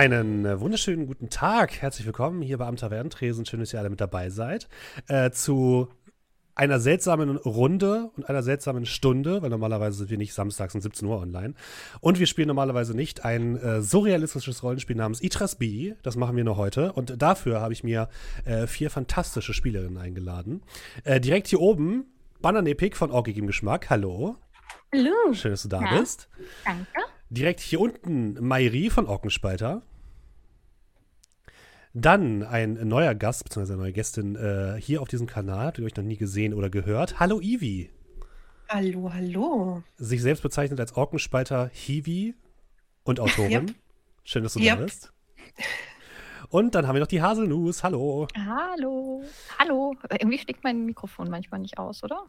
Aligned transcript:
Einen 0.00 0.46
äh, 0.46 0.58
wunderschönen 0.58 1.06
guten 1.06 1.28
Tag. 1.28 1.82
Herzlich 1.82 2.06
willkommen 2.06 2.40
hier 2.40 2.56
bei 2.56 2.66
Am 2.66 2.76
Tavernentresen. 2.76 3.44
Schön, 3.44 3.60
dass 3.60 3.74
ihr 3.74 3.80
alle 3.80 3.90
mit 3.90 4.00
dabei 4.00 4.30
seid. 4.30 4.66
Äh, 5.08 5.30
zu 5.30 5.88
einer 6.54 6.80
seltsamen 6.80 7.36
Runde 7.36 8.10
und 8.16 8.26
einer 8.26 8.42
seltsamen 8.42 8.86
Stunde, 8.86 9.42
weil 9.42 9.50
normalerweise 9.50 9.98
sind 9.98 10.08
wir 10.08 10.16
nicht 10.16 10.32
samstags 10.32 10.74
um 10.74 10.80
17 10.80 11.06
Uhr 11.06 11.20
online. 11.20 11.52
Und 12.00 12.18
wir 12.18 12.26
spielen 12.26 12.48
normalerweise 12.48 12.96
nicht 12.96 13.26
ein 13.26 13.58
äh, 13.58 13.82
surrealistisches 13.82 14.62
Rollenspiel 14.62 14.96
namens 14.96 15.22
Itras 15.22 15.56
B. 15.56 15.92
Das 16.02 16.16
machen 16.16 16.34
wir 16.34 16.44
nur 16.44 16.56
heute. 16.56 16.94
Und 16.94 17.20
dafür 17.20 17.60
habe 17.60 17.74
ich 17.74 17.84
mir 17.84 18.08
äh, 18.46 18.66
vier 18.66 18.88
fantastische 18.88 19.52
Spielerinnen 19.52 19.98
eingeladen. 19.98 20.62
Äh, 21.04 21.20
direkt 21.20 21.48
hier 21.48 21.60
oben, 21.60 22.06
Bananepik 22.40 22.96
von 22.96 23.10
Orgig 23.10 23.36
im 23.36 23.46
Geschmack. 23.46 23.90
Hallo. 23.90 24.36
Hallo. 24.94 25.34
Schön, 25.34 25.50
dass 25.50 25.60
du 25.64 25.68
da 25.68 25.82
Ja. 25.82 25.98
bist. 25.98 26.30
Danke. 26.64 26.86
Direkt 27.28 27.60
hier 27.60 27.80
unten 27.80 28.42
Mairi 28.42 28.88
von 28.88 29.06
Orkenspalter. 29.06 29.82
Dann 31.92 32.44
ein 32.44 32.86
neuer 32.86 33.14
Gast, 33.14 33.42
beziehungsweise 33.44 33.72
eine 33.74 33.82
neue 33.82 33.92
Gästin 33.92 34.36
äh, 34.36 34.80
hier 34.80 35.02
auf 35.02 35.08
diesem 35.08 35.26
Kanal. 35.26 35.66
Habt 35.66 35.78
ihr 35.78 35.84
euch 35.84 35.96
noch 35.96 36.04
nie 36.04 36.16
gesehen 36.16 36.54
oder 36.54 36.70
gehört? 36.70 37.18
Hallo 37.18 37.40
Ivi. 37.40 37.90
Hallo, 38.68 39.12
hallo. 39.12 39.82
Sich 39.96 40.22
selbst 40.22 40.42
bezeichnet 40.42 40.78
als 40.78 40.96
Orkenspalter 40.96 41.68
Hiwi 41.72 42.34
und 43.02 43.18
Autorin. 43.18 43.50
Yep. 43.68 43.74
Schön, 44.22 44.42
dass 44.44 44.52
du 44.54 44.60
Yep. 44.60 44.78
da 44.78 44.84
bist. 44.84 45.12
Und 46.50 46.76
dann 46.76 46.86
haben 46.86 46.94
wir 46.94 47.00
noch 47.00 47.08
die 47.08 47.20
Haselnuss. 47.22 47.82
Hallo. 47.82 48.28
Hallo. 48.36 49.24
Hallo. 49.58 49.94
Irgendwie 50.10 50.38
steckt 50.38 50.62
mein 50.62 50.84
Mikrofon 50.86 51.28
manchmal 51.28 51.60
nicht 51.60 51.78
aus, 51.78 52.04
oder? 52.04 52.26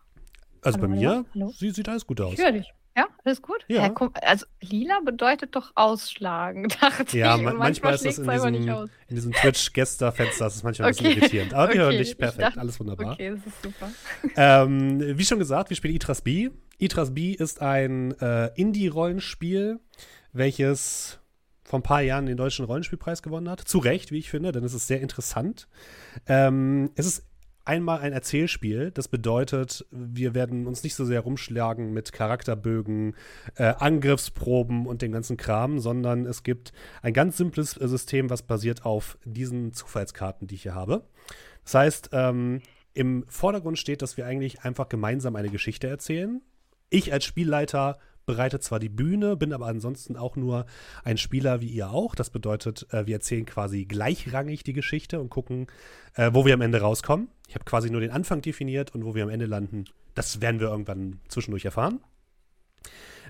Also 0.64 0.80
bei 0.80 0.88
Hallo, 0.88 0.96
mir 0.96 1.10
hallo, 1.10 1.26
hallo. 1.36 1.54
Sie, 1.56 1.70
sieht 1.70 1.88
alles 1.88 2.08
gut 2.08 2.20
aus. 2.22 2.34
Ich 2.34 2.40
höre 2.40 2.52
dich. 2.52 2.74
Ja, 2.98 3.08
alles 3.24 3.42
gut? 3.42 3.64
Ja. 3.68 3.88
Guck, 3.90 4.14
also 4.22 4.46
lila 4.62 5.00
bedeutet 5.06 5.56
doch 5.56 5.72
ausschlagen, 5.76 6.68
dachte 6.82 7.18
Ja, 7.18 7.38
ich. 7.38 7.42
ma 7.42 7.52
Und 7.52 7.58
manchmal 7.58 7.94
ist 7.96 8.06
das 8.06 8.18
in 8.18 8.30
diesem, 8.30 8.54
in 9.08 9.16
diesem 9.16 9.32
Twitch-Gäster-Fenster, 9.32 10.44
das 10.46 10.56
ist 10.58 10.64
manchmal 10.64 10.90
ein 10.90 10.92
bisschen 10.96 11.08
Okay. 11.12 11.20
irritierend. 11.20 11.54
Aber 11.54 11.72
wir 11.74 11.80
hören 11.80 11.90
Okay, 11.90 11.98
dich 12.00 12.12
ich 12.12 12.18
perfekt, 12.18 12.42
dachte- 12.44 12.60
alles 12.60 12.80
wunderbar. 12.80 13.14
Okay, 13.14 13.30
das 13.30 13.46
ist 13.46 13.64
super. 13.64 13.92
Ähm, 14.36 15.18
wie 15.18 15.26
schon 15.26 15.40
gesagt, 15.40 15.70
wir 15.70 15.78
spielen 15.78 15.96
Itras 15.96 16.22
B. 16.22 16.50
Itras 16.80 17.14
B 17.14 17.32
ist 17.32 17.62
ein 17.62 18.12
äh, 18.20 18.48
Indie-Rollenspiel, 18.56 19.80
welches 20.34 21.20
vor 21.64 21.80
ein 21.80 21.84
paar 21.84 22.02
Jahren 22.02 22.26
den 22.26 22.36
deutschen 22.36 22.66
Rollenspielpreis 22.66 23.22
gewonnen 23.24 23.50
hat. 23.50 23.62
Zu 23.62 23.78
Recht, 23.78 24.12
wie 24.12 24.18
ich 24.18 24.30
finde, 24.30 24.52
denn 24.52 24.64
es 24.66 24.74
ist 24.74 24.88
sehr 24.88 25.00
interessant. 25.00 25.68
Ähm, 26.28 26.92
es 26.96 27.06
ist 27.06 27.24
einmal 27.66 28.00
ein 28.00 28.14
Erzählspiel. 28.14 28.92
Das 28.92 29.08
bedeutet, 29.08 29.86
wir 29.92 30.34
werden 30.34 30.68
uns 30.68 30.84
nicht 30.84 30.96
so 30.96 31.06
sehr 31.06 31.22
rumschlagen 31.22 31.94
mit 31.94 32.12
Charakterbögen, 32.12 33.16
äh, 33.56 33.74
Angriffsproben 33.78 34.88
und 34.88 35.02
dem 35.02 35.12
ganzen 35.12 35.38
Kram, 35.38 35.80
sondern 35.80 36.26
es 36.26 36.44
gibt 36.44 36.74
ein 37.02 37.14
ganz 37.14 37.38
simples 37.38 37.72
System, 37.72 38.30
was 38.30 38.44
basiert 38.44 38.86
auf 38.86 39.18
diesen 39.26 39.74
Zufallskarten, 39.74 40.48
die 40.48 40.56
ich 40.56 40.64
hier 40.64 40.76
habe. 40.76 41.06
Das 41.64 41.76
heißt, 41.76 42.10
ähm, 42.14 42.62
im 42.94 43.26
Vordergrund 43.28 43.80
steht, 43.80 44.02
dass 44.02 44.18
wir 44.18 44.26
eigentlich 44.26 44.62
einfach 44.62 44.90
gemeinsam 44.90 45.36
eine 45.36 45.50
Geschichte 45.50 45.88
erzählen. 45.88 46.42
Ich 46.90 47.14
als 47.14 47.24
Spielleiter 47.24 48.00
bereite 48.26 48.60
zwar 48.60 48.80
die 48.80 48.90
Bühne, 48.90 49.36
bin 49.36 49.54
aber 49.54 49.68
ansonsten 49.68 50.16
auch 50.16 50.36
nur 50.36 50.66
ein 51.04 51.18
Spieler 51.18 51.62
wie 51.62 51.68
ihr 51.68 51.92
auch. 51.92 52.16
Das 52.16 52.30
bedeutet, 52.30 52.88
äh, 52.92 53.06
wir 53.08 53.16
erzählen 53.16 53.46
quasi 53.46 53.86
gleichrangig 53.86 54.64
die 54.64 54.74
Geschichte 54.74 55.20
und 55.20 55.30
gucken, 55.30 55.68
äh, 56.16 56.32
wo 56.34 56.46
wir 56.46 56.54
am 56.54 56.62
Ende 56.62 56.82
rauskommen. 56.82 57.30
Ich 57.48 57.56
habe 57.56 57.66
quasi 57.66 57.90
nur 57.90 58.02
den 58.02 58.12
Anfang 58.12 58.42
definiert 58.42 58.94
und 58.94 59.06
wo 59.06 59.16
wir 59.16 59.24
am 59.24 59.30
Ende 59.30 59.46
landen, 59.46 59.86
das 60.16 60.42
werden 60.42 60.60
wir 60.60 60.68
irgendwann 60.68 61.20
zwischendurch 61.28 61.66
erfahren. 61.66 62.00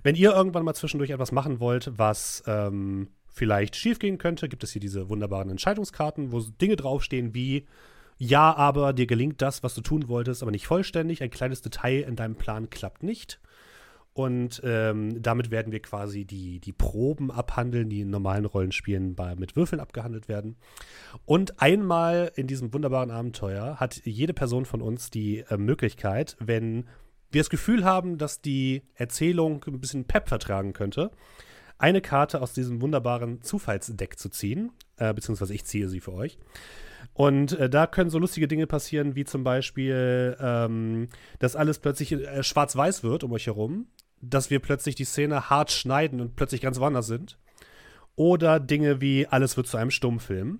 Wenn 0.03 0.15
ihr 0.15 0.31
irgendwann 0.31 0.63
mal 0.63 0.73
zwischendurch 0.73 1.11
etwas 1.11 1.31
machen 1.31 1.59
wollt, 1.59 1.91
was 1.97 2.43
ähm, 2.47 3.09
vielleicht 3.27 3.75
schiefgehen 3.75 4.17
könnte, 4.17 4.49
gibt 4.49 4.63
es 4.63 4.71
hier 4.71 4.81
diese 4.81 5.09
wunderbaren 5.09 5.49
Entscheidungskarten, 5.49 6.31
wo 6.31 6.39
Dinge 6.39 6.75
draufstehen 6.75 7.33
wie 7.33 7.65
ja, 8.23 8.55
aber 8.55 8.93
dir 8.93 9.07
gelingt 9.07 9.41
das, 9.41 9.63
was 9.63 9.73
du 9.73 9.81
tun 9.81 10.07
wolltest, 10.07 10.43
aber 10.43 10.51
nicht 10.51 10.67
vollständig. 10.67 11.23
Ein 11.23 11.31
kleines 11.31 11.63
Detail 11.63 12.01
in 12.01 12.15
deinem 12.15 12.35
Plan 12.35 12.69
klappt 12.69 13.01
nicht. 13.01 13.39
Und 14.21 14.61
ähm, 14.63 15.21
damit 15.21 15.49
werden 15.49 15.71
wir 15.71 15.81
quasi 15.81 16.25
die, 16.25 16.59
die 16.59 16.73
Proben 16.73 17.31
abhandeln, 17.31 17.89
die 17.89 18.01
in 18.01 18.09
normalen 18.11 18.45
Rollenspielen 18.45 19.15
bei, 19.15 19.35
mit 19.35 19.55
Würfeln 19.55 19.79
abgehandelt 19.79 20.27
werden. 20.27 20.57
Und 21.25 21.59
einmal 21.61 22.31
in 22.35 22.45
diesem 22.45 22.71
wunderbaren 22.71 23.09
Abenteuer 23.09 23.77
hat 23.79 24.01
jede 24.05 24.33
Person 24.33 24.65
von 24.65 24.81
uns 24.81 25.09
die 25.09 25.39
äh, 25.49 25.57
Möglichkeit, 25.57 26.37
wenn 26.39 26.85
wir 27.31 27.41
das 27.41 27.49
Gefühl 27.49 27.83
haben, 27.83 28.17
dass 28.17 28.41
die 28.41 28.83
Erzählung 28.93 29.63
ein 29.65 29.79
bisschen 29.79 30.05
Pep 30.05 30.27
vertragen 30.27 30.73
könnte, 30.73 31.11
eine 31.77 32.01
Karte 32.01 32.41
aus 32.41 32.53
diesem 32.53 32.81
wunderbaren 32.81 33.41
Zufallsdeck 33.41 34.19
zu 34.19 34.29
ziehen, 34.29 34.71
äh, 34.97 35.13
beziehungsweise 35.13 35.55
ich 35.55 35.65
ziehe 35.65 35.89
sie 35.89 35.99
für 35.99 36.13
euch. 36.13 36.37
Und 37.13 37.53
äh, 37.53 37.69
da 37.69 37.87
können 37.87 38.09
so 38.09 38.19
lustige 38.19 38.47
Dinge 38.47 38.67
passieren, 38.67 39.15
wie 39.15 39.23
zum 39.23 39.43
Beispiel, 39.43 40.37
ähm, 40.39 41.07
dass 41.39 41.55
alles 41.55 41.79
plötzlich 41.79 42.11
äh, 42.11 42.43
schwarz-weiß 42.43 43.03
wird 43.03 43.23
um 43.23 43.31
euch 43.31 43.47
herum, 43.47 43.87
dass 44.21 44.49
wir 44.49 44.59
plötzlich 44.59 44.95
die 44.95 45.05
Szene 45.05 45.49
hart 45.49 45.71
schneiden 45.71 46.21
und 46.21 46.35
plötzlich 46.35 46.61
ganz 46.61 46.79
woanders 46.79 47.07
sind. 47.07 47.37
Oder 48.15 48.59
Dinge 48.59 49.01
wie, 49.01 49.27
alles 49.27 49.57
wird 49.57 49.67
zu 49.67 49.77
einem 49.77 49.91
Stummfilm. 49.91 50.59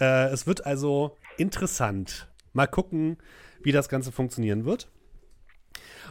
Äh, 0.00 0.28
es 0.30 0.46
wird 0.46 0.66
also 0.66 1.16
interessant. 1.36 2.28
Mal 2.52 2.66
gucken, 2.66 3.18
wie 3.62 3.72
das 3.72 3.88
Ganze 3.88 4.12
funktionieren 4.12 4.64
wird. 4.64 4.88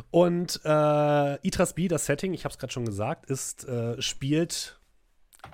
Und 0.09 0.61
äh, 0.63 1.47
Itras 1.47 1.75
B, 1.75 1.87
das 1.87 2.05
Setting, 2.05 2.33
ich 2.33 2.45
habe 2.45 2.53
es 2.53 2.59
gerade 2.59 2.73
schon 2.73 2.85
gesagt, 2.85 3.29
ist, 3.29 3.67
äh, 3.67 4.01
spielt 4.01 4.80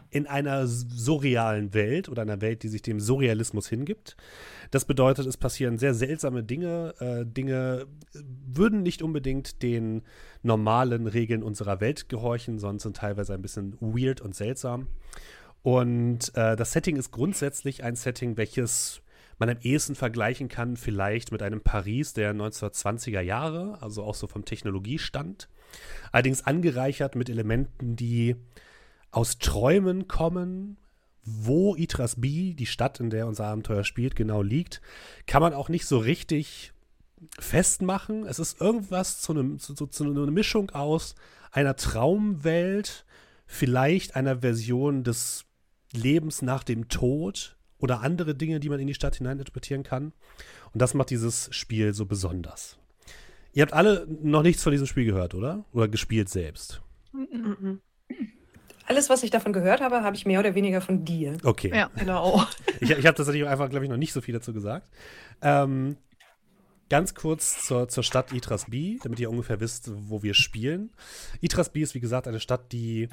in 0.10 0.26
einer 0.26 0.68
surrealen 0.68 1.74
Welt 1.74 2.10
oder 2.10 2.22
einer 2.22 2.42
Welt, 2.42 2.64
die 2.64 2.70
sich 2.70 2.82
dem 2.82 3.00
Surrealismus 3.00 3.68
hingibt. 3.68 4.16
Das 4.72 4.86
bedeutet, 4.86 5.26
es 5.28 5.38
passieren 5.38 5.78
sehr 5.78 5.94
seltsame 5.94 6.44
Dinge. 6.44 6.94
Äh, 7.00 7.26
Dinge 7.26 7.88
würden 8.46 8.84
nicht 8.84 9.02
unbedingt 9.02 9.62
den 9.62 10.04
normalen 10.44 11.08
Regeln 11.08 11.44
unserer 11.44 11.82
Welt 11.82 12.10
gehorchen, 12.10 12.60
sondern 12.60 12.80
sind 12.80 12.98
teilweise 12.98 13.34
ein 13.34 13.42
bisschen 13.42 13.78
weird 13.80 14.22
und 14.22 14.36
seltsam. 14.36 14.88
Und 15.62 16.36
äh, 16.36 16.56
das 16.56 16.72
Setting 16.72 16.96
ist 16.96 17.12
grundsätzlich 17.12 17.84
ein 17.84 17.96
Setting, 17.96 18.38
welches 18.38 19.02
man 19.40 19.50
am 19.50 19.58
ehesten 19.62 19.96
vergleichen 19.96 20.48
kann, 20.48 20.78
vielleicht 20.78 21.32
mit 21.32 21.44
einem 21.44 21.62
Paris 21.62 22.14
der 22.14 22.34
1920er 22.34 23.22
Jahre, 23.22 23.78
also 23.82 24.04
auch 24.04 24.16
so 24.16 24.28
vom 24.28 24.46
Technologiestand. 24.46 25.48
Allerdings 26.12 26.46
angereichert 26.46 27.16
mit 27.16 27.30
Elementen, 27.30 27.96
die 27.96 28.36
aus 29.12 29.38
Träumen 29.40 30.08
kommen. 30.08 30.78
Wo 31.30 31.76
Itras 31.76 32.22
B, 32.22 32.54
die 32.54 32.66
Stadt, 32.66 33.02
in 33.02 33.10
der 33.10 33.28
unser 33.28 33.48
Abenteuer 33.48 33.84
spielt, 33.84 34.16
genau 34.16 34.42
liegt, 34.42 34.82
kann 35.26 35.42
man 35.42 35.54
auch 35.54 35.68
nicht 35.68 35.86
so 35.86 35.98
richtig 35.98 36.72
festmachen. 37.38 38.26
Es 38.26 38.40
ist 38.40 38.62
irgendwas 38.62 39.22
zu, 39.22 39.34
einem, 39.34 39.60
zu, 39.60 39.74
zu, 39.74 39.88
zu 39.88 40.06
einer 40.06 40.32
Mischung 40.32 40.70
aus 40.70 41.16
einer 41.52 41.76
Traumwelt, 41.76 43.06
vielleicht 43.46 44.16
einer 44.16 44.40
Version 44.40 45.04
des 45.04 45.46
Lebens 45.92 46.42
nach 46.42 46.64
dem 46.64 46.88
Tod 46.90 47.58
oder 47.80 48.02
andere 48.02 48.36
Dinge, 48.36 48.60
die 48.60 48.70
man 48.70 48.80
in 48.80 48.88
die 48.88 48.94
Stadt 48.94 49.16
hineininterpretieren 49.16 49.84
kann. 49.84 50.14
Und 50.74 50.82
das 50.82 50.94
macht 50.94 51.10
dieses 51.10 51.50
Spiel 51.54 51.94
so 51.94 52.06
besonders. 52.06 52.78
Ihr 53.54 53.64
habt 53.64 53.74
alle 53.74 54.08
noch 54.22 54.44
nichts 54.44 54.64
von 54.64 54.72
diesem 54.72 54.88
Spiel 54.88 55.06
gehört, 55.06 55.34
oder? 55.34 55.66
Oder 55.74 55.88
gespielt 55.88 56.30
selbst? 56.30 56.82
Mhm. 57.14 57.82
Alles, 58.88 59.10
was 59.10 59.22
ich 59.22 59.32
davon 59.32 59.52
gehört 59.52 59.82
habe, 59.82 60.02
habe 60.02 60.16
ich 60.16 60.26
mehr 60.26 60.40
oder 60.40 60.56
weniger 60.56 60.80
von 60.80 61.04
dir. 61.04 61.38
Okay. 61.44 61.72
Ja. 61.76 61.90
Genau. 61.96 62.44
Ich, 62.80 62.92
ich 62.92 63.08
habe 63.08 63.18
tatsächlich 63.18 63.48
einfach, 63.48 63.70
glaube 63.70 63.86
ich, 63.86 63.90
noch 63.90 63.98
nicht 63.98 64.14
so 64.14 64.22
viel 64.22 64.36
dazu 64.36 64.54
gesagt. 64.54 64.88
Ähm, 65.42 65.98
ganz 66.90 67.16
kurz 67.16 67.66
zur, 67.66 67.90
zur 67.90 68.04
Stadt 68.04 68.32
Itras 68.32 68.66
B, 68.66 69.00
damit 69.02 69.20
ihr 69.20 69.32
ungefähr 69.32 69.60
wisst, 69.60 69.90
wo 69.92 70.22
wir 70.22 70.36
spielen. 70.36 70.92
Itras 71.42 71.72
B 71.72 71.82
ist, 71.82 71.96
wie 71.96 72.00
gesagt, 72.00 72.28
eine 72.28 72.40
Stadt, 72.40 72.72
die 72.72 73.10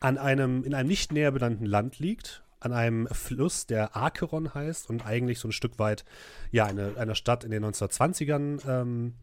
an 0.00 0.16
einem, 0.16 0.64
in 0.64 0.72
einem 0.72 0.88
nicht 0.88 1.12
näher 1.12 1.30
benannten 1.30 1.66
Land 1.66 1.98
liegt, 1.98 2.42
an 2.58 2.72
einem 2.72 3.06
Fluss, 3.08 3.66
der 3.66 3.96
Acheron 3.96 4.54
heißt 4.54 4.88
und 4.88 5.04
eigentlich 5.04 5.38
so 5.38 5.48
ein 5.48 5.52
Stück 5.52 5.78
weit, 5.78 6.06
ja, 6.50 6.64
eine, 6.64 6.96
einer 6.96 7.14
Stadt 7.14 7.44
in 7.44 7.50
den 7.50 7.64
1920ern 7.64 8.66
ähm, 8.66 9.14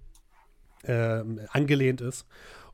ähm, 0.84 1.42
angelehnt 1.52 2.02
ist. 2.02 2.28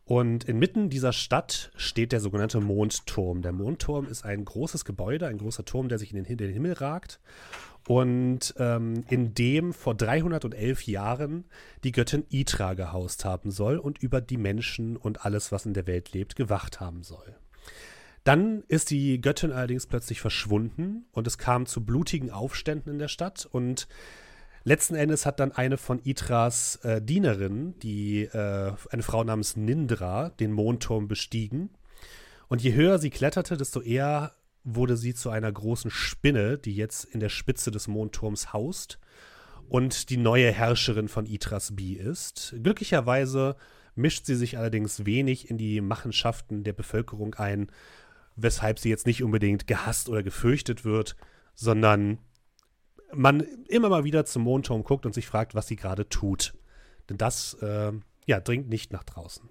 Und 0.05 0.43
inmitten 0.43 0.89
dieser 0.89 1.13
Stadt 1.13 1.71
steht 1.77 2.11
der 2.11 2.19
sogenannte 2.19 2.59
Mondturm. 2.59 3.41
Der 3.41 3.53
Mondturm 3.53 4.05
ist 4.05 4.25
ein 4.25 4.43
großes 4.43 4.83
Gebäude, 4.83 5.27
ein 5.27 5.37
großer 5.37 5.63
Turm, 5.63 5.87
der 5.87 5.97
sich 5.97 6.11
in 6.11 6.17
den, 6.17 6.25
in 6.25 6.37
den 6.37 6.51
Himmel 6.51 6.73
ragt. 6.73 7.19
Und 7.87 8.53
ähm, 8.57 9.03
in 9.09 9.33
dem 9.33 9.73
vor 9.73 9.95
311 9.95 10.87
Jahren 10.87 11.45
die 11.83 11.91
Göttin 11.91 12.25
Itra 12.29 12.73
gehaust 12.73 13.25
haben 13.25 13.51
soll 13.51 13.77
und 13.77 13.97
über 13.97 14.21
die 14.21 14.37
Menschen 14.37 14.97
und 14.97 15.25
alles, 15.25 15.51
was 15.51 15.65
in 15.65 15.73
der 15.73 15.87
Welt 15.87 16.13
lebt, 16.13 16.35
gewacht 16.35 16.79
haben 16.79 17.03
soll. 17.03 17.35
Dann 18.23 18.63
ist 18.69 18.89
die 18.89 19.19
Göttin 19.19 19.51
allerdings 19.51 19.85
plötzlich 19.85 20.21
verschwunden 20.21 21.05
und 21.11 21.27
es 21.27 21.37
kam 21.37 21.65
zu 21.65 21.83
blutigen 21.83 22.31
Aufständen 22.31 22.93
in 22.93 22.99
der 22.99 23.09
Stadt 23.09 23.45
und 23.51 23.87
Letzten 24.65 24.95
Endes 24.95 25.25
hat 25.25 25.39
dann 25.41 25.51
eine 25.51 25.77
von 25.77 25.99
Itras 26.03 26.77
äh, 26.83 27.01
Dienerinnen, 27.01 27.77
die 27.79 28.23
äh, 28.23 28.71
eine 28.91 29.03
Frau 29.03 29.23
namens 29.23 29.57
Nindra, 29.57 30.29
den 30.29 30.53
Mondturm 30.53 31.09
bestiegen. 31.09 31.69
Und 32.47 32.61
je 32.61 32.73
höher 32.73 32.97
sie 32.97 33.09
kletterte, 33.09 33.57
desto 33.57 33.81
eher 33.81 34.31
wurde 34.63 34.95
sie 34.95 35.13
zu 35.13 35.29
einer 35.29 35.51
großen 35.51 35.91
Spinne, 35.91 36.57
die 36.57 36.75
jetzt 36.75 37.03
in 37.03 37.19
der 37.19 37.29
Spitze 37.29 37.71
des 37.71 37.89
Mondturms 37.89 38.53
haust 38.53 38.99
und 39.67 40.09
die 40.09 40.17
neue 40.17 40.51
Herrscherin 40.51 41.09
von 41.09 41.25
Itras 41.25 41.75
B 41.75 41.93
ist. 41.93 42.55
Glücklicherweise 42.63 43.57
mischt 43.95 44.25
sie 44.25 44.35
sich 44.35 44.57
allerdings 44.57 45.05
wenig 45.05 45.49
in 45.49 45.57
die 45.57 45.81
Machenschaften 45.81 46.63
der 46.63 46.73
Bevölkerung 46.73 47.35
ein, 47.35 47.67
weshalb 48.37 48.79
sie 48.79 48.89
jetzt 48.89 49.07
nicht 49.07 49.23
unbedingt 49.23 49.67
gehasst 49.67 50.07
oder 50.07 50.23
gefürchtet 50.23 50.85
wird, 50.85 51.17
sondern 51.53 52.19
man 53.15 53.41
immer 53.67 53.89
mal 53.89 54.03
wieder 54.03 54.25
zum 54.25 54.43
Mondturm 54.43 54.83
guckt 54.83 55.05
und 55.05 55.13
sich 55.13 55.27
fragt, 55.27 55.55
was 55.55 55.67
sie 55.67 55.75
gerade 55.75 56.09
tut. 56.09 56.53
Denn 57.09 57.17
das 57.17 57.55
äh, 57.55 57.91
ja, 58.25 58.39
dringt 58.39 58.69
nicht 58.69 58.93
nach 58.93 59.03
draußen. 59.03 59.49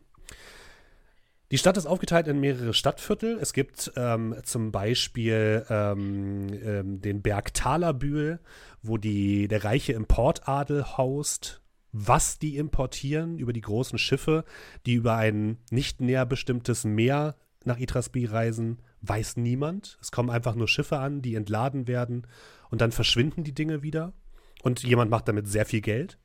Die 1.51 1.59
Stadt 1.59 1.77
ist 1.77 1.85
aufgeteilt 1.85 2.29
in 2.29 2.41
mehrere 2.41 2.73
Stadtviertel. 2.73 3.39
Es 3.39 3.53
gibt 3.53 3.93
ähm, 3.97 4.35
zum 4.43 4.73
Beispiel 4.73 5.67
ähm, 5.69 6.49
ähm, 6.65 7.03
den 7.03 7.21
Berg 7.21 7.53
Talerbühl, 7.53 8.41
wo 8.83 8.97
die, 8.97 9.49
der 9.49 9.63
reiche 9.63 9.93
Importadel 9.93 10.97
haust. 10.97 11.61
Was 11.95 12.39
die 12.39 12.57
importieren 12.57 13.37
über 13.39 13.53
die 13.53 13.61
großen 13.61 13.99
Schiffe, 13.99 14.47
die 14.87 14.95
über 14.95 15.17
ein 15.17 15.59
nicht 15.71 16.01
näher 16.01 16.25
bestimmtes 16.25 16.85
Meer 16.85 17.37
nach 17.67 17.79
Itrasbi 17.79 18.25
reisen, 18.25 18.81
weiß 19.03 19.37
niemand. 19.37 19.99
Es 20.01 20.11
kommen 20.11 20.31
einfach 20.31 20.55
nur 20.55 20.69
Schiffe 20.69 21.01
an, 21.01 21.21
die 21.21 21.35
entladen 21.35 21.87
werden 21.87 22.27
und 22.73 22.81
dann 22.81 22.91
verschwinden 22.91 23.45
die 23.45 23.55
Dinge 23.55 23.83
wieder. 23.83 24.13
Und 24.63 24.83
jemand 24.83 25.11
macht 25.11 25.29
damit 25.29 25.47
sehr 25.47 25.67
viel 25.67 25.83
Geld. 25.83 26.19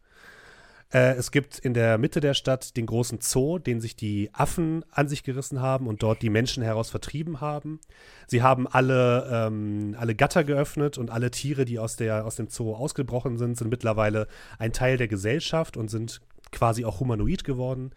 Äh, 0.93 1.15
es 1.15 1.31
gibt 1.31 1.59
in 1.59 1.73
der 1.73 1.97
Mitte 1.97 2.21
der 2.21 2.33
Stadt 2.33 2.77
den 2.77 2.85
großen 2.85 3.19
Zoo, 3.21 3.59
den 3.59 3.81
sich 3.81 3.97
die 3.97 4.29
Affen 4.33 4.85
an 4.89 5.09
sich 5.09 5.23
gerissen 5.23 5.61
haben 5.61 5.87
und 5.87 6.01
dort 6.01 6.21
die 6.21 6.29
Menschen 6.29 6.63
heraus 6.63 6.89
vertrieben 6.89 7.41
haben. 7.41 7.81
Sie 8.27 8.41
haben 8.41 8.65
alle, 8.65 9.29
ähm, 9.29 9.95
alle 9.99 10.15
Gatter 10.15 10.45
geöffnet 10.45 10.97
und 10.97 11.11
alle 11.11 11.31
Tiere, 11.31 11.65
die 11.65 11.79
aus, 11.79 11.97
der, 11.97 12.25
aus 12.25 12.37
dem 12.37 12.47
Zoo 12.47 12.73
ausgebrochen 12.73 13.37
sind, 13.37 13.57
sind 13.57 13.69
mittlerweile 13.69 14.27
ein 14.57 14.71
Teil 14.71 14.95
der 14.95 15.09
Gesellschaft 15.09 15.75
und 15.75 15.89
sind 15.89 16.21
quasi 16.53 16.85
auch 16.85 17.01
humanoid 17.01 17.43
geworden. 17.43 17.91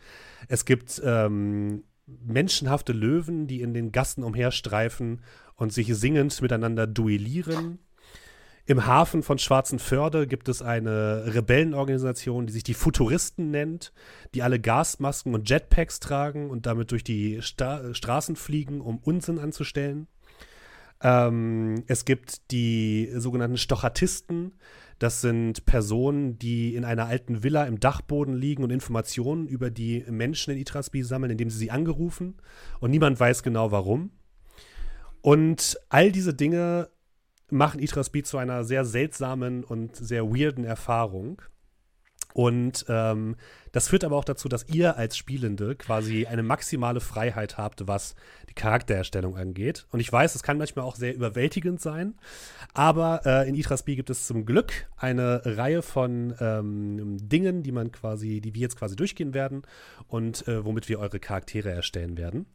Es 0.48 0.64
gibt 0.64 1.00
ähm, 1.04 1.84
menschenhafte 2.06 2.92
Löwen, 2.92 3.46
die 3.46 3.60
in 3.60 3.74
den 3.74 3.92
Gassen 3.92 4.24
umherstreifen 4.24 5.20
und 5.54 5.72
sich 5.72 5.94
singend 5.94 6.42
miteinander 6.42 6.88
duellieren. 6.88 7.78
Im 8.70 8.86
Hafen 8.86 9.24
von 9.24 9.36
Schwarzenförde 9.36 10.28
gibt 10.28 10.48
es 10.48 10.62
eine 10.62 11.34
Rebellenorganisation, 11.34 12.46
die 12.46 12.52
sich 12.52 12.62
die 12.62 12.74
Futuristen 12.74 13.50
nennt, 13.50 13.92
die 14.32 14.44
alle 14.44 14.60
Gasmasken 14.60 15.34
und 15.34 15.50
Jetpacks 15.50 15.98
tragen 15.98 16.50
und 16.50 16.66
damit 16.66 16.92
durch 16.92 17.02
die 17.02 17.42
Sta 17.42 17.92
Straßen 17.92 18.36
fliegen, 18.36 18.80
um 18.80 18.98
Unsinn 18.98 19.40
anzustellen. 19.40 20.06
Ähm, 21.02 21.82
es 21.88 22.04
gibt 22.04 22.52
die 22.52 23.10
sogenannten 23.16 23.56
Stochatisten. 23.56 24.54
Das 25.00 25.20
sind 25.20 25.66
Personen, 25.66 26.38
die 26.38 26.76
in 26.76 26.84
einer 26.84 27.06
alten 27.06 27.42
Villa 27.42 27.64
im 27.64 27.80
Dachboden 27.80 28.36
liegen 28.36 28.62
und 28.62 28.70
Informationen 28.70 29.48
über 29.48 29.70
die 29.72 30.04
Menschen 30.08 30.52
in 30.52 30.60
Itrasby 30.60 31.02
sammeln, 31.02 31.32
indem 31.32 31.50
sie 31.50 31.58
sie 31.58 31.72
angerufen. 31.72 32.36
Und 32.78 32.92
niemand 32.92 33.18
weiß 33.18 33.42
genau 33.42 33.72
warum. 33.72 34.12
Und 35.22 35.76
all 35.88 36.12
diese 36.12 36.34
Dinge 36.34 36.88
machen 37.50 37.80
Itras 37.80 38.10
Beat 38.10 38.26
zu 38.26 38.38
einer 38.38 38.64
sehr 38.64 38.84
seltsamen 38.84 39.64
und 39.64 39.96
sehr 39.96 40.24
weirden 40.24 40.64
Erfahrung. 40.64 41.42
Und 42.32 42.84
ähm, 42.88 43.36
das 43.72 43.88
führt 43.88 44.04
aber 44.04 44.16
auch 44.16 44.24
dazu, 44.24 44.48
dass 44.48 44.68
ihr 44.68 44.96
als 44.96 45.16
Spielende 45.16 45.74
quasi 45.74 46.26
eine 46.26 46.42
maximale 46.42 47.00
Freiheit 47.00 47.58
habt, 47.58 47.86
was 47.88 48.14
die 48.48 48.54
Charaktererstellung 48.54 49.36
angeht. 49.36 49.86
Und 49.90 50.00
ich 50.00 50.12
weiß, 50.12 50.34
es 50.34 50.42
kann 50.42 50.58
manchmal 50.58 50.84
auch 50.84 50.96
sehr 50.96 51.14
überwältigend 51.14 51.80
sein, 51.80 52.14
aber 52.72 53.22
äh, 53.24 53.48
in 53.48 53.54
Itras 53.54 53.84
B 53.84 53.96
gibt 53.96 54.10
es 54.10 54.26
zum 54.26 54.46
Glück 54.46 54.72
eine 54.96 55.42
Reihe 55.44 55.82
von 55.82 56.34
ähm, 56.40 57.16
Dingen, 57.28 57.62
die 57.62 57.72
man 57.72 57.92
quasi, 57.92 58.40
die 58.40 58.54
wir 58.54 58.62
jetzt 58.62 58.76
quasi 58.76 58.96
durchgehen 58.96 59.34
werden 59.34 59.62
und 60.08 60.46
äh, 60.46 60.64
womit 60.64 60.88
wir 60.88 61.00
eure 61.00 61.20
Charaktere 61.20 61.70
erstellen 61.70 62.16
werden. 62.16 62.46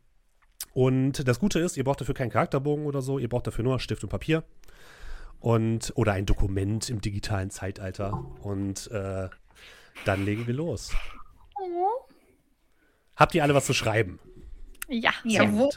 Und 0.74 1.28
das 1.28 1.40
Gute 1.40 1.60
ist, 1.60 1.78
ihr 1.78 1.86
braucht 1.86 2.02
dafür 2.02 2.16
keinen 2.16 2.32
Charakterbogen 2.32 2.86
oder 2.86 3.02
so, 3.02 3.18
ihr 3.20 3.30
braucht 3.30 3.48
dafür 3.48 3.64
nur 3.64 3.80
Stift 3.80 4.04
und 4.04 4.10
Papier 4.10 4.44
und 5.46 5.94
oder 5.96 6.14
ein 6.14 6.26
Dokument 6.26 6.90
im 6.90 7.02
digitalen 7.02 7.52
Zeitalter. 7.52 8.14
Und 8.42 8.90
äh, 8.90 9.30
dann 10.04 10.26
legen 10.26 10.48
wir 10.48 10.56
los. 10.56 10.92
Habt 13.16 13.36
ihr 13.36 13.44
alle 13.44 13.54
was 13.54 13.68
zu 13.68 13.76
schreiben? 13.76 14.20
Ja, 14.88 15.12
Jawohl. 15.24 15.70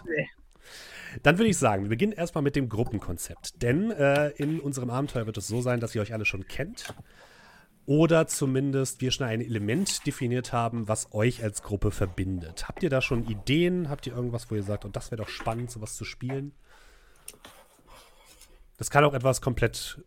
Dann 1.22 1.36
würde 1.36 1.50
ich 1.50 1.58
sagen, 1.58 1.82
wir 1.82 1.90
beginnen 1.90 2.12
erstmal 2.12 2.40
mit 2.40 2.56
dem 2.56 2.70
Gruppenkonzept. 2.70 3.60
Denn 3.60 3.90
äh, 3.90 4.30
in 4.30 4.58
unserem 4.58 4.88
Abenteuer 4.88 5.26
wird 5.26 5.36
es 5.36 5.48
so 5.48 5.60
sein, 5.60 5.80
dass 5.80 5.94
ihr 5.94 6.00
euch 6.00 6.14
alle 6.14 6.24
schon 6.24 6.46
kennt. 6.46 6.94
Oder 7.84 8.26
zumindest 8.26 9.02
wir 9.02 9.10
schon 9.10 9.26
ein 9.26 9.42
Element 9.42 10.06
definiert 10.06 10.54
haben, 10.54 10.88
was 10.88 11.12
euch 11.12 11.42
als 11.42 11.62
Gruppe 11.62 11.90
verbindet. 11.90 12.68
Habt 12.68 12.82
ihr 12.82 12.90
da 12.90 13.02
schon 13.02 13.26
Ideen? 13.28 13.90
Habt 13.90 14.06
ihr 14.06 14.14
irgendwas, 14.14 14.50
wo 14.50 14.54
ihr 14.54 14.62
sagt, 14.62 14.86
und 14.86 14.92
oh, 14.92 14.92
das 14.92 15.10
wäre 15.10 15.20
doch 15.20 15.28
spannend, 15.28 15.70
sowas 15.70 15.94
zu 15.94 16.06
spielen? 16.06 16.52
Das 18.78 18.90
kann 18.90 19.04
auch 19.04 19.12
etwas 19.12 19.40
komplett 19.40 20.00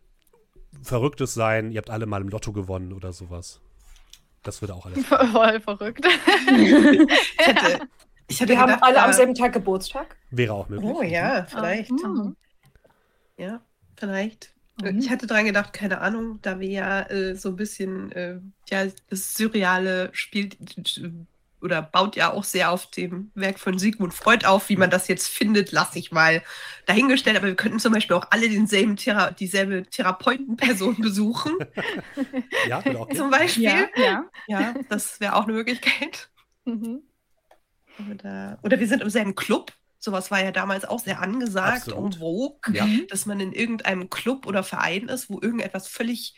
Verrücktes 0.82 1.34
sein. 1.34 1.70
Ihr 1.70 1.78
habt 1.78 1.90
alle 1.90 2.06
mal 2.06 2.20
im 2.20 2.28
Lotto 2.28 2.52
gewonnen 2.52 2.92
oder 2.92 3.12
sowas. 3.12 3.60
Das 4.42 4.60
würde 4.60 4.74
auch 4.74 4.86
alles. 4.86 5.04
Voll 5.32 5.60
verrückt. 5.60 6.06
Ich 6.48 7.46
hätte, 7.46 7.88
ich 8.28 8.40
hätte 8.40 8.52
Wir 8.52 8.60
haben 8.60 8.68
gedacht, 8.68 8.82
alle 8.82 8.96
äh, 8.96 9.00
am 9.00 9.12
selben 9.12 9.34
Tag 9.34 9.52
Geburtstag. 9.52 10.16
Wäre 10.30 10.54
auch 10.54 10.68
möglich. 10.68 10.90
Oh 10.90 11.02
ja, 11.02 11.44
vielleicht. 11.44 11.90
Mhm. 11.90 12.36
Ja, 13.36 13.60
vielleicht. 13.96 14.54
Mhm. 14.80 14.98
Ich 14.98 15.10
hatte 15.10 15.26
dran 15.26 15.44
gedacht, 15.44 15.72
keine 15.72 16.00
Ahnung, 16.00 16.38
da 16.42 16.60
wir 16.60 16.68
ja 16.68 17.02
äh, 17.10 17.34
so 17.34 17.50
ein 17.50 17.56
bisschen, 17.56 18.12
äh, 18.12 18.38
ja, 18.70 18.86
das 19.10 19.34
Surreale 19.34 20.10
spielt 20.12 20.56
äh, 20.98 21.10
oder 21.62 21.80
baut 21.82 22.16
ja 22.16 22.32
auch 22.32 22.44
sehr 22.44 22.70
auf 22.70 22.86
dem 22.90 23.30
Werk 23.34 23.58
von 23.58 23.78
Sigmund 23.78 24.12
Freud 24.14 24.44
auf. 24.46 24.68
Wie 24.68 24.76
man 24.76 24.90
das 24.90 25.08
jetzt 25.08 25.28
findet, 25.28 25.72
lasse 25.72 25.98
ich 25.98 26.12
mal 26.12 26.42
dahingestellt. 26.86 27.36
Aber 27.36 27.46
wir 27.46 27.54
könnten 27.56 27.78
zum 27.78 27.92
Beispiel 27.92 28.16
auch 28.16 28.26
alle 28.30 28.48
denselben 28.48 28.96
Thera 28.96 29.30
dieselbe 29.30 29.84
Therapeutenperson 29.84 30.96
besuchen. 31.00 31.52
Ja, 32.68 32.78
auch 32.78 33.08
gehen. 33.08 33.16
zum 33.16 33.30
Beispiel. 33.30 33.64
Ja, 33.64 33.86
ja. 33.96 34.24
Ja, 34.46 34.74
das 34.88 35.20
wäre 35.20 35.34
auch 35.36 35.44
eine 35.44 35.52
Möglichkeit. 35.54 36.28
Mhm. 36.64 37.02
Oder, 38.10 38.58
oder 38.62 38.78
wir 38.80 38.86
sind 38.86 39.02
im 39.02 39.10
selben 39.10 39.34
Club. 39.34 39.72
Sowas 39.98 40.30
war 40.30 40.42
ja 40.42 40.50
damals 40.52 40.84
auch 40.84 41.00
sehr 41.00 41.20
angesagt 41.20 41.88
Absolut. 41.88 41.98
und 42.04 42.16
vogue, 42.16 42.58
Ja. 42.72 42.86
dass 43.08 43.26
man 43.26 43.40
in 43.40 43.52
irgendeinem 43.52 44.10
Club 44.10 44.46
oder 44.46 44.62
Verein 44.62 45.08
ist, 45.08 45.28
wo 45.30 45.40
irgendetwas 45.40 45.88
völlig 45.88 46.34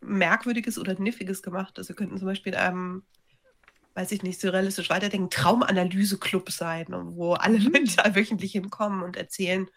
Merkwürdiges 0.00 0.78
oder 0.78 0.98
Niffiges 0.98 1.42
gemacht 1.42 1.78
ist. 1.78 1.88
Wir 1.88 1.96
könnten 1.96 2.18
zum 2.18 2.26
Beispiel 2.26 2.52
in 2.52 2.58
einem, 2.58 3.02
weiß 3.98 4.12
ich 4.12 4.22
nicht, 4.22 4.40
surrealistisch 4.40 4.90
weiterdenken, 4.90 5.28
Traumanalyse-Club 5.28 6.52
sein, 6.52 6.94
und 6.94 7.16
wo 7.16 7.32
alle 7.32 7.58
Leute 7.58 8.14
wöchentlich 8.14 8.52
hinkommen 8.52 9.02
und 9.02 9.16
erzählen, 9.16 9.68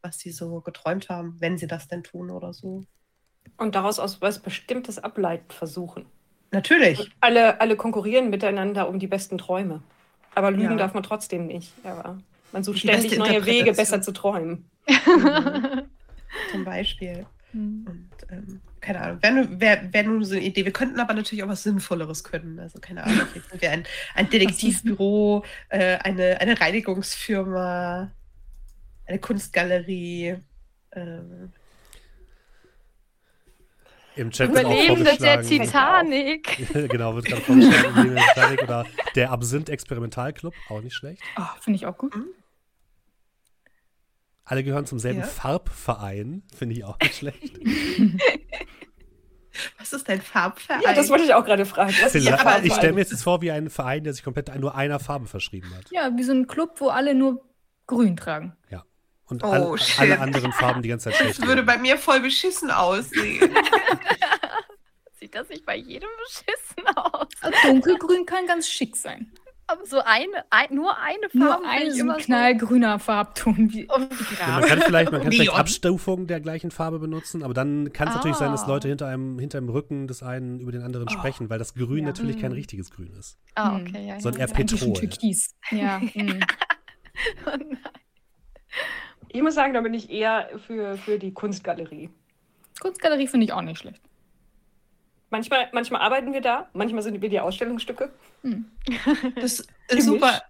was 0.00 0.18
sie 0.18 0.30
so 0.30 0.62
geträumt 0.62 1.10
haben, 1.10 1.36
wenn 1.40 1.58
sie 1.58 1.66
das 1.66 1.86
denn 1.86 2.02
tun 2.02 2.30
oder 2.30 2.54
so. 2.54 2.84
Und 3.58 3.74
daraus 3.74 3.98
aus 3.98 4.22
was 4.22 4.38
Bestimmtes 4.38 4.98
ableiten 4.98 5.50
versuchen. 5.50 6.06
Natürlich. 6.52 7.10
Alle, 7.20 7.60
alle 7.60 7.76
konkurrieren 7.76 8.30
miteinander 8.30 8.88
um 8.88 8.98
die 8.98 9.08
besten 9.08 9.36
Träume. 9.36 9.82
Aber 10.34 10.50
lügen 10.50 10.70
Ja. 10.72 10.76
darf 10.76 10.94
man 10.94 11.02
trotzdem 11.02 11.46
nicht. 11.46 11.70
Aber 11.84 12.18
man 12.52 12.64
sucht 12.64 12.76
Die 12.76 12.88
ständig 12.88 13.18
neue 13.18 13.44
Wege, 13.44 13.74
besser 13.74 14.00
zu 14.00 14.12
träumen. 14.12 14.70
Mhm. 15.06 15.82
Zum 16.50 16.64
Beispiel. 16.64 17.26
Mhm. 17.52 17.86
Und 17.86 18.10
ähm, 18.30 18.60
keine 18.86 19.00
Ahnung, 19.00 19.20
wäre 19.20 19.60
wär, 19.60 19.92
wär 19.92 20.02
nur 20.04 20.24
so 20.24 20.36
eine 20.36 20.44
Idee. 20.44 20.64
Wir 20.64 20.72
könnten 20.72 21.00
aber 21.00 21.12
natürlich 21.12 21.42
auch 21.42 21.48
was 21.48 21.64
Sinnvolleres 21.64 22.22
können. 22.22 22.60
Also 22.60 22.78
keine 22.78 23.02
Ahnung, 23.02 23.26
vielleicht 23.32 23.50
sind 23.50 23.60
wir 23.60 23.70
ein, 23.72 23.84
ein 24.14 24.30
Detektivbüro, 24.30 25.44
äh, 25.70 25.96
eine, 25.96 26.40
eine 26.40 26.60
Reinigungsfirma, 26.60 28.12
eine 29.06 29.18
Kunstgalerie. 29.18 30.36
Ähm, 30.92 31.52
Im 34.14 34.30
Chat 34.30 34.54
wird 34.54 34.64
auch 34.64 34.70
Überlebende 34.70 35.16
der. 35.16 35.42
Titanic. 35.42 36.72
genau, 36.88 37.16
wird 37.16 37.24
gerade 37.24 37.42
vorgeschlagen, 37.42 38.14
der 38.14 38.22
Titanic 38.34 38.62
oder 38.62 38.86
der 39.16 39.32
Absinth-Experimentalclub, 39.32 40.54
auch 40.68 40.80
nicht 40.80 40.94
schlecht. 40.94 41.22
Oh, 41.36 41.42
Finde 41.60 41.78
ich 41.78 41.86
auch 41.86 41.98
gut. 41.98 42.14
Alle 44.44 44.62
gehören 44.62 44.86
zum 44.86 45.00
selben 45.00 45.20
Ja. 45.20 45.26
Farbverein, 45.26 46.44
finde 46.54 46.76
ich 46.76 46.84
auch 46.84 47.00
nicht 47.00 47.16
schlecht. 47.16 47.58
was 49.78 49.92
ist 49.92 50.08
dein 50.08 50.20
Farbverein? 50.22 50.82
Ja, 50.82 50.92
das 50.94 51.08
wollte 51.08 51.24
ich 51.24 51.34
auch 51.34 51.44
gerade 51.44 51.66
fragen. 51.66 51.92
Farbverein? 51.92 52.64
ich 52.64 52.74
stelle 52.74 52.92
mir 52.92 53.00
jetzt 53.00 53.22
vor, 53.22 53.42
wie 53.42 53.50
ein 53.50 53.70
Verein, 53.70 54.04
der 54.04 54.12
sich 54.12 54.22
komplett 54.22 54.54
nur 54.58 54.74
einer 54.74 55.00
Farbe 55.00 55.26
verschrieben 55.26 55.72
hat. 55.76 55.90
Ja, 55.90 56.10
wie 56.16 56.22
so 56.22 56.32
ein 56.32 56.46
Club, 56.46 56.80
wo 56.80 56.88
alle 56.88 57.14
nur 57.14 57.44
grün 57.86 58.16
tragen. 58.16 58.56
Und 59.28 59.42
Oh, 59.42 59.48
alle, 59.48 59.78
shit. 59.78 60.00
alle 60.00 60.20
anderen 60.20 60.52
Farben 60.52 60.82
die 60.82 60.88
ganze 60.88 61.10
Zeit 61.10 61.16
schlecht. 61.16 61.40
das 61.40 61.46
würde 61.46 61.64
bei 61.64 61.78
mir 61.78 61.98
voll 61.98 62.20
beschissen 62.20 62.70
aussehen. 62.70 63.40
Sieht 65.18 65.34
das 65.34 65.48
nicht 65.48 65.66
bei 65.66 65.76
jedem 65.76 66.08
beschissen 66.24 66.96
aus? 66.96 67.26
Dunkelgrün 67.64 68.24
kann 68.24 68.46
ganz 68.46 68.68
schick 68.68 68.96
sein. 68.96 69.32
Aber 69.68 69.84
so 69.84 69.98
eine, 70.00 70.44
ein, 70.50 70.72
nur 70.74 70.96
eine 70.98 71.28
Farbe. 71.28 71.38
Nur 71.38 71.68
ein 71.68 71.90
so 71.90 71.98
immer 72.00 72.16
knallgrüner 72.18 72.98
Farbton. 73.00 73.72
Wie, 73.72 73.88
Oh, 73.90 73.98
Ja, 74.38 74.60
man 74.60 74.62
kann 74.68 74.80
vielleicht, 74.82 75.10
man 75.10 75.22
kann 75.22 75.32
vielleicht. 75.32 75.52
Abstufungen 75.54 76.28
der 76.28 76.40
gleichen 76.40 76.70
Farbe 76.70 77.00
benutzen, 77.00 77.42
aber 77.42 77.52
dann 77.52 77.92
kann 77.92 78.06
es 78.08 78.14
natürlich 78.14 78.36
sein, 78.36 78.52
dass 78.52 78.62
Ah. 78.64 78.68
Leute 78.68 78.86
hinter 78.88 79.08
einem, 79.08 79.38
hinter 79.40 79.58
dem 79.58 79.68
Rücken 79.68 80.06
des 80.06 80.22
einen 80.22 80.60
über 80.60 80.70
den 80.70 80.82
anderen 80.82 81.08
sprechen, 81.08 81.50
weil 81.50 81.58
das 81.58 81.74
Grün 81.74 81.98
Ja. 81.98 82.04
natürlich 82.06 82.38
kein 82.40 82.52
Mm. 82.52 82.54
richtiges 82.54 82.90
Grün 82.92 83.12
ist. 83.18 83.38
Ah, 83.56 83.76
Hm. 83.76 83.86
okay, 83.86 84.06
ja. 84.06 84.20
Sondern 84.20 84.40
eher 84.42 84.46
Petrol. 84.54 84.92
Türkis. 84.92 85.54
Ja. 85.72 85.98
mm. 86.14 86.40
Ich 89.28 89.42
muss 89.42 89.54
sagen, 89.54 89.74
da 89.74 89.80
bin 89.80 89.94
ich 89.94 90.10
eher 90.10 90.48
für, 90.66 90.96
für 90.96 91.18
die 91.18 91.32
Kunstgalerie. 91.32 92.10
Kunstgalerie 92.80 93.26
finde 93.26 93.46
ich 93.46 93.52
auch 93.52 93.62
nicht 93.62 93.78
schlecht. 93.78 94.00
Manchmal, 95.30 95.68
manchmal 95.72 96.02
arbeiten 96.02 96.32
wir 96.32 96.40
da, 96.40 96.68
manchmal 96.72 97.02
sind 97.02 97.20
wir 97.20 97.28
die 97.28 97.40
Ausstellungsstücke. 97.40 98.10
Das 99.40 99.66
ist 99.88 100.06
super. 100.06 100.40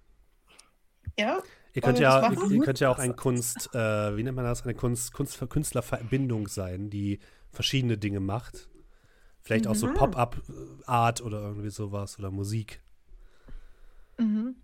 Ja, 1.19 1.43
Ihr 1.77 1.83
könnt 1.83 1.99
ja, 1.99 2.33
ihr, 2.33 2.61
könnt 2.61 2.81
ja 2.81 2.89
auch 2.89 2.99
ein 2.99 3.17
Kunst, 3.17 3.75
äh, 3.75 4.17
wie 4.17 4.23
nennt 4.23 4.35
man 4.35 4.47
das, 4.47 4.63
eine 4.63 4.75
Kunst, 4.75 5.13
Kunst 5.13 5.39
Künstlerverbindung 5.51 6.49
sein, 6.49 6.89
die 6.89 7.21
verschiedene 7.53 7.99
Dinge 7.99 8.19
macht. 8.19 8.71
Vielleicht 9.43 9.67
auch 9.67 9.75
so 9.75 9.87
Mhm. 9.87 9.95
Pop-up-Art 9.95 11.21
oder 11.21 11.43
irgendwie 11.43 11.69
sowas 11.69 12.19
oder 12.19 12.31
Musik. 12.31 12.81
Mhm. 14.17 14.57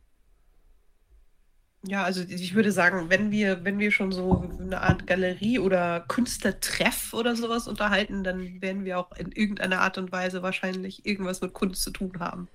Ja, 1.84 2.04
also 2.04 2.22
ich 2.22 2.54
würde 2.54 2.70
sagen, 2.70 3.10
wenn 3.10 3.32
wir, 3.32 3.64
wenn 3.64 3.78
wir 3.80 3.90
schon 3.90 4.12
so 4.12 4.48
eine 4.60 4.80
Art 4.82 5.06
Galerie 5.06 5.58
oder 5.58 6.04
Künstlertreff 6.06 7.12
oder 7.12 7.34
sowas 7.34 7.66
unterhalten, 7.66 8.22
dann 8.22 8.62
werden 8.62 8.84
wir 8.84 8.98
auch 8.98 9.10
in 9.16 9.32
irgendeiner 9.32 9.80
Art 9.80 9.98
und 9.98 10.12
Weise 10.12 10.42
wahrscheinlich 10.42 11.04
irgendwas 11.04 11.40
mit 11.40 11.52
Kunst 11.52 11.82
zu 11.82 11.90
tun 11.90 12.20
haben. 12.20 12.48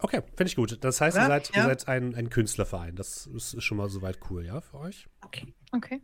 Okay, 0.00 0.22
finde 0.36 0.44
ich 0.44 0.56
gut. 0.56 0.76
Das 0.84 1.00
heißt, 1.00 1.16
ihr 1.16 1.20
Oder? 1.20 1.28
seid, 1.28 1.50
ihr 1.50 1.56
Ja. 1.56 1.64
seid 1.64 1.88
ein, 1.88 2.14
ein 2.14 2.28
Künstlerverein. 2.28 2.96
Das 2.96 3.26
ist, 3.26 3.54
ist 3.54 3.64
schon 3.64 3.78
mal 3.78 3.88
soweit 3.88 4.18
cool, 4.28 4.44
ja, 4.44 4.60
für 4.60 4.78
euch? 4.78 5.08
Okay. 5.24 5.54
Okay. 5.72 6.02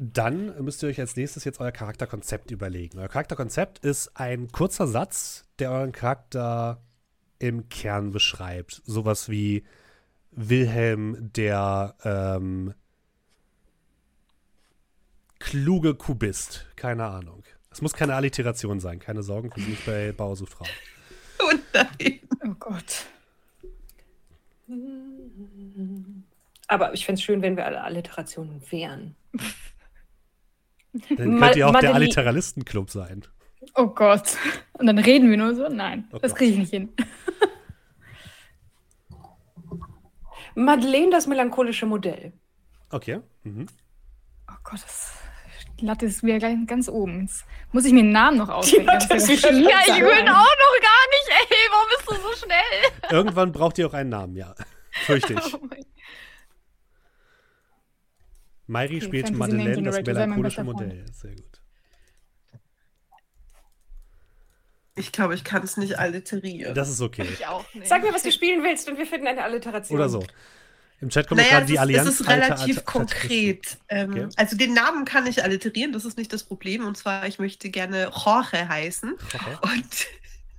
Dann 0.00 0.62
müsst 0.62 0.80
ihr 0.84 0.88
euch 0.88 1.00
als 1.00 1.16
nächstes 1.16 1.42
jetzt 1.42 1.58
euer 1.58 1.72
Charakterkonzept 1.72 2.52
überlegen. 2.52 3.00
Euer 3.00 3.08
Charakterkonzept 3.08 3.80
ist 3.80 4.16
ein 4.16 4.52
kurzer 4.52 4.86
Satz, 4.86 5.44
der 5.58 5.72
euren 5.72 5.90
Charakter 5.90 6.80
im 7.38 7.68
Kern 7.68 8.10
beschreibt. 8.12 8.82
Sowas 8.84 9.28
wie 9.28 9.64
Wilhelm, 10.32 11.30
der 11.32 11.94
ähm, 12.04 12.74
kluge 15.38 15.94
Kubist. 15.94 16.66
Keine 16.76 17.06
Ahnung. 17.06 17.44
Es 17.70 17.82
muss 17.82 17.92
keine 17.92 18.14
Alliteration 18.14 18.80
sein. 18.80 18.98
Keine 18.98 19.22
Sorgen, 19.22 19.50
wir 19.54 19.62
sind 19.62 19.70
nicht 19.70 19.86
bei 19.86 20.12
Bauer 20.12 20.36
sucht 20.36 20.52
Frau. 20.52 20.66
Und 21.50 21.60
nein. 21.74 22.20
Oh 22.44 22.54
Gott. 22.58 23.06
Aber 26.66 26.92
ich 26.92 27.04
fände 27.06 27.18
es 27.18 27.24
schön, 27.24 27.40
wenn 27.42 27.56
wir 27.56 27.64
alle 27.66 27.82
Alliterationen 27.82 28.60
wären. 28.70 29.14
Dann 30.92 31.38
könnt 31.38 31.56
ihr 31.56 31.66
auch 31.68 31.72
der 31.72 31.90
Madeli- 31.90 31.94
Alliteralistenclub 31.94 32.90
sein. 32.90 33.24
Oh 33.74 33.86
Gott. 33.88 34.36
Und 34.74 34.86
dann 34.86 34.98
reden 34.98 35.30
wir 35.30 35.36
nur 35.36 35.54
so? 35.54 35.68
Nein, 35.68 36.08
Oh 36.12 36.18
das 36.18 36.34
kriege 36.34 36.52
ich 36.52 36.58
nicht 36.58 36.70
hin. 36.70 36.88
Madeleine, 40.54 41.10
das 41.10 41.26
melancholische 41.26 41.86
Modell. 41.86 42.32
Okay. 42.90 43.20
Mhm. 43.44 43.66
Oh 44.50 44.56
Gott, 44.64 44.82
das 44.82 45.12
Latte 45.80 46.06
ist 46.06 46.22
wieder 46.24 46.38
gleich 46.38 46.56
ganz 46.66 46.88
oben. 46.88 47.20
Jetzt 47.22 47.44
muss 47.72 47.84
ich 47.84 47.92
mir 47.92 48.00
einen 48.00 48.10
Namen 48.10 48.38
noch 48.38 48.48
ausdenken. 48.48 48.86
Latte 48.86 49.08
Das 49.08 49.28
ist 49.28 49.44
ja 49.44 49.50
ich 49.50 49.56
will 49.56 50.10
auch 50.10 50.24
noch 50.26 50.76
gar 50.82 51.04
nicht, 51.14 51.28
ey. 51.28 51.56
Warum 51.70 51.86
bist 51.96 52.10
du 52.10 52.14
so 52.14 52.44
schnell? 52.44 53.10
Irgendwann 53.10 53.52
braucht 53.52 53.78
ihr 53.78 53.86
auch 53.86 53.94
einen 53.94 54.10
Namen, 54.10 54.34
ja. 54.36 54.54
Fürchte 54.90 55.34
ich. 55.34 55.54
Oh 55.54 55.60
Mairi 58.66 58.96
Okay, 58.96 59.04
spielt 59.06 59.30
Madeleine, 59.36 59.82
das 59.82 60.02
melancholische. 60.02 60.64
Modell. 60.64 61.06
Sehr 61.12 61.36
gut. 61.36 61.57
Ich 64.98 65.12
glaube, 65.12 65.34
ich 65.34 65.44
kann 65.44 65.62
es 65.62 65.76
nicht 65.76 65.98
alliterieren. 65.98 66.74
Das 66.74 66.88
ist 66.88 67.00
okay. 67.00 67.26
Ich 67.32 67.46
auch 67.46 67.64
nicht. 67.74 67.86
Sag 67.88 68.02
mir, 68.02 68.12
was 68.12 68.22
du 68.22 68.32
spielen 68.32 68.62
willst 68.62 68.88
und 68.88 68.98
wir 68.98 69.06
finden 69.06 69.26
eine 69.26 69.42
Alliteration. 69.44 69.98
Oder 69.98 70.08
so. 70.08 70.24
Im 71.00 71.10
Chat 71.10 71.28
kommt 71.28 71.40
naja, 71.40 71.54
gerade 71.54 71.66
die 71.66 71.78
Allianz. 71.78 72.08
es 72.08 72.20
ist 72.20 72.28
Alter- 72.28 72.46
relativ 72.56 72.78
Alter- 72.78 72.82
konkret. 72.92 73.78
Ähm, 73.88 74.10
Okay. 74.10 74.28
Also 74.36 74.56
den 74.56 74.74
Namen 74.74 75.04
kann 75.04 75.26
ich 75.28 75.44
alliterieren, 75.44 75.92
das 75.92 76.04
ist 76.04 76.18
nicht 76.18 76.32
das 76.32 76.42
Problem. 76.42 76.84
Und 76.86 76.96
zwar, 76.96 77.26
ich 77.26 77.38
möchte 77.38 77.70
gerne 77.70 78.10
Jorge 78.24 78.68
heißen. 78.68 79.12
Okay. 79.12 79.56
Und 79.62 80.06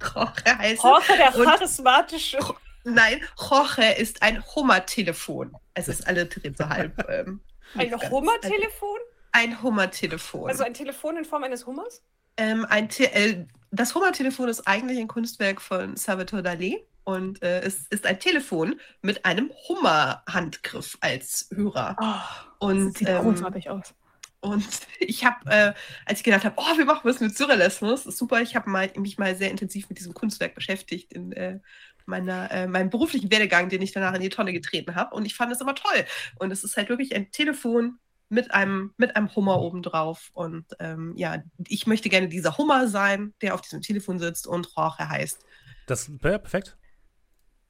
Jorge 0.15 0.57
heißen. 0.57 0.89
Jorge, 0.89 1.13
der 1.17 1.35
Und- 1.35 1.43
charismatische. 1.45 2.39
Nein, 2.85 3.19
Jorge 3.37 3.91
ist 3.97 4.21
ein 4.21 4.41
Hummertelefon. 4.55 5.53
Es 5.73 5.89
ist 5.89 6.07
alliteriert 6.07 6.57
so 6.57 6.69
halb. 6.69 7.05
Ähm, 7.09 7.41
Ein. 7.75 7.91
Hummertelefon? 8.09 8.97
Ein 9.33 9.61
Hummertelefon. 9.61 10.49
Also 10.49 10.63
ein 10.63 10.73
Telefon 10.73 11.17
in 11.17 11.25
Form 11.25 11.43
eines 11.43 11.65
Hummers? 11.65 12.01
ähm, 12.37 12.65
ein 12.69 12.87
Te 12.87 13.11
äh, 13.13 13.45
das 13.71 13.95
Hummertelefon 13.95 14.49
ist 14.49 14.67
eigentlich 14.67 14.99
ein 14.99 15.07
Kunstwerk 15.07 15.61
von 15.61 15.95
Salvatore 15.95 16.41
Dalí 16.41 16.77
und 17.03 17.41
äh, 17.41 17.61
es 17.61 17.87
ist 17.89 18.05
ein 18.05 18.19
Telefon 18.19 18.79
mit 19.01 19.25
einem 19.25 19.51
Hummerhandgriff 19.67 20.97
als 21.01 21.49
Hörer. 21.53 21.95
Oh, 21.99 22.65
Und, 22.67 22.97
sieht 22.97 23.09
ähm, 23.09 23.23
großartig 23.23 23.69
aus. 23.69 23.93
Und 24.41 24.65
ich 24.99 25.25
habe, 25.25 25.49
äh, 25.49 25.73
als 26.05 26.19
ich 26.19 26.23
gedacht 26.23 26.45
habe, 26.45 26.55
oh, 26.57 26.77
wir 26.77 26.85
machen 26.85 27.01
was 27.03 27.19
mit 27.19 27.37
Surrealismus, 27.37 28.05
ist 28.05 28.17
super, 28.17 28.41
ich 28.41 28.55
habe 28.55 28.69
mich 28.97 29.17
mal 29.17 29.35
sehr 29.35 29.51
intensiv 29.51 29.89
mit 29.89 29.99
diesem 29.99 30.13
Kunstwerk 30.13 30.55
beschäftigt 30.55 31.13
in 31.13 31.31
äh, 31.33 31.59
meiner, 32.05 32.51
äh, 32.51 32.67
meinem 32.67 32.89
beruflichen 32.89 33.31
Werdegang, 33.31 33.69
den 33.69 33.81
ich 33.81 33.91
danach 33.91 34.13
in 34.13 34.21
die 34.21 34.29
Tonne 34.29 34.53
getreten 34.53 34.95
habe. 34.95 35.15
Und 35.15 35.25
ich 35.25 35.35
fand 35.35 35.51
es 35.51 35.61
immer 35.61 35.75
toll. 35.75 36.05
Und 36.37 36.51
es 36.51 36.63
ist 36.63 36.77
halt 36.77 36.89
wirklich 36.89 37.15
ein 37.15 37.31
Telefon 37.31 37.99
mit 38.29 38.53
einem, 38.53 38.93
mit 38.97 39.15
einem 39.15 39.35
Hummer 39.35 39.59
obendrauf. 39.59 40.29
Und 40.33 40.65
ähm, 40.79 41.13
ja, 41.17 41.43
ich 41.67 41.87
möchte 41.87 42.09
gerne 42.09 42.29
dieser 42.29 42.57
Hummer 42.57 42.87
sein, 42.87 43.33
der 43.41 43.55
auf 43.55 43.61
diesem 43.61 43.81
Telefon 43.81 44.19
sitzt 44.19 44.47
und 44.47 44.69
Jorge 44.75 45.09
heißt. 45.09 45.45
Das 45.87 46.09
ja, 46.23 46.37
perfekt. 46.37 46.77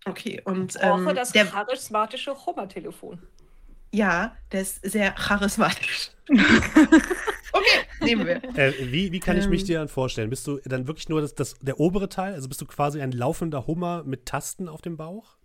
Okay, 0.05 0.41
und 0.45 0.75
Jorge, 0.75 1.09
ähm, 1.09 1.15
das 1.15 1.31
der, 1.31 1.45
charismatische 1.45 2.33
Hummertelefon. 2.45 3.21
ja, 3.91 4.35
der 4.51 4.61
ist 4.61 4.81
sehr 4.85 5.11
charismatisch. 5.11 6.11
okay, 6.29 7.79
nehmen 8.01 8.25
wir. 8.27 8.43
Äh, 8.57 8.91
wie, 8.91 9.11
wie 9.11 9.19
kann 9.19 9.37
ich 9.37 9.47
mich 9.47 9.61
Ähm. 9.61 9.67
dir 9.67 9.79
dann 9.79 9.87
vorstellen? 9.87 10.29
Bist 10.29 10.45
du 10.47 10.59
dann 10.65 10.87
wirklich 10.87 11.09
nur 11.09 11.21
das, 11.21 11.35
das, 11.35 11.55
der 11.59 11.79
obere 11.79 12.07
Teil? 12.09 12.33
Also 12.33 12.47
bist 12.47 12.61
du 12.61 12.65
quasi 12.65 13.01
ein 13.01 13.11
laufender 13.11 13.65
Hummer 13.67 14.03
mit 14.03 14.25
Tasten 14.25 14.69
auf 14.69 14.81
dem 14.81 14.95
Bauch? 14.95 15.38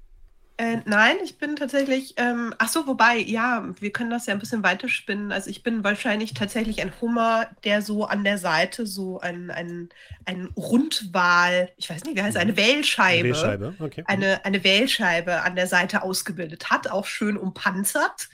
Äh, 0.56 0.82
nein, 0.84 1.16
ich 1.24 1.38
bin 1.38 1.56
tatsächlich, 1.56 2.14
ähm, 2.16 2.54
ach 2.58 2.68
so, 2.68 2.86
wobei, 2.86 3.16
ja, 3.18 3.68
wir 3.80 3.90
können 3.90 4.10
das 4.10 4.26
ja 4.26 4.34
ein 4.34 4.38
bisschen 4.38 4.62
weiterspinnen. 4.62 5.32
Also 5.32 5.50
ich 5.50 5.64
bin 5.64 5.82
wahrscheinlich 5.82 6.32
tatsächlich 6.32 6.80
ein 6.80 6.92
Hummer, 7.00 7.48
der 7.64 7.82
so 7.82 8.04
an 8.04 8.22
der 8.22 8.38
Seite 8.38 8.86
so 8.86 9.18
ein, 9.18 9.50
ein, 9.50 9.88
ein 10.26 10.46
Rundwal, 10.56 11.70
ich 11.76 11.90
weiß 11.90 12.04
nicht, 12.04 12.16
wie 12.16 12.22
heißt 12.22 12.36
es, 12.36 12.40
eine 12.40 12.56
Wählscheibe, 12.56 13.30
Wählscheibe, 13.30 13.74
okay. 13.80 14.04
eine, 14.06 14.44
eine 14.44 14.62
Wählscheibe 14.62 15.42
an 15.42 15.56
der 15.56 15.66
Seite 15.66 16.04
ausgebildet 16.04 16.70
hat, 16.70 16.88
auch 16.88 17.06
schön 17.06 17.36
umpanzert. 17.36 18.28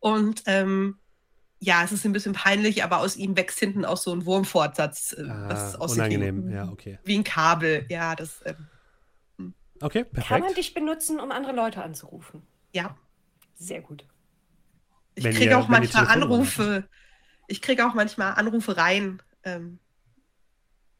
Und 0.00 0.44
ähm, 0.46 0.96
ja, 1.60 1.84
es 1.84 1.92
ist 1.92 2.06
ein 2.06 2.12
bisschen 2.12 2.32
peinlich, 2.32 2.82
aber 2.82 3.00
aus 3.00 3.16
ihm 3.16 3.36
wächst 3.36 3.58
hinten 3.58 3.84
auch 3.84 3.98
so 3.98 4.12
ein 4.12 4.24
Wurmfortsatz, 4.24 5.12
äh, 5.12 5.24
was 5.26 5.74
Ah, 5.74 5.84
unangenehm, 5.84 6.48
wie, 6.48 6.54
ja, 6.54 6.68
okay. 6.68 6.98
wie 7.04 7.18
ein 7.18 7.24
Kabel. 7.24 7.84
Ja, 7.90 8.14
das, 8.16 8.40
ähm, 8.46 8.56
Okay, 9.80 10.04
Kann 10.04 10.12
man 10.14 10.40
perfekt. 10.42 10.56
dich 10.58 10.74
benutzen, 10.74 11.20
um 11.20 11.30
andere 11.30 11.52
Leute 11.52 11.82
anzurufen? 11.82 12.42
ja. 12.72 12.96
Sehr 13.60 13.80
gut. 13.80 14.04
Ich 15.16 15.24
Wenn 15.24 15.34
kriege 15.34 15.50
ihr- 15.50 15.58
auch 15.58 15.66
manchmal 15.66 16.06
Anrufe. 16.06 16.88
Ich 17.48 17.60
kriege 17.60 17.84
auch 17.84 17.92
manchmal 17.94 18.34
Anrufe 18.34 18.76
rein. 18.76 19.20
Ähm, 19.42 19.80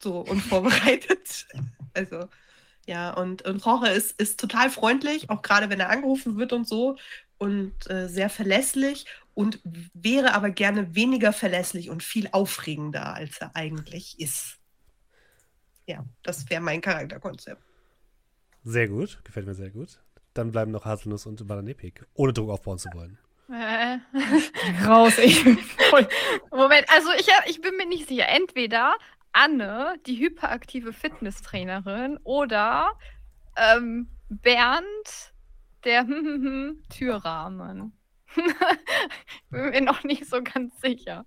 so 0.03 0.19
unvorbereitet. 0.19 1.47
also, 1.93 2.27
ja, 2.85 3.11
und, 3.13 3.43
und 3.43 3.63
Jorge 3.63 3.87
ist, 3.89 4.19
ist 4.19 4.41
total 4.41 4.69
freundlich, 4.69 5.29
auch 5.29 5.41
gerade 5.41 5.69
wenn 5.69 5.79
er 5.79 5.89
angerufen 5.89 6.37
wird 6.37 6.51
und 6.51 6.67
so. 6.67 6.97
Und 7.37 7.89
äh, 7.89 8.09
sehr 8.09 8.29
verlässlich 8.29 9.05
und 9.35 9.61
wäre 9.93 10.33
aber 10.33 10.49
gerne 10.49 10.95
weniger 10.95 11.31
verlässlich 11.31 11.89
und 11.89 12.03
viel 12.03 12.27
aufregender, 12.33 13.13
als 13.13 13.37
er 13.39 13.55
eigentlich 13.55 14.19
ist. 14.19 14.57
Ja, 15.87 16.03
das 16.23 16.49
wäre 16.49 16.61
mein 16.61 16.81
Charakterkonzept. 16.81 17.61
Sehr 18.63 18.87
gut, 18.87 19.23
gefällt 19.23 19.45
mir 19.45 19.53
sehr 19.53 19.69
gut. 19.69 20.01
Dann 20.33 20.51
bleiben 20.51 20.71
noch 20.71 20.85
Haselnuss 20.85 21.25
und 21.25 21.45
Bananepik, 21.47 22.05
ohne 22.13 22.33
Druck 22.33 22.49
aufbauen 22.49 22.77
zu 22.77 22.89
wollen. 22.93 23.17
Äh. 23.51 23.97
Raus, 24.85 25.17
ich. 25.17 25.43
Moment, 26.51 26.85
also 26.89 27.09
ich, 27.17 27.27
ich 27.47 27.61
bin 27.61 27.75
mir 27.77 27.87
nicht 27.87 28.07
sicher. 28.07 28.27
Entweder 28.27 28.95
Anne, 29.31 29.95
die 30.05 30.19
hyperaktive 30.19 30.93
Fitnesstrainerin, 30.93 32.17
oder 32.23 32.91
ähm, 33.55 34.07
Bernd, 34.29 35.33
der 35.83 36.05
Türrahmen. 36.89 37.93
ich 38.35 39.49
bin 39.49 39.69
mir 39.69 39.81
noch 39.81 40.03
nicht 40.03 40.27
so 40.27 40.43
ganz 40.43 40.79
sicher. 40.81 41.25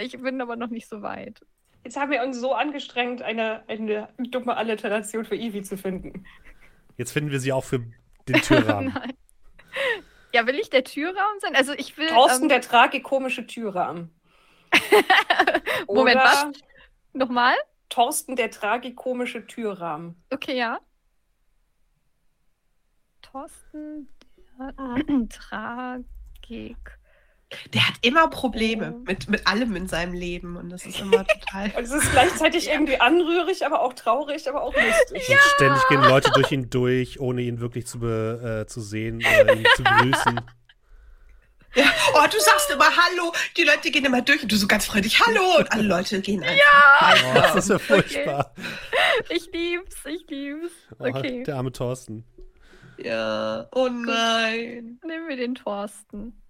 Ich 0.00 0.20
bin 0.20 0.40
aber 0.40 0.56
noch 0.56 0.68
nicht 0.68 0.88
so 0.88 1.02
weit. 1.02 1.40
Jetzt 1.84 1.96
haben 1.96 2.10
wir 2.10 2.22
uns 2.22 2.38
so 2.38 2.54
angestrengt, 2.54 3.22
eine, 3.22 3.64
eine 3.68 4.08
dumme 4.18 4.56
Alliteration 4.56 5.24
für 5.24 5.34
Ivy 5.34 5.62
zu 5.62 5.76
finden. 5.76 6.24
Jetzt 6.96 7.12
finden 7.12 7.30
wir 7.30 7.40
sie 7.40 7.52
auch 7.52 7.64
für 7.64 7.80
den 8.28 8.40
Türrahmen. 8.42 8.94
Ja, 10.34 10.46
will 10.46 10.58
ich 10.58 10.70
der 10.70 10.82
Türrahmen 10.82 11.40
sein? 11.40 11.54
Also 11.54 11.72
ich 11.74 11.96
will. 11.98 12.08
Thorsten, 12.08 12.44
ähm, 12.44 12.48
der 12.48 12.62
tragikomische 12.62 13.46
Türrahmen. 13.46 14.10
Moment, 15.86 16.16
Oder 16.16 16.24
was? 16.24 16.46
Nochmal? 17.12 17.54
Thorsten, 17.90 18.36
der 18.36 18.50
tragikomische 18.50 19.46
Türrahmen. 19.46 20.22
Okay, 20.30 20.56
ja. 20.56 20.80
Thorsten, 23.20 24.08
der 24.58 25.28
Tragik. 25.28 26.98
Der 27.74 27.86
hat 27.86 27.94
immer 28.02 28.28
Probleme 28.28 28.94
Oh. 28.94 28.98
mit, 29.06 29.28
mit 29.28 29.46
allem 29.46 29.74
in 29.76 29.86
seinem 29.88 30.12
Leben 30.14 30.56
und 30.56 30.70
das 30.70 30.84
ist 30.86 31.00
immer 31.00 31.24
total. 31.26 31.70
Und 31.76 31.84
es 31.84 31.90
ist 31.92 32.10
gleichzeitig 32.12 32.68
irgendwie 32.68 32.98
anrührig, 33.00 33.64
aber 33.66 33.80
auch 33.82 33.92
traurig, 33.92 34.48
aber 34.48 34.62
auch 34.62 34.74
lustig. 34.74 35.28
Und 35.28 35.38
ständig 35.56 35.82
gehen 35.88 36.02
Leute 36.02 36.30
durch 36.34 36.50
ihn 36.52 36.70
durch, 36.70 37.20
ohne 37.20 37.42
ihn 37.42 37.60
wirklich 37.60 37.86
zu, 37.86 38.00
be, 38.00 38.62
äh, 38.64 38.66
zu 38.68 38.80
sehen 38.80 39.16
oder 39.42 39.54
ihn 39.54 39.66
zu 39.76 39.82
begrüßen. 39.84 40.40
Ja. 41.74 41.84
Oh, 42.12 42.26
du 42.30 42.38
sagst 42.38 42.70
immer 42.70 42.84
Hallo, 42.84 43.32
die 43.56 43.62
Leute 43.64 43.90
gehen 43.90 44.04
immer 44.04 44.20
durch 44.20 44.42
und 44.42 44.52
du 44.52 44.56
so 44.56 44.66
ganz 44.66 44.84
freundlich 44.84 45.18
Hallo 45.24 45.56
und 45.58 45.72
alle 45.72 45.84
Leute 45.84 46.20
gehen 46.20 46.42
einfach. 46.42 47.24
Oh, 47.30 47.32
das 47.34 47.54
ist 47.56 47.70
ja 47.70 47.78
furchtbar. 47.78 48.52
Ich 49.30 49.50
lieb's, 49.54 49.96
ich 50.04 50.28
lieb's. 50.28 50.70
Oh, 50.98 51.06
Okay, 51.06 51.42
Der 51.44 51.56
arme 51.56 51.72
Thorsten. 51.72 52.24
Ja, 52.98 53.68
oh 53.74 53.88
nein. 53.88 55.00
nehmen 55.02 55.28
wir 55.28 55.36
den 55.36 55.54
Thorsten. 55.54 56.41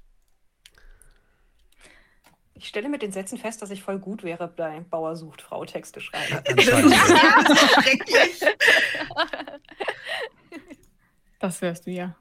Ich 2.63 2.69
stelle 2.69 2.89
mit 2.89 3.03
den 3.03 3.11
Sätzen 3.11 3.39
fest, 3.39 3.61
dass 3.61 3.73
ich 3.73 3.83
voll 3.83 3.99
gut 3.99 4.23
wäre 4.23 4.47
bei 4.47 4.79
Bauer 4.89 5.17
sucht 5.17 5.43
Frau 5.43 5.65
Texte 5.65 6.01
schreiben. 6.01 6.41
Das 11.41 11.61
wärst 11.61 11.89
du 11.89 11.91
ja. 11.91 12.15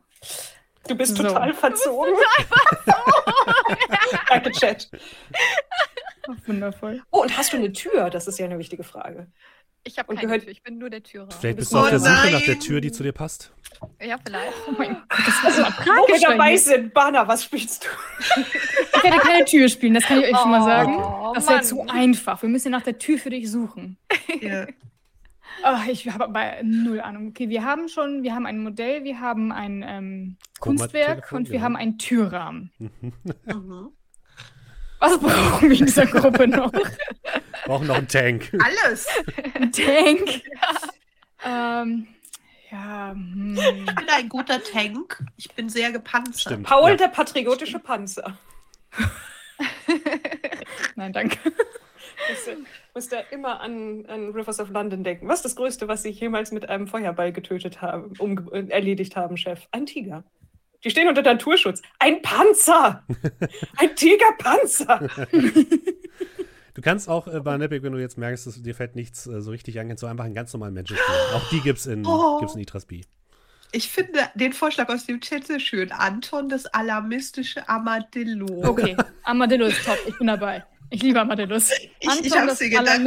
Du 0.87 0.95
bist 0.95 1.15
So. 1.15 1.21
total 1.21 1.53
verzogen. 1.53 2.15
Danke, 4.27 4.49
Chat. 4.49 4.89
Wundervoll. 6.47 7.03
Oh, 7.11 7.21
und 7.21 7.37
hast 7.37 7.53
du 7.53 7.57
eine 7.57 7.71
Tür? 7.71 8.09
Das 8.09 8.27
ist 8.27 8.39
ja 8.39 8.45
eine 8.45 8.57
wichtige 8.57 8.83
Frage. 8.83 9.27
Ich 9.83 9.97
habe 9.97 10.13
keine 10.13 10.27
gehört- 10.27 10.43
Tür, 10.43 10.51
ich 10.51 10.61
bin 10.63 10.77
nur 10.77 10.89
der 10.89 11.01
Türrahmen. 11.01 11.31
Vielleicht 11.39 11.57
bist 11.57 11.73
Oh 11.73 11.77
du 11.77 11.81
auf 11.83 11.89
der 11.89 11.99
Suche 11.99 12.11
nach 12.11 12.39
der 12.41 12.49
nein. 12.55 12.59
Tür, 12.59 12.81
die 12.81 12.91
zu 12.91 13.03
dir 13.03 13.11
passt. 13.13 13.51
Ja, 13.99 14.17
vielleicht. 14.23 14.53
Oh 14.67 14.73
mein 14.77 14.93
Gott, 15.09 15.09
das 15.09 15.27
ist 15.27 15.55
so 15.57 15.63
Wo 15.63 16.07
wir 16.07 16.19
dabei 16.21 16.55
sind, 16.57 16.93
Banner, 16.93 17.27
was 17.27 17.43
spielst 17.43 17.85
du? 17.85 18.41
Ich 18.95 19.03
werde 19.03 19.17
keine 19.17 19.45
Tür 19.45 19.67
spielen, 19.67 19.95
das 19.95 20.03
kann 20.03 20.19
ich 20.19 20.25
euch 20.31 20.37
schon 20.39 20.51
mal 20.51 20.63
sagen. 20.63 20.95
Oh, 20.97 21.31
Das 21.33 21.45
wäre 21.47 21.55
Mann. 21.55 21.63
zu 21.65 21.81
einfach. 21.87 22.39
Wir 22.43 22.49
müssen 22.49 22.71
nach 22.71 22.83
der 22.83 22.99
Tür 22.99 23.17
für 23.17 23.31
dich 23.31 23.49
suchen. 23.49 23.97
Ja. 24.41 24.67
Ach, 25.63 25.87
ich 25.87 26.07
habe 26.09 26.25
aber 26.25 26.51
null 26.61 26.99
Ahnung. 27.01 27.29
Okay, 27.29 27.49
wir 27.49 27.63
haben 27.65 27.87
schon, 27.89 28.21
wir 28.21 28.35
haben 28.35 28.45
ein 28.45 28.59
Modell, 28.61 29.03
wir 29.03 29.19
haben 29.19 29.51
ein 29.51 29.83
ähm, 29.87 30.37
Kunstwerk 30.59 31.31
und 31.31 31.47
wir 31.47 31.53
genau. 31.53 31.63
haben 31.65 31.75
einen 31.77 31.97
Türrahmen. 31.97 32.71
Mhm. 32.77 33.89
Was 34.99 35.17
brauchen 35.17 35.69
wir 35.71 35.79
in 35.79 35.85
dieser 35.87 36.05
Gruppe 36.05 36.47
noch? 36.47 36.71
Brauchen 37.65 37.87
noch 37.87 37.95
einen 37.97 38.07
Tank. 38.07 38.51
Alles. 38.85 39.07
Ein 39.53 39.71
Tank? 39.71 40.41
ähm, 41.45 42.07
ja, 42.71 43.11
hm. 43.11 43.57
Ich 43.57 43.95
bin 43.95 44.09
ein 44.09 44.29
guter 44.29 44.63
Tank. 44.63 45.23
Ich 45.37 45.51
bin 45.51 45.69
sehr 45.69 45.91
gepanzert. 45.91 46.39
Stimmt. 46.39 46.67
Paul, 46.67 46.91
ja. 46.91 46.95
der 46.95 47.07
patriotische 47.09 47.79
Panzer. 47.79 48.37
Nein, 50.95 51.13
danke. 51.13 51.37
Du- 51.43 51.51
Musst 52.93 53.11
da 53.11 53.19
immer 53.31 53.61
an, 53.61 54.05
an 54.07 54.31
Rivers 54.31 54.59
of 54.59 54.69
London 54.69 55.03
denken. 55.03 55.27
Was 55.27 55.39
ist 55.39 55.45
das 55.45 55.55
Größte, 55.55 55.87
was 55.87 56.03
sie 56.03 56.09
jemals 56.09 56.51
mit 56.51 56.67
einem 56.69 56.87
Feuerball 56.87 57.31
getötet 57.31 57.81
haben, 57.81 58.13
umge 58.19 58.43
äh, 58.51 58.67
erledigt 58.69 59.15
haben, 59.15 59.37
Chef? 59.37 59.67
Ein 59.71 59.85
Tiger. 59.85 60.23
Die 60.83 60.89
stehen 60.89 61.07
unter 61.07 61.21
Naturschutz. 61.21 61.81
Ein 61.99 62.21
Panzer! 62.21 63.03
Ein 63.77 63.95
Tigerpanzer! 63.95 65.09
Du 66.73 66.81
kannst 66.81 67.09
auch 67.09 67.27
äh, 67.27 67.39
bei 67.39 67.55
Epic, 67.55 67.83
wenn 67.83 67.93
du 67.93 67.99
jetzt 67.99 68.17
merkst, 68.17 68.47
dass 68.47 68.61
dir 68.61 68.75
fällt 68.75 68.95
nichts 68.95 69.27
äh, 69.27 69.41
so 69.41 69.51
richtig 69.51 69.79
an, 69.79 69.87
kannst 69.87 70.03
du 70.03 70.07
einfach 70.07 70.25
einen 70.25 70.33
ganz 70.33 70.53
normalen 70.53 70.73
Menschen 70.73 70.97
spielen. 70.97 71.35
Auch 71.35 71.49
die 71.49 71.61
gibt's 71.61 71.85
in, 71.85 72.05
Oh. 72.05 72.39
gibt's 72.39 72.55
in 72.55 72.61
Itras 72.61 72.85
B. 72.85 73.01
Ich 73.73 73.89
finde 73.89 74.19
den 74.35 74.51
Vorschlag 74.51 74.89
aus 74.89 75.05
dem 75.05 75.21
Chat 75.21 75.47
sehr 75.47 75.59
schön. 75.59 75.91
Anton, 75.91 76.49
das 76.49 76.65
alarmistische 76.65 77.67
Armadillo. 77.69 78.67
Okay, 78.67 78.97
Armadillo 79.23 79.67
ist 79.67 79.83
top. 79.85 79.97
Ich 80.07 80.17
bin 80.17 80.27
dabei. 80.27 80.65
Ich 80.89 81.01
liebe 81.01 81.19
Armadillos. 81.19 81.71
ich 81.99 82.09
Anton, 82.09 82.31
hab's 82.33 82.47
das 82.47 82.59
dir 82.59 82.69
gedacht. 82.69 82.99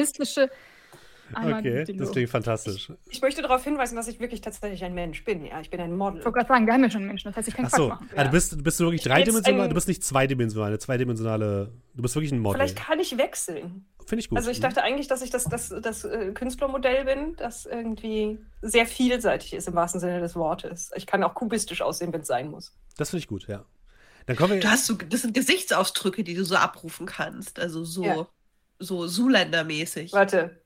Okay, 1.32 1.84
das 1.96 2.12
klingt 2.12 2.28
fantastisch. 2.30 2.92
Ich 3.10 3.22
möchte 3.22 3.40
darauf 3.42 3.64
hinweisen, 3.64 3.96
dass 3.96 4.08
ich 4.08 4.20
wirklich 4.20 4.40
tatsächlich 4.40 4.84
ein 4.84 4.94
Mensch 4.94 5.24
bin. 5.24 5.44
Ja, 5.44 5.60
ich 5.60 5.70
bin 5.70 5.80
ein 5.80 5.96
Model. 5.96 6.18
Ich 6.20 6.24
wollte 6.24 6.37
gerade 6.38 6.48
sagen, 6.48 6.66
wir 6.66 6.74
haben 6.74 6.82
ja 6.84 6.90
schon 6.90 7.06
Menschen, 7.06 7.28
das 7.28 7.37
heißt, 7.37 7.48
ich 7.48 7.54
kann 7.54 7.66
Ach 7.66 7.70
so, 7.76 7.88
machen. 7.88 8.08
ah, 8.14 8.24
du 8.24 8.30
bist, 8.30 8.62
bist 8.62 8.78
du 8.78 8.84
wirklich 8.84 9.00
Ich 9.00 9.06
dreidimensional? 9.08 9.68
Du 9.68 9.74
bist 9.74 9.88
nicht 9.88 10.04
zweidimensional, 10.04 10.68
eine 10.68 10.78
zweidimensionale. 10.78 11.72
Du 11.94 12.02
bist 12.02 12.14
wirklich 12.14 12.32
ein 12.32 12.38
Model. 12.40 12.58
Vielleicht 12.60 12.76
kann 12.76 13.00
ich 13.00 13.16
wechseln. 13.16 13.87
Finde 14.06 14.20
ich 14.20 14.28
gut. 14.28 14.37
Also 14.37 14.50
ich 14.50 14.60
dachte 14.60 14.82
eigentlich, 14.82 15.08
dass 15.08 15.22
ich 15.22 15.30
das, 15.30 15.44
das, 15.44 15.74
das 15.80 16.04
äh, 16.04 16.32
Künstlermodell 16.32 17.04
bin, 17.06 17.37
das 17.37 17.64
irgendwie 17.64 18.38
sehr 18.60 18.87
vielseitig 18.87 19.54
ist 19.54 19.66
im 19.66 19.74
wahrsten 19.74 20.00
Sinne 20.00 20.20
des 20.20 20.37
Wortes. 20.37 20.90
Ich 20.94 21.06
kann 21.06 21.22
auch 21.24 21.34
kubistisch 21.34 21.80
aussehen, 21.80 22.12
wenn 22.12 22.20
es 22.20 22.26
sein 22.26 22.50
muss. 22.50 22.76
das 22.98 23.10
finde 23.10 23.20
ich 23.20 23.28
gut, 23.28 23.46
ja. 23.48 23.64
Dann 24.26 24.37
kommen 24.37 24.58
Du 24.60 24.64
wir. 24.64 24.70
hast 24.70 24.87
so, 24.87 24.94
das 24.94 25.22
sind 25.22 25.34
Gesichtsausdrücke, 25.34 26.22
die 26.24 26.34
du 26.34 26.44
so 26.44 26.56
abrufen 26.56 27.06
kannst. 27.06 27.58
Also 27.58 27.84
so, 27.84 28.04
Ja. 28.04 28.26
so 28.78 29.06
Zuländer-mäßig. 29.06 30.12
Warte. 30.12 30.62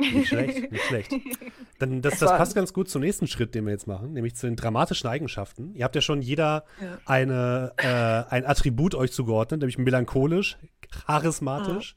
Nicht 0.00 0.28
schlecht, 0.28 0.72
nicht 0.72 0.84
schlecht. 0.84 1.12
Dann, 1.78 2.02
das, 2.02 2.18
das 2.18 2.30
passt 2.30 2.54
ganz 2.54 2.72
gut 2.72 2.88
zum 2.90 3.00
nächsten 3.02 3.26
Schritt, 3.26 3.54
den 3.54 3.64
wir 3.64 3.72
jetzt 3.72 3.86
machen, 3.86 4.12
nämlich 4.12 4.34
zu 4.36 4.46
den 4.46 4.56
dramatischen 4.56 5.08
Eigenschaften. 5.08 5.74
Ihr 5.74 5.84
habt 5.84 5.94
ja 5.94 6.00
schon 6.00 6.20
jeder 6.20 6.64
Ja. 6.80 6.98
eine, 7.06 7.72
äh, 7.78 7.86
ein 8.34 8.44
Attribut 8.44 8.94
euch 8.94 9.12
zugeordnet, 9.12 9.60
nämlich 9.60 9.78
melancholisch, 9.78 10.58
charismatisch, 10.90 11.96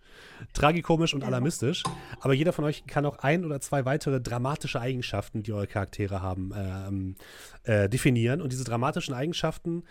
tragikomisch 0.53 1.13
und 1.13 1.23
alarmistisch. 1.23 1.83
Aber 2.19 2.33
jeder 2.33 2.53
von 2.53 2.63
euch 2.65 2.85
kann 2.85 3.05
auch 3.05 3.17
ein 3.19 3.43
oder 3.43 3.59
zwei 3.59 3.85
weitere 3.85 4.21
dramatische 4.21 4.79
Eigenschaften, 4.79 5.43
die 5.43 5.51
eure 5.51 5.67
Charaktere 5.67 6.21
haben, 6.21 6.51
ähm, 6.55 7.15
äh, 7.63 7.89
definieren. 7.89 8.41
Und 8.41 8.51
diese 8.51 8.63
dramatischen 8.63 9.13
Eigenschaften 9.13 9.83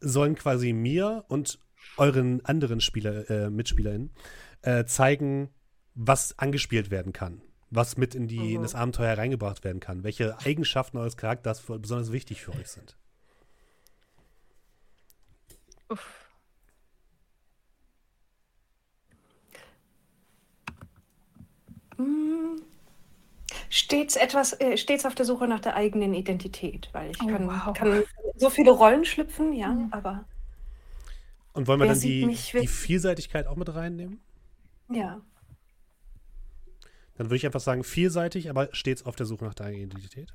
sollen 0.00 0.34
quasi 0.34 0.72
mir 0.72 1.24
und 1.28 1.58
euren 1.96 2.44
anderen 2.44 2.80
Spieler, 2.80 3.28
äh, 3.30 3.50
MitspielerInnen 3.50 4.10
äh, 4.62 4.84
zeigen, 4.84 5.50
was 5.94 6.38
angespielt 6.38 6.90
werden 6.90 7.12
kann, 7.12 7.40
was 7.70 7.96
mit 7.96 8.14
in, 8.14 8.28
die, 8.28 8.54
in 8.54 8.62
das 8.62 8.74
Abenteuer 8.74 9.16
reingebracht 9.18 9.64
werden 9.64 9.80
kann, 9.80 10.04
welche 10.04 10.38
Eigenschaften 10.40 10.98
eures 10.98 11.16
Charakters 11.16 11.60
für- 11.60 11.78
besonders 11.78 12.12
wichtig 12.12 12.42
für 12.42 12.52
euch 12.52 12.68
sind. 12.68 12.96
Uff. 15.88 16.26
Hm. 21.96 22.60
Stets 23.70 24.16
etwas, 24.16 24.58
äh, 24.60 24.76
stets 24.76 25.06
auf 25.06 25.14
der 25.14 25.24
Suche 25.24 25.48
nach 25.48 25.60
der 25.60 25.74
eigenen 25.76 26.14
Identität, 26.14 26.88
weil 26.92 27.10
ich 27.10 27.22
Oh, 27.22 27.26
kann, 27.26 27.46
wow. 27.46 27.72
kann 27.74 28.04
so 28.36 28.50
viele 28.50 28.70
Rollen 28.70 29.04
schlüpfen, 29.04 29.52
ja, 29.52 29.68
Mhm. 29.68 29.88
aber 29.92 30.24
Und 31.52 31.66
wollen 31.68 31.80
wir 31.80 31.86
Wer 31.86 31.94
dann 31.94 32.02
die, 32.02 32.36
die 32.60 32.66
Vielseitigkeit 32.68 33.46
auch 33.46 33.56
mit 33.56 33.74
reinnehmen? 33.74 34.20
ja. 34.90 35.20
Dann 37.16 37.26
würde 37.28 37.36
ich 37.36 37.46
einfach 37.46 37.60
sagen, 37.60 37.82
vielseitig, 37.84 38.50
aber 38.50 38.68
stets 38.72 39.04
auf 39.06 39.16
der 39.16 39.26
Suche 39.26 39.44
nach 39.44 39.54
der 39.54 39.66
eigenen 39.66 39.86
Identität. 39.90 40.32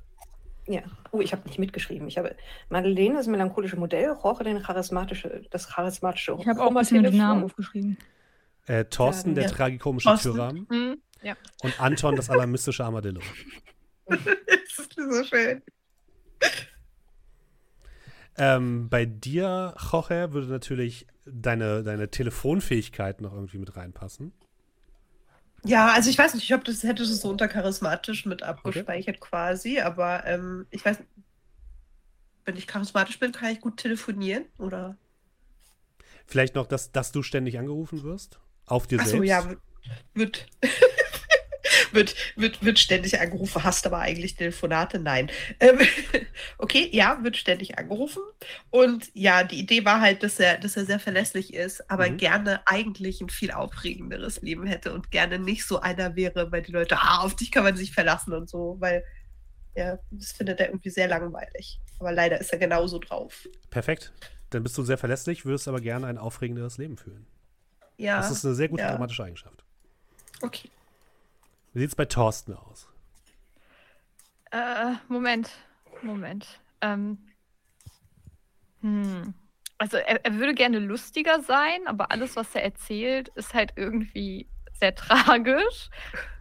Ja. 0.66 0.82
Oh, 1.10 1.20
ich 1.20 1.32
habe 1.32 1.46
nicht 1.48 1.58
mitgeschrieben. 1.58 2.06
Ich 2.08 2.18
habe 2.18 2.36
Madeleine, 2.68 3.14
das 3.14 3.26
melancholische 3.26 3.76
Modell, 3.76 4.10
Roche, 4.10 4.44
den 4.44 4.62
charismatische, 4.62 5.42
das 5.50 5.68
charismatische 5.68 6.36
Ich 6.40 6.46
habe 6.46 6.62
auch 6.62 6.68
ein 6.68 6.74
bisschen 6.74 7.02
den 7.02 7.16
Namen 7.16 7.44
aufgeschrieben. 7.44 7.96
Äh, 8.66 8.84
Thorsten, 8.84 9.34
der 9.34 9.44
Ja. 9.44 9.50
tragikomische 9.50 10.08
Thorsten. 10.08 10.32
Türrahmen 10.34 10.66
Hm, 10.70 11.02
ja. 11.22 11.36
und 11.62 11.80
Anton, 11.80 12.14
das 12.14 12.30
alarmistische 12.30 12.84
Armadillo. 12.84 13.20
das 14.06 14.18
ist 14.78 14.94
so 14.94 15.24
schön. 15.24 15.62
Ähm, 18.36 18.88
bei 18.88 19.04
dir, 19.04 19.74
Jorge, 19.90 20.32
würde 20.32 20.46
natürlich 20.46 21.06
deine, 21.26 21.82
deine 21.82 22.08
Telefonfähigkeit 22.10 23.20
noch 23.20 23.32
irgendwie 23.34 23.58
mit 23.58 23.76
reinpassen. 23.76 24.32
Ja, 25.64 25.92
also 25.92 26.10
ich 26.10 26.18
weiß 26.18 26.34
nicht, 26.34 26.44
ich 26.44 26.52
habe 26.52 26.64
das 26.64 26.82
hätte 26.82 27.02
es 27.04 27.20
so 27.20 27.28
unter 27.28 27.48
charismatisch 27.48 28.26
mit 28.26 28.42
abgespeichert 28.42 29.20
quasi, 29.20 29.80
aber 29.80 30.26
ähm, 30.26 30.66
ich 30.70 30.84
weiß, 30.84 30.98
wenn 32.44 32.56
ich 32.56 32.66
charismatisch 32.66 33.18
bin, 33.18 33.32
kann 33.32 33.52
ich 33.52 33.60
gut 33.60 33.76
telefonieren 33.76 34.46
oder? 34.58 34.96
Vielleicht 36.26 36.54
noch, 36.54 36.66
dass, 36.66 36.90
dass 36.92 37.12
du 37.12 37.22
ständig 37.22 37.58
angerufen 37.58 38.02
wirst. 38.02 38.40
Auf 38.66 38.86
dir 38.86 38.98
Achso, 38.98 39.22
selbst. 39.22 39.28
ja, 39.28 39.56
wird. 40.14 40.46
Wird, 41.94 42.14
wird, 42.36 42.64
wird 42.64 42.78
ständig 42.78 43.20
angerufen, 43.20 43.62
hast 43.64 43.86
aber 43.86 43.98
eigentlich 43.98 44.36
Telefonate? 44.36 44.98
Nein. 44.98 45.30
Ähm, 45.60 45.78
okay, 46.58 46.88
ja, 46.92 47.18
wird 47.22 47.36
ständig 47.36 47.78
angerufen. 47.78 48.22
Und 48.70 49.10
ja, 49.14 49.44
die 49.44 49.58
Idee 49.60 49.84
war 49.84 50.00
halt, 50.00 50.22
dass 50.22 50.38
er, 50.40 50.58
dass 50.58 50.76
er 50.76 50.84
sehr 50.84 50.98
verlässlich 51.00 51.54
ist, 51.54 51.90
aber 51.90 52.08
Mhm. 52.10 52.16
gerne 52.18 52.60
eigentlich 52.66 53.20
ein 53.20 53.28
viel 53.28 53.50
aufregenderes 53.52 54.42
Leben 54.42 54.66
hätte 54.66 54.92
und 54.92 55.10
gerne 55.10 55.38
nicht 55.38 55.64
so 55.66 55.80
einer 55.80 56.16
wäre, 56.16 56.50
weil 56.52 56.62
die 56.62 56.72
Leute, 56.72 56.96
ah, 56.98 57.20
auf 57.22 57.36
dich 57.36 57.50
kann 57.50 57.64
man 57.64 57.76
sich 57.76 57.92
verlassen 57.92 58.32
und 58.32 58.48
so, 58.48 58.76
weil 58.80 59.04
ja, 59.74 59.98
das 60.10 60.32
findet 60.32 60.60
er 60.60 60.68
irgendwie 60.68 60.90
sehr 60.90 61.08
langweilig. 61.08 61.80
Aber 61.98 62.12
leider 62.12 62.38
ist 62.40 62.52
er 62.52 62.58
genauso 62.58 62.98
drauf. 62.98 63.48
Perfekt. 63.70 64.12
Dann 64.50 64.62
bist 64.62 64.76
du 64.76 64.82
sehr 64.82 64.98
verlässlich, 64.98 65.46
würdest 65.46 65.66
aber 65.66 65.80
gerne 65.80 66.06
ein 66.08 66.18
aufregenderes 66.18 66.76
Leben 66.76 66.98
führen. 66.98 67.26
Ja, 67.96 68.18
Das 68.18 68.30
ist 68.30 68.44
eine 68.44 68.54
sehr 68.54 68.68
gute 68.68 68.82
ja. 68.82 68.90
dramatische 68.90 69.24
Eigenschaft. 69.24 69.64
okay. 70.42 70.68
Wie 71.72 71.80
sieht 71.80 71.90
es 71.90 71.96
bei 71.96 72.04
Thorsten 72.04 72.54
aus? 72.54 72.88
Äh, 74.50 74.92
Moment. 75.08 75.50
Moment. 76.02 76.60
Ähm. 76.80 77.18
Hm. 78.80 79.34
Also 79.78 79.96
er, 79.96 80.24
er 80.24 80.34
würde 80.34 80.54
gerne 80.54 80.78
lustiger 80.78 81.40
sein, 81.42 81.86
aber 81.86 82.12
alles, 82.12 82.36
was 82.36 82.54
er 82.54 82.62
erzählt, 82.62 83.28
ist 83.34 83.54
halt 83.54 83.72
irgendwie 83.76 84.48
sehr 84.74 84.94
tragisch. 84.94 85.90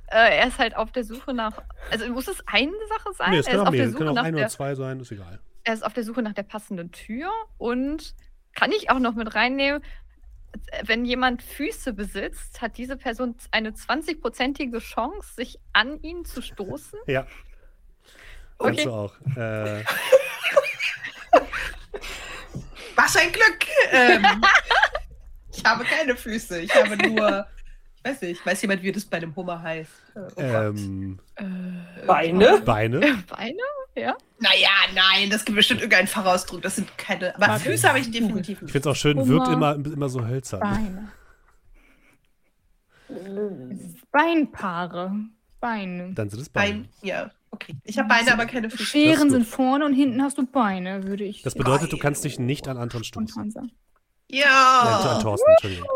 Äh, 0.08 0.40
er 0.40 0.48
ist 0.48 0.60
halt 0.60 0.76
auf 0.76 0.92
der 0.92 1.04
Suche 1.06 1.34
nach. 1.34 1.62
Also 1.90 2.08
muss 2.10 2.28
es 2.28 2.46
eine 2.48 2.74
Sache 2.90 3.14
sein? 3.14 3.32
Nee, 3.32 3.38
es 3.38 3.46
können 3.46 3.62
ist 3.62 3.68
auch 3.68 3.74
Suche 3.74 3.98
können 3.98 4.18
auch 4.18 4.24
ein 4.24 4.36
der, 4.36 4.44
oder 4.44 4.50
zwei 4.50 4.76
sein, 4.76 5.00
ist 5.00 5.12
egal. 5.12 5.40
er 5.64 5.74
ist 5.74 5.84
auf 5.84 5.94
der 5.94 6.04
Suche 6.04 6.22
nach 6.22 6.34
der 6.34 6.44
passenden 6.44 6.92
Tür 6.92 7.32
und 7.58 8.14
kann 8.54 8.72
ich 8.72 8.90
auch 8.90 9.00
noch 9.00 9.16
mit 9.16 9.34
reinnehmen, 9.34 9.82
wenn 10.84 11.06
jemand 11.06 11.42
Füße 11.44 11.94
besitzt, 11.94 12.62
hat 12.62 12.78
diese 12.78 12.98
Person 12.98 13.36
eine 13.52 13.72
20-prozentige 13.72 14.80
Chance, 14.80 15.34
sich 15.36 15.60
an 15.74 16.02
ihn 16.02 16.26
zu 16.26 16.42
stoßen. 16.42 17.00
Ja. 17.08 17.26
Kannst 18.60 18.80
Okay. 18.80 18.84
du 18.84 18.92
auch. 18.92 19.14
Äh, 19.36 19.84
Was 22.96 23.16
ein 23.16 23.32
Glück! 23.32 23.66
Ähm, 23.92 24.26
ich 25.52 25.64
habe 25.66 25.84
keine 25.84 26.16
Füße. 26.16 26.62
Ich 26.62 26.76
habe 26.76 26.96
nur, 26.98 27.48
ich 27.98 28.04
weiß 28.04 28.22
nicht, 28.22 28.46
weiß 28.46 28.62
jemand, 28.62 28.84
wie 28.84 28.92
das 28.92 29.06
bei 29.06 29.18
einem 29.18 29.36
Hummer 29.36 29.62
heißt? 29.62 29.92
Äh, 30.16 30.20
oh 30.36 30.42
ähm, 30.42 31.20
Beine? 32.06 32.62
Beine. 32.64 33.24
Beine? 33.30 33.64
Ja. 33.96 34.16
Naja, 34.40 34.70
nein, 34.96 35.30
das 35.30 35.44
gibt 35.44 35.56
bestimmt 35.58 35.82
irgendeinen 35.82 36.08
Fachausdruck. 36.08 36.62
Das 36.62 36.78
sind 36.78 36.98
keine. 36.98 37.36
Aber 37.36 37.48
Warte. 37.48 37.66
Füße 37.66 37.88
habe 37.90 38.00
ich 38.00 38.10
definitiv 38.10 38.58
Ich 38.58 38.62
nicht. 38.62 38.72
finde 38.72 38.90
es 38.90 38.96
auch 38.96 39.00
schön, 39.00 39.18
wirkt 39.28 39.48
Hummer. 39.48 39.76
immer, 39.76 39.86
immer 39.94 40.10
so 40.10 40.26
hölzern. 40.26 40.62
Beine. 40.62 41.12
Beinpaare. 44.12 45.14
Beine. 45.60 46.14
Dann 46.14 46.30
sind 46.30 46.40
es 46.42 46.50
Beine. 46.50 46.74
Bein, 46.74 46.90
ja, 47.04 47.30
okay. 47.52 47.76
Ich 47.84 48.00
habe 48.00 48.08
Beine, 48.10 48.34
aber 48.34 48.46
keine 48.46 48.70
Füße. 48.70 48.84
Scheren 48.84 49.30
sind 49.30 49.46
vorne 49.46 49.86
und 49.86 49.94
hinten 49.94 50.22
hast 50.24 50.38
du 50.38 50.46
Beine, 50.48 51.04
würde 51.04 51.24
ich 51.24 51.44
Das 51.44 51.54
bedeutet, 51.54 51.92
du 51.94 51.98
kannst 51.98 52.24
dich 52.24 52.40
nicht 52.40 52.68
an 52.68 52.78
Anton 52.78 53.04
stoßen. 53.04 53.54
Äh, 54.30 54.38
Ja. 54.38 55.16
an 55.18 55.22
Thorsten, 55.22 55.52
Entschuldigung. 55.52 55.88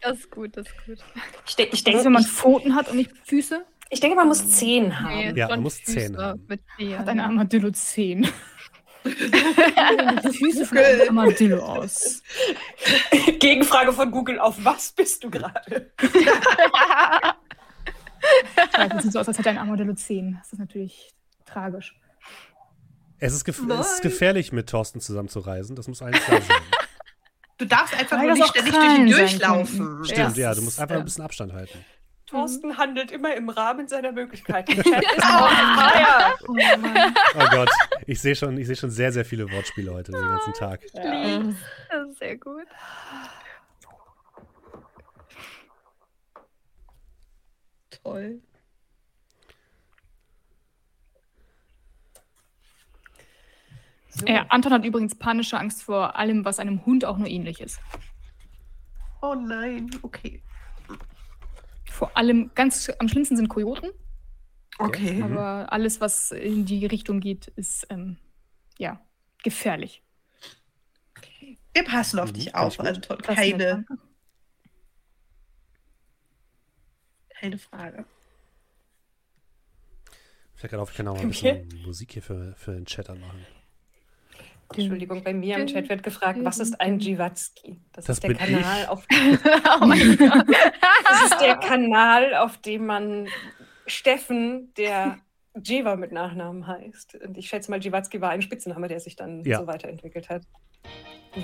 Das 0.00 0.18
ist 0.18 0.30
gut, 0.30 0.56
das 0.56 0.66
ist 0.66 0.74
gut. 0.86 0.98
Ich, 1.46 1.56
de 1.56 1.68
ich, 1.72 1.84
denke, 1.84 2.04
wenn 2.04 2.12
man 2.12 2.22
ich, 2.22 2.28
Pfoten 2.28 2.74
hat 2.74 2.88
und 2.88 2.96
nicht 2.96 3.10
Füße, 3.24 3.64
ich 3.92 4.00
denke, 4.00 4.16
man 4.16 4.26
muss 4.26 4.50
Zehen 4.50 4.98
haben. 5.00 5.36
Ja, 5.36 5.46
schon 5.46 5.56
man 5.56 5.62
muss 5.64 5.84
Zähne 5.84 6.16
haben. 6.16 6.48
Hat 6.98 7.08
ein 7.08 7.20
Armadillo 7.20 7.70
Zehen. 7.72 8.26
Die 9.04 10.38
Füße 10.38 10.64
von 10.64 10.78
einem 10.78 11.18
Armadillo 11.18 11.62
aus. 11.62 12.22
Gegenfrage 13.38 13.92
von 13.92 14.10
Google, 14.10 14.38
auf 14.38 14.56
was 14.64 14.92
bist 14.92 15.22
du 15.22 15.30
gerade? 15.30 15.92
Es 18.94 19.02
sieht 19.02 19.12
so 19.12 19.18
aus, 19.18 19.26
als 19.26 19.36
hätte 19.36 19.50
ein 19.50 19.58
Armadillo 19.58 19.94
Zehen. 19.94 20.38
Das 20.40 20.52
ist 20.52 20.58
natürlich 20.60 21.10
tragisch. 21.44 21.98
Es 23.18 23.34
ist, 23.34 23.44
gef 23.44 23.60
Nein. 23.60 23.80
es 23.80 23.94
ist 23.94 24.02
gefährlich, 24.02 24.52
mit 24.52 24.68
Thorsten 24.70 25.00
zusammen 25.00 25.28
zu 25.28 25.40
reisen. 25.40 25.74
Das 25.74 25.88
muss 25.88 26.00
eigentlich 26.02 26.24
klar 26.24 26.40
sein. 26.40 26.56
Du 27.58 27.66
darfst 27.66 27.94
einfach 27.98 28.18
Weil 28.18 28.28
nur 28.28 28.38
das 28.38 28.38
nicht 28.38 28.50
ständig 28.50 28.74
durch 28.74 28.98
ihn 28.98 29.06
durchlaufen. 29.10 30.04
Stimmt, 30.04 30.36
ja, 30.36 30.50
Das 30.50 30.58
du 30.58 30.64
musst 30.64 30.80
einfach 30.80 30.94
ein 30.94 31.00
ähm, 31.00 31.04
bisschen 31.04 31.24
Abstand 31.24 31.52
halten. 31.52 31.84
Thorsten 32.32 32.78
handelt 32.78 33.10
immer 33.10 33.36
im 33.36 33.48
Rahmen 33.50 33.88
seiner 33.88 34.10
Möglichkeiten. 34.10 34.72
Chat 34.82 34.86
ist. 34.86 35.24
Oh. 35.24 36.56
Oh 37.38 37.46
Gott, 37.50 37.70
ich 38.06 38.20
sehe 38.20 38.34
schon, 38.34 38.56
ich 38.56 38.66
sehe 38.66 38.76
schon 38.76 38.90
sehr, 38.90 39.12
sehr 39.12 39.24
viele 39.24 39.50
Wortspiele 39.50 39.92
heute 39.92 40.12
den 40.12 40.20
ganzen 40.22 40.54
Tag. 40.54 40.80
Lieb. 40.94 41.56
Das 41.90 42.08
ist 42.08 42.18
sehr 42.18 42.36
gut. 42.38 42.66
Toll. 48.02 48.40
So. 54.08 54.26
Ja, 54.26 54.46
Anton 54.48 54.72
hat 54.72 54.84
übrigens 54.84 55.14
panische 55.14 55.58
Angst 55.58 55.82
vor 55.82 56.16
allem, 56.16 56.44
was 56.44 56.58
einem 56.58 56.84
Hund 56.84 57.04
auch 57.04 57.18
nur 57.18 57.28
ähnlich 57.28 57.60
ist. 57.60 57.80
Oh 59.22 59.34
nein, 59.34 59.90
okay. 60.02 60.42
Vor 61.92 62.16
allem, 62.16 62.50
ganz 62.54 62.90
am 62.98 63.08
schlimmsten 63.08 63.36
sind 63.36 63.48
Kojoten, 63.48 63.90
Okay. 64.78 65.12
Mhm. 65.14 65.22
aber 65.22 65.72
alles, 65.72 66.00
was 66.00 66.32
in 66.32 66.64
die 66.64 66.86
Richtung 66.86 67.20
geht, 67.20 67.48
ist 67.48 67.86
ähm, 67.90 68.16
ja 68.78 69.00
gefährlich. 69.42 70.02
Wir 71.74 71.84
passen 71.84 72.18
auf 72.18 72.30
Mhm, 72.30 72.34
dich 72.34 72.54
auf. 72.54 72.80
Anton. 72.80 73.18
Keine, 73.18 73.84
keine 77.40 77.58
Frage. 77.58 78.04
Ich 80.54 80.60
fällt 80.60 80.70
gerade 80.70 80.82
auf, 80.82 80.90
ich 80.90 80.96
kann 80.96 81.08
auch 81.08 81.14
mal 81.16 81.22
ein 81.22 81.28
bisschen 81.28 81.82
Musik 81.82 82.12
hier 82.12 82.22
für, 82.22 82.54
für 82.56 82.72
den 82.72 82.86
Chat 82.86 83.10
anmachen. 83.10 83.46
Entschuldigung, 84.78 85.22
bei 85.22 85.32
mir 85.34 85.58
im 85.58 85.66
Chat 85.66 85.88
wird 85.88 86.02
gefragt, 86.02 86.38
was 86.42 86.58
ist 86.58 86.80
ein 86.80 86.98
Jivatski? 86.98 87.80
Das, 87.92 88.06
Das 88.06 88.16
ist 88.16 88.22
der 88.24 88.34
Kanal, 88.34 88.82
ich. 88.82 88.88
auf 88.88 89.06
oh 89.80 89.86
das 91.04 91.22
ist 91.24 91.40
der 91.40 91.56
Kanal, 91.56 92.34
auf 92.34 92.58
dem 92.58 92.86
man 92.86 93.28
Steffen, 93.86 94.72
der 94.76 95.18
Jeva 95.62 95.96
mit 95.96 96.12
Nachnamen 96.12 96.66
heißt. 96.66 97.16
Und 97.16 97.36
ich 97.36 97.48
schätze 97.48 97.70
mal, 97.70 97.80
Jivatski 97.80 98.20
war 98.20 98.30
ein 98.30 98.42
Spitzname, 98.42 98.88
der 98.88 99.00
sich 99.00 99.16
dann 99.16 99.44
Ja. 99.44 99.58
so 99.60 99.66
weiterentwickelt 99.66 100.28
hat. 100.30 100.42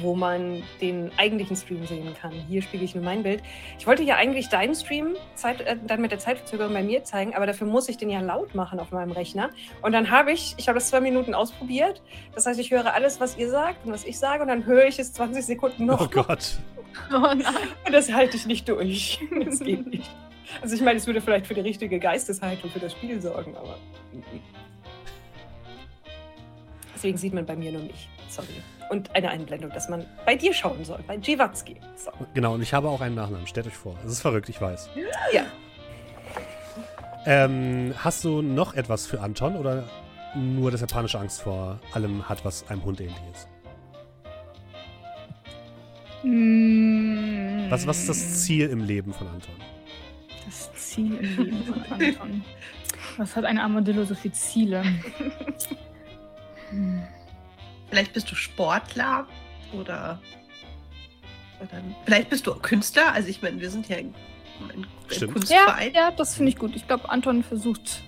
Wo 0.02 0.14
man 0.14 0.62
den 0.80 1.10
eigentlichen 1.16 1.56
Stream 1.56 1.86
sehen 1.86 2.14
kann. 2.20 2.32
Hier 2.32 2.60
spiele 2.60 2.84
ich 2.84 2.94
nur 2.94 3.02
mein 3.02 3.22
Bild. 3.22 3.42
Ich 3.78 3.86
wollte 3.86 4.02
ja 4.02 4.16
eigentlich 4.16 4.48
deinen 4.48 4.74
Stream 4.74 5.16
Zeit, 5.34 5.62
äh, 5.62 5.76
dann 5.86 6.02
mit 6.02 6.10
der 6.10 6.18
Zeitverzögerung 6.18 6.74
bei 6.74 6.82
mir 6.82 7.04
zeigen, 7.04 7.34
aber 7.34 7.46
dafür 7.46 7.66
muss 7.66 7.88
ich 7.88 7.96
den 7.96 8.10
ja 8.10 8.20
laut 8.20 8.54
machen 8.54 8.80
auf 8.80 8.90
meinem 8.90 9.12
Rechner. 9.12 9.50
Und 9.80 9.92
dann 9.92 10.10
habe 10.10 10.32
ich, 10.32 10.54
ich 10.58 10.68
habe 10.68 10.78
das 10.78 10.88
zwei 10.90 11.00
Minuten 11.00 11.34
ausprobiert. 11.34 12.02
Das 12.34 12.44
heißt, 12.44 12.60
ich 12.60 12.70
höre 12.70 12.92
alles, 12.92 13.18
was 13.20 13.38
ihr 13.38 13.48
sagt 13.48 13.86
und 13.86 13.92
was 13.92 14.04
ich 14.04 14.18
sage, 14.18 14.42
und 14.42 14.48
dann 14.48 14.66
höre 14.66 14.84
ich 14.86 14.98
es 14.98 15.12
20 15.14 15.44
Sekunden 15.44 15.86
noch. 15.86 16.00
Oh 16.00 16.08
Gott. 16.08 16.58
Oh 17.12 17.20
nein. 17.20 17.44
Und 17.86 17.92
das 17.92 18.12
halte 18.12 18.36
ich 18.36 18.46
nicht 18.46 18.68
durch. 18.68 19.20
Das 19.44 19.60
geht 19.60 19.86
nicht. 19.86 20.10
Also 20.62 20.74
ich 20.74 20.80
meine, 20.80 20.98
es 20.98 21.06
würde 21.06 21.20
vielleicht 21.20 21.46
für 21.46 21.54
die 21.54 21.60
richtige 21.60 21.98
Geisteshaltung 21.98 22.70
für 22.70 22.80
das 22.80 22.92
Spiel 22.92 23.20
sorgen, 23.20 23.56
aber. 23.56 23.78
Deswegen 26.98 27.16
sieht 27.16 27.32
man 27.32 27.46
bei 27.46 27.54
mir 27.54 27.70
nur 27.70 27.82
mich. 27.82 28.08
Sorry. 28.28 28.48
Und 28.90 29.14
eine 29.14 29.30
Einblendung, 29.30 29.70
dass 29.70 29.88
man 29.88 30.04
bei 30.26 30.34
dir 30.34 30.52
schauen 30.52 30.84
soll, 30.84 30.98
bei 31.06 31.14
Jivatski. 31.14 31.76
So. 31.94 32.10
Genau, 32.34 32.54
und 32.54 32.62
ich 32.62 32.74
habe 32.74 32.88
auch 32.88 33.00
einen 33.00 33.14
Nachnamen. 33.14 33.46
Stellt 33.46 33.68
euch 33.68 33.76
vor. 33.76 33.94
Das 34.02 34.10
ist 34.10 34.20
verrückt, 34.20 34.48
ich 34.48 34.60
weiß. 34.60 34.90
Ja. 35.32 35.44
Ähm, 37.24 37.94
hast 37.98 38.24
du 38.24 38.42
noch 38.42 38.74
etwas 38.74 39.06
für 39.06 39.20
Anton 39.20 39.54
oder 39.54 39.84
nur, 40.34 40.72
dass 40.72 40.80
er 40.80 40.88
panische 40.88 41.20
Angst 41.20 41.42
vor 41.42 41.78
allem 41.92 42.28
hat, 42.28 42.44
was 42.44 42.68
einem 42.68 42.84
Hund 42.84 43.00
ähnlich 43.00 43.16
ist? 43.32 43.48
Mm, 46.24 47.70
Was, 47.70 47.86
was 47.86 48.00
ist 48.00 48.08
das 48.08 48.42
Ziel 48.42 48.70
im 48.70 48.82
Leben 48.82 49.12
von 49.12 49.28
Anton? 49.28 49.54
Das 50.44 50.74
Ziel 50.74 51.14
im 51.14 51.44
Leben 51.44 51.64
von 51.64 51.80
Anton. 51.92 52.44
Was 53.18 53.36
hat 53.36 53.44
ein 53.44 53.58
Armadillo 53.58 54.02
so 54.02 54.16
viele 54.16 54.34
Ziele? 54.34 54.82
Hm. 56.70 57.02
Vielleicht 57.90 58.12
bist 58.12 58.30
du 58.30 58.34
Sportler 58.34 59.26
oder, 59.72 60.20
oder 61.60 61.82
vielleicht 62.04 62.28
bist 62.30 62.46
du 62.46 62.54
Künstler. 62.54 63.12
Also 63.12 63.28
ich 63.28 63.40
meine, 63.42 63.60
wir 63.60 63.70
sind 63.70 63.88
ja 63.88 63.96
ein, 63.96 64.14
ein, 64.60 64.80
ein 64.82 64.86
Stimmt. 65.08 65.30
Ja, 65.48 65.64
Kunstverein. 65.64 65.92
ja, 65.94 66.10
das 66.10 66.34
finde 66.34 66.50
ich 66.50 66.56
gut. 66.58 66.76
Ich 66.76 66.86
glaube, 66.86 67.08
Anton 67.08 67.42
versucht 67.42 68.02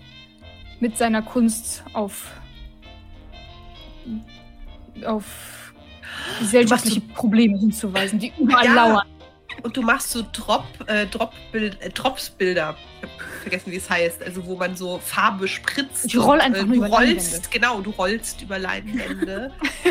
mit 0.80 0.96
seiner 0.98 1.22
Kunst 1.22 1.82
auf, 1.94 2.30
auf 5.04 5.72
gesellschaftliche 6.38 7.00
Probleme 7.00 7.58
hinzuweisen, 7.58 8.18
die 8.18 8.32
überall 8.38 8.66
Ja. 8.66 8.74
lauern. 8.74 9.06
Und 9.62 9.76
du 9.76 9.82
machst 9.82 10.10
so 10.10 10.24
Drop, 10.32 10.64
äh, 10.86 11.06
Drop-Bild, 11.06 11.80
äh, 11.82 11.90
Dropsbilder. 11.90 12.76
Ich 13.02 13.02
habe 13.08 13.12
vergessen, 13.42 13.72
wie 13.72 13.76
es 13.76 13.88
heißt. 13.90 14.22
Also 14.22 14.44
wo 14.46 14.56
man 14.56 14.76
so 14.76 14.98
Farbe 14.98 15.48
spritzt. 15.48 16.04
Ich 16.06 16.16
roll 16.16 16.36
und, 16.36 16.40
einfach 16.40 16.62
äh, 16.62 16.66
nur 16.66 16.76
du 16.76 16.86
über 16.86 16.96
rollst, 16.96 17.50
genau, 17.50 17.80
du 17.80 17.90
rollst 17.90 18.42
über 18.42 18.58
Leinwände. 18.58 19.52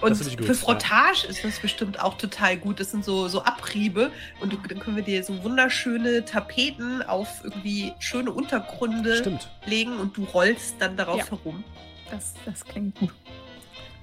Und 0.00 0.16
für 0.16 0.42
ja. 0.42 0.54
Frottage 0.54 1.28
ist 1.28 1.44
das 1.44 1.60
bestimmt 1.60 2.00
auch 2.02 2.18
total 2.18 2.56
gut. 2.56 2.80
Das 2.80 2.90
sind 2.90 3.04
so, 3.04 3.28
so 3.28 3.44
Abriebe 3.44 4.10
und 4.40 4.52
du, 4.52 4.56
dann 4.68 4.80
können 4.80 4.96
wir 4.96 5.04
dir 5.04 5.22
so 5.22 5.44
wunderschöne 5.44 6.24
Tapeten 6.24 7.02
auf 7.02 7.28
irgendwie 7.44 7.92
schöne 8.00 8.32
Untergründe 8.32 9.18
Stimmt. 9.18 9.48
legen 9.64 9.96
und 9.98 10.16
du 10.16 10.24
rollst 10.24 10.74
dann 10.80 10.96
darauf 10.96 11.18
Ja. 11.18 11.30
herum. 11.30 11.62
Das, 12.10 12.34
das 12.44 12.64
klingt 12.64 12.98
gut. 12.98 13.10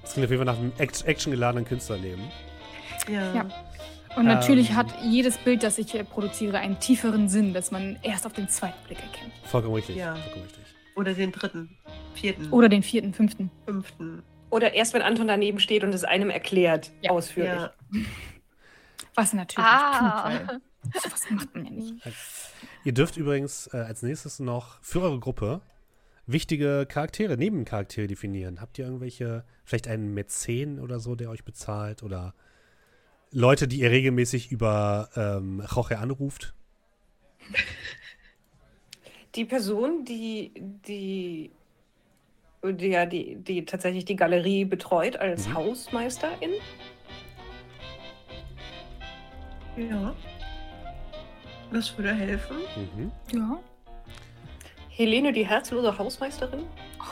Das 0.00 0.14
klingt 0.14 0.24
auf 0.24 0.30
jeden 0.30 0.42
Fall 0.42 0.54
nach 0.54 0.58
einem 0.58 0.72
act- 0.78 1.04
actiongeladenen 1.04 1.66
Künstlerleben. 1.66 2.24
Ja. 3.06 3.34
Ja. 3.34 3.46
Und 4.16 4.26
natürlich 4.26 4.70
Ähm. 4.70 4.76
hat 4.76 4.86
jedes 5.02 5.38
Bild, 5.38 5.62
das 5.62 5.78
ich 5.78 5.94
äh, 5.94 6.04
produziere, 6.04 6.58
einen 6.58 6.78
tieferen 6.80 7.28
Sinn, 7.28 7.54
das 7.54 7.70
man 7.70 7.98
erst 8.02 8.26
auf 8.26 8.32
den 8.32 8.48
zweiten 8.48 8.82
Blick 8.86 8.98
erkennt. 9.00 9.32
Vollkommen 9.44 9.74
richtig. 9.74 9.96
Ja. 9.96 10.14
Vollkommen 10.16 10.42
richtig. 10.44 10.64
Oder 10.96 11.14
den 11.14 11.32
dritten, 11.32 11.76
vierten, 12.14 12.50
Oder 12.50 12.68
den 12.68 12.82
vierten, 12.82 13.14
fünften. 13.14 13.50
fünften. 13.64 14.22
Oder 14.50 14.74
erst, 14.74 14.92
wenn 14.94 15.02
Anton 15.02 15.28
daneben 15.28 15.60
steht 15.60 15.84
und 15.84 15.94
es 15.94 16.02
einem 16.04 16.28
erklärt, 16.30 16.90
Ja. 17.02 17.12
ausführlich. 17.12 17.52
Ja. 17.52 17.72
Was 19.14 19.32
natürlich 19.32 19.64
Ah. 19.66 20.30
tut, 20.30 20.48
weil 20.92 21.00
sowas 21.02 21.22
macht 21.30 21.54
man 21.54 21.64
ja 21.66 21.70
nicht. 21.70 21.94
Ihr 22.84 22.92
dürft 22.92 23.16
übrigens 23.16 23.68
äh, 23.72 23.76
als 23.78 24.02
nächstes 24.02 24.40
noch 24.40 24.78
für 24.82 25.02
eure 25.02 25.20
Gruppe 25.20 25.60
wichtige 26.26 26.86
Charaktere, 26.88 27.36
Nebencharaktere 27.36 28.06
definieren. 28.06 28.60
Habt 28.60 28.78
ihr 28.78 28.84
irgendwelche, 28.86 29.44
vielleicht 29.64 29.88
einen 29.88 30.14
Mäzen 30.14 30.80
oder 30.80 30.98
so, 31.00 31.14
der 31.16 31.28
euch 31.30 31.44
bezahlt? 31.44 32.02
Oder 32.02 32.34
Leute, 33.32 33.68
die 33.68 33.80
ihr 33.80 33.90
regelmäßig 33.90 34.50
über 34.50 35.08
ähm, 35.16 35.62
Jorge 35.72 35.98
anruft? 35.98 36.54
Die 39.36 39.44
Person, 39.44 40.04
die, 40.04 40.52
die, 40.86 41.50
die, 42.64 42.88
ja, 42.88 43.06
die, 43.06 43.36
die 43.36 43.64
tatsächlich 43.64 44.04
die 44.04 44.16
Galerie 44.16 44.64
betreut 44.64 45.16
als 45.16 45.46
Mhm. 45.48 45.54
Hausmeisterin. 45.54 46.50
ja. 49.76 50.14
Das 51.72 51.96
würde 51.96 52.12
helfen. 52.12 52.56
Mhm. 52.76 53.12
Ja. 53.32 53.58
Helene, 54.88 55.32
die 55.32 55.46
herzlose 55.46 55.96
Hausmeisterin. 55.96 56.64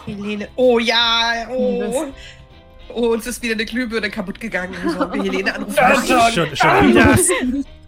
Helene. 0.05 0.49
Oh 0.57 0.81
ja, 0.81 1.47
oh. 1.51 2.07
Oh, 2.95 3.09
uns 3.09 3.27
ist 3.27 3.43
wieder 3.43 3.55
eine 3.55 3.65
Glühbirne 3.65 4.11
kaputt 4.11 4.41
gegangen. 4.41 4.75
So, 4.87 5.01
wir 5.13 5.23
Helene 5.31 5.55
anrufen. 5.55 5.79
Anton! 5.79 6.33
Schon, 6.33 6.57
schon 6.57 6.89
wieder. 6.89 7.19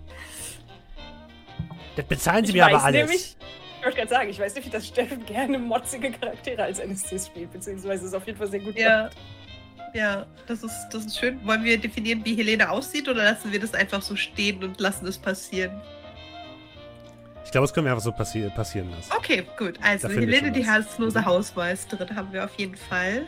Das 1.97 2.07
bezahlen 2.07 2.45
Sie 2.45 2.51
Ich 2.51 2.57
mir 2.57 2.67
aber 2.67 2.77
weiß 2.77 2.83
alles. 2.85 3.01
nämlich, 3.01 3.37
ich 3.79 3.85
wollte 3.85 3.97
gerade 3.99 4.11
sagen, 4.11 4.31
ich 4.31 4.39
weiß 4.39 4.55
nämlich, 4.55 4.73
dass 4.73 4.87
Steffen 4.87 5.27
gerne 5.27 5.59
motzige 5.59 6.11
Charaktere 6.13 6.63
als 6.63 6.79
NSC 6.79 7.19
spielt, 7.19 7.53
beziehungsweise 7.53 8.07
es 8.07 8.15
auf 8.15 8.25
jeden 8.27 8.39
Fall 8.39 8.47
sehr 8.49 8.61
gut 8.61 8.79
Ja. 8.79 9.05
macht. 9.05 9.17
Ja, 9.93 10.25
das 10.47 10.63
ist, 10.63 10.89
das 10.93 11.05
ist 11.07 11.19
schön. 11.19 11.45
Wollen 11.45 11.65
wir 11.65 11.77
definieren, 11.77 12.25
wie 12.25 12.37
Helene 12.37 12.71
aussieht 12.71 13.09
oder 13.09 13.25
lassen 13.25 13.51
wir 13.51 13.59
das 13.59 13.75
einfach 13.75 14.01
so 14.03 14.15
stehen 14.15 14.63
und 14.63 14.79
lassen 14.81 15.05
es 15.09 15.19
passieren? 15.19 15.81
Ich 17.45 17.51
glaube, 17.51 17.65
das 17.67 17.75
können 17.75 17.87
wir 17.87 17.91
einfach 17.93 18.05
so 18.05 18.13
passi 18.13 18.49
passieren 18.55 18.89
lassen. 18.93 19.11
Okay, 19.17 19.45
gut. 19.59 19.75
Also 19.83 20.09
Helene, 20.09 20.53
die 20.53 20.65
herzlose 20.65 21.19
Mhm. 21.21 21.25
Hausmeisterin, 21.27 22.15
haben 22.15 22.33
wir 22.33 22.45
auf 22.45 22.55
jeden 22.57 22.77
Fall. 22.77 23.27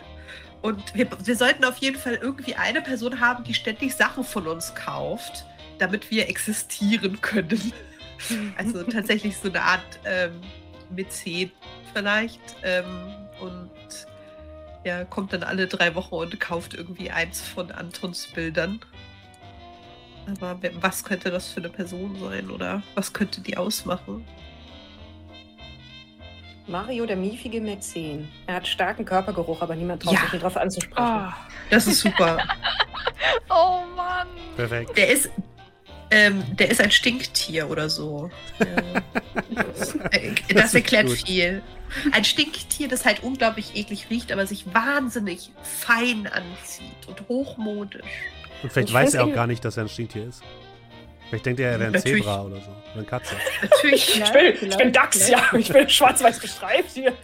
Und 0.63 0.95
wir, 0.95 1.09
wir 1.25 1.37
sollten 1.37 1.65
auf 1.65 1.79
jeden 1.79 1.99
Fall 1.99 2.15
irgendwie 2.15 2.55
eine 2.55 2.81
Person 2.81 3.21
haben, 3.21 3.45
die 3.45 3.55
ständig 3.55 3.95
Sachen 3.95 4.25
von 4.25 4.47
uns 4.47 4.75
kauft, 4.75 5.45
damit 5.79 6.11
wir 6.11 6.29
existieren 6.29 7.21
können. 7.21 7.73
Also 8.57 8.85
tatsächlich 8.85 9.37
so 9.37 9.49
eine 9.49 9.61
Art 9.61 9.99
ähm, 10.05 10.41
Mäzen 10.91 11.51
vielleicht. 11.93 12.41
Ähm, 12.63 13.13
und 13.41 13.71
ja, 14.85 15.05
kommt 15.05 15.33
dann 15.33 15.43
alle 15.43 15.67
drei 15.67 15.97
Wochen 15.97 16.15
und 16.15 16.39
kauft 16.39 16.75
irgendwie 16.75 17.11
eins 17.11 17.41
von 17.41 17.73
Antons 17.73 18.29
Bildern. 18.29 18.79
Aber 20.41 20.61
was 20.75 21.03
könnte 21.03 21.33
das 21.33 21.49
für 21.49 21.59
eine 21.59 21.69
Person 21.69 22.17
sein 22.21 22.49
oder 22.49 22.83
was 22.95 23.13
könnte 23.13 23.41
die 23.41 23.57
ausmachen? 23.57 24.25
Mario, 26.67 27.07
der 27.07 27.17
miefige 27.17 27.61
Mäzen. 27.61 28.29
Er 28.47 28.57
hat 28.57 28.67
starken 28.69 29.05
Körpergeruch, 29.05 29.61
aber 29.63 29.75
niemand 29.75 30.03
traut 30.03 30.15
Ja. 30.15 30.21
sich 30.23 30.35
ihn 30.35 30.41
drauf 30.41 30.57
anzusprechen. 30.57 30.97
Ah, 31.03 31.35
Das 31.71 31.87
ist 31.87 32.01
super. 32.01 32.39
Oh 33.49 33.83
Mann. 33.97 34.27
Perfekt. 34.57 34.97
Der 34.97 35.09
ist, 35.11 35.31
ähm, 36.11 36.43
der 36.57 36.71
ist 36.71 36.81
ein 36.81 36.91
Stinktier 36.91 37.71
oder 37.71 37.89
so. 37.89 38.31
Äh, 40.11 40.33
Das 40.49 40.65
das 40.73 40.75
erklärt 40.75 41.07
gut. 41.07 41.23
viel. 41.27 41.63
Ein 42.13 42.25
Stinktier, 42.25 42.89
das 42.89 43.05
halt 43.05 43.23
unglaublich 43.23 43.75
eklig 43.77 44.07
riecht, 44.11 44.33
aber 44.33 44.47
sich 44.47 44.73
wahnsinnig 44.75 45.51
fein 45.63 46.27
anzieht 46.27 47.07
und 47.07 47.29
hochmodisch. 47.29 48.03
Und 48.63 48.73
vielleicht 48.73 48.89
Ich 48.89 48.95
weiß 48.95 49.15
er 49.15 49.25
auch 49.25 49.33
gar 49.35 49.47
nicht, 49.47 49.65
dass 49.65 49.77
er 49.77 49.85
ein 49.85 49.89
Stinktier 49.89 50.27
ist. 50.29 50.43
Vielleicht 51.33 51.47
denkt 51.47 51.61
er, 51.61 51.71
er 51.71 51.79
wäre 51.79 51.87
ein 51.89 51.93
Natürlich. 51.95 52.25
Zebra 52.25 52.43
oder 52.43 52.57
so. 52.57 52.71
Oder 52.71 52.95
eine 52.95 53.05
Katze. 53.05 53.35
Natürlich. 53.63 54.21
Ich 54.23 54.33
bin, 54.33 54.69
ich 54.71 54.77
bin 54.77 54.93
Dachs, 54.93 55.31
ja. 55.31 55.43
Ich 55.57 55.73
bin 55.73 55.89
schwarz-weiß 55.89 56.39
gestreift 56.39 56.91
hier. 56.93 57.15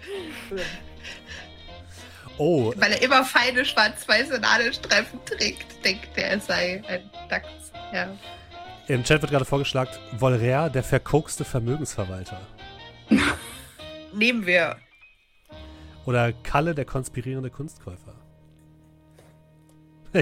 Oh, 2.38 2.72
Weil 2.76 2.92
er 2.92 3.02
immer 3.02 3.22
feine 3.22 3.66
schwarz-weiße 3.66 4.38
Nadelstreifen 4.40 5.22
trägt, 5.26 5.84
denkt 5.84 6.08
er, 6.16 6.28
er 6.28 6.40
sei 6.40 6.82
ein 6.88 7.10
Dachs. 7.28 7.48
Ja. 7.92 8.08
im 8.86 9.04
Chat 9.04 9.20
wird 9.20 9.30
gerade 9.30 9.44
vorgeschlagen, 9.44 9.90
Volrea, 10.16 10.70
der 10.70 10.84
verkokste 10.84 11.44
Vermögensverwalter. 11.44 12.40
Nehmen 14.14 14.46
wir. 14.46 14.76
Oder 16.06 16.32
Kalle, 16.32 16.74
der 16.74 16.86
konspirierende 16.86 17.50
Kunstkäufer. 17.50 18.07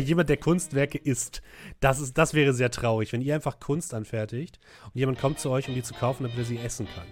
Jemand, 0.01 0.29
der 0.29 0.37
Kunstwerke 0.37 0.99
isst. 0.99 1.43
Das, 1.81 2.01
ist, 2.01 2.17
das 2.19 2.35
wäre 2.35 2.53
sehr 2.53 2.71
traurig, 2.71 3.13
wenn 3.13 3.21
ihr 3.23 3.35
einfach 3.35 3.59
Kunst 3.61 3.95
anfertigt 3.95 4.59
und 4.87 4.97
jemand 4.97 5.19
kommt 5.21 5.39
zu 5.41 5.51
euch, 5.51 5.69
um 5.69 5.75
die 5.75 5.83
zu 5.83 5.95
kaufen, 5.95 6.25
damit 6.25 6.39
er 6.39 6.45
sie 6.45 6.59
essen 6.59 6.87
kann. 6.95 7.07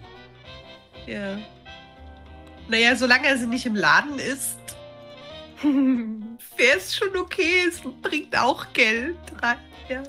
Ja. 1.06 1.38
Naja, 2.68 2.96
solange 2.96 3.26
er 3.28 3.36
sie 3.38 3.46
nicht 3.46 3.66
im 3.66 3.76
Laden 3.76 4.18
isst, 4.18 4.58
wäre 5.62 6.76
es 6.76 6.94
schon 6.96 7.16
okay. 7.16 7.64
Es 7.68 7.80
bringt 8.02 8.36
auch 8.38 8.72
Geld 8.72 9.16
rein. 9.42 9.58
Ja. 9.88 10.02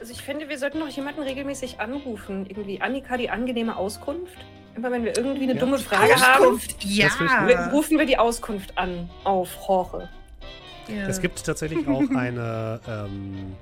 Also 0.00 0.12
ich 0.12 0.22
finde, 0.22 0.48
wir 0.48 0.58
sollten 0.58 0.78
noch 0.78 0.88
jemanden 0.88 1.20
regelmäßig 1.22 1.78
anrufen. 1.78 2.46
Irgendwie 2.48 2.80
Annika, 2.80 3.16
die 3.18 3.28
angenehme 3.28 3.76
Auskunft. 3.76 4.36
Immer 4.74 4.90
wenn 4.92 5.04
wir 5.04 5.16
irgendwie 5.16 5.42
eine 5.42 5.54
Ja. 5.54 5.60
dumme 5.60 5.78
Frage 5.78 6.14
haben, 6.14 6.42
Auskunft, 6.44 6.84
ja. 6.84 7.06
Ich 7.06 7.20
wir- 7.20 7.70
rufen 7.72 7.98
wir 7.98 8.06
die 8.06 8.16
Auskunft 8.16 8.78
an 8.78 9.10
auf 9.24 9.50
Jorge. 9.68 10.08
Ja. 10.94 11.06
Es 11.06 11.20
gibt 11.20 11.44
tatsächlich 11.44 11.86
auch 11.88 12.02
eine, 12.16 12.80
ähm, 12.88 13.56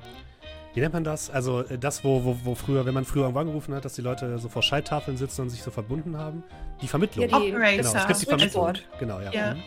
wie 0.74 0.80
nennt 0.80 0.94
man 0.94 1.04
das? 1.04 1.30
Also 1.30 1.62
äh, 1.62 1.78
das, 1.78 2.04
wo, 2.04 2.24
wo, 2.24 2.36
wo 2.44 2.54
früher, 2.54 2.84
wenn 2.86 2.94
man 2.94 3.04
früher 3.04 3.22
irgendwo 3.22 3.40
angerufen 3.40 3.74
hat, 3.74 3.84
dass 3.84 3.94
die 3.94 4.02
Leute 4.02 4.38
so 4.38 4.48
vor 4.48 4.62
Schalttafeln 4.62 5.16
sitzen 5.16 5.42
und 5.42 5.50
sich 5.50 5.62
so 5.62 5.70
verbunden 5.70 6.16
haben. 6.16 6.42
Die 6.82 6.88
Vermittlung. 6.88 7.28
Ja, 7.28 7.38
die, 7.38 7.52
Operator. 7.52 7.76
genau, 7.82 7.94
es 7.96 8.06
gibt 8.06 8.20
die 8.22 8.26
Vermittlung. 8.26 8.72
Genau, 8.98 9.20
ja. 9.20 9.32
Ja. 9.32 9.54
Mhm. 9.54 9.62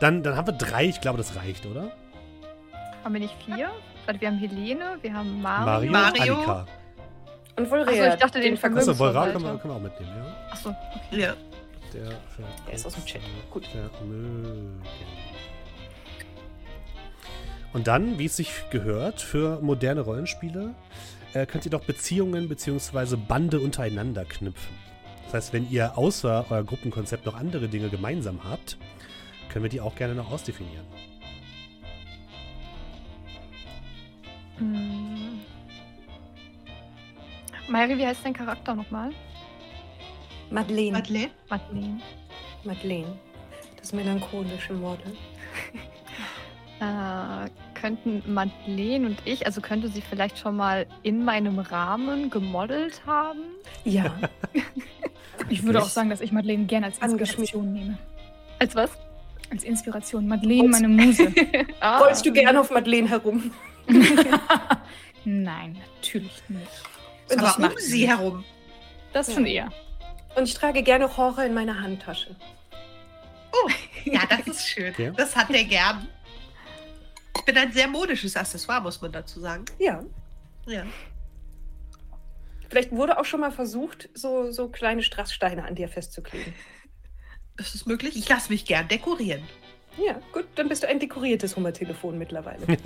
Dann, 0.00 0.22
dann 0.22 0.36
haben 0.36 0.46
wir 0.48 0.54
drei, 0.54 0.84
ich 0.86 1.00
glaube, 1.00 1.18
das 1.18 1.36
reicht, 1.36 1.66
oder? 1.66 1.92
Haben 3.04 3.14
wir 3.14 3.20
nicht 3.20 3.34
vier? 3.44 3.70
Warte, 4.06 4.20
wir 4.20 4.28
haben 4.28 4.38
Helene, 4.38 4.98
wir 5.00 5.12
haben 5.14 5.40
Mario, 5.40 5.90
Mario. 5.90 5.92
Mario. 5.92 6.34
Annika. 6.34 6.66
Und 7.56 7.68
Volrea, 7.68 7.86
Ach 7.88 8.08
so, 8.08 8.14
ich 8.14 8.20
dachte, 8.20 8.40
den 8.40 8.56
Verkauf- 8.56 8.78
Achso, 8.78 8.94
Volra 8.98 9.12
Vermögensverwalter. 9.22 9.32
können 9.32 9.44
wir, 9.54 9.58
können 9.60 9.74
wir 9.74 9.76
auch 9.76 9.80
mitnehmen, 9.80 10.24
ja. 10.26 10.52
Achso, 10.52 10.68
okay. 10.70 11.20
ja. 11.22 11.34
Der, 11.92 12.08
Der 12.66 12.74
ist 12.74 12.84
aus 12.84 12.94
dem 12.94 13.04
Chat. 13.06 13.20
Gut. 13.50 13.66
Vermögen. 13.68 14.82
Und 17.74 17.88
dann, 17.88 18.20
wie 18.20 18.26
es 18.26 18.36
sich 18.36 18.52
gehört, 18.70 19.20
für 19.20 19.60
moderne 19.60 20.02
Rollenspiele, 20.02 20.74
äh, 21.32 21.44
könnt 21.44 21.64
ihr 21.64 21.72
doch 21.72 21.84
Beziehungen 21.84 22.48
bzw. 22.48 23.16
Bande 23.16 23.58
untereinander 23.58 24.24
knüpfen. 24.24 24.76
Das 25.24 25.34
heißt, 25.34 25.52
wenn 25.52 25.68
ihr 25.68 25.98
außer 25.98 26.46
euer 26.50 26.62
Gruppenkonzept 26.62 27.26
noch 27.26 27.34
andere 27.34 27.68
Dinge 27.68 27.88
gemeinsam 27.88 28.44
habt, 28.44 28.78
können 29.48 29.64
wir 29.64 29.70
die 29.70 29.80
auch 29.80 29.96
gerne 29.96 30.14
noch 30.14 30.30
ausdefinieren. 30.30 30.86
Hm. 34.58 35.40
Mari, 37.68 37.98
wie 37.98 38.06
heißt 38.06 38.20
dein 38.24 38.34
Charakter 38.34 38.76
nochmal? 38.76 39.10
Madeleine. 40.48 40.92
Madeleine? 40.92 41.30
Madeleine. 41.50 42.00
Madeleine. 42.62 43.18
Das 43.80 43.92
melancholische 43.92 44.74
Model. 44.74 45.12
Äh, 46.80 47.48
könnten 47.84 48.22
Madeleine 48.32 49.08
und 49.08 49.18
ich, 49.26 49.44
also 49.44 49.60
könnte 49.60 49.88
sie 49.88 50.00
vielleicht 50.00 50.38
schon 50.38 50.56
mal 50.56 50.86
in 51.02 51.22
meinem 51.22 51.58
Rahmen 51.58 52.30
gemodelt 52.30 53.02
haben? 53.06 53.40
Ja. 53.84 54.18
ich 55.50 55.62
würde 55.64 55.82
auch 55.82 55.88
sagen, 55.90 56.08
dass 56.08 56.22
ich 56.22 56.32
Madeleine 56.32 56.64
gerne 56.64 56.86
als. 56.86 56.96
Inspiration 56.98 57.74
nehme. 57.74 57.98
Als 58.58 58.74
was? 58.74 58.90
Als 59.50 59.64
Inspiration. 59.64 60.26
Madeleine, 60.26 60.68
meine 60.68 60.88
Muse. 60.88 61.30
Ah. 61.80 61.98
Rollst 61.98 62.24
du 62.24 62.32
gern 62.32 62.56
auf 62.56 62.70
Madeleine 62.70 63.10
herum? 63.10 63.50
Nein, 65.26 65.76
natürlich 65.96 66.42
nicht. 66.48 66.66
Und 67.30 67.38
Aber 67.38 67.68
um 67.68 67.76
sie 67.76 68.08
herum. 68.08 68.44
Das 69.12 69.28
Ja. 69.28 69.34
schon 69.34 69.44
eher. 69.44 69.68
und 70.36 70.44
ich 70.44 70.54
trage 70.54 70.82
gerne 70.82 71.10
Jorge 71.14 71.44
in 71.44 71.52
meiner 71.52 71.78
Handtasche. 71.82 72.34
Ja, 74.04 74.20
das 74.26 74.46
ist 74.46 74.66
schön. 74.68 74.90
Okay. 74.94 75.12
Das 75.16 75.36
hat 75.36 75.50
er 75.50 75.64
gern. 75.64 76.08
Ich 77.36 77.44
bin 77.44 77.56
ein 77.56 77.72
sehr 77.72 77.88
modisches 77.88 78.36
Accessoire, 78.36 78.80
muss 78.80 79.00
man 79.00 79.12
dazu 79.12 79.40
sagen. 79.40 79.64
Ja. 79.78 80.02
Ja. 80.66 80.84
Vielleicht 82.68 82.90
wurde 82.90 83.18
auch 83.18 83.24
schon 83.24 83.40
mal 83.40 83.52
versucht, 83.52 84.08
so, 84.14 84.50
so 84.50 84.68
kleine 84.68 85.02
Strasssteine 85.02 85.64
an 85.64 85.74
dir 85.74 85.88
festzukleben. 85.88 86.54
Das 87.56 87.74
ist 87.74 87.86
möglich. 87.86 88.16
Ich 88.16 88.28
lasse 88.28 88.50
mich 88.50 88.64
gern 88.64 88.88
dekorieren. 88.88 89.42
Ja, 89.96 90.20
gut, 90.32 90.46
dann 90.56 90.68
bist 90.68 90.82
du 90.82 90.88
ein 90.88 90.98
dekoriertes 90.98 91.54
Hummertelefon 91.54 92.18
mittlerweile. 92.18 92.66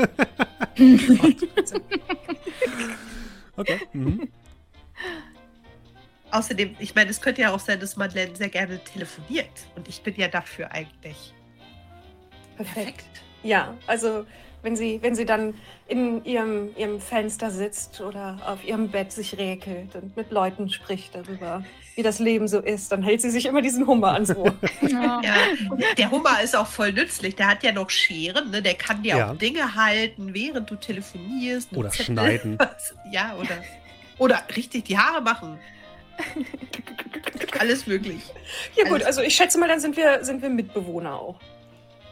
Okay. 3.59 3.81
Mhm. 3.93 4.29
Außerdem, 6.31 6.77
ich 6.79 6.95
meine, 6.95 7.11
es 7.11 7.21
könnte 7.21 7.43
ja 7.43 7.53
auch 7.53 7.59
sein, 7.59 7.81
dass 7.81 7.97
Madeleine 7.97 8.37
sehr 8.37 8.51
gerne 8.51 8.79
telefoniert. 8.85 9.51
Und 9.75 9.89
ich 9.89 10.01
bin 10.03 10.15
ja 10.15 10.29
dafür 10.29 10.71
eigentlich 10.71 11.35
perfekt. 12.57 13.25
Ja, 13.49 13.75
also 13.87 14.27
wenn 14.63 14.77
sie, 14.77 14.99
wenn 15.01 15.15
sie 15.15 15.25
dann 15.25 15.55
in 15.87 16.23
ihrem, 16.25 16.71
ihrem 16.77 17.01
Fenster 17.01 17.51
sitzt 17.51 18.01
oder 18.03 18.39
auf 18.47 18.63
ihrem 18.63 18.89
Bett 18.91 19.11
sich 19.11 19.39
räkelt 19.39 19.95
und 19.95 20.15
mit 20.17 20.31
Leuten 20.31 20.69
spricht 20.69 21.15
darüber, 21.15 21.65
wie 21.95 22.03
das 22.03 22.19
Leben 22.19 22.47
so 22.47 22.59
ist, 22.61 22.93
dann 22.93 23.03
hält 23.03 23.23
sie 23.23 23.31
sich 23.31 23.47
immer 23.47 23.63
diesen 23.63 23.87
Hummer 23.87 24.13
ans 24.13 24.35
Ohr. 24.37 24.55
Ja. 24.83 25.21
Ja, 25.25 25.35
der 25.97 26.11
Hummer 26.11 26.43
ist 26.43 26.55
auch 26.57 26.67
voll 26.67 26.93
nützlich. 26.93 27.37
Der 27.37 27.49
hat 27.49 27.63
ja 27.63 27.73
noch 27.73 27.89
Scheren, 27.89 28.51
ne? 28.51 28.61
Der 28.61 28.75
kann 28.75 29.03
dir 29.03 29.17
Ja. 29.17 29.31
auch 29.33 29.37
Dinge 29.37 29.75
halten, 29.75 30.35
während 30.35 30.71
du 30.71 30.77
telefonierst. 30.77 31.73
Oder 31.75 31.89
Zettel, 31.89 32.05
schneiden. 32.05 32.59
Ja, 33.11 33.35
oder, 33.37 33.63
oder 34.19 34.43
richtig 34.57 34.85
die 34.85 34.99
Haare 34.99 35.23
machen. 35.23 35.59
Alles 37.59 37.87
möglich. 37.87 38.23
Ja 38.77 38.85
gut, 38.85 38.95
Alles 38.95 39.07
also 39.07 39.23
ich 39.23 39.35
schätze 39.35 39.59
mal, 39.59 39.69
dann 39.69 39.81
sind 39.81 39.97
wir, 39.97 40.23
sind 40.25 40.43
wir 40.43 40.51
Mitbewohner 40.51 41.15
auch. 41.19 41.41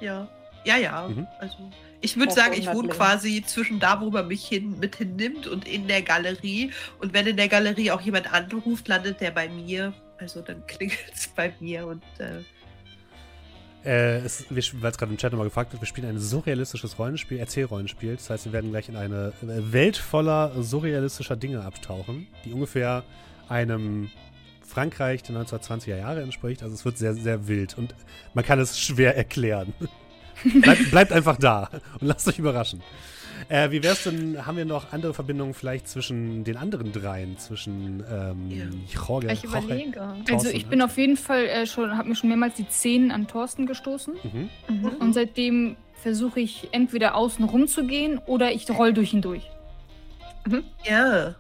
Ja, 0.01 0.29
ja, 0.67 0.77
ja. 0.77 1.09
Mhm. 1.09 1.27
Also 1.39 1.71
ich 2.01 2.17
würde 2.17 2.33
sagen, 2.33 2.55
ich 2.55 2.67
wohne 2.67 2.89
quasi 2.89 3.43
zwischen 3.47 3.81
da, 3.81 4.01
wo 4.01 4.11
man 4.11 4.29
mich 4.29 4.47
hin, 4.47 4.79
mit 4.79 4.97
hinnimmt 4.97 5.47
und 5.47 5.67
in 5.67 5.89
der 5.89 6.03
Galerie. 6.03 6.73
Und 6.99 7.15
wenn 7.15 7.27
in 7.27 7.37
der 7.37 7.49
Galerie 7.49 7.91
auch 7.91 8.01
jemand 8.01 8.33
anruft, 8.33 8.89
landet 8.89 9.21
der 9.21 9.31
bei 9.31 9.49
mir. 9.49 9.95
Also 10.19 10.43
dann 10.43 10.67
klingelt 10.67 11.13
es 11.15 11.29
bei 11.29 11.53
mir 11.61 11.87
und 11.87 12.03
äh, 12.19 12.43
Äh, 13.85 14.23
Weil 14.51 14.91
es 14.91 14.99
gerade 14.99 15.13
im 15.13 15.17
Chat 15.19 15.33
nochmal 15.33 15.47
gefragt 15.47 15.73
wird, 15.73 15.81
wir 15.81 15.87
spielen 15.87 16.09
ein 16.09 16.19
surrealistisches 16.19 16.99
Rollenspiel, 16.99 17.39
Erzählrollenspiel. 17.39 18.17
Das 18.17 18.29
heißt, 18.31 18.47
wir 18.47 18.53
werden 18.53 18.71
gleich 18.71 18.89
in 18.89 18.97
eine 18.97 19.33
äh, 19.43 19.73
Welt 19.73 19.97
voller 19.97 20.53
surrealistischer 20.61 21.37
Dinge 21.37 21.63
abtauchen, 21.63 22.27
die 22.45 22.53
ungefähr 22.53 23.05
einem 23.49 24.11
Frankreich 24.67 25.23
der 25.23 25.37
1920er 25.37 25.97
Jahre 25.97 26.23
entspricht. 26.23 26.63
Also 26.63 26.75
es 26.75 26.85
wird 26.85 26.99
sehr, 26.99 27.15
sehr 27.15 27.47
wild 27.47 27.79
und 27.79 27.95
man 28.35 28.45
kann 28.45 28.59
es 28.59 28.79
schwer 28.79 29.17
erklären. 29.17 29.73
bleibt, 30.45 30.91
bleibt 30.91 31.13
einfach 31.13 31.37
da 31.37 31.71
und 32.01 32.07
lasst 32.07 32.27
euch 32.29 32.39
überraschen. 32.39 32.83
Äh, 33.49 33.71
wie 33.71 33.83
wär's 33.83 34.03
denn, 34.05 34.45
haben 34.47 34.57
wir 34.57 34.65
noch 34.65 34.93
andere 34.93 35.15
Verbindungen 35.15 35.55
vielleicht 35.55 35.89
zwischen 35.89 36.43
den 36.43 36.57
anderen 36.57 36.91
dreien, 36.93 37.39
zwischen 37.39 38.03
ähm, 38.11 38.51
Jorge, 38.93 39.31
Ich 39.33 39.43
Jorge, 39.43 39.59
überlege. 39.59 40.01
Also 40.03 40.23
Thorsten 40.25 40.57
ich 40.57 40.67
bin 40.67 40.83
auf 40.83 40.97
jeden 40.97 41.17
Fall 41.17 41.45
äh, 41.45 41.67
schon, 41.67 41.97
habe 41.97 42.09
mir 42.09 42.17
schon 42.17 42.29
mehrmals 42.31 42.55
die 42.55 42.67
Zehen 42.69 43.13
an 43.13 43.29
Thorsten 43.29 43.67
gestoßen. 43.67 44.15
Mhm. 44.23 44.49
Mhm. 44.69 44.87
Und 44.99 45.13
seitdem 45.13 45.77
versuche 46.03 46.41
ich 46.41 46.69
entweder 46.73 47.15
außen 47.15 47.45
rum 47.45 47.69
zu 47.69 47.87
gehen 47.87 48.19
oder 48.27 48.53
ich 48.53 48.69
roll 48.71 48.93
durch 48.93 49.13
ihn 49.13 49.23
durch. 49.23 49.49
ja. 50.85 51.35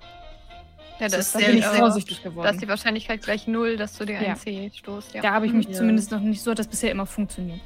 Ja, 0.98 1.08
Das 1.08 1.12
das 1.12 1.20
ist 1.26 1.34
Da 1.34 1.38
sehr 1.40 1.48
bin 1.48 1.58
ich 1.58 1.64
vorsichtig 1.66 2.16
Da 2.22 2.28
ist 2.28 2.34
geworden. 2.34 2.58
die 2.58 2.68
Wahrscheinlichkeit 2.68 3.22
gleich 3.22 3.46
null, 3.46 3.76
dass 3.76 3.98
du 3.98 4.04
dir 4.06 4.14
Ja. 4.14 4.20
einen 4.20 4.36
C 4.36 4.70
stoßt. 4.74 5.14
Ja. 5.14 5.20
Da 5.22 5.32
habe 5.32 5.46
ich 5.46 5.52
mich 5.52 5.66
Ja. 5.66 5.72
zumindest 5.72 6.10
noch 6.10 6.20
nicht 6.20 6.40
so, 6.42 6.52
hat 6.52 6.58
das 6.58 6.68
bisher 6.68 6.90
immer 6.90 7.04
funktioniert. 7.06 7.60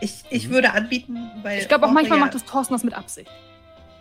Ich, 0.00 0.24
ich 0.30 0.48
Mhm. 0.48 0.52
würde 0.52 0.72
anbieten, 0.72 1.30
weil. 1.42 1.58
Ich 1.60 1.68
glaube 1.68 1.86
auch 1.86 1.90
manchmal 1.90 2.18
ja, 2.18 2.24
macht 2.24 2.34
das 2.34 2.44
Thorsten 2.44 2.74
das 2.74 2.84
mit 2.84 2.94
Absicht. 2.94 3.30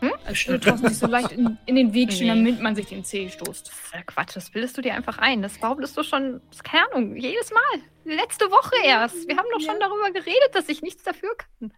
Hm? 0.01 0.13
Als 0.25 0.47
würde 0.47 0.65
Thorsten 0.65 0.87
sich 0.87 0.97
so 0.97 1.07
leicht 1.07 1.33
in, 1.33 1.57
in 1.65 1.75
den 1.75 1.93
Weg 1.93 2.13
stehen, 2.13 2.41
Nee. 2.41 2.51
damit 2.51 2.61
man 2.63 2.75
sich 2.75 2.85
den 2.85 3.03
Zeh 3.03 3.29
stoßt. 3.29 3.69
Ja, 3.93 4.01
Quatsch, 4.03 4.33
das 4.35 4.49
bildest 4.49 4.77
du 4.77 4.81
dir 4.81 4.93
einfach 4.95 5.17
ein. 5.17 5.41
Das 5.41 5.57
behauptest 5.57 5.97
du 5.97 6.03
schon, 6.03 6.41
keine 6.63 6.89
Ahnung, 6.91 7.17
jedes 7.17 7.51
Mal. 7.51 7.81
Letzte 8.05 8.49
Woche 8.49 8.75
erst. 8.85 9.27
Wir 9.27 9.35
haben 9.35 9.47
doch 9.51 9.59
schon 9.59 9.77
darüber 9.79 10.09
geredet, 10.11 10.51
dass 10.53 10.69
ich 10.69 10.81
nichts 10.81 11.03
dafür 11.03 11.35
kann. 11.35 11.73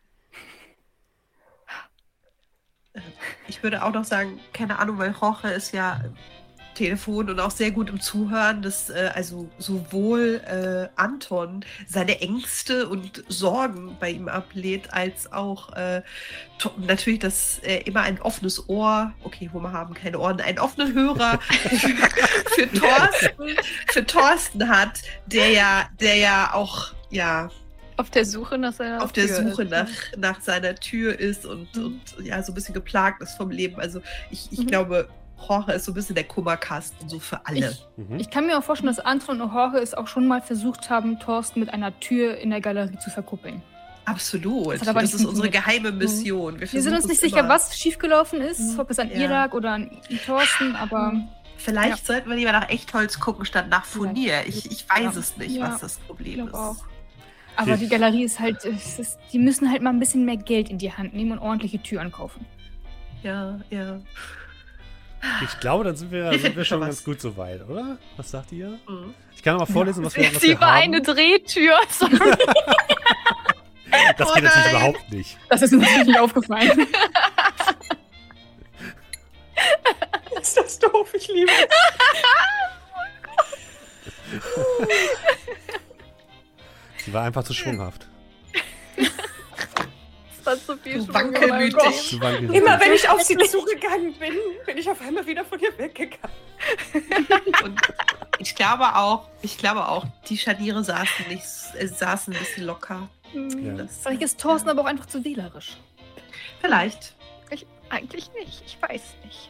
Ich 3.48 3.64
würde 3.64 3.84
auch 3.84 3.92
noch 3.94 4.04
sagen, 4.04 4.40
keine 4.54 4.78
Ahnung, 4.80 4.98
weil 4.98 5.16
Jorge 5.20 5.48
ist 5.50 5.72
ja 5.74 6.02
Telefon 6.82 7.30
und 7.30 7.40
auch 7.40 7.52
sehr 7.52 7.70
gut 7.72 7.90
im 7.90 8.00
Zuhören, 8.02 8.64
dass 8.64 8.90
äh, 8.90 9.12
also 9.14 9.50
sowohl 9.60 10.42
äh, 10.48 10.88
Anton 11.00 11.64
seine 11.88 12.20
Ängste 12.22 12.90
und 12.90 13.24
Sorgen 13.28 13.98
bei 14.00 14.10
ihm 14.10 14.28
ablehnt, 14.28 14.92
als 14.94 15.32
auch 15.32 15.74
äh, 15.74 16.02
natürlich, 16.78 17.20
dass 17.20 17.60
er 17.62 17.86
immer 17.86 18.02
ein 18.02 18.20
offenes 18.22 18.68
Ohr, 18.68 19.14
okay, 19.24 19.50
Hummer 19.54 19.72
haben 19.74 19.94
keine 19.94 20.18
Ohren, 20.18 20.42
einen 20.42 20.58
offenen 20.58 20.94
Hörer 20.94 21.40
für 22.56 22.72
Thorsten, 22.72 23.56
für 23.92 24.06
Thorsten 24.06 24.68
hat, 24.68 25.02
der 25.28 25.50
ja, 25.50 25.88
der 26.00 26.16
ja 26.16 26.52
auch, 26.54 26.94
ja, 27.12 27.50
Auf 27.98 28.10
der 28.10 28.26
Suche 28.26 28.58
nach 28.58 28.74
seiner 28.74 29.04
auf 29.04 29.12
der 29.12 29.28
Tür 29.28 29.36
Suche 29.52 29.64
ist. 29.64 29.70
nach, 29.72 29.90
nach 30.18 30.42
seiner 30.42 30.74
Tür 30.76 31.20
ist 31.20 31.46
und, 31.46 31.76
Mhm. 31.76 32.02
und 32.18 32.26
ja, 32.26 32.42
so 32.42 32.52
ein 32.52 32.56
bisschen 32.56 32.74
geplagt 32.74 33.22
ist 33.22 33.36
vom 33.38 33.52
Leben. 33.52 33.80
Also 33.80 34.02
ich, 34.32 34.48
ich 34.52 34.60
Mhm. 34.62 34.68
glaube, 34.68 35.08
Jorge 35.48 35.74
ist 35.74 35.86
so 35.86 35.92
ein 35.92 35.96
bisschen 35.96 36.16
der 36.16 36.24
Kummerkasten, 36.24 37.08
so 37.10 37.20
für 37.20 37.46
alle. 37.46 37.72
Ich, 37.72 37.88
Mhm. 37.98 38.20
ich 38.20 38.30
kann 38.30 38.46
mir 38.48 38.58
auch 38.58 38.64
vorstellen, 38.64 38.94
dass 38.94 39.04
Anton 39.04 39.42
und 39.42 39.54
Jorge 39.54 39.78
es 39.80 39.94
auch 39.94 40.08
schon 40.08 40.28
mal 40.28 40.42
versucht 40.42 40.90
haben, 40.90 41.20
Thorsten 41.20 41.60
mit 41.60 41.74
einer 41.74 42.00
Tür 42.00 42.38
in 42.38 42.50
der 42.50 42.62
Galerie 42.62 42.98
zu 43.00 43.10
verkuppeln. 43.10 43.62
Absolut. 44.06 44.74
Das 44.82 44.94
Das 44.94 45.14
ist 45.14 45.26
unsere 45.26 45.50
geheime 45.50 45.92
Mission. 45.92 46.60
Wir 46.60 46.68
sind 46.82 46.94
uns 46.94 47.08
nicht 47.08 47.22
sicher, 47.22 47.40
immer. 47.42 47.50
was 47.50 47.78
schiefgelaufen 47.78 48.42
ist, 48.42 48.74
Mhm. 48.74 48.80
ob 48.80 48.90
es 48.90 48.98
an 49.00 49.10
Ja. 49.12 49.18
ihr 49.18 49.28
lag 49.30 49.54
oder 49.54 49.72
an 49.72 49.92
Thorsten, 50.26 50.76
aber 50.76 51.14
Vielleicht 51.58 52.08
sollten 52.08 52.28
wir 52.28 52.36
lieber 52.36 52.52
nach 52.54 52.70
Echtholz 52.70 53.20
gucken, 53.20 53.46
statt 53.46 53.68
nach 53.70 53.86
Furnier. 53.86 54.42
Ich, 54.48 54.72
ich 54.72 54.90
weiß 54.90 55.14
Ja. 55.14 55.20
es 55.20 55.38
nicht, 55.38 55.52
Ja. 55.58 55.72
was 55.72 55.82
das 55.82 55.98
Problem 56.00 56.40
ich 56.40 56.46
ist. 56.48 56.54
auch. 56.56 56.78
Aber 57.56 57.78
die 57.78 57.88
Galerie 57.88 58.24
ist 58.24 58.40
halt, 58.40 58.66
es 58.66 58.98
ist, 58.98 59.20
die 59.32 59.38
müssen 59.38 59.70
halt 59.70 59.84
mal 59.84 59.92
ein 59.92 60.00
bisschen 60.00 60.26
mehr 60.26 60.38
Geld 60.38 60.70
in 60.70 60.80
die 60.80 60.92
Hand 60.92 61.14
nehmen 61.14 61.34
und 61.34 61.40
ordentliche 61.40 61.78
Türen 61.84 62.12
kaufen. 62.12 62.46
Ja, 63.22 63.60
ja. 63.70 64.00
Ich 65.44 65.60
glaube, 65.60 65.84
dann 65.84 65.96
sind 65.96 66.12
wir, 66.12 66.32
sind 66.40 66.56
wir 66.56 66.66
schon 66.66 66.82
ganz 66.82 67.04
gut 67.04 67.22
soweit, 67.22 67.68
oder? 67.68 67.98
Was 68.18 68.32
sagt 68.32 68.52
ihr? 68.52 68.80
Mhm. 68.88 69.14
Ich 69.36 69.44
kann 69.44 69.54
noch 69.58 69.68
mal 69.68 69.74
vorlesen, 69.74 70.04
was 70.04 70.16
wir, 70.16 70.34
was 70.34 70.42
Sie 70.42 70.50
wir 70.50 70.62
war 70.62 70.74
haben. 70.76 70.84
eine 70.84 71.02
Drehtür. 71.02 71.76
Sorry. 71.90 72.18
das 74.18 74.30
Oh 74.30 74.34
geht 74.34 74.44
natürlich 74.44 74.66
nein. 74.66 74.76
überhaupt 74.76 75.12
nicht. 75.12 75.38
Das 75.50 75.62
ist 75.62 75.72
mir 75.72 75.78
natürlich 75.80 76.08
nicht 76.08 76.20
aufgefallen. 76.20 76.88
Ist 80.42 80.58
das 80.58 80.80
doof? 80.80 81.14
Ich 81.14 81.28
liebe 81.28 81.52
es. 81.52 81.68
Sie 87.06 87.14
war 87.14 87.24
einfach 87.24 87.44
zu 87.44 87.54
schwunghaft. 87.54 88.08
Das 90.44 90.54
hat 90.54 90.66
so 90.66 90.76
viel 90.76 91.06
Du 91.06 91.14
wankelmütig. 91.14 92.10
Zu. 92.10 92.16
Immer 92.18 92.80
wenn 92.80 92.94
ich 92.94 93.08
auf 93.10 93.22
sie 93.22 93.38
zugegangen 93.50 94.14
bin, 94.14 94.34
bin 94.66 94.78
ich 94.78 94.90
auf 94.90 95.02
einmal 95.02 95.26
wieder 95.26 95.46
von 95.46 95.60
ihr 95.60 95.78
weggegangen. 95.78 96.36
Und 97.64 97.80
ich 98.40 98.56
glaube 98.56 98.96
auch, 98.96 99.28
ich 99.42 99.58
glaube 99.58 99.88
auch, 99.88 100.06
die 100.28 100.38
Scharniere 100.38 100.84
saßen 100.84 101.28
nicht, 101.30 101.46
äh, 101.78 101.88
saßen 101.88 102.34
ein 102.34 102.40
bisschen 102.40 102.66
locker. 102.66 103.10
Ja. 103.34 103.74
Das, 103.74 104.00
Vielleicht 104.04 104.22
ist 104.24 104.40
Thorsten 104.40 104.70
aber 104.70 104.82
auch 104.82 104.86
einfach 104.86 105.06
zu 105.06 105.24
wählerisch. 105.24 105.78
Vielleicht. 106.60 107.16
Ich, 107.50 107.66
eigentlich 107.90 108.32
nicht. 108.34 108.64
Ich 108.66 108.78
weiß 108.82 109.02
nicht. 109.26 109.50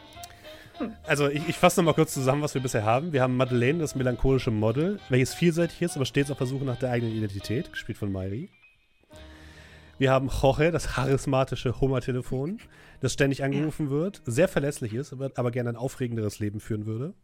Also 1.04 1.28
ich, 1.28 1.48
ich 1.48 1.56
fasse 1.56 1.80
noch 1.80 1.86
mal 1.86 1.94
kurz 1.94 2.12
zusammen, 2.14 2.42
was 2.42 2.54
wir 2.54 2.60
bisher 2.60 2.84
haben. 2.84 3.12
Wir 3.12 3.22
haben 3.22 3.36
Madeleine, 3.36 3.78
das 3.78 3.94
melancholische 3.94 4.50
Model, 4.50 5.00
welches 5.08 5.34
vielseitig 5.34 5.80
ist, 5.82 5.96
aber 5.96 6.04
stets 6.04 6.30
auf 6.30 6.38
der 6.38 6.46
Suche 6.46 6.64
nach 6.64 6.78
der 6.78 6.90
eigenen 6.90 7.14
Identität, 7.14 7.72
gespielt 7.72 7.98
von 7.98 8.10
Mairi. 8.10 8.48
Wir 10.02 10.10
haben 10.10 10.30
Jorge, 10.42 10.72
das 10.72 10.94
charismatische 10.94 11.80
Hummertelefon, 11.80 12.58
das 12.98 13.12
ständig 13.12 13.44
angerufen 13.44 13.88
wird, 13.88 14.20
sehr 14.26 14.48
verlässlich 14.48 14.94
ist, 14.94 15.12
aber, 15.12 15.52
gerne 15.52 15.70
ein 15.70 15.76
aufregenderes 15.76 16.40
Leben 16.40 16.58
führen 16.58 16.86
würde. 16.86 17.14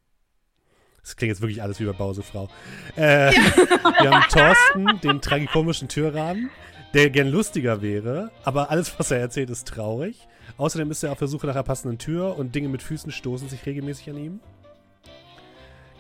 Das 1.03 1.17
klingt 1.17 1.31
jetzt 1.31 1.41
wirklich 1.41 1.61
alles 1.61 1.81
wie 1.81 1.87
bei 1.87 1.93
Bausefrau. 1.93 2.49
Äh, 2.95 3.33
Wir 4.01 4.13
haben 4.13 4.25
Thorsten, 4.31 5.01
den 5.01 5.21
tragikomischen 5.21 5.89
Türrahmen, 5.89 6.51
der 6.95 7.11
gern 7.11 7.27
lustiger 7.27 7.83
wäre, 7.83 8.31
aber 8.45 8.71
alles, 8.71 8.97
was 8.97 9.11
er 9.11 9.19
erzählt, 9.19 9.51
ist 9.51 9.67
traurig. 9.67 10.29
Außerdem 10.57 10.89
ist 10.93 11.03
er 11.03 11.11
auf 11.11 11.19
der 11.19 11.27
Suche 11.27 11.49
nach 11.49 11.57
einer 11.57 11.65
passenden 11.65 11.99
Tür 11.99 12.39
und 12.39 12.55
Dinge 12.55 12.69
mit 12.69 12.83
Füßen 12.85 13.11
stoßen 13.11 13.49
sich 13.49 13.67
regelmäßig 13.67 14.11
an 14.11 14.19
ihm. 14.19 14.41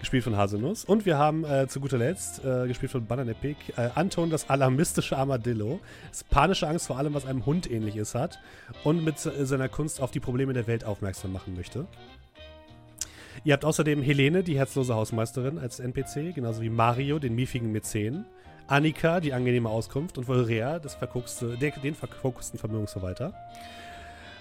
Gespielt 0.00 0.22
von 0.22 0.36
Haselnuss. 0.36 0.84
Und 0.84 1.06
wir 1.06 1.18
haben 1.18 1.44
äh, 1.44 1.66
zu 1.66 1.80
guter 1.80 1.98
Letzt, 1.98 2.44
äh, 2.44 2.68
gespielt 2.68 2.92
von 2.92 3.06
Bananepik, 3.06 3.56
äh, 3.76 3.88
Anton, 3.96 4.30
das 4.30 4.48
alarmistische 4.48 5.16
Armadillo, 5.16 5.80
das 6.10 6.22
panische 6.22 6.68
Angst 6.68 6.86
vor 6.86 6.98
allem, 6.98 7.14
was 7.14 7.26
einem 7.26 7.44
Hund 7.46 7.68
ähnlich 7.68 7.96
ist, 7.96 8.14
hat 8.14 8.38
und 8.84 9.04
mit 9.04 9.18
se- 9.18 9.44
seiner 9.44 9.68
Kunst 9.68 10.00
auf 10.00 10.12
die 10.12 10.20
Probleme 10.20 10.52
der 10.52 10.68
Welt 10.68 10.84
aufmerksam 10.84 11.32
machen 11.32 11.54
möchte. 11.56 11.86
Ihr 13.42 13.52
habt 13.54 13.64
außerdem 13.64 14.00
Helene, 14.02 14.44
die 14.44 14.56
herzlose 14.56 14.94
Hausmeisterin, 14.94 15.58
als 15.58 15.80
NPC, 15.80 16.32
genauso 16.34 16.62
wie 16.62 16.70
Mario, 16.70 17.18
den 17.18 17.34
miefigen 17.34 17.72
Mäzen, 17.72 18.24
Annika, 18.68 19.18
die 19.20 19.32
angenehme 19.32 19.68
Auskunft, 19.68 20.16
und 20.18 20.28
Volrea, 20.28 20.78
das 20.78 20.94
verguckste, 20.94 21.56
der, 21.56 21.72
den 21.72 21.94
vergucksten 21.96 22.58
Vermögensverwalter. 22.58 23.32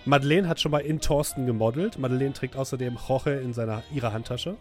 Madeleine 0.06 0.48
hat 0.48 0.60
schon 0.60 0.72
mal 0.72 0.80
in 0.80 1.00
Thorsten 1.00 1.46
gemodelt. 1.46 1.98
Madeleine 1.98 2.34
trägt 2.34 2.56
außerdem 2.56 2.98
Jorge 3.08 3.40
in 3.40 3.54
seiner, 3.54 3.84
ihrer 3.94 4.14
Handtasche. 4.14 4.56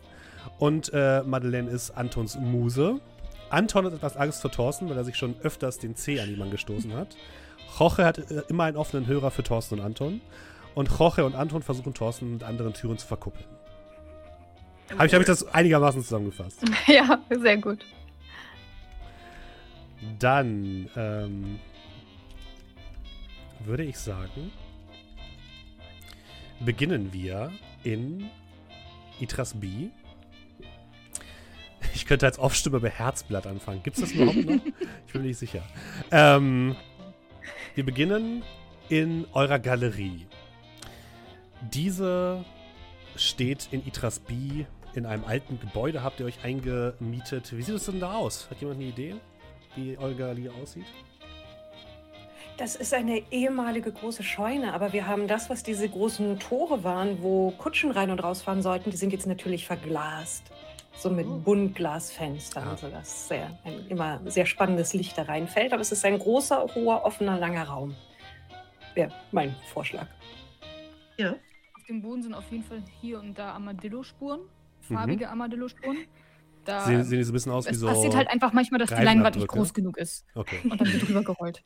Und 0.59 0.90
äh, 0.92 1.22
Madeleine 1.22 1.70
ist 1.70 1.90
Antons 1.90 2.38
Muse. 2.38 3.01
Anton 3.51 3.86
hat 3.86 3.92
etwas 3.92 4.16
Angst 4.16 4.40
vor 4.40 4.51
Thorsten, 4.51 4.88
weil 4.88 4.97
er 4.97 5.05
sich 5.05 5.16
schon 5.16 5.36
öfters 5.42 5.78
den 5.78 5.94
C 5.94 6.20
an 6.20 6.28
jemanden 6.28 6.53
gestoßen 6.53 6.92
hat. 6.94 7.16
Jorge 7.78 8.05
hat 8.05 8.18
äh, 8.18 8.42
immer 8.49 8.64
einen 8.64 8.76
offenen 8.76 9.07
Hörer 9.07 9.30
für 9.30 9.42
Thorsten 9.42 9.78
und 9.78 9.84
Anton. 9.84 10.20
Und 10.74 10.90
Jorge 10.99 11.24
und 11.24 11.34
Anton 11.34 11.62
versuchen 11.62 11.94
Thorsten 11.94 12.32
mit 12.32 12.42
anderen 12.42 12.74
Türen 12.74 12.99
zu 12.99 13.07
verkuppeln. 13.07 13.47
Habe 14.92 15.07
ich, 15.07 15.14
hab 15.14 15.20
ich 15.20 15.26
das 15.26 15.47
einigermaßen 15.55 16.03
zusammengefasst? 16.03 16.62
ja, 16.86 17.18
sehr 17.30 17.57
gut. 17.57 17.84
Dann 20.18 20.88
ähm, 20.97 21.59
würde 23.64 23.84
ich 23.84 23.99
sagen, 23.99 24.53
beginnen 26.61 27.12
wir 27.12 27.51
in 27.82 28.30
Itras 29.20 29.55
B. 29.55 29.88
Ich 31.97 32.05
könnte 32.05 32.26
als 32.26 32.38
Aufstimme 32.38 32.78
bei 32.78 32.90
Herzblatt 32.90 33.47
anfangen. 33.47 33.82
Gibt 33.82 33.97
es 33.97 34.03
das 34.03 34.12
überhaupt 34.12 34.44
noch? 34.44 34.61
Ich 35.07 35.12
bin 35.14 35.22
mir 35.22 35.28
nicht 35.28 35.38
sicher. 35.38 35.62
Ähm, 36.11 36.76
wir 37.74 37.86
beginnen 37.86 38.42
in 38.90 39.26
eurer 39.32 39.59
Galerie. 39.59 40.26
Diese 41.72 42.44
steht 43.16 43.68
in 43.70 43.86
Itras 43.86 44.18
B 44.18 44.66
in 44.92 45.07
einem 45.07 45.24
alten 45.24 45.59
Gebäude. 45.59 46.03
Habt 46.03 46.20
ihr 46.20 46.26
euch 46.26 46.44
eingemietet? 46.44 47.57
Wie 47.57 47.62
sieht 47.62 47.76
es 47.76 47.86
denn 47.86 47.99
da 47.99 48.12
aus? 48.12 48.51
Hat 48.51 48.61
jemand 48.61 48.78
eine 48.78 48.90
Idee, 48.90 49.14
wie 49.74 49.97
eure 49.97 50.14
Galerie 50.14 50.51
aussieht? 50.51 50.84
Das 52.59 52.76
ist 52.76 52.92
eine 52.92 53.22
ehemalige 53.30 53.90
große 53.90 54.22
Scheune, 54.22 54.74
aber 54.74 54.92
wir 54.92 55.07
haben 55.07 55.28
das, 55.28 55.49
was 55.49 55.62
diese 55.62 55.88
großen 55.88 56.38
Tore 56.40 56.84
waren, 56.84 57.22
wo 57.22 57.53
Kutschen 57.53 57.90
rein 57.90 58.11
und 58.11 58.22
rausfahren 58.22 58.61
sollten, 58.61 58.90
die 58.90 58.99
sind 58.99 59.14
jetzt 59.14 59.26
natürlich 59.26 59.64
verglast. 59.64 60.42
So 60.99 61.11
mit 61.11 61.26
Buntglasfenstern, 61.44 62.68
Ah. 62.68 62.76
sodass 62.76 63.28
sehr, 63.28 63.59
ein 63.64 63.86
immer 63.88 64.20
sehr 64.24 64.47
spannendes 64.47 64.94
Licht 64.94 65.16
da 65.18 65.22
reinfällt. 65.22 65.72
Aber 65.72 65.82
es 65.82 65.92
ist 65.92 66.05
ein 66.05 66.18
großer, 66.18 66.66
hoher, 66.74 67.05
offener, 67.05 67.38
langer 67.38 67.64
Raum. 67.64 67.94
Wäre 68.94 69.12
mein 69.30 69.55
Vorschlag. 69.72 70.07
Auf 71.18 71.82
dem 71.88 72.03
Boden 72.03 72.22
sind 72.22 72.34
auf 72.34 72.51
jeden 72.51 72.64
Fall 72.64 72.82
hier 73.01 73.20
und 73.20 73.38
da 73.38 73.53
Armadillo-Spuren. 73.53 74.40
Farbige 74.80 75.28
Armadillo-Spuren. 75.28 75.99
Da, 76.64 76.80
Sehen, 76.80 77.05
sehen 77.05 77.18
die 77.18 77.24
so 77.24 77.30
ein 77.30 77.34
bisschen 77.34 77.53
aus 77.53 77.66
wie 77.66 77.70
es 77.70 77.78
so. 77.78 77.86
passiert 77.86 78.16
halt 78.16 78.28
einfach 78.28 78.53
manchmal, 78.53 78.80
dass 78.80 78.88
die 78.88 79.03
Leinwand 79.03 79.36
nicht 79.36 79.47
groß 79.49 79.72
genug 79.72 79.97
ist. 79.99 80.24
Okay. 80.34 80.59
Und 80.64 80.80
dann 80.80 80.92
wird 80.92 81.07
drüber 81.07 81.22
gerollt. 81.22 81.62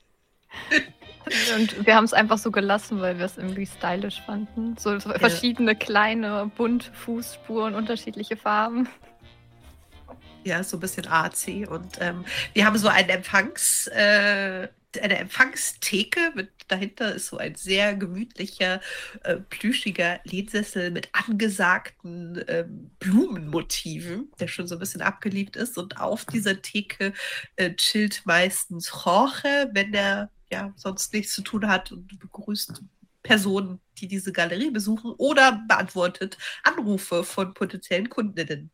Und 1.57 1.87
wir 1.87 1.95
haben 1.97 2.05
es 2.05 2.12
einfach 2.12 2.39
so 2.39 2.51
gelassen, 2.51 3.01
weil 3.01 3.18
wir 3.18 3.24
es 3.26 3.39
irgendwie 3.39 3.66
stylisch 3.66 4.20
fanden. 4.22 4.76
So, 4.78 4.99
so 4.99 5.11
verschiedene 5.11 5.76
kleine 5.76 6.51
Buntfußspuren, 6.57 7.74
unterschiedliche 7.74 8.37
Farben. 8.37 8.89
Ja, 10.45 10.64
so 10.64 10.76
ein 10.76 10.80
bisschen 10.80 11.07
AC. 11.07 11.68
Und 11.68 11.99
ähm, 12.01 12.24
wir 12.55 12.64
haben 12.64 12.78
so 12.78 12.88
einen 12.88 13.11
Empfangs, 13.11 13.86
äh, 13.88 14.68
eine 15.01 15.18
Empfangstheke. 15.18 16.32
Mit, 16.34 16.51
dahinter 16.68 17.14
ist 17.14 17.26
so 17.26 17.36
ein 17.36 17.57
sehr 17.57 17.95
gemütlicher, 17.95 18.80
äh, 19.24 19.36
plüschiger 19.36 20.20
Lehnsessel 20.24 20.91
mit 20.91 21.11
angesagten 21.12 22.43
ähm, 22.49 22.91
Blumenmotiven, 23.01 24.30
der 24.41 24.49
schon 24.49 24.66
so 24.66 24.76
ein 24.76 24.78
bisschen 24.78 25.03
abgeliebt 25.03 25.57
ist. 25.57 25.76
Und 25.76 26.01
auf 26.01 26.24
dieser 26.24 26.62
Theke 26.62 27.12
äh, 27.57 27.74
chillt 27.74 28.22
meistens 28.24 28.91
Jorge, 29.05 29.70
wenn 29.72 29.93
er 29.93 30.30
ja 30.51 30.72
sonst 30.76 31.12
nichts 31.12 31.34
zu 31.34 31.43
tun 31.43 31.68
hat 31.68 31.93
und 31.93 32.18
begrüßt 32.18 32.82
Personen, 33.22 33.80
die 33.99 34.09
diese 34.09 34.32
Galerie 34.32 34.70
besuchen 34.70 35.12
oder 35.18 35.62
beantwortet 35.68 36.38
Anrufe 36.62 37.24
von 37.24 37.53
potenziellen 37.53 38.09
Kundinnen 38.09 38.70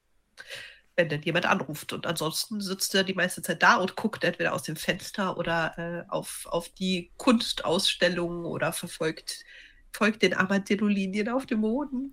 wenn 0.97 1.09
denn 1.09 1.23
jemand 1.23 1.47
anruft. 1.47 1.93
Und 1.93 2.07
ansonsten 2.07 2.61
sitzt 2.61 2.95
er 2.95 3.05
die 3.05 3.15
meiste 3.15 3.43
Zeit 3.43 3.63
da 3.63 3.77
und 3.77 3.97
guckt 3.97 4.25
entweder 4.25 4.55
aus 4.55 4.63
dem 4.65 4.77
Fenster 4.77 5.37
oder 5.39 5.79
äh, 5.79 6.11
auf, 6.11 6.47
auf 6.51 6.69
die 6.71 7.13
Kunstausstellungen 7.17 8.45
oder 8.45 8.73
verfolgt 8.73 9.45
folgt 9.93 10.23
den 10.23 10.35
Armadillo-Linien 10.35 11.31
auf 11.31 11.47
dem 11.47 11.63
Boden. 11.63 12.13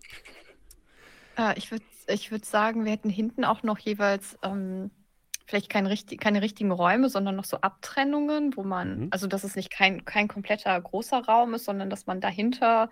Äh, 1.37 1.57
ich 1.57 1.71
würde 1.71 1.85
ich 2.07 2.31
würd 2.31 2.45
sagen, 2.45 2.85
wir 2.85 2.91
hätten 2.91 3.09
hinten 3.09 3.45
auch 3.45 3.63
noch 3.63 3.79
jeweils 3.79 4.37
ähm, 4.43 4.91
vielleicht 5.45 5.69
kein 5.69 5.85
richtig, 5.85 6.19
keine 6.19 6.41
richtigen 6.41 6.71
Räume, 6.71 7.09
sondern 7.09 7.35
noch 7.35 7.45
so 7.45 7.57
Abtrennungen, 7.57 8.55
wo 8.55 8.63
man, 8.63 8.99
Mhm. 9.01 9.07
also 9.11 9.27
dass 9.27 9.43
es 9.43 9.55
nicht 9.55 9.69
kein, 9.69 10.05
kein 10.05 10.27
kompletter 10.27 10.79
großer 10.79 11.19
Raum 11.25 11.53
ist, 11.53 11.65
sondern 11.65 11.89
dass 11.89 12.05
man 12.05 12.21
dahinter 12.21 12.89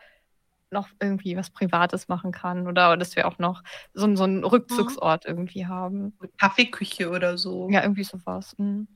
noch 0.71 0.89
irgendwie 0.99 1.35
was 1.37 1.49
Privates 1.49 2.07
machen 2.07 2.31
kann 2.31 2.67
oder 2.67 2.95
dass 2.97 3.15
wir 3.15 3.27
auch 3.27 3.37
noch 3.37 3.63
so, 3.93 4.15
so 4.15 4.23
einen 4.23 4.43
Rückzugsort 4.43 5.25
irgendwie 5.25 5.67
haben. 5.67 6.17
Kaffeeküche 6.37 7.09
oder 7.09 7.37
so. 7.37 7.69
Ja, 7.69 7.81
irgendwie 7.81 8.03
sowas. 8.03 8.57
Mhm. 8.57 8.87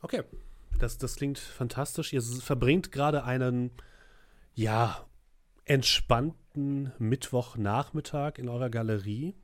Okay. 0.00 0.22
Das, 0.78 0.98
das 0.98 1.14
klingt 1.14 1.38
fantastisch. 1.38 2.12
Ihr 2.12 2.22
verbringt 2.22 2.90
gerade 2.90 3.22
einen, 3.22 3.70
ja, 4.54 5.06
entspannten 5.64 6.92
Mittwochnachmittag 6.98 8.38
in 8.38 8.48
eurer 8.48 8.68
Galerie. 8.68 9.36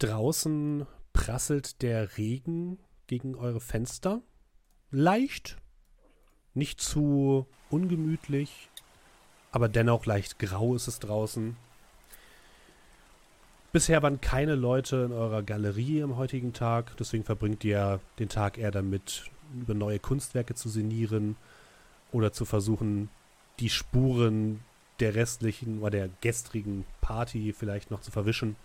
Draußen 0.00 0.86
prasselt 1.14 1.80
der 1.80 2.18
Regen 2.18 2.78
gegen 3.06 3.36
eure 3.36 3.60
Fenster. 3.60 4.20
Leicht. 4.90 5.56
Nicht 6.52 6.80
zu 6.80 7.46
ungemütlich, 7.70 8.70
aber 9.54 9.68
dennoch 9.68 10.04
leicht 10.04 10.40
grau 10.40 10.74
ist 10.74 10.88
es 10.88 10.98
draußen. 10.98 11.56
Bisher 13.72 14.02
waren 14.02 14.20
keine 14.20 14.56
Leute 14.56 14.96
in 14.96 15.12
eurer 15.12 15.44
Galerie 15.44 16.02
am 16.02 16.16
heutigen 16.16 16.52
Tag, 16.52 16.96
deswegen 16.96 17.22
verbringt 17.22 17.62
ihr 17.62 18.00
den 18.18 18.28
Tag 18.28 18.58
eher 18.58 18.72
damit, 18.72 19.30
über 19.54 19.74
neue 19.74 20.00
Kunstwerke 20.00 20.56
zu 20.56 20.68
sinnieren 20.68 21.36
oder 22.10 22.32
zu 22.32 22.44
versuchen, 22.44 23.10
die 23.60 23.70
Spuren 23.70 24.58
der 24.98 25.14
restlichen 25.14 25.78
oder 25.82 25.90
der 25.90 26.10
gestrigen 26.20 26.84
Party 27.00 27.54
vielleicht 27.56 27.92
noch 27.92 28.00
zu 28.00 28.10
verwischen. 28.10 28.56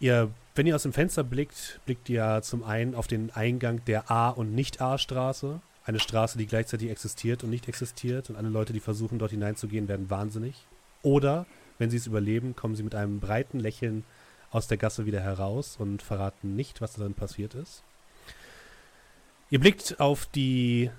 Ihr, 0.00 0.30
wenn 0.54 0.66
ihr 0.66 0.74
aus 0.74 0.84
dem 0.84 0.94
Fenster 0.94 1.22
blickt, 1.22 1.80
blickt 1.84 2.08
ihr 2.08 2.40
zum 2.42 2.64
einen 2.64 2.94
auf 2.94 3.08
den 3.08 3.30
Eingang 3.30 3.84
der 3.84 4.10
A- 4.10 4.30
und 4.30 4.54
Nicht-A-Straße. 4.54 5.60
Eine 5.84 6.00
Straße, 6.00 6.38
die 6.38 6.46
gleichzeitig 6.46 6.90
existiert 6.90 7.42
und 7.42 7.50
nicht 7.50 7.68
existiert. 7.68 8.30
Und 8.30 8.36
alle 8.36 8.48
Leute, 8.48 8.72
die 8.72 8.80
versuchen, 8.80 9.18
dort 9.18 9.32
hineinzugehen, 9.32 9.88
werden 9.88 10.10
wahnsinnig. 10.10 10.66
Oder, 11.02 11.46
wenn 11.78 11.90
sie 11.90 11.96
es 11.96 12.06
überleben, 12.06 12.54
kommen 12.54 12.76
sie 12.76 12.84
mit 12.84 12.94
einem 12.94 13.20
breiten 13.20 13.58
Lächeln 13.58 14.04
aus 14.50 14.68
der 14.68 14.76
Gasse 14.76 15.06
wieder 15.06 15.20
heraus 15.20 15.76
und 15.78 16.02
verraten 16.02 16.54
nicht, 16.54 16.80
was 16.80 16.94
darin 16.94 17.14
passiert 17.14 17.54
ist. 17.54 17.82
Ihr 19.50 19.60
blickt 19.60 19.98
auf 19.98 20.26
die 20.26 20.90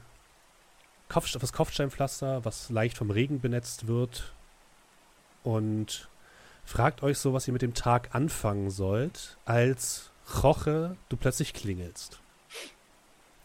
Kopf, 1.08 1.34
auf 1.36 1.42
das 1.42 1.54
Kopfsteinpflaster, 1.54 2.44
was 2.44 2.70
leicht 2.70 2.98
vom 2.98 3.12
Regen 3.12 3.40
benetzt 3.40 3.88
wird 3.88 4.34
und 5.44 6.10
fragt 6.66 7.04
euch 7.04 7.20
so, 7.20 7.34
was 7.34 7.48
ihr 7.48 7.54
mit 7.54 7.62
dem 7.62 7.74
Tag 7.74 8.14
anfangen 8.14 8.70
sollt, 8.72 9.38
als 9.46 10.12
Roche 10.44 10.98
du 11.10 11.18
plötzlich 11.18 11.54
klingelst. 11.54 12.20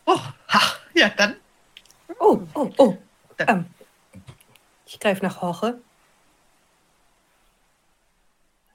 Oh, 0.06 0.18
ha, 0.48 0.72
ja, 0.98 1.08
dann. 1.16 1.36
Oh, 2.18 2.40
oh, 2.54 2.70
oh. 2.78 2.96
Ähm, 3.38 3.66
ich 4.86 4.98
greife 4.98 5.24
nach 5.24 5.40
Jorge. 5.42 5.78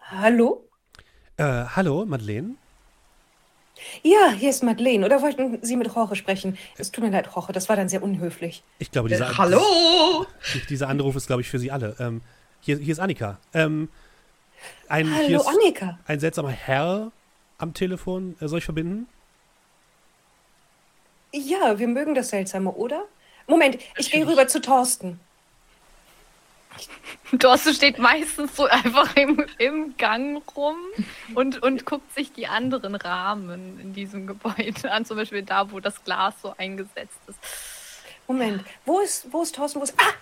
Hallo? 0.01 0.67
Äh, 1.38 1.43
hallo, 1.43 2.05
Madeleine? 2.05 2.55
Ja, 4.03 4.32
hier 4.32 4.49
ist 4.51 4.63
Madeleine. 4.63 5.05
Oder 5.05 5.21
wollten 5.21 5.57
Sie 5.63 5.76
mit 5.76 5.93
Jorge 5.93 6.15
sprechen? 6.15 6.57
Es 6.78 6.91
tut 6.91 7.03
mir 7.03 7.09
leid, 7.09 7.28
Jorge, 7.34 7.51
das 7.53 7.67
war 7.69 7.76
dann 7.76 7.89
sehr 7.89 8.03
unhöflich. 8.03 8.63
Ich 8.80 8.91
glaube, 8.91 9.09
dieser, 9.09 9.32
Äh, 9.32 9.34
hallo! 9.38 10.26
dies- 10.53 10.65
dieser 10.69 10.88
Anruf 10.89 11.15
ist, 11.15 11.28
glaube 11.28 11.41
ich, 11.41 11.49
für 11.49 11.59
Sie 11.59 11.71
alle. 11.71 11.95
Ähm, 11.99 12.21
hier, 12.61 12.78
hier 12.78 12.91
ist 12.93 12.99
Annika. 12.99 13.39
Ähm, 13.53 13.89
ein, 14.88 15.07
hier 15.07 15.15
Hallo, 15.15 15.41
ist 15.41 15.47
Annika. 15.47 15.99
ein 16.05 16.19
seltsamer 16.19 16.51
Herr 16.51 17.11
am 17.57 17.74
Telefon. 17.74 18.36
Äh, 18.39 18.47
soll 18.47 18.59
ich 18.59 18.65
verbinden? 18.65 19.07
Ja, 21.34 21.80
wir 21.80 21.88
mögen 21.88 22.14
das 22.14 22.30
Seltsame, 22.30 22.72
oder? 22.72 23.06
Moment, 23.48 23.80
ich 23.98 24.12
gehe 24.12 24.26
rüber 24.28 24.48
zu 24.48 24.62
Thorsten. 24.62 25.20
Dorste 27.32 27.74
steht 27.74 27.98
meistens 27.98 28.56
so 28.56 28.66
einfach 28.66 29.16
im, 29.16 29.44
im 29.58 29.98
Gang 29.98 30.44
rum 30.56 30.78
und, 31.34 31.62
und 31.64 31.86
guckt 31.86 32.14
sich 32.14 32.32
die 32.34 32.48
anderen 32.48 32.94
Rahmen 32.96 33.80
in 33.80 33.94
diesem 33.94 34.28
Gebäude 34.28 34.92
an, 34.92 35.06
zum 35.06 35.18
Beispiel 35.18 35.42
da, 35.42 35.72
wo 35.72 35.80
das 35.80 36.04
Glas 36.04 36.36
so 36.42 36.54
eingesetzt 36.58 37.20
ist. 37.28 37.40
Moment, 38.28 38.64
wo 38.86 39.00
ist, 39.00 39.32
wo 39.32 39.42
ist 39.42 39.56
Thorsten? 39.56 39.80
Wo 39.80 39.84
ist. 39.84 39.96
Ah! 40.00 40.14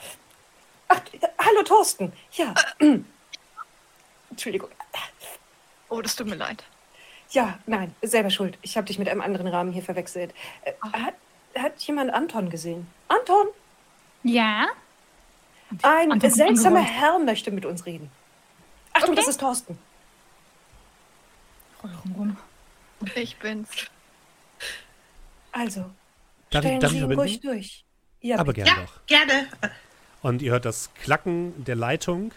Ach, 0.88 1.01
äh, 1.14 1.28
hallo, 1.39 1.64
Thorsten. 1.64 2.14
Ja. 2.34 2.53
Entschuldigung. 4.30 4.70
Oh, 5.89 6.01
das 6.01 6.16
tut 6.16 6.28
mir 6.28 6.36
leid. 6.36 6.64
Ja, 7.32 7.57
nein, 7.65 7.93
selber 8.01 8.29
schuld. 8.29 8.57
Ich 8.61 8.75
habe 8.77 8.88
dich 8.88 8.99
mit 8.99 9.07
einem 9.09 9.21
anderen 9.21 9.47
Rahmen 9.47 9.71
hier 9.71 9.84
verwechselt. 9.84 10.34
Äh, 10.63 10.73
hat, 10.93 11.13
hat 11.57 11.82
jemand 11.84 12.11
Anton 12.13 12.49
gesehen? 12.49 12.88
Anton? 13.07 13.47
Ja? 14.23 14.67
Ein 15.82 16.11
Anton 16.11 16.29
seltsamer 16.29 16.79
angeräumt. 16.79 16.99
Herr 16.99 17.19
möchte 17.19 17.51
mit 17.51 17.65
uns 17.65 17.86
reden. 17.86 18.11
Achtung, 18.93 19.11
Okay. 19.11 19.15
das 19.21 19.27
ist 19.29 19.39
Thorsten. 19.39 19.77
Rum. 22.17 22.38
Ich 23.15 23.38
bin's. 23.38 23.69
Also, 25.51 25.89
Darf 26.51 26.63
ich, 26.63 26.67
stellen 26.67 26.79
darf 26.79 26.91
Sie 26.91 26.97
ich 26.97 27.03
ihn 27.03 27.11
ruhig 27.13 27.39
durch. 27.41 27.84
Ja, 28.21 28.38
Aber 28.38 28.53
bitte. 28.53 28.65
gerne 28.65 28.82
Ja, 28.82 28.86
doch. 28.86 29.05
gerne. 29.07 29.47
Und 30.21 30.41
ihr 30.43 30.51
hört 30.51 30.65
das 30.65 30.93
Klacken 30.93 31.63
der 31.65 31.75
Leitung, 31.75 32.32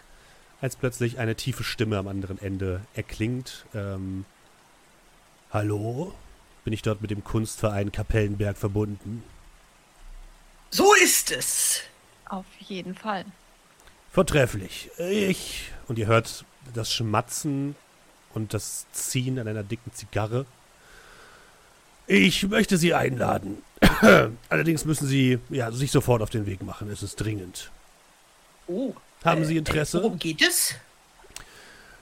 als 0.61 0.75
plötzlich 0.75 1.19
eine 1.19 1.35
tiefe 1.35 1.63
Stimme 1.63 1.97
am 1.99 2.07
anderen 2.07 2.41
Ende 2.41 2.81
erklingt. 2.95 3.65
Ähm, 3.75 4.25
Hallo? 5.55 6.13
Bin 6.65 6.73
ich 6.73 6.81
dort 6.81 7.01
mit 7.01 7.11
dem 7.11 7.23
Kunstverein 7.23 7.89
Kapellenberg 7.89 8.57
verbunden? 8.57 9.23
So 10.69 10.93
ist 11.01 11.31
es. 11.31 11.79
Auf 12.27 12.43
jeden 12.59 12.93
Fall. 12.93 13.23
Vortrefflich. 14.11 14.89
Ich. 14.97 15.71
Und 15.87 15.97
ihr 15.97 16.07
hört 16.07 16.43
das 16.73 16.91
Schmatzen 16.91 17.77
und 18.33 18.53
das 18.53 18.85
Ziehen 18.91 19.39
an 19.39 19.47
einer 19.47 19.63
dicken 19.63 19.93
Zigarre. 19.93 20.45
Ich 22.05 22.45
möchte 22.49 22.77
Sie 22.77 22.93
einladen. 22.93 23.59
Allerdings 24.49 24.83
müssen 24.83 25.07
Sie 25.07 25.39
ja, 25.49 25.71
sich 25.71 25.89
sofort 25.89 26.21
auf 26.21 26.29
den 26.29 26.47
Weg 26.47 26.63
machen. 26.63 26.89
Es 26.89 27.01
ist 27.01 27.15
dringend. 27.15 27.71
Oh. 28.67 28.93
Haben 29.23 29.43
äh, 29.43 29.45
Sie 29.45 29.55
Interesse? 29.55 29.99
äh, 29.99 30.03
Worum 30.03 30.19
geht 30.19 30.41
es? 30.41 30.75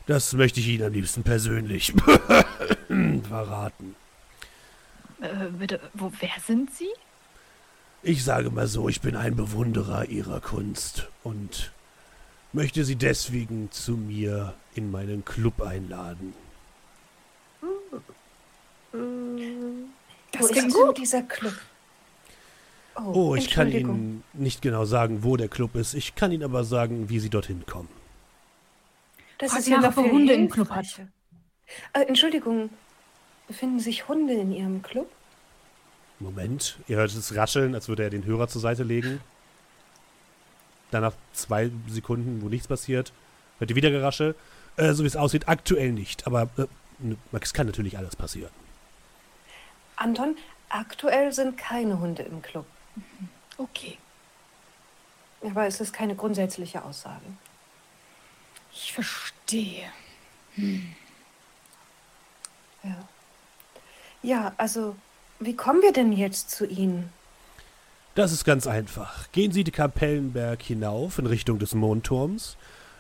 Das 0.06 0.34
möchte 0.34 0.60
ich 0.60 0.68
Ihnen 0.68 0.88
am 0.88 0.94
liebsten 0.94 1.24
persönlich 1.24 1.94
verraten. 3.26 3.96
Äh, 5.22 5.50
bitte, 5.58 5.80
wo, 5.94 6.12
wer 6.20 6.30
sind 6.46 6.74
Sie? 6.74 6.90
Ich 8.02 8.24
sage 8.24 8.50
mal 8.50 8.68
so, 8.68 8.90
ich 8.90 9.00
bin 9.02 9.16
ein 9.16 9.36
Bewunderer 9.36 10.06
Ihrer 10.06 10.42
Kunst 10.42 11.08
und 11.24 11.72
möchte 12.52 12.84
Sie 12.84 12.96
deswegen 12.98 13.72
zu 13.72 13.94
mir 13.94 14.54
in 14.76 14.92
meinen 14.92 15.24
Club 15.24 15.62
einladen. 15.62 16.34
Das 20.32 20.48
Das 20.50 20.52
ist 20.52 20.74
gut. 20.74 20.98
dieser 20.98 21.24
Club. 21.24 21.54
Oh, 22.96 23.36
ich 23.36 23.50
kann. 23.50 23.72
Ihnen 23.72 24.24
nicht 24.34 24.62
genau 24.62 24.86
sagen, 24.86 25.24
wo 25.24 25.36
der 25.38 25.48
Club 25.48 25.76
ist. 25.76 25.94
Ich 25.94 26.16
kann 26.16 26.32
Ihnen 26.32 26.44
aber 26.44 26.64
sagen, 26.64 27.10
wie 27.10 27.20
Sie 27.20 27.30
dorthin 27.30 27.66
kommen. 27.66 27.90
Das 29.40 29.52
Frag 29.52 29.60
ist 29.62 29.68
ja 29.68 29.82
er 29.82 29.92
viel 29.92 30.12
Hunde 30.12 30.34
im 30.34 30.50
Club 30.50 30.70
hat. 30.70 30.86
Äh, 31.94 32.02
Entschuldigung, 32.02 32.70
befinden 33.54 33.80
sich 33.80 34.08
Hunde 34.08 34.34
in 34.34 34.52
Ihrem 34.52 34.82
Club? 34.82 35.08
Moment, 36.20 36.80
ihr 36.88 36.98
hört 36.98 37.14
es 37.14 37.36
rascheln, 37.36 37.76
als 37.76 37.88
würde 37.88 38.02
er 38.02 38.10
den 38.10 38.26
Hörer 38.26 38.48
zur 38.48 38.62
Seite 38.62 38.82
legen. 38.82 39.22
Dann 40.90 41.04
nach 41.04 41.14
zwei 41.34 41.70
Sekunden, 41.88 42.42
wo 42.42 42.50
nichts 42.50 42.68
passiert, 42.68 43.14
hört 43.60 43.70
ihr 43.70 43.76
wieder 43.76 43.92
Geraschel. 43.92 44.34
Äh, 44.76 44.94
so 44.94 45.04
wie 45.04 45.08
es 45.08 45.16
aussieht, 45.16 45.48
aktuell 45.48 45.92
nicht. 45.92 46.26
Aber 46.26 46.50
äh, 46.58 46.66
es 47.40 47.54
kann 47.54 47.68
natürlich 47.68 47.96
alles 47.96 48.16
passieren. 48.16 48.50
Anton, 49.98 50.36
aktuell 50.70 51.32
sind 51.32 51.56
keine 51.56 52.00
Hunde 52.00 52.24
im 52.24 52.42
Club. 52.42 52.66
Okay. 53.60 54.00
Aber 55.42 55.68
es 55.68 55.80
ist 55.80 55.94
keine 55.94 56.16
grundsätzliche 56.16 56.84
Aussage. 56.84 57.26
Ich 58.72 58.94
verstehe. 58.94 59.92
Ja. 62.84 63.08
Ja, 64.24 64.54
also, 64.58 64.96
wie 65.40 65.56
kommen 65.56 65.82
wir 65.82 65.92
denn 65.92 66.14
jetzt 66.14 66.50
zu 66.50 66.66
Ihnen? 66.66 67.10
Das 68.16 68.32
ist 68.32 68.46
ganz 68.46 68.68
einfach. 68.68 69.32
Gehen 69.32 69.52
Sie 69.52 69.64
die 69.64 69.72
Kapellenberg 69.72 70.62
hinauf 70.62 71.20
in 71.20 71.26
Richtung 71.26 71.60
des 71.60 71.74
Mondturms. 71.74 72.56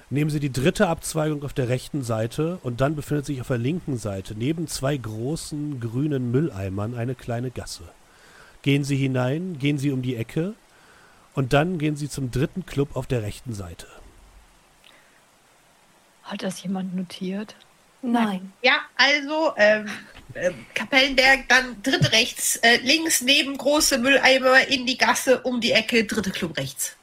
Nehmen 0.09 0.29
Sie 0.29 0.39
die 0.39 0.51
dritte 0.51 0.87
Abzweigung 0.87 1.43
auf 1.43 1.53
der 1.53 1.69
rechten 1.69 2.03
Seite 2.03 2.59
und 2.61 2.81
dann 2.81 2.95
befindet 2.95 3.25
sich 3.25 3.39
auf 3.39 3.47
der 3.47 3.57
linken 3.57 3.97
Seite 3.97 4.35
neben 4.35 4.67
zwei 4.67 4.97
großen 4.97 5.79
grünen 5.79 6.29
Mülleimern 6.31 6.93
eine 6.93 7.15
kleine 7.15 7.51
Gasse. 7.51 7.83
Gehen 8.61 8.83
Sie 8.83 8.97
hinein, 8.97 9.57
gehen 9.59 9.77
Sie 9.77 9.91
um 9.91 10.01
die 10.01 10.15
Ecke 10.15 10.55
und 11.35 11.53
dann 11.53 11.77
gehen 11.77 11.95
Sie 11.95 12.09
zum 12.09 12.31
dritten 12.31 12.65
Club 12.65 12.95
auf 12.95 13.07
der 13.07 13.23
rechten 13.23 13.53
Seite. 13.53 13.87
Hat 16.23 16.43
das 16.43 16.61
jemand 16.63 16.95
notiert? 16.95 17.55
Nein. 18.11 18.53
Ja, 18.61 18.81
also 18.95 19.53
ähm, 19.57 19.87
ähm, 20.35 20.65
Kapellenberg, 20.73 21.47
dann 21.47 21.81
dritte 21.81 22.11
rechts, 22.11 22.57
äh, 22.57 22.77
links 22.77 23.21
neben 23.21 23.57
große 23.57 23.97
Mülleimer 23.97 24.67
in 24.67 24.85
die 24.85 24.97
Gasse 24.97 25.41
um 25.41 25.61
die 25.61 25.71
Ecke, 25.71 26.05
dritte 26.05 26.31
Club 26.31 26.57
rechts. 26.57 26.95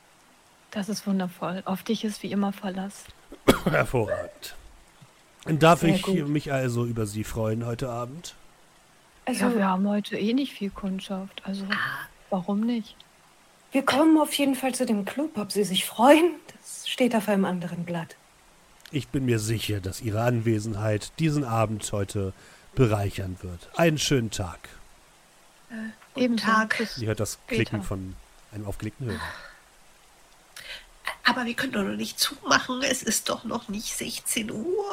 Das 0.70 0.88
ist 0.88 1.06
wundervoll. 1.06 1.62
Auf 1.64 1.82
dich 1.82 2.04
ist 2.04 2.22
wie 2.22 2.30
immer 2.30 2.52
Verlass. 2.52 3.04
Hervorragend. 3.64 4.54
Darf 5.46 5.80
Sehr 5.80 5.94
ich 5.94 6.02
gut. 6.02 6.28
mich 6.28 6.52
also 6.52 6.84
über 6.84 7.06
Sie 7.06 7.24
freuen 7.24 7.66
heute 7.66 7.88
Abend? 7.88 8.34
Also, 9.24 9.46
ja, 9.46 9.54
wir 9.56 9.66
haben 9.66 9.88
heute 9.88 10.18
eh 10.18 10.32
nicht 10.32 10.52
viel 10.52 10.70
Kundschaft. 10.70 11.42
Also, 11.44 11.64
warum 12.28 12.60
nicht? 12.60 12.94
wir 13.72 13.84
kommen 13.84 14.18
auf 14.18 14.32
jeden 14.34 14.54
Fall 14.54 14.74
zu 14.74 14.86
dem 14.86 15.04
Club. 15.04 15.38
Ob 15.38 15.52
Sie 15.52 15.64
sich 15.64 15.84
freuen, 15.84 16.34
das 16.52 16.88
steht 16.88 17.14
auf 17.14 17.28
einem 17.28 17.44
anderen 17.44 17.84
Blatt. 17.84 18.16
Ich 18.90 19.08
bin 19.08 19.24
mir 19.24 19.38
sicher, 19.38 19.80
dass 19.80 20.00
Ihre 20.00 20.22
Anwesenheit 20.22 21.12
diesen 21.18 21.44
Abend 21.44 21.90
heute 21.92 22.32
bereichern 22.74 23.36
wird. 23.42 23.68
Einen 23.76 23.98
schönen 23.98 24.30
Tag. 24.30 24.58
Ebenso. 26.16 26.44
Tag. 26.44 26.76
Bis- 26.78 26.96
Sie 26.96 27.06
hört 27.06 27.20
das 27.20 27.34
Später. 27.34 27.54
Klicken 27.64 27.82
von 27.82 28.16
einem 28.52 28.66
aufgelegten 28.66 29.06
Hörer. 29.06 29.20
Aber 31.24 31.44
wir 31.44 31.54
können 31.54 31.72
doch 31.72 31.84
noch 31.84 31.96
nicht 31.96 32.18
zumachen, 32.18 32.82
es 32.82 33.04
ist 33.04 33.28
doch 33.28 33.44
noch 33.44 33.68
nicht 33.68 33.94
16 33.96 34.50
Uhr. 34.50 34.84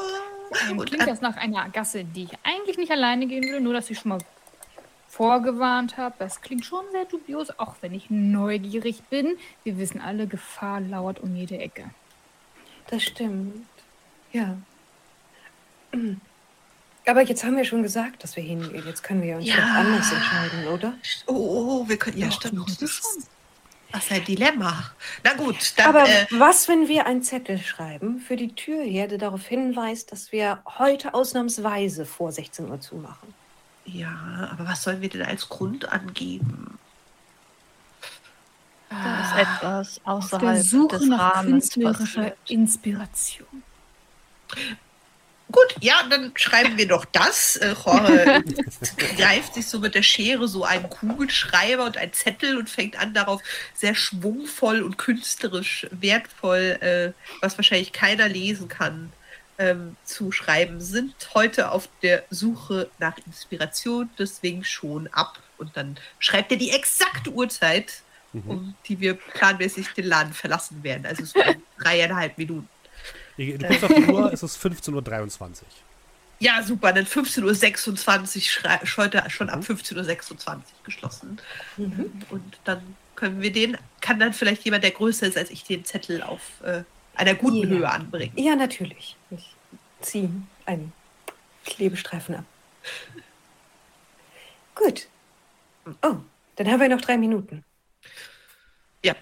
Und 0.70 0.86
klingt 0.86 1.08
das 1.08 1.20
nach 1.22 1.36
einer 1.36 1.68
Gasse, 1.70 2.04
die 2.04 2.26
ich 2.26 2.32
eigentlich 2.43 2.78
nicht 2.78 2.91
alleine 2.91 3.26
gehen 3.26 3.43
will, 3.43 3.60
nur 3.60 3.74
dass 3.74 3.89
ich 3.89 3.98
schon 4.00 4.10
mal 4.10 4.20
vorgewarnt 5.10 5.98
habe. 5.98 6.14
Das 6.20 6.41
klingt 6.41 6.64
schon 6.66 6.86
sehr 6.91 7.06
dubios, 7.06 7.50
auch 7.60 7.76
wenn 7.82 7.93
ich 7.95 8.10
neugierig 8.12 9.02
bin. 9.10 9.38
Wir 9.64 9.78
wissen 9.80 10.00
alle, 10.00 10.28
Gefahr 10.28 10.80
lauert 10.82 11.20
um 11.20 11.36
jede 11.36 11.58
Ecke. 11.58 11.89
Das 12.89 13.04
stimmt. 13.04 13.66
Ja. 14.34 14.58
Aber 17.06 17.22
jetzt 17.22 17.44
haben 17.44 17.56
wir 17.58 17.66
schon 17.66 17.84
gesagt, 17.84 18.24
dass 18.24 18.36
wir 18.36 18.44
hingehen. 18.44 18.86
Jetzt 18.86 19.04
können 19.04 19.22
wir 19.22 19.38
uns 19.38 19.46
Ja. 19.48 19.56
doch 19.56 19.64
anders 19.64 20.12
entscheiden, 20.12 20.68
oder? 20.68 20.94
oh, 21.28 21.34
oh, 21.34 21.82
oh, 21.84 21.90
wir 21.90 21.98
können 21.98 22.18
ja 22.18 22.28
Doch, 22.28 22.36
stimmt. 22.36 22.68
Das 22.70 22.76
schon. 22.78 22.86
ist, 22.88 23.30
das 23.92 24.04
ist 24.06 24.12
ein 24.12 24.26
Dilemma. 24.26 24.92
Na 25.24 25.34
gut, 25.34 25.74
dann 25.78 25.88
Aber 25.96 26.08
äh, 26.08 26.26
was, 26.32 26.68
wenn 26.68 26.88
wir 26.90 27.06
einen 27.06 27.24
Zettel 27.24 27.58
schreiben 27.60 28.20
für 28.20 28.36
die 28.36 28.54
Türherde, 28.54 29.18
darauf 29.18 29.48
hinweist, 29.48 30.12
dass 30.12 30.32
wir 30.34 30.62
heute 30.78 31.14
ausnahmsweise 31.14 32.06
vor 32.06 32.32
16 32.32 32.70
Uhr 32.70 32.80
zumachen? 32.82 33.34
ja, 33.86 34.50
aber 34.52 34.68
was 34.68 34.84
sollen 34.84 35.00
wir 35.02 35.08
denn 35.08 35.22
als 35.22 35.48
Grund 35.48 35.90
angeben? 35.90 36.78
Da 38.90 39.22
ist 39.22 39.48
etwas 39.48 40.02
Auf 40.04 40.26
außerhalb 40.26 40.56
der 40.56 40.64
Suche 40.64 40.98
des 41.00 41.08
nach 41.08 41.36
Rahmens 41.36 41.66
künstlerischer 41.74 42.22
passiert. 42.22 42.38
Inspiration. 42.48 43.64
Gut, 45.50 45.76
ja, 45.80 46.04
dann 46.10 46.34
schreiben 46.36 46.78
wir 46.78 46.88
doch 46.88 47.06
das. 47.06 47.56
Äh, 47.56 47.74
Jorge 47.86 48.43
greift 49.18 49.54
sich 49.54 49.66
so 49.68 49.80
mit 49.80 49.95
der 49.95 50.04
Schere 50.04 50.48
so 50.48 50.66
einen 50.66 50.89
Kugelschreiber 50.89 51.86
und 51.86 51.95
einen 51.95 52.12
Zettel 52.12 52.58
und 52.58 52.70
fängt 52.70 53.00
an 53.00 53.14
darauf 53.14 53.41
sehr 53.74 53.95
schwungvoll 53.95 54.82
und 54.82 54.98
künstlerisch 54.98 55.88
wertvoll, 55.91 56.78
äh, 56.82 57.14
was 57.41 57.58
wahrscheinlich 57.58 57.93
keiner 57.93 58.28
lesen 58.28 58.68
kann, 58.68 59.14
ähm, 59.58 59.95
zu 60.04 60.34
schreiben. 60.34 60.82
Sind 60.82 61.16
heute 61.34 61.72
auf 61.72 61.88
der 62.02 62.26
Suche 62.30 62.89
nach 63.00 63.18
Inspiration, 63.26 64.10
deswegen 64.20 64.66
schon 64.66 65.08
ab. 65.14 65.39
Und 65.58 65.78
dann 65.78 65.98
schreibt 66.20 66.52
er 66.52 66.58
die 66.58 66.72
exakte 66.72 67.32
Uhrzeit, 67.32 68.02
um 68.34 68.76
die 68.88 69.00
wir 69.00 69.16
planmäßig 69.16 69.93
den 69.93 70.06
Laden 70.06 70.34
verlassen 70.34 70.84
werden. 70.84 71.06
Also 71.06 71.26
so 71.26 71.39
in 71.39 71.64
dreieinhalb 71.80 72.38
Minuten. 72.38 72.70
Ihr- 73.38 73.58
Du 73.58 73.68
guckst 73.68 73.84
auf 73.84 73.94
die 73.94 74.06
Uhr, 74.06 74.34
es 74.34 74.44
ist 74.44 74.58
15.23 74.64 75.42
Uhr. 75.44 75.52
Ja, 76.40 76.62
super. 76.64 76.94
Dann 76.94 77.06
15.26 77.06 78.64
Uhr, 78.66 79.04
heute 79.04 79.24
schon 79.30 79.50
ab 79.50 79.62
15.26 79.62 80.48
Uhr 80.56 80.62
geschlossen. 80.84 81.40
Und 81.78 82.60
dann 82.64 82.96
können 83.16 83.42
wir 83.42 83.52
den, 83.52 83.78
kann 84.02 84.20
dann 84.20 84.34
vielleicht 84.34 84.64
jemand, 84.66 84.84
der 84.84 84.92
größer 84.92 85.26
ist 85.28 85.38
als 85.38 85.50
ich, 85.50 85.64
den 85.64 85.84
Zettel 85.86 86.22
auf 86.22 86.42
äh, 86.64 86.84
einer 87.16 87.34
guten 87.34 87.58
Ja. 87.58 87.68
Höhe 87.68 87.90
anbringen. 87.90 88.34
Ja, 88.38 88.56
natürlich. 88.56 89.16
Ich 89.32 89.56
ziehe 90.02 90.30
einen 90.68 90.94
Klebestreifen 91.66 92.36
ab. 92.36 92.44
Gut. 94.76 95.08
Oh, 96.04 96.18
dann 96.58 96.68
haben 96.68 96.80
wir 96.80 96.90
noch 96.90 97.02
drei 97.02 97.18
Minuten. 97.18 97.64
Ja. 99.04 99.16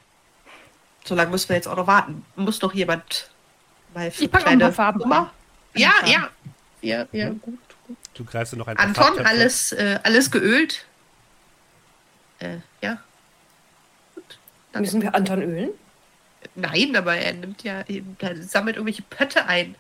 So 1.05 1.15
lange 1.15 1.31
müssen 1.31 1.47
wir 1.49 1.55
jetzt 1.55 1.67
auch 1.67 1.77
noch 1.77 1.87
warten. 1.87 2.25
Muss 2.35 2.59
doch 2.59 2.73
jemand 2.73 3.29
mal 3.95 4.11
für 4.11 4.23
Ich 4.25 4.31
pack 4.31 4.43
noch 4.43 4.51
ein 4.51 4.59
paar 4.59 4.71
Farben 4.71 4.99
Nummer? 4.99 5.31
Ja, 5.73 5.93
ja. 6.05 6.29
Ja, 6.81 7.07
ja, 7.11 7.29
gut. 7.29 7.41
gut. 7.87 7.97
Du 8.13 8.23
greifst 8.23 8.53
dir 8.53 8.57
noch 8.57 8.67
ein 8.67 8.75
paar 8.75 8.85
Anton, 8.85 9.03
Farbtöpfe. 9.03 9.27
alles, 9.29 9.71
äh, 9.71 9.99
alles 10.03 10.29
geölt? 10.29 10.85
Äh, 12.39 12.57
ja. 12.81 12.99
Gut. 14.13 14.37
Danke. 14.71 14.85
Müssen 14.85 15.01
wir 15.01 15.15
Anton 15.15 15.41
ölen? 15.41 15.69
Nein, 16.53 16.95
aber 16.95 17.15
er 17.17 17.33
nimmt 17.33 17.63
ja, 17.63 17.83
eben- 17.87 18.15
er 18.19 18.41
sammelt 18.43 18.75
irgendwelche 18.75 19.01
Pötte 19.01 19.45
ein. 19.47 19.75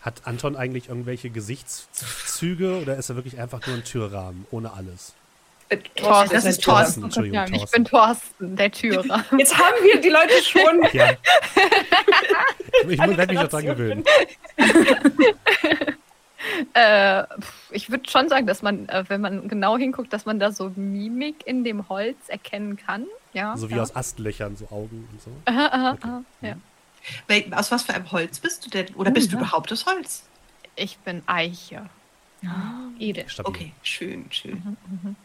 Hat 0.00 0.22
Anton 0.26 0.56
eigentlich 0.56 0.88
irgendwelche 0.88 1.30
Gesichtszüge 1.30 2.80
oder 2.80 2.96
ist 2.96 3.10
er 3.10 3.16
wirklich 3.16 3.38
einfach 3.38 3.64
nur 3.66 3.76
ein 3.76 3.84
Türrahmen, 3.84 4.46
ohne 4.50 4.72
alles? 4.72 5.12
Äh, 5.72 5.78
Thorsten, 5.96 6.34
das 6.34 6.44
ist. 6.44 6.62
Thorsten. 6.62 7.04
Entschuldigung, 7.04 7.34
Ja, 7.36 7.44
ich 7.44 7.50
Thorsten. 7.52 7.70
bin 7.82 7.84
Thorsten, 7.84 8.56
der 8.56 8.70
Türer. 8.72 9.24
Jetzt 9.38 9.56
haben 9.58 9.74
wir 9.82 10.00
die 10.00 10.08
Leute 10.08 10.42
schon. 10.42 10.82
Ja. 10.92 11.12
ich 12.88 12.98
werde 12.98 13.26
mich 13.32 13.42
noch 13.42 13.48
dran 13.48 13.64
gewöhnen. 13.66 14.04
Äh, 16.74 17.22
ich 17.70 17.88
würde 17.90 18.10
schon 18.10 18.28
sagen, 18.28 18.46
dass 18.48 18.62
man, 18.62 18.88
äh, 18.88 19.04
wenn 19.08 19.20
man 19.20 19.46
genau 19.48 19.78
hinguckt, 19.78 20.12
dass 20.12 20.26
man 20.26 20.40
da 20.40 20.50
so 20.50 20.70
Mimik 20.74 21.46
in 21.46 21.62
dem 21.62 21.88
Holz 21.88 22.16
erkennen 22.28 22.76
kann. 22.76 23.06
Ja. 23.32 23.56
So 23.56 23.70
wie 23.70 23.76
ja. 23.76 23.82
aus 23.82 23.94
Astlöchern, 23.94 24.56
so 24.56 24.66
Augen 24.66 25.08
und 25.12 25.22
so. 25.22 25.30
Aha, 25.44 25.66
aha, 25.66 25.90
Okay. 25.92 26.00
aha, 26.08 26.22
ja. 26.40 26.54
Wel- 27.28 27.52
Aus 27.54 27.70
was 27.70 27.84
für 27.84 27.94
einem 27.94 28.10
Holz 28.10 28.40
bist 28.40 28.66
du 28.66 28.70
denn? 28.70 28.92
Oder 28.96 29.10
bist 29.12 29.30
du 29.32 29.36
ja. 29.36 29.42
überhaupt 29.42 29.70
aus 29.72 29.86
Holz? 29.86 30.24
Ich 30.74 30.98
bin 30.98 31.22
Eiche. 31.26 31.88
Edel. 32.98 33.28
Stabil. 33.28 33.48
Okay, 33.48 33.72
schön, 33.84 34.26
schön. 34.30 34.54
Mhm, 34.54 34.76
mhm. 35.04 35.16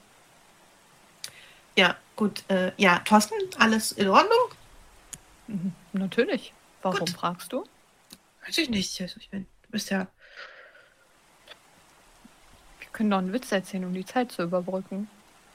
Ja, 1.77 1.95
gut. 2.15 2.43
Äh, 2.49 2.71
ja, 2.77 2.99
Thorsten, 2.99 3.35
alles 3.59 3.91
in 3.91 4.09
Ordnung? 4.09 4.49
Mhm, 5.45 5.73
Natürlich. 5.93 6.53
Warum 6.81 6.99
Gut. 6.99 7.11
fragst 7.11 7.53
du? 7.53 7.65
Weiß 8.45 8.57
ich 8.57 8.69
nicht. 8.69 8.99
Also, 8.99 9.19
ich 9.19 9.29
meine, 9.31 9.45
du 9.63 9.69
bist 9.69 9.91
ja. 9.91 10.07
Wir 12.79 12.89
können 12.91 13.11
doch 13.11 13.19
einen 13.19 13.31
Witz 13.31 13.51
erzählen, 13.51 13.85
um 13.85 13.93
die 13.93 14.05
Zeit 14.05 14.31
zu 14.31 14.41
überbrücken. 14.41 15.07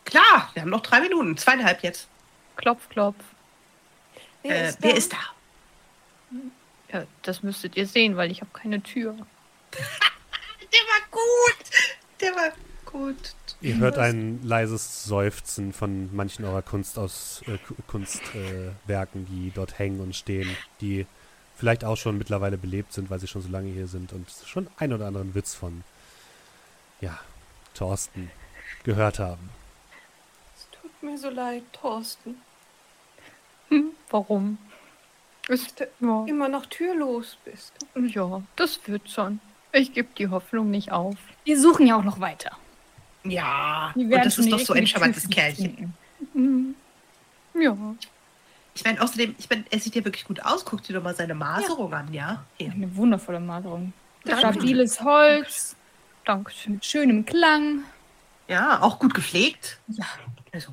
Klar, 0.05 0.51
wir 0.55 0.63
haben 0.63 0.71
noch 0.71 0.83
drei 0.83 1.01
Minuten, 1.01 1.37
zweieinhalb 1.37 1.83
jetzt. 1.83 2.09
Klopf, 2.57 2.89
klopf. 2.89 3.19
Äh, 4.45 4.73
wer 4.79 4.97
ist 4.97 5.13
da? 5.13 5.19
Ja, 6.93 7.05
das 7.23 7.43
müsstet 7.43 7.77
ihr 7.77 7.87
sehen, 7.87 8.17
weil 8.17 8.31
ich 8.31 8.41
habe 8.41 8.51
keine 8.53 8.83
Tür. 8.83 9.17
Der 9.73 10.81
war 10.81 11.11
gut. 11.11 11.71
Der 12.21 12.35
war 12.35 12.53
gut. 12.85 13.35
Ihr 13.63 13.77
hört 13.77 13.97
ein 13.97 14.41
leises 14.43 15.05
Seufzen 15.05 15.73
von 15.73 16.15
manchen 16.15 16.45
eurer 16.45 16.63
Kunst 16.63 16.99
aus, 16.99 17.43
äh, 17.47 17.59
Ku- 17.59 17.75
Kunstwerken, 17.87 19.23
äh, 19.23 19.27
die 19.31 19.53
dort 19.55 19.79
hängen 19.79 20.01
und 20.01 20.17
stehen, 20.17 20.57
die 20.81 21.07
vielleicht 21.57 21.85
auch 21.85 21.97
schon 21.97 22.19
mittlerweile 22.19 22.59
belebt 22.59 22.93
sind, 22.93 23.09
weil 23.09 23.21
sie 23.21 23.29
schon 23.29 23.43
so 23.43 23.49
lange 23.49 23.71
hier 23.71 23.87
sind 23.87 24.13
und 24.13 24.29
schon 24.45 24.67
ein 24.79 24.93
oder 24.93 25.07
anderen 25.07 25.35
Witz 25.37 25.55
von, 25.55 25.85
ja, 27.01 27.19
Thorsten 27.75 28.31
gehört 28.83 29.19
haben. 29.21 29.51
Es 30.57 30.67
tut 30.81 31.03
mir 31.03 31.17
so 31.17 31.31
leid, 31.31 31.63
Thorsten. 31.73 32.35
Hm, 33.69 33.93
warum? 34.11 34.59
Ist, 35.49 35.81
ja, 36.01 36.25
Immer 36.27 36.49
noch 36.49 36.67
türlos 36.67 37.37
bist. 37.45 37.73
ja, 37.95 38.43
das 38.57 38.81
wird 38.89 39.09
schon. 39.09 39.41
Ich 39.73 39.93
gebe 39.93 40.09
die 40.19 40.29
Hoffnung 40.29 40.71
nicht 40.71 40.91
auf. 40.93 41.15
Wir 41.45 41.61
suchen 41.61 41.87
ja 41.87 41.97
auch 41.97 42.05
noch 42.05 42.21
weiter. 42.21 42.57
Ja, 43.25 43.93
und 43.95 44.11
das 44.11 44.39
ist 44.39 44.51
doch 44.51 44.59
so 44.59 44.73
ein 44.73 44.87
charmantes 44.87 45.29
Kerlchen. 45.29 45.75
finden. 45.77 45.95
Hm. 46.33 46.75
Ja. 47.55 47.77
Ich 48.75 48.85
meine, 48.85 49.01
außerdem, 49.03 49.35
ich 49.39 49.49
meine, 49.51 49.65
er 49.71 49.79
sieht 49.79 49.95
ja 49.95 50.05
wirklich 50.05 50.25
gut 50.25 50.43
aus. 50.45 50.65
Guck 50.65 50.83
dir 50.83 50.95
doch 50.95 51.03
mal 51.03 51.15
seine 51.15 51.35
Maserung 51.35 51.93
an, 51.93 52.13
ja? 52.13 52.45
Hier. 52.57 52.73
Eine 52.73 52.95
wundervolle 52.97 53.41
Malerung. 53.41 53.93
Danke. 54.25 54.41
Stabiles 54.41 55.01
Holz, 55.03 55.77
Dankeschön. 56.25 56.75
mit 56.75 56.85
schönem 56.85 57.27
Klang. 57.27 57.83
Ja, 58.49 58.81
auch 58.81 58.99
gut 58.99 59.15
gepflegt. 59.15 59.79
Ja. 59.89 60.07
Also. 60.53 60.73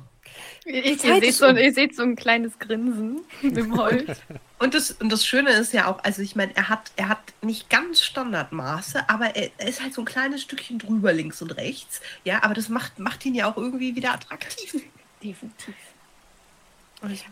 Ihr, 0.64 0.84
ihr, 0.84 0.96
seht 0.98 1.34
so, 1.34 1.46
um. 1.48 1.56
ihr 1.56 1.72
seht 1.72 1.96
so 1.96 2.02
ein 2.02 2.16
kleines 2.16 2.58
Grinsen 2.58 3.20
im 3.42 3.76
Holz. 3.78 4.20
Und 4.58 4.74
das, 4.74 4.92
und 4.92 5.10
das 5.10 5.24
Schöne 5.26 5.50
ist 5.50 5.72
ja 5.72 5.86
auch, 5.90 6.02
also 6.04 6.22
ich 6.22 6.36
meine, 6.36 6.54
er 6.56 6.68
hat, 6.68 6.90
er 6.96 7.08
hat 7.08 7.20
nicht 7.42 7.70
ganz 7.70 8.02
Standardmaße, 8.02 9.08
aber 9.08 9.34
er, 9.36 9.50
er 9.58 9.68
ist 9.68 9.82
halt 9.82 9.94
so 9.94 10.02
ein 10.02 10.04
kleines 10.04 10.42
Stückchen 10.42 10.78
drüber 10.78 11.12
links 11.12 11.40
und 11.42 11.52
rechts. 11.56 12.00
Ja, 12.24 12.42
aber 12.42 12.54
das 12.54 12.68
macht, 12.68 12.98
macht 12.98 13.24
ihn 13.24 13.34
ja 13.34 13.50
auch 13.50 13.56
irgendwie 13.56 13.96
wieder 13.96 14.12
attraktiv. 14.12 14.74
Definitiv. 15.22 15.74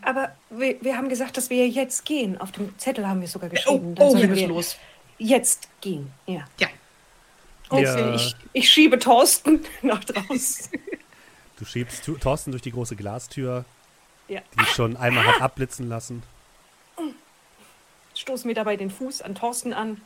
Aber 0.02 0.34
wir, 0.50 0.76
wir 0.80 0.96
haben 0.96 1.08
gesagt, 1.08 1.36
dass 1.36 1.50
wir 1.50 1.68
jetzt 1.68 2.04
gehen. 2.06 2.40
Auf 2.40 2.52
dem 2.52 2.76
Zettel 2.78 3.06
haben 3.06 3.20
wir 3.20 3.28
sogar 3.28 3.50
Oh, 3.50 3.52
geschrieben. 3.54 3.94
Dann 3.94 4.06
oh 4.08 4.16
wir 4.16 4.28
müssen 4.28 4.48
los. 4.48 4.76
Jetzt 5.18 5.68
gehen, 5.80 6.10
ja. 6.26 6.46
Ja. 6.58 6.68
Okay, 7.68 7.82
Ja. 7.82 8.14
ich, 8.14 8.34
ich 8.54 8.70
schiebe 8.70 8.98
Thorsten 8.98 9.60
nach 9.82 10.02
draußen. 10.04 10.70
Du 11.58 11.64
schiebst 11.64 12.04
Thorsten 12.20 12.50
durch 12.52 12.62
die 12.62 12.70
große 12.72 12.96
Glastür, 12.96 13.64
Ja. 14.28 14.40
die 14.58 14.64
schon 14.66 14.96
einmal 14.96 15.26
hat 15.26 15.40
abblitzen 15.42 15.88
lassen. 15.88 16.22
Stoß 18.14 18.44
mir 18.44 18.54
dabei 18.54 18.76
den 18.76 18.90
Fuß 18.90 19.22
an 19.22 19.34
Thorsten 19.34 19.72
an. 19.72 20.00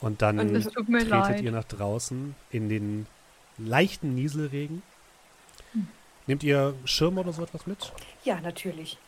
Und 0.00 0.20
dann 0.22 0.38
Und 0.38 0.52
tretet 0.62 1.08
leid. 1.08 1.40
ihr 1.40 1.52
nach 1.52 1.64
draußen 1.64 2.34
in 2.50 2.68
den 2.68 3.06
leichten 3.58 4.14
Nieselregen. 4.14 4.82
Nehmt 6.26 6.42
ihr 6.42 6.74
Schirm 6.84 7.18
oder 7.18 7.32
so 7.32 7.42
etwas 7.42 7.66
mit? 7.66 7.92
Ja, 8.24 8.40
natürlich. 8.40 8.98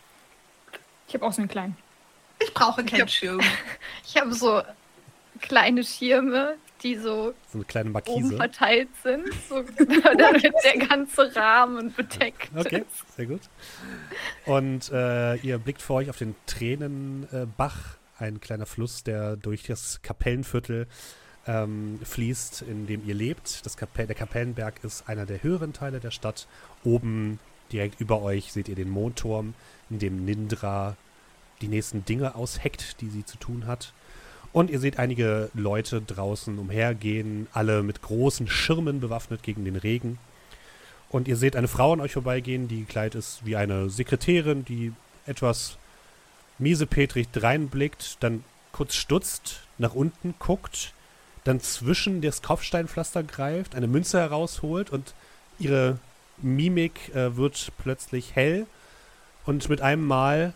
Ich 1.08 1.14
habe 1.14 1.24
auch 1.26 1.32
so 1.32 1.40
einen 1.40 1.48
kleinen. 1.48 1.76
Ich 2.38 2.52
brauche 2.52 2.84
keinen 2.84 3.02
hab- 3.02 3.10
Schirm. 3.10 3.40
Ich 4.06 4.16
habe 4.20 4.32
so 4.32 4.62
kleine 5.40 5.84
Schirme, 5.84 6.56
die 6.82 6.96
so 6.96 7.32
So 7.50 7.58
eine 7.58 7.64
kleine 7.64 7.88
oben 7.90 7.92
Markise. 7.92 8.36
verteilt 8.36 8.88
sind, 9.02 9.24
so, 9.48 9.62
damit 10.18 10.52
der 10.64 10.86
ganze 10.86 11.34
Rahmen 11.34 11.92
bedeckt 11.94 12.50
Okay, 12.54 12.84
ist. 12.88 13.16
sehr 13.16 13.26
gut. 13.26 13.40
Und 14.44 14.90
äh, 14.92 15.36
ihr 15.36 15.58
blickt 15.58 15.82
vor 15.82 15.96
euch 15.96 16.10
auf 16.10 16.18
den 16.18 16.34
Tränenbach, 16.46 17.96
ein 18.18 18.40
kleiner 18.40 18.66
Fluss, 18.66 19.02
der 19.04 19.36
durch 19.36 19.64
das 19.64 20.00
Kapellenviertel 20.02 20.86
ähm, 21.46 21.98
fließt, 22.02 22.62
in 22.62 22.86
dem 22.86 23.06
ihr 23.06 23.14
lebt. 23.14 23.64
Das 23.66 23.76
Kapell 23.76 24.06
der 24.06 24.16
Kapellenberg 24.16 24.82
ist 24.82 25.08
einer 25.08 25.26
der 25.26 25.42
höheren 25.42 25.72
Teile 25.72 26.00
der 26.00 26.10
Stadt. 26.10 26.46
Oben 26.84 27.38
direkt 27.72 28.00
über 28.00 28.22
euch 28.22 28.52
seht 28.52 28.68
ihr 28.68 28.74
den 28.74 28.88
Mondturm, 28.90 29.54
in 29.90 29.98
dem 29.98 30.24
Nindra 30.24 30.96
die 31.60 31.68
nächsten 31.68 32.04
Dinge 32.04 32.34
ausheckt, 32.34 33.00
die 33.00 33.08
sie 33.08 33.24
zu 33.24 33.38
tun 33.38 33.66
hat. 33.66 33.92
Und 34.56 34.70
ihr 34.70 34.80
seht 34.80 34.98
einige 34.98 35.50
Leute 35.52 36.00
draußen 36.00 36.58
umhergehen, 36.58 37.46
alle 37.52 37.82
mit 37.82 38.00
großen 38.00 38.48
Schirmen 38.48 39.00
bewaffnet 39.00 39.42
gegen 39.42 39.66
den 39.66 39.76
Regen. 39.76 40.18
Und 41.10 41.28
ihr 41.28 41.36
seht 41.36 41.56
eine 41.56 41.68
Frau 41.68 41.92
an 41.92 42.00
euch 42.00 42.14
vorbeigehen, 42.14 42.66
die 42.66 42.86
gekleidet 42.86 43.16
ist 43.16 43.44
wie 43.44 43.54
eine 43.54 43.90
Sekretärin, 43.90 44.64
die 44.64 44.94
etwas 45.26 45.76
miesepetrig 46.58 47.28
reinblickt, 47.36 48.16
dann 48.20 48.44
kurz 48.72 48.94
stutzt, 48.94 49.60
nach 49.76 49.92
unten 49.92 50.34
guckt, 50.38 50.94
dann 51.44 51.60
zwischen 51.60 52.22
das 52.22 52.40
Kopfsteinpflaster 52.40 53.24
greift, 53.24 53.74
eine 53.74 53.88
Münze 53.88 54.18
herausholt 54.18 54.88
und 54.88 55.12
ihre 55.58 55.98
Mimik 56.38 57.14
äh, 57.14 57.36
wird 57.36 57.72
plötzlich 57.76 58.34
hell 58.34 58.66
und 59.44 59.68
mit 59.68 59.82
einem 59.82 60.06
Mal 60.06 60.54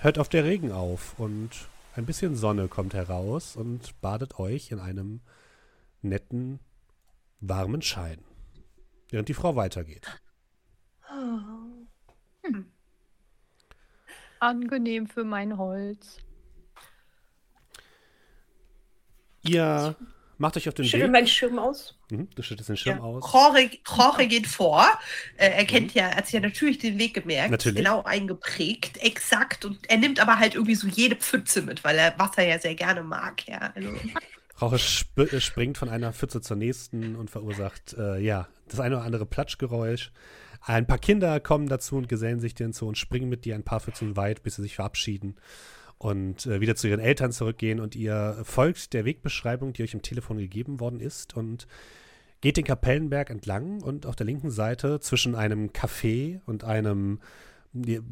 hört 0.00 0.18
auf 0.18 0.28
der 0.28 0.42
Regen 0.42 0.72
auf 0.72 1.14
und 1.18 1.50
ein 1.98 2.06
bisschen 2.06 2.36
Sonne 2.36 2.68
kommt 2.68 2.94
heraus 2.94 3.56
und 3.56 4.00
badet 4.00 4.38
euch 4.38 4.70
in 4.70 4.78
einem 4.78 5.20
netten, 6.00 6.60
warmen 7.40 7.82
Schein, 7.82 8.24
während 9.10 9.28
die 9.28 9.34
Frau 9.34 9.56
weitergeht. 9.56 10.06
Angenehm 14.38 15.08
für 15.08 15.24
mein 15.24 15.58
Holz. 15.58 16.18
Ihr 19.42 19.96
macht 20.38 20.56
euch 20.56 20.68
auf 20.68 20.74
den 20.74 20.84
Schüttel 20.84 21.06
Weg. 21.06 21.12
meinen 21.12 21.26
Schirm 21.26 21.58
aus. 21.58 21.96
Mhm, 22.10 22.28
du 22.34 22.42
schüttest 22.42 22.68
den 22.68 22.76
Schirm 22.76 22.98
Ja. 22.98 23.02
aus. 23.02 23.32
Jorge, 23.32 23.70
Jorge 23.86 24.26
geht 24.26 24.46
vor. 24.46 24.86
Äh, 25.36 25.50
er 25.50 25.64
kennt 25.64 25.94
ja, 25.94 26.08
er 26.08 26.16
hat 26.16 26.26
sich 26.26 26.34
ja 26.34 26.40
natürlich 26.40 26.78
den 26.78 26.98
Weg 26.98 27.14
gemerkt. 27.14 27.50
Natürlich. 27.50 27.78
Genau 27.78 28.02
eingeprägt, 28.04 28.98
exakt. 29.02 29.64
Und 29.64 29.78
er 29.90 29.98
nimmt 29.98 30.20
aber 30.20 30.38
halt 30.38 30.54
irgendwie 30.54 30.74
so 30.74 30.86
jede 30.88 31.16
Pfütze 31.16 31.62
mit, 31.62 31.84
weil 31.84 31.98
er 31.98 32.18
Wasser 32.18 32.42
ja 32.44 32.58
sehr 32.58 32.74
gerne 32.74 33.02
mag. 33.02 33.46
Ja, 33.46 33.72
also, 33.74 33.90
Rauche 34.60 34.76
sp 34.78 35.22
äh, 35.22 35.40
springt 35.40 35.78
von 35.78 35.88
einer 35.88 36.12
Pfütze 36.12 36.40
zur 36.40 36.56
nächsten 36.56 37.14
und 37.16 37.30
verursacht, 37.30 37.94
äh, 37.98 38.18
ja, 38.18 38.48
das 38.68 38.80
eine 38.80 38.96
oder 38.96 39.04
andere 39.04 39.26
Platschgeräusch. 39.26 40.10
Ein 40.60 40.86
paar 40.86 40.98
Kinder 40.98 41.38
kommen 41.38 41.68
dazu 41.68 41.96
und 41.96 42.08
gesellen 42.08 42.40
sich 42.40 42.54
dir 42.54 42.64
hinzu 42.64 42.86
und 42.88 42.98
springen 42.98 43.28
mit 43.28 43.44
dir 43.44 43.54
ein 43.54 43.62
paar 43.62 43.80
Pfützen 43.80 44.16
weit, 44.16 44.42
bis 44.42 44.56
sie 44.56 44.62
sich 44.62 44.74
verabschieden 44.74 45.36
und 45.98 46.46
äh, 46.46 46.60
wieder 46.60 46.76
zu 46.76 46.88
ihren 46.88 47.00
Eltern 47.00 47.32
zurückgehen. 47.32 47.80
Und 47.80 47.96
ihr 47.96 48.40
folgt 48.44 48.92
der 48.92 49.04
Wegbeschreibung, 49.04 49.72
die 49.72 49.82
euch 49.82 49.94
im 49.94 50.02
Telefon 50.02 50.38
gegeben 50.38 50.80
worden 50.80 51.00
ist 51.00 51.36
und 51.36 51.66
geht 52.40 52.56
den 52.56 52.64
Kapellenberg 52.64 53.30
entlang 53.30 53.82
und 53.82 54.06
auf 54.06 54.16
der 54.16 54.26
linken 54.26 54.50
Seite 54.50 55.00
zwischen 55.00 55.34
einem 55.34 55.70
Café 55.70 56.40
und 56.46 56.64
einem 56.64 57.20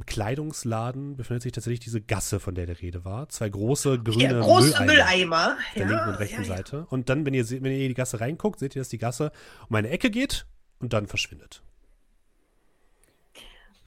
Kleidungsladen 0.04 1.16
befindet 1.16 1.42
sich 1.42 1.52
tatsächlich 1.52 1.80
diese 1.80 2.00
Gasse, 2.00 2.40
von 2.40 2.54
der 2.54 2.66
die 2.66 2.72
Rede 2.72 3.04
war. 3.04 3.28
Zwei 3.30 3.48
große 3.48 4.02
grüne 4.02 4.24
Ja, 4.24 4.40
große 4.40 4.84
Mülleimer 4.84 4.86
Mülleimer. 4.86 5.52
auf 5.52 5.74
der 5.74 5.82
ja, 5.82 5.88
linken 5.88 6.08
und 6.10 6.14
rechten 6.16 6.42
ja, 6.42 6.48
ja. 6.48 6.56
Seite. 6.56 6.86
Und 6.90 7.08
dann, 7.08 7.24
wenn 7.24 7.34
ihr, 7.34 7.48
wenn 7.50 7.72
ihr 7.72 7.82
in 7.82 7.88
die 7.88 7.94
Gasse 7.94 8.20
reinguckt, 8.20 8.58
seht 8.60 8.76
ihr, 8.76 8.80
dass 8.80 8.90
die 8.90 8.98
Gasse 8.98 9.32
um 9.68 9.76
eine 9.76 9.88
Ecke 9.88 10.10
geht 10.10 10.46
und 10.78 10.92
dann 10.92 11.06
verschwindet. 11.06 11.62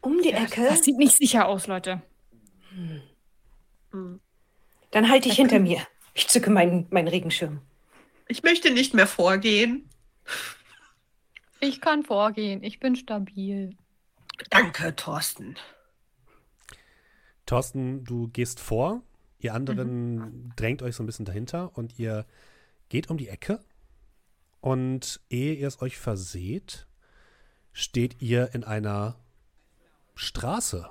Um 0.02 0.22
die 0.22 0.32
Ecke. 0.32 0.64
Das 0.64 0.84
sieht 0.84 0.98
nicht 0.98 1.16
sicher 1.16 1.48
aus, 1.48 1.68
Leute. 1.68 2.02
Hm. 2.74 3.02
Dann 3.92 5.10
halte 5.10 5.30
ich 5.30 5.36
hinter 5.36 5.60
mir. 5.60 5.82
Ich 6.14 6.28
zücke 6.28 6.50
meinen, 6.50 6.88
meinen 6.90 7.08
Regenschirm. 7.08 7.62
Ich 8.28 8.44
möchte 8.44 8.72
nicht 8.72 8.94
mehr 8.94 9.08
vorgehen. 9.08 9.90
Ich 11.60 11.82
kann 11.82 12.04
vorgehen. 12.04 12.64
Ich 12.64 12.80
bin 12.80 12.96
stabil. 12.96 13.76
Danke, 14.50 14.96
Thorsten. 14.96 15.56
Thorsten, 17.46 18.04
du 18.04 18.28
gehst 18.28 18.60
vor, 18.60 19.02
ihr 19.40 19.54
anderen 19.54 20.54
drängt 20.56 20.82
euch 20.82 20.96
so 20.96 21.04
ein 21.04 21.08
bisschen 21.08 21.26
dahinter 21.26 21.76
und 21.76 21.98
ihr 21.98 22.26
geht 22.90 23.10
um 23.10 23.18
die 23.18 23.28
Ecke 23.28 23.60
und 24.62 25.20
ehe 25.30 25.54
ihr 25.56 25.68
es 25.68 25.82
euch 25.82 25.98
verseht, 25.98 26.88
steht 27.74 28.22
ihr 28.22 28.54
in 28.54 28.64
einer 28.64 29.16
Straße. 30.16 30.90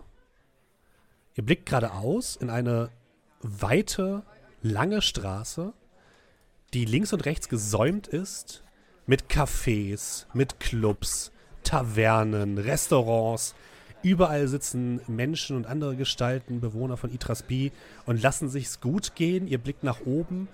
Ihr 1.39 1.45
blickt 1.45 1.66
geradeaus 1.66 2.34
in 2.34 2.51
eine 2.51 2.91
weite, 3.43 4.24
lange 4.61 5.01
Straße, 5.01 5.72
die 6.74 6.84
links 6.84 7.12
und 7.12 7.26
rechts 7.26 7.49
gesäumt 7.49 8.09
ist 8.09 8.64
mit 9.07 9.30
Cafés, 9.30 10.26
mit 10.34 10.59
Clubs, 10.59 11.30
Tavernen, 11.62 12.59
Restaurants. 12.59 13.55
Überall 14.03 14.49
sitzen 14.49 15.01
Menschen 15.07 15.55
und 15.55 15.68
andere 15.68 15.95
Gestalten, 15.95 16.61
Bewohner 16.61 16.97
von 16.97 17.14
Itrasbi 17.14 17.70
und 18.05 18.20
lassen 18.20 18.49
sich's 18.49 18.80
gut 18.80 19.14
gehen. 19.14 19.47
Ihr 19.47 19.59
blickt 19.59 19.84
nach 19.84 20.01
oben. 20.05 20.49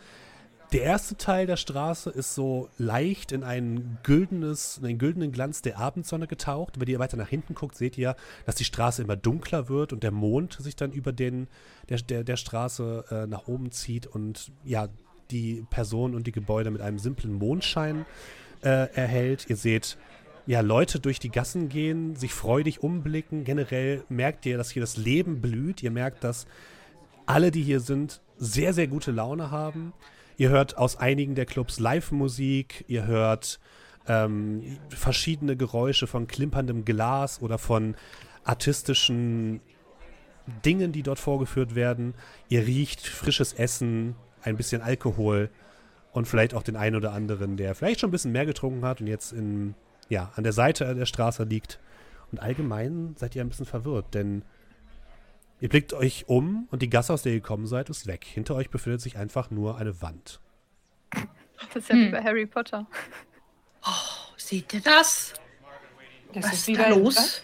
Der 0.72 0.82
erste 0.82 1.16
Teil 1.16 1.46
der 1.46 1.56
Straße 1.56 2.10
ist 2.10 2.34
so 2.34 2.68
leicht 2.78 3.30
in 3.30 3.44
ein 3.44 3.98
güldenes, 4.02 4.78
in 4.78 4.86
einen 4.86 4.98
güldenen 4.98 5.30
Glanz 5.30 5.62
der 5.62 5.78
Abendsonne 5.78 6.26
getaucht. 6.26 6.80
Wenn 6.80 6.88
ihr 6.88 6.98
weiter 6.98 7.16
nach 7.16 7.28
hinten 7.28 7.54
guckt, 7.54 7.76
seht 7.76 7.96
ihr, 7.96 8.16
dass 8.44 8.56
die 8.56 8.64
Straße 8.64 9.02
immer 9.02 9.16
dunkler 9.16 9.68
wird 9.68 9.92
und 9.92 10.02
der 10.02 10.10
Mond 10.10 10.54
sich 10.60 10.74
dann 10.74 10.90
über 10.90 11.12
den, 11.12 11.46
der, 11.88 11.98
der, 11.98 12.24
der 12.24 12.36
Straße 12.36 13.04
äh, 13.10 13.26
nach 13.28 13.46
oben 13.46 13.70
zieht 13.70 14.06
und 14.06 14.50
ja, 14.64 14.88
die 15.30 15.64
Personen 15.70 16.14
und 16.14 16.26
die 16.26 16.32
Gebäude 16.32 16.70
mit 16.70 16.80
einem 16.80 16.98
simplen 16.98 17.34
Mondschein 17.34 18.04
äh, 18.62 18.88
erhält. 18.94 19.48
Ihr 19.48 19.56
seht 19.56 19.96
ja, 20.46 20.60
Leute 20.60 21.00
durch 21.00 21.18
die 21.18 21.30
Gassen 21.30 21.68
gehen, 21.68 22.16
sich 22.16 22.34
freudig 22.34 22.82
umblicken. 22.82 23.44
Generell 23.44 24.04
merkt 24.08 24.44
ihr, 24.44 24.58
dass 24.58 24.70
hier 24.70 24.82
das 24.82 24.96
Leben 24.96 25.40
blüht. 25.40 25.82
Ihr 25.82 25.90
merkt, 25.90 26.24
dass 26.24 26.46
alle, 27.26 27.50
die 27.50 27.62
hier 27.62 27.80
sind, 27.80 28.20
sehr, 28.36 28.74
sehr 28.74 28.86
gute 28.88 29.10
Laune 29.10 29.50
haben. 29.50 29.92
Ihr 30.36 30.50
hört 30.50 30.76
aus 30.76 30.96
einigen 30.96 31.34
der 31.34 31.46
Clubs 31.46 31.78
Live-Musik. 31.78 32.84
Ihr 32.88 33.06
hört 33.06 33.60
ähm, 34.08 34.78
verschiedene 34.88 35.56
Geräusche 35.56 36.06
von 36.06 36.26
klimperndem 36.26 36.84
Glas 36.84 37.40
oder 37.40 37.58
von 37.58 37.94
artistischen 38.42 39.60
Dingen, 40.64 40.92
die 40.92 41.02
dort 41.02 41.18
vorgeführt 41.18 41.74
werden. 41.74 42.14
Ihr 42.48 42.66
riecht 42.66 43.06
frisches 43.06 43.52
Essen, 43.52 44.16
ein 44.42 44.56
bisschen 44.56 44.82
Alkohol 44.82 45.50
und 46.12 46.26
vielleicht 46.28 46.54
auch 46.54 46.62
den 46.62 46.76
einen 46.76 46.96
oder 46.96 47.12
anderen, 47.12 47.56
der 47.56 47.74
vielleicht 47.74 48.00
schon 48.00 48.08
ein 48.08 48.12
bisschen 48.12 48.32
mehr 48.32 48.46
getrunken 48.46 48.84
hat 48.84 49.00
und 49.00 49.06
jetzt 49.06 49.32
in, 49.32 49.74
ja, 50.08 50.32
an 50.36 50.44
der 50.44 50.52
Seite 50.52 50.94
der 50.94 51.06
Straße 51.06 51.44
liegt. 51.44 51.80
Und 52.30 52.40
allgemein 52.40 53.14
seid 53.16 53.36
ihr 53.36 53.42
ein 53.42 53.48
bisschen 53.48 53.66
verwirrt, 53.66 54.14
denn 54.14 54.42
ihr 55.64 55.70
blickt 55.70 55.94
euch 55.94 56.28
um 56.28 56.68
und 56.70 56.82
die 56.82 56.90
Gasse, 56.90 57.10
aus 57.14 57.22
der 57.22 57.32
ihr 57.32 57.40
gekommen 57.40 57.66
seid, 57.66 57.88
ist 57.88 58.06
weg. 58.06 58.26
Hinter 58.26 58.54
euch 58.54 58.68
befindet 58.68 59.00
sich 59.00 59.16
einfach 59.16 59.50
nur 59.50 59.78
eine 59.78 60.02
Wand. 60.02 60.38
Das 61.10 61.76
ist 61.76 61.88
ja 61.88 61.94
wie 61.96 62.04
Hm. 62.04 62.10
bei 62.12 62.22
Harry 62.22 62.44
Potter. 62.44 62.86
Oh, 63.82 63.90
seht 64.36 64.74
ihr 64.74 64.80
das? 64.82 65.32
Das 66.34 66.44
Was 66.44 66.52
ist 66.52 66.58
ist 66.60 66.66
wie 66.68 66.72
da 66.74 66.88
los? 66.88 67.42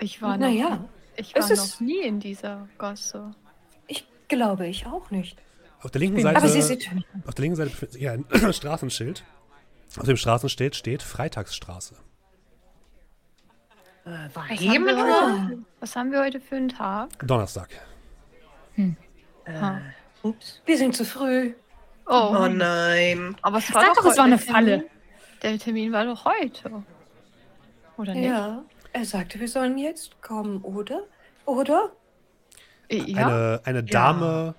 Ich 0.00 0.20
war, 0.20 0.36
Na 0.36 0.48
noch, 0.48 0.54
ja, 0.58 0.84
ich 1.16 1.30
es 1.36 1.44
war 1.44 1.50
ist- 1.52 1.80
noch 1.80 1.86
nie 1.86 2.00
in 2.00 2.18
dieser 2.18 2.68
Gasse. 2.76 3.30
ich 3.86 4.04
glaube 4.26 4.66
ich 4.66 4.86
auch 4.86 5.12
nicht. 5.12 5.38
Auf 5.80 5.92
der 5.92 6.00
linken 6.00 6.20
Seite, 6.20 6.38
Aber 6.38 6.48
sie 6.48 6.60
sieht. 6.62 6.90
auf 7.24 7.34
der 7.36 7.42
linken 7.44 7.56
Seite 7.56 7.70
befindet 7.70 7.92
sich 7.92 8.08
ein 8.08 8.24
Straßenschild. 8.52 9.22
Auf 9.96 10.06
dem 10.06 10.16
Straßenschild 10.16 10.74
steht 10.74 11.04
Freitagsstraße. 11.04 11.94
Äh, 14.08 14.28
Was 14.32 14.48
haben, 14.48 14.86
heute, 14.86 15.58
was 15.80 15.96
haben 15.96 16.12
wir 16.12 16.20
heute 16.20 16.40
für 16.40 16.56
einen 16.56 16.68
Tag? 16.70 17.10
Donnerstag. 17.26 17.68
Äh, 18.76 18.92
Ah. 19.46 19.80
ups. 20.22 20.60
Wir 20.64 20.78
sind 20.78 20.96
zu 20.96 21.04
früh. 21.04 21.52
Oh, 22.06 22.34
Oh 22.38 22.48
nein. 22.48 23.36
aber 23.42 23.58
es 23.58 23.66
Sag 23.66 23.74
war 23.76 23.84
doch, 23.94 23.96
doch 24.02 24.10
es 24.10 24.16
war 24.16 24.24
eine 24.24 24.38
Falle. 24.38 24.70
Termin. 24.78 24.90
Der 25.42 25.58
Termin 25.58 25.92
war 25.92 26.04
doch 26.06 26.24
heute. 26.24 26.82
Oder 27.98 28.14
nicht? 28.14 28.24
Ja, 28.28 28.62
er 28.92 29.04
sagte, 29.04 29.40
wir 29.40 29.48
sollen 29.48 29.76
jetzt 29.78 30.20
kommen, 30.22 30.62
oder? 30.62 31.02
Oder? 31.44 31.92
Ja. 32.90 33.26
Eine, 33.26 33.60
eine 33.64 33.84
Dame 33.84 34.54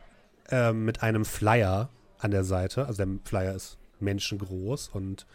ähm, 0.52 0.86
mit 0.86 1.02
einem 1.02 1.26
Flyer 1.26 1.90
an 2.20 2.30
der 2.32 2.44
Seite. 2.44 2.86
Also 2.86 3.04
der 3.04 3.16
Flyer 3.26 3.56
ist 3.56 3.78
menschengroß 4.00 4.90
und 4.90 5.26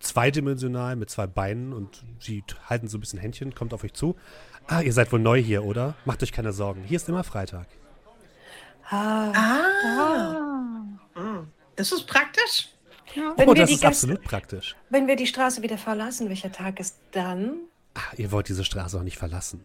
zweidimensional 0.00 0.96
mit 0.96 1.10
zwei 1.10 1.26
Beinen 1.26 1.72
und 1.72 2.02
sie 2.18 2.42
halten 2.68 2.88
so 2.88 2.98
ein 2.98 3.00
bisschen 3.00 3.18
Händchen, 3.18 3.54
kommt 3.54 3.72
auf 3.74 3.84
euch 3.84 3.92
zu. 3.94 4.16
Ah, 4.66 4.80
ihr 4.80 4.92
seid 4.92 5.12
wohl 5.12 5.20
neu 5.20 5.40
hier, 5.40 5.64
oder? 5.64 5.94
Macht 6.04 6.22
euch 6.22 6.32
keine 6.32 6.52
Sorgen. 6.52 6.82
Hier 6.84 6.96
ist 6.96 7.08
immer 7.08 7.24
Freitag. 7.24 7.66
Ah, 8.88 9.32
Ah, 9.34 10.36
Ah. 11.14 11.44
das 11.76 11.92
ist 11.92 12.06
praktisch. 12.06 12.68
wenn, 13.14 13.48
oh, 13.48 13.54
wir 13.54 13.54
das 13.62 13.68
die 13.68 13.74
ist 13.74 13.84
absolut 13.84 14.22
praktisch. 14.22 14.76
wenn 14.88 15.06
wir 15.06 15.16
die 15.16 15.26
Straße 15.26 15.62
wieder 15.62 15.78
verlassen, 15.78 16.28
welcher 16.28 16.50
Tag 16.52 16.80
ist 16.80 16.96
dann? 17.12 17.54
Ah, 17.94 18.00
ihr 18.16 18.30
wollt 18.32 18.48
diese 18.48 18.64
Straße 18.64 18.98
auch 18.98 19.02
nicht 19.02 19.18
verlassen. 19.18 19.64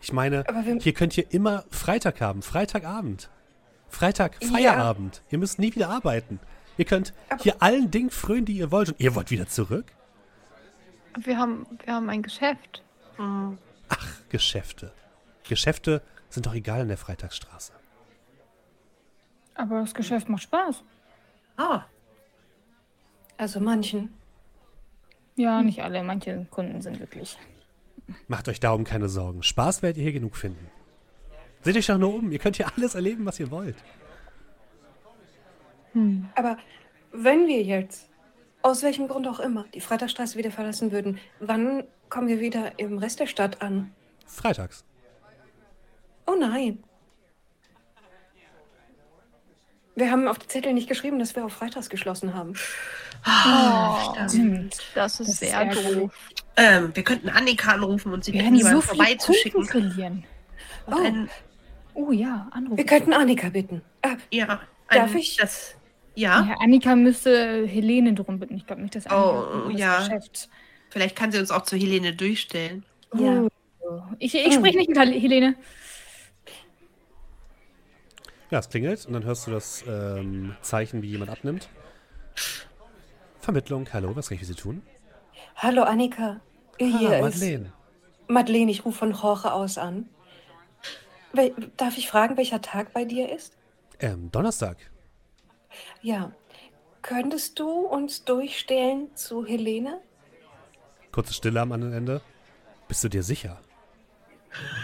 Ich 0.00 0.12
meine, 0.12 0.44
hier 0.80 0.92
könnt 0.92 1.16
ihr 1.16 1.32
immer 1.32 1.64
Freitag 1.70 2.20
haben, 2.20 2.42
Freitagabend. 2.42 3.30
Freitag, 3.88 4.36
Ja. 4.42 4.48
Feierabend. 4.50 5.22
Ihr 5.30 5.38
müsst 5.38 5.58
nie 5.58 5.74
wieder 5.74 5.88
arbeiten. 5.88 6.40
Ihr 6.76 6.84
könnt 6.84 7.12
Aber- 7.28 7.42
hier 7.42 7.62
allen 7.62 7.90
Dingen 7.90 8.10
frönen, 8.10 8.44
die 8.44 8.56
ihr 8.56 8.70
wollt. 8.70 8.90
Und 8.90 9.00
ihr 9.00 9.14
wollt 9.14 9.30
wieder 9.30 9.46
zurück? 9.48 9.92
Wir 11.18 11.38
haben, 11.38 11.66
wir 11.84 11.94
haben 11.94 12.08
ein 12.10 12.22
Geschäft. 12.22 12.82
Hm. 13.16 13.58
Geschäfte. 14.28 14.92
Geschäfte 15.48 16.02
sind 16.28 16.46
doch 16.46 16.54
egal 16.54 16.80
in 16.80 16.88
der 16.88 16.96
Freitagsstraße. 16.96 17.72
Aber 19.54 19.80
das 19.80 19.94
Geschäft 19.94 20.28
macht 20.28 20.42
Spaß. 20.42 20.82
Ah, 21.56 21.82
Also 23.36 23.60
manchen. 23.60 24.12
Ja, 25.36 25.62
nicht 25.62 25.82
alle. 25.82 26.02
Manche 26.02 26.46
Kunden 26.50 26.82
sind 26.82 26.98
wirklich. 26.98 27.38
Macht 28.28 28.48
euch 28.48 28.58
darum 28.60 28.82
keine 28.84 29.08
Sorgen. 29.08 29.42
Spaß 29.42 29.82
werdet 29.82 29.98
ihr 29.98 30.02
hier 30.04 30.12
genug 30.12 30.36
finden. 30.36 30.68
Seht 31.62 31.76
euch 31.76 31.86
doch 31.86 31.98
nur 31.98 32.14
um. 32.14 32.32
Ihr 32.32 32.38
könnt 32.38 32.56
hier 32.56 32.70
alles 32.76 32.94
erleben, 32.96 33.24
was 33.26 33.38
ihr 33.40 33.50
wollt. 33.50 33.76
Aber 36.34 36.56
wenn 37.12 37.46
wir 37.46 37.62
jetzt, 37.62 38.08
aus 38.62 38.82
welchem 38.82 39.08
Grund 39.08 39.28
auch 39.28 39.40
immer, 39.40 39.64
die 39.74 39.80
Freitagstraße 39.80 40.36
wieder 40.38 40.50
verlassen 40.50 40.90
würden, 40.92 41.18
wann 41.40 41.84
kommen 42.08 42.28
wir 42.28 42.40
wieder 42.40 42.78
im 42.78 42.98
Rest 42.98 43.20
der 43.20 43.26
Stadt 43.26 43.62
an? 43.62 43.92
Freitags. 44.26 44.84
Oh 46.26 46.34
nein. 46.38 46.82
Wir 49.96 50.10
haben 50.10 50.26
auf 50.26 50.38
die 50.40 50.48
Zettel 50.48 50.72
nicht 50.72 50.88
geschrieben, 50.88 51.18
dass 51.20 51.36
wir 51.36 51.44
auf 51.44 51.52
Freitags 51.52 51.88
geschlossen 51.88 52.34
haben. 52.34 52.54
Oh, 53.26 54.28
Stimmt. 54.28 54.74
das 54.94 55.20
ist 55.20 55.20
Das 55.20 55.20
ist 55.28 55.38
sehr 55.38 55.52
ärgerlich. 55.58 55.94
doof. 55.94 56.12
ähm, 56.56 56.90
wir 56.94 57.04
könnten 57.04 57.28
Annika 57.28 57.72
anrufen 57.72 58.12
und 58.12 58.24
sie 58.24 58.32
Wir 58.32 58.42
bitten, 58.42 58.60
so 58.60 58.80
vorbeizuschicken. 58.80 59.64
Verlieren. 59.64 60.24
Oh. 60.86 60.96
ein, 60.96 61.30
Oh 61.96 62.10
ja, 62.10 62.48
Anruf. 62.50 62.76
Wir 62.76 62.86
könnten 62.86 63.12
Annika 63.12 63.50
bitten. 63.50 63.80
Ah, 64.02 64.16
ja, 64.32 64.60
Darf 64.90 65.12
ein, 65.12 65.16
ich? 65.16 65.36
Das, 65.36 65.76
ja, 66.14 66.44
Ja, 66.46 66.56
Annika 66.60 66.94
müsste 66.96 67.66
Helene 67.66 68.14
drum 68.14 68.38
bitten. 68.38 68.56
Ich 68.56 68.66
glaube 68.66 68.82
nicht, 68.82 68.94
dass 68.94 69.06
Annika 69.06 69.66
Oh, 69.66 69.68
das 69.70 69.80
ja. 69.80 69.98
Geschäft. 69.98 70.48
vielleicht 70.90 71.16
kann 71.16 71.32
sie 71.32 71.38
uns 71.38 71.50
auch 71.50 71.62
zu 71.62 71.76
Helene 71.76 72.14
durchstellen. 72.14 72.84
Ja. 73.18 73.42
Oh. 73.80 74.00
Ich, 74.18 74.34
ich 74.34 74.54
spreche 74.54 74.78
nicht 74.78 74.88
mit 74.88 74.98
Hel- 74.98 75.20
Helene. 75.20 75.54
Ja, 78.50 78.58
es 78.58 78.68
klingelt 78.68 79.04
und 79.06 79.12
dann 79.14 79.24
hörst 79.24 79.46
du 79.46 79.50
das 79.50 79.84
ähm, 79.88 80.54
Zeichen, 80.62 81.02
wie 81.02 81.08
jemand 81.08 81.30
abnimmt. 81.30 81.68
Vermittlung, 83.40 83.88
hallo, 83.92 84.14
was 84.14 84.28
kann 84.28 84.36
ich 84.36 84.40
für 84.40 84.46
Sie 84.46 84.54
tun? 84.54 84.82
Hallo 85.56 85.82
Annika. 85.82 86.40
Hier 86.78 87.10
ah, 87.10 87.26
ist 87.28 87.40
Madeleine. 87.40 87.72
Madeleine, 88.28 88.70
ich 88.70 88.84
rufe 88.84 88.98
von 88.98 89.12
Jorge 89.12 89.52
aus 89.52 89.78
an. 89.78 90.08
Wel 91.32 91.52
darf 91.76 91.98
ich 91.98 92.08
fragen, 92.08 92.36
welcher 92.36 92.62
Tag 92.62 92.92
bei 92.92 93.04
dir 93.04 93.30
ist? 93.32 93.56
Ähm, 94.00 94.30
Donnerstag. 94.30 94.76
Ja. 96.02 96.32
Könntest 97.02 97.58
du 97.58 97.70
uns 97.70 98.24
durchstellen 98.24 99.14
zu 99.14 99.44
Helene? 99.44 100.00
Kurze 101.12 101.34
Stille 101.34 101.60
am 101.60 101.72
anderen 101.72 101.92
Ende. 101.92 102.22
Bist 102.88 103.04
du 103.04 103.08
dir 103.08 103.22
sicher? 103.22 103.60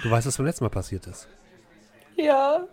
Du 0.03 0.11
weißt, 0.11 0.27
was 0.27 0.37
beim 0.37 0.47
letzten 0.47 0.65
Mal 0.65 0.71
passiert 0.71 1.07
ist. 1.07 1.29
Ja. 2.17 2.67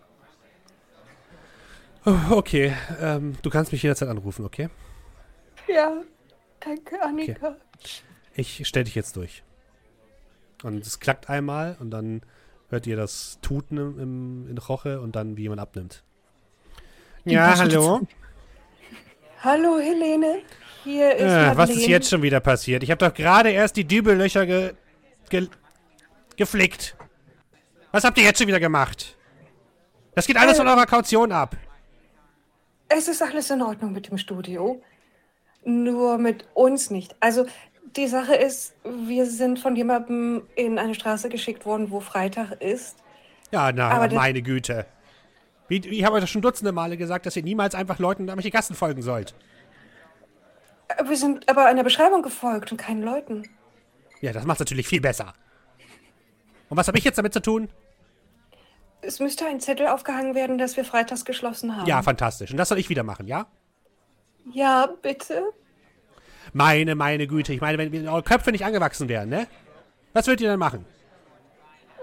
Oh, 2.05 2.15
okay, 2.31 2.73
ähm, 2.99 3.37
du 3.41 3.49
kannst 3.49 3.71
mich 3.71 3.83
jederzeit 3.83 4.09
anrufen, 4.09 4.45
okay? 4.45 4.69
Ja. 5.67 6.03
Danke, 6.59 7.01
Annika. 7.01 7.55
Ich 8.35 8.67
stell 8.67 8.83
dich 8.83 8.95
jetzt 8.95 9.15
durch. 9.15 9.43
Und 10.63 10.85
es 10.85 10.99
klackt 10.99 11.29
einmal 11.29 11.77
und 11.79 11.91
dann 11.91 12.21
hört 12.69 12.87
ihr 12.87 12.97
das 12.97 13.39
Tuten 13.41 13.77
im, 13.77 13.99
im, 13.99 14.47
in 14.49 14.57
Roche 14.57 14.99
und 14.99 15.15
dann, 15.15 15.37
wie 15.37 15.43
jemand 15.43 15.61
abnimmt. 15.61 16.03
Ja, 17.27 17.57
hallo? 17.57 18.01
Hallo, 19.43 19.79
Helene. 19.79 20.39
Hier 20.83 21.13
ist 21.15 21.21
Äh, 21.23 21.57
was 21.57 21.69
ist 21.69 21.87
jetzt 21.87 22.09
schon 22.09 22.21
wieder 22.21 22.39
passiert? 22.39 22.83
Ich 22.83 22.91
habe 22.91 23.05
doch 23.05 23.13
gerade 23.13 23.49
erst 23.51 23.75
die 23.75 23.83
Dübellöcher 23.83 24.45
ge, 24.45 24.73
ge, 25.29 25.47
geflickt. 26.37 26.95
Was 27.91 28.03
habt 28.03 28.17
ihr 28.17 28.23
jetzt 28.23 28.37
schon 28.39 28.47
wieder 28.47 28.59
gemacht? 28.59 29.17
Das 30.15 30.25
geht 30.25 30.37
alles 30.37 30.53
Äh, 30.53 30.57
von 30.57 30.67
eurer 30.67 30.85
Kaution 30.85 31.31
ab. 31.31 31.55
Es 32.87 33.07
ist 33.09 33.21
alles 33.21 33.49
in 33.49 33.61
Ordnung 33.61 33.91
mit 33.91 34.09
dem 34.09 34.17
Studio. 34.17 34.81
Nur 35.65 36.17
mit 36.17 36.47
uns 36.53 36.89
nicht. 36.89 37.15
Also, 37.19 37.45
die 37.97 38.07
Sache 38.07 38.35
ist, 38.35 38.73
wir 38.85 39.25
sind 39.25 39.59
von 39.59 39.75
jemandem 39.75 40.43
in 40.55 40.79
eine 40.79 40.95
Straße 40.95 41.27
geschickt 41.27 41.65
worden, 41.65 41.91
wo 41.91 41.99
Freitag 41.99 42.61
ist. 42.61 42.95
Ja, 43.51 43.71
na, 43.73 43.89
aber 43.89 44.13
meine 44.13 44.41
Güte. 44.41 44.85
Wie, 45.67 45.77
ich 45.77 46.03
habe 46.05 46.15
euch 46.15 46.21
das 46.21 46.29
schon 46.29 46.41
dutzende 46.41 46.71
Male 46.71 46.97
gesagt, 46.97 47.25
dass 47.25 47.35
ihr 47.35 47.43
niemals 47.43 47.75
einfach 47.75 47.99
Leuten 47.99 48.27
damit 48.27 48.45
die 48.45 48.51
Gassen 48.51 48.75
folgen 48.75 49.01
sollt. 49.01 49.35
Äh, 50.87 51.03
Wir 51.07 51.17
sind 51.17 51.49
aber 51.49 51.65
einer 51.65 51.83
Beschreibung 51.83 52.21
gefolgt 52.21 52.71
und 52.71 52.77
keinen 52.77 53.03
Leuten. 53.03 53.43
Ja, 54.21 54.31
das 54.31 54.45
macht 54.45 54.59
natürlich 54.59 54.87
viel 54.87 55.01
besser. 55.01 55.33
Und 56.69 56.77
was 56.77 56.87
habe 56.87 56.97
ich 56.97 57.03
jetzt 57.03 57.17
damit 57.17 57.33
zu 57.33 57.41
tun? 57.41 57.69
Es 59.01 59.19
müsste 59.19 59.45
ein 59.45 59.59
Zettel 59.59 59.87
aufgehangen 59.87 60.35
werden, 60.35 60.57
dass 60.57 60.75
wir 60.75 60.83
freitags 60.83 61.23
geschlossen 61.23 61.75
haben. 61.75 61.85
Ja, 61.85 62.01
fantastisch. 62.01 62.51
Und 62.51 62.57
das 62.57 62.69
soll 62.69 62.79
ich 62.79 62.89
wieder 62.89 63.03
machen, 63.03 63.27
ja? 63.27 63.45
Ja, 64.51 64.87
bitte. 65.01 65.43
Meine, 66.53 66.95
meine 66.95 67.27
Güte. 67.27 67.53
Ich 67.53 67.61
meine, 67.61 67.77
wenn, 67.77 67.91
wenn 67.91 68.07
eure 68.07 68.23
Köpfe 68.23 68.51
nicht 68.51 68.65
angewachsen 68.65 69.07
wären, 69.07 69.29
ne? 69.29 69.47
Was 70.13 70.25
würdet 70.27 70.41
ihr 70.41 70.49
dann 70.49 70.59
machen? 70.59 70.85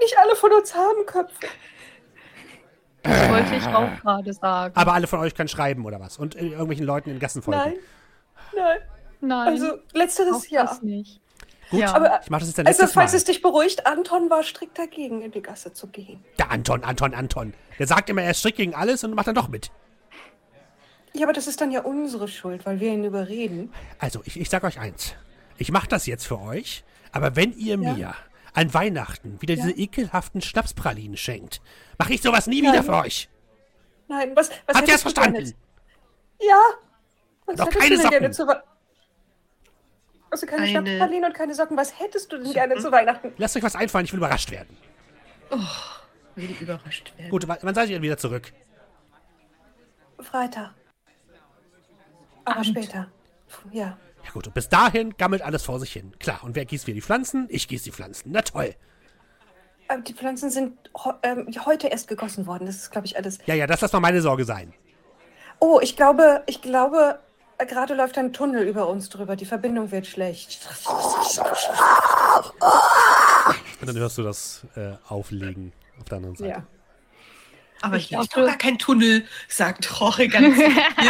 Nicht 0.00 0.16
alle 0.18 0.36
von 0.36 0.52
uns 0.52 0.74
haben 0.74 1.04
Köpfe. 1.06 1.46
Das 3.04 3.28
wollte 3.30 3.54
ich 3.54 3.66
auch 3.66 4.00
gerade 4.00 4.32
sagen. 4.32 4.74
Aber 4.76 4.92
alle 4.94 5.06
von 5.06 5.20
euch 5.20 5.34
können 5.34 5.48
schreiben 5.48 5.84
oder 5.84 6.00
was? 6.00 6.18
Und 6.18 6.34
äh, 6.36 6.46
irgendwelchen 6.48 6.84
Leuten 6.86 7.10
in 7.10 7.18
Gassen 7.18 7.42
folgen. 7.42 7.60
Nein. 7.60 7.74
Nein. 8.56 8.78
Nein, 9.20 9.48
Also, 9.48 9.78
letzteres 9.92 10.34
auch 10.46 10.50
ja. 10.50 10.64
das 10.64 10.82
nicht. 10.82 11.20
Gut, 11.70 11.80
Ja. 11.80 11.94
Aber, 11.94 12.20
ich 12.22 12.28
mache 12.30 12.40
das 12.40 12.48
jetzt 12.48 12.60
ein 12.60 12.66
also, 12.66 12.86
falls 12.86 13.12
Mal. 13.12 13.16
es 13.18 13.24
dich 13.24 13.40
beruhigt, 13.40 13.86
Anton 13.86 14.28
war 14.28 14.42
strikt 14.42 14.78
dagegen, 14.78 15.22
in 15.22 15.30
die 15.32 15.40
Gasse 15.40 15.72
zu 15.72 15.86
gehen. 15.86 16.22
Der 16.38 16.50
Anton, 16.50 16.84
Anton, 16.84 17.14
Anton. 17.14 17.54
Der 17.78 17.86
sagt 17.86 18.10
immer, 18.10 18.22
er 18.22 18.32
ist 18.32 18.40
strikt 18.40 18.58
gegen 18.58 18.74
alles 18.74 19.02
und 19.04 19.14
macht 19.14 19.26
dann 19.28 19.34
doch 19.34 19.48
mit. 19.48 19.70
Ja, 21.14 21.24
aber 21.26 21.32
das 21.32 21.46
ist 21.46 21.60
dann 21.60 21.70
ja 21.70 21.80
unsere 21.82 22.26
Schuld, 22.28 22.66
weil 22.66 22.80
wir 22.80 22.92
ihn 22.92 23.04
überreden. 23.04 23.72
Also, 23.98 24.20
ich, 24.24 24.38
ich 24.38 24.50
sag 24.50 24.64
euch 24.64 24.78
eins. 24.80 25.14
Ich 25.56 25.70
mache 25.70 25.88
das 25.88 26.06
jetzt 26.06 26.26
für 26.26 26.40
euch, 26.40 26.84
aber 27.12 27.36
wenn 27.36 27.52
ihr 27.56 27.78
Ja. 27.78 27.92
mir 27.94 28.14
an 28.54 28.72
Weihnachten 28.72 29.40
wieder 29.42 29.54
Ja. 29.54 29.64
diese 29.66 29.76
ekelhaften 29.76 30.40
Schnapspralinen 30.40 31.16
schenkt, 31.16 31.60
mache 31.98 32.14
ich 32.14 32.22
sowas 32.22 32.46
nie 32.46 32.62
Nein. 32.62 32.72
wieder 32.72 32.82
für 32.84 32.94
euch. 33.04 33.28
Nein, 34.08 34.34
was, 34.36 34.50
was 34.66 34.76
Habt 34.76 34.88
ihr 34.88 34.94
es 34.94 35.04
hättest 35.04 35.16
du 35.16 35.20
gerne- 35.22 35.32
verstanden? 35.38 35.62
Ja. 36.40 36.60
Was 37.46 37.56
Noch 37.58 37.66
hättest 37.66 37.80
keine 37.80 37.96
du 37.96 38.02
denn 38.02 38.10
gerne 38.10 38.32
Socken. 38.34 38.54
zu 38.54 38.64
Also 40.30 40.46
keine 40.46 40.62
Eine- 40.62 40.70
Schnapspralinen 40.70 41.24
und 41.24 41.34
keine 41.34 41.54
Socken. 41.54 41.76
Was 41.76 41.98
hättest 42.00 42.32
du 42.32 42.38
denn 42.38 42.52
gerne 42.52 42.76
zu 42.76 42.90
Weihnachten? 42.90 43.32
Lasst 43.38 43.56
euch 43.56 43.62
was 43.62 43.76
einfallen, 43.76 44.04
ich 44.04 44.12
will 44.12 44.18
überrascht 44.18 44.50
werden. 44.50 44.76
Will 46.34 46.50
überrascht 46.60 47.12
werden. 47.16 47.30
Gut, 47.30 47.46
wann 47.46 47.58
wann 47.62 47.74
seid 47.74 47.88
ihr 47.88 47.96
denn 47.96 48.02
wieder 48.02 48.18
zurück? 48.18 48.52
Freitag. 50.20 50.74
Aber 52.44 52.56
Abend. 52.56 52.66
später. 52.66 53.08
Ja. 53.72 53.96
Ja 54.24 54.30
gut, 54.32 54.46
und 54.46 54.54
bis 54.54 54.68
dahin 54.68 55.16
gammelt 55.16 55.42
alles 55.42 55.62
vor 55.62 55.78
sich 55.78 55.92
hin. 55.92 56.12
Klar, 56.18 56.42
und 56.42 56.54
wer 56.54 56.64
gießt 56.64 56.86
wieder 56.86 56.94
die 56.94 57.02
Pflanzen? 57.02 57.46
Ich 57.50 57.68
gieße 57.68 57.84
die 57.84 57.92
Pflanzen. 57.92 58.30
Na 58.32 58.42
toll. 58.42 58.74
Aber 59.88 60.00
die 60.00 60.14
Pflanzen 60.14 60.50
sind 60.50 60.78
ähm, 61.22 61.46
heute 61.66 61.88
erst 61.88 62.08
gegossen 62.08 62.46
worden. 62.46 62.66
Das 62.66 62.76
ist, 62.76 62.90
glaube 62.90 63.06
ich, 63.06 63.16
alles. 63.16 63.38
Ja, 63.46 63.54
ja, 63.54 63.66
das 63.66 63.80
lass 63.82 63.92
mal 63.92 64.00
meine 64.00 64.22
Sorge 64.22 64.44
sein. 64.44 64.72
Oh, 65.60 65.78
ich 65.82 65.94
glaube, 65.96 66.42
ich 66.46 66.62
glaube, 66.62 67.18
gerade 67.58 67.94
läuft 67.94 68.16
ein 68.18 68.32
Tunnel 68.32 68.66
über 68.66 68.88
uns 68.88 69.08
drüber. 69.08 69.36
Die 69.36 69.44
Verbindung 69.44 69.90
wird 69.90 70.06
schlecht. 70.06 70.66
Und 73.80 73.88
dann 73.88 73.96
hörst 73.96 74.18
du 74.18 74.22
das 74.22 74.66
äh, 74.74 74.92
Auflegen 75.08 75.72
auf 76.00 76.04
der 76.06 76.16
anderen 76.16 76.36
Seite. 76.36 76.50
Ja. 76.50 76.66
Aber 77.84 77.98
Ich 77.98 78.06
hier 78.06 78.20
ist 78.20 78.34
doch 78.34 78.46
gar 78.46 78.56
kein 78.56 78.78
Tunnel, 78.78 79.26
sagt 79.46 79.84
Jorge 80.00 80.28
ganz. 80.28 80.58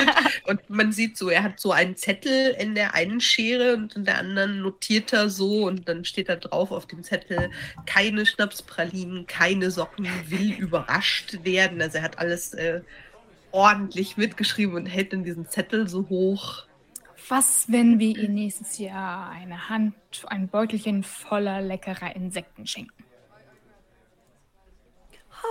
Und 0.46 0.68
man 0.68 0.90
sieht 0.90 1.16
so, 1.16 1.28
er 1.28 1.44
hat 1.44 1.60
so 1.60 1.70
einen 1.70 1.96
Zettel 1.96 2.50
in 2.58 2.74
der 2.74 2.94
einen 2.94 3.20
Schere 3.20 3.74
und 3.76 3.94
in 3.94 4.04
der 4.04 4.18
anderen 4.18 4.60
notiert 4.60 5.12
er 5.12 5.30
so 5.30 5.66
und 5.66 5.88
dann 5.88 6.04
steht 6.04 6.28
da 6.28 6.36
drauf 6.36 6.70
auf 6.70 6.86
dem 6.86 7.02
Zettel, 7.02 7.50
keine 7.86 8.26
Schnapspralinen, 8.26 9.26
keine 9.26 9.70
Socken, 9.70 10.06
will 10.28 10.52
überrascht 10.52 11.44
werden. 11.44 11.80
Also 11.80 11.98
er 11.98 12.04
hat 12.04 12.18
alles 12.18 12.54
äh, 12.54 12.80
ordentlich 13.52 14.16
mitgeschrieben 14.16 14.74
und 14.74 14.86
hält 14.86 15.12
dann 15.12 15.24
diesen 15.24 15.48
Zettel 15.48 15.88
so 15.88 16.08
hoch. 16.08 16.66
Was, 17.28 17.70
wenn 17.70 17.98
wir 17.98 18.18
ihr 18.18 18.28
nächstes 18.28 18.78
Jahr 18.78 19.30
eine 19.30 19.68
Hand, 19.68 19.94
ein 20.26 20.48
Beutelchen 20.48 21.04
voller 21.04 21.62
leckerer 21.62 22.14
Insekten 22.16 22.66
schenken? 22.66 23.04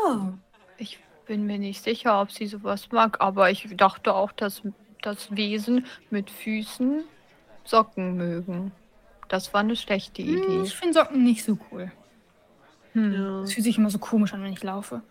Oh, 0.06 0.34
bin 1.26 1.46
mir 1.46 1.58
nicht 1.60 1.84
sicher, 1.84 2.22
ob 2.22 2.32
sie 2.32 2.48
sowas 2.48 2.92
mag, 2.92 3.22
aber 3.22 3.50
ich 3.52 3.68
dachte 3.76 4.14
auch, 4.14 4.32
dass 4.32 4.62
das 5.02 5.36
Wesen 5.36 5.86
mit 6.10 6.30
Füßen 6.30 7.04
Socken 7.66 8.18
mögen. 8.18 8.72
Das 9.30 9.54
war 9.54 9.62
eine 9.62 9.76
schlechte 9.76 10.22
Hm, 10.22 10.38
Idee. 10.38 10.62
Ich 10.64 10.76
finde 10.76 10.94
Socken 10.96 11.24
nicht 11.24 11.44
so 11.44 11.58
cool. 11.72 11.92
Hm. 12.94 13.14
Ja. 13.14 13.46
Fühlt 13.46 13.64
sich 13.64 13.78
immer 13.78 13.90
so 13.90 14.00
komisch 14.00 14.34
an, 14.34 14.44
wenn 14.44 14.54
ich 14.54 14.62
laufe. 14.64 15.02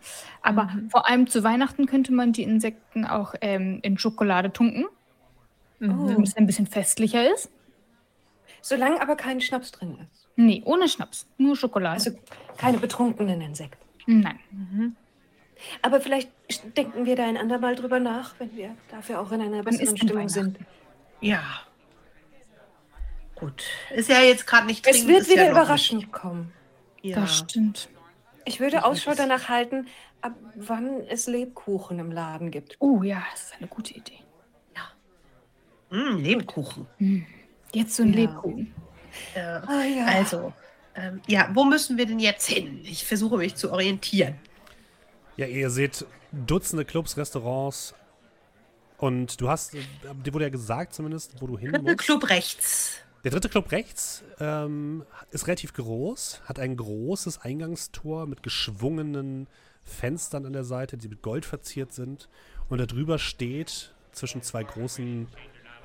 Aber 0.42 0.70
vor 0.90 1.08
allem 1.08 1.26
zu 1.26 1.42
Weihnachten 1.42 1.86
könnte 1.86 2.12
man 2.12 2.32
die 2.32 2.42
Insekten 2.42 3.04
auch 3.06 3.34
ähm, 3.40 3.80
in 3.82 3.98
Schokolade 3.98 4.52
tunken, 4.52 4.86
Mhm. 5.80 6.06
damit 6.06 6.28
es 6.28 6.36
ein 6.36 6.46
bisschen 6.46 6.68
festlicher 6.68 7.32
ist. 7.34 7.50
solange 8.60 9.00
aber 9.02 9.16
kein 9.16 9.40
Schnaps 9.40 9.72
drin 9.72 9.98
ist. 10.12 10.28
Nee, 10.36 10.62
ohne 10.64 10.86
Schnaps, 10.88 11.26
nur 11.38 11.56
Schokolade. 11.56 11.94
Also 11.94 12.12
keine 12.56 12.78
betrunkenen 12.78 13.40
Insekten. 13.40 14.20
Nein. 14.20 14.38
Mhm. 14.52 14.96
Aber 15.82 16.00
vielleicht 16.00 16.30
denken 16.76 17.06
wir 17.06 17.16
da 17.16 17.24
ein 17.24 17.36
andermal 17.36 17.74
drüber 17.74 18.00
nach, 18.00 18.34
wenn 18.38 18.54
wir 18.56 18.74
dafür 18.90 19.20
auch 19.20 19.32
in 19.32 19.40
einer 19.40 19.62
besseren 19.62 19.96
Stimmung 19.96 20.28
sind. 20.28 20.58
Ja. 21.20 21.42
Gut. 23.34 23.64
Ist 23.94 24.08
ja 24.08 24.20
jetzt 24.20 24.46
gerade 24.46 24.66
nicht 24.66 24.86
Es 24.86 24.92
dringend, 24.98 25.08
wird 25.08 25.20
ist 25.22 25.28
ja 25.28 25.34
wieder 25.34 25.44
noch 25.46 25.50
überraschend 25.62 26.12
kommen. 26.12 26.52
nicht- 27.02 27.14
Ja. 27.16 27.20
Das 27.22 27.38
stimmt. 27.38 27.88
Ich 28.44 28.60
würde 28.60 28.84
Ausschau 28.84 29.14
danach 29.14 29.48
halten, 29.48 29.86
ab 30.20 30.34
wann 30.56 31.00
es 31.08 31.26
Lebkuchen 31.26 31.98
im 31.98 32.10
Laden 32.12 32.50
gibt. 32.50 32.76
Oh 32.80 33.02
ja, 33.02 33.22
das 33.32 33.42
ist 33.44 33.54
eine 33.58 33.68
gute 33.68 33.94
Idee. 33.94 34.18
Mm, 35.90 36.16
Lebkuchen. 36.18 36.86
Jetzt 37.74 37.96
so 37.96 38.02
ein 38.02 38.14
Ja. 38.14 38.20
Lebkuchen. 38.20 38.74
Ja. 39.36 39.62
Ah 39.66 39.84
ja. 39.84 40.06
Also, 40.06 40.54
ähm, 40.94 41.20
ja, 41.26 41.50
wo 41.52 41.64
müssen 41.64 41.98
wir 41.98 42.06
denn 42.06 42.18
jetzt 42.18 42.48
hin? 42.48 42.80
Ich 42.84 43.04
versuche 43.04 43.36
mich 43.36 43.56
zu 43.56 43.70
orientieren. 43.70 44.36
Ja, 45.36 45.46
ihr 45.46 45.70
seht 45.70 46.06
Dutzende 46.32 46.84
Clubs, 46.84 47.16
Restaurants 47.16 47.94
und 48.98 49.40
du 49.40 49.48
hast, 49.48 49.74
äh, 49.74 49.80
dir 50.24 50.32
wurde 50.32 50.44
ja 50.44 50.50
gesagt 50.50 50.94
zumindest, 50.94 51.40
wo 51.40 51.46
du 51.46 51.58
hin 51.58 51.72
Dritte 51.72 51.84
musst. 51.84 51.98
Club 51.98 52.30
rechts. 52.30 52.98
Der 53.24 53.30
dritte 53.30 53.48
Club 53.48 53.70
rechts 53.70 54.24
ähm, 54.40 55.04
ist 55.30 55.46
relativ 55.46 55.72
groß, 55.74 56.42
hat 56.44 56.58
ein 56.58 56.76
großes 56.76 57.40
Eingangstor 57.42 58.26
mit 58.26 58.42
geschwungenen 58.42 59.46
Fenstern 59.84 60.44
an 60.44 60.52
der 60.52 60.64
Seite, 60.64 60.96
die 60.96 61.08
mit 61.08 61.22
Gold 61.22 61.44
verziert 61.44 61.92
sind. 61.92 62.28
Und 62.68 62.78
da 62.78 62.86
drüber 62.86 63.18
steht 63.18 63.94
zwischen 64.12 64.42
zwei 64.42 64.64
großen 64.64 65.28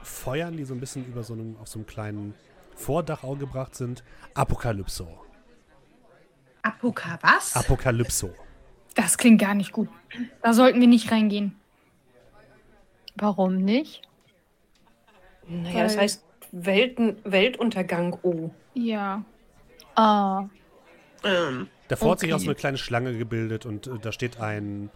Feuern, 0.03 0.57
die 0.57 0.65
so 0.65 0.73
ein 0.73 0.79
bisschen 0.79 1.05
über 1.05 1.23
so 1.23 1.33
einem, 1.33 1.57
auf 1.57 1.67
so 1.67 1.79
einem 1.79 1.85
kleinen 1.87 2.33
Vordach 2.75 3.23
angebracht 3.23 3.75
sind, 3.75 4.03
Apokalypso. 4.33 5.07
Apoka 6.61 7.17
was? 7.21 7.55
Apokalypso. 7.55 8.33
Das 8.97 9.17
klingt 9.17 9.39
gar 9.39 9.53
nicht 9.53 9.71
gut. 9.71 9.87
Da 10.41 10.53
sollten 10.53 10.81
wir 10.81 10.87
nicht 10.87 11.11
reingehen. 11.11 11.55
Warum 13.15 13.57
nicht? 13.57 14.01
naja, 15.47 15.83
das 15.83 15.95
weil- 15.95 16.01
heißt 16.03 16.23
Welten, 16.51 17.17
Weltuntergang. 17.23 18.17
Oh. 18.23 18.49
Ja. 18.73 19.23
Ah, 19.95 20.47
ähm, 21.23 21.67
Davor 21.87 22.11
hat 22.11 22.19
sich 22.19 22.29
Okay. 22.29 22.35
auch 22.35 22.39
so 22.39 22.47
eine 22.47 22.55
kleine 22.55 22.77
Schlange 22.77 23.17
gebildet 23.17 23.65
und 23.65 23.87
äh, 23.87 23.97
da 24.01 24.11
steht 24.11 24.39
ein, 24.39 24.89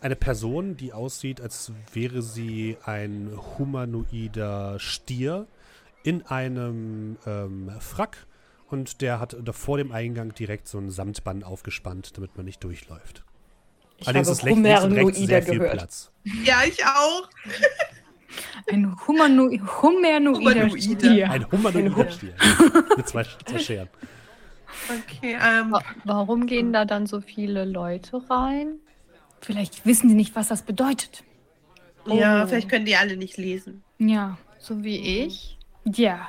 eine 0.00 0.16
Person, 0.16 0.76
die 0.76 0.92
aussieht, 0.92 1.40
als 1.40 1.72
wäre 1.92 2.22
sie 2.22 2.76
ein 2.84 3.30
humanoider 3.58 4.78
Stier 4.78 5.46
in 6.02 6.24
einem 6.26 7.18
ähm, 7.26 7.70
Frack 7.80 8.26
und 8.74 9.00
der 9.00 9.18
hat 9.20 9.34
da 9.42 9.52
vor 9.52 9.78
dem 9.78 9.90
Eingang 9.92 10.34
direkt 10.34 10.68
so 10.68 10.78
ein 10.78 10.90
Samtband 10.90 11.44
aufgespannt, 11.44 12.16
damit 12.16 12.36
man 12.36 12.44
nicht 12.44 12.62
durchläuft. 12.62 13.24
Ich 13.98 14.06
Allerdings 14.08 14.28
habe 14.28 14.36
ist 14.36 14.42
links 14.42 14.58
und 14.58 14.66
rechts 14.66 14.84
Humanoide 14.84 15.26
sehr 15.26 15.42
viel 15.42 15.58
gehört. 15.58 15.72
Platz. 15.78 16.10
Ja, 16.44 16.56
ich 16.66 16.84
auch. 16.84 17.28
Ein 18.70 18.94
Humano 19.06 19.48
humanoider. 19.82 20.68
Stier. 20.70 21.30
Ein 21.30 21.44
Ein 21.44 21.52
humanoider 21.52 21.96
Hum- 21.96 22.10
Stier. 22.10 22.34
Mit 22.96 23.08
zwei, 23.08 23.24
zwei 23.46 23.58
Scheren. 23.60 23.88
Okay, 24.88 25.38
ähm, 25.40 25.70
Wa- 25.72 25.82
Warum 26.04 26.46
gehen 26.46 26.72
da 26.72 26.84
dann 26.84 27.06
so 27.06 27.20
viele 27.20 27.64
Leute 27.64 28.28
rein? 28.28 28.80
Vielleicht 29.40 29.86
wissen 29.86 30.08
sie 30.08 30.14
nicht, 30.16 30.34
was 30.34 30.48
das 30.48 30.62
bedeutet. 30.62 31.22
ja, 32.06 32.42
Oh. 32.42 32.46
vielleicht 32.48 32.68
können 32.68 32.86
die 32.86 32.96
alle 32.96 33.16
nicht 33.16 33.36
lesen. 33.36 33.84
Ja. 33.98 34.36
So 34.58 34.82
wie 34.82 35.22
ich? 35.24 35.56
Ja. 35.84 36.28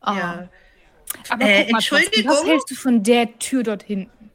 Ah, 0.00 0.16
Ja. 0.16 0.48
Aber 1.28 1.44
Äh, 1.44 1.62
guck 1.64 1.72
mal, 1.72 1.78
Entschuldigung? 1.78 2.32
was 2.32 2.44
hältst 2.44 2.70
du 2.70 2.74
von 2.74 3.02
der 3.02 3.38
Tür 3.38 3.62
dort 3.62 3.82
hinten? 3.82 4.30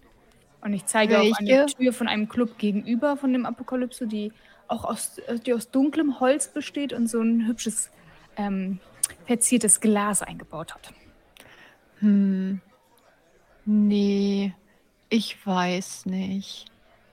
Und 0.62 0.74
ich 0.74 0.86
zeige 0.86 1.20
auf 1.20 1.28
eine 1.40 1.48
Welche? 1.50 1.76
Tür 1.78 1.94
von 1.94 2.08
einem 2.08 2.28
Club 2.28 2.58
gegenüber 2.58 3.18
von 3.18 3.32
dem 3.34 3.46
Apokalypse, 3.46 4.08
die 4.08 4.32
auch 4.68 4.84
aus, 4.84 5.18
äh, 5.28 5.38
die 5.40 5.54
aus 5.54 5.70
dunklem 5.70 6.20
Holz 6.20 6.48
besteht 6.48 6.92
und 6.94 7.08
so 7.08 7.22
ein 7.22 7.46
hübsches 7.48 7.90
ähm, 8.38 8.80
verziertes 9.28 9.80
Glas 9.80 10.22
eingebaut 10.24 10.74
hat. 10.74 10.94
Hm. 12.00 12.62
Nee, 13.66 14.54
ich 15.10 15.46
weiß 15.46 16.06
nicht. 16.08 16.66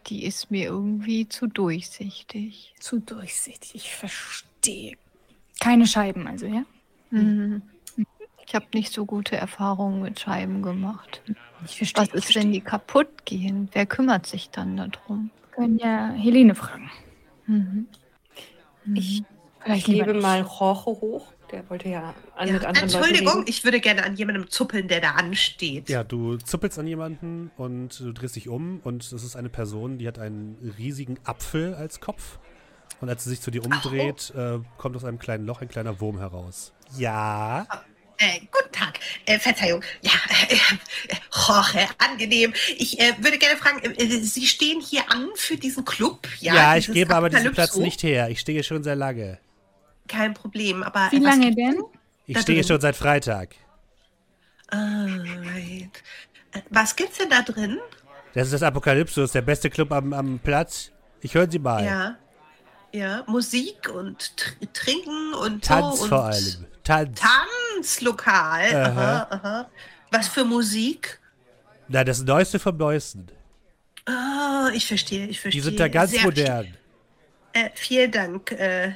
Die 0.09 0.25
ist 0.25 0.51
mir 0.51 0.65
irgendwie 0.65 1.29
zu 1.29 1.47
durchsichtig. 1.47 2.75
Zu 2.81 2.99
durchsichtig, 3.01 3.75
ich 3.75 3.95
verstehe. 3.95 4.97
Keine 5.61 5.87
Scheiben 5.87 6.27
also, 6.27 6.47
ja? 6.47 6.65
Mhm. 7.11 7.63
Ich 8.53 8.55
habe 8.55 8.67
nicht 8.75 8.93
so 8.93 9.07
gute 9.07 9.35
Erfahrungen 9.35 10.03
mit 10.03 10.21
Scheiben 10.21 10.61
gemacht. 10.61 11.23
Ich 11.65 11.79
verstehe. 11.79 12.07
Was 12.07 12.13
ist, 12.13 12.35
wenn 12.35 12.53
die 12.53 12.61
kaputt 12.61 13.25
gehen? 13.25 13.71
Wer 13.73 13.87
kümmert 13.87 14.27
sich 14.27 14.51
dann 14.51 14.77
darum? 14.77 15.31
Wir 15.41 15.57
können 15.57 15.79
ja 15.79 16.11
Helene 16.11 16.55
fragen. 16.55 16.91
Mhm. 17.47 17.87
Ich, 18.93 19.23
Vielleicht 19.59 19.89
ich 19.89 20.05
nicht. 20.05 20.21
mal 20.21 20.41
Jorge 20.41 20.85
hoch. 20.85 21.33
Der 21.51 21.71
wollte 21.71 21.89
ja, 21.89 22.13
an, 22.37 22.47
Ja, 22.47 22.53
mit 22.53 22.67
anderen 22.67 22.91
Entschuldigung, 22.91 23.37
Leuten 23.37 23.49
ich 23.49 23.65
würde 23.65 23.81
gerne 23.81 24.05
an 24.05 24.17
jemandem 24.17 24.51
zuppeln, 24.51 24.87
der 24.87 25.01
da 25.01 25.13
ansteht. 25.13 25.89
Ja, 25.89 26.05
du 26.05 26.37
zuppelst 26.37 26.79
an 26.79 26.87
jemanden 26.87 27.51
und 27.57 27.99
du 28.01 28.13
drehst 28.13 28.37
dich 28.37 28.51
um 28.51 28.81
und 28.85 29.03
es 29.03 29.25
ist 29.25 29.35
eine 29.35 29.49
Person, 29.49 29.97
die 29.97 30.07
hat 30.07 30.19
einen 30.19 30.75
riesigen 30.77 31.19
Apfel 31.25 31.75
als 31.75 32.01
Kopf. 32.01 32.39
Und 33.01 33.09
als 33.09 33.25
sie 33.25 33.31
sich 33.31 33.41
zu 33.41 33.51
dir 33.51 33.65
umdreht, 33.65 34.31
äh, 34.37 34.59
kommt 34.77 34.95
aus 34.95 35.07
einem 35.07 35.19
kleinen 35.19 35.47
Loch 35.47 35.63
ein 35.63 35.69
kleiner 35.69 36.01
Wurm 36.03 36.19
heraus. 36.19 36.75
Ja. 36.99 37.67
Äh, 38.23 38.41
guten 38.53 38.73
Tag. 38.73 39.01
Äh, 39.27 39.39
Verzeihung. 39.41 39.83
Ja, 40.01 40.13
äh, 40.49 40.55
äh, 40.55 41.17
Jorge, 41.35 41.89
angenehm. 41.99 42.53
Ich 42.77 43.01
äh, 43.01 43.15
würde 43.19 43.37
gerne 43.37 43.57
fragen, 43.57 43.81
Sie 44.23 44.47
stehen 44.47 44.81
hier 44.81 45.11
an 45.11 45.31
für 45.35 45.57
diesen 45.57 45.85
Club? 45.85 46.29
Ja, 46.39 46.77
ich 46.77 46.87
dieses 46.87 46.95
gebe 46.95 47.17
aber 47.17 47.31
diesen 47.31 47.53
Platz 47.53 47.77
nicht 47.77 48.03
her. 48.05 48.29
Ich 48.29 48.39
stehe 48.39 48.63
schon 48.63 48.85
sehr 48.85 48.95
lange. 48.95 49.39
Kein 50.07 50.35
Problem, 50.35 50.85
aber. 50.85 51.09
Wie 51.11 51.21
was 51.21 51.31
lange 51.31 51.55
denn? 51.55 51.83
Ich 52.27 52.39
stehe 52.39 52.61
drin. 52.61 52.69
schon 52.69 52.81
seit 52.81 52.95
Freitag. 52.95 53.57
Alright. 54.69 56.03
Was 56.71 56.95
gibt's 56.95 57.19
denn 57.19 57.31
da 57.31 57.43
drin? 57.43 57.79
Das 58.35 58.45
ist 58.47 58.53
das 58.53 58.63
Apokalypse, 58.63 59.21
das 59.21 59.31
ist 59.31 59.35
der 59.35 59.43
beste 59.43 59.69
Club 59.69 59.91
am, 59.91 60.13
am 60.13 60.39
Platz. 60.39 60.93
Ich 61.23 61.35
höre 61.35 61.51
sie 61.51 61.59
mal. 61.59 61.85
Ja. 61.85 62.17
Ja, 62.95 63.25
Musik 63.27 63.89
und 63.89 64.37
tr 64.37 64.73
Trinken 64.75 65.35
und 65.35 65.65
Tanz 65.65 65.97
so 65.97 66.03
und 66.05 66.09
vor 66.11 66.25
allem. 66.25 66.67
Tanz. 66.85 67.21
Tanzlokal. 67.21 68.75
Aha, 68.75 69.27
aha. 69.31 69.71
Was 70.11 70.29
für 70.29 70.45
Musik? 70.45 71.21
Na, 71.89 72.05
das 72.05 72.23
Neueste 72.23 72.59
vom 72.59 72.77
Neuesten. 72.77 73.29
Ah, 74.07 74.71
ich 74.75 74.87
verstehe, 74.87 75.27
ich 75.27 75.41
verstehe. 75.41 75.61
Die 75.61 75.65
sind 75.65 75.79
da 75.81 75.89
ganz 75.89 76.11
Sehr 76.11 76.23
modern. 76.23 76.77
Äh, 77.53 77.71
vielen 77.75 78.11
Dank. 78.11 78.51
Äh, 78.53 78.95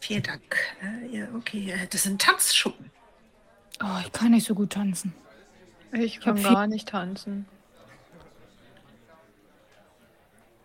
vielen 0.00 0.22
Dank. 0.22 0.56
Äh, 0.82 1.16
ja, 1.18 1.28
okay. 1.36 1.70
Äh, 1.70 1.86
das 1.88 2.02
sind 2.04 2.20
Tanzschuppen. 2.20 2.90
Oh, 3.82 3.98
ich 4.04 4.10
kann 4.12 4.32
nicht 4.32 4.46
so 4.46 4.54
gut 4.54 4.70
tanzen. 4.72 5.14
Ich 5.92 6.20
kann 6.20 6.36
viel- 6.36 6.52
gar 6.52 6.66
nicht 6.66 6.88
tanzen. 6.88 7.46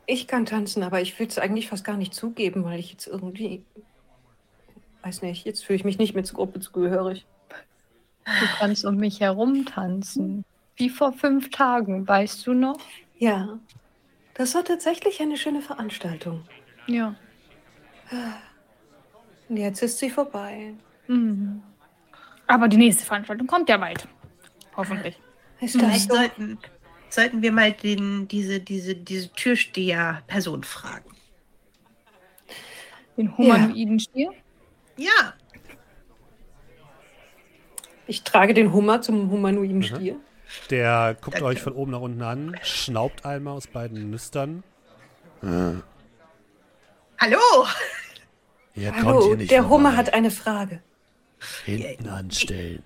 Ich 0.06 0.28
kann 0.28 0.46
tanzen, 0.46 0.84
aber 0.84 1.02
ich 1.02 1.18
will 1.20 1.28
es 1.28 1.38
eigentlich 1.38 1.70
fast 1.70 1.84
gar 1.86 1.96
nicht 1.96 2.14
zugeben, 2.14 2.66
weil 2.66 2.80
ich 2.80 2.92
jetzt 2.92 3.08
irgendwie. 3.08 3.64
Weiß 5.04 5.22
nicht, 5.22 5.46
jetzt 5.46 5.66
fühle 5.66 5.78
ich 5.78 5.84
mich 5.84 5.98
nicht 5.98 6.16
mehr 6.16 6.24
zur 6.24 6.38
Gruppe 6.38 6.60
zugehörig. 6.62 7.26
Du 8.26 8.46
kannst 8.58 8.86
um 8.86 8.96
mich 8.96 9.20
herum 9.20 9.66
tanzen. 9.66 10.46
Wie 10.78 10.90
vor 10.90 11.12
fünf 11.12 11.50
Tagen, 11.52 12.08
weißt 12.08 12.48
du 12.48 12.54
noch? 12.54 12.78
Ja, 13.18 13.60
das 14.34 14.56
war 14.56 14.64
tatsächlich 14.64 15.22
eine 15.22 15.38
schöne 15.38 15.62
Veranstaltung. 15.62 16.46
Ja. 16.88 17.16
Und 19.50 19.58
jetzt 19.58 19.82
ist 19.84 20.00
sie 20.00 20.10
vorbei. 20.10 20.74
Mhm. 21.08 21.62
Aber 22.48 22.68
die 22.68 22.78
nächste 22.78 23.06
Veranstaltung 23.06 23.46
kommt 23.46 23.70
ja 23.70 23.78
bald. 23.78 24.08
Hoffentlich. 24.76 25.20
Ist 25.60 25.76
das 25.76 25.82
Vielleicht 25.82 26.10
so? 26.10 26.16
sollten, 26.16 26.58
sollten 27.10 27.42
wir 27.42 27.52
mal 27.52 27.72
den, 27.74 28.28
diese, 28.28 28.60
diese, 28.60 28.96
diese 28.96 29.32
Türsteher-Person 29.34 30.64
fragen. 30.64 31.12
Den 33.18 33.38
humanoiden 33.38 34.00
Stier. 34.00 34.32
Ja. 34.98 35.34
Ich 38.06 38.24
trage 38.24 38.54
den 38.54 38.74
Hummer 38.74 39.02
zum 39.02 39.32
humanoiden 39.32 39.82
Stier. 39.84 40.18
Der 40.70 41.16
guckt 41.20 41.36
Danke. 41.36 41.48
euch 41.48 41.62
von 41.62 41.74
oben 41.74 41.92
nach 41.92 42.02
unten 42.02 42.22
an, 42.22 42.60
schnaubt 42.64 43.26
einmal 43.26 43.56
aus 43.56 43.68
beiden 43.68 44.10
Nüstern. 44.12 44.64
Hallo. 45.42 47.38
Ihr 48.76 48.96
Hallo, 48.96 49.36
der 49.36 49.70
Hummer 49.70 49.96
hat 49.96 50.14
eine 50.14 50.32
Frage. 50.32 50.82
hinten 51.66 52.08
anstellen. 52.10 52.84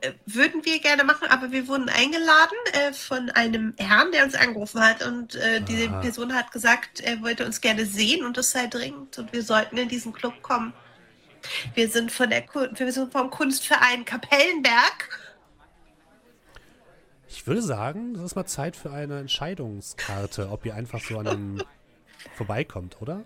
Äh, 0.00 0.12
Würden 0.26 0.64
wir 0.64 0.78
gerne 0.80 1.04
machen, 1.04 1.28
aber 1.28 1.50
wir 1.52 1.68
wurden 1.68 1.88
eingeladen 1.88 2.56
äh, 2.72 2.92
von 2.92 3.30
einem 3.30 3.74
Herrn, 3.78 4.12
der 4.12 4.24
uns 4.24 4.34
angerufen 4.34 4.80
hat. 4.80 5.04
Und 5.06 5.34
äh, 5.36 5.60
diese 5.62 5.88
Aha. 5.88 6.00
Person 6.00 6.34
hat 6.34 6.52
gesagt, 6.52 7.00
er 7.00 7.22
wollte 7.22 7.46
uns 7.46 7.60
gerne 7.60 7.86
sehen 7.86 8.24
und 8.24 8.36
es 8.36 8.50
sei 8.50 8.66
dringend 8.66 9.18
und 9.18 9.32
wir 9.32 9.42
sollten 9.42 9.76
in 9.78 9.88
diesen 9.88 10.12
Club 10.12 10.42
kommen. 10.42 10.72
Wir 11.74 11.88
sind 11.88 12.12
von 12.12 12.30
der 12.30 12.44
wir 12.52 12.92
sind 12.92 13.12
vom 13.12 13.30
Kunstverein 13.30 14.04
Kapellenberg. 14.04 15.08
Ich 17.28 17.46
würde 17.46 17.62
sagen, 17.62 18.14
das 18.14 18.22
ist 18.22 18.34
mal 18.34 18.46
Zeit 18.46 18.76
für 18.76 18.90
eine 18.90 19.20
Entscheidungskarte, 19.20 20.50
ob 20.50 20.64
ihr 20.64 20.74
einfach 20.74 21.00
so 21.00 21.18
an 21.18 21.26
ihm 21.26 21.62
vorbeikommt, 22.34 23.00
oder? 23.00 23.24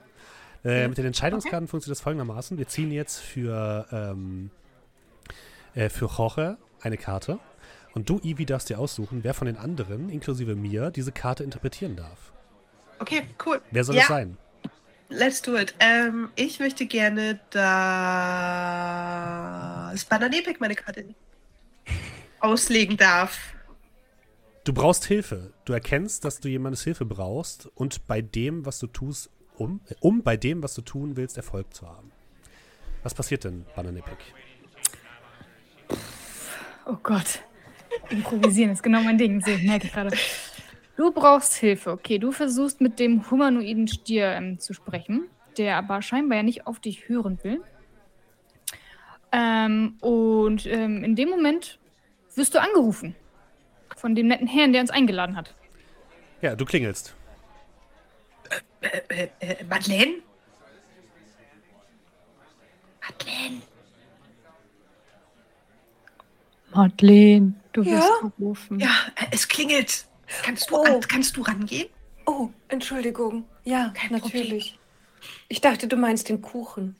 Äh, 0.64 0.88
mit 0.88 0.98
den 0.98 1.06
Entscheidungskarten 1.06 1.68
funktioniert 1.68 1.96
das 1.96 2.02
folgendermaßen. 2.02 2.58
Wir 2.58 2.68
ziehen 2.68 2.90
jetzt 2.90 3.18
für, 3.18 3.86
ähm, 3.92 4.50
äh, 5.74 5.88
für 5.88 6.06
Jorge 6.06 6.58
eine 6.82 6.96
Karte. 6.96 7.38
Und 7.94 8.08
du, 8.08 8.20
Ivi, 8.22 8.46
darfst 8.46 8.68
dir 8.68 8.78
aussuchen, 8.78 9.24
wer 9.24 9.34
von 9.34 9.46
den 9.46 9.56
anderen, 9.56 10.10
inklusive 10.10 10.54
mir, 10.54 10.90
diese 10.90 11.12
Karte 11.12 11.44
interpretieren 11.44 11.96
darf. 11.96 12.32
Okay, 12.98 13.22
cool. 13.46 13.60
Wer 13.70 13.84
soll 13.84 13.96
ja, 13.96 14.02
es 14.02 14.08
sein? 14.08 14.36
Let's 15.10 15.42
do 15.42 15.56
it. 15.56 15.74
Ähm, 15.80 16.30
ich 16.36 16.60
möchte 16.60 16.86
gerne 16.86 17.40
das 17.50 17.64
Bananepik 20.04 20.60
meine 20.60 20.76
Karte 20.76 21.04
auslegen 22.38 22.96
darf. 22.96 23.38
Du 24.62 24.72
brauchst 24.72 25.04
Hilfe. 25.06 25.52
Du 25.64 25.72
erkennst, 25.72 26.24
dass 26.24 26.38
du 26.38 26.48
jemandes 26.48 26.84
Hilfe 26.84 27.04
brauchst 27.04 27.66
und 27.74 28.06
bei 28.06 28.22
dem, 28.22 28.64
was 28.64 28.78
du 28.78 28.86
tust, 28.86 29.30
um, 29.56 29.80
um 29.98 30.22
bei 30.22 30.36
dem, 30.36 30.62
was 30.62 30.74
du 30.74 30.82
tun 30.82 31.16
willst, 31.16 31.36
Erfolg 31.36 31.74
zu 31.74 31.88
haben. 31.88 32.12
Was 33.02 33.12
passiert 33.12 33.42
denn, 33.44 33.66
Bananepik? 33.74 34.18
Oh 36.86 36.96
Gott. 37.02 37.40
Improvisieren 38.10 38.70
ist 38.72 38.82
genau 38.82 39.00
mein 39.02 39.18
Ding. 39.18 39.42
Merke 39.64 39.86
ich 39.86 39.92
gerade. 39.92 40.16
Du 41.00 41.10
brauchst 41.12 41.54
Hilfe. 41.54 41.92
Okay, 41.92 42.18
du 42.18 42.30
versuchst 42.30 42.82
mit 42.82 42.98
dem 42.98 43.30
humanoiden 43.30 43.88
Stier 43.88 44.32
ähm, 44.32 44.58
zu 44.58 44.74
sprechen, 44.74 45.30
der 45.56 45.78
aber 45.78 46.02
scheinbar 46.02 46.36
ja 46.36 46.42
nicht 46.42 46.66
auf 46.66 46.78
dich 46.78 47.08
hören 47.08 47.38
will. 47.42 47.62
Ähm, 49.32 49.96
und 50.02 50.66
ähm, 50.66 51.02
in 51.02 51.16
dem 51.16 51.30
Moment 51.30 51.78
wirst 52.34 52.54
du 52.54 52.60
angerufen. 52.60 53.16
Von 53.96 54.14
dem 54.14 54.26
netten 54.26 54.46
Herrn, 54.46 54.74
der 54.74 54.82
uns 54.82 54.90
eingeladen 54.90 55.36
hat. 55.36 55.54
Ja, 56.42 56.54
du 56.54 56.66
klingelst. 56.66 57.14
Äh, 58.82 59.00
äh, 59.08 59.28
äh, 59.40 59.64
Madeleine? 59.64 60.16
Madeleine? 63.00 63.62
Madeleine, 66.74 67.54
du 67.72 67.84
Ja? 67.84 67.92
wirst 67.92 68.36
gerufen. 68.36 68.80
Ja, 68.80 68.90
äh, 69.16 69.28
es 69.30 69.48
klingelt. 69.48 70.09
Kannst 70.42 70.70
du, 70.70 70.76
Oh. 70.76 70.82
an, 70.84 71.00
kannst 71.00 71.36
du 71.36 71.42
rangehen? 71.42 71.88
Oh, 72.26 72.48
Entschuldigung. 72.68 73.44
Ja, 73.64 73.90
Kein 73.94 74.12
natürlich. 74.12 74.78
Ich 75.48 75.60
dachte, 75.60 75.88
du 75.88 75.96
meinst 75.96 76.28
den 76.28 76.40
Kuchen. 76.40 76.96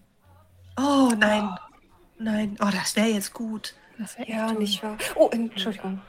Oh, 0.79 1.13
nein. 1.17 1.49
Nein. 2.19 2.57
Oh, 2.61 2.69
das 2.73 2.97
wäre 2.97 3.09
jetzt 3.09 3.33
gut. 3.33 3.75
Das 3.99 4.19
wär 4.19 4.29
Ja, 4.29 4.53
nicht 4.53 4.83
wahr? 4.83 4.97
Oh, 5.15 5.29
Entschuldigung. 5.33 6.01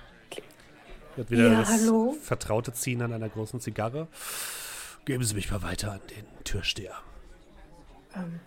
Wird 1.16 1.30
wieder 1.30 1.50
Ja, 1.52 1.60
das 1.60 1.70
hallo? 1.70 2.16
vertraute 2.22 2.74
Ziehen 2.74 3.02
an 3.02 3.12
einer 3.14 3.30
großen 3.30 3.60
Zigarre. 3.60 4.08
Geben 5.06 5.24
Sie 5.24 5.36
mich 5.36 5.52
mal 5.52 5.62
weiter 5.62 5.92
an 5.94 6.02
den 6.16 6.26
Türsteher. 6.44 6.96
Ähm, 8.16 8.40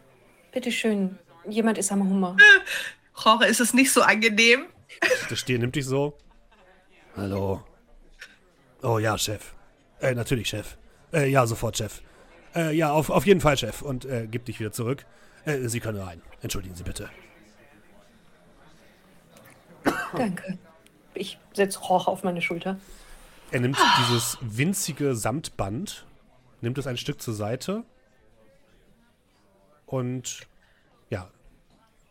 bitteschön, 0.53 1.19
jemand 1.49 1.79
ist 1.79 1.93
am 1.93 2.09
Hummer. 2.09 2.37
Jorge, 3.23 3.47
ist 3.47 3.61
es 3.61 3.75
nicht 3.75 3.93
so 3.93 4.03
angenehm? 4.03 4.67
Der 5.31 5.37
Stier 5.37 5.59
nimmt 5.59 5.77
dich 5.77 5.85
so. 5.85 6.17
Hallo. 7.17 7.63
Oh 8.85 8.99
ja, 8.99 9.17
Chef. 9.17 9.55
Äh, 10.01 10.15
natürlich, 10.15 10.49
Chef. 10.49 10.77
Äh, 11.13 11.31
ja, 11.31 11.47
sofort, 11.47 11.79
Chef. 11.79 12.03
Äh, 12.55 12.77
ja, 12.77 12.93
auf, 12.93 13.09
auf 13.09 13.25
jeden 13.25 13.41
Fall, 13.41 13.57
Chef. 13.57 13.81
Und 13.81 14.05
äh, 14.05 14.27
gibt 14.27 14.47
dich 14.49 14.61
wieder 14.61 14.73
zurück. 14.73 15.07
Äh, 15.47 15.69
Sie 15.69 15.81
können 15.81 15.99
rein. 15.99 16.21
Entschuldigen 16.43 16.75
Sie 16.75 16.85
bitte. 16.85 17.09
Danke. 20.15 20.59
Ich 21.15 21.39
setze 21.55 21.79
Roch 21.81 22.09
auf 22.09 22.25
meine 22.25 22.43
Schulter. 22.43 22.79
Er 23.51 23.61
nimmt 23.61 23.79
dieses 24.01 24.37
winzige 24.43 25.15
Samtband, 25.15 26.05
nimmt 26.61 26.77
es 26.77 26.87
ein 26.87 26.97
Stück 26.97 27.23
zur 27.23 27.35
Seite 27.35 27.85
und 29.87 30.47
ja, 31.09 31.31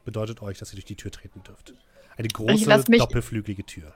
bedeutet 0.05 0.41
euch, 0.41 0.57
dass 0.57 0.71
ihr 0.71 0.75
durch 0.75 0.85
die 0.85 0.95
Tür 0.95 1.11
treten 1.11 1.43
dürft. 1.43 1.73
Eine 2.17 2.29
große, 2.29 2.83
doppelflügige 2.97 3.65
Tür. 3.65 3.93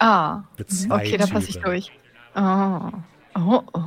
Ah, 0.00 0.42
Mit 0.58 0.70
zwei 0.70 0.96
okay, 0.96 1.16
da 1.18 1.26
passe 1.26 1.50
ich 1.50 1.58
durch. 1.60 1.92
Oh. 2.34 2.90
Oh, 3.36 3.62
oh. 3.74 3.80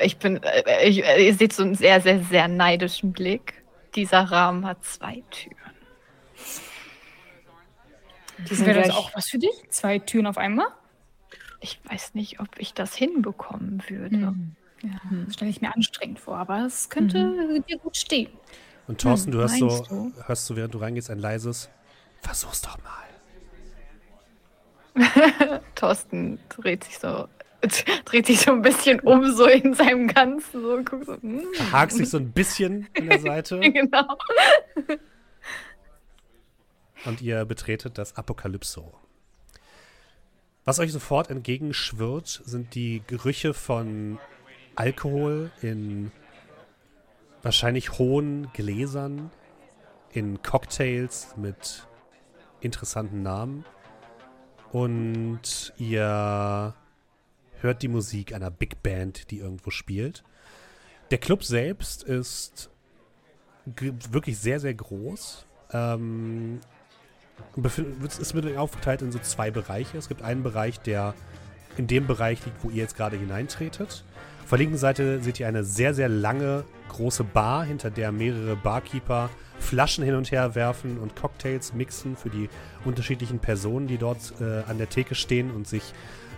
Ich 0.00 0.16
bin, 0.18 0.42
äh, 0.42 0.88
ich, 0.88 1.04
äh, 1.04 1.26
ihr 1.26 1.34
seht 1.34 1.52
so 1.52 1.62
einen 1.62 1.74
sehr, 1.74 2.00
sehr, 2.00 2.22
sehr 2.24 2.48
neidischen 2.48 3.12
Blick. 3.12 3.62
Dieser 3.94 4.22
Rahmen 4.22 4.64
hat 4.66 4.84
zwei 4.84 5.22
Türen. 5.30 5.56
Sind 8.44 8.66
Wäre 8.66 8.82
das 8.82 8.90
auch 8.90 9.14
was 9.14 9.28
für 9.28 9.38
dich? 9.38 9.50
Zwei 9.70 9.98
Türen 9.98 10.26
auf 10.26 10.38
einmal? 10.38 10.68
Ich 11.60 11.80
weiß 11.84 12.14
nicht, 12.14 12.40
ob 12.40 12.48
ich 12.58 12.72
das 12.72 12.94
hinbekommen 12.94 13.82
würde. 13.88 14.16
Hm. 14.16 14.56
Ja, 14.82 14.90
das 15.26 15.34
stelle 15.34 15.50
ich 15.50 15.60
mir 15.60 15.74
anstrengend 15.74 16.20
vor, 16.20 16.36
aber 16.36 16.64
es 16.64 16.88
könnte 16.88 17.60
dir 17.68 17.78
gut 17.78 17.96
stehen. 17.96 18.30
Und 18.86 19.00
Thorsten, 19.00 19.32
Hm, 19.32 19.32
du 19.32 19.38
hörst 19.40 19.58
so, 19.58 19.84
du? 19.88 20.12
hörst 20.24 20.46
so, 20.46 20.56
während 20.56 20.72
du 20.72 20.78
reingehst, 20.78 21.10
ein 21.10 21.18
leises 21.18 21.68
Versuch's 22.22 22.62
doch 22.62 22.78
mal. 22.84 23.07
Thorsten 25.74 26.38
dreht 26.48 26.84
sich 26.84 26.98
so, 26.98 27.28
dreht 28.04 28.26
sich 28.26 28.40
so 28.40 28.52
ein 28.52 28.62
bisschen 28.62 29.00
um, 29.00 29.30
so 29.32 29.46
in 29.46 29.74
seinem 29.74 30.08
Ganzen. 30.08 30.62
So, 30.62 30.82
guckt 30.84 31.06
so, 31.06 31.20
hm. 31.20 31.42
Hakt 31.72 31.92
sich 31.92 32.08
so 32.08 32.18
ein 32.18 32.32
bisschen 32.32 32.88
an 32.96 33.08
der 33.08 33.20
Seite 33.20 33.60
Genau. 33.60 34.16
und 37.04 37.22
ihr 37.22 37.44
betretet 37.44 37.98
das 37.98 38.16
Apokalypso. 38.16 38.94
Was 40.64 40.78
euch 40.78 40.92
sofort 40.92 41.30
entgegenschwirrt, 41.30 42.42
sind 42.44 42.74
die 42.74 43.02
Gerüche 43.06 43.54
von 43.54 44.18
Alkohol 44.76 45.50
in 45.62 46.12
wahrscheinlich 47.42 47.98
hohen 47.98 48.48
Gläsern, 48.52 49.30
in 50.12 50.42
Cocktails 50.42 51.34
mit 51.36 51.86
interessanten 52.60 53.22
Namen. 53.22 53.64
Und 54.72 55.72
ihr 55.78 56.74
hört 57.60 57.82
die 57.82 57.88
Musik 57.88 58.34
einer 58.34 58.50
Big 58.50 58.82
Band, 58.82 59.30
die 59.30 59.38
irgendwo 59.38 59.70
spielt. 59.70 60.22
Der 61.10 61.18
Club 61.18 61.42
selbst 61.44 62.02
ist 62.02 62.70
wirklich 63.64 64.38
sehr, 64.38 64.60
sehr 64.60 64.74
groß. 64.74 65.46
Ähm, 65.72 66.60
befind- 67.56 68.00
wird- 68.00 68.56
aufgeteilt 68.56 69.02
in 69.02 69.12
so 69.12 69.18
zwei 69.18 69.50
Bereiche. 69.50 69.96
Es 69.98 70.08
gibt 70.08 70.22
einen 70.22 70.42
Bereich, 70.42 70.80
der 70.80 71.14
in 71.76 71.86
dem 71.86 72.06
Bereich 72.06 72.44
liegt, 72.44 72.62
wo 72.64 72.70
ihr 72.70 72.76
jetzt 72.76 72.96
gerade 72.96 73.16
hineintretet. 73.16 74.04
Auf 74.48 74.52
der 74.52 74.60
linken 74.60 74.78
Seite 74.78 75.20
seht 75.20 75.38
ihr 75.40 75.46
eine 75.46 75.62
sehr, 75.62 75.92
sehr 75.92 76.08
lange, 76.08 76.64
große 76.88 77.22
Bar, 77.22 77.66
hinter 77.66 77.90
der 77.90 78.12
mehrere 78.12 78.56
Barkeeper 78.56 79.28
Flaschen 79.58 80.02
hin 80.02 80.14
und 80.14 80.30
her 80.30 80.54
werfen 80.54 80.96
und 80.96 81.14
Cocktails 81.14 81.74
mixen 81.74 82.16
für 82.16 82.30
die 82.30 82.48
unterschiedlichen 82.86 83.40
Personen, 83.40 83.88
die 83.88 83.98
dort 83.98 84.32
äh, 84.40 84.62
an 84.66 84.78
der 84.78 84.88
Theke 84.88 85.14
stehen 85.14 85.50
und 85.50 85.68
sich 85.68 85.92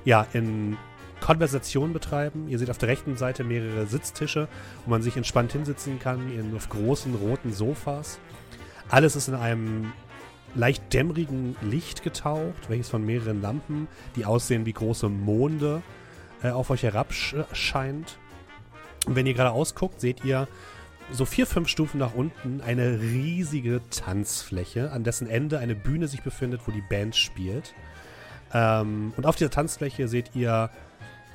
ja 0.05 0.27
in 0.33 0.77
Konversation 1.21 1.93
betreiben. 1.93 2.49
Ihr 2.49 2.59
seht 2.59 2.69
auf 2.69 2.79
der 2.79 2.89
rechten 2.89 3.17
Seite 3.17 3.45
mehrere 3.45 3.87
Sitztische, 3.87 4.49
wo 4.85 4.91
man 4.91 5.03
sich 5.03 5.17
entspannt 5.17 5.53
hinsitzen 5.53 6.01
kann, 6.01 6.33
in, 6.33 6.53
auf 6.57 6.69
großen 6.69 7.15
roten 7.15 7.53
Sofas. 7.53 8.19
Alles 8.89 9.15
ist 9.15 9.29
in 9.29 9.37
einem 9.37 9.93
leicht 10.57 10.93
dämmerigen 10.93 11.55
Licht 11.63 12.03
getaucht, 12.03 12.69
welches 12.69 12.89
von 12.89 13.07
mehreren 13.07 13.41
Lampen, 13.41 13.87
die 14.17 14.25
aussehen 14.25 14.67
wie 14.67 14.73
große 14.73 15.09
Monde, 15.09 15.81
äh, 16.43 16.51
auf 16.51 16.71
euch 16.71 16.83
herabscheint. 16.83 18.19
Und 19.07 19.17
wenn 19.17 19.27
ihr 19.27 19.35
gerade 19.35 19.51
ausguckt, 19.53 20.01
seht 20.01 20.25
ihr 20.25 20.47
so 21.13 21.25
vier, 21.25 21.47
fünf 21.47 21.69
Stufen 21.69 21.99
nach 21.99 22.15
unten 22.15 22.61
eine 22.61 23.01
riesige 23.01 23.81
Tanzfläche, 23.91 24.93
an 24.93 25.03
dessen 25.03 25.29
Ende 25.29 25.59
eine 25.59 25.75
Bühne 25.75 26.07
sich 26.07 26.23
befindet, 26.23 26.61
wo 26.67 26.71
die 26.73 26.83
Band 26.89 27.17
spielt. 27.17 27.75
Ähm, 28.53 29.13
und 29.17 29.27
auf 29.27 29.37
dieser 29.37 29.51
Tanzfläche 29.51 30.07
seht 30.09 30.31
ihr 30.35 30.71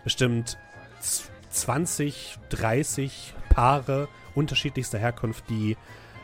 bestimmt 0.03 0.57
z- 1.01 1.29
20, 1.49 2.37
30 2.49 3.33
Paare 3.49 4.07
unterschiedlichster 4.33 4.97
Herkunft, 4.99 5.49
die 5.49 5.77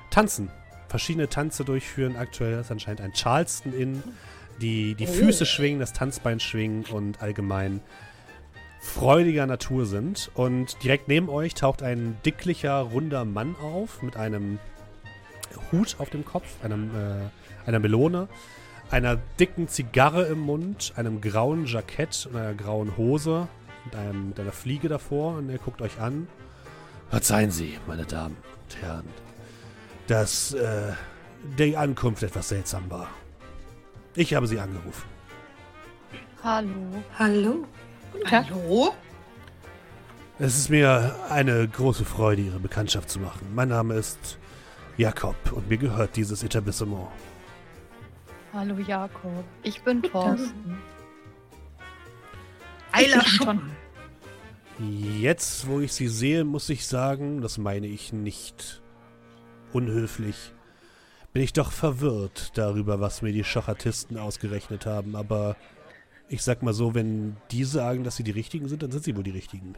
tanzen. 0.09 0.49
Verschiedene 0.89 1.29
Tanze 1.29 1.63
durchführen. 1.63 2.17
Aktuell 2.17 2.59
ist 2.59 2.69
anscheinend 2.71 2.99
ein 3.01 3.13
Charleston 3.13 3.73
in, 3.73 4.03
die 4.61 4.93
die 4.95 5.07
Füße 5.07 5.45
schwingen, 5.45 5.79
das 5.79 5.93
Tanzbein 5.93 6.41
schwingen 6.41 6.83
und 6.85 7.21
allgemein 7.21 7.79
freudiger 8.81 9.45
Natur 9.45 9.85
sind. 9.85 10.31
Und 10.33 10.83
direkt 10.83 11.07
neben 11.07 11.29
euch 11.29 11.53
taucht 11.53 11.83
ein 11.83 12.17
dicklicher, 12.25 12.79
runder 12.79 13.23
Mann 13.23 13.55
auf 13.61 14.01
mit 14.01 14.17
einem 14.17 14.59
Hut 15.71 15.95
auf 15.99 16.09
dem 16.09 16.25
Kopf, 16.25 16.47
einem, 16.63 16.89
äh, 16.95 17.67
einer 17.67 17.79
Melone, 17.79 18.27
einer 18.89 19.17
dicken 19.39 19.67
Zigarre 19.69 20.23
im 20.23 20.39
Mund, 20.39 20.93
einem 20.97 21.21
grauen 21.21 21.65
Jackett 21.65 22.27
und 22.29 22.35
einer 22.35 22.55
grauen 22.55 22.97
Hose 22.97 23.47
mit, 23.85 23.95
einem, 23.95 24.29
mit 24.29 24.39
einer 24.39 24.51
Fliege 24.51 24.89
davor. 24.89 25.37
Und 25.37 25.49
er 25.49 25.59
guckt 25.59 25.81
euch 25.81 25.99
an. 25.99 26.27
Verzeihen 27.09 27.51
Sie, 27.51 27.77
meine 27.87 28.05
Damen 28.05 28.37
und 28.63 28.81
Herren, 28.81 29.07
dass 30.07 30.53
äh, 30.53 30.93
die 31.57 31.77
Ankunft 31.77 32.23
etwas 32.23 32.49
seltsam 32.49 32.89
war. 32.89 33.09
Ich 34.15 34.33
habe 34.33 34.47
Sie 34.47 34.59
angerufen. 34.59 35.03
Hallo. 36.43 37.03
Hallo? 37.19 37.65
Hallo? 38.25 38.93
Es 40.39 40.57
ist 40.57 40.69
mir 40.69 41.15
eine 41.29 41.67
große 41.67 42.05
Freude, 42.05 42.41
Ihre 42.41 42.59
Bekanntschaft 42.59 43.09
zu 43.09 43.19
machen. 43.19 43.53
Mein 43.53 43.69
Name 43.69 43.95
ist 43.95 44.37
Jakob 44.97 45.35
und 45.51 45.69
mir 45.69 45.77
gehört 45.77 46.15
dieses 46.15 46.43
Etablissement. 46.43 47.07
Hallo 48.53 48.77
Jakob. 48.77 49.45
Ich 49.63 49.81
bin 49.81 50.01
Thorsten. 50.01 50.77
Eiler 52.91 53.23
Schuppen. 53.23 53.71
Jetzt, 54.79 55.67
wo 55.67 55.79
ich 55.79 55.93
Sie 55.93 56.07
sehe, 56.07 56.43
muss 56.43 56.69
ich 56.69 56.87
sagen, 56.87 57.41
das 57.41 57.57
meine 57.57 57.87
ich 57.87 58.11
nicht 58.11 58.81
unhöflich, 59.73 60.53
bin 61.33 61.43
ich 61.43 61.53
doch 61.53 61.71
verwirrt 61.71 62.57
darüber, 62.57 62.99
was 62.99 63.21
mir 63.21 63.31
die 63.31 63.43
Schachatisten 63.43 64.17
ausgerechnet 64.17 64.85
haben. 64.85 65.15
Aber 65.15 65.55
ich 66.31 66.43
sag 66.43 66.63
mal 66.63 66.73
so, 66.73 66.95
wenn 66.95 67.35
die 67.51 67.65
sagen, 67.65 68.05
dass 68.05 68.15
sie 68.15 68.23
die 68.23 68.31
Richtigen 68.31 68.69
sind, 68.69 68.81
dann 68.81 68.91
sind 68.91 69.03
sie 69.03 69.17
wohl 69.17 69.23
die 69.23 69.31
Richtigen. 69.31 69.75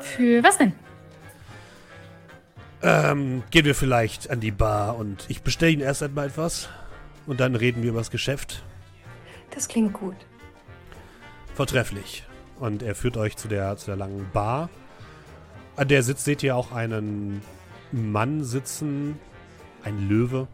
Für 0.00 0.42
was 0.42 0.58
denn? 0.58 0.72
Ähm, 2.82 3.44
gehen 3.50 3.64
wir 3.64 3.76
vielleicht 3.76 4.28
an 4.28 4.40
die 4.40 4.50
Bar 4.50 4.96
und 4.96 5.24
ich 5.28 5.42
bestelle 5.42 5.70
Ihnen 5.70 5.82
erst 5.82 6.02
einmal 6.02 6.26
etwas 6.26 6.68
und 7.26 7.38
dann 7.38 7.54
reden 7.54 7.82
wir 7.82 7.90
über 7.90 8.00
das 8.00 8.10
Geschäft. 8.10 8.64
Das 9.52 9.68
klingt 9.68 9.92
gut. 9.92 10.16
Vortrefflich. 11.54 12.24
Und 12.58 12.82
er 12.82 12.96
führt 12.96 13.16
euch 13.16 13.36
zu 13.36 13.46
der, 13.46 13.76
zu 13.76 13.86
der 13.86 13.96
langen 13.96 14.28
Bar. 14.32 14.68
An 15.76 15.86
der 15.86 16.02
sitzt, 16.02 16.24
seht 16.24 16.42
ihr 16.42 16.56
auch 16.56 16.72
einen 16.72 17.40
Mann 17.92 18.42
sitzen, 18.42 19.18
ein 19.84 20.08
Löwe, 20.08 20.48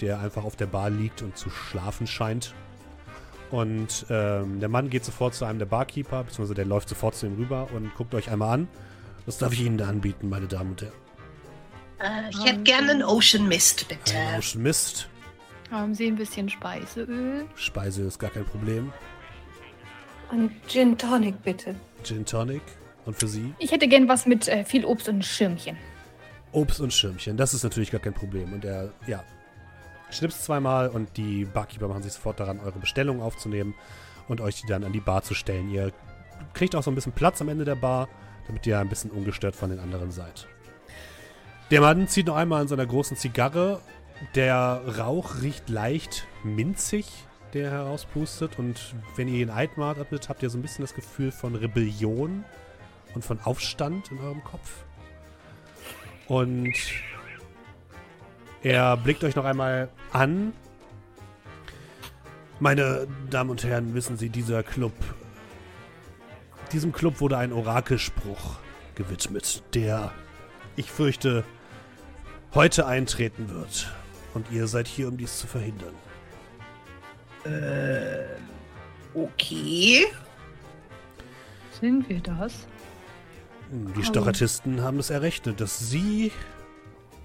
der 0.00 0.18
einfach 0.18 0.44
auf 0.44 0.56
der 0.56 0.66
Bar 0.66 0.90
liegt 0.90 1.22
und 1.22 1.36
zu 1.36 1.50
schlafen 1.50 2.08
scheint. 2.08 2.54
Und 3.52 4.06
ähm, 4.08 4.60
der 4.60 4.70
Mann 4.70 4.88
geht 4.88 5.04
sofort 5.04 5.34
zu 5.34 5.44
einem 5.44 5.58
der 5.58 5.66
Barkeeper, 5.66 6.24
beziehungsweise 6.24 6.54
der 6.54 6.64
läuft 6.64 6.88
sofort 6.88 7.14
zu 7.14 7.26
ihm 7.26 7.36
rüber 7.36 7.68
und 7.74 7.94
guckt 7.94 8.14
euch 8.14 8.30
einmal 8.30 8.54
an. 8.54 8.68
Was 9.26 9.36
darf 9.36 9.52
ich 9.52 9.60
Ihnen 9.60 9.76
da 9.76 9.88
anbieten, 9.88 10.30
meine 10.30 10.46
Damen 10.46 10.70
und 10.70 10.82
Herren? 10.82 10.92
Äh, 12.00 12.30
ich 12.30 12.44
hätte 12.44 12.62
gerne 12.62 12.92
einen 12.92 13.02
Ocean 13.02 13.46
Mist, 13.46 13.86
bitte. 13.88 14.16
Ein 14.16 14.38
Ocean 14.38 14.62
Mist. 14.62 15.06
Haben 15.70 15.94
Sie 15.94 16.06
ein 16.06 16.16
bisschen 16.16 16.48
Speiseöl? 16.48 17.44
Speise 17.54 18.02
ist 18.02 18.18
gar 18.18 18.30
kein 18.30 18.46
Problem. 18.46 18.90
Ein 20.30 20.50
Gin 20.66 20.96
Tonic, 20.96 21.42
bitte. 21.42 21.74
Gin 22.02 22.24
Tonic. 22.24 22.62
Und 23.04 23.18
für 23.18 23.28
Sie? 23.28 23.52
Ich 23.58 23.70
hätte 23.70 23.86
gern 23.86 24.08
was 24.08 24.24
mit 24.24 24.48
äh, 24.48 24.64
viel 24.64 24.86
Obst 24.86 25.08
und 25.08 25.24
Schirmchen. 25.24 25.76
Obst 26.52 26.80
und 26.80 26.92
Schirmchen, 26.92 27.36
das 27.36 27.52
ist 27.52 27.64
natürlich 27.64 27.90
gar 27.90 28.00
kein 28.00 28.14
Problem. 28.14 28.52
Und 28.52 28.64
er, 28.64 28.92
ja, 29.06 29.22
schnipst 30.12 30.44
zweimal 30.44 30.88
und 30.88 31.16
die 31.16 31.44
Barkeeper 31.44 31.88
machen 31.88 32.02
sich 32.02 32.12
sofort 32.12 32.40
daran, 32.40 32.60
eure 32.60 32.78
Bestellung 32.78 33.22
aufzunehmen 33.22 33.74
und 34.28 34.40
euch 34.40 34.60
die 34.60 34.66
dann 34.66 34.84
an 34.84 34.92
die 34.92 35.00
Bar 35.00 35.22
zu 35.22 35.34
stellen. 35.34 35.70
Ihr 35.70 35.92
kriegt 36.54 36.74
auch 36.74 36.82
so 36.82 36.90
ein 36.90 36.94
bisschen 36.94 37.12
Platz 37.12 37.40
am 37.40 37.48
Ende 37.48 37.64
der 37.64 37.74
Bar, 37.74 38.08
damit 38.46 38.66
ihr 38.66 38.78
ein 38.78 38.88
bisschen 38.88 39.10
ungestört 39.10 39.56
von 39.56 39.70
den 39.70 39.78
anderen 39.78 40.10
seid. 40.10 40.46
Der 41.70 41.80
Mann 41.80 42.06
zieht 42.08 42.26
noch 42.26 42.36
einmal 42.36 42.60
an 42.60 42.68
seiner 42.68 42.86
großen 42.86 43.16
Zigarre. 43.16 43.80
Der 44.34 44.82
Rauch 44.98 45.40
riecht 45.40 45.68
leicht 45.68 46.26
minzig, 46.44 47.06
der 47.54 47.70
herauspustet. 47.70 48.58
Und 48.58 48.94
wenn 49.16 49.28
ihr 49.28 49.40
ihn 49.40 49.50
einatmet, 49.50 50.28
habt 50.28 50.42
ihr 50.42 50.50
so 50.50 50.58
ein 50.58 50.62
bisschen 50.62 50.84
das 50.84 50.94
Gefühl 50.94 51.32
von 51.32 51.54
Rebellion 51.54 52.44
und 53.14 53.24
von 53.24 53.40
Aufstand 53.40 54.10
in 54.10 54.18
eurem 54.18 54.44
Kopf. 54.44 54.84
Und 56.28 56.74
er 58.62 58.96
blickt 58.96 59.24
euch 59.24 59.36
noch 59.36 59.44
einmal 59.44 59.88
an. 60.12 60.52
Meine 62.60 63.08
Damen 63.30 63.50
und 63.50 63.64
Herren, 63.64 63.94
wissen 63.94 64.16
Sie, 64.16 64.28
dieser 64.28 64.62
Club. 64.62 64.92
Diesem 66.72 66.92
Club 66.92 67.20
wurde 67.20 67.36
ein 67.38 67.52
Orakelspruch 67.52 68.56
gewidmet, 68.94 69.62
der, 69.74 70.12
ich 70.76 70.90
fürchte, 70.90 71.44
heute 72.54 72.86
eintreten 72.86 73.50
wird. 73.50 73.92
Und 74.34 74.50
ihr 74.50 74.66
seid 74.66 74.86
hier, 74.86 75.08
um 75.08 75.16
dies 75.16 75.38
zu 75.38 75.46
verhindern. 75.46 75.94
Äh, 77.44 78.36
okay. 79.14 80.06
Sind 81.80 82.08
wir 82.08 82.20
das? 82.20 82.66
Die 83.72 84.04
Storatisten 84.04 84.82
haben 84.82 84.98
es 84.98 85.10
errechnet, 85.10 85.60
dass 85.60 85.78
sie 85.78 86.30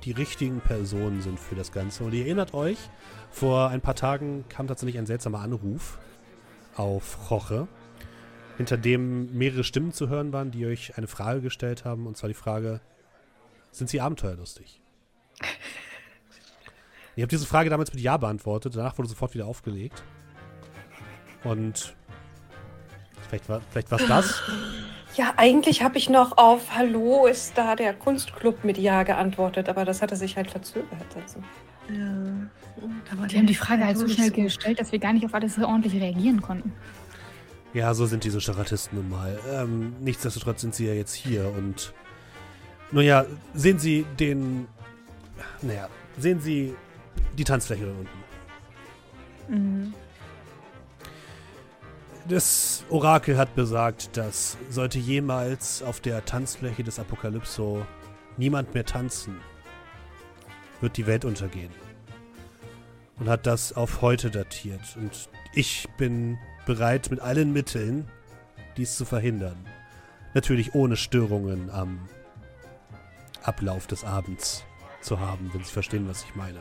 die 0.04 0.12
richtigen 0.12 0.62
Personen 0.62 1.22
sind 1.22 1.40
für 1.40 1.56
das 1.56 1.72
Ganze. 1.72 2.04
Und 2.04 2.14
ihr 2.14 2.26
erinnert 2.26 2.54
euch, 2.54 2.78
vor 3.32 3.70
ein 3.70 3.82
paar 3.82 3.96
Tagen 3.96 4.46
kam 4.50 4.68
tatsächlich 4.68 4.98
ein 4.98 5.06
seltsamer 5.06 5.40
Anruf 5.40 6.00
auf 6.76 7.30
Roche, 7.32 7.68
hinter 8.58 8.78
dem 8.78 9.38
mehrere 9.38 9.64
Stimmen 9.64 9.92
zu 9.92 10.10
hören 10.10 10.34
waren, 10.34 10.52
die 10.52 10.66
euch 10.66 10.98
eine 10.98 11.08
Frage 11.08 11.42
gestellt 11.42 11.86
haben. 11.86 12.08
Und 12.08 12.18
zwar 12.18 12.28
die 12.28 12.34
Frage, 12.34 12.82
sind 13.72 13.90
sie 13.90 14.02
abenteuerlustig? 14.02 14.82
Ihr 17.16 17.24
habt 17.24 17.32
diese 17.32 17.48
Frage 17.48 17.70
damals 17.70 17.92
mit 17.94 18.02
Ja 18.02 18.18
beantwortet, 18.18 18.76
danach 18.76 18.98
wurde 18.98 19.10
sofort 19.10 19.34
wieder 19.34 19.48
aufgelegt. 19.48 20.04
Und 21.44 21.96
vielleicht 23.28 23.50
war 23.50 23.62
vielleicht 23.72 23.92
war's 23.92 24.08
das. 24.08 24.42
Ja, 25.18 25.34
eigentlich 25.36 25.82
habe 25.82 25.98
ich 25.98 26.10
noch 26.12 26.38
auf 26.38 26.76
Hallo 26.76 27.26
ist 27.26 27.58
da 27.58 27.76
der 27.76 27.96
Kunstclub 27.96 28.64
mit 28.64 28.78
Ja 28.78 29.02
geantwortet, 29.02 29.68
aber 29.68 29.84
das 29.84 30.04
hatte 30.04 30.16
sich 30.16 30.38
halt 30.38 30.52
verzögert. 30.52 31.08
Also. 31.16 31.40
Ja. 31.92 32.88
Aber 33.12 33.26
Die 33.26 33.38
haben 33.38 33.48
die 33.48 33.56
Frage 33.56 33.84
halt 33.84 33.98
so 33.98 34.08
schnell 34.08 34.30
gestellt, 34.30 34.80
dass 34.80 34.92
wir 34.92 35.00
gar 35.00 35.14
nicht 35.14 35.26
auf 35.26 35.34
alles 35.34 35.56
so 35.56 35.66
ordentlich 35.66 36.00
reagieren 36.00 36.40
konnten. 36.40 36.72
Ja, 37.74 37.96
so 37.96 38.06
sind 38.06 38.26
diese 38.26 38.40
Staratisten 38.40 39.00
nun 39.00 39.10
mal. 39.10 39.40
Ähm, 39.52 39.96
nichtsdestotrotz 40.02 40.62
sind 40.62 40.76
sie 40.76 40.86
ja 40.86 40.94
jetzt 40.94 41.16
hier 41.16 41.52
und. 41.58 41.94
Naja, 42.92 43.26
sehen 43.56 43.80
Sie 43.80 44.06
den. 44.20 44.68
Naja, 45.64 45.90
sehen 46.20 46.40
Sie 46.40 46.76
die 47.38 47.44
Tanzfläche 47.44 47.86
da 47.86 47.92
unten. 47.92 48.18
Mhm. 49.50 49.94
Das 52.28 52.84
Orakel 52.90 53.38
hat 53.38 53.56
besagt, 53.56 54.18
dass 54.18 54.58
sollte 54.70 55.00
jemals 55.00 55.82
auf 55.82 56.02
der 56.02 56.26
Tanzfläche 56.26 56.84
des 56.84 57.00
Apokalypso 57.00 57.86
niemand 58.36 58.74
mehr 58.74 58.84
tanzen, 58.84 59.38
wird 60.82 60.98
die 60.98 61.08
Welt 61.08 61.24
untergehen. 61.24 61.72
Und 63.18 63.30
hat 63.30 63.48
das 63.48 63.72
auf 63.72 64.02
heute 64.02 64.30
datiert. 64.30 64.82
Und 64.98 65.30
ich 65.54 65.88
bin 65.98 66.38
bereit, 66.66 67.10
mit 67.10 67.22
allen 67.22 67.54
Mitteln 67.54 68.10
dies 68.76 68.98
zu 68.98 69.06
verhindern. 69.06 69.66
Natürlich 70.34 70.76
ohne 70.76 70.98
Störungen 70.98 71.70
am 71.70 72.10
Ablauf 73.42 73.88
des 73.88 74.04
Abends 74.04 74.66
zu 75.00 75.22
haben, 75.22 75.50
wenn 75.54 75.64
Sie 75.64 75.72
verstehen, 75.72 76.10
was 76.10 76.26
ich 76.26 76.36
meine. 76.36 76.60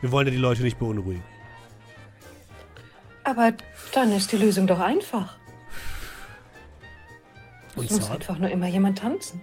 Wir 0.00 0.12
wollen 0.12 0.28
ja 0.28 0.32
die 0.32 0.38
Leute 0.38 0.62
nicht 0.62 0.78
beunruhigen. 0.78 1.24
Aber 3.30 3.52
dann 3.94 4.10
ist 4.12 4.32
die 4.32 4.38
Lösung 4.38 4.66
doch 4.66 4.80
einfach. 4.80 5.36
Und 7.76 7.84
Es 7.84 7.92
muss 7.92 8.10
einfach 8.10 8.38
nur 8.38 8.50
immer 8.50 8.66
jemand 8.66 8.98
tanzen. 8.98 9.40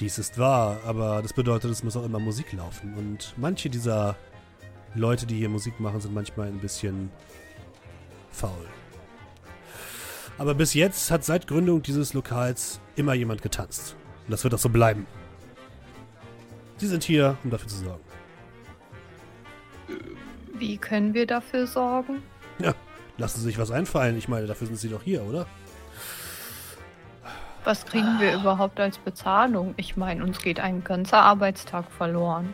dies 0.00 0.18
ist 0.18 0.38
wahr, 0.38 0.78
aber 0.86 1.20
das 1.20 1.34
bedeutet, 1.34 1.70
es 1.70 1.82
muss 1.82 1.94
auch 1.94 2.04
immer 2.04 2.18
Musik 2.18 2.52
laufen. 2.54 2.94
Und 2.94 3.34
manche 3.36 3.68
dieser 3.68 4.16
Leute, 4.94 5.26
die 5.26 5.36
hier 5.36 5.50
Musik 5.50 5.78
machen, 5.78 6.00
sind 6.00 6.14
manchmal 6.14 6.48
ein 6.48 6.58
bisschen 6.58 7.10
faul. 8.30 8.66
Aber 10.38 10.54
bis 10.54 10.72
jetzt 10.72 11.10
hat 11.10 11.22
seit 11.22 11.46
Gründung 11.46 11.82
dieses 11.82 12.14
Lokals 12.14 12.80
immer 12.94 13.12
jemand 13.12 13.42
getanzt. 13.42 13.94
Und 14.24 14.32
das 14.32 14.42
wird 14.42 14.54
auch 14.54 14.58
so 14.58 14.70
bleiben. 14.70 15.06
Sie 16.78 16.86
sind 16.86 17.04
hier, 17.04 17.36
um 17.44 17.50
dafür 17.50 17.68
zu 17.68 17.76
sorgen. 17.76 18.04
Wie 20.58 20.78
können 20.78 21.14
wir 21.14 21.26
dafür 21.26 21.66
sorgen? 21.66 22.22
Lassen 23.18 23.38
Sie 23.38 23.44
sich 23.46 23.58
was 23.58 23.70
einfallen. 23.70 24.18
Ich 24.18 24.28
meine, 24.28 24.46
dafür 24.46 24.66
sind 24.66 24.76
Sie 24.78 24.90
doch 24.90 25.02
hier, 25.02 25.22
oder? 25.22 25.46
Was 27.64 27.86
kriegen 27.86 28.20
wir 28.20 28.34
überhaupt 28.34 28.78
als 28.78 28.98
Bezahlung? 28.98 29.72
Ich 29.78 29.96
meine, 29.96 30.22
uns 30.22 30.38
geht 30.40 30.60
ein 30.60 30.84
ganzer 30.84 31.18
Arbeitstag 31.22 31.90
verloren. 31.90 32.52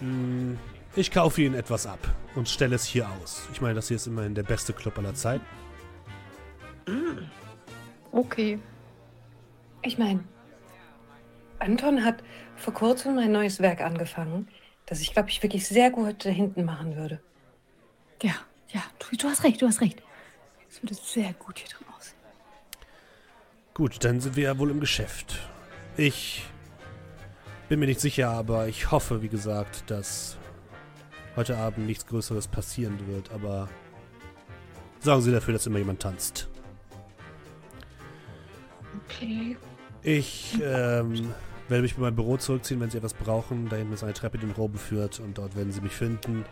Hm, 0.00 0.58
Ich 0.96 1.10
kaufe 1.10 1.40
Ihnen 1.42 1.54
etwas 1.54 1.86
ab 1.86 1.98
und 2.34 2.48
stelle 2.48 2.76
es 2.76 2.84
hier 2.84 3.08
aus. 3.22 3.48
Ich 3.52 3.60
meine, 3.62 3.74
das 3.74 3.88
hier 3.88 3.96
ist 3.96 4.06
immerhin 4.06 4.34
der 4.34 4.42
beste 4.42 4.72
Club 4.74 4.98
aller 4.98 5.14
Zeiten. 5.14 5.44
Okay. 8.12 8.58
Ich 9.82 9.96
meine, 9.98 10.20
Anton 11.58 12.04
hat 12.04 12.22
vor 12.56 12.74
kurzem 12.74 13.18
ein 13.18 13.32
neues 13.32 13.60
Werk 13.60 13.80
angefangen, 13.80 14.48
das 14.88 15.00
ich, 15.00 15.12
glaube 15.12 15.28
ich, 15.28 15.42
wirklich 15.42 15.66
sehr 15.66 15.90
gut 15.90 16.24
da 16.24 16.30
hinten 16.30 16.64
machen 16.64 16.96
würde. 16.96 17.20
Ja, 18.22 18.34
ja, 18.70 18.82
du, 18.98 19.16
du 19.16 19.28
hast 19.28 19.44
recht, 19.44 19.60
du 19.60 19.66
hast 19.66 19.80
recht. 19.80 20.02
Es 20.70 20.82
würde 20.82 20.94
sehr 20.94 21.32
gut 21.34 21.58
hier 21.58 21.68
drin 21.68 21.86
aussehen. 21.96 22.18
Gut, 23.74 24.02
dann 24.04 24.20
sind 24.20 24.36
wir 24.36 24.44
ja 24.44 24.58
wohl 24.58 24.70
im 24.70 24.80
Geschäft. 24.80 25.38
Ich 25.96 26.44
bin 27.68 27.80
mir 27.80 27.86
nicht 27.86 28.00
sicher, 28.00 28.30
aber 28.30 28.66
ich 28.66 28.90
hoffe, 28.90 29.20
wie 29.22 29.28
gesagt, 29.28 29.90
dass 29.90 30.38
heute 31.36 31.58
Abend 31.58 31.86
nichts 31.86 32.06
Größeres 32.06 32.48
passieren 32.48 33.06
wird, 33.08 33.30
aber 33.30 33.68
sorgen 35.00 35.22
Sie 35.22 35.32
dafür, 35.32 35.52
dass 35.52 35.66
immer 35.66 35.78
jemand 35.78 36.00
tanzt. 36.00 36.48
Okay. 39.04 39.56
Ich 40.02 40.58
ähm, 40.62 41.34
werde 41.68 41.82
mich 41.82 41.94
bei 41.94 42.02
meinem 42.02 42.16
Büro 42.16 42.36
zurückziehen, 42.36 42.80
wenn 42.80 42.90
Sie 42.90 42.98
etwas 42.98 43.14
brauchen. 43.14 43.68
Da 43.68 43.76
hinten 43.76 43.92
ist 43.92 44.02
eine 44.02 44.14
Treppe, 44.14 44.38
die 44.38 44.46
nach 44.46 44.58
oben 44.58 44.78
führt 44.78 45.20
und 45.20 45.38
dort 45.38 45.56
werden 45.56 45.72
Sie 45.72 45.80
mich 45.80 45.92
finden. 45.92 46.44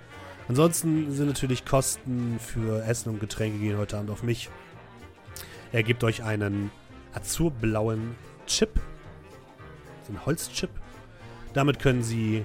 Ansonsten 0.48 1.12
sind 1.12 1.26
natürlich 1.26 1.64
Kosten 1.64 2.38
für 2.38 2.84
Essen 2.84 3.10
und 3.10 3.20
Getränke 3.20 3.58
gehen 3.58 3.78
heute 3.78 3.98
Abend 3.98 4.10
auf 4.10 4.22
mich. 4.22 4.48
Er 5.72 5.82
gibt 5.82 6.04
euch 6.04 6.22
einen 6.22 6.70
azurblauen 7.12 8.14
Chip. 8.46 8.80
So 10.06 10.12
ein 10.12 10.24
Holzchip. 10.24 10.70
Damit 11.52 11.80
können 11.80 12.02
Sie 12.02 12.44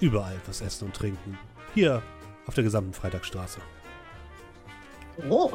überall 0.00 0.36
was 0.46 0.60
essen 0.60 0.86
und 0.86 0.94
trinken. 0.94 1.38
Hier 1.74 2.02
auf 2.46 2.54
der 2.54 2.64
gesamten 2.64 2.92
Freitagsstraße. 2.92 3.60
Oh. 5.28 5.52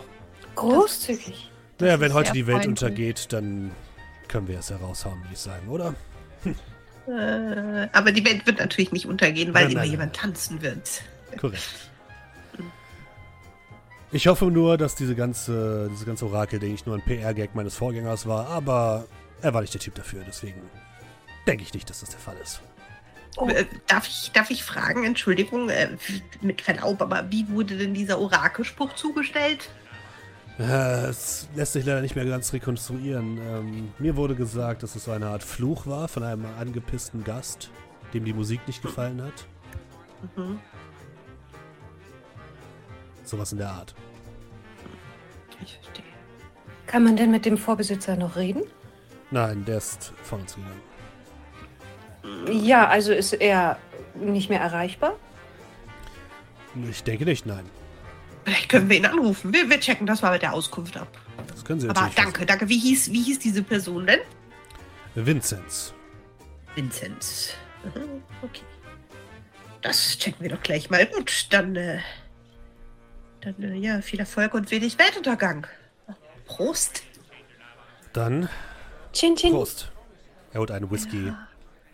Großzügig. 0.56 1.50
Naja, 1.80 2.00
wenn 2.00 2.14
heute 2.14 2.34
die 2.34 2.46
Welt 2.46 2.64
freundlich. 2.64 2.84
untergeht, 2.84 3.34
dann 3.34 3.72
können 4.34 4.48
wir 4.48 4.58
es 4.58 4.72
heraushauen, 4.72 5.20
würde 5.22 5.34
ich 5.34 5.40
sagen, 5.40 5.68
oder? 5.70 5.94
Äh, 7.06 7.88
aber 7.92 8.12
die 8.12 8.26
Welt 8.26 8.48
wird 8.48 8.58
natürlich 8.58 8.92
nicht 8.92 9.06
untergehen, 9.06 9.54
weil 9.54 9.66
Nein, 9.66 9.72
immer 9.74 9.82
nein, 9.82 9.92
jemand 9.92 10.16
tanzen 10.16 10.62
wird. 10.62 11.04
Korrekt. 11.40 11.64
Ich 14.12 14.28
hoffe 14.28 14.46
nur, 14.46 14.78
dass 14.78 14.94
diese 14.94 15.16
ganze, 15.16 15.90
diese 15.92 16.06
ganze 16.06 16.28
Orakel, 16.28 16.60
denke 16.60 16.76
ich, 16.76 16.86
nur 16.86 16.96
ein 16.96 17.02
PR-Gag 17.02 17.56
meines 17.56 17.76
Vorgängers 17.76 18.28
war, 18.28 18.48
aber 18.48 19.08
er 19.42 19.56
war 19.56 19.62
nicht 19.62 19.74
der 19.74 19.82
Typ 19.82 19.96
dafür, 19.96 20.24
deswegen 20.28 20.62
denke 21.48 21.64
ich 21.64 21.74
nicht, 21.74 21.90
dass 21.90 22.02
das 22.02 22.12
der 22.12 22.20
Fall 22.20 22.38
ist. 22.44 22.62
Oh. 23.38 23.48
Äh, 23.48 23.66
darf, 23.88 24.08
ich, 24.08 24.32
darf 24.32 24.52
ich 24.52 24.64
fragen, 24.64 25.04
Entschuldigung, 25.04 25.68
äh, 25.70 25.90
mit 26.42 26.62
Verlaub, 26.62 27.02
aber 27.02 27.26
wie 27.32 27.50
wurde 27.50 27.76
denn 27.76 27.96
dieser 27.96 28.20
Orakelspruch 28.20 28.94
zugestellt? 28.94 29.70
Es 30.58 31.48
lässt 31.56 31.74
sich 31.74 31.86
leider 31.86 32.02
nicht 32.02 32.16
mehr 32.16 32.26
ganz 32.26 32.54
rekonstruieren. 32.54 33.38
Ähm, 33.38 33.94
mir 33.98 34.16
wurde 34.16 34.36
gesagt, 34.36 34.84
dass 34.84 34.96
es 34.96 35.06
so 35.06 35.12
eine 35.12 35.28
Art 35.28 35.44
Fluch 35.44 35.88
war 35.88 36.08
von 36.08 36.24
einem 36.24 36.46
angepissten 36.60 37.24
Gast, 37.24 37.72
dem 38.14 38.24
die 38.24 38.34
Musik 38.34 38.62
nicht 38.68 38.82
gefallen 38.82 39.22
hat. 39.22 39.48
Mhm. 40.36 40.60
Sowas 43.24 43.52
in 43.52 43.58
der 43.58 43.70
Art. 43.70 43.96
Ich 45.64 45.80
verstehe. 45.82 46.06
Kann 46.86 47.04
man 47.04 47.16
denn 47.16 47.32
mit 47.32 47.46
dem 47.46 47.58
Vorbesitzer 47.58 48.16
noch 48.16 48.36
reden? 48.36 48.64
Nein, 49.32 49.66
der 49.66 49.78
ist 49.78 50.14
von 50.22 50.42
uns 50.42 50.56
gegangen. 50.56 50.82
Ja, 52.52 52.88
also 52.88 53.12
ist 53.12 53.34
er 53.34 53.78
nicht 54.14 54.50
mehr 54.50 54.60
erreichbar? 54.60 55.14
Ich 56.90 57.04
denke 57.04 57.26
nicht, 57.26 57.46
nein. 57.46 57.66
Vielleicht 58.46 58.70
können 58.70 58.90
wir 58.90 58.98
ihn 58.98 59.06
anrufen. 59.06 59.54
Wir, 59.54 59.70
wir 59.70 59.80
checken 59.80 60.06
das 60.06 60.22
mal 60.22 60.32
mit 60.32 60.42
der 60.42 60.54
Auskunft 60.54 60.98
ab. 60.98 61.08
Das 61.48 61.64
können 61.64 61.80
Sie 61.80 61.90
Aber 61.90 62.10
danke, 62.16 62.46
danke. 62.46 62.68
Wie 62.70 62.78
hieß, 62.78 63.12
wie 63.12 63.22
hieß 63.22 63.40
diese 63.40 63.64
Person 63.64 64.06
denn? 64.06 64.20
Vinzenz. 65.16 65.94
Vincent. 66.76 67.56
Mhm, 67.84 68.24
Okay. 68.42 68.64
Das 69.82 70.18
checken 70.18 70.42
wir 70.42 70.50
doch 70.50 70.62
gleich 70.62 70.90
mal. 70.90 71.06
Gut, 71.06 71.48
dann, 71.50 71.76
äh, 71.76 72.00
dann 73.42 73.62
äh, 73.62 73.76
ja, 73.76 74.02
viel 74.02 74.20
Erfolg 74.20 74.54
und 74.54 74.72
wenig 74.72 74.98
Weltuntergang. 74.98 75.68
Prost. 76.46 77.04
Dann 78.14 78.48
Chin 79.12 79.36
Chin. 79.36 79.52
Prost. 79.52 79.92
Er 80.54 80.62
holt 80.62 80.72
einen 80.72 80.90
Whisky, 80.90 81.34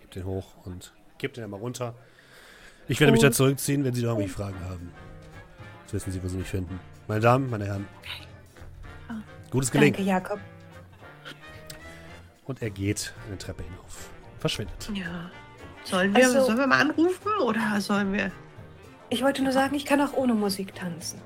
gibt 0.02 0.16
den 0.16 0.26
hoch 0.26 0.54
und 0.66 0.94
gibt 1.18 1.38
den 1.38 1.46
einmal 1.46 1.60
runter. 1.60 1.96
Ich 2.88 3.00
werde 3.00 3.12
mich 3.12 3.22
dann 3.22 3.34
zurückziehen, 3.34 3.84
wenn 3.84 3.94
Sie 3.94 4.02
noch 4.02 4.10
irgendwelche 4.10 4.34
Fragen 4.34 4.60
haben. 4.62 4.92
Das 5.90 5.94
wissen 5.96 6.12
Sie, 6.12 6.24
wo 6.24 6.28
Sie 6.28 6.38
mich 6.38 6.48
finden. 6.48 6.80
Meine 7.08 7.20
Damen, 7.22 7.50
meine 7.50 7.66
Herren. 7.66 7.88
Gutes 9.50 9.72
Gelingen. 9.72 9.94
Danke, 9.96 10.08
Jakob. 10.08 10.40
Und 12.46 12.62
er 12.62 12.70
geht 12.70 13.12
eine 13.28 13.40
Treppe 13.40 13.64
hinauf. 13.64 14.10
Verschwindet. 14.38 14.88
Ja. 14.94 15.32
Sollen 15.84 16.16
wir, 16.16 16.26
Also- 16.26 16.46
sollen 16.46 16.60
wir 16.60 16.68
mal 16.68 16.80
anrufen 16.80 17.32
oder 17.42 17.82
sollen 17.82 18.14
wir. 18.14 18.32
Ich 19.10 19.24
wollte 19.24 19.42
nur 19.42 19.52
sagen, 19.52 19.74
ich 19.74 19.86
kann 19.86 20.00
auch 20.00 20.14
ohne 20.14 20.36
Musik 20.36 20.76
tanzen. 20.76 21.20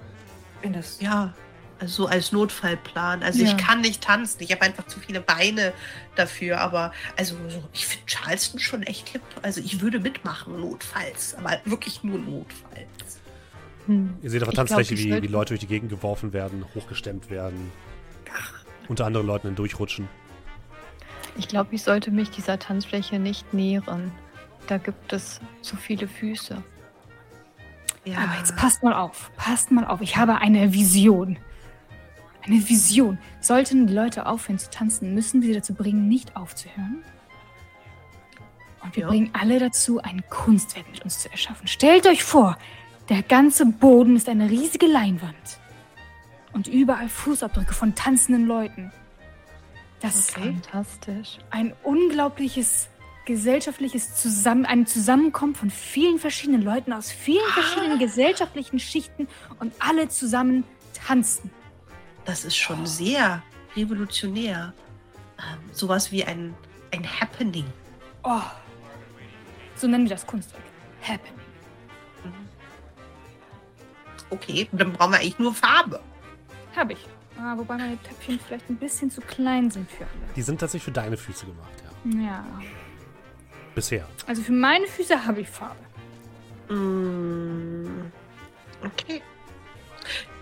Wenn 0.62 0.72
das 0.72 1.02
Ja, 1.02 1.34
also 1.82 2.04
so 2.04 2.08
als 2.10 2.32
Notfallplan. 2.32 3.22
Also 3.22 3.44
Ja. 3.44 3.50
ich 3.50 3.58
kann 3.58 3.82
nicht 3.82 4.02
tanzen. 4.02 4.42
Ich 4.44 4.52
habe 4.54 4.62
einfach 4.62 4.88
zu 4.88 5.02
viele 5.02 5.20
Beine 5.20 5.74
dafür. 6.16 6.62
Aber 6.62 6.94
also 7.18 7.36
so, 7.50 7.62
ich 7.74 7.86
finde 7.86 8.06
Charleston 8.06 8.62
schon 8.62 8.84
echt 8.84 9.10
hip. 9.10 9.22
Also 9.42 9.60
ich 9.60 9.82
würde 9.82 10.00
mitmachen, 10.00 10.58
notfalls. 10.62 11.36
Aber 11.36 11.60
wirklich 11.66 12.02
nur 12.06 12.18
notfalls. 12.20 13.20
Hm. 13.88 14.16
Ihr 14.22 14.30
seht 14.30 14.42
auf 14.44 14.50
der 14.50 14.56
Tanzfläche, 14.56 14.96
glaub, 14.96 15.18
wie, 15.18 15.24
wie 15.24 15.32
Leute 15.32 15.50
durch 15.50 15.60
die 15.60 15.68
Gegend 15.68 15.90
geworfen 15.90 16.34
werden, 16.34 16.64
hochgestemmt 16.76 17.30
werden. 17.30 17.72
Unter 18.88 19.06
anderen 19.06 19.28
Leuten 19.28 19.48
hindurchrutschen. 19.48 20.08
Ich 21.38 21.48
glaube, 21.48 21.74
ich 21.74 21.84
sollte 21.84 22.12
mich 22.12 22.30
dieser 22.30 22.60
Tanzfläche 22.60 23.20
nicht 23.20 23.54
nähern. 23.54 24.12
Da 24.68 24.78
gibt 24.78 25.12
es 25.14 25.42
zu 25.62 25.76
viele 25.76 26.08
Füße. 26.08 26.62
Ja. 28.06 28.18
Aber 28.18 28.38
jetzt 28.38 28.56
passt 28.56 28.84
mal 28.84 28.94
auf, 28.94 29.32
passt 29.38 29.72
mal 29.72 29.86
auf. 29.86 30.02
Ich 30.02 30.18
habe 30.18 30.36
eine 30.36 30.74
Vision. 30.74 31.38
Eine 32.46 32.68
Vision. 32.68 33.18
Sollten 33.40 33.88
die 33.88 33.94
Leute 33.94 34.26
aufhören 34.26 34.60
zu 34.60 34.70
tanzen, 34.70 35.14
müssen 35.14 35.42
wir 35.42 35.50
sie 35.50 35.56
dazu 35.56 35.74
bringen, 35.74 36.10
nicht 36.10 36.36
aufzuhören. 36.36 37.04
Und 38.84 38.96
wir 38.98 39.04
Ja. 39.04 39.08
bringen 39.10 39.30
alle 39.34 39.60
dazu, 39.60 40.02
ein 40.02 40.22
Kunstwerk 40.30 40.90
mit 40.92 41.02
uns 41.04 41.20
zu 41.20 41.32
erschaffen. 41.32 41.68
Stellt 41.68 42.06
euch 42.06 42.24
vor, 42.24 42.58
der 43.10 43.22
ganze 43.24 43.66
Boden 43.66 44.16
ist 44.16 44.30
eine 44.30 44.50
riesige 44.50 44.86
Leinwand. 44.86 45.60
Und 46.54 46.68
überall 46.68 47.10
Fußabdrücke 47.10 47.74
von 47.74 47.96
tanzenden 47.96 48.46
Leuten. 48.46 48.92
Das 50.02 50.16
ist 50.16 50.38
ein 50.38 50.62
Fantastisch. 50.62 51.40
ein 51.50 51.74
unglaubliches 51.84 52.90
gesellschaftliches 53.26 54.16
Zusammen 54.16 54.66
ein 54.66 54.86
Zusammenkommen 54.86 55.56
von 55.56 55.70
vielen 55.70 56.20
verschiedenen 56.20 56.62
Leuten 56.62 56.92
aus 56.92 57.10
vielen 57.12 57.48
verschiedenen 57.54 57.98
gesellschaftlichen 57.98 58.80
Schichten 58.80 59.28
und 59.60 59.74
alle 59.80 60.10
zusammen 60.10 60.66
tanzen. 60.94 61.50
Das 62.26 62.44
ist 62.44 62.58
schon 62.58 62.86
sehr 62.86 63.42
revolutionär. 63.76 64.74
Ähm, 65.38 65.60
sowas 65.72 66.12
wie 66.12 66.24
ein, 66.24 66.54
ein 66.92 67.06
Happening. 67.20 67.66
Oh. 68.24 68.42
So 69.76 69.88
nennen 69.88 70.04
wir 70.04 70.12
das 70.12 70.28
Kunstwerk. 70.28 70.64
Happening. 71.02 71.43
Okay, 74.34 74.68
dann 74.72 74.94
brauchen 74.94 75.12
wir 75.12 75.20
eigentlich 75.20 75.40
nur 75.40 75.54
Farbe. 75.54 76.00
Habe 76.76 76.94
ich. 76.94 77.08
Ah, 77.40 77.56
wobei 77.58 77.78
meine 77.78 78.02
Töpfchen 78.02 78.40
vielleicht 78.40 78.70
ein 78.70 78.78
bisschen 78.78 79.12
zu 79.12 79.22
klein 79.22 79.70
sind 79.70 79.90
für 79.90 80.04
alle. 80.04 80.34
Die 80.36 80.42
sind 80.42 80.60
tatsächlich 80.60 80.84
für 80.86 80.92
deine 80.92 81.18
Füße 81.18 81.46
gemacht, 81.46 81.72
ja. 81.84 82.22
Ja. 82.22 82.46
Bisher. 83.76 84.08
Also 84.28 84.42
für 84.42 84.52
meine 84.52 84.88
Füße 84.88 85.26
habe 85.26 85.42
ich 85.42 85.50
Farbe. 85.50 85.84
Mm, 86.74 88.12
Okay. 88.84 89.22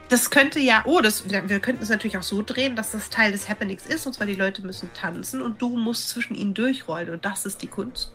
Das 0.10 0.30
könnte 0.30 0.60
ja, 0.60 0.84
oh, 0.86 1.00
das, 1.00 1.30
wir 1.30 1.48
wir 1.48 1.60
könnten 1.62 1.84
es 1.84 1.90
natürlich 1.90 2.18
auch 2.18 2.24
so 2.24 2.42
drehen, 2.42 2.76
dass 2.76 2.92
das 2.92 3.10
Teil 3.10 3.32
des 3.32 3.48
Happenings 3.48 3.86
ist, 3.86 4.06
und 4.06 4.14
zwar 4.14 4.28
die 4.28 4.36
Leute 4.36 4.62
müssen 4.62 4.90
tanzen 4.94 5.42
und 5.42 5.62
du 5.62 5.70
musst 5.78 6.10
zwischen 6.10 6.36
ihnen 6.36 6.54
durchrollen 6.54 7.12
und 7.12 7.24
das 7.24 7.46
ist 7.46 7.62
die 7.62 7.68
Kunst. 7.68 8.12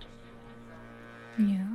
Ja, 1.39 1.67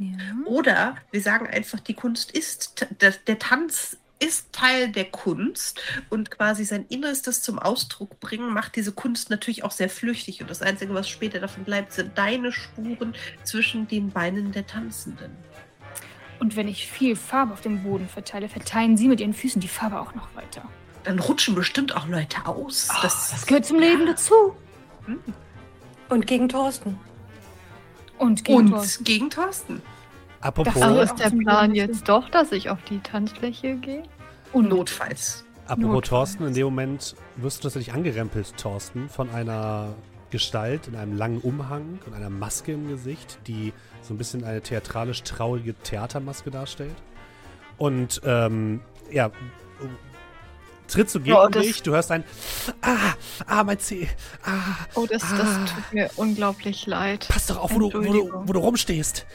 ja. 0.00 0.16
Oder 0.46 0.96
wir 1.10 1.20
sagen 1.20 1.46
einfach, 1.46 1.78
die 1.80 1.94
Kunst 1.94 2.30
ist, 2.30 2.86
der, 3.00 3.12
der 3.12 3.38
Tanz 3.38 3.98
ist 4.18 4.52
Teil 4.52 4.90
der 4.92 5.06
Kunst 5.06 5.80
und 6.10 6.30
quasi 6.30 6.64
sein 6.64 6.84
Innerstes 6.88 7.42
zum 7.42 7.58
Ausdruck 7.58 8.20
bringen, 8.20 8.52
macht 8.52 8.76
diese 8.76 8.92
Kunst 8.92 9.30
natürlich 9.30 9.64
auch 9.64 9.70
sehr 9.70 9.88
flüchtig. 9.88 10.40
Und 10.40 10.50
das 10.50 10.62
Einzige, 10.62 10.94
was 10.94 11.08
später 11.08 11.40
davon 11.40 11.64
bleibt, 11.64 11.92
sind 11.92 12.16
deine 12.16 12.52
Spuren 12.52 13.14
zwischen 13.44 13.88
den 13.88 14.10
Beinen 14.10 14.52
der 14.52 14.66
Tanzenden. 14.66 15.36
Und 16.38 16.56
wenn 16.56 16.68
ich 16.68 16.86
viel 16.86 17.16
Farbe 17.16 17.52
auf 17.52 17.60
dem 17.60 17.82
Boden 17.82 18.08
verteile, 18.08 18.48
verteilen 18.48 18.96
sie 18.96 19.08
mit 19.08 19.20
ihren 19.20 19.34
Füßen 19.34 19.60
die 19.60 19.68
Farbe 19.68 20.00
auch 20.00 20.14
noch 20.14 20.34
weiter. 20.34 20.62
Dann 21.04 21.18
rutschen 21.18 21.54
bestimmt 21.54 21.96
auch 21.96 22.06
Leute 22.06 22.46
aus. 22.46 22.88
das, 23.02 23.30
Das 23.30 23.46
gehört 23.46 23.66
zum 23.66 23.78
Leben 23.78 24.06
dazu. 24.06 24.54
Und 26.08 26.26
gegen 26.26 26.48
Thorsten. 26.48 26.98
Und 28.20 28.44
gegen 28.44 28.58
und 28.58 28.70
Thorsten. 28.70 29.04
gegen 29.04 29.30
Thorsten. 29.30 29.82
Apropos, 30.40 30.74
Das 30.74 30.82
Also 30.82 31.00
ist 31.00 31.18
der 31.18 31.30
Plan 31.30 31.74
jetzt 31.74 32.08
doch, 32.08 32.28
dass 32.30 32.52
ich 32.52 32.70
auf 32.70 32.78
die 32.84 33.00
Tanzfläche 33.00 33.76
gehe? 33.76 34.02
Und 34.52 34.68
Notfalls. 34.68 35.44
apropos 35.66 35.82
Notfalls. 35.92 36.08
Thorsten, 36.08 36.46
in 36.46 36.54
dem 36.54 36.64
Moment 36.64 37.14
wirst 37.36 37.58
du 37.58 37.62
tatsächlich 37.64 37.94
angerempelt, 37.94 38.56
Thorsten, 38.56 39.08
von 39.08 39.30
einer 39.30 39.94
Gestalt 40.30 40.86
in 40.88 40.96
einem 40.96 41.16
langen 41.16 41.40
Umhang 41.40 41.98
und 42.06 42.14
einer 42.14 42.30
Maske 42.30 42.72
im 42.72 42.88
Gesicht, 42.88 43.38
die 43.46 43.72
so 44.02 44.14
ein 44.14 44.18
bisschen 44.18 44.44
eine 44.44 44.60
theatralisch 44.60 45.22
traurige 45.24 45.74
Theatermaske 45.74 46.50
darstellt. 46.50 46.94
Und 47.78 48.20
ähm, 48.24 48.80
ja, 49.10 49.30
tritt 50.90 51.08
so 51.10 51.20
gegen 51.20 51.30
Ja, 51.36 51.48
das- 51.48 51.62
dich, 51.62 51.82
du 51.82 51.92
hörst 51.92 52.10
ein 52.10 52.24
Ah, 52.82 53.14
ah, 53.46 53.64
mein 53.64 53.78
Zeh, 53.78 54.08
ah, 54.44 54.50
Oh, 54.94 55.06
das, 55.06 55.22
Ah. 55.24 55.36
das 55.38 55.72
tut 55.74 55.92
mir 55.92 56.10
unglaublich 56.16 56.86
leid. 56.86 57.26
pass 57.28 57.46
doch 57.46 57.58
auf, 57.58 57.74
wo 57.74 57.78
du, 57.78 57.92
wo, 57.94 58.12
du, 58.12 58.30
wo 58.48 58.52
du 58.52 58.58
rumstehst. 58.60 59.26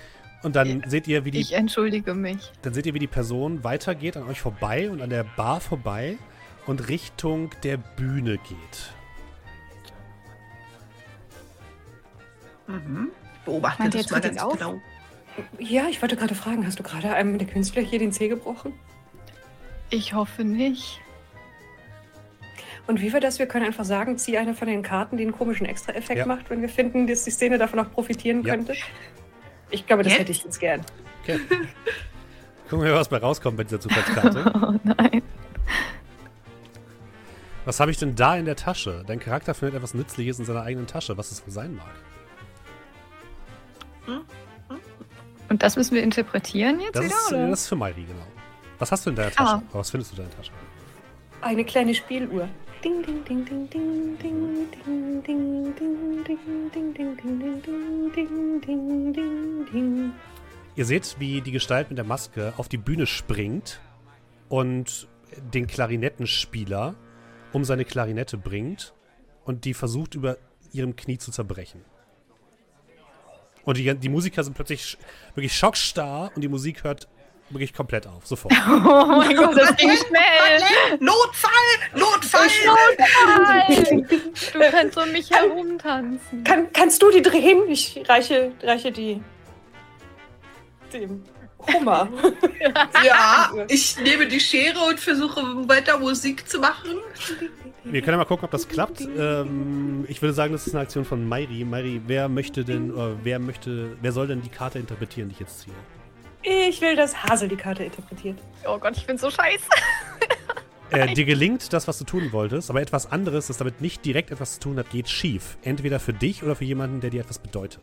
Und 0.44 0.56
dann 0.56 0.84
seht 0.88 1.08
ihr, 1.08 1.26
wie 1.26 1.32
die 1.32 1.40
Ich 1.42 1.54
entschuldige 1.54 2.14
mich. 2.14 2.52
Dann 2.62 2.74
seht 2.74 2.86
ihr, 2.86 2.94
wie 2.94 3.00
die 3.00 3.08
Person 3.08 3.64
weitergeht, 3.64 4.16
an 4.16 4.24
euch 4.30 4.40
vorbei 4.40 4.90
und 4.92 5.02
an 5.02 5.10
der 5.10 5.24
Bar 5.24 5.60
vorbei 5.60 6.18
und 6.68 6.88
Richtung 6.88 7.50
der 7.64 7.78
Bühne 7.78 8.38
geht. 8.38 8.94
Mhm. 12.68 13.10
Beobachte 13.46 13.82
Meint 13.84 13.96
das 13.96 14.10
mal 14.10 14.22
ganz 14.22 14.42
auf? 14.42 14.54
genau. 14.54 14.80
Ja, 15.60 15.88
ich 15.90 16.02
wollte 16.02 16.16
gerade 16.16 16.34
fragen, 16.36 16.66
hast 16.66 16.80
du 16.80 16.84
gerade 16.84 17.14
einem 17.14 17.38
der 17.38 17.48
Künstler 17.48 17.82
hier 17.82 18.00
den 18.00 18.12
Zeh 18.12 18.28
gebrochen? 18.28 18.74
Ich 19.90 20.14
hoffe 20.14 20.44
nicht. 20.44 21.00
Und 22.88 23.02
wie 23.02 23.12
war 23.14 23.20
das? 23.20 23.40
Wir 23.40 23.48
können 23.48 23.66
einfach 23.66 23.86
sagen, 23.86 24.18
zieh 24.18 24.38
eine 24.38 24.54
von 24.54 24.68
den 24.68 24.84
Karten, 24.84 25.18
die 25.18 25.24
einen 25.24 25.32
komischen 25.32 25.66
Extra-Effekt 25.66 26.20
Ja. 26.20 26.26
macht, 26.28 26.50
wenn 26.50 26.62
wir 26.62 26.70
finden, 26.70 27.08
dass 27.08 27.24
die 27.24 27.32
Szene 27.32 27.58
davon 27.58 27.80
auch 27.80 27.92
profitieren 27.92 28.44
Ja. 28.44 28.54
könnte. 28.56 28.74
Ich 29.72 29.88
glaube, 29.88 30.04
das 30.04 30.12
Jetzt? 30.14 30.22
hätte 30.22 30.32
ich 30.32 30.44
jetzt 30.44 30.60
gern. 30.60 30.82
Okay. 31.24 31.40
Gucken 32.70 32.86
wir 32.86 32.92
mal, 32.94 33.00
was 33.00 33.10
bei 33.10 33.18
rauskommt 33.18 33.58
bei 33.58 33.64
dieser 33.64 33.80
Zufallskarte. 33.80 34.52
Oh 34.56 34.74
nein. 34.84 35.22
was 37.66 37.80
habe 37.80 37.90
ich 37.90 37.98
denn 37.98 38.16
da 38.16 38.38
in 38.38 38.46
der 38.46 38.56
Tasche? 38.56 39.04
Dein 39.08 39.20
Charakter 39.20 39.54
findet 39.56 39.76
etwas 39.76 39.94
Nützliches 39.96 40.38
in 40.40 40.46
seiner 40.46 40.62
eigenen 40.62 40.86
Tasche, 40.88 41.18
was 41.18 41.32
es 41.32 41.44
wohl 41.46 41.52
sein 41.52 41.76
mag. 41.76 41.86
Und 45.50 45.64
das 45.64 45.76
müssen 45.76 45.96
wir 45.96 46.04
interpretieren 46.04 46.80
jetzt 46.80 46.96
Das 46.96 47.06
wieder, 47.06 47.16
ist, 47.16 47.32
oder? 47.34 47.48
das 47.50 47.62
ist 47.62 47.68
für 47.68 47.76
Mairi, 47.76 48.04
genau. 48.04 48.26
Was 48.80 48.92
hast 48.92 49.06
du 49.06 49.10
in 49.12 49.16
deiner 49.16 49.32
Tasche? 49.32 49.56
Ah. 49.56 49.62
Was 49.74 49.90
findest 49.92 50.12
du 50.12 50.18
in 50.22 50.24
deiner 50.28 50.36
Tasche? 50.38 50.52
Eine 51.42 51.64
kleine 51.64 51.94
Spieluhr. 51.96 52.48
Ding, 52.86 53.02
ding, 53.02 53.26
ding, 53.26 53.44
ding, 53.46 53.68
ding, 53.68 54.16
ding, 54.22 54.70
ding, 54.72 55.24
ding, 55.24 55.74
ding, 55.74 55.74
ding, 55.74 56.70
ding, 56.72 56.94
ding, 56.94 56.94
ding, 56.94 57.40
ding, 57.42 58.12
ding, 58.14 58.62
ding, 58.62 59.12
ding, 59.12 59.66
ding. 59.74 60.14
Ihr 60.76 60.86
seht, 60.86 61.16
wie 61.18 61.42
die 61.42 61.52
Gestalt 61.52 61.90
mit 61.90 61.98
der 61.98 62.06
Maske 62.06 62.54
auf 62.58 62.70
die 62.70 62.78
Bühne 62.78 63.08
springt 63.08 63.82
und 64.50 65.08
den 65.52 65.66
Klarinettenspieler 65.66 66.94
um 67.54 67.66
seine 67.66 67.86
Klarinette 67.86 68.38
bringt 68.38 68.94
und 69.46 69.66
die 69.66 69.74
versucht, 69.74 70.14
über 70.14 70.38
ihrem 70.72 70.96
Knie 70.96 71.18
zu 71.18 71.32
zerbrechen. 71.32 71.82
Und 73.64 73.78
die, 73.78 73.96
die 73.96 74.10
Musiker 74.10 74.44
sind 74.44 74.54
plötzlich 74.54 74.96
wirklich 75.34 75.58
schockstarr 75.58 76.32
und 76.36 76.44
die 76.44 76.50
Musik 76.50 76.84
hört 76.84 77.08
wirklich 77.50 77.74
komplett 77.74 78.08
auf, 78.08 78.26
sofort. 78.26 78.54
Oh 78.68 79.06
mein 79.08 79.36
Gott, 79.36 79.58
das 79.58 79.76
ging 79.78 79.92
schnell. 79.92 80.98
Notfall! 81.00 81.52
Notfall! 81.96 82.48
Nein. 83.28 84.08
Du 84.54 84.60
kannst 84.72 84.98
um 84.98 85.12
mich 85.12 85.30
herumtanzen. 85.32 86.44
Kann, 86.44 86.72
kannst 86.74 87.02
du 87.02 87.12
die 87.12 87.22
drehen? 87.22 87.70
Ich 87.70 88.04
reiche, 88.08 88.52
reiche 88.64 88.92
die 88.92 89.22
dem 90.94 91.24
Hummer. 91.60 92.10
Ja, 93.04 93.52
ich 93.68 93.98
nehme 94.02 94.28
die 94.28 94.40
Schere 94.40 94.80
und 94.80 95.00
versuche 95.00 95.42
weiter 95.68 96.00
Musik 96.00 96.48
zu 96.48 96.60
machen. 96.60 96.98
Wir 97.84 98.02
können 98.02 98.14
ja 98.14 98.18
mal 98.18 98.26
gucken, 98.26 98.46
ob 98.46 98.52
das 98.52 98.68
klappt. 98.68 99.02
Ähm, 99.02 100.06
ich 100.08 100.22
würde 100.22 100.34
sagen, 100.34 100.54
das 100.54 100.66
ist 100.66 100.74
eine 100.74 100.82
Aktion 100.82 101.06
von 101.06 101.28
Mairi. 101.28 101.64
Mairi, 101.64 102.02
wer 102.08 102.30
möchte 102.30 102.66
denn, 102.66 102.92
oder 102.92 103.16
wer 103.24 103.38
möchte, 103.40 103.96
wer 104.02 104.12
soll 104.12 104.28
denn 104.28 104.42
die 104.42 104.50
Karte 104.50 104.80
interpretieren, 104.80 105.30
die 105.30 105.34
ich 105.34 105.40
jetzt 105.40 105.60
ziehe? 105.62 105.76
Ich 106.46 106.80
will, 106.80 106.96
dass 106.96 107.24
Hasel 107.24 107.50
die 107.50 107.56
Karte 107.56 107.84
interpretiert. 107.84 108.38
Oh 108.68 108.78
Gott, 108.78 108.96
ich 108.96 109.06
bin 109.06 109.18
so 109.18 109.30
scheiße. 109.30 109.66
Äh, 110.92 111.16
dir 111.16 111.26
gelingt 111.26 111.74
das, 111.74 111.88
was 111.88 111.98
du 111.98 112.04
tun 112.04 112.32
wolltest, 112.32 112.70
aber 112.70 112.80
etwas 112.80 113.12
anderes, 113.12 113.48
das 113.48 113.58
damit 113.58 113.82
nicht 113.82 114.06
direkt 114.06 114.30
etwas 114.30 114.54
zu 114.54 114.60
tun 114.60 114.78
hat, 114.78 114.92
geht 114.92 115.10
schief. 115.10 115.58
Entweder 115.64 116.00
für 116.00 116.14
dich 116.14 116.44
oder 116.44 116.56
für 116.56 116.64
jemanden, 116.64 117.02
der 117.02 117.10
dir 117.10 117.22
etwas 117.22 117.40
bedeutet. 117.40 117.82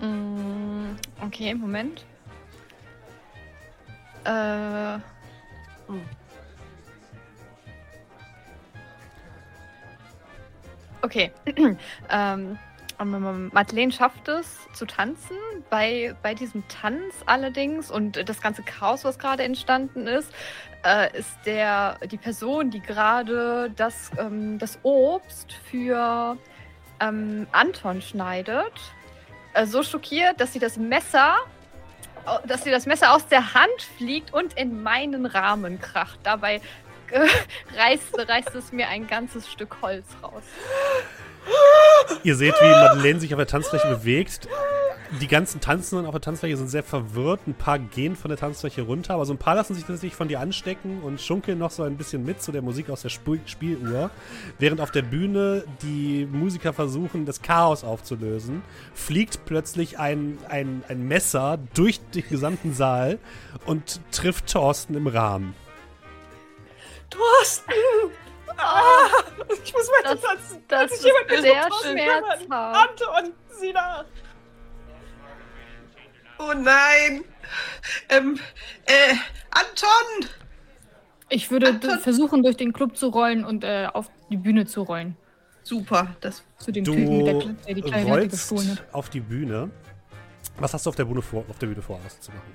Mm, 0.00 0.94
Okay, 1.20 1.52
Moment. 1.52 2.04
Äh. 4.24 4.98
Okay. 11.02 11.32
ähm, 11.56 11.76
ähm, 12.08 12.58
Madeleine 13.04 13.92
schafft 13.92 14.28
es 14.28 14.66
zu 14.72 14.86
tanzen. 14.86 15.36
Bei, 15.70 16.14
bei 16.22 16.34
diesem 16.34 16.66
Tanz 16.68 17.14
allerdings 17.26 17.90
und 17.90 18.28
das 18.28 18.40
ganze 18.40 18.62
Chaos, 18.62 19.04
was 19.04 19.18
gerade 19.18 19.42
entstanden 19.42 20.06
ist, 20.06 20.32
äh, 20.84 21.16
ist 21.16 21.36
der, 21.46 21.98
die 22.10 22.16
Person, 22.16 22.70
die 22.70 22.80
gerade 22.80 23.70
das, 23.74 24.10
ähm, 24.18 24.58
das 24.58 24.78
Obst 24.82 25.52
für 25.70 26.36
ähm, 27.00 27.46
Anton 27.52 28.02
schneidet, 28.02 28.72
äh, 29.54 29.66
so 29.66 29.82
schockiert, 29.82 30.40
dass 30.40 30.52
sie 30.52 30.58
das 30.58 30.76
Messer, 30.76 31.36
dass 32.46 32.64
sie 32.64 32.70
das 32.70 32.86
Messer 32.86 33.12
aus 33.12 33.26
der 33.28 33.54
Hand 33.54 33.82
fliegt 33.96 34.32
und 34.32 34.54
in 34.58 34.82
meinen 34.82 35.26
Rahmen 35.26 35.80
kracht. 35.80 36.20
Dabei 36.22 36.60
äh, 37.10 37.28
reißt, 37.78 38.18
reißt 38.18 38.54
es 38.54 38.72
mir 38.72 38.88
ein 38.88 39.06
ganzes 39.06 39.50
Stück 39.50 39.76
Holz 39.82 40.06
raus. 40.22 40.44
Ihr 42.22 42.36
seht, 42.36 42.54
wie 42.60 42.70
Madeleine 42.70 43.20
sich 43.20 43.34
auf 43.34 43.38
der 43.38 43.46
Tanzfläche 43.46 43.88
bewegt. 43.88 44.48
Die 45.20 45.28
ganzen 45.28 45.60
Tanzenden 45.60 46.06
auf 46.06 46.12
der 46.12 46.20
Tanzfläche 46.20 46.56
sind 46.56 46.68
sehr 46.68 46.82
verwirrt. 46.82 47.46
Ein 47.46 47.54
paar 47.54 47.78
gehen 47.78 48.16
von 48.16 48.30
der 48.30 48.38
Tanzfläche 48.38 48.82
runter, 48.82 49.14
aber 49.14 49.26
so 49.26 49.32
ein 49.32 49.38
paar 49.38 49.54
lassen 49.54 49.74
sich 49.74 49.84
tatsächlich 49.84 50.14
von 50.14 50.28
dir 50.28 50.40
anstecken 50.40 51.02
und 51.02 51.20
schunkeln 51.20 51.58
noch 51.58 51.70
so 51.70 51.82
ein 51.82 51.96
bisschen 51.96 52.24
mit 52.24 52.42
zu 52.42 52.50
der 52.50 52.62
Musik 52.62 52.90
aus 52.90 53.02
der 53.02 53.10
Spu 53.10 53.36
Spieluhr. 53.46 54.10
Während 54.58 54.80
auf 54.80 54.90
der 54.90 55.02
Bühne 55.02 55.64
die 55.82 56.26
Musiker 56.26 56.72
versuchen, 56.72 57.26
das 57.26 57.42
Chaos 57.42 57.84
aufzulösen, 57.84 58.62
fliegt 58.94 59.44
plötzlich 59.44 59.98
ein, 59.98 60.38
ein, 60.48 60.82
ein 60.88 61.06
Messer 61.06 61.58
durch 61.74 62.00
den 62.14 62.26
gesamten 62.28 62.72
Saal 62.72 63.18
und 63.66 64.00
trifft 64.10 64.50
Thorsten 64.50 64.94
im 64.94 65.06
Rahmen. 65.06 65.54
Ich 69.64 69.72
muss 69.72 69.88
weiter 69.88 70.14
Das- 70.14 70.22
tanzen. 70.22 70.64
das 70.68 70.92
ist 70.92 71.04
jemand 71.04 71.30
sehr 71.42 71.68
schmerzhaft. 71.82 72.50
Anton, 72.50 73.32
sieh 73.48 73.72
nach. 73.72 74.04
Oh 76.38 76.52
nein! 76.52 77.24
Ähm, 78.08 78.38
äh, 78.86 79.14
Anton! 79.50 80.28
Ich 81.28 81.50
würde 81.50 81.68
Anton. 81.68 81.98
versuchen, 82.00 82.42
durch 82.42 82.56
den 82.56 82.72
Club 82.72 82.96
zu 82.96 83.08
rollen 83.08 83.44
und 83.44 83.64
äh, 83.64 83.88
auf 83.92 84.10
die 84.30 84.36
Bühne 84.36 84.66
zu 84.66 84.82
rollen. 84.82 85.16
Super, 85.62 86.14
das 86.20 86.44
Zu 86.58 86.72
dem 86.72 86.84
Du 86.84 86.92
Typen, 86.94 87.24
der, 87.24 87.34
Kle- 87.36 87.54
der 87.66 87.74
die 87.74 88.28
gestohlen 88.28 88.72
hat. 88.72 88.82
auf 88.92 89.08
die 89.08 89.20
Bühne. 89.20 89.70
Was 90.58 90.74
hast 90.74 90.84
du 90.86 90.90
auf 90.90 90.96
der 90.96 91.04
Bühne 91.06 91.22
vor, 91.22 91.44
auf 91.48 91.58
der 91.58 91.68
Bühne 91.68 91.80
vor, 91.82 91.98
was 92.04 92.20
zu 92.20 92.30
machen? 92.32 92.52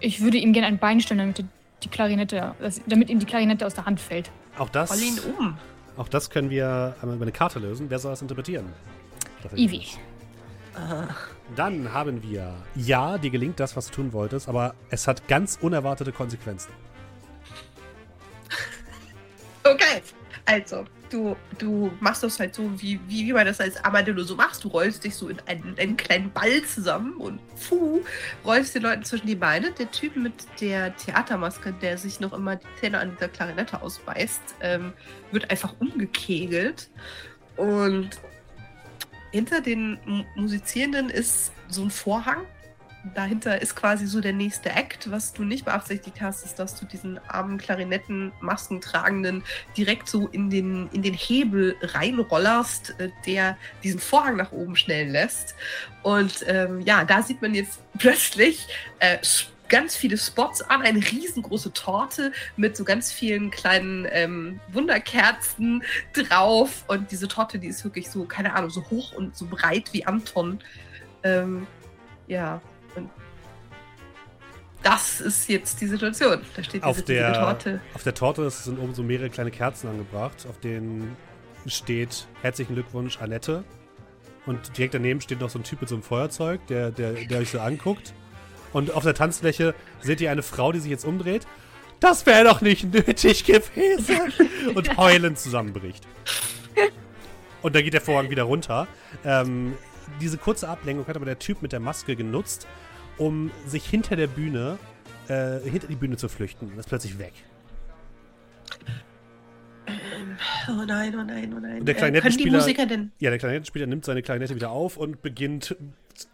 Ich 0.00 0.22
würde 0.22 0.38
ihm 0.38 0.52
gerne 0.52 0.68
ein 0.68 0.78
Bein 0.78 1.00
stellen, 1.00 1.18
damit 1.18 1.44
die 1.82 1.88
Klarinette, 1.88 2.54
damit 2.86 3.10
ihm 3.10 3.18
die 3.18 3.26
Klarinette 3.26 3.66
aus 3.66 3.74
der 3.74 3.84
Hand 3.84 4.00
fällt. 4.00 4.30
Auch 4.56 4.70
das, 4.70 4.90
Roll 4.90 5.02
ihn 5.02 5.18
um. 5.38 5.58
Auch 5.98 6.08
das 6.08 6.30
können 6.30 6.48
wir 6.48 6.96
einmal 7.02 7.16
über 7.16 7.24
eine 7.24 7.32
Karte 7.32 7.58
lösen. 7.58 7.90
Wer 7.90 7.98
soll 7.98 8.12
das 8.12 8.22
interpretieren? 8.22 8.72
Ivi. 9.54 9.84
Dann 11.56 11.92
haben 11.92 12.22
wir, 12.22 12.54
ja, 12.76 13.18
dir 13.18 13.30
gelingt 13.30 13.58
das, 13.58 13.76
was 13.76 13.86
du 13.86 13.92
tun 13.92 14.12
wolltest, 14.12 14.48
aber 14.48 14.74
es 14.90 15.08
hat 15.08 15.26
ganz 15.28 15.58
unerwartete 15.60 16.12
Konsequenzen. 16.12 16.72
Okay, 19.64 20.00
also, 20.48 20.86
du, 21.10 21.36
du 21.58 21.92
machst 22.00 22.22
das 22.22 22.40
halt 22.40 22.54
so, 22.54 22.70
wie, 22.80 22.98
wie, 23.06 23.26
wie 23.26 23.32
man 23.34 23.44
das 23.44 23.60
als 23.60 23.84
Armadillo 23.84 24.22
so 24.22 24.34
macht. 24.34 24.64
Du 24.64 24.68
rollst 24.68 25.04
dich 25.04 25.14
so 25.14 25.28
in 25.28 25.38
einen, 25.44 25.76
einen 25.78 25.98
kleinen 25.98 26.32
Ball 26.32 26.62
zusammen 26.62 27.12
und 27.18 27.38
puh, 27.68 28.00
rollst 28.46 28.74
den 28.74 28.82
Leuten 28.82 29.04
zwischen 29.04 29.26
die 29.26 29.34
Beine. 29.34 29.72
Der 29.72 29.90
Typ 29.90 30.16
mit 30.16 30.32
der 30.62 30.96
Theatermaske, 30.96 31.74
der 31.74 31.98
sich 31.98 32.18
noch 32.20 32.32
immer 32.32 32.56
die 32.56 32.66
Zähne 32.80 32.98
an 32.98 33.10
dieser 33.14 33.28
Klarinette 33.28 33.82
ausbeißt, 33.82 34.40
ähm, 34.62 34.94
wird 35.32 35.50
einfach 35.50 35.74
umgekegelt. 35.80 36.88
Und 37.58 38.08
hinter 39.30 39.60
den 39.60 39.98
Musizierenden 40.34 41.10
ist 41.10 41.52
so 41.68 41.82
ein 41.82 41.90
Vorhang. 41.90 42.46
Dahinter 43.14 43.60
ist 43.60 43.76
quasi 43.76 44.06
so 44.06 44.20
der 44.20 44.32
nächste 44.32 44.70
Act. 44.70 45.10
Was 45.10 45.32
du 45.32 45.44
nicht 45.44 45.64
beabsichtigt 45.64 46.20
hast, 46.20 46.44
ist, 46.44 46.58
dass 46.58 46.78
du 46.78 46.86
diesen 46.86 47.18
armen 47.28 47.58
Klarinetten-Masken 47.58 48.80
tragenden 48.80 49.44
direkt 49.76 50.08
so 50.08 50.28
in 50.28 50.50
den, 50.50 50.88
in 50.92 51.02
den 51.02 51.14
Hebel 51.14 51.76
reinrollerst, 51.80 52.94
äh, 52.98 53.10
der 53.26 53.56
diesen 53.82 54.00
Vorhang 54.00 54.36
nach 54.36 54.52
oben 54.52 54.76
schnellen 54.76 55.10
lässt. 55.10 55.54
Und 56.02 56.44
ähm, 56.46 56.80
ja, 56.80 57.04
da 57.04 57.22
sieht 57.22 57.42
man 57.42 57.54
jetzt 57.54 57.80
plötzlich 57.98 58.66
äh, 58.98 59.18
ganz 59.68 59.96
viele 59.96 60.16
Spots 60.16 60.62
an, 60.62 60.82
eine 60.82 60.98
riesengroße 60.98 61.72
Torte 61.72 62.32
mit 62.56 62.76
so 62.76 62.84
ganz 62.84 63.12
vielen 63.12 63.50
kleinen 63.50 64.06
ähm, 64.10 64.60
Wunderkerzen 64.72 65.82
drauf. 66.12 66.84
Und 66.88 67.10
diese 67.10 67.28
Torte, 67.28 67.58
die 67.58 67.68
ist 67.68 67.84
wirklich 67.84 68.10
so, 68.10 68.24
keine 68.24 68.54
Ahnung, 68.54 68.70
so 68.70 68.82
hoch 68.90 69.12
und 69.12 69.36
so 69.36 69.46
breit 69.46 69.92
wie 69.92 70.06
Anton. 70.06 70.60
Ähm, 71.22 71.66
ja, 72.26 72.60
das 74.82 75.20
ist 75.20 75.48
jetzt 75.48 75.80
die 75.80 75.86
Situation. 75.86 76.40
Da 76.56 76.62
steht 76.62 76.74
diese 76.82 76.86
Auf 76.86 77.02
der, 77.02 77.32
Torte. 77.32 77.80
auf 77.94 78.02
der 78.02 78.14
Torte 78.14 78.48
sind 78.50 78.78
oben 78.78 78.94
so 78.94 79.02
mehrere 79.02 79.30
kleine 79.30 79.50
Kerzen 79.50 79.88
angebracht, 79.88 80.46
auf 80.48 80.58
denen 80.60 81.16
steht 81.66 82.26
Herzlichen 82.42 82.74
Glückwunsch, 82.74 83.18
Annette. 83.20 83.64
Und 84.46 84.76
direkt 84.78 84.94
daneben 84.94 85.20
steht 85.20 85.40
noch 85.40 85.50
so 85.50 85.58
ein 85.58 85.64
Typ 85.64 85.80
mit 85.80 85.90
so 85.90 85.96
einem 85.96 86.02
Feuerzeug, 86.02 86.66
der, 86.68 86.90
der, 86.90 87.12
der 87.12 87.40
euch 87.40 87.50
so 87.50 87.60
anguckt. 87.60 88.14
Und 88.72 88.92
auf 88.92 89.02
der 89.02 89.14
Tanzfläche 89.14 89.74
seht 90.00 90.20
ihr 90.20 90.30
eine 90.30 90.42
Frau, 90.42 90.72
die 90.72 90.78
sich 90.80 90.90
jetzt 90.90 91.04
umdreht. 91.04 91.46
Das 92.00 92.26
wäre 92.26 92.44
doch 92.44 92.60
nicht 92.60 92.92
nötig 92.92 93.44
gewesen. 93.44 94.32
Und 94.74 94.96
heulend 94.96 95.38
zusammenbricht. 95.38 96.06
Und 97.60 97.74
dann 97.74 97.82
geht 97.82 97.92
der 97.92 98.00
Vorhang 98.00 98.30
wieder 98.30 98.44
runter. 98.44 98.86
Ähm, 99.24 99.74
diese 100.20 100.38
kurze 100.38 100.68
Ablenkung 100.68 101.06
hat 101.06 101.16
aber 101.16 101.24
der 101.26 101.38
Typ 101.38 101.60
mit 101.60 101.72
der 101.72 101.80
Maske 101.80 102.16
genutzt, 102.16 102.66
um 103.18 103.50
sich 103.66 103.84
hinter 103.84 104.16
der 104.16 104.26
Bühne, 104.28 104.78
äh, 105.28 105.58
hinter 105.60 105.86
die 105.88 105.96
Bühne 105.96 106.16
zu 106.16 106.28
flüchten. 106.28 106.68
Und 106.70 106.78
ist 106.78 106.88
plötzlich 106.88 107.18
weg. 107.18 107.32
Oh 110.68 110.84
nein, 110.86 111.14
oh 111.18 111.22
nein, 111.24 111.52
oh 111.56 111.60
nein. 111.60 111.80
Und 111.80 111.86
der 111.86 111.96
Äh, 111.96 111.98
Klarinettenspieler- 111.98 112.52
Musiker 112.58 112.86
denn. 112.86 113.12
Ja, 113.18 113.30
der 113.30 113.38
Klarinettenspieler 113.38 113.86
nimmt 113.86 114.04
seine 114.04 114.22
Klarinette 114.22 114.54
wieder 114.54 114.70
auf 114.70 114.96
und 114.98 115.22
beginnt 115.22 115.74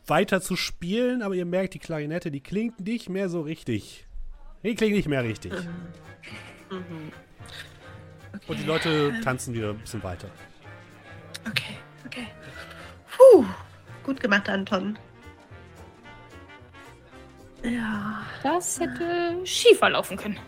weiter 0.06 0.40
zu 0.40 0.56
spielen, 0.56 1.22
aber 1.22 1.34
ihr 1.34 1.44
merkt, 1.46 1.74
die 1.74 1.78
Klarinette, 1.78 2.30
die 2.30 2.40
klingt 2.40 2.80
nicht 2.80 3.08
mehr 3.08 3.28
so 3.28 3.42
richtig. 3.42 4.06
Die 4.64 4.74
klingt 4.74 4.94
nicht 4.96 5.08
mehr 5.08 5.22
richtig. 5.22 5.52
Mhm. 5.52 7.12
Okay. 8.34 8.42
Und 8.48 8.58
die 8.58 8.64
Leute 8.64 9.12
tanzen 9.22 9.54
wieder 9.54 9.70
ein 9.70 9.78
bisschen 9.78 10.02
weiter. 10.02 10.28
Okay, 11.48 11.76
okay. 12.06 12.26
Puh, 13.16 13.44
gut 14.02 14.18
gemacht, 14.20 14.48
Anton. 14.48 14.98
Ja. 17.64 18.22
Das 18.42 18.78
hätte 18.78 19.36
schiefer 19.44 19.90
laufen 19.90 20.16
können. 20.16 20.38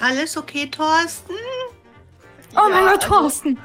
Alles 0.00 0.36
okay, 0.36 0.66
Thorsten? 0.66 1.32
Oh 2.54 2.68
mein 2.70 2.84
Ja, 2.84 2.92
Gott, 2.92 3.04
also, 3.04 3.08
Thorsten! 3.08 3.58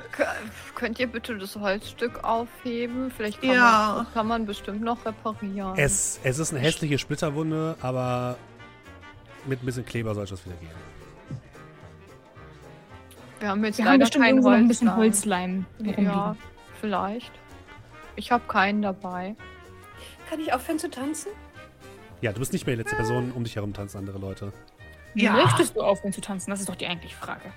Könnt 0.75 0.99
ihr 0.99 1.07
bitte 1.07 1.37
das 1.37 1.55
Holzstück 1.55 2.23
aufheben? 2.23 3.11
Vielleicht 3.15 3.41
kann, 3.41 3.49
Ja. 3.49 3.93
man, 3.97 4.13
kann 4.13 4.27
man 4.27 4.45
bestimmt 4.45 4.81
noch 4.81 5.03
reparieren. 5.05 5.73
Es, 5.75 6.19
es 6.23 6.39
ist 6.39 6.51
eine 6.51 6.59
hässliche 6.59 6.97
Splitterwunde, 6.97 7.75
aber 7.81 8.37
mit 9.45 9.61
ein 9.61 9.65
bisschen 9.65 9.85
Kleber 9.85 10.13
soll 10.15 10.25
das 10.25 10.45
wieder 10.45 10.55
gehen. 10.57 10.69
Wir 13.39 13.49
haben 13.49 13.63
jetzt 13.65 13.77
Wir 13.77 13.85
haben 13.85 13.99
bestimmt 13.99 14.25
kein 14.25 14.45
ein 14.45 14.67
bisschen 14.67 14.95
Holzleim. 14.95 15.65
Ja, 15.79 16.35
vielleicht. 16.79 17.31
Ich 18.15 18.31
habe 18.31 18.43
keinen 18.47 18.81
dabei. 18.81 19.35
Kann 20.29 20.39
ich 20.39 20.53
aufhören 20.53 20.79
zu 20.79 20.89
tanzen? 20.89 21.29
Ja, 22.21 22.31
du 22.33 22.39
bist 22.39 22.53
nicht 22.53 22.65
mehr 22.65 22.75
die 22.75 22.81
letzte 22.81 22.95
Person, 22.95 23.31
um 23.31 23.43
dich 23.43 23.55
herum 23.55 23.73
tanzen 23.73 23.97
andere 23.99 24.17
Leute. 24.17 24.51
Wie 25.13 25.23
Ja. 25.25 25.33
möchtest 25.33 25.75
du 25.75 25.81
aufhören 25.81 26.13
zu 26.13 26.21
tanzen? 26.21 26.49
Das 26.51 26.59
ist 26.59 26.69
doch 26.69 26.75
die 26.75 26.87
eigentliche 26.87 27.15
Frage. 27.15 27.51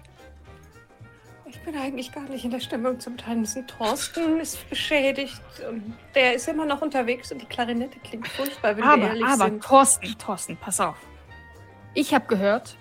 Ich 1.47 1.59
bin 1.63 1.77
eigentlich 1.77 2.13
gar 2.13 2.23
nicht 2.25 2.45
in 2.45 2.51
der 2.53 2.61
Stimmung 2.61 3.01
zum 3.01 3.17
Tanzen. 3.17 3.67
Thorsten 3.67 4.39
ist 4.39 4.69
beschädigt 4.71 5.41
und 5.69 5.95
der 6.15 6.35
ist 6.35 6.47
immer 6.49 6.65
noch 6.65 6.81
unterwegs 6.81 7.33
und 7.33 7.43
die 7.43 7.47
Klarinette 7.47 7.99
klingt 8.01 8.29
furchtbar, 8.29 8.77
wenn 8.77 8.85
wir 8.85 8.91
Aber, 8.91 9.03
ehrlich 9.09 9.25
aber, 9.25 9.45
sind. 9.47 9.65
Thorsten, 9.65 10.17
Thorsten, 10.19 10.57
pass 10.57 10.79
auf. 10.81 10.97
Ich 11.95 12.15
habe 12.15 12.27
gehört, 12.27 12.77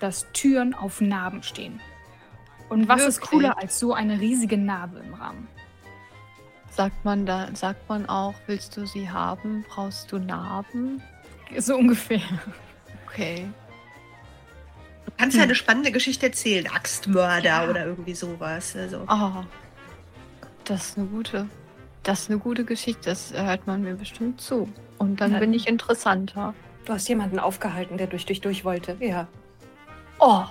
dass 0.00 0.26
Türen 0.32 0.74
auf 0.74 1.00
Narben 1.00 1.42
stehen. 1.42 1.80
Und 2.70 2.88
was 2.88 3.02
ist 3.04 3.16
Wirklich? 3.18 3.30
cooler 3.30 3.58
als 3.58 3.78
so 3.78 3.92
eine 3.92 4.18
riesige 4.18 4.56
Narbe 4.56 5.00
im 5.00 5.14
Rahmen? 5.14 5.46
Sagt 6.78 7.04
man 7.04 7.26
da, 7.26 7.48
sagt 7.54 7.88
man 7.88 8.08
auch, 8.08 8.34
willst 8.46 8.76
du 8.76 8.86
sie 8.86 9.10
haben? 9.10 9.64
Brauchst 9.68 10.12
du 10.12 10.18
Narben? 10.20 11.02
So 11.56 11.74
ungefähr. 11.74 12.20
Okay. 13.04 13.48
Du 15.04 15.10
kannst 15.18 15.36
ja 15.36 15.42
eine 15.42 15.56
spannende 15.56 15.90
Geschichte 15.90 16.26
erzählen. 16.26 16.68
Axtmörder 16.68 17.42
Ja. 17.64 17.68
oder 17.68 17.84
irgendwie 17.84 18.14
sowas. 18.14 18.76
Also. 18.76 19.02
Ah, 19.08 19.42
das 20.66 20.90
ist 20.90 20.98
eine 20.98 21.08
gute, 21.08 21.48
das 22.04 22.20
ist 22.20 22.30
eine 22.30 22.38
gute 22.38 22.64
Geschichte. 22.64 23.10
Das 23.10 23.32
hört 23.32 23.66
man 23.66 23.82
mir 23.82 23.96
bestimmt 23.96 24.40
zu. 24.40 24.72
Und 24.98 25.20
dann 25.20 25.32
Ja. 25.32 25.38
bin 25.40 25.52
ich 25.54 25.66
interessanter. 25.66 26.54
Du 26.84 26.92
hast 26.92 27.08
jemanden 27.08 27.40
aufgehalten, 27.40 27.98
der 27.98 28.06
durch 28.06 28.24
dich 28.24 28.40
durch 28.40 28.64
wollte. 28.64 28.96
Ja. 29.00 29.26
Oh, 30.20 30.44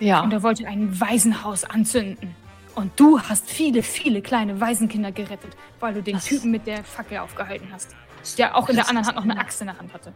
ja. 0.00 0.20
Und 0.20 0.32
er 0.32 0.42
wollte 0.42 0.66
ein 0.66 1.00
Waisenhaus 1.00 1.62
anzünden. 1.62 2.34
Und 2.74 2.98
du 2.98 3.20
hast 3.20 3.48
viele, 3.48 3.82
viele 3.82 4.20
kleine 4.20 4.60
Waisenkinder 4.60 5.12
gerettet, 5.12 5.56
weil 5.80 5.94
du 5.94 6.02
den 6.02 6.14
Das- 6.14 6.24
Typen 6.24 6.50
mit 6.50 6.66
der 6.66 6.82
Fackel 6.84 7.18
aufgehalten 7.18 7.68
hast. 7.72 7.94
Der 8.38 8.56
auch 8.56 8.68
in 8.68 8.76
der 8.76 8.88
anderen 8.88 9.06
Hand 9.06 9.16
noch 9.16 9.22
eine 9.24 9.32
eine- 9.34 9.40
Axt 9.40 9.60
in 9.60 9.66
der 9.68 9.78
Hand 9.78 9.92
hatte. 9.92 10.12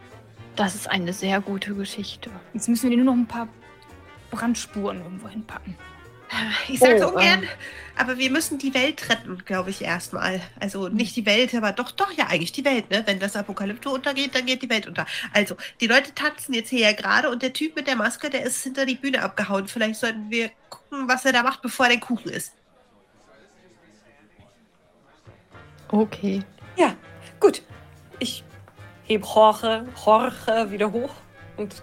Das 0.56 0.74
ist 0.74 0.90
eine 0.90 1.12
sehr 1.12 1.40
gute 1.40 1.74
Geschichte. 1.74 2.30
Jetzt 2.52 2.68
müssen 2.68 2.84
wir 2.90 2.96
dir 2.96 3.04
nur 3.04 3.14
noch 3.14 3.20
ein 3.20 3.26
paar 3.26 3.48
Brandspuren 4.30 4.98
irgendwo 5.02 5.28
hinpacken. 5.28 5.76
Ich 6.68 6.78
sag's 6.80 7.02
Oh, 7.02 7.08
ungern, 7.08 7.42
ähm. 7.42 7.48
Aber 7.98 8.16
wir 8.18 8.30
müssen 8.30 8.58
die 8.58 8.72
Welt 8.74 9.08
retten, 9.10 9.38
glaube 9.44 9.70
ich, 9.70 9.82
erstmal. 9.82 10.40
Also 10.60 10.88
nicht 10.88 11.16
die 11.16 11.26
Welt, 11.26 11.54
aber 11.54 11.72
doch, 11.72 11.90
doch, 11.90 12.10
ja, 12.12 12.26
eigentlich 12.28 12.52
die 12.52 12.64
Welt, 12.64 12.90
ne? 12.90 13.02
Wenn 13.06 13.18
das 13.18 13.36
Apokalypto 13.36 13.90
untergeht, 13.92 14.34
dann 14.34 14.46
geht 14.46 14.62
die 14.62 14.70
Welt 14.70 14.86
unter. 14.86 15.04
Also, 15.32 15.56
die 15.80 15.86
Leute 15.86 16.14
tanzen 16.14 16.54
jetzt 16.54 16.70
hier 16.70 16.80
ja 16.80 16.92
gerade 16.92 17.28
und 17.30 17.42
der 17.42 17.52
Typ 17.52 17.76
mit 17.76 17.86
der 17.86 17.96
Maske, 17.96 18.30
der 18.30 18.42
ist 18.44 18.62
hinter 18.62 18.86
die 18.86 18.94
Bühne 18.96 19.22
abgehauen. 19.22 19.68
Vielleicht 19.68 19.96
sollten 19.96 20.30
wir 20.30 20.50
gucken, 20.70 21.08
was 21.08 21.24
er 21.24 21.32
da 21.32 21.42
macht, 21.42 21.60
bevor 21.62 21.86
er 21.86 21.92
den 21.92 22.00
Kuchen 22.00 22.30
isst. 22.30 22.54
Okay. 25.88 26.42
Ja, 26.76 26.94
gut. 27.40 27.62
Ich 28.18 28.44
heb 29.04 29.24
Jorge, 29.24 29.86
Jorge 30.04 30.70
wieder 30.70 30.92
hoch 30.92 31.14
und 31.56 31.82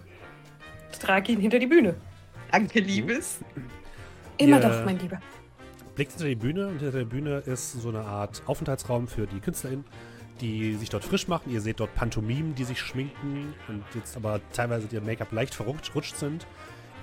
trage 0.99 1.31
ihn 1.31 1.39
hinter 1.39 1.59
die 1.59 1.67
Bühne. 1.67 1.95
Danke, 2.51 2.79
Liebes. 2.79 3.39
Immer 4.37 4.57
Ihr- 4.61 4.69
doch, 4.69 4.85
mein 4.85 4.99
Lieber. 4.99 5.19
Blickt 5.95 6.11
hinter 6.11 6.27
die 6.27 6.35
Bühne 6.35 6.67
und 6.67 6.79
hinter 6.79 6.97
der 6.97 7.05
Bühne 7.05 7.37
ist 7.45 7.71
so 7.71 7.87
eine 7.87 8.01
Art 8.01 8.43
Aufenthaltsraum 8.47 9.07
für 9.07 9.27
die 9.27 9.39
KünstlerInnen, 9.39 9.85
die 10.41 10.75
sich 10.75 10.89
dort 10.89 11.05
frisch 11.05 11.29
machen. 11.29 11.53
Ihr 11.53 11.61
seht 11.61 11.79
dort 11.79 11.95
Pantomimen, 11.95 12.53
die 12.53 12.65
sich 12.65 12.81
schminken 12.81 13.53
und 13.69 13.83
jetzt 13.93 14.17
aber 14.17 14.41
teilweise 14.51 14.87
ihrem 14.91 15.05
Make-up 15.05 15.31
leicht 15.31 15.55
verrutscht 15.55 16.17
sind. 16.17 16.45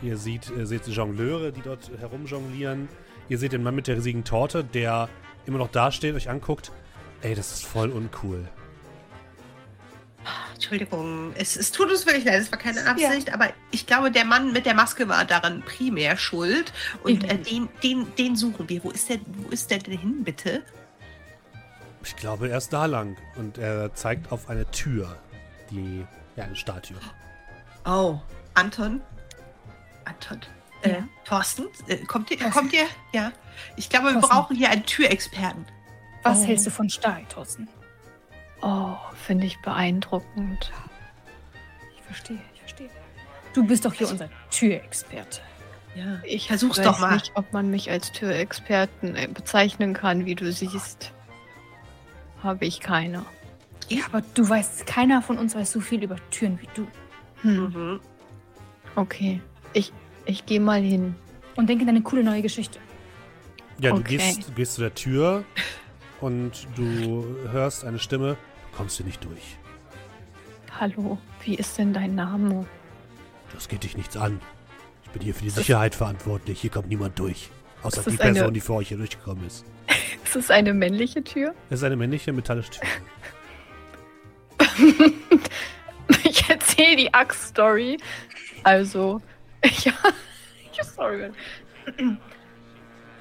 Ihr 0.02 0.18
seht, 0.18 0.50
ihr 0.50 0.66
seht 0.66 0.86
Jongleure, 0.86 1.52
die 1.52 1.62
dort 1.62 1.90
herumjonglieren. 1.98 2.88
Ihr 3.30 3.38
seht 3.38 3.52
den 3.52 3.62
Mann 3.62 3.74
mit 3.74 3.86
der 3.86 3.96
riesigen 3.96 4.24
Torte, 4.24 4.62
der 4.62 5.08
immer 5.46 5.58
noch 5.58 5.70
dasteht, 5.70 6.14
euch 6.14 6.28
anguckt. 6.28 6.70
Ey, 7.22 7.34
das 7.34 7.52
ist 7.52 7.64
voll 7.64 7.90
uncool. 7.90 8.46
Entschuldigung, 10.54 11.32
es, 11.36 11.56
es 11.56 11.72
tut 11.72 11.90
uns 11.90 12.06
wirklich 12.06 12.24
leid, 12.24 12.40
es 12.40 12.52
war 12.52 12.58
keine 12.58 12.86
Absicht, 12.86 13.32
aber 13.32 13.50
ich 13.72 13.86
glaube, 13.86 14.10
der 14.10 14.24
Mann 14.24 14.52
mit 14.52 14.66
der 14.66 14.74
Maske 14.74 15.08
war 15.08 15.24
daran 15.24 15.62
primär 15.62 16.16
schuld. 16.16 16.72
Und 17.02 17.24
äh, 17.24 17.38
den, 17.38 17.68
den, 17.82 18.14
den 18.16 18.36
suchen 18.36 18.68
wir. 18.68 18.84
Wo 18.84 18.90
ist 18.90 19.08
der, 19.08 19.18
wo 19.26 19.48
ist 19.50 19.70
der 19.70 19.78
denn 19.78 19.98
hin, 19.98 20.22
bitte? 20.24 20.62
Ich 22.04 22.14
glaube, 22.16 22.48
er 22.50 22.58
ist 22.58 22.72
da 22.72 22.86
lang. 22.86 23.16
Und 23.36 23.58
er 23.58 23.94
zeigt 23.94 24.30
auf 24.32 24.48
eine 24.48 24.70
Tür. 24.70 25.16
Die, 25.70 26.04
ja, 26.36 26.44
eine 26.44 26.56
Stahltür. 26.56 26.98
Oh, 27.84 28.18
Anton. 28.54 29.00
Anton. 30.04 30.40
Äh, 30.82 30.90
Ja. 30.90 31.08
Thorsten, 31.24 31.64
äh, 31.88 31.96
kommt 32.04 32.30
ihr? 32.30 32.38
Thorsten. 32.38 32.58
Kommt 32.58 32.72
ihr? 32.72 32.86
Ja. 33.12 33.32
Ich 33.76 33.88
glaube, 33.88 34.06
wir 34.06 34.12
Thorsten. 34.14 34.30
brauchen 34.30 34.56
hier 34.56 34.70
einen 34.70 34.84
Türexperten. 34.84 35.64
Was 36.24 36.38
Oh. 36.40 36.44
hältst 36.44 36.66
du 36.66 36.70
von 36.70 36.88
Stahl, 36.90 37.24
Thorsten? 37.28 37.68
Oh, 38.62 38.96
finde 39.14 39.46
ich 39.46 39.60
beeindruckend. 39.60 40.72
Ich 41.96 42.02
verstehe, 42.02 42.38
ich 42.54 42.60
verstehe. 42.60 42.90
Du 43.54 43.66
bist 43.66 43.84
doch 43.84 43.92
hier 43.92 44.08
unser 44.08 44.28
Türexperte. 44.50 45.40
Ja. 45.94 46.20
Ich 46.24 46.46
Versuch's 46.48 46.78
weiß 46.78 46.84
doch 46.86 47.00
mal. 47.00 47.14
nicht, 47.14 47.32
ob 47.34 47.52
man 47.52 47.70
mich 47.70 47.90
als 47.90 48.12
Türexperten 48.12 49.14
äh, 49.16 49.28
bezeichnen 49.32 49.92
kann, 49.92 50.24
wie 50.24 50.34
du 50.34 50.50
siehst. 50.50 51.12
Habe 52.42 52.64
ich 52.64 52.80
keine. 52.80 53.24
Ja, 53.88 54.04
aber 54.06 54.22
du 54.34 54.48
weißt, 54.48 54.86
keiner 54.86 55.20
von 55.22 55.38
uns 55.38 55.54
weiß 55.54 55.70
so 55.72 55.80
viel 55.80 56.02
über 56.02 56.16
Türen 56.30 56.58
wie 56.62 56.68
du. 56.74 56.86
Hm, 57.42 57.64
Mhm. 57.64 58.00
okay. 58.96 59.40
Ich, 59.74 59.92
ich 60.24 60.46
gehe 60.46 60.60
mal 60.60 60.80
hin. 60.80 61.14
Und 61.56 61.68
denke 61.68 61.82
an 61.82 61.90
eine 61.90 62.02
coole 62.02 62.24
neue 62.24 62.40
Geschichte. 62.42 62.78
Ja, 63.78 63.90
du, 63.90 63.96
Okay. 63.98 64.16
gehst, 64.16 64.48
du 64.48 64.52
gehst 64.52 64.74
zu 64.74 64.80
der 64.80 64.94
Tür 64.94 65.44
und 66.22 66.66
du 66.76 67.26
hörst 67.50 67.84
eine 67.84 67.98
Stimme. 67.98 68.38
Du 68.82 68.86
kommst 68.86 68.96
hier 68.96 69.06
nicht 69.06 69.24
durch. 69.24 69.58
Hallo, 70.80 71.16
wie 71.44 71.54
ist 71.54 71.78
denn 71.78 71.92
dein 71.92 72.16
Name? 72.16 72.66
Das 73.54 73.68
geht 73.68 73.84
dich 73.84 73.96
nichts 73.96 74.16
an. 74.16 74.40
Ich 75.04 75.10
bin 75.10 75.22
hier 75.22 75.36
für 75.36 75.44
die 75.44 75.50
Sicherheit 75.50 75.94
verantwortlich. 75.94 76.60
Hier 76.60 76.70
kommt 76.70 76.88
niemand 76.88 77.16
durch. 77.16 77.48
Außer 77.84 78.02
die 78.02 78.16
das 78.16 78.20
eine- 78.20 78.32
Person, 78.32 78.54
die 78.54 78.60
vor 78.60 78.78
euch 78.78 78.88
hier 78.88 78.96
durchgekommen 78.96 79.46
ist. 79.46 79.64
Ist 80.24 80.34
es 80.34 80.50
eine 80.50 80.74
männliche 80.74 81.22
Tür? 81.22 81.54
Es 81.70 81.78
ist 81.78 81.84
eine 81.84 81.94
männliche 81.94 82.32
metallische 82.32 82.72
Tür. 82.72 82.88
Ich 86.24 86.48
erzähle 86.50 86.96
die 86.96 87.14
Axt-Story. 87.14 87.98
Also, 88.64 89.22
ja, 89.84 89.92
sorry. 90.82 91.30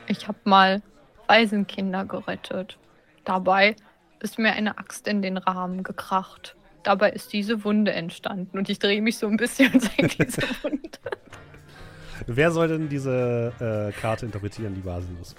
Ich 0.07 0.27
habe 0.27 0.39
mal 0.45 0.81
Waisenkinder 1.27 2.05
gerettet. 2.05 2.79
Dabei 3.25 3.75
ist 4.21 4.39
mir 4.39 4.53
eine 4.53 4.77
Axt 4.77 5.07
in 5.07 5.21
den 5.21 5.37
Rahmen 5.37 5.83
gekracht. 5.83 6.55
Dabei 6.83 7.11
ist 7.11 7.31
diese 7.33 7.63
Wunde 7.63 7.91
entstanden 7.91 8.57
und 8.57 8.69
ich 8.69 8.79
drehe 8.79 9.01
mich 9.01 9.17
so 9.17 9.27
ein 9.27 9.37
bisschen 9.37 9.73
und 9.73 9.81
zeige 9.81 10.07
diese 10.07 10.41
Wunde. 10.63 10.89
Wer 12.27 12.51
soll 12.51 12.67
denn 12.67 12.89
diese 12.89 13.53
äh, 13.59 13.99
Karte 13.99 14.25
interpretieren, 14.25 14.75
die 14.75 14.81
basenlos? 14.81 15.35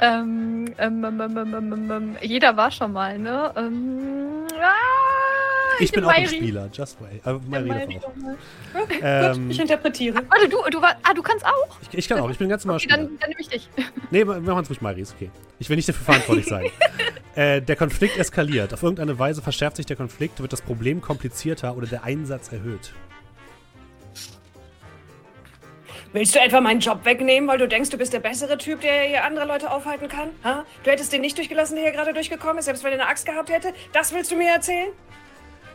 Ähm, 0.00 0.74
ähm, 0.78 1.04
ähm, 1.04 1.20
ähm, 1.20 1.36
ähm, 1.36 1.72
ähm, 1.72 1.90
ähm, 1.90 2.16
jeder 2.20 2.56
war 2.56 2.70
schon 2.70 2.92
mal, 2.92 3.18
ne? 3.18 3.52
Ähm, 3.56 4.46
ah, 4.60 5.23
Ich 5.80 5.92
bin 5.92 6.04
auch 6.04 6.08
ein. 6.08 6.26
Spieler. 6.26 6.68
Just 6.72 6.98
wait. 7.00 7.24
Äh, 7.26 7.32
mal. 7.48 7.88
Okay, 8.74 9.00
Ähm, 9.02 9.42
gut, 9.44 9.50
ich 9.52 9.60
interpretiere. 9.60 10.22
Warte, 10.28 10.48
du, 10.48 10.58
du, 10.70 10.82
war, 10.82 10.96
ah, 11.02 11.14
du 11.14 11.22
kannst 11.22 11.44
auch? 11.44 11.78
Ich, 11.82 11.98
ich 11.98 12.08
kann 12.08 12.20
auch. 12.20 12.30
Ich 12.30 12.38
bin 12.38 12.48
ganz 12.48 12.64
normal 12.64 12.76
Okay, 12.76 12.90
Spieler. 12.90 13.08
dann, 13.08 13.18
dann 13.18 13.28
nehme 13.30 13.40
ich 13.40 13.48
dich. 13.48 13.68
Nee, 14.10 14.26
wir 14.26 14.40
machen 14.40 14.62
es 14.62 14.70
ruhig 14.70 14.80
Mayri. 14.80 15.00
Ist 15.00 15.14
okay. 15.14 15.30
Ich 15.58 15.68
will 15.68 15.76
nicht 15.76 15.88
dafür 15.88 16.04
verantwortlich 16.04 16.46
sein. 16.46 16.66
äh, 17.34 17.60
der 17.60 17.76
Konflikt 17.76 18.16
eskaliert. 18.16 18.72
Auf 18.72 18.82
irgendeine 18.82 19.18
Weise 19.18 19.42
verschärft 19.42 19.76
sich 19.76 19.86
der 19.86 19.96
Konflikt, 19.96 20.40
wird 20.40 20.52
das 20.52 20.62
Problem 20.62 21.00
komplizierter 21.00 21.76
oder 21.76 21.86
der 21.86 22.04
Einsatz 22.04 22.52
erhöht. 22.52 22.92
Willst 26.12 26.32
du 26.32 26.38
etwa 26.38 26.60
meinen 26.60 26.78
Job 26.78 27.04
wegnehmen, 27.04 27.48
weil 27.48 27.58
du 27.58 27.66
denkst, 27.66 27.90
du 27.90 27.98
bist 27.98 28.12
der 28.12 28.20
bessere 28.20 28.56
Typ, 28.56 28.80
der 28.82 29.02
hier 29.02 29.24
andere 29.24 29.46
Leute 29.46 29.68
aufhalten 29.68 30.06
kann? 30.06 30.30
Ha? 30.44 30.64
Du 30.84 30.90
hättest 30.92 31.12
den 31.12 31.22
nicht 31.22 31.36
durchgelassen, 31.36 31.74
der 31.74 31.86
hier 31.86 31.92
gerade 31.92 32.12
durchgekommen 32.12 32.58
ist, 32.58 32.66
selbst 32.66 32.84
wenn 32.84 32.92
er 32.92 33.00
eine 33.00 33.08
Axt 33.08 33.26
gehabt 33.26 33.50
hätte? 33.50 33.72
Das 33.92 34.14
willst 34.14 34.30
du 34.30 34.36
mir 34.36 34.48
erzählen? 34.52 34.90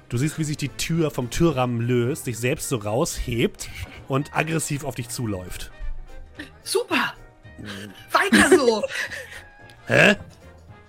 Du 0.10 0.18
siehst, 0.18 0.40
wie 0.40 0.44
sich 0.44 0.58
die 0.58 0.70
Tür 0.70 1.12
vom 1.12 1.30
Türrahmen 1.30 1.82
löst, 1.82 2.26
sich 2.26 2.38
selbst 2.40 2.70
so 2.70 2.78
raushebt 2.78 3.70
und 4.08 4.36
aggressiv 4.36 4.84
auf 4.84 4.96
dich 4.96 5.10
zuläuft. 5.10 5.72
Super! 6.64 7.14
Weiter 8.12 8.50
so! 8.58 8.84
Hä? 9.88 10.16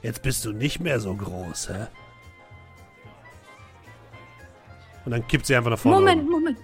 Jetzt 0.03 0.23
bist 0.23 0.45
du 0.47 0.53
nicht 0.53 0.81
mehr 0.81 0.99
so 1.01 1.15
groß, 1.15 1.69
hä? 1.69 1.87
Und 5.05 5.13
dann 5.13 5.27
kippt 5.27 5.45
sie 5.47 5.55
einfach 5.57 5.71
nach 5.71 5.79
vorne. 5.79 5.99
Moment, 5.99 6.23
um. 6.23 6.31
Moment. 6.31 6.59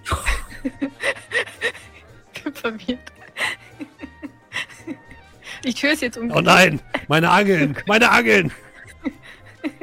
Verwirrt. 2.53 2.99
Die 5.63 5.73
Tür 5.73 5.91
ist 5.91 6.01
jetzt 6.01 6.17
Oh 6.17 6.21
umgekehrt. 6.21 6.45
nein! 6.45 6.79
Meine 7.07 7.29
Angeln! 7.29 7.77
Meine 7.87 8.09
Angeln! 8.09 8.51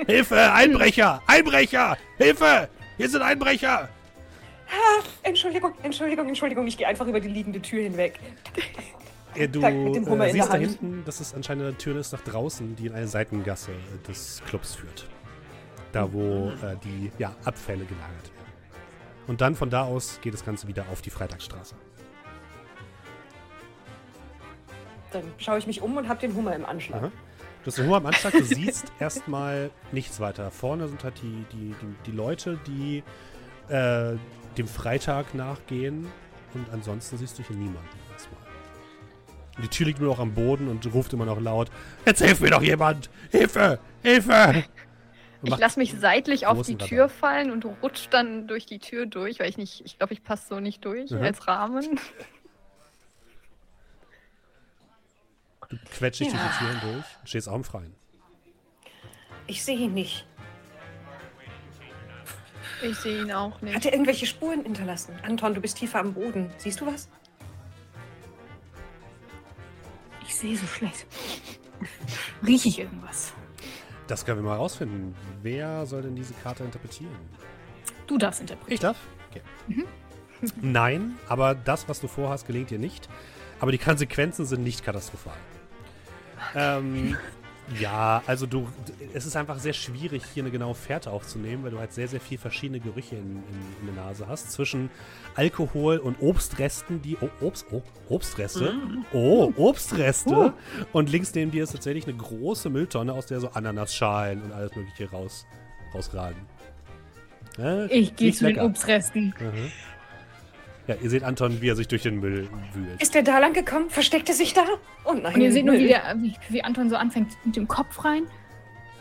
Hilfe! 0.06 0.52
Einbrecher! 0.52 1.22
Einbrecher! 1.26 1.96
Hilfe! 2.18 2.68
Hier 2.96 3.08
sind 3.08 3.22
Einbrecher! 3.22 3.88
Entschuldigung, 5.22 5.72
Entschuldigung, 5.82 6.28
Entschuldigung, 6.28 6.66
ich 6.66 6.76
gehe 6.76 6.86
einfach 6.86 7.06
über 7.06 7.20
die 7.20 7.28
liegende 7.28 7.60
Tür 7.60 7.82
hinweg. 7.82 8.18
Ja, 9.36 9.48
du 9.48 9.60
äh, 9.62 10.30
siehst 10.30 10.52
da 10.52 10.56
hinten, 10.56 11.02
dass 11.04 11.18
es 11.18 11.34
anscheinend 11.34 11.64
eine 11.64 11.76
Tür 11.76 11.98
ist 11.98 12.12
nach 12.12 12.20
draußen, 12.20 12.76
die 12.76 12.86
in 12.86 12.94
eine 12.94 13.08
Seitengasse 13.08 13.72
des 14.06 14.40
Clubs 14.46 14.76
führt. 14.76 15.08
da 15.90 16.12
wo 16.12 16.50
äh, 16.50 16.76
die 16.84 17.10
ja, 17.18 17.34
Abfälle 17.44 17.84
gelagert 17.84 18.30
werden. 18.32 18.52
Und 19.26 19.40
dann 19.40 19.56
von 19.56 19.70
da 19.70 19.82
aus 19.82 20.20
geht 20.22 20.34
das 20.34 20.44
Ganze 20.44 20.68
wieder 20.68 20.84
auf 20.92 21.02
die 21.02 21.10
Freitagsstraße. 21.10 21.74
Dann 25.10 25.24
schaue 25.38 25.58
ich 25.58 25.66
mich 25.66 25.82
um 25.82 25.96
und 25.96 26.08
habe 26.08 26.20
den 26.20 26.34
Hummer 26.36 26.54
im 26.54 26.64
Anschlag. 26.64 27.02
Aha. 27.02 27.12
Du 27.64 27.68
hast 27.68 27.78
den 27.78 27.86
Hummer 27.86 27.96
am 27.96 28.06
Anschlag, 28.06 28.32
du 28.34 28.44
siehst 28.44 28.92
erstmal 29.00 29.70
nichts 29.90 30.20
weiter. 30.20 30.50
Vorne 30.50 30.86
sind 30.86 31.02
halt 31.02 31.14
die, 31.22 31.44
die, 31.52 31.74
die, 31.80 31.94
die 32.06 32.10
Leute, 32.12 32.58
die 32.66 33.02
äh, 33.68 34.16
dem 34.58 34.68
Freitag 34.68 35.34
nachgehen. 35.34 36.06
Und 36.52 36.66
ansonsten 36.72 37.16
siehst 37.16 37.38
du 37.38 37.42
hier 37.42 37.56
niemanden 37.56 37.88
erstmal. 38.12 38.40
Die 39.62 39.68
Tür 39.68 39.86
liegt 39.86 40.00
nur 40.00 40.10
noch 40.10 40.18
am 40.20 40.34
Boden 40.34 40.68
und 40.68 40.92
ruft 40.92 41.12
immer 41.14 41.24
noch 41.24 41.40
laut: 41.40 41.70
Jetzt 42.04 42.22
hilf 42.22 42.40
mir 42.40 42.50
doch 42.50 42.62
jemand! 42.62 43.08
Hilfe! 43.30 43.78
Hilfe! 44.02 44.64
Ich 45.42 45.56
lasse 45.58 45.78
mich 45.78 45.94
seitlich 45.98 46.46
auf 46.46 46.62
die 46.62 46.76
Tür 46.76 47.02
Radar. 47.04 47.08
fallen 47.08 47.50
und 47.50 47.64
rutsch 47.82 48.08
dann 48.10 48.46
durch 48.46 48.66
die 48.66 48.78
Tür 48.78 49.06
durch, 49.06 49.40
weil 49.40 49.48
ich 49.48 49.58
nicht, 49.58 49.82
ich 49.84 49.98
glaube, 49.98 50.12
ich 50.14 50.22
passe 50.22 50.48
so 50.48 50.60
nicht 50.60 50.84
durch 50.84 51.10
Mhm. 51.10 51.22
als 51.22 51.46
Rahmen. 51.46 51.98
Du 55.82 55.90
quetscht 55.98 56.20
dich 56.20 56.28
durch 56.28 56.40
Ja. 56.40 56.48
die 56.60 56.64
Tür 56.64 56.80
hindurch 56.80 57.04
und 57.20 57.28
stehst 57.28 57.48
auch 57.48 57.54
im 57.56 57.64
Freien. 57.64 57.94
Ich 59.46 59.62
sehe 59.64 59.76
ihn 59.76 59.94
nicht. 59.94 60.26
Ich 62.82 62.96
sehe 62.98 63.22
ihn 63.22 63.32
auch 63.32 63.54
Hat 63.54 63.62
nicht. 63.62 63.86
er 63.86 63.92
irgendwelche 63.92 64.26
Spuren 64.26 64.62
hinterlassen? 64.62 65.16
Anton, 65.22 65.54
du 65.54 65.60
bist 65.60 65.78
tiefer 65.78 66.00
am 66.00 66.12
Boden. 66.14 66.50
Siehst 66.58 66.80
du 66.80 66.86
was? 66.86 67.08
Ich 70.26 70.34
sehe 70.34 70.56
so 70.56 70.66
schlecht. 70.66 71.06
Rieche 72.46 72.68
ich 72.68 72.78
irgendwas? 72.78 73.32
Das 74.06 74.24
können 74.24 74.38
wir 74.42 74.50
mal 74.50 74.56
rausfinden. 74.56 75.14
Wer 75.42 75.86
soll 75.86 76.02
denn 76.02 76.16
diese 76.16 76.34
Karte 76.34 76.64
interpretieren? 76.64 77.14
Du 78.06 78.18
darfst 78.18 78.40
interpretieren. 78.40 78.74
Ich 78.74 78.80
darf? 78.80 78.96
Okay. 79.30 79.84
Nein, 80.60 81.16
aber 81.28 81.54
das, 81.54 81.88
was 81.88 82.00
du 82.00 82.08
vorhast, 82.08 82.46
gelingt 82.46 82.70
dir 82.70 82.78
nicht. 82.78 83.08
Aber 83.60 83.72
die 83.72 83.78
Konsequenzen 83.78 84.44
sind 84.44 84.62
nicht 84.62 84.84
katastrophal. 84.84 85.36
Ähm, 86.54 87.16
ja, 87.80 88.22
also 88.26 88.46
du, 88.46 88.68
es 89.14 89.24
ist 89.24 89.36
einfach 89.36 89.58
sehr 89.58 89.72
schwierig, 89.72 90.22
hier 90.34 90.42
eine 90.42 90.50
genaue 90.50 90.74
Fährte 90.74 91.10
aufzunehmen, 91.10 91.64
weil 91.64 91.70
du 91.70 91.78
halt 91.78 91.92
sehr, 91.94 92.08
sehr 92.08 92.20
viel 92.20 92.36
verschiedene 92.36 92.78
Gerüche 92.78 93.16
in, 93.16 93.22
in, 93.22 93.88
in 93.88 93.94
der 93.94 94.04
Nase 94.04 94.28
hast. 94.28 94.52
Zwischen 94.52 94.90
Alkohol 95.34 95.96
und 95.98 96.20
Obstresten, 96.20 97.00
die, 97.00 97.16
oh, 97.20 97.30
Obst, 97.40 97.66
oh, 97.72 97.82
Obstreste. 98.10 98.74
Oh, 99.12 99.50
Obstreste. 99.56 100.52
Und 100.92 101.10
links 101.10 101.34
neben 101.34 101.50
dir 101.50 101.64
ist 101.64 101.72
tatsächlich 101.72 102.06
eine 102.06 102.16
große 102.16 102.68
Mülltonne, 102.68 103.14
aus 103.14 103.26
der 103.26 103.40
so 103.40 103.48
Ananasschalen 103.50 104.42
und 104.42 104.52
alles 104.52 104.76
mögliche 104.76 105.10
raus, 105.10 105.46
rausragen. 105.94 106.42
Ja, 107.56 107.86
Ich 107.86 108.14
gehe 108.16 108.32
zu 108.32 108.44
den. 108.46 108.60
Obstresten. 108.60 109.34
Mhm. 109.40 109.72
Ja, 110.86 110.94
ihr 111.00 111.08
seht 111.08 111.22
Anton, 111.24 111.60
wie 111.62 111.68
er 111.68 111.76
sich 111.76 111.88
durch 111.88 112.02
den 112.02 112.20
Müll 112.20 112.48
wühlt. 112.74 113.00
Ist 113.00 113.16
er 113.16 113.22
da 113.22 113.38
lang 113.38 113.54
gekommen? 113.54 113.88
Versteckt 113.88 114.28
er 114.28 114.34
sich 114.34 114.52
da? 114.52 114.64
Oh 115.04 115.12
nein. 115.14 115.34
Und 115.34 115.40
ihr 115.40 115.50
seht 115.52 115.64
nur, 115.64 115.74
wie, 115.76 115.88
der, 115.88 116.14
wie, 116.20 116.34
wie 116.50 116.62
Anton 116.62 116.90
so 116.90 116.96
anfängt 116.96 117.32
mit 117.44 117.56
dem 117.56 117.66
Kopf 117.68 118.04
rein. 118.04 118.24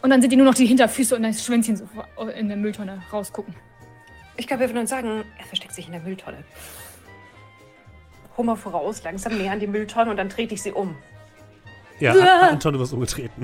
Und 0.01 0.09
dann 0.09 0.21
seht 0.21 0.31
ihr 0.31 0.37
nur 0.37 0.47
noch 0.47 0.55
die 0.55 0.65
Hinterfüße 0.65 1.15
und 1.15 1.23
das 1.23 1.43
Schwänzchen 1.45 1.75
so 1.77 1.87
in 2.27 2.47
der 2.47 2.57
Mülltonne 2.57 3.01
rausgucken. 3.11 3.53
Ich 4.37 4.47
glaube, 4.47 4.61
wir 4.61 4.69
würden 4.69 4.79
uns 4.79 4.89
sagen, 4.89 5.23
er 5.37 5.45
versteckt 5.45 5.73
sich 5.73 5.85
in 5.87 5.91
der 5.91 6.01
Mülltonne. 6.01 6.37
Hummer 8.37 8.55
voraus, 8.55 9.03
langsam 9.03 9.37
näher 9.37 9.51
an 9.51 9.59
die 9.59 9.67
Mülltonne 9.67 10.09
und 10.11 10.17
dann 10.17 10.29
trete 10.29 10.53
ich 10.55 10.61
sie 10.61 10.71
um. 10.71 10.95
Ja. 11.99 12.13
An- 12.13 12.53
Anton, 12.53 12.73
du 12.73 12.79
wirst 12.79 12.93
umgetreten. 12.93 13.43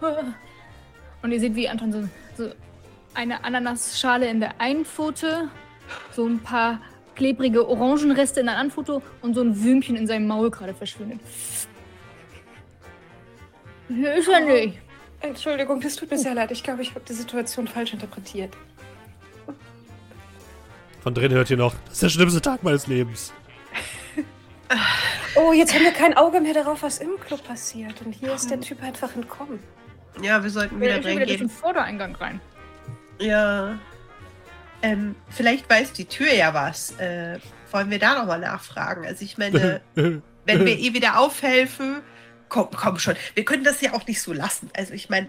Und 1.22 1.32
ihr 1.32 1.40
seht, 1.40 1.56
wie 1.56 1.68
Anton 1.68 1.92
so, 1.92 2.08
so 2.44 2.52
eine 3.14 3.42
Ananasschale 3.42 4.28
in 4.28 4.38
der 4.38 4.60
einen 4.60 4.84
Pfote, 4.84 5.48
so 6.12 6.24
ein 6.26 6.38
paar 6.38 6.80
klebrige 7.18 7.68
Orangenreste 7.68 8.40
in 8.40 8.46
der 8.46 8.56
anderen 8.56 8.70
Foto 8.70 9.02
und 9.20 9.34
so 9.34 9.42
ein 9.42 9.62
Würmchen 9.62 9.96
in 9.96 10.06
seinem 10.06 10.26
Maul 10.26 10.50
gerade 10.50 10.72
verschwindet. 10.72 11.20
Hier 13.88 14.14
ist 14.14 14.28
er 14.28 14.40
nicht. 14.40 14.78
Entschuldigung, 15.20 15.80
das 15.80 15.96
tut 15.96 16.10
mir 16.10 16.18
sehr 16.18 16.34
leid. 16.34 16.50
Ich 16.52 16.62
glaube, 16.62 16.80
ich 16.82 16.90
habe 16.90 17.02
die 17.08 17.12
Situation 17.12 17.66
falsch 17.66 17.92
interpretiert. 17.92 18.56
Von 21.02 21.14
drin 21.14 21.32
hört 21.32 21.50
ihr 21.50 21.56
noch, 21.56 21.74
das 21.86 21.94
ist 21.94 22.02
der 22.02 22.08
schlimmste 22.10 22.40
Tag 22.40 22.62
meines 22.62 22.86
Lebens. 22.86 23.32
Oh, 25.34 25.52
jetzt 25.52 25.72
haben 25.72 25.84
wir 25.84 25.92
kein 25.92 26.16
Auge 26.16 26.40
mehr 26.40 26.52
darauf, 26.52 26.82
was 26.82 26.98
im 26.98 27.10
Club 27.20 27.46
passiert. 27.46 28.02
Und 28.04 28.12
hier 28.12 28.34
ist 28.34 28.50
der 28.50 28.60
Typ 28.60 28.82
einfach 28.82 29.14
entkommen. 29.14 29.60
Ja, 30.20 30.42
wir 30.42 30.50
sollten 30.50 30.80
Wir 30.80 30.88
wieder 30.88 30.94
sind 31.02 31.04
wieder 31.04 31.26
durch 31.26 31.38
den 31.38 31.46
reingehen. 31.46 31.48
Vordereingang 31.48 32.16
rein. 32.16 32.40
Ja. 33.20 33.78
Ähm, 34.82 35.16
vielleicht 35.28 35.68
weiß 35.68 35.92
die 35.92 36.04
Tür 36.04 36.32
ja 36.32 36.54
was. 36.54 36.92
Äh, 36.98 37.38
wollen 37.70 37.90
wir 37.90 37.98
da 37.98 38.18
nochmal 38.18 38.38
nachfragen? 38.40 39.04
Also 39.06 39.24
ich 39.24 39.38
meine, 39.38 39.80
wenn 39.94 40.22
wir 40.46 40.78
eh 40.78 40.94
wieder 40.94 41.18
aufhelfen, 41.18 42.00
komm, 42.48 42.68
komm 42.74 42.98
schon. 42.98 43.14
Wir 43.34 43.44
können 43.44 43.64
das 43.64 43.80
ja 43.80 43.92
auch 43.92 44.06
nicht 44.06 44.22
so 44.22 44.32
lassen. 44.32 44.70
Also 44.76 44.94
ich 44.94 45.08
meine, 45.10 45.28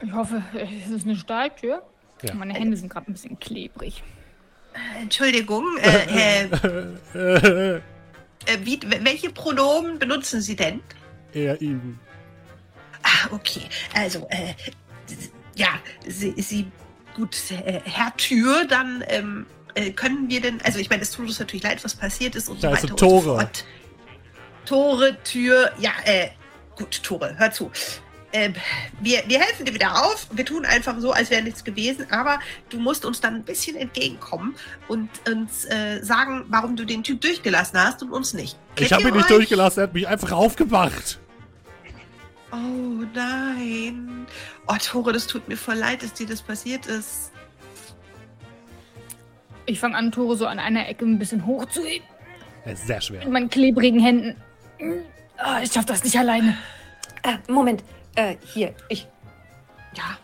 Ich 0.00 0.12
hoffe, 0.12 0.42
es 0.54 0.90
ist 0.90 1.06
eine 1.06 1.16
Stahltür. 1.16 1.82
Ja. 2.22 2.34
Meine 2.34 2.54
Hände 2.54 2.76
sind 2.76 2.88
gerade 2.90 3.10
ein 3.10 3.14
bisschen 3.14 3.38
klebrig. 3.38 4.02
Entschuldigung, 5.00 5.64
äh, 5.78 6.44
äh, 7.14 7.76
äh, 7.76 7.80
wie, 8.60 8.80
welche 9.00 9.30
Pronomen 9.30 9.98
benutzen 9.98 10.40
Sie 10.40 10.56
denn? 10.56 10.80
er 11.32 11.60
ihm. 11.60 11.98
Ah, 13.02 13.28
okay. 13.32 13.62
Also, 13.94 14.26
äh, 14.30 14.54
ja, 15.56 15.68
Sie, 16.06 16.34
Sie 16.40 16.70
gut, 17.14 17.36
äh, 17.50 17.80
Herr 17.84 18.16
Tür, 18.16 18.66
dann 18.66 19.04
ähm, 19.08 19.46
äh, 19.74 19.90
können 19.90 20.28
wir 20.28 20.40
denn, 20.40 20.60
also 20.62 20.78
ich 20.78 20.90
meine, 20.90 21.02
es 21.02 21.10
tut 21.10 21.26
uns 21.26 21.38
natürlich 21.38 21.62
leid, 21.62 21.82
was 21.84 21.94
passiert 21.94 22.34
ist 22.34 22.48
und 22.48 22.62
Da 22.62 22.70
so 22.70 22.76
weiter 22.76 22.92
und 22.92 23.00
so 23.00 23.06
Tore. 23.06 23.40
fort. 23.40 23.64
Tore, 24.66 25.16
Tür, 25.24 25.72
ja, 25.78 25.92
äh, 26.04 26.28
gut, 26.76 27.02
Tore, 27.02 27.34
hör 27.38 27.50
zu. 27.50 27.70
Ähm, 28.32 28.52
wir, 29.00 29.22
wir 29.28 29.38
helfen 29.38 29.64
dir 29.64 29.74
wieder 29.74 30.04
auf. 30.04 30.26
Wir 30.32 30.44
tun 30.44 30.64
einfach 30.64 30.98
so, 30.98 31.12
als 31.12 31.30
wäre 31.30 31.42
nichts 31.42 31.62
gewesen. 31.62 32.10
Aber 32.10 32.40
du 32.68 32.80
musst 32.80 33.04
uns 33.04 33.20
dann 33.20 33.36
ein 33.36 33.44
bisschen 33.44 33.76
entgegenkommen 33.76 34.56
und 34.88 35.08
uns 35.30 35.64
äh, 35.66 36.02
sagen, 36.02 36.44
warum 36.48 36.74
du 36.74 36.84
den 36.84 37.04
Typ 37.04 37.20
durchgelassen 37.20 37.78
hast 37.78 38.02
und 38.02 38.10
uns 38.10 38.34
nicht. 38.34 38.58
Ich 38.70 38.88
Kennt 38.88 38.92
habe 38.92 39.02
ihr 39.02 39.08
ihn 39.10 39.16
nicht 39.18 39.30
durchgelassen, 39.30 39.80
er 39.80 39.82
hat 39.84 39.94
mich 39.94 40.08
einfach 40.08 40.32
aufgemacht. 40.32 41.20
Oh 42.54 43.04
nein. 43.14 44.26
Oh, 44.68 44.76
Tore, 44.80 45.12
das 45.12 45.26
tut 45.26 45.48
mir 45.48 45.56
voll 45.56 45.74
leid, 45.74 46.02
dass 46.02 46.12
dir 46.12 46.26
das 46.26 46.40
passiert 46.40 46.86
ist. 46.86 47.32
Ich 49.66 49.80
fange 49.80 49.96
an, 49.96 50.12
Tore 50.12 50.36
so 50.36 50.46
an 50.46 50.58
einer 50.58 50.88
Ecke 50.88 51.04
ein 51.04 51.18
bisschen 51.18 51.46
hochzuheben. 51.46 52.06
Er 52.64 52.74
ist 52.74 52.86
sehr 52.86 53.00
schwer. 53.00 53.20
Mit 53.20 53.32
meinen 53.32 53.50
klebrigen 53.50 53.98
Händen. 53.98 54.36
Ah, 55.36 55.60
ich 55.62 55.72
schaff 55.72 55.86
das 55.86 56.04
nicht 56.04 56.16
alleine. 56.16 56.56
Äh, 57.22 57.38
Moment. 57.50 57.82
Äh, 58.14 58.36
hier, 58.44 58.74
ich. 58.88 59.08
Ja. 59.96 60.18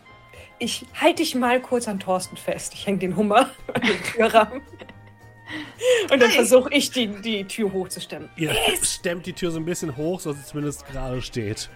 Ich 0.59 0.87
halte 1.01 1.23
dich 1.23 1.35
mal 1.35 1.61
kurz 1.61 1.89
an 1.89 1.99
Thorsten 1.99 2.37
fest. 2.37 2.75
Ich 2.75 2.87
hänge 2.87 2.99
den 2.99 3.17
Hummer 3.17 3.51
an 3.75 3.81
den 3.81 4.03
Türrahmen. 4.05 4.61
Und 6.13 6.23
dann 6.23 6.31
versuche 6.31 6.73
ich, 6.73 6.91
die, 6.93 7.09
die 7.09 7.45
Tür 7.45 7.73
hochzustemmen. 7.73 8.29
Ihr 8.37 8.55
stemmt 8.83 9.27
die 9.27 9.33
Tür 9.33 9.51
so 9.51 9.59
ein 9.59 9.65
bisschen 9.65 9.97
hoch, 9.97 10.21
so 10.21 10.33
dass 10.33 10.43
sie 10.43 10.47
zumindest 10.51 10.87
gerade 10.87 11.23
steht. 11.23 11.71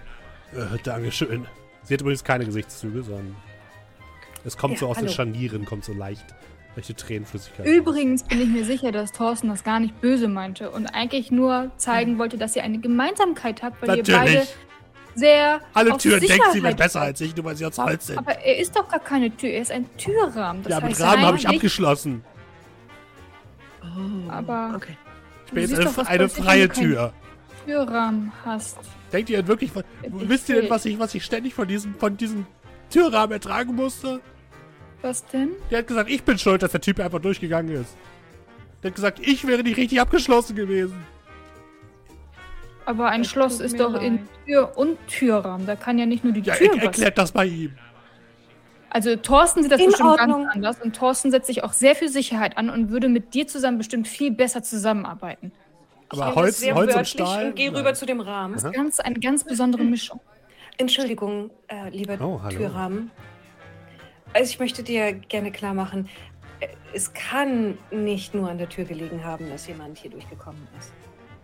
Äh, 0.55 0.79
Dankeschön. 0.83 1.47
Sie 1.83 1.95
hat 1.95 2.01
übrigens 2.01 2.25
keine 2.25 2.45
Gesichtszüge, 2.47 3.03
sondern 3.03 3.37
es 4.45 4.57
kommt 4.57 4.75
Ja, 4.75 4.81
so 4.81 4.89
aus 4.89 4.97
den 4.97 5.07
hallo. 5.07 5.15
Scharnieren, 5.15 5.65
kommt 5.65 5.85
so 5.85 5.93
leicht, 5.93 6.25
leichte 6.77 6.95
Tränenflüssigkeit. 6.95 7.67
Übrigens 7.67 8.23
bin 8.25 8.41
ich 8.41 8.49
mir 8.49 8.65
sicher, 8.65 8.93
dass 8.93 9.13
Thorsten 9.13 9.49
das 9.49 9.65
gar 9.65 9.81
nicht 9.81 10.01
böse 10.01 10.29
meinte 10.29 10.71
und 10.71 10.87
eigentlich 10.87 11.31
nur 11.31 11.71
zeigen 11.77 12.19
wollte, 12.19 12.39
dass 12.39 12.57
ihr 12.57 12.63
eine 12.63 12.79
Gemeinsamkeit 12.79 13.63
habt, 13.63 13.83
weil 13.83 13.97
ihr 13.99 14.05
beide 14.05 14.13
Natürlich. 14.33 14.55
sehr 15.15 15.61
Alle 15.75 15.93
auf 15.95 16.03
Türen 16.03 16.21
denkt 16.21 16.33
sie 16.33 16.37
Sicherheit 16.53 16.63
wird 16.63 16.77
besser 16.79 17.01
als 17.03 17.21
ich, 17.21 17.35
nur 17.37 17.45
weil 17.47 17.57
sie 17.57 17.67
aus 17.67 17.79
Holz 17.79 18.07
sind. 18.07 18.19
Aber 18.19 18.33
er 18.39 18.59
ist 18.59 18.75
doch 18.77 18.89
gar 18.89 19.01
keine 19.01 19.35
Tür, 19.37 19.51
er 19.51 19.63
ist 19.63 19.71
ein 19.71 19.87
Türrahmen. 19.97 20.63
Das 20.63 20.71
ja, 20.73 20.81
mit 20.81 20.99
Rahmen 21.01 21.23
habe 21.25 21.37
ich 21.37 21.49
abgeschlossen. 21.49 22.25
Oh, 23.83 24.31
Aber- 24.31 24.73
Okay. 24.77 24.97
Ich 25.47 25.53
bin 25.53 25.71
jetzt 25.71 25.99
eine, 25.99 26.09
eine 26.09 26.29
freie 26.29 26.63
wenn 26.63 26.69
du 26.69 26.75
kein- 26.75 26.85
Tür. 26.85 27.13
Türrahmen 27.67 28.33
hast. 28.45 28.79
Denkt 29.15 29.31
ihr 29.31 29.37
denn 29.39 29.47
wirklich, 29.47 29.71
von- 29.71 29.85
Ich 30.03 30.29
wisst 30.29 30.49
ihr 30.49 30.61
denn, 30.61 30.69
was 30.69 30.85
ich, 30.85 30.99
was 30.99 31.15
ich 31.15 31.25
ständig 31.25 31.55
von 31.55 31.69
diesem, 31.69 31.95
von 31.95 32.17
diesem 32.17 32.47
Türrahmen 32.91 33.31
ertragen 33.33 33.75
musste? 33.77 34.21
Was 35.03 35.25
denn? 35.27 35.51
Der 35.71 35.79
hat 35.79 35.87
gesagt, 35.87 36.11
ich 36.11 36.25
bin 36.25 36.37
schuld, 36.37 36.63
dass 36.65 36.73
der 36.73 36.81
Typ 36.81 36.99
einfach 36.99 37.21
durchgegangen 37.21 37.73
ist. 37.77 37.97
Der 38.83 38.91
hat 38.91 38.97
gesagt, 38.97 39.21
ich 39.21 39.47
wäre 39.47 39.63
nicht 39.63 39.77
richtig 39.77 40.01
abgeschlossen 40.01 40.57
gewesen. 40.57 40.97
Aber 42.87 43.07
ein 43.09 43.23
Das 43.23 43.31
Schloss 43.31 43.61
ist 43.61 43.79
doch 43.79 43.95
in 44.03 44.17
leid. 44.17 44.25
Tür 44.47 44.77
und 44.77 44.99
Türrahmen. 45.07 45.65
Da 45.67 45.77
kann 45.77 45.97
ja 45.99 46.07
nicht 46.07 46.25
nur 46.25 46.33
die 46.33 46.41
Ja, 46.41 46.55
Tür 46.55 46.75
er, 46.77 46.83
erklärt 46.83 47.17
das 47.17 47.31
bei 47.31 47.47
ihm. 47.47 47.73
Also 48.91 49.15
Thorsten 49.17 49.63
sieht 49.63 49.71
das 49.73 49.81
In 49.81 49.87
bestimmt 49.87 50.11
Ordnung. 50.11 50.43
ganz 50.45 50.55
anders 50.57 50.81
und 50.83 50.95
Thorsten 50.97 51.31
setzt 51.31 51.47
sich 51.47 51.63
auch 51.65 51.73
sehr 51.73 51.95
für 51.95 52.09
Sicherheit 52.09 52.59
an 52.59 52.69
und 52.69 52.91
würde 52.91 53.09
mit 53.09 53.33
dir 53.35 53.47
zusammen 53.47 53.79
bestimmt 53.79 54.07
viel 54.09 54.33
besser 54.33 54.63
zusammenarbeiten. 54.63 55.53
Aber 56.23 56.35
Holz, 56.35 56.59
sehr 56.59 56.75
Holz 56.75 56.95
und 56.95 57.09
Stahl. 57.09 57.47
Und 57.49 57.57
gehe 57.57 57.71
Nein. 57.71 57.77
rüber 57.77 57.95
zu 57.95 58.07
dem 58.07 58.21
Rahmen. 58.21 58.55
Das 58.55 58.65
ist 58.65 58.73
ganz, 58.73 59.01
eine 59.01 59.19
ganz 59.21 59.45
besondere 59.45 59.85
Mischung. 59.85 60.21
Entschuldigung, 60.79 61.51
äh, 61.69 61.89
lieber 61.91 62.19
Oh. 62.21 62.41
Türrahmen. 62.49 63.11
Also 64.33 64.51
ich 64.51 64.59
möchte 64.59 64.83
dir 64.83 65.13
gerne 65.13 65.53
klar 65.53 65.75
machen, 65.75 66.09
äh, 66.61 66.67
es 66.93 67.13
kann 67.15 67.79
nicht 67.93 68.35
nur 68.35 68.51
an 68.51 68.59
der 68.59 68.69
Tür 68.69 68.85
gelegen 68.85 69.25
haben, 69.25 69.49
dass 69.51 69.67
jemand 69.69 69.99
hier 69.99 70.11
durchgekommen 70.11 70.67
ist. 70.79 70.93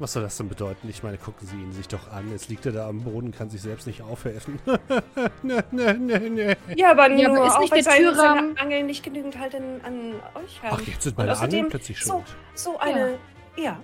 Was 0.01 0.15
soll 0.15 0.23
das 0.23 0.37
denn 0.39 0.49
bedeuten? 0.49 0.89
Ich 0.89 1.03
meine, 1.03 1.19
gucken 1.19 1.47
Sie 1.47 1.57
ihn 1.57 1.73
sich 1.73 1.87
doch 1.87 2.11
an. 2.11 2.31
Jetzt 2.33 2.49
liegt 2.49 2.65
er 2.65 2.73
da 2.73 2.89
am 2.89 3.03
Boden, 3.03 3.33
kann 3.33 3.51
sich 3.51 3.61
selbst 3.61 3.87
nicht 3.87 4.01
aufhelfen. 4.01 4.59
ne, 5.43 5.63
ne, 5.71 5.95
ne, 5.95 6.19
ne. 6.31 6.57
Ja, 6.75 6.93
aber 6.93 7.11
Ja, 7.11 7.29
nur 7.29 7.37
aber 7.37 7.47
ist 7.49 7.53
auch, 7.57 7.61
nicht 7.61 7.71
weil 7.73 7.83
der 7.83 7.93
seine, 7.93 8.07
Türrahmen- 8.07 8.49
seine 8.57 8.61
Angeln 8.61 8.87
nicht 8.87 9.03
genügend 9.05 9.39
halt 9.39 9.55
an, 9.55 9.63
an 9.85 10.15
euch 10.43 10.63
haben. 10.63 10.79
Ach, 10.81 10.81
jetzt 10.81 11.03
sind 11.03 11.19
meine 11.19 11.33
außerdem 11.33 11.51
Angeln 11.59 11.71
plötzlich 11.71 12.01
so, 12.03 12.13
schuld. 12.15 12.25
so 12.55 12.79
eine, 12.79 13.19
ja. 13.59 13.79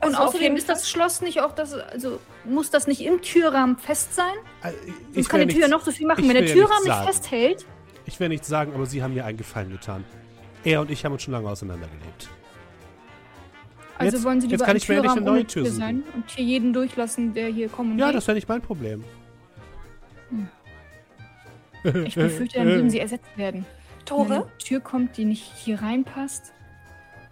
Und 0.00 0.14
Also 0.14 0.18
außerdem 0.18 0.56
ist 0.56 0.68
das 0.68 0.88
Schloss 0.90 1.20
nicht 1.22 1.40
auch 1.40 1.52
das, 1.54 1.72
also 1.72 2.20
muss 2.44 2.70
das 2.70 2.86
nicht 2.86 3.00
im 3.00 3.22
Türrahmen 3.22 3.76
fest 3.78 4.14
sein? 4.14 4.26
Äh, 4.62 4.70
Sonst 4.72 5.16
Ich 5.16 5.28
kann 5.28 5.40
die 5.40 5.46
Tür 5.46 5.62
ja 5.62 5.66
nichts, 5.68 5.70
noch 5.70 5.84
so 5.84 5.90
viel 5.90 6.06
machen. 6.06 6.28
Wenn 6.28 6.34
der 6.34 6.46
Türrahmen 6.46 6.84
nicht 6.84 6.92
sagen. 6.94 7.06
festhält, 7.06 7.64
ich 8.04 8.20
will 8.20 8.28
nichts 8.28 8.46
sagen, 8.46 8.72
aber 8.74 8.86
Sie 8.86 9.02
haben 9.02 9.14
mir 9.14 9.24
einen 9.24 9.38
Gefallen 9.38 9.70
getan. 9.70 10.04
Er 10.64 10.80
und 10.80 10.90
ich 10.90 11.04
haben 11.04 11.12
uns 11.12 11.22
schon 11.22 11.32
lange 11.32 11.48
auseinandergelebt. 11.48 12.28
also 13.98 14.16
Jetzt- 14.16 14.24
wollen 14.24 14.40
Sie 14.40 14.46
jetzt 14.48 14.52
lieber 14.52 14.64
kann 14.66 14.74
ein 14.74 14.76
ich 14.76 14.88
mir 14.88 15.02
eine 15.10 15.20
neue 15.22 15.46
Tür 15.46 15.64
suchen. 15.64 15.76
sein 15.78 16.02
und 16.14 16.30
hier 16.30 16.44
jeden 16.44 16.72
durchlassen, 16.72 17.32
der 17.34 17.48
hier 17.48 17.68
kommen 17.68 17.98
Ja, 17.98 18.08
will? 18.08 18.12
das 18.14 18.26
wäre 18.26 18.34
nicht 18.36 18.48
mein 18.48 18.60
Problem. 18.62 19.02
Ich 22.04 22.14
befürchte, 22.16 22.58
dann 22.58 22.66
würden 22.68 22.90
sie 22.90 22.98
ersetzt 23.00 23.36
werden. 23.36 23.64
Wenn 23.98 24.04
Tore, 24.04 24.34
eine 24.34 24.58
Tür 24.58 24.80
kommt, 24.80 25.16
die 25.16 25.24
nicht 25.24 25.44
hier 25.56 25.80
reinpasst, 25.82 26.52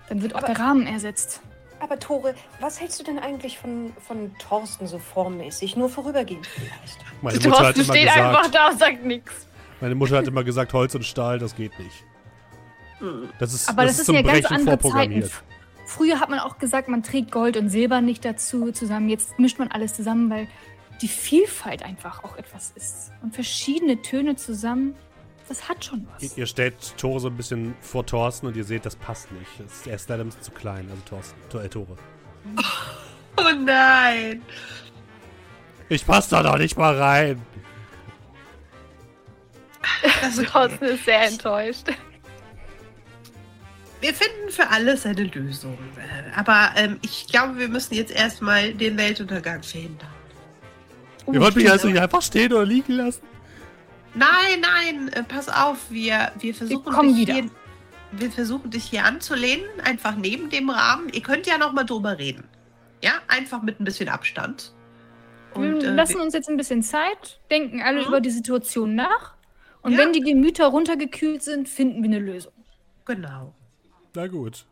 dann 0.08 0.22
wird 0.22 0.34
auch 0.34 0.38
Aber- 0.38 0.46
der 0.54 0.58
Rahmen 0.60 0.86
ersetzt. 0.86 1.40
Aber 1.80 1.98
Tore, 1.98 2.34
was 2.60 2.80
hältst 2.80 2.98
du 3.00 3.04
denn 3.04 3.18
eigentlich 3.18 3.58
von, 3.58 3.92
von 4.06 4.34
Thorsten 4.38 4.86
so 4.86 4.98
formmäßig? 4.98 5.76
Nur 5.76 5.88
vorübergehend 5.88 6.46
vielleicht. 6.46 6.98
Meine 7.22 7.36
Mutter, 7.38 7.50
hat 7.66 7.74
Thorsten 7.76 7.80
immer 7.82 7.94
steht 7.94 8.08
einfach 8.08 8.36
gesagt, 8.42 8.54
da 8.54 8.68
und 8.68 8.78
sagt 8.78 9.04
nichts. 9.04 9.46
meine 9.80 9.94
Mutter 9.94 10.16
hat 10.16 10.26
immer 10.26 10.44
gesagt, 10.44 10.72
Holz 10.72 10.94
und 10.94 11.04
Stahl, 11.04 11.38
das 11.38 11.54
geht 11.54 11.78
nicht. 11.78 12.04
Das 13.38 13.52
ist, 13.52 13.68
Aber 13.68 13.84
das, 13.84 13.98
ist 13.98 14.06
zum 14.06 14.14
ja 14.14 14.22
ganz 14.22 14.32
Brechen 14.40 14.46
andere 14.56 14.66
Zeiten. 14.78 14.80
vorprogrammiert. 14.82 15.24
F- 15.26 15.42
Früher 15.86 16.20
hat 16.20 16.30
man 16.30 16.38
auch 16.38 16.58
gesagt, 16.58 16.88
man 16.88 17.02
trägt 17.02 17.30
Gold 17.30 17.56
und 17.58 17.68
Silber 17.68 18.00
nicht 18.00 18.24
dazu 18.24 18.72
zusammen. 18.72 19.10
Jetzt 19.10 19.38
mischt 19.38 19.58
man 19.58 19.70
alles 19.70 19.92
zusammen, 19.94 20.30
weil 20.30 20.48
die 21.02 21.08
Vielfalt 21.08 21.82
einfach 21.82 22.24
auch 22.24 22.36
etwas 22.38 22.72
ist. 22.74 23.10
Und 23.22 23.34
verschiedene 23.34 24.00
Töne 24.00 24.36
zusammen, 24.36 24.94
das 25.48 25.68
hat 25.68 25.84
schon 25.84 26.00
Ihr, 26.00 26.28
was. 26.30 26.36
ihr 26.36 26.46
stellt 26.46 26.96
Tore 26.96 27.20
so 27.20 27.28
ein 27.28 27.36
bisschen 27.36 27.74
vor 27.80 28.06
Thorsten 28.06 28.46
und 28.46 28.56
ihr 28.56 28.64
seht, 28.64 28.86
das 28.86 28.96
passt 28.96 29.30
nicht. 29.32 29.50
Das, 29.58 29.86
er 29.86 29.96
ist 29.96 30.08
leider 30.08 30.24
ein 30.24 30.26
bisschen 30.26 30.42
zu 30.42 30.50
klein, 30.52 30.88
also 30.90 31.02
Thorsten, 31.08 31.58
äh, 31.58 31.68
Tore. 31.68 31.96
Oh 33.36 33.42
nein. 33.64 34.42
Ich 35.88 36.06
passe 36.06 36.30
da 36.30 36.42
doch 36.44 36.56
nicht 36.56 36.78
mal 36.78 36.96
rein. 36.96 37.42
Also, 40.22 40.42
Thorsten 40.52 40.84
ist 40.84 41.04
sehr 41.04 41.26
enttäuscht. 41.26 41.88
wir 44.00 44.14
finden 44.14 44.50
für 44.50 44.68
alles 44.70 45.04
eine 45.04 45.24
Lösung. 45.24 45.76
Aber 46.36 46.70
ähm, 46.76 47.00
ich 47.02 47.26
glaube, 47.26 47.58
wir 47.58 47.68
müssen 47.68 47.94
jetzt 47.94 48.12
erstmal 48.12 48.72
den 48.72 48.96
Weltuntergang 48.96 49.64
verhindern. 49.64 50.08
Ihr 51.32 51.40
wollt 51.40 51.56
mich 51.56 51.68
also 51.68 51.88
hier 51.88 52.02
einfach 52.02 52.22
stehen 52.22 52.52
oder 52.52 52.64
liegen 52.64 52.92
lassen? 52.92 53.22
Nein, 54.14 54.60
nein, 54.60 55.08
äh, 55.12 55.22
pass 55.24 55.48
auf, 55.48 55.90
wir, 55.90 56.32
wir 56.38 56.54
versuchen 56.54 56.92
kommen 56.92 57.08
dich 57.10 57.18
wieder. 57.26 57.34
hier. 57.34 57.50
Wir 58.12 58.30
versuchen 58.30 58.70
dich 58.70 58.84
hier 58.84 59.04
anzulehnen, 59.04 59.64
einfach 59.82 60.14
neben 60.14 60.48
dem 60.50 60.70
Rahmen. 60.70 61.08
Ihr 61.12 61.22
könnt 61.22 61.46
ja 61.46 61.58
noch 61.58 61.72
mal 61.72 61.82
drüber 61.84 62.16
reden. 62.18 62.44
Ja, 63.02 63.12
einfach 63.26 63.60
mit 63.62 63.80
ein 63.80 63.84
bisschen 63.84 64.08
Abstand. 64.08 64.72
Und, 65.52 65.82
wir 65.82 65.90
äh, 65.90 65.94
lassen 65.94 66.20
uns 66.20 66.32
jetzt 66.32 66.48
ein 66.48 66.56
bisschen 66.56 66.82
Zeit, 66.82 67.40
denken 67.50 67.82
alle 67.82 68.02
Mhm. 68.02 68.06
über 68.08 68.20
die 68.20 68.30
Situation 68.30 68.94
nach. 68.94 69.34
Und 69.82 69.92
Ja. 69.92 69.98
wenn 69.98 70.12
die 70.12 70.20
Gemüter 70.20 70.66
runtergekühlt 70.66 71.42
sind, 71.42 71.68
finden 71.68 72.02
wir 72.02 72.08
eine 72.10 72.18
Lösung. 72.20 72.52
Genau. 73.04 73.52
Na 74.14 74.26
gut. 74.28 74.64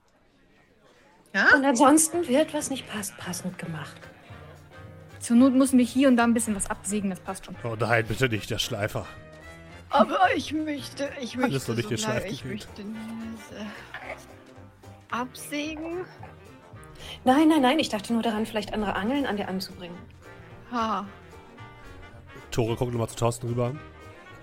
Ja? 1.34 1.48
Und 1.56 1.64
ansonsten 1.64 2.26
wird 2.28 2.54
was 2.54 2.70
nicht 2.70 2.88
passt, 2.88 3.16
passend 3.18 3.58
gemacht. 3.58 3.96
Zur 5.18 5.36
Not 5.36 5.52
müssen 5.54 5.78
wir 5.78 5.84
hier 5.84 6.08
und 6.08 6.16
da 6.16 6.24
ein 6.24 6.34
bisschen 6.34 6.54
was 6.54 6.70
absägen, 6.70 7.10
das 7.10 7.20
passt 7.20 7.46
schon. 7.46 7.56
Oh 7.64 7.76
nein, 7.78 8.04
bitte 8.06 8.28
nicht, 8.28 8.50
der 8.50 8.58
Schleifer. 8.58 9.06
Aber 9.92 10.18
ich 10.34 10.52
möchte, 10.52 11.10
ich 11.20 11.36
möchte 11.36 11.52
Alles 11.52 11.68
noch 11.68 11.76
nicht 11.76 11.88
so 12.00 12.06
bleiben. 12.06 12.26
Ich 12.30 12.44
möchte 12.44 12.68
diese 12.82 13.66
absägen. 15.10 16.04
Nein, 17.24 17.48
nein, 17.48 17.60
nein, 17.62 17.78
ich 17.78 17.88
dachte 17.88 18.12
nur 18.12 18.22
daran, 18.22 18.46
vielleicht 18.46 18.72
andere 18.72 18.94
Angeln 18.94 19.26
an 19.26 19.36
dir 19.36 19.48
anzubringen. 19.48 19.96
Ha. 20.70 21.06
Tore 22.50 22.76
guckt 22.76 22.92
nochmal 22.92 23.08
zu 23.08 23.16
Thorsten 23.16 23.48
rüber. 23.48 23.74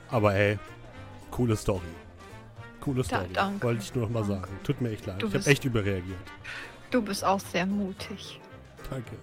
Aber 0.10 0.34
ey, 0.36 0.60
coole 1.32 1.56
Story. 1.56 1.82
Coole 2.82 3.02
Da- 3.04 3.08
Story. 3.20 3.30
danke. 3.34 3.64
Wollte 3.66 3.82
ich 3.84 3.94
nur 3.96 4.04
noch 4.06 4.12
mal 4.12 4.20
Danke. 4.28 4.34
sagen. 4.48 4.60
Tut 4.64 4.82
mir 4.82 4.92
echt 4.92 5.06
leid. 5.06 5.22
Du 5.22 5.28
ich 5.28 5.34
habe 5.34 5.38
bist- 5.40 5.48
echt 5.48 5.66
überreagiert. 5.66 6.18
Du 6.92 7.02
bist 7.02 7.24
auch 7.26 7.40
sehr 7.40 7.66
mutig. 7.66 8.40
Danke. 8.90 9.16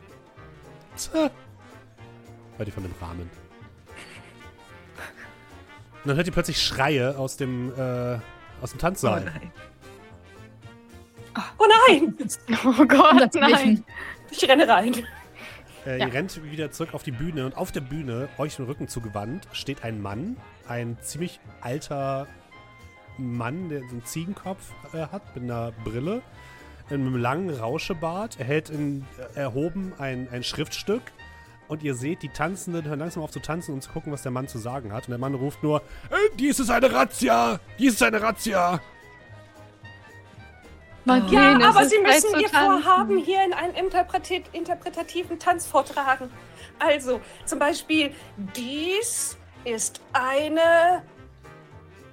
Tja. 0.96 1.30
Hört 2.56 2.68
ihr 2.68 2.72
von 2.72 2.82
dem 2.82 2.94
Rahmen. 3.00 3.30
Und 6.06 6.10
dann 6.10 6.18
hört 6.18 6.28
ihr 6.28 6.32
plötzlich 6.32 6.62
Schreie 6.62 7.18
aus 7.18 7.36
dem, 7.36 7.72
äh, 7.76 8.18
aus 8.62 8.70
dem 8.70 8.76
Oh 8.76 8.80
Tanzsaal. 8.80 9.24
nein. 9.24 9.50
Oh 11.58 11.64
nein! 11.88 12.14
Oh 12.64 12.84
Gott, 12.86 13.34
nein. 13.34 13.82
Ich 14.30 14.48
renne 14.48 14.68
rein. 14.68 14.94
Äh, 15.84 15.98
Ja. 15.98 16.06
Ihr 16.06 16.12
rennt 16.14 16.40
wieder 16.52 16.70
zurück 16.70 16.94
auf 16.94 17.02
die 17.02 17.10
Bühne 17.10 17.44
und 17.44 17.56
auf 17.56 17.72
der 17.72 17.80
Bühne, 17.80 18.28
euch 18.38 18.54
den 18.54 18.66
Rücken 18.66 18.86
zugewandt, 18.86 19.48
steht 19.50 19.82
ein 19.82 20.00
Mann, 20.00 20.36
ein 20.68 20.96
ziemlich 21.00 21.40
alter 21.60 22.28
Mann, 23.18 23.68
der 23.68 23.80
so 23.80 23.86
einen 23.88 24.04
Ziegenkopf 24.04 24.72
äh, 24.94 25.08
hat, 25.10 25.34
mit 25.34 25.42
einer 25.42 25.72
Brille, 25.82 26.22
mit 26.88 27.00
einem 27.00 27.16
langen 27.16 27.50
Rauschebart. 27.50 28.38
Er 28.38 28.44
hält 28.46 28.70
in, 28.70 29.04
äh, 29.34 29.40
erhoben 29.40 29.92
ein, 29.98 30.28
ein 30.30 30.44
Schriftstück 30.44 31.02
und 31.68 31.82
ihr 31.82 31.94
seht, 31.94 32.22
die 32.22 32.28
Tanzenden 32.28 32.84
hören 32.84 32.98
langsam 33.00 33.22
auf 33.22 33.30
zu 33.30 33.40
tanzen 33.40 33.74
und 33.74 33.82
zu 33.82 33.90
gucken, 33.90 34.12
was 34.12 34.22
der 34.22 34.32
Mann 34.32 34.48
zu 34.48 34.58
sagen 34.58 34.92
hat. 34.92 35.04
Und 35.06 35.10
der 35.10 35.18
Mann 35.18 35.34
ruft 35.34 35.62
nur, 35.62 35.80
äh, 36.10 36.14
dies 36.38 36.58
ist 36.60 36.70
eine 36.70 36.92
Razzia! 36.92 37.58
Dies 37.78 37.94
ist 37.94 38.02
eine 38.02 38.20
Razzia! 38.22 38.80
Martin, 41.04 41.32
Ja, 41.34 41.56
es 41.58 41.64
aber 41.64 41.84
Sie 41.86 41.98
müssen 42.00 42.40
Ihr 42.40 42.48
tanzen. 42.48 42.82
Vorhaben 42.82 43.18
hier 43.18 43.44
in 43.44 43.52
einen 43.52 43.74
interpreti- 43.74 44.42
interpretativen 44.52 45.38
Tanz 45.38 45.64
vortragen. 45.66 46.30
Also, 46.80 47.20
zum 47.44 47.58
Beispiel, 47.60 48.12
dies 48.56 49.36
ist 49.64 50.00
eine 50.12 51.02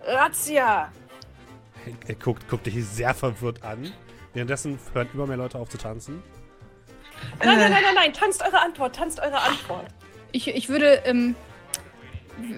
Razzia. 0.05 0.91
Er, 1.85 2.09
er 2.09 2.15
guckt, 2.15 2.47
guckt 2.47 2.65
dich 2.67 2.85
sehr 2.85 3.13
verwirrt 3.15 3.63
an. 3.63 3.91
Währenddessen 4.34 4.80
hören 4.93 5.09
immer 5.13 5.25
mehr 5.27 5.38
Leute 5.38 5.57
auf 5.57 5.69
zu 5.69 5.77
tanzen. 5.77 6.21
Nein, 7.39 7.57
Äh. 7.57 7.61
nein, 7.61 7.71
nein, 7.71 7.83
nein, 7.83 7.95
nein, 7.95 8.13
tanzt 8.13 8.41
eure 8.41 8.59
Antwort, 8.61 8.95
tanzt 8.95 9.19
eure 9.19 9.41
Antwort. 9.41 9.87
Ich, 10.31 10.47
ich 10.47 10.69
würde, 10.69 11.03
ähm, 11.05 11.35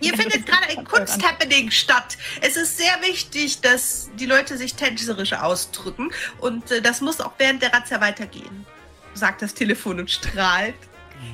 Hier 0.00 0.14
findet 0.16 0.46
gerade 0.46 0.66
ein 0.68 0.84
Kunsthappening 0.84 1.70
statt. 1.70 2.16
Es 2.40 2.56
ist 2.56 2.76
sehr 2.76 3.00
wichtig, 3.02 3.60
dass 3.60 4.10
die 4.18 4.26
Leute 4.26 4.56
sich 4.56 4.74
tänzerisch 4.74 5.32
ausdrücken. 5.32 6.10
Und 6.38 6.70
äh, 6.70 6.82
das 6.82 7.00
muss 7.00 7.20
auch 7.20 7.32
während 7.38 7.62
der 7.62 7.72
Razzia 7.72 8.00
weitergehen. 8.00 8.66
Sagt 9.14 9.42
das 9.42 9.54
Telefon 9.54 10.00
und 10.00 10.10
strahlt. 10.10 10.74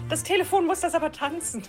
Das 0.08 0.22
Telefon 0.22 0.66
muss 0.66 0.80
das 0.80 0.94
aber 0.94 1.12
tanzen. 1.12 1.62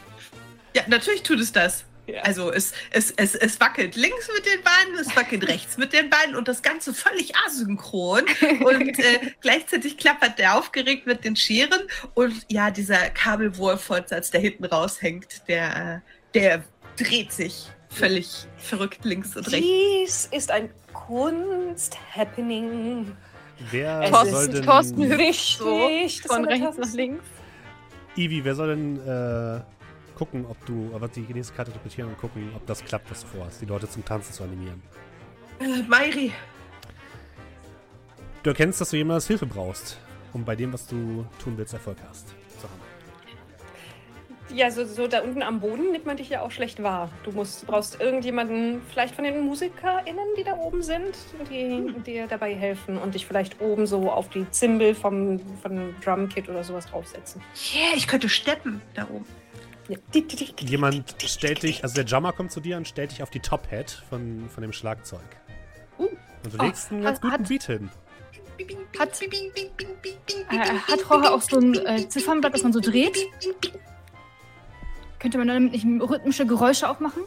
Ja, 0.75 0.83
natürlich 0.87 1.23
tut 1.23 1.39
es 1.39 1.51
das. 1.51 1.83
Ja. 2.07 2.21
Also 2.21 2.51
es, 2.53 2.71
es, 2.91 3.11
es, 3.11 3.35
es 3.35 3.59
wackelt 3.59 3.97
links 3.97 4.29
mit 4.33 4.45
den 4.45 4.63
Beinen, 4.63 4.95
es 4.99 5.13
wackelt 5.15 5.47
rechts 5.47 5.77
mit 5.77 5.91
den 5.91 6.09
Beinen 6.09 6.37
und 6.37 6.47
das 6.47 6.61
Ganze 6.61 6.93
völlig 6.93 7.35
asynchron. 7.45 8.23
Und 8.61 8.97
äh, 8.99 9.33
gleichzeitig 9.41 9.97
klappert 9.97 10.39
der 10.39 10.57
aufgeregt 10.57 11.05
mit 11.05 11.25
den 11.25 11.35
Scheren. 11.35 11.81
Und 12.13 12.33
ja, 12.49 12.71
dieser 12.71 13.09
Kabelwurffortsatz, 13.09 14.31
der 14.31 14.39
hinten 14.39 14.63
raushängt, 14.65 15.45
der, 15.49 15.95
äh, 15.95 15.99
der 16.33 16.63
dreht 16.95 17.33
sich 17.33 17.67
völlig 17.89 18.47
verrückt 18.57 19.03
links 19.03 19.35
und 19.35 19.51
rechts. 19.51 19.67
Dies 19.67 20.29
ist 20.31 20.49
ein 20.51 20.69
Kunst-Happening. 20.93 23.11
Wer 23.71 24.03
Es 24.03 24.11
soll 24.31 24.47
denn... 24.47 24.63
Thorsten 24.63 25.03
hüpft 25.03 25.19
Wichtig, 25.19 26.21
so 26.23 26.27
von 26.27 26.45
rechts 26.45 26.77
nach 26.77 26.93
links. 26.93 27.25
Ivi, 28.15 28.45
wer 28.45 28.55
soll 28.55 28.75
denn 28.75 28.99
äh, 28.99 29.59
gucken, 30.17 30.45
ob 30.49 30.65
du, 30.65 30.91
aber 30.93 31.07
die 31.07 31.21
nächste 31.21 31.53
Karte 31.53 31.71
interpretieren 31.71 32.09
und 32.09 32.17
gucken, 32.17 32.51
ob 32.55 32.65
das 32.65 32.83
klappt, 32.83 33.09
was 33.11 33.21
du 33.21 33.27
vorhast, 33.27 33.61
die 33.61 33.65
Leute 33.65 33.89
zum 33.89 34.03
Tanzen 34.03 34.33
zu 34.33 34.43
animieren. 34.43 34.81
Äh, 35.59 35.83
Mairi, 35.87 36.31
Du 38.47 38.51
erkennst, 38.51 38.79
dass 38.79 38.91
du 38.91 38.95
jemals 38.95 39.27
Hilfe 39.27 39.45
brauchst, 39.45 39.97
um 40.31 40.45
bei 40.45 40.55
dem, 40.55 40.71
was 40.71 40.87
du 40.87 41.25
tun 41.43 41.57
willst, 41.57 41.73
Erfolg 41.73 41.97
hast. 42.07 42.29
So. 42.61 42.69
Ja, 44.55 44.71
so, 44.71 44.85
so 44.85 45.05
da 45.07 45.19
unten 45.19 45.41
am 45.41 45.59
Boden 45.59 45.91
nimmt 45.91 46.05
man 46.05 46.15
dich 46.15 46.29
ja 46.29 46.41
auch 46.41 46.51
schlecht 46.51 46.81
wahr. 46.81 47.09
Du 47.25 47.31
musst, 47.31 47.67
brauchst 47.67 47.99
irgendjemanden, 47.99 48.81
vielleicht 48.89 49.15
von 49.15 49.25
den 49.25 49.41
MusikerInnen, 49.41 50.27
die 50.37 50.45
da 50.45 50.53
oben 50.53 50.81
sind, 50.81 51.17
die 51.51 51.93
dir 52.05 52.27
dabei 52.27 52.55
helfen 52.55 52.97
und 52.97 53.15
dich 53.15 53.25
vielleicht 53.25 53.59
oben 53.59 53.85
so 53.85 54.09
auf 54.09 54.29
die 54.29 54.49
Zimbel 54.51 54.95
vom, 54.95 55.41
vom 55.61 55.93
Drumkit 56.01 56.47
oder 56.47 56.63
sowas 56.63 56.85
draufsetzen. 56.85 57.41
yeah, 57.73 57.97
ich 57.97 58.07
könnte 58.07 58.29
steppen 58.29 58.81
da 58.93 59.03
oben. 59.09 59.25
Jemand 60.59 61.15
stellt 61.23 61.63
dich, 61.63 61.83
also 61.83 61.95
der 61.95 62.05
Jammer 62.05 62.33
kommt 62.33 62.51
zu 62.51 62.59
dir 62.59 62.77
und 62.77 62.87
stellt 62.87 63.11
dich 63.11 63.23
auf 63.23 63.29
die 63.29 63.39
Top 63.39 63.71
Hat 63.71 64.03
von, 64.09 64.49
von 64.49 64.61
dem 64.61 64.73
Schlagzeug. 64.73 65.21
Uh. 65.97 66.07
Und 66.43 66.53
du 66.53 66.57
legst 66.63 66.91
einen 66.91 67.03
ganz 67.03 67.17
hat- 67.17 67.21
guten 67.21 67.33
hat- 67.33 67.47
Beat 67.47 67.63
hin. 67.63 67.89
Hat- 68.99 69.21
Äh, 70.51 70.57
hat 70.91 71.09
Roche 71.09 71.31
auch 71.31 71.41
so 71.41 71.57
ein 71.59 71.75
äh, 71.85 72.09
Ziffernblatt, 72.09 72.53
das 72.53 72.63
man 72.63 72.73
so 72.73 72.79
dreht? 72.79 73.17
Könnte 75.19 75.37
man 75.37 75.47
damit 75.47 75.71
nicht 75.73 75.85
rhythmische 76.09 76.45
Geräusche 76.45 76.89
auch 76.89 76.99
machen? 76.99 77.23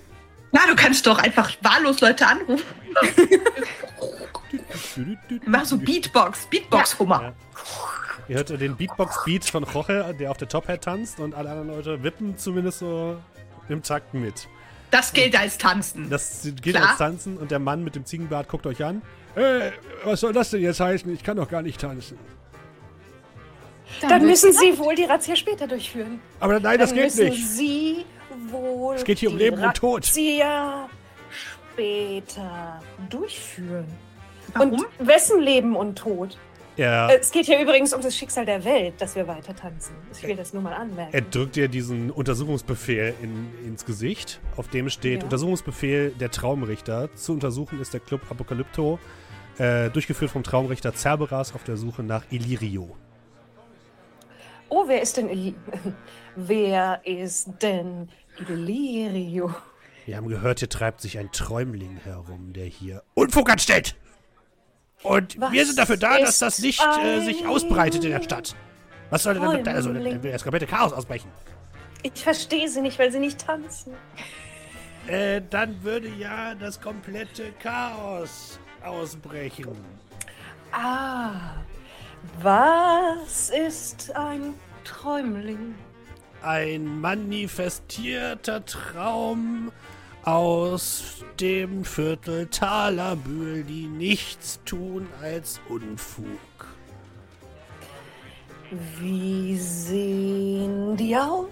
Na, 0.52 0.60
du 0.68 0.74
kannst 0.74 1.06
doch 1.06 1.18
einfach 1.18 1.50
wahllos 1.62 2.00
Leute 2.00 2.26
anrufen. 2.26 2.64
Mach 5.46 5.64
so 5.64 5.78
Beatbox, 5.78 6.46
Beatbox-Hummer. 6.46 7.22
Ja. 7.22 7.32
Ihr 8.30 8.36
hört 8.36 8.50
den 8.60 8.76
Beatbox-Beat 8.76 9.44
von 9.46 9.64
Roche, 9.64 10.14
der 10.16 10.30
auf 10.30 10.36
der 10.36 10.46
Top 10.46 10.68
Hat 10.68 10.84
tanzt 10.84 11.18
und 11.18 11.34
alle 11.34 11.50
anderen 11.50 11.70
Leute 11.70 12.04
wippen 12.04 12.38
zumindest 12.38 12.78
so 12.78 13.16
im 13.68 13.82
Takt 13.82 14.14
mit. 14.14 14.46
Das 14.92 15.12
gilt 15.12 15.36
als 15.36 15.58
Tanzen. 15.58 16.08
Das 16.08 16.42
gilt 16.62 16.76
Klar. 16.76 16.90
als 16.90 16.98
Tanzen 16.98 17.36
und 17.38 17.50
der 17.50 17.58
Mann 17.58 17.82
mit 17.82 17.96
dem 17.96 18.04
Ziegenbart 18.04 18.46
guckt 18.46 18.68
euch 18.68 18.84
an. 18.84 19.02
Äh, 19.34 19.72
was 20.04 20.20
soll 20.20 20.32
das 20.32 20.50
denn 20.50 20.62
jetzt 20.62 20.78
heißen? 20.78 21.12
Ich 21.12 21.24
kann 21.24 21.38
doch 21.38 21.48
gar 21.48 21.62
nicht 21.62 21.80
tanzen. 21.80 22.20
Dann 24.00 24.24
müssen 24.24 24.52
Sie 24.52 24.78
wohl 24.78 24.94
die 24.94 25.06
Razzia 25.06 25.34
später 25.34 25.66
durchführen. 25.66 26.20
Aber 26.38 26.60
nein, 26.60 26.78
das 26.78 26.90
Dann 26.90 26.98
geht 26.98 27.04
müssen 27.06 27.24
nicht. 27.30 27.48
Sie 27.48 28.04
wohl 28.48 28.94
Es 28.94 29.02
geht 29.02 29.18
hier 29.18 29.30
um 29.30 29.38
die 29.38 29.42
Leben 29.42 29.60
und 29.60 29.74
Tod. 29.74 30.04
Razzia 30.04 30.88
später 31.72 32.80
durchführen. 33.08 33.86
Warum? 34.54 34.74
Und 34.74 34.86
wessen 35.00 35.40
Leben 35.40 35.74
und 35.74 35.98
Tod? 35.98 36.38
Er, 36.76 37.08
Äh, 37.10 37.18
Es 37.18 37.30
geht 37.30 37.46
hier 37.46 37.60
übrigens 37.60 37.92
um 37.92 38.00
das 38.00 38.16
Schicksal 38.16 38.46
der 38.46 38.64
Welt, 38.64 38.94
dass 38.98 39.14
wir 39.16 39.26
weiter 39.26 39.54
tanzen. 39.54 39.94
Ich 40.12 40.22
will 40.22 40.36
das 40.36 40.52
nur 40.52 40.62
mal 40.62 40.72
anmerken. 40.72 41.12
er 41.12 41.20
drückt 41.22 41.56
dir 41.56 41.68
diesen 41.68 42.10
Untersuchungsbefehl 42.10 43.14
in, 43.22 43.48
ins 43.66 43.84
Gesicht, 43.84 44.40
auf 44.56 44.68
dem 44.68 44.88
steht 44.88 45.18
Ja. 45.20 45.24
Untersuchungsbefehl 45.24 46.10
der 46.10 46.30
Traumrichter. 46.30 47.14
Zu 47.14 47.32
untersuchen 47.32 47.80
ist 47.80 47.92
der 47.92 48.00
Club 48.00 48.22
Apokalypto, 48.30 48.98
äh, 49.58 49.90
durchgeführt 49.90 50.30
vom 50.30 50.42
Traumrichter 50.42 50.94
Cerberus 50.94 51.54
auf 51.54 51.64
der 51.64 51.76
Suche 51.76 52.02
nach 52.02 52.24
Illyrio. 52.30 52.96
Oh, 54.68 54.84
wer 54.86 55.02
ist 55.02 55.16
denn 55.16 55.28
Eli 55.28 55.54
Wer 56.36 57.00
ist 57.04 57.50
denn 57.60 58.08
Illyrio? 58.48 59.52
Wir 60.06 60.16
haben 60.16 60.28
gehört, 60.28 60.60
hier 60.60 60.68
treibt 60.68 61.00
sich 61.00 61.18
ein 61.18 61.30
Träumling 61.32 61.98
herum, 62.04 62.52
der 62.52 62.66
hier 62.66 63.02
Unfug 63.14 63.50
anstellt. 63.50 63.96
Und 65.02 65.40
Was 65.40 65.52
wir 65.52 65.66
sind 65.66 65.78
dafür 65.78 65.96
da, 65.96 66.18
dass 66.18 66.38
das 66.38 66.58
nicht 66.58 66.82
äh, 67.02 67.20
sich 67.20 67.46
ausbreitet 67.46 68.04
in 68.04 68.10
der 68.10 68.22
Stadt. 68.22 68.54
Was 69.08 69.22
soll 69.22 69.34
denn 69.34 69.64
da? 69.64 69.72
Also, 69.72 69.92
das 69.92 70.42
komplette 70.42 70.66
Chaos 70.66 70.92
ausbrechen. 70.92 71.30
Ich 72.02 72.22
verstehe 72.22 72.68
sie 72.68 72.80
nicht, 72.80 72.98
weil 72.98 73.10
sie 73.10 73.18
nicht 73.18 73.44
tanzen. 73.44 73.94
Äh, 75.06 75.42
dann 75.50 75.82
würde 75.82 76.08
ja 76.08 76.54
das 76.54 76.80
komplette 76.80 77.52
Chaos 77.62 78.58
ausbrechen. 78.82 79.76
Ah, 80.72 81.54
was 82.40 83.50
ist 83.50 84.14
ein 84.14 84.54
Träumling? 84.84 85.74
Ein 86.42 87.00
manifestierter 87.00 88.64
Traum 88.64 89.72
aus 90.30 91.24
dem 91.40 91.84
Viertel 91.84 92.46
Talerbühl, 92.46 93.64
die 93.64 93.86
nichts 93.86 94.60
tun 94.64 95.08
als 95.22 95.60
Unfug. 95.68 96.26
Wie 99.00 99.58
sehen 99.58 100.96
die 100.96 101.16
aus? 101.16 101.46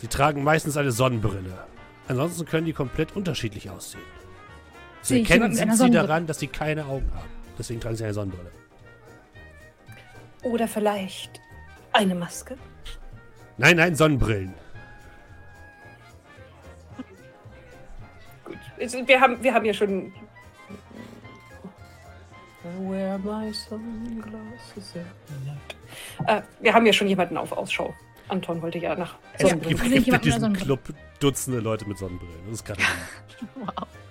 Sie 0.00 0.06
tragen 0.06 0.44
meistens 0.44 0.76
eine 0.76 0.92
Sonnenbrille. 0.92 1.66
Ansonsten 2.06 2.44
können 2.46 2.66
die 2.66 2.72
komplett 2.72 3.16
unterschiedlich 3.16 3.68
aussehen. 3.70 4.02
Zu 5.02 5.16
ich 5.16 5.28
erkennen 5.28 5.54
sind 5.54 5.76
sie 5.76 5.90
daran, 5.90 6.26
dass 6.26 6.38
sie 6.38 6.46
keine 6.46 6.84
Augen 6.86 7.10
haben. 7.14 7.28
Deswegen 7.58 7.80
tragen 7.80 7.96
sie 7.96 8.04
eine 8.04 8.14
Sonnenbrille. 8.14 8.50
Oder 10.42 10.68
vielleicht 10.68 11.40
eine 11.92 12.14
Maske? 12.14 12.56
Nein, 13.58 13.76
nein, 13.76 13.96
Sonnenbrillen. 13.96 14.54
Wir 19.06 19.20
haben, 19.20 19.42
wir 19.42 19.52
haben 19.54 19.64
ja 19.64 19.74
schon. 19.74 20.12
Where 22.88 23.18
my 23.18 23.52
sunglasses 23.52 24.94
at? 24.96 26.26
Äh, 26.26 26.42
wir 26.60 26.74
haben 26.74 26.86
ja 26.86 26.92
schon 26.92 27.08
jemanden 27.08 27.36
auf 27.36 27.52
Ausschau. 27.52 27.94
Anton 28.28 28.62
wollte 28.62 28.78
ja 28.78 28.94
nach 28.94 29.16
Es 29.34 29.42
Sonnenbrillen. 29.42 29.78
gibt, 29.78 29.90
Sehe 29.90 30.00
gibt 30.02 30.26
ich 30.26 30.34
in 30.34 30.40
diesem 30.40 30.52
Club 30.52 30.80
Dutzende 31.18 31.60
Leute 31.60 31.86
mit 31.88 31.98
Sonnenbrillen. 31.98 32.40
Das 32.46 32.54
ist 32.54 32.64
gerade 32.64 32.80
Äh, 32.80 32.84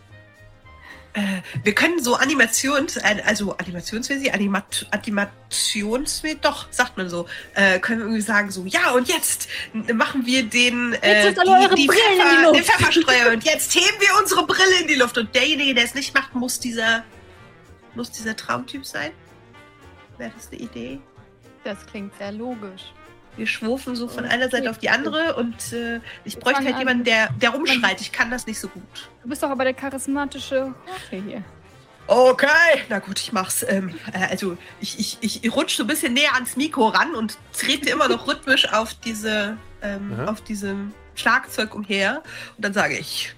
wir 1.64 1.73
können 1.73 2.02
so 2.02 2.15
Animations, 2.15 2.98
äh, 2.98 3.22
also 3.26 3.56
Animationsmäßig, 3.57 4.34
Animat 4.34 4.88
Animationsmäßig, 4.91 6.41
doch, 6.41 6.68
sagt 6.72 6.98
man 6.98 7.10
so, 7.10 7.27
äh, 7.56 7.80
können 7.80 7.99
wir 7.99 8.06
irgendwie 8.06 8.22
sagen 8.22 8.52
so, 8.52 8.64
ja 8.65 8.91
und 8.91 9.07
jetzt 9.07 9.48
machen 9.94 10.26
wir 10.26 10.44
den, 10.44 10.94
äh, 11.02 11.30
in 11.30 11.76
die 11.76 11.88
Pfeffer, 11.88 12.44
Luft. 12.44 12.56
den 12.56 12.64
Pfefferstreuer 12.64 13.34
und 13.34 13.44
jetzt 13.44 13.73
heben 13.73 13.99
wir 13.99 14.19
unsere 14.19 14.45
Brille 14.45 14.81
in 14.81 14.88
die 14.88 14.95
Luft 14.95 15.18
und 15.18 15.34
derjenige, 15.34 15.73
der 15.73 15.86
es 15.86 15.95
nicht 15.95 16.14
macht, 16.14 16.36
muss 16.36 16.60
dieser, 16.60 17.03
muss 17.95 18.11
dieser 18.11 18.36
Traumtyp 18.36 18.86
sein. 18.86 19.11
Wäre 20.18 20.31
das 20.36 20.49
eine 20.52 20.60
Idee? 20.61 21.02
Das 21.64 21.86
klingt 21.88 22.15
sehr 22.18 22.31
logisch. 22.31 22.94
Wir 23.38 23.48
schwufen 23.48 23.96
so 23.96 24.08
von 24.08 24.26
Okay. 24.26 24.34
einer 24.34 24.50
Seite 24.50 24.70
auf 24.70 24.78
die 24.80 24.90
andere 24.90 25.36
und 25.36 25.72
äh, 25.74 26.02
ich 26.26 26.36
Wir 26.36 26.42
bräuchte 26.42 26.64
halt 26.66 26.74
an. 26.74 26.80
jemanden, 26.80 27.04
der, 27.06 27.30
der 27.42 27.52
rumschreit. 27.52 28.02
Ich 28.02 28.12
kann 28.12 28.30
das 28.32 28.46
nicht 28.48 28.60
so 28.60 28.68
gut. 28.68 29.10
Du 29.24 29.30
bist 29.30 29.42
doch 29.44 29.50
aber 29.50 29.64
der 29.64 29.74
charismatische 29.74 30.74
Roche 30.88 31.24
hier. 31.26 31.44
Okay, 32.08 32.82
na 32.90 32.98
gut, 33.00 33.20
ich 33.20 33.32
mach's. 33.32 33.64
Ähm, 33.68 33.94
äh, 34.14 34.26
also 34.32 34.58
ich, 34.82 35.18
ich, 35.22 35.44
ich 35.44 35.56
rutsche 35.56 35.78
so 35.78 35.84
ein 35.84 35.88
bisschen 35.88 36.14
näher 36.14 36.34
ans 36.34 36.56
Mikro 36.58 36.88
ran 36.88 37.14
und 37.16 37.38
trete 37.58 37.90
immer 37.92 38.08
noch 38.08 38.28
rhythmisch 38.28 38.68
auf 38.74 38.94
diese, 38.96 39.58
ähm, 39.84 40.20
auf 40.26 40.42
diesem 40.42 40.94
Schlagzeug 41.16 41.76
umher. 41.76 42.24
Und 42.58 42.66
dann 42.66 42.74
sage 42.74 42.98
ich, 42.98 43.34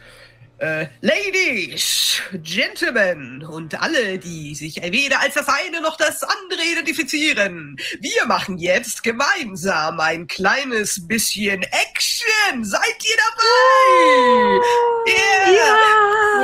äh, 0.61 0.87
Ladies, 1.01 2.21
Gentlemen 2.33 3.43
und 3.43 3.81
alle, 3.81 4.19
die 4.19 4.53
sich 4.53 4.75
weder 4.81 5.19
als 5.19 5.33
das 5.33 5.47
eine 5.47 5.81
noch 5.81 5.97
das 5.97 6.21
andere 6.23 6.61
identifizieren. 6.71 7.75
Wir 7.99 8.27
machen 8.27 8.59
jetzt 8.59 9.01
gemeinsam 9.03 9.99
ein 9.99 10.27
kleines 10.27 11.07
bisschen 11.07 11.63
Action. 11.63 12.63
Seid 12.63 13.03
ihr 13.03 13.17
dabei? 13.17 14.59
Yeah. 15.07 15.51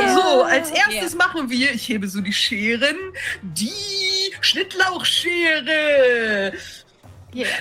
Ja. 0.01 0.15
So, 0.15 0.41
als 0.43 0.71
erstes 0.71 1.13
Yeah. 1.13 1.27
machen 1.27 1.49
wir, 1.49 1.71
ich 1.71 1.87
hebe 1.87 2.07
so 2.07 2.21
die 2.21 2.33
Scheren, 2.33 2.97
die 3.43 4.33
Schnittlauchschere. 4.41 6.53
Yeah. 7.33 7.59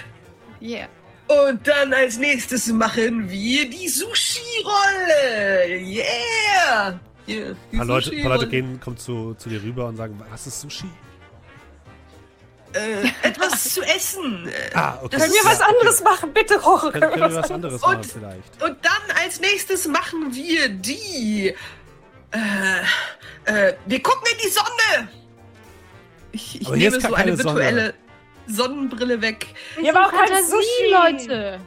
Yeah. 0.61 0.89
Und 1.29 1.67
dann 1.67 1.93
als 1.93 2.19
nächstes 2.19 2.69
machen 2.69 3.29
wir 3.29 3.69
die 3.69 3.89
Sushi-Rolle. 3.89 5.67
Yeah. 5.81 7.01
Ein 7.29 7.57
paar 7.77 7.85
Leute, 7.85 8.11
paar 8.13 8.37
Leute 8.37 8.49
gehen, 8.49 8.79
kommen 8.79 8.97
zu, 8.97 9.35
zu 9.35 9.49
dir 9.49 9.61
rüber 9.63 9.87
und 9.87 9.97
sagen, 9.97 10.21
was 10.31 10.47
ist 10.47 10.61
Sushi? 10.61 10.87
Äh, 12.73 13.09
etwas 13.23 13.75
zu 13.75 13.83
essen. 13.83 14.49
Ah, 14.75 14.99
okay. 15.03 15.17
Können 15.17 15.33
wir 15.33 15.45
was 15.45 15.59
Ja, 15.61 15.67
anderes 15.67 16.03
machen? 16.05 16.33
Bitte, 16.33 16.61
Roche. 16.61 16.93
Können, 16.93 17.11
können 17.11 17.33
wir 17.33 17.43
was 17.43 17.51
anderes 17.51 17.83
Und- 17.83 17.93
machen 17.95 18.05
vielleicht? 18.05 18.63
Und 18.63 18.77
dann 18.85 19.17
als 19.25 19.41
nächstes 19.41 19.89
machen 19.89 20.33
wir 20.35 20.69
die. 20.69 21.55
Äh, 22.33 22.39
äh, 23.47 23.75
wir 23.87 24.03
gucken 24.03 24.29
in 24.33 24.39
die 24.45 24.51
Sonne. 24.51 25.09
Ich, 26.33 26.61
ich 26.61 26.67
Aber 26.67 26.77
hier 26.77 26.91
nehme 26.91 26.97
ist 26.99 27.03
gar 27.03 27.11
so 27.11 27.17
eine 27.17 27.31
keine 27.37 27.43
Sonne. 27.43 27.95
Sonnenbrille 28.47 29.21
weg. 29.21 29.47
Hier 29.81 29.95
war 29.95 30.07
auch 30.07 30.13
kein 30.13 30.45
Sushi. 30.45 31.25
Leute. 31.27 31.61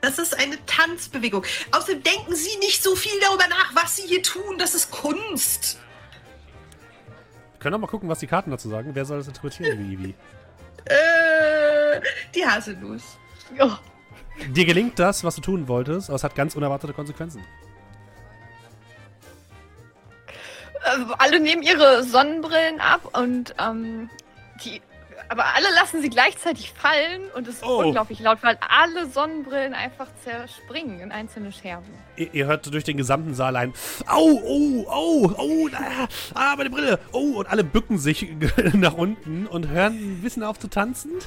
Das 0.00 0.18
ist 0.18 0.38
eine 0.38 0.64
Tanzbewegung. 0.66 1.44
Außerdem 1.72 2.02
denken 2.02 2.34
Sie 2.34 2.56
nicht 2.58 2.82
so 2.82 2.96
viel 2.96 3.12
darüber 3.20 3.46
nach, 3.48 3.74
was 3.74 3.96
Sie 3.96 4.06
hier 4.06 4.22
tun. 4.22 4.56
Das 4.58 4.74
ist 4.74 4.90
Kunst. 4.90 5.78
Wir 7.52 7.60
können 7.60 7.74
auch 7.74 7.80
mal 7.80 7.86
gucken, 7.86 8.08
was 8.08 8.20
die 8.20 8.26
Karten 8.26 8.50
dazu 8.50 8.68
sagen. 8.68 8.90
Wer 8.94 9.04
soll 9.04 9.18
das 9.18 9.28
interpretieren, 9.28 9.78
Vivi? 9.90 10.14
Äh, 10.86 12.00
die 12.34 12.44
Haselnuss. 12.44 13.02
Oh. 13.60 13.70
Dir 14.48 14.64
gelingt 14.64 14.98
das, 14.98 15.22
was 15.24 15.34
du 15.34 15.42
tun 15.42 15.68
wolltest, 15.68 16.08
aber 16.08 16.16
es 16.16 16.24
hat 16.24 16.34
ganz 16.34 16.56
unerwartete 16.56 16.94
Konsequenzen. 16.94 17.44
Äh, 20.84 21.04
alle 21.18 21.38
nehmen 21.40 21.62
ihre 21.62 22.02
Sonnenbrillen 22.02 22.80
ab 22.80 23.14
und 23.16 23.54
ähm, 23.58 24.08
die. 24.64 24.80
Aber 25.30 25.44
alle 25.54 25.66
lassen 25.76 26.02
sie 26.02 26.10
gleichzeitig 26.10 26.72
fallen 26.72 27.22
und 27.36 27.46
es 27.46 27.54
ist 27.56 27.64
Oh. 27.64 27.84
unglaublich 27.84 28.18
laut, 28.18 28.38
weil 28.42 28.58
alle 28.68 29.06
Sonnenbrillen 29.08 29.74
einfach 29.74 30.08
zerspringen 30.24 30.98
in 30.98 31.12
einzelne 31.12 31.52
Scherben. 31.52 31.86
Ihr, 32.16 32.34
ihr 32.34 32.46
hört 32.46 32.66
durch 32.74 32.82
den 32.82 32.96
gesamten 32.96 33.34
Saal 33.34 33.54
ein 33.54 33.72
Au, 34.08 34.18
oh, 34.44 34.84
oh, 34.90 35.32
oh, 35.38 35.68
ah, 35.72 36.08
ah, 36.34 36.54
meine 36.56 36.68
Brille. 36.68 36.98
Oh, 37.12 37.38
und 37.38 37.48
alle 37.48 37.62
bücken 37.62 37.96
sich 37.96 38.26
nach 38.72 38.94
unten 38.94 39.46
und 39.46 39.68
hören 39.68 39.92
ein 40.18 40.20
bisschen 40.20 40.42
auf 40.42 40.58
zu 40.58 40.68
tanzen. 40.68 41.12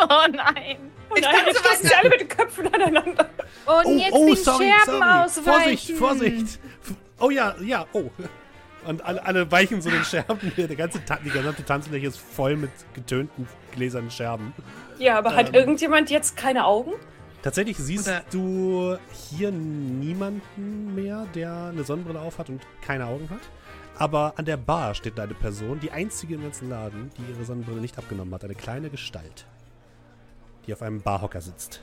Oh 0.00 0.26
nein. 0.30 0.76
Oh 1.10 1.14
Ich 1.16 1.22
nein, 1.22 1.34
jetzt 1.46 1.58
stoßen 1.58 1.88
sie 1.88 1.94
alle 1.94 2.08
mit 2.10 2.20
den 2.20 2.28
Köpfen 2.28 2.72
aneinander. 2.72 3.30
Und 3.84 3.98
jetzt 3.98 4.14
den 4.14 4.36
Scherben 4.36 5.02
ausweichen. 5.02 5.44
Vorsicht, 5.44 5.90
Vorsicht. 5.92 6.60
Oh 7.18 7.30
ja, 7.30 7.56
ja, 7.60 7.84
oh. 7.92 8.08
Und 8.88 9.04
alle, 9.04 9.22
alle 9.26 9.52
weichen 9.52 9.82
so 9.82 9.90
den 9.90 10.02
Scherben. 10.02 10.50
Der 10.56 10.66
ganze, 10.76 11.04
Ta- 11.04 11.18
die 11.22 11.28
gesamte 11.28 11.62
Tanzfläche 11.62 12.06
ist 12.06 12.18
voll 12.18 12.56
mit 12.56 12.70
getönten 12.94 13.46
gläsernen 13.72 14.10
Scherben. 14.10 14.54
Ja, 14.98 15.18
aber 15.18 15.36
hat 15.36 15.48
Ähm. 15.48 15.54
irgendjemand 15.54 16.08
jetzt 16.10 16.38
keine 16.38 16.64
Augen? 16.64 16.92
Tatsächlich 17.42 17.76
siehst 17.76 18.08
Oder- 18.08 18.22
du 18.30 18.96
hier 19.12 19.50
niemanden 19.52 20.94
mehr, 20.94 21.26
der 21.34 21.66
eine 21.66 21.84
Sonnenbrille 21.84 22.18
aufhat 22.18 22.48
und 22.48 22.62
keine 22.80 23.04
Augen 23.06 23.28
hat. 23.28 23.40
Aber 23.98 24.32
an 24.36 24.46
der 24.46 24.56
Bar 24.56 24.94
steht 24.94 25.18
da 25.18 25.24
eine 25.24 25.34
Person, 25.34 25.80
die 25.80 25.90
einzige 25.90 26.36
im 26.36 26.42
ganzen 26.42 26.70
Laden, 26.70 27.10
die 27.18 27.30
ihre 27.32 27.44
Sonnenbrille 27.44 27.80
nicht 27.80 27.98
abgenommen 27.98 28.32
hat. 28.32 28.42
Eine 28.44 28.54
kleine 28.54 28.88
Gestalt, 28.88 29.44
die 30.66 30.72
auf 30.72 30.80
einem 30.80 31.02
Barhocker 31.02 31.42
sitzt. 31.42 31.82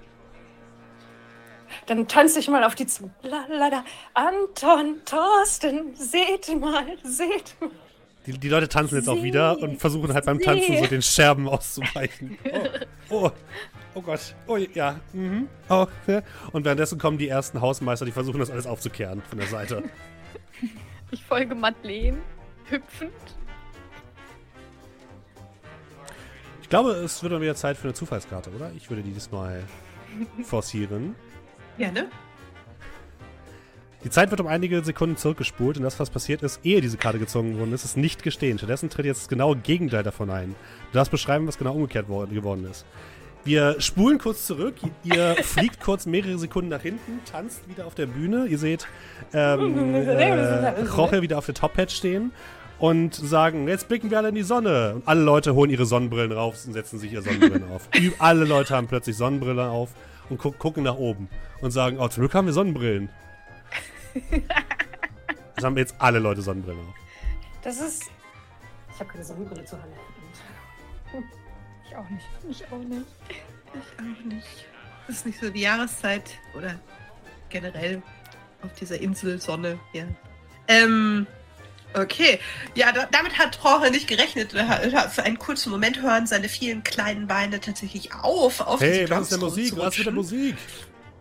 Dann 1.88 2.08
tanze 2.08 2.40
ich 2.40 2.48
mal 2.48 2.64
auf 2.64 2.76
die 2.76 2.88
zu. 2.88 3.12
La, 3.22 3.46
la, 3.50 3.68
la. 3.68 3.86
Anton, 4.14 5.02
Thorsten, 5.06 5.96
seht 5.96 6.60
mal, 6.60 6.86
seht 7.04 7.56
mal. 7.60 7.70
Die, 8.26 8.32
die 8.32 8.50
Leute 8.50 8.68
tanzen 8.68 8.96
jetzt 8.96 9.08
auch 9.08 9.22
wieder 9.22 9.60
und 9.60 9.80
versuchen 9.80 10.12
halt 10.14 10.26
beim 10.26 10.40
Tanzen 10.40 10.78
so 10.80 10.88
den 10.88 11.02
Scherben 11.04 11.48
auszuweichen. 11.48 12.38
Oh, 13.10 13.28
oh, 13.28 13.32
oh 13.94 14.02
Gott. 14.02 14.36
Oh 14.48 14.58
ja. 14.58 15.00
Mhm. 15.14 15.48
Oh, 15.70 15.86
ja. 16.08 16.24
Und 16.52 16.66
währenddessen 16.66 16.98
kommen 16.98 17.20
die 17.20 17.28
ersten 17.28 17.62
Hausmeister, 17.62 18.06
die 18.06 18.12
versuchen 18.12 18.40
das 18.40 18.50
alles 18.50 18.66
aufzukehren 18.66 19.22
von 19.22 19.38
der 19.38 19.48
Seite. 19.48 19.84
Ich 21.12 21.24
folge 21.24 21.54
Madeleine, 21.54 22.18
hüpfend. 22.68 23.14
Ich 26.64 26.68
glaube, 26.68 26.92
es 26.94 27.22
wird 27.22 27.32
dann 27.32 27.42
wieder 27.42 27.56
Zeit 27.56 27.78
für 27.78 27.84
eine 27.84 27.94
Zufallskarte, 27.94 28.50
oder? 28.50 28.72
Ich 28.76 28.90
würde 28.90 29.04
die 29.04 29.12
diesmal 29.12 29.64
forcieren. 30.44 31.16
Ja, 31.78 31.92
ne? 31.92 32.08
Die 34.04 34.10
Zeit 34.12 34.30
wird 34.30 34.40
um 34.40 34.46
einige 34.48 34.84
Sekunden 34.84 35.18
zurückgespult 35.18 35.78
und 35.78 35.84
das, 35.84 36.00
was 36.00 36.12
passiert 36.12 36.44
ist, 36.44 36.60
ehe 36.64 36.80
diese 36.80 36.98
Karte 36.98 37.18
gezogen 37.18 37.58
worden 37.58 37.74
ist, 37.74 37.84
ist 37.86 37.98
nicht 37.98 38.22
gestehen. 38.22 38.58
Stattdessen 38.60 38.90
tritt 38.92 39.06
jetzt 39.08 39.22
das 39.24 39.28
genaue 39.30 39.56
Gegenteil 39.56 40.04
davon 40.04 40.30
ein. 40.30 40.50
Du 40.92 40.98
darfst 40.98 41.10
beschreiben, 41.12 41.48
was 41.48 41.58
genau 41.58 41.74
umgekehrt 41.74 42.06
wo- 42.08 42.26
geworden 42.28 42.68
ist. 42.70 42.86
Wir 43.46 43.80
spulen 43.82 44.20
kurz 44.20 44.46
zurück. 44.46 44.76
Ihr 45.04 45.36
fliegt 45.44 45.80
kurz 45.80 46.06
mehrere 46.06 46.38
Sekunden 46.38 46.70
nach 46.70 46.82
hinten, 46.84 47.20
tanzt 47.32 47.68
wieder 47.68 47.88
auf 47.88 47.96
der 47.96 48.06
Bühne. 48.06 48.46
Ihr 48.46 48.60
seht 48.60 48.88
ähm, 49.34 49.96
äh, 49.96 50.82
Roche 50.96 51.24
wieder 51.24 51.40
auf 51.40 51.48
der 51.48 51.56
Top-Hat 51.56 51.92
stehen 51.92 52.32
und 52.78 53.16
sagen, 53.16 53.68
jetzt 53.68 53.88
blicken 53.88 54.12
wir 54.12 54.20
alle 54.20 54.30
in 54.30 54.36
die 54.36 54.44
Sonne. 54.44 54.94
Und 54.96 55.08
alle 55.08 55.22
Leute 55.22 55.56
holen 55.56 55.72
ihre 55.72 55.86
Sonnenbrillen 55.88 56.32
rauf 56.32 56.64
und 56.68 56.74
setzen 56.74 57.00
sich 57.00 57.12
ihre 57.12 57.24
Sonnenbrillen 57.24 57.72
auf. 57.72 57.88
Alle 58.20 58.46
Leute 58.46 58.76
haben 58.76 58.86
plötzlich 58.88 59.16
Sonnenbrillen 59.18 59.60
auf 59.68 59.90
und 60.30 60.40
gu 60.40 60.52
gucken 60.52 60.84
nach 60.84 60.96
oben 60.96 61.30
und 61.62 61.72
sagen, 61.72 62.00
oh, 62.00 62.08
zum 62.08 62.22
Glück 62.22 62.34
haben 62.34 62.46
wir 62.46 62.54
Sonnenbrillen. 62.54 63.10
Das 65.56 65.64
haben 65.64 65.78
jetzt 65.78 65.96
alle 66.00 66.20
Leute 66.20 66.42
Sonnenbrillen 66.42 66.82
auf. 66.82 66.96
Das 67.62 67.80
ist. 67.80 68.04
Ich 68.94 69.00
habe 69.00 69.10
keine 69.10 69.24
Sonnenbrille 69.24 69.66
zu 69.66 69.82
Hand. 69.82 69.94
Ich 71.86 71.96
auch 71.96 72.10
nicht. 72.10 72.26
Ich 72.50 72.66
auch 72.72 72.78
nicht. 72.78 73.06
Ich 73.74 74.00
auch 74.00 74.26
nicht. 74.26 74.66
Das 75.08 75.18
ist 75.18 75.26
nicht 75.26 75.40
so 75.40 75.50
die 75.50 75.62
Jahreszeit 75.62 76.32
oder 76.56 76.80
generell 77.50 78.02
auf 78.62 78.74
dieser 78.74 79.00
Insel 79.00 79.40
Sonne, 79.40 79.80
ja. 79.94 80.06
Ähm, 80.68 81.28
okay. 81.96 82.40
Ja, 82.76 82.92
da, 82.92 83.08
damit 83.12 83.38
hat 83.38 83.64
Roche 83.64 83.92
nicht 83.92 84.08
gerechnet. 84.08 84.54
Er 84.54 84.66
er 84.68 85.10
Für 85.10 85.24
einen 85.24 85.40
kurzen 85.40 85.72
Moment 85.72 86.02
hören 86.02 86.28
seine 86.28 86.50
vielen 86.50 86.84
kleinen 86.84 87.28
Beine 87.28 87.60
tatsächlich 87.60 88.14
auf. 88.14 88.62
auf 88.62 88.82
Hey, 88.82 89.10
was 89.10 89.24
ist 89.24 89.32
der 89.32 89.40
Musik? 89.40 89.74
Was 89.78 89.94
ist 89.94 89.98
mit 90.00 90.08
der. 90.08 90.14
Musik? 90.14 90.56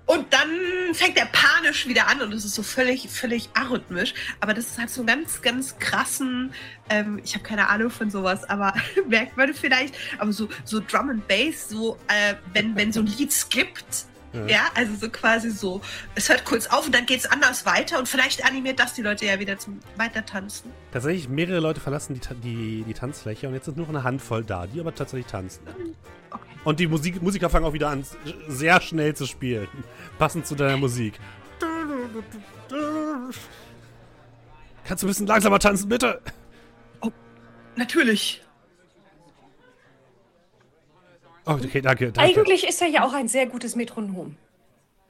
Und 0.07 0.35
dann 0.35 0.51
fängt 0.93 1.17
er 1.17 1.27
panisch 1.27 1.87
wieder 1.87 2.07
an 2.09 2.21
und 2.21 2.33
es 2.35 2.45
ist 2.45 2.55
so 2.55 2.63
völlig, 2.63 3.09
völlig 3.09 3.49
arrhythmisch. 3.55 4.13
Aber 4.41 4.53
das 4.53 4.79
hat 4.79 4.91
so 4.91 5.01
einen 5.01 5.07
ganz, 5.07 5.41
ganz 5.41 5.79
krassen, 5.79 6.53
ähm, 6.91 7.21
ich 7.25 7.35
habe 7.35 7.43
keine 7.43 7.71
Ahnung 7.71 7.91
von 7.91 8.11
sowas, 8.11 8.45
aber 8.45 8.75
merkt 9.09 9.37
man 9.39 9.55
vielleicht, 9.55 9.95
aber 10.19 10.33
so, 10.33 10.49
so 10.65 10.81
Drum 10.81 11.09
and 11.09 11.27
Bass, 11.27 11.71
so, 11.71 11.97
äh, 12.09 12.35
wenn, 12.53 12.77
wenn 12.77 12.93
so 12.93 13.01
ein 13.01 13.07
Lied 13.07 13.33
skippt, 13.33 14.07
Ja. 14.35 14.47
ja, 14.47 14.61
also 14.75 14.95
so 14.97 15.09
quasi 15.09 15.51
so, 15.51 15.81
es 16.15 16.29
hört 16.29 16.45
kurz 16.45 16.67
auf 16.67 16.87
und 16.87 16.95
dann 16.95 17.07
geht 17.07 17.21
es 17.21 17.27
anders 17.27 17.65
weiter 17.67 17.99
und 17.99 18.09
vielleicht 18.09 18.45
animiert 18.45 18.81
das 18.81 18.95
die 18.95 19.03
Leute 19.03 19.27
ja 19.27 19.39
wieder 19.39 19.59
zum 19.59 19.81
Weitertanzen. 19.97 20.71
Tatsächlich, 20.93 21.29
mehrere 21.29 21.61
Leute 21.61 21.81
verlassen 21.81 22.15
die, 22.15 22.35
die, 22.41 22.85
die 22.85 22.95
Tanzfläche 22.95 23.47
und 23.49 23.55
jetzt 23.55 23.67
sind 23.67 23.77
nur 23.77 23.87
noch 23.87 23.95
eine 23.95 24.05
Handvoll 24.05 24.45
da, 24.45 24.67
die 24.67 24.81
aber 24.81 24.95
tatsächlich 24.95 25.27
tanzen. 25.27 25.63
Okay. 26.31 26.43
Und 26.65 26.81
die 26.81 26.89
Musik, 26.89 27.23
Musiker 27.23 27.49
fangen 27.49 27.65
auch 27.65 27.73
wieder 27.73 27.91
an, 27.91 28.05
sehr 28.49 28.81
schnell 28.81 29.15
zu 29.15 29.27
spielen. 29.27 29.69
Passend 30.19 30.47
zu 30.47 30.55
deiner 30.55 30.77
Musik. 30.77 31.21
Kannst 34.85 35.03
du 35.03 35.07
ein 35.07 35.09
bisschen 35.09 35.27
langsamer 35.27 35.59
tanzen, 35.59 35.89
bitte? 35.89 36.21
Natürlich. 37.77 38.44
Oh, 41.47 41.53
okay, 41.53 41.81
danke, 41.81 42.11
danke. 42.13 42.21
Eigentlich 42.21 42.67
ist 42.67 42.81
er 42.81 42.89
ja 42.89 43.05
auch 43.05 43.13
ein 43.13 43.29
sehr 43.29 43.47
gutes 43.47 43.77
Metronom. 43.77 44.37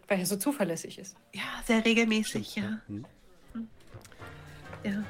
Weil 0.09 0.19
er 0.21 0.27
so 0.27 0.37
zuverlässig 0.37 0.99
ist. 0.99 1.17
Ja, 1.33 1.43
sehr 1.65 1.85
regelmäßig, 1.85 2.57
ja. 2.57 2.81
Ja. 4.85 5.05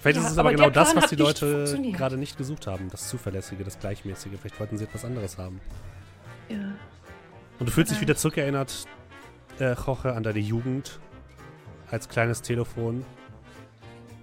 Vielleicht 0.00 0.16
Ja, 0.18 0.24
ist 0.24 0.32
es 0.32 0.38
aber, 0.38 0.50
aber 0.50 0.56
genau 0.56 0.70
das, 0.70 0.94
was 0.96 1.10
die 1.10 1.16
Leute 1.16 1.78
gerade 1.92 2.16
nicht 2.16 2.38
gesucht 2.38 2.66
haben. 2.66 2.88
Das 2.90 3.08
Zuverlässige, 3.08 3.64
das 3.64 3.78
Gleichmäßige. 3.78 4.32
Vielleicht 4.40 4.60
wollten 4.60 4.78
sie 4.78 4.84
etwas 4.84 5.04
anderes 5.04 5.38
haben. 5.38 5.60
ja. 6.48 6.74
Und 7.60 7.66
du 7.68 7.72
fühlst 7.72 7.92
dich 7.92 8.00
wieder 8.00 8.16
zurückerinnert, 8.16 8.84
äh, 9.60 9.66
Roche, 9.66 10.12
an 10.14 10.24
deine 10.24 10.40
Jugend. 10.40 10.98
Als 11.88 12.08
kleines 12.08 12.42
Telefon. 12.42 13.04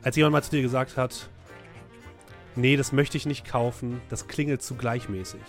Als 0.03 0.17
jemand 0.17 0.33
mal 0.33 0.43
zu 0.43 0.51
dir 0.51 0.61
gesagt 0.61 0.97
hat, 0.97 1.29
nee, 2.55 2.77
das 2.77 2.91
möchte 2.91 3.17
ich 3.17 3.25
nicht 3.25 3.45
kaufen, 3.45 4.01
das 4.09 4.27
klingelt 4.27 4.61
zu 4.61 4.75
gleichmäßig. 4.75 5.41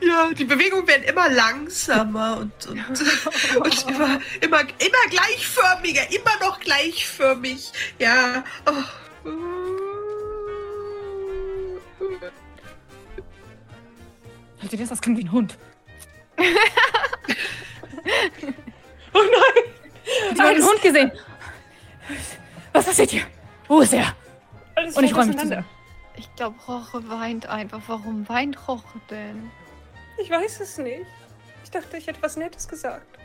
Ja, 0.00 0.30
die 0.32 0.44
Bewegungen 0.44 0.86
werden 0.86 1.02
immer 1.02 1.28
langsamer 1.28 2.38
und, 2.38 2.66
und, 2.66 2.78
und 3.56 3.86
immer, 3.88 4.20
immer, 4.40 4.60
immer 4.60 5.10
gleichförmiger, 5.10 6.02
immer 6.10 6.38
noch 6.40 6.60
gleichförmig. 6.60 7.72
Ja. 7.98 8.44
Oh. 8.66 9.28
Hört 14.60 14.72
ihr 14.72 14.78
das? 14.78 14.88
Das 14.88 15.00
klingt 15.00 15.18
wie 15.18 15.24
ein 15.24 15.32
Hund. 15.32 15.58
Oh 19.14 19.22
nein! 19.22 19.77
Ich 20.32 20.38
habe 20.38 20.48
einen 20.50 20.64
Hund 20.64 20.82
gesehen. 20.82 21.12
Was 22.72 22.84
passiert 22.86 23.10
hier? 23.10 23.22
Wo 23.66 23.80
ist 23.80 23.92
er? 23.92 24.14
Alles 24.74 24.96
Und 24.96 25.04
ich 25.04 25.14
räume 25.14 25.26
mich 25.28 25.38
zusammen. 25.38 25.64
Ich 26.16 26.34
glaube, 26.36 26.56
Roche 26.66 27.08
weint 27.08 27.46
einfach. 27.46 27.80
Warum 27.86 28.28
weint 28.28 28.68
Roche 28.68 29.00
denn? 29.10 29.50
Ich 30.20 30.30
weiß 30.30 30.60
es 30.60 30.78
nicht. 30.78 31.06
Ich 31.64 31.70
dachte, 31.70 31.96
ich 31.96 32.06
hätte 32.06 32.22
was 32.22 32.36
Nettes 32.36 32.66
gesagt. 32.66 33.18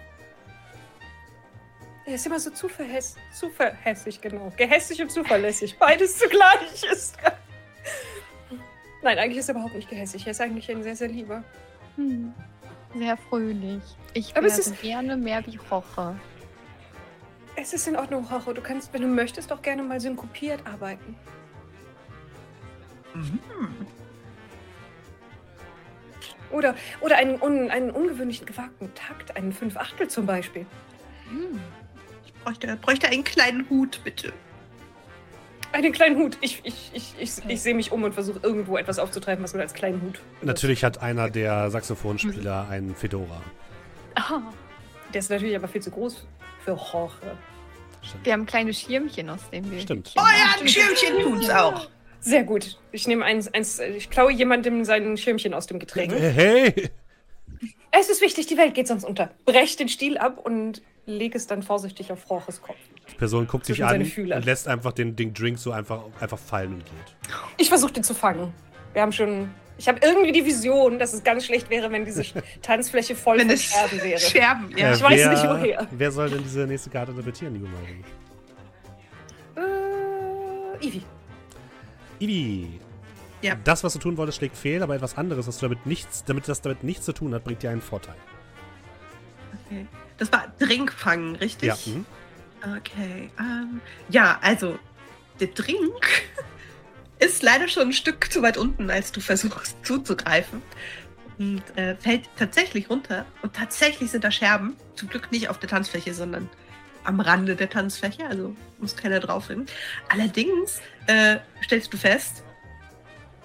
Er 2.05 2.15
ist 2.15 2.25
immer 2.25 2.39
so 2.39 2.49
zuverlässig. 2.51 3.21
Zuverlässig, 3.33 4.19
genau. 4.19 4.51
Gehässig 4.57 5.01
und 5.01 5.09
zuverlässig. 5.11 5.77
Beides 5.79 6.17
zugleich 6.19 6.83
ist. 6.91 7.15
Nein, 9.01 9.17
eigentlich 9.17 9.37
ist 9.37 9.47
er 9.49 9.55
überhaupt 9.55 9.75
nicht 9.75 9.89
gehässig. 9.89 10.25
Er 10.25 10.31
ist 10.31 10.41
eigentlich 10.41 10.69
ein 10.69 10.83
sehr, 10.83 10.95
sehr 10.95 11.07
lieber. 11.07 11.43
Hm. 11.95 12.33
Sehr 12.95 13.17
fröhlich. 13.17 13.81
Ich 14.13 14.35
Aber 14.35 14.47
es 14.47 14.57
wäre 14.57 14.69
ist- 14.75 14.81
gerne 14.81 15.15
mehr 15.17 15.45
wie 15.47 15.57
Roche. 15.71 16.15
Es 17.55 17.73
ist 17.73 17.87
in 17.87 17.95
Ordnung, 17.95 18.25
Roche. 18.25 18.53
Du 18.53 18.61
kannst, 18.61 18.93
wenn 18.93 19.01
du 19.01 19.07
möchtest, 19.07 19.51
auch 19.51 19.61
gerne 19.61 19.83
mal 19.83 19.99
synkopiert 19.99 20.65
arbeiten. 20.65 21.15
Oder, 26.51 26.75
oder 27.01 27.17
einen, 27.17 27.41
un, 27.41 27.69
einen 27.69 27.91
ungewöhnlichen, 27.91 28.45
gewagten 28.45 28.93
Takt, 28.95 29.35
einen 29.35 29.53
Fünfachtel 29.53 30.07
zum 30.07 30.25
Beispiel. 30.25 30.65
Hm. 31.29 31.59
Ich 32.25 32.33
bräuchte, 32.43 32.75
bräuchte 32.77 33.07
einen 33.07 33.23
kleinen 33.23 33.69
Hut, 33.69 34.01
bitte. 34.03 34.33
Einen 35.71 35.91
kleinen 35.91 36.17
Hut. 36.17 36.37
Ich, 36.41 36.61
ich, 36.63 36.91
ich, 36.93 37.15
ich, 37.17 37.31
ich 37.47 37.61
sehe 37.61 37.73
mich 37.73 37.91
um 37.91 38.03
und 38.03 38.13
versuche 38.13 38.39
irgendwo 38.43 38.77
etwas 38.77 38.99
aufzutreiben, 38.99 39.43
was 39.43 39.53
man 39.53 39.61
als 39.61 39.73
kleinen 39.73 40.01
Hut. 40.03 40.19
Natürlich 40.41 40.83
hat 40.83 41.01
einer 41.01 41.29
der 41.29 41.71
Saxophonspieler 41.71 42.67
einen 42.69 42.95
Fedora. 42.95 43.41
Ah, 44.15 44.41
Der 45.13 45.19
ist 45.19 45.31
natürlich 45.31 45.55
aber 45.55 45.67
viel 45.67 45.81
zu 45.81 45.89
groß 45.89 46.27
für. 46.63 47.09
Stimmt. 48.01 48.25
wir 48.25 48.33
haben 48.33 48.45
kleine 48.45 48.73
Schirmchen, 48.73 49.29
aus 49.29 49.49
denen 49.49 49.71
wir. 49.71 49.79
Stimmt. 49.79 50.13
Oh 50.17 50.21
ja, 50.21 50.59
ein 50.59 50.67
Schirmchen 50.67 51.21
tut's 51.21 51.49
auch. 51.49 51.87
Sehr 52.19 52.43
gut. 52.43 52.79
Ich 52.91 53.07
nehme 53.07 53.25
eins, 53.25 53.53
eins, 53.53 53.79
ich 53.79 54.09
klaue 54.09 54.31
jemandem 54.31 54.85
sein 54.85 55.17
Schirmchen 55.17 55.53
aus 55.53 55.67
dem 55.67 55.79
Getränk. 55.79 56.13
Hey! 56.13 56.89
Es 57.91 58.09
ist 58.09 58.21
wichtig, 58.21 58.47
die 58.47 58.57
Welt 58.57 58.73
geht 58.73 58.87
sonst 58.87 59.03
unter. 59.03 59.29
Brech 59.45 59.75
den 59.75 59.87
Stiel 59.87 60.17
ab 60.17 60.39
und 60.43 60.81
leg 61.05 61.35
es 61.35 61.47
dann 61.47 61.63
vorsichtig 61.63 62.11
auf 62.11 62.29
Roches 62.29 62.61
Kopf. 62.61 62.77
Die 63.11 63.15
Person 63.15 63.45
guckt 63.45 63.65
sich 63.65 63.83
an 63.83 64.01
und 64.01 64.45
lässt 64.45 64.67
einfach 64.67 64.93
den, 64.93 65.15
den 65.15 65.33
Drink 65.33 65.59
so 65.59 65.71
einfach, 65.71 66.03
einfach 66.19 66.39
fallen 66.39 66.73
und 66.73 66.85
geht. 66.85 67.15
Ich 67.57 67.69
versuche 67.69 67.93
den 67.93 68.03
zu 68.03 68.13
fangen. 68.13 68.53
Wir 68.93 69.01
haben 69.01 69.11
schon. 69.11 69.49
Ich 69.77 69.87
habe 69.87 69.99
irgendwie 70.01 70.31
die 70.31 70.45
Vision, 70.45 70.99
dass 70.99 71.13
es 71.13 71.23
ganz 71.23 71.45
schlecht 71.45 71.69
wäre, 71.69 71.91
wenn 71.91 72.05
diese 72.05 72.23
Tanzfläche 72.61 73.15
voll 73.15 73.39
Wenn 73.39 73.49
von 73.49 73.57
Scherben 73.57 74.03
wäre. 74.03 74.19
Scherben, 74.19 74.77
ja. 74.77 74.93
Ich 74.93 75.01
weiß 75.01 75.19
wer, 75.19 75.29
nicht, 75.29 75.43
woher. 75.43 75.87
Wer 75.91 76.11
soll 76.11 76.29
denn 76.29 76.43
diese 76.43 76.67
nächste 76.67 76.89
Karte 76.89 77.11
interpretieren, 77.11 77.53
liebe 77.53 77.67
Marie? 77.67 78.03
Äh, 79.55 80.87
Ivi. 80.87 81.01
Ivi. 82.19 82.79
Ja. 83.41 83.55
Das, 83.63 83.83
was 83.83 83.93
du 83.93 83.99
tun 83.99 84.15
wolltest, 84.15 84.37
schlägt 84.37 84.55
fehl, 84.55 84.81
aber 84.83 84.95
etwas 84.95 85.17
anderes, 85.17 85.47
was 85.47 85.57
du 85.57 85.67
damit 85.67 85.85
nichts, 85.85 86.23
damit 86.23 86.47
das 86.47 86.61
damit 86.61 86.83
nichts 86.83 87.05
zu 87.05 87.13
tun 87.13 87.33
hat, 87.33 87.43
bringt 87.43 87.61
dir 87.61 87.71
einen 87.71 87.81
Vorteil. 87.81 88.15
Okay. 89.65 89.85
Das 90.17 90.31
war 90.31 90.45
Drink 90.59 90.93
fangen, 90.93 91.35
richtig? 91.35 91.67
Ja. 91.67 91.75
Mhm. 91.85 92.05
Okay. 92.77 93.29
Ähm, 93.39 93.81
ja, 94.07 94.39
also 94.41 94.79
der 95.39 95.47
Drink 95.47 95.81
ist 97.23 97.43
leider 97.43 97.67
schon 97.67 97.87
ein 97.87 97.93
Stück 97.93 98.31
zu 98.31 98.41
weit 98.41 98.57
unten, 98.57 98.89
als 98.89 99.11
du 99.11 99.21
versuchst 99.21 99.77
zuzugreifen. 99.85 100.61
Und 101.39 101.63
äh, 101.77 101.95
fällt 101.95 102.29
tatsächlich 102.37 102.89
runter. 102.89 103.25
Und 103.41 103.53
tatsächlich 103.55 104.11
sind 104.11 104.23
da 104.23 104.31
Scherben. 104.31 104.75
Zum 104.95 105.09
Glück 105.09 105.31
nicht 105.31 105.49
auf 105.49 105.57
der 105.57 105.69
Tanzfläche, 105.69 106.13
sondern 106.13 106.49
am 107.03 107.19
Rande 107.19 107.55
der 107.55 107.69
Tanzfläche. 107.69 108.27
Also 108.27 108.55
muss 108.79 108.95
keiner 108.95 109.19
drauf 109.19 109.47
hin. 109.47 109.65
Allerdings 110.09 110.81
äh, 111.07 111.37
stellst 111.63 111.91
du 111.91 111.97
fest, 111.97 112.43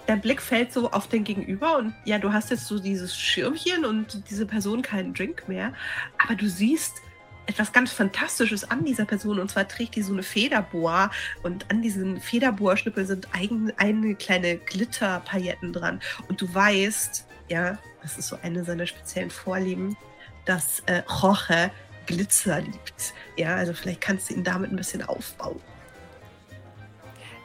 der 0.07 0.15
Blick 0.15 0.41
fällt 0.41 0.73
so 0.73 0.91
auf 0.91 1.07
den 1.07 1.23
Gegenüber 1.23 1.77
und 1.77 1.93
ja, 2.03 2.17
du 2.17 2.33
hast 2.33 2.49
jetzt 2.49 2.65
so 2.65 2.79
dieses 2.79 3.15
Schirmchen 3.15 3.85
und 3.85 4.23
diese 4.29 4.47
Person 4.47 4.81
keinen 4.81 5.13
Drink 5.13 5.47
mehr. 5.47 5.73
Aber 6.17 6.35
du 6.35 6.49
siehst 6.49 7.01
etwas 7.49 7.73
ganz 7.73 7.91
Fantastisches 7.91 8.69
an 8.69 8.85
dieser 8.85 9.05
Person 9.05 9.39
und 9.39 9.49
zwar 9.49 9.67
trägt 9.67 9.95
die 9.95 10.03
so 10.03 10.13
eine 10.13 10.21
Federboa 10.23 11.09
und 11.41 11.69
an 11.71 11.81
diesen 11.81 12.21
Federboa-Schnüppel 12.21 13.05
sind 13.05 13.27
eigen, 13.33 13.73
eine 13.77 14.13
kleine 14.15 14.57
Glitterpailletten 14.57 15.73
dran 15.73 15.99
und 16.27 16.39
du 16.39 16.53
weißt, 16.53 17.25
ja, 17.49 17.79
das 18.03 18.19
ist 18.19 18.27
so 18.27 18.37
eine 18.43 18.63
seiner 18.63 18.85
speziellen 18.85 19.31
Vorlieben, 19.31 19.97
dass 20.45 20.81
äh, 20.85 21.01
Jorge 21.21 21.71
Glitzer 22.05 22.61
liebt. 22.61 23.13
Ja, 23.35 23.55
also 23.55 23.73
vielleicht 23.73 24.01
kannst 24.01 24.29
du 24.29 24.35
ihn 24.35 24.43
damit 24.43 24.71
ein 24.71 24.75
bisschen 24.75 25.01
aufbauen. 25.03 25.59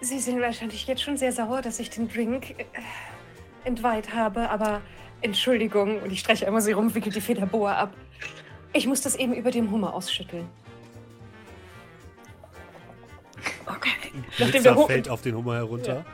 Sie 0.03 0.21
sind 0.21 0.39
wahrscheinlich 0.41 0.87
jetzt 0.87 1.03
schon 1.03 1.17
sehr 1.17 1.33
sauer, 1.33 1.63
dass 1.63 1.79
ich 1.79 1.89
den 1.89 2.09
Drink 2.09 2.51
äh, 2.51 2.65
entweiht 3.65 4.13
habe, 4.15 4.51
aber 4.51 4.83
Entschuldigung. 5.23 6.03
Und 6.03 6.13
ich 6.13 6.21
streiche 6.21 6.47
einmal 6.47 6.61
sie 6.61 6.73
rum, 6.73 6.95
wickelt 6.95 7.17
die 7.17 7.23
Federboa 7.23 7.75
ab. 7.75 7.95
Ich 8.75 8.87
muss 8.87 9.01
das 9.01 9.15
eben 9.15 9.33
über 9.33 9.51
dem 9.51 9.71
Hummer 9.71 9.95
ausschütteln. 9.95 10.47
Okay. 13.67 13.91
Nachdem 14.39 14.63
der 14.63 14.77
fällt 14.77 15.09
auf 15.09 15.23
den 15.23 15.37
Hummer 15.37 15.55
herunter. 15.55 16.05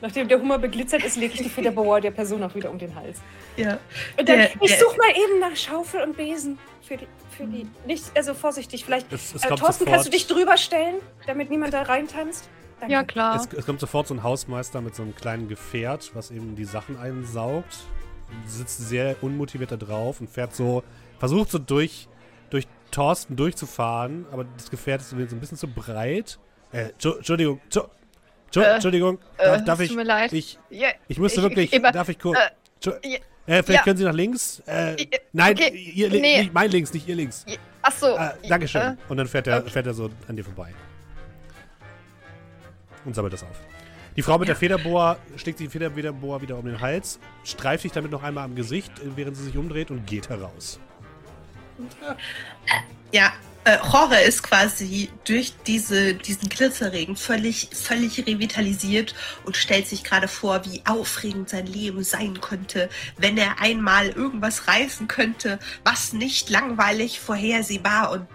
Nachdem 0.00 0.28
der 0.28 0.38
Hummer 0.38 0.58
beglitzert 0.58 1.02
ist, 1.02 1.16
lege 1.16 1.34
ich 1.34 1.42
die 1.42 1.48
Federboa 1.48 1.98
der 2.00 2.10
Person 2.10 2.42
auch 2.42 2.54
wieder 2.54 2.70
um 2.70 2.78
den 2.78 2.94
Hals. 2.94 3.20
Ja. 3.56 3.78
Und 4.18 4.28
dann, 4.28 4.38
Der- 4.38 4.50
ich 4.60 4.78
suche 4.78 4.96
mal 4.98 5.10
eben 5.10 5.40
nach 5.40 5.56
Schaufel 5.56 6.02
und 6.02 6.16
Besen 6.16 6.58
für 6.82 6.96
die. 6.98 7.06
Für 7.30 7.46
die 7.46 7.66
nicht, 7.86 8.04
also 8.16 8.32
vorsichtig, 8.34 8.84
vielleicht. 8.84 9.12
Es, 9.12 9.34
es 9.34 9.42
Äh, 9.42 9.48
Thorsten, 9.48 9.86
kannst 9.86 10.06
du 10.06 10.10
dich 10.10 10.26
drüber 10.28 10.56
stellen, 10.56 10.96
damit 11.26 11.50
niemand 11.50 11.74
da 11.74 11.82
reintanzt? 11.82 12.48
Danke. 12.78 12.92
Ja, 12.92 13.02
klar. 13.02 13.36
es, 13.36 13.52
es 13.58 13.66
kommt 13.66 13.80
sofort 13.80 14.06
so 14.06 14.14
ein 14.14 14.22
Hausmeister 14.22 14.80
mit 14.80 14.94
so 14.94 15.02
einem 15.02 15.16
kleinen 15.16 15.48
Gefährt, 15.48 16.12
was 16.14 16.30
eben 16.30 16.54
die 16.54 16.64
Sachen 16.64 16.96
einsaugt. 16.96 17.78
Sitzt 18.46 18.88
sehr 18.88 19.16
unmotiviert 19.22 19.72
da 19.72 19.76
drauf 19.76 20.20
und 20.20 20.28
fährt 20.30 20.54
so, 20.54 20.84
versucht 21.28 21.50
so 21.50 21.58
durch, 21.58 22.06
durch 22.50 22.66
Thorsten 22.90 23.34
durchzufahren, 23.34 24.26
aber 24.30 24.44
das 24.56 24.70
Gefährt 24.70 25.00
ist 25.00 25.10
so 25.10 25.16
ein 25.16 25.26
bisschen 25.40 25.56
zu 25.56 25.66
breit. 25.68 26.38
Äh, 26.70 26.90
Tschu- 26.98 27.16
Entschuldigung, 27.16 27.60
Tschu- 27.70 27.88
Tschu- 28.52 28.60
Äh, 28.60 28.74
Entschuldigung, 28.74 29.18
äh, 29.38 29.44
darf, 29.46 29.64
darf 29.64 29.78
es 29.78 29.84
ich, 29.84 29.88
tut 29.88 29.96
mir 29.96 30.04
leid. 30.04 30.32
ich, 30.34 30.58
ja, 30.68 30.88
ich 31.08 31.18
müsste 31.18 31.40
Ich- 31.40 31.44
wirklich, 31.44 31.72
ich- 31.72 31.78
immer- 31.78 31.92
darf 31.92 32.08
ich 32.10 32.18
kurz, 32.18 32.38
äh, 32.38 32.90
äh, 33.46 33.62
vielleicht 33.62 33.68
ja. 33.70 33.82
können 33.82 33.96
Sie 33.96 34.04
nach 34.04 34.12
links, 34.12 34.62
äh, 34.66 34.94
äh, 34.94 35.06
nein, 35.32 35.54
okay, 35.56 35.70
ihr, 35.74 36.10
nee. 36.10 36.40
nicht 36.42 36.52
mein 36.52 36.70
links, 36.70 36.92
nicht 36.92 37.08
ihr 37.08 37.16
links. 37.16 37.46
Ach 37.80 37.92
so. 37.92 38.16
Äh, 38.16 38.30
Dankeschön. 38.48 38.82
Äh, 38.82 38.96
und 39.08 39.16
dann 39.16 39.26
fährt 39.26 39.46
er, 39.46 39.60
okay. 39.60 39.70
fährt 39.70 39.86
er 39.86 39.94
so 39.94 40.10
an 40.28 40.36
dir 40.36 40.44
vorbei. 40.44 40.74
Und 43.06 43.14
sammelt 43.14 43.32
das 43.32 43.42
auf. 43.42 43.60
Die 44.16 44.22
Frau 44.22 44.38
mit 44.38 44.46
der 44.48 44.56
Federboa 44.56 45.16
schlägt 45.36 45.58
die 45.58 45.68
Federboa 45.68 46.40
wieder 46.40 46.56
um 46.56 46.64
den 46.66 46.80
Hals, 46.80 47.18
streift 47.44 47.82
sich 47.82 47.92
damit 47.92 48.12
noch 48.12 48.22
einmal 48.22 48.44
am 48.44 48.54
Gesicht, 48.54 48.92
während 49.16 49.36
sie 49.36 49.44
sich 49.44 49.56
umdreht 49.56 49.90
und 49.90 50.06
geht 50.06 50.28
heraus. 50.28 50.78
Ja, 53.12 53.32
äh, 53.64 53.78
Jorge 53.90 54.16
ist 54.16 54.42
quasi 54.42 55.08
durch 55.24 55.54
diese, 55.66 56.14
diesen 56.14 56.48
Glitzerregen 56.50 57.16
völlig, 57.16 57.70
völlig 57.72 58.26
revitalisiert 58.26 59.14
und 59.44 59.56
stellt 59.56 59.86
sich 59.86 60.04
gerade 60.04 60.28
vor, 60.28 60.64
wie 60.66 60.82
aufregend 60.84 61.48
sein 61.48 61.66
Leben 61.66 62.04
sein 62.04 62.40
könnte, 62.40 62.90
wenn 63.16 63.38
er 63.38 63.60
einmal 63.62 64.08
irgendwas 64.08 64.68
reißen 64.68 65.08
könnte, 65.08 65.58
was 65.82 66.12
nicht 66.12 66.50
langweilig, 66.50 67.20
vorhersehbar 67.20 68.10
und, 68.10 68.28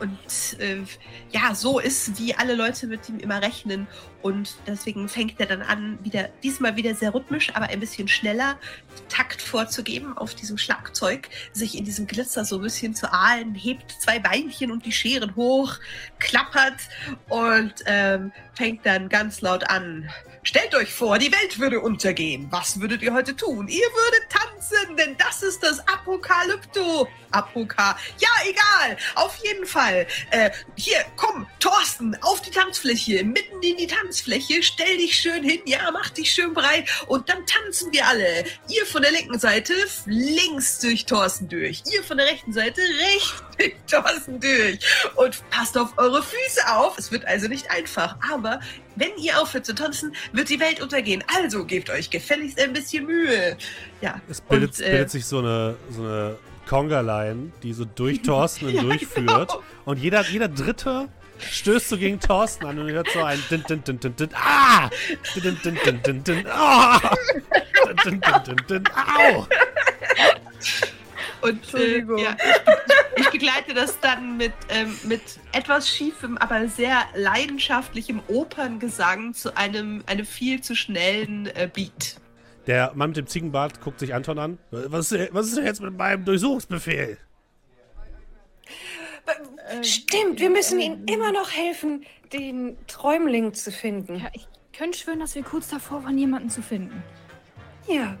und 0.00 0.60
äh, 0.60 0.82
ja, 1.30 1.54
so 1.54 1.78
ist, 1.78 2.18
wie 2.18 2.34
alle 2.34 2.54
Leute 2.54 2.86
mit 2.86 3.08
ihm 3.08 3.18
immer 3.18 3.42
rechnen. 3.42 3.86
Und 4.22 4.56
deswegen 4.66 5.08
fängt 5.08 5.38
er 5.38 5.46
dann 5.46 5.62
an, 5.62 5.98
wieder, 6.02 6.28
diesmal 6.42 6.76
wieder 6.76 6.94
sehr 6.94 7.14
rhythmisch, 7.14 7.54
aber 7.54 7.66
ein 7.66 7.80
bisschen 7.80 8.08
schneller 8.08 8.58
Takt 9.08 9.40
vorzugeben 9.40 10.16
auf 10.16 10.34
diesem 10.34 10.58
Schlagzeug, 10.58 11.28
sich 11.52 11.76
in 11.76 11.84
diesem 11.84 12.06
Glitzer 12.06 12.44
so 12.44 12.56
ein 12.56 12.62
bisschen 12.62 12.94
zu 12.94 13.12
ahlen, 13.12 13.54
hebt 13.54 13.92
zwei 14.00 14.18
Beinchen 14.18 14.72
und 14.72 14.84
die 14.84 14.92
Scheren 14.92 15.36
hoch, 15.36 15.76
klappert 16.18 16.80
und 17.28 17.74
ähm, 17.86 18.32
fängt 18.54 18.84
dann 18.84 19.08
ganz 19.08 19.40
laut 19.40 19.68
an. 19.70 20.08
Stellt 20.48 20.74
euch 20.74 20.94
vor, 20.94 21.18
die 21.18 21.30
Welt 21.30 21.58
würde 21.58 21.78
untergehen. 21.78 22.46
Was 22.48 22.80
würdet 22.80 23.02
ihr 23.02 23.12
heute 23.12 23.36
tun? 23.36 23.68
Ihr 23.68 23.84
würdet 23.84 24.30
tanzen, 24.30 24.96
denn 24.96 25.14
das 25.18 25.42
ist 25.42 25.62
das 25.62 25.78
Apokalypto. 25.86 27.06
Apoka. 27.32 27.98
Ja, 28.18 28.28
egal. 28.46 28.96
Auf 29.14 29.36
jeden 29.44 29.66
Fall. 29.66 30.06
Äh, 30.30 30.48
hier, 30.74 31.04
komm, 31.16 31.46
Thorsten, 31.60 32.16
auf 32.22 32.40
die 32.40 32.50
Tanzfläche, 32.50 33.24
mitten 33.24 33.62
in 33.62 33.76
die 33.76 33.86
Tanzfläche. 33.86 34.62
Stell 34.62 34.96
dich 34.96 35.18
schön 35.18 35.44
hin, 35.44 35.60
ja, 35.66 35.90
mach 35.92 36.08
dich 36.08 36.30
schön 36.30 36.54
breit 36.54 36.88
und 37.08 37.28
dann 37.28 37.44
tanzen 37.44 37.92
wir 37.92 38.06
alle. 38.06 38.44
Ihr 38.70 38.86
von 38.86 39.02
der 39.02 39.12
linken 39.12 39.38
Seite 39.38 39.74
links 40.06 40.78
durch 40.78 41.04
Thorsten 41.04 41.50
durch. 41.50 41.82
Ihr 41.92 42.02
von 42.02 42.16
der 42.16 42.26
rechten 42.26 42.54
Seite 42.54 42.80
rechts 42.80 43.42
durch 43.58 43.74
Thorsten 43.86 44.40
durch. 44.40 44.78
Und 45.16 45.50
passt 45.50 45.76
auf 45.76 45.92
eure 45.98 46.22
Füße 46.22 46.74
auf. 46.74 46.96
Es 46.96 47.12
wird 47.12 47.26
also 47.26 47.48
nicht 47.48 47.70
einfach, 47.70 48.16
aber 48.32 48.60
wenn 48.98 49.16
ihr 49.18 49.40
aufhört 49.40 49.64
zu 49.66 49.74
tanzen, 49.74 50.14
wird 50.32 50.48
die 50.48 50.60
Welt 50.60 50.80
untergehen. 50.80 51.22
Also 51.36 51.64
gebt 51.64 51.90
euch 51.90 52.10
gefälligst 52.10 52.60
ein 52.60 52.72
bisschen 52.72 53.06
Mühe. 53.06 53.56
Ja. 54.00 54.20
Es 54.28 54.40
bildet, 54.40 54.78
Und, 54.78 54.80
äh, 54.86 54.90
bildet 54.90 55.10
sich 55.10 55.24
so 55.26 55.38
eine, 55.38 55.76
so 55.90 56.02
eine 56.02 56.36
Conga-Line, 56.68 57.52
die 57.62 57.72
so 57.72 57.84
durch 57.84 58.22
Thorsten 58.22 58.68
Ja, 58.68 58.80
hindurchführt. 58.80 59.48
genau. 59.48 59.62
Und 59.84 59.98
jeder, 59.98 60.22
jeder 60.28 60.48
Dritte 60.48 61.08
stößt 61.50 61.88
so 61.88 61.96
gegen 61.96 62.18
Thorsten 62.20 62.66
an 62.66 62.78
und 62.78 62.90
hört 62.90 63.08
so 63.12 63.22
ein 63.22 63.42
din, 63.50 63.62
din, 63.68 63.82
din, 63.84 64.00
din, 64.00 64.16
din, 64.16 64.28
ah! 64.34 64.90
Din, 65.34 65.56
din, 65.62 65.78
din, 65.84 66.00
din, 66.02 66.22
din, 66.24 66.46
ah! 66.50 67.00
Din, 68.04 68.20
din, 68.20 68.42
din, 68.44 68.56
din, 68.68 68.84
au! 68.94 69.46
Und 71.40 71.50
äh, 71.50 71.52
Entschuldigung. 71.52 72.18
ja, 72.18 72.36
ich, 73.16 73.22
ich 73.24 73.30
begleite 73.30 73.74
das 73.74 73.98
dann 74.00 74.36
mit, 74.36 74.52
ähm, 74.68 74.96
mit 75.04 75.22
etwas 75.52 75.88
schiefem, 75.88 76.36
aber 76.38 76.68
sehr 76.68 77.02
leidenschaftlichem 77.14 78.20
Operngesang 78.28 79.34
zu 79.34 79.56
einem, 79.56 80.02
einem 80.06 80.26
viel 80.26 80.60
zu 80.60 80.74
schnellen 80.74 81.46
äh, 81.46 81.68
Beat. 81.72 82.16
Der 82.66 82.92
Mann 82.94 83.10
mit 83.10 83.16
dem 83.16 83.26
Ziegenbart 83.26 83.80
guckt 83.80 84.00
sich 84.00 84.14
Anton 84.14 84.38
an. 84.38 84.58
Was, 84.70 85.10
ist- 85.12 85.32
was 85.32 85.46
ist 85.46 85.56
denn 85.56 85.64
jetzt 85.64 85.80
mit 85.80 85.96
meinem 85.96 86.24
Durchsuchungsbefehl? 86.24 87.18
Stimmt, 89.82 90.40
wir 90.40 90.50
müssen 90.50 90.80
ihnen 90.80 91.06
immer 91.06 91.32
noch 91.32 91.50
helfen, 91.50 92.04
den 92.32 92.76
Träumling 92.86 93.52
zu 93.54 93.70
finden. 93.70 94.16
Ja, 94.16 94.28
ich 94.32 94.46
könnte 94.76 94.98
schwören, 94.98 95.20
dass 95.20 95.34
wir 95.34 95.42
kurz 95.42 95.68
davor 95.68 96.04
waren, 96.04 96.16
jemanden 96.18 96.50
zu 96.50 96.62
finden. 96.62 97.02
Ja. 97.86 98.16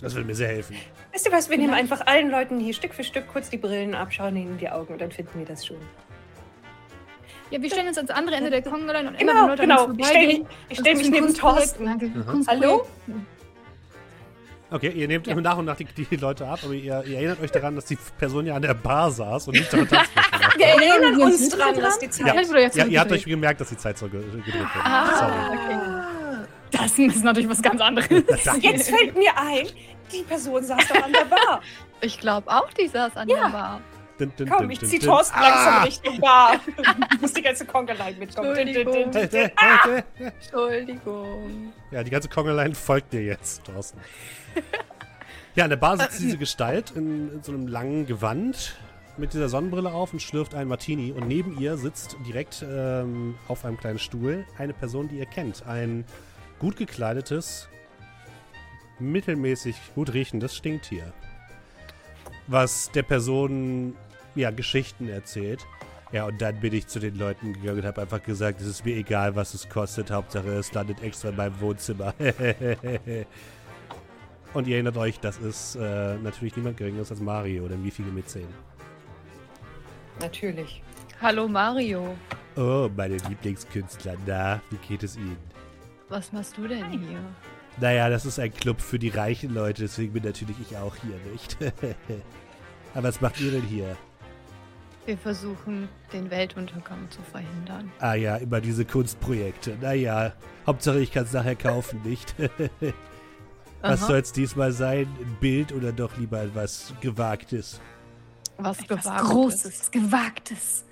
Das 0.00 0.14
würde 0.14 0.26
mir 0.26 0.34
sehr 0.34 0.48
helfen. 0.48 0.76
Weißt 1.12 1.26
du 1.26 1.32
was, 1.32 1.50
wir 1.50 1.56
nehmen 1.58 1.70
Vielleicht- 1.74 1.92
einfach 1.92 2.06
allen 2.06 2.30
Leuten 2.30 2.60
hier 2.60 2.72
Stück 2.74 2.94
für 2.94 3.02
Stück 3.04 3.24
kurz 3.32 3.50
die 3.50 3.56
Brillen 3.56 3.94
ab, 3.94 4.12
schauen 4.12 4.36
ihnen 4.36 4.52
in 4.52 4.58
die 4.58 4.68
Augen 4.70 4.92
und 4.92 5.00
dann 5.00 5.10
finden 5.10 5.38
wir 5.40 5.46
das 5.46 5.66
schon. 5.66 5.76
Ja, 7.50 7.60
wir 7.60 7.68
stellen 7.68 7.88
uns 7.88 7.96
ans 7.96 8.10
andere 8.12 8.36
Ende 8.36 8.50
der 8.50 8.62
Kongoline 8.62 9.08
und 9.08 9.18
Genau, 9.18 9.32
immer 9.32 9.48
Leute 9.48 9.62
genau. 9.62 9.84
uns 9.86 9.98
Ich 9.98 10.06
stell 10.06 10.26
mich, 10.28 10.38
ich 10.68 10.76
das 10.76 10.78
stell 10.78 10.94
mich 10.96 11.10
neben. 11.10 11.34
Thorsten. 11.34 11.84
Mhm. 11.84 12.44
Hallo? 12.46 12.86
Okay, 14.72 14.90
ihr 14.90 15.08
nehmt 15.08 15.26
Ja. 15.26 15.34
nach 15.34 15.58
und 15.58 15.64
nach 15.64 15.74
die, 15.74 15.84
die 15.84 16.14
Leute 16.14 16.46
ab, 16.46 16.60
aber 16.62 16.74
ihr, 16.74 17.02
ihr 17.04 17.16
erinnert 17.16 17.40
euch 17.40 17.50
daran, 17.50 17.74
dass 17.74 17.86
die 17.86 17.98
Person 18.18 18.46
ja 18.46 18.54
an 18.54 18.62
der 18.62 18.74
Bar 18.74 19.10
saß 19.10 19.48
und 19.48 19.54
nicht 19.56 19.72
war. 19.90 20.04
Wir 20.56 20.66
erinnern 20.66 21.18
wir 21.18 21.24
uns 21.24 21.48
dran, 21.48 21.74
dran? 21.74 21.82
dass 21.82 21.98
die 21.98 22.08
Zeit. 22.08 22.26
Ja, 22.28 22.34
jetzt 22.60 22.76
Ja, 22.76 22.86
ihr 22.86 23.00
habt 23.00 23.10
euch 23.10 23.24
gemerkt, 23.24 23.60
dass 23.60 23.70
die 23.70 23.76
Zeit 23.76 23.98
so 23.98 24.08
ge 24.08 24.20
gedrückt 24.20 24.46
wird. 24.54 24.84
Ah, 24.84 25.16
Sorry. 25.18 25.58
okay. 25.58 26.46
Das 26.70 26.96
ist 26.96 27.24
natürlich 27.24 27.50
was 27.50 27.60
ganz 27.62 27.80
anderes. 27.80 28.08
Jetzt 28.60 28.90
fällt 28.90 29.16
mir 29.18 29.36
ein, 29.36 29.66
Die 30.12 30.22
Person 30.22 30.62
saß 30.62 30.88
doch 30.88 31.02
an 31.04 31.12
der 31.12 31.24
Bar. 31.24 31.60
Ich 32.02 32.18
glaube 32.18 32.50
auch, 32.50 32.72
die 32.72 32.88
saß 32.88 33.14
an 33.16 33.28
Ja. 33.28 33.42
der 33.44 33.48
Bar. 33.50 33.80
Dun, 34.18 34.32
dun, 34.36 34.48
Komm, 34.48 34.58
dun, 34.62 34.70
ich 34.70 34.80
zieh. 34.80 34.98
Thorsten 34.98 35.38
langsam 35.38 35.82
Richtung 35.82 36.18
Bar. 36.20 36.58
Muss 37.20 37.32
die 37.34 37.42
ganze 37.42 37.66
Konkerlein 37.66 38.18
mitkommen. 38.18 38.54
Din, 38.54 38.66
din, 38.72 38.90
din, 38.90 39.10
din. 39.10 39.28
hey, 39.30 39.50
hey. 39.56 40.02
Entschuldigung. 40.18 41.72
Ja, 41.90 42.02
die 42.02 42.10
ganze 42.10 42.28
Kongerlein 42.28 42.74
folgt 42.74 43.12
dir 43.12 43.22
jetzt, 43.22 43.64
Thorsten. 43.64 44.00
Ja, 45.56 45.64
an 45.64 45.70
der 45.70 45.76
Bar 45.78 45.96
sitzt 45.98 46.20
diese 46.20 46.38
Gestalt 46.38 46.92
in, 46.94 47.32
in 47.34 47.42
so 47.42 47.50
einem 47.50 47.66
langen 47.66 48.06
Gewand 48.06 48.76
mit 49.16 49.32
dieser 49.32 49.48
Sonnenbrille 49.48 49.92
auf 49.92 50.12
und 50.12 50.22
schlürft 50.22 50.54
einen 50.54 50.68
Martini. 50.68 51.10
Und 51.10 51.26
neben 51.26 51.58
ihr 51.58 51.76
sitzt 51.76 52.16
direkt 52.24 52.64
ähm, 52.66 53.36
auf 53.48 53.64
einem 53.64 53.76
kleinen 53.76 53.98
Stuhl 53.98 54.46
eine 54.58 54.72
Person, 54.72 55.08
die 55.08 55.18
ihr 55.18 55.26
kennt. 55.26 55.66
Ein 55.66 56.04
gut 56.60 56.76
gekleidetes, 56.76 57.68
mittelmäßig 59.00 59.76
gut 59.94 60.12
riechendes 60.12 60.56
Stinktier. 60.56 61.12
Was 62.46 62.90
der 62.92 63.02
Person, 63.02 63.94
ja, 64.34 64.50
Geschichten 64.50 65.08
erzählt. 65.08 65.66
Ja, 66.12 66.26
und 66.26 66.42
dann 66.42 66.58
bin 66.58 66.74
ich 66.74 66.88
zu 66.88 66.98
den 66.98 67.16
Leuten 67.16 67.52
gegangen 67.52 67.78
und 67.78 67.84
habe 67.84 68.02
einfach 68.02 68.22
gesagt, 68.22 68.60
es 68.60 68.66
ist 68.66 68.84
mir 68.84 68.96
egal, 68.96 69.36
was 69.36 69.54
es 69.54 69.68
kostet. 69.68 70.10
Hauptsache, 70.10 70.48
es 70.48 70.72
landet 70.72 71.00
extra 71.02 71.28
in 71.28 71.36
meinem 71.36 71.60
Wohnzimmer. 71.60 72.12
und 74.54 74.66
ihr 74.66 74.74
erinnert 74.74 74.96
euch, 74.96 75.20
das 75.20 75.38
ist 75.38 75.76
äh, 75.76 76.16
natürlich 76.16 76.56
niemand 76.56 76.76
geringeres 76.78 77.12
als 77.12 77.20
Mario, 77.20 77.68
denn 77.68 77.84
wie 77.84 77.92
viele 77.92 78.10
mit 78.10 78.28
10? 78.28 78.44
Natürlich. 80.20 80.82
Hallo 81.22 81.46
Mario. 81.46 82.16
Oh, 82.56 82.90
meine 82.96 83.16
Lieblingskünstler. 83.16 84.16
Na, 84.26 84.60
wie 84.70 84.76
geht 84.88 85.04
es 85.04 85.16
Ihnen? 85.16 85.36
Was 86.08 86.32
machst 86.32 86.58
du 86.58 86.66
denn 86.66 86.90
hier? 86.90 87.20
Naja, 87.78 88.08
das 88.08 88.26
ist 88.26 88.38
ein 88.38 88.52
Club 88.52 88.80
für 88.80 88.98
die 88.98 89.08
reichen 89.08 89.54
Leute, 89.54 89.82
deswegen 89.82 90.12
bin 90.12 90.24
natürlich 90.24 90.56
ich 90.60 90.76
auch 90.76 90.96
hier, 90.96 91.16
nicht? 91.32 91.56
Aber 92.94 93.08
was 93.08 93.20
macht 93.20 93.40
ihr 93.40 93.52
denn 93.52 93.62
hier? 93.62 93.96
Wir 95.06 95.16
versuchen, 95.16 95.88
den 96.12 96.30
Weltuntergang 96.30 97.10
zu 97.10 97.22
verhindern. 97.22 97.90
Ah 98.00 98.14
ja, 98.14 98.36
immer 98.36 98.60
diese 98.60 98.84
Kunstprojekte. 98.84 99.76
Naja, 99.80 100.34
Hauptsache 100.66 101.00
ich 101.00 101.10
kann 101.10 101.24
es 101.24 101.32
nachher 101.32 101.56
kaufen, 101.56 102.02
nicht? 102.04 102.34
was 103.80 104.06
soll 104.06 104.18
es 104.18 104.32
diesmal 104.32 104.72
sein? 104.72 105.08
Ein 105.20 105.36
Bild 105.40 105.72
oder 105.72 105.92
doch 105.92 106.16
lieber 106.18 106.42
etwas 106.42 106.92
Gewagtes? 107.00 107.80
Was 108.58 108.78
Etwas 108.80 109.04
gewagt 109.04 109.24
Großes, 109.24 109.90
Gewagtes. 109.90 110.84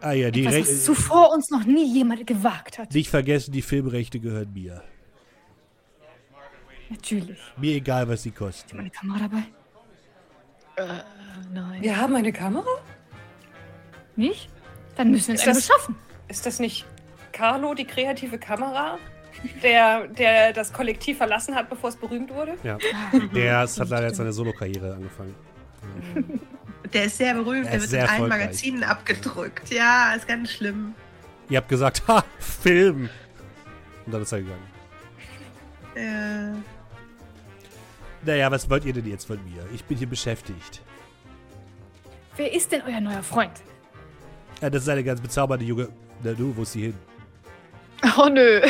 Ah 0.00 0.12
ja, 0.12 0.30
die 0.30 0.46
Etwas, 0.46 0.68
was 0.68 0.84
zuvor 0.84 1.32
uns 1.32 1.50
noch 1.50 1.64
nie 1.64 1.92
jemand 1.92 2.26
gewagt 2.26 2.78
hat. 2.78 2.94
Nicht 2.94 3.10
vergessen, 3.10 3.52
die 3.52 3.62
Filmrechte 3.62 4.18
gehören 4.18 4.52
mir. 4.52 4.82
Natürlich. 6.88 7.38
Mir 7.56 7.74
egal, 7.76 8.08
was 8.08 8.22
sie 8.22 8.30
kosten. 8.30 8.76
Meine 8.76 8.90
Kamera 8.90 9.18
dabei? 9.20 9.42
Äh, 10.76 11.02
nein. 11.52 11.82
Wir 11.82 11.96
haben 11.96 12.14
eine 12.14 12.32
Kamera? 12.32 12.66
Nicht? 14.14 14.48
Dann 14.96 15.10
müssen 15.10 15.28
wir 15.28 15.34
es 15.34 15.44
das- 15.44 15.56
beschaffen. 15.66 15.96
Ist 16.28 16.44
das 16.46 16.58
nicht 16.58 16.86
Carlo, 17.32 17.74
die 17.74 17.84
kreative 17.84 18.38
Kamera, 18.38 18.98
der, 19.62 20.08
der 20.08 20.52
das 20.52 20.72
Kollektiv 20.72 21.18
verlassen 21.18 21.54
hat, 21.54 21.68
bevor 21.68 21.90
es 21.90 21.96
berühmt 21.96 22.32
wurde? 22.34 22.54
Ja. 22.64 22.78
Ah, 23.12 23.18
Der 23.34 23.64
ist- 23.64 23.78
hat 23.78 23.88
leider 23.90 24.06
jetzt 24.08 24.16
seine 24.16 24.32
Solo-Karriere 24.32 24.94
angefangen. 24.94 25.34
Der 26.92 27.04
ist 27.06 27.16
sehr 27.18 27.34
berühmt, 27.34 27.66
Er 27.66 27.70
der 27.72 27.74
ist 27.78 27.82
wird 27.82 27.90
sehr 27.90 28.04
in 28.04 28.08
allen. 28.10 28.28
Magazinen 28.28 28.84
abgedrückt. 28.84 29.70
Ja, 29.72 30.14
ist 30.14 30.28
ganz 30.28 30.52
schlimm. 30.52 30.94
Ihr 31.48 31.58
habt 31.58 31.68
gesagt, 31.68 32.02
ha, 32.08 32.24
Film. 32.38 33.10
Und 34.06 34.12
dann 34.12 34.22
ist 34.22 34.30
er 34.32 34.40
gegangen. 34.40 34.62
Äh, 35.96 36.52
Naja, 38.26 38.50
was 38.50 38.68
wollt 38.68 38.84
ihr 38.84 38.92
denn 38.92 39.06
jetzt 39.06 39.26
von 39.26 39.38
mir? 39.44 39.64
Ich 39.72 39.84
bin 39.84 39.96
hier 39.96 40.08
beschäftigt. 40.08 40.82
Wer 42.36 42.52
ist 42.52 42.72
denn 42.72 42.82
euer 42.86 43.00
neuer 43.00 43.22
Freund? 43.22 43.52
Ja, 44.60 44.68
das 44.68 44.82
ist 44.82 44.88
eine 44.88 45.04
ganz 45.04 45.20
bezaubernde 45.20 45.64
Junge. 45.64 45.88
Na 46.22 46.32
du, 46.32 46.54
wo 46.56 46.62
ist 46.62 46.72
sie 46.72 46.82
hin? 46.82 46.94
Oh 48.18 48.28
nö. 48.28 48.62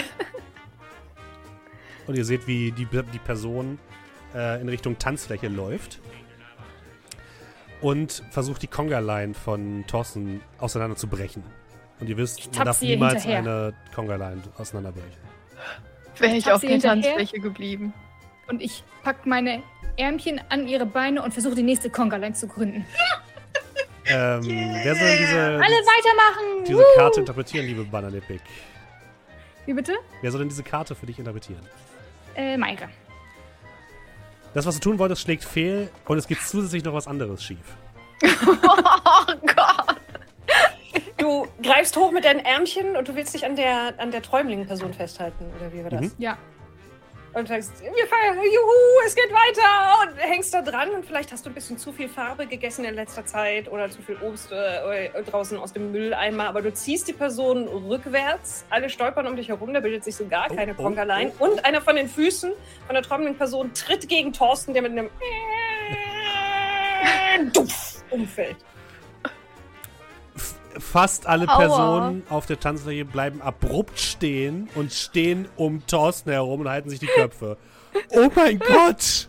Und 2.06 2.16
ihr 2.16 2.24
seht, 2.24 2.46
wie 2.46 2.70
die, 2.70 2.86
die 2.86 3.18
Person 3.18 3.78
äh, 4.34 4.60
in 4.60 4.68
Richtung 4.68 4.98
Tanzfläche 4.98 5.48
läuft. 5.48 6.00
Und 7.80 8.22
versucht, 8.30 8.62
die 8.62 8.68
Conga-Line 8.68 9.34
von 9.34 9.84
Thorsten 9.86 10.40
auseinanderzubrechen. 10.58 11.42
Und 11.98 12.08
ihr 12.08 12.16
wisst, 12.16 12.40
Ich 12.40 12.52
man 12.56 12.66
darf 12.66 12.80
niemals 12.80 13.22
hinterher. 13.24 13.38
eine 13.38 13.74
Conga-Line 13.94 14.42
auseinanderbrechen. 14.56 15.18
Wäre 16.18 16.36
ich 16.36 16.46
hab 16.46 16.54
auf 16.54 16.60
der. 16.60 16.78
Tanzfläche 16.78 17.40
geblieben. 17.40 17.92
Und 18.48 18.62
ich 18.62 18.84
pack 19.02 19.26
meine 19.26 19.62
Ärmchen 19.96 20.40
an 20.48 20.68
ihre 20.68 20.86
Beine 20.86 21.22
und 21.22 21.32
versuche 21.32 21.54
die 21.54 21.62
nächste 21.62 21.90
Conga-Line 21.90 22.34
zu 22.34 22.46
gründen. 22.48 22.84
Ähm, 24.08 24.40
Wer 24.44 24.94
soll 24.94 25.08
denn 25.08 25.18
diese, 25.18 25.36
Alle 25.40 25.60
weitermachen! 25.64 26.64
diese 26.64 26.78
Woo! 26.78 26.84
Karte 26.96 27.18
interpretieren, 27.18 27.66
liebe 27.66 27.82
Bananepik? 27.82 28.40
Wie 29.64 29.72
bitte? 29.74 29.94
Wer 30.22 30.30
soll 30.30 30.38
denn 30.38 30.48
diese 30.48 30.62
Karte 30.62 30.94
für 30.94 31.06
dich 31.06 31.18
interpretieren? 31.18 31.66
Äh, 32.36 32.56
Maike. 32.56 32.88
Das, 34.54 34.64
was 34.64 34.76
du 34.76 34.80
tun 34.80 35.00
wolltest, 35.00 35.22
schlägt 35.22 35.42
fehl 35.42 35.90
und 36.04 36.18
es 36.18 36.28
geht 36.28 36.40
zusätzlich 36.40 36.84
noch 36.84 36.92
was 36.94 37.08
anderes 37.08 37.42
schief. 37.42 37.58
Oh 38.46 39.32
Gott. 39.44 39.96
Du 41.16 41.48
greifst 41.60 41.96
hoch 41.96 42.12
mit 42.12 42.24
deinen 42.24 42.44
Ärmchen 42.44 42.94
und 42.94 43.08
du 43.08 43.16
willst 43.16 43.34
dich 43.34 43.44
an 43.44 43.56
der, 43.56 43.94
an 43.98 44.12
der 44.12 44.22
Träumling-Person 44.22 44.94
festhalten, 44.94 45.46
oder 45.58 45.72
wie 45.72 45.82
war 45.82 45.90
das? 45.90 46.02
Mhm. 46.02 46.12
Ja. 46.18 46.38
Und 47.36 47.48
sagst, 47.48 47.82
wir 47.82 48.06
feiern, 48.06 48.38
juhu, 48.38 49.06
es 49.06 49.14
geht 49.14 49.30
weiter. 49.30 50.08
Und 50.08 50.16
hängst 50.16 50.54
da 50.54 50.62
dran 50.62 50.88
und 50.88 51.04
vielleicht 51.04 51.30
hast 51.32 51.44
du 51.44 51.50
ein 51.50 51.54
bisschen 51.54 51.76
zu 51.76 51.92
viel 51.92 52.08
Farbe 52.08 52.46
gegessen 52.46 52.86
in 52.86 52.94
letzter 52.94 53.26
Zeit 53.26 53.70
oder 53.70 53.90
zu 53.90 54.00
viel 54.00 54.16
Obst 54.22 54.50
äh, 54.52 55.10
draußen 55.22 55.58
aus 55.58 55.74
dem 55.74 55.92
Mülleimer, 55.92 56.48
aber 56.48 56.62
du 56.62 56.72
ziehst 56.72 57.08
die 57.08 57.12
Person 57.12 57.68
rückwärts, 57.68 58.64
alle 58.70 58.88
stolpern 58.88 59.26
um 59.26 59.36
dich 59.36 59.48
herum, 59.48 59.74
da 59.74 59.80
bildet 59.80 60.02
sich 60.02 60.16
so 60.16 60.26
gar 60.26 60.50
Oh, 60.50 60.54
keine 60.54 60.72
oh, 60.72 60.82
Conga-Line 60.82 61.32
oh, 61.38 61.44
und 61.44 61.62
einer 61.66 61.82
von 61.82 61.96
den 61.96 62.08
Füßen 62.08 62.52
von 62.86 62.94
der 62.94 63.02
träumenden 63.02 63.36
Person 63.36 63.74
tritt 63.74 64.08
gegen 64.08 64.32
Thorsten, 64.32 64.72
der 64.72 64.80
mit 64.80 64.92
einem 64.92 65.10
Duff 67.52 68.02
umfällt. 68.10 68.56
Fast 70.78 71.26
alle 71.26 71.48
Aua. 71.48 71.56
Personen 71.58 72.22
auf 72.28 72.46
der 72.46 72.60
Tanzfläche 72.60 73.04
bleiben 73.04 73.40
abrupt 73.42 73.98
stehen 73.98 74.68
und 74.74 74.92
stehen 74.92 75.48
um 75.56 75.86
Thorsten 75.86 76.30
herum 76.30 76.60
und 76.60 76.68
halten 76.68 76.90
sich 76.90 77.00
die 77.00 77.06
Köpfe. 77.06 77.56
Oh 78.10 78.28
mein 78.34 78.58
Gott! 78.58 79.28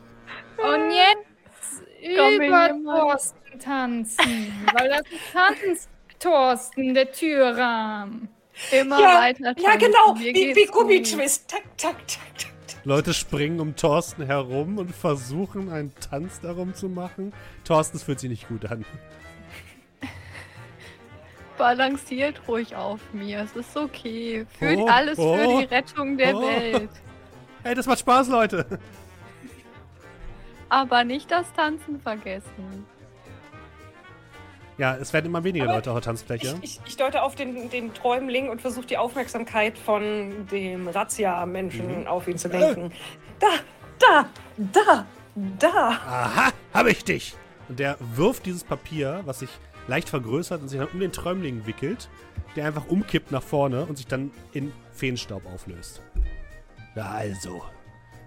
Und 0.57 0.91
jetzt 0.91 2.37
über. 2.37 2.69
Thorsten 2.83 3.59
tanzen. 3.59 4.53
weil 4.73 4.89
das 4.89 5.01
ist 5.01 5.33
Tanz 5.33 5.89
Thorsten, 6.19 6.93
der 6.93 7.11
Türrahmen. 7.11 8.29
Immer 8.71 8.99
Ja, 8.99 9.21
weiter 9.21 9.43
Ja, 9.45 9.53
tanzen. 9.53 9.79
genau, 9.79 10.13
Mir 10.15 10.33
wie, 10.33 10.55
wie. 10.55 10.65
Gummitwist. 10.65 11.47
Tak, 11.49 11.61
tak, 11.77 11.95
tak. 12.07 12.37
tak. 12.39 12.51
Leute 12.83 13.13
springen 13.13 13.59
um 13.59 13.75
Thorsten 13.75 14.25
herum 14.25 14.77
und 14.77 14.95
versuchen 14.95 15.69
einen 15.69 15.93
Tanz 15.99 16.39
darum 16.41 16.73
zu 16.73 16.89
machen. 16.89 17.33
Thorsten, 17.65 17.99
fühlt 17.99 18.19
sich 18.19 18.29
nicht 18.29 18.47
gut 18.47 18.65
an. 18.65 18.85
Balanciert 21.57 22.41
ruhig 22.47 22.75
auf 22.75 22.99
mir. 23.13 23.39
Es 23.41 23.55
ist 23.55 23.75
okay. 23.75 24.45
Fühlt 24.59 24.79
Oh, 24.79 24.87
alles 24.87 25.17
oh, 25.17 25.35
für 25.35 25.47
die 25.59 25.63
Rettung 25.65 26.17
der 26.17 26.35
oh. 26.35 26.41
Welt. 26.41 26.89
Hey, 27.63 27.75
das 27.75 27.85
macht 27.85 27.99
Spaß, 27.99 28.29
Leute! 28.29 28.65
Aber 30.69 31.03
nicht 31.03 31.29
das 31.31 31.51
Tanzen 31.53 31.99
vergessen. 31.99 32.85
Ja, 34.77 34.95
es 34.95 35.11
werden 35.11 35.25
immer 35.25 35.43
weniger 35.43 35.65
Aber 35.65 35.75
Leute 35.75 35.91
auf 35.91 35.95
der 35.97 36.03
Tanzfläche. 36.03 36.55
Ich, 36.61 36.75
ich, 36.75 36.79
ich 36.85 36.97
deute 36.97 37.23
auf 37.23 37.35
den, 37.35 37.69
den 37.69 37.93
Träumling 37.93 38.49
und 38.49 38.61
versuche 38.61 38.85
die 38.85 38.97
Aufmerksamkeit 38.97 39.77
von 39.77 40.47
dem 40.51 40.87
Razzia-Menschen 40.87 42.01
Mhm. 42.01 42.07
auf 42.07 42.27
ihn 42.27 42.37
zu 42.37 42.47
lenken. 42.47 42.91
Da, 43.39 43.47
da, 43.99 44.29
da, 44.57 45.05
da. 45.35 45.87
Aha, 45.89 46.51
hab 46.73 46.87
ich 46.87 47.03
dich! 47.03 47.35
Und 47.69 47.79
der 47.79 47.97
wirft 47.99 48.45
dieses 48.45 48.63
Papier, 48.63 49.21
was 49.25 49.39
sich 49.39 49.49
leicht 49.87 50.09
vergrößert 50.09 50.61
und 50.61 50.67
sich 50.67 50.79
dann 50.79 50.89
um 50.89 50.99
den 50.99 51.11
Träumling 51.11 51.65
wickelt, 51.65 52.09
der 52.55 52.65
einfach 52.67 52.87
umkippt 52.87 53.31
nach 53.31 53.43
vorne 53.43 53.85
und 53.85 53.97
sich 53.97 54.07
dann 54.07 54.31
in 54.53 54.71
Feenstaub 54.93 55.45
auflöst. 55.45 56.01
Na 56.95 57.09
also, 57.11 57.63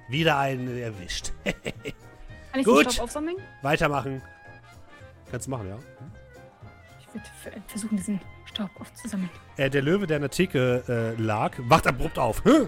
wieder 0.08 0.38
einen 0.38 0.78
erwischt. 0.78 1.32
Kann 1.44 2.60
ich 2.60 2.64
Gut. 2.64 2.86
den 2.86 2.90
Staub 2.92 3.04
aufsammeln? 3.04 3.36
Weitermachen. 3.62 4.22
Kannst 5.30 5.46
du 5.46 5.50
machen, 5.50 5.68
ja. 5.68 5.78
Ich 7.00 7.14
würde 7.14 7.26
ver- 7.42 7.62
versuchen, 7.68 7.96
diesen 7.96 8.20
Staub 8.46 8.70
aufzusammeln. 8.80 9.30
Äh, 9.56 9.70
der 9.70 9.82
Löwe, 9.82 10.06
der 10.06 10.16
an 10.16 10.22
der 10.22 10.30
Theke 10.30 10.82
äh, 11.18 11.20
lag, 11.20 11.52
wacht 11.58 11.86
abrupt 11.86 12.18
auf. 12.18 12.42
Hä? 12.44 12.50
Äh, 12.50 12.66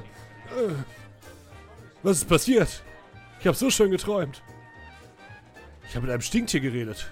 was 2.03 2.19
ist 2.19 2.29
passiert? 2.29 2.83
Ich 3.41 3.47
habe 3.47 3.57
so 3.57 3.71
schön 3.71 3.91
geträumt. 3.91 4.43
Ich 5.89 5.95
habe 5.97 6.07
mit 6.07 6.13
einem 6.13 6.23
Stinktier 6.23 6.61
geredet. 6.61 7.11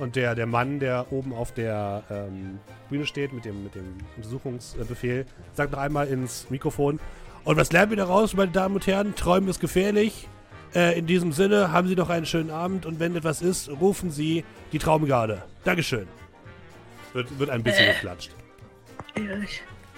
Und 0.00 0.16
der, 0.16 0.34
der 0.34 0.46
Mann, 0.46 0.80
der 0.80 1.12
oben 1.12 1.34
auf 1.34 1.52
der 1.52 2.02
ähm, 2.10 2.58
Bühne 2.88 3.04
steht 3.04 3.34
mit 3.34 3.44
dem, 3.44 3.62
mit 3.64 3.74
dem 3.74 3.98
Untersuchungsbefehl, 4.16 5.26
sagt 5.52 5.72
noch 5.72 5.78
einmal 5.78 6.08
ins 6.08 6.48
Mikrofon. 6.48 6.98
Und 7.44 7.56
was 7.58 7.70
lernen 7.70 7.90
wir 7.90 7.96
daraus, 7.98 8.32
meine 8.34 8.50
Damen 8.50 8.76
und 8.76 8.86
Herren? 8.86 9.14
Träumen 9.14 9.50
ist 9.50 9.60
gefährlich. 9.60 10.26
Äh, 10.74 10.98
in 10.98 11.06
diesem 11.06 11.32
Sinne, 11.32 11.70
haben 11.70 11.86
Sie 11.86 11.96
noch 11.96 12.08
einen 12.08 12.24
schönen 12.24 12.50
Abend 12.50 12.86
und 12.86 12.98
wenn 12.98 13.14
etwas 13.14 13.42
ist, 13.42 13.68
rufen 13.68 14.10
Sie 14.10 14.42
die 14.72 14.78
Traumgarde. 14.78 15.42
Dankeschön. 15.64 16.06
Wird, 17.12 17.38
wird 17.38 17.50
ein 17.50 17.62
bisschen 17.62 17.84
Äh. 17.86 17.92
geklatscht. 17.92 18.30
Ja, 19.18 19.36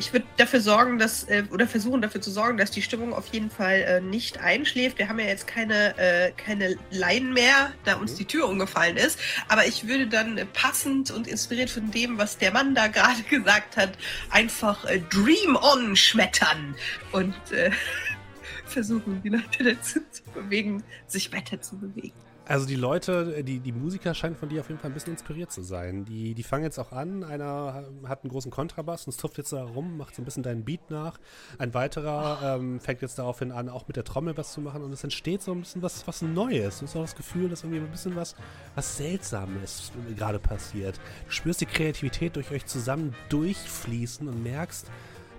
ich- 0.02 0.12
würde 0.12 0.26
dafür 0.36 0.60
sorgen, 0.60 0.98
dass, 0.98 1.24
äh, 1.24 1.44
oder 1.50 1.66
versuchen 1.68 2.02
dafür 2.02 2.20
zu 2.20 2.30
sorgen, 2.30 2.58
dass 2.58 2.70
die 2.70 2.82
Stimmung 2.82 3.14
auf 3.14 3.28
jeden 3.28 3.50
Fall 3.50 3.80
äh, 3.82 4.00
nicht 4.00 4.40
einschläft. 4.40 4.98
Wir 4.98 5.08
haben 5.08 5.18
ja 5.18 5.26
jetzt 5.26 5.46
keine, 5.46 5.96
äh, 5.98 6.32
keine 6.32 6.76
Laien 6.90 7.32
mehr, 7.32 7.72
da 7.84 7.96
uns 7.96 8.14
die 8.16 8.24
Tür 8.24 8.48
umgefallen 8.48 8.96
ist. 8.96 9.18
Aber 9.48 9.66
ich 9.66 9.86
würde 9.86 10.06
dann 10.08 10.40
passend 10.52 11.10
und 11.10 11.26
inspiriert 11.28 11.70
von 11.70 11.90
dem, 11.90 12.18
was 12.18 12.36
der 12.38 12.52
Mann 12.52 12.74
da 12.74 12.86
gerade 12.88 13.22
gesagt 13.22 13.76
hat, 13.76 13.92
einfach 14.30 14.84
äh, 14.86 15.00
Dream 15.10 15.56
On 15.56 15.94
schmettern 15.96 16.74
und 17.12 17.34
äh, 17.52 17.70
versuchen, 18.66 19.22
die 19.22 19.28
Leute 19.28 19.62
dazu 19.64 20.00
zu 20.10 20.22
bewegen, 20.34 20.82
sich 21.06 21.32
weiter 21.32 21.60
zu 21.60 21.78
bewegen. 21.78 22.12
Also 22.44 22.66
die 22.66 22.74
Leute, 22.74 23.44
die, 23.44 23.60
die 23.60 23.70
Musiker 23.70 24.14
scheinen 24.14 24.34
von 24.34 24.48
dir 24.48 24.60
auf 24.60 24.68
jeden 24.68 24.80
Fall 24.80 24.90
ein 24.90 24.94
bisschen 24.94 25.12
inspiriert 25.12 25.52
zu 25.52 25.62
sein. 25.62 26.04
Die, 26.04 26.34
die 26.34 26.42
fangen 26.42 26.64
jetzt 26.64 26.78
auch 26.78 26.90
an. 26.90 27.22
Einer 27.22 27.86
hat 28.04 28.24
einen 28.24 28.30
großen 28.30 28.50
Kontrabass 28.50 29.06
und 29.06 29.12
zupft 29.12 29.38
jetzt 29.38 29.52
da 29.52 29.62
rum, 29.62 29.96
macht 29.96 30.16
so 30.16 30.22
ein 30.22 30.24
bisschen 30.24 30.42
deinen 30.42 30.64
Beat 30.64 30.90
nach. 30.90 31.18
Ein 31.58 31.72
weiterer 31.72 32.56
ähm, 32.56 32.80
fängt 32.80 33.00
jetzt 33.00 33.18
daraufhin 33.18 33.52
an, 33.52 33.68
auch 33.68 33.86
mit 33.86 33.96
der 33.96 34.02
Trommel 34.02 34.36
was 34.36 34.52
zu 34.52 34.60
machen. 34.60 34.82
Und 34.82 34.92
es 34.92 35.04
entsteht 35.04 35.40
so 35.40 35.52
ein 35.52 35.60
bisschen 35.60 35.82
was, 35.82 36.04
was 36.08 36.20
Neues. 36.20 36.80
Du 36.80 36.86
hast 36.86 36.96
auch 36.96 37.02
das 37.02 37.14
Gefühl, 37.14 37.48
dass 37.48 37.62
irgendwie 37.62 37.80
ein 37.80 37.90
bisschen 37.90 38.16
was, 38.16 38.34
was 38.74 38.96
Seltsames 38.96 39.92
gerade 40.16 40.40
passiert. 40.40 40.98
Du 41.26 41.30
spürst 41.30 41.60
die 41.60 41.66
Kreativität 41.66 42.34
durch 42.34 42.50
euch 42.50 42.66
zusammen 42.66 43.14
durchfließen 43.28 44.26
und 44.26 44.42
merkst, 44.42 44.88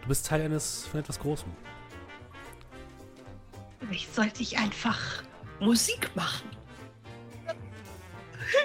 du 0.04 0.08
bist 0.08 0.26
Teil 0.26 0.42
eines 0.42 0.86
von 0.88 1.02
etwas 1.02 1.20
Großem. 1.20 1.52
Vielleicht 3.82 4.16
sollte 4.16 4.42
ich 4.42 4.58
einfach 4.58 5.22
Musik 5.60 6.10
machen. 6.16 6.63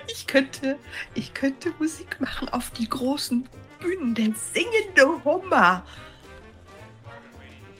Ich 0.09 0.27
könnte, 0.27 0.79
ich 1.15 1.35
könnte 1.35 1.73
Musik 1.79 2.21
machen 2.21 2.49
auf 2.49 2.71
die 2.71 2.89
großen 2.89 3.49
Bühnen, 3.81 4.15
der 4.15 4.33
singende 4.35 5.25
Hummer. 5.25 5.85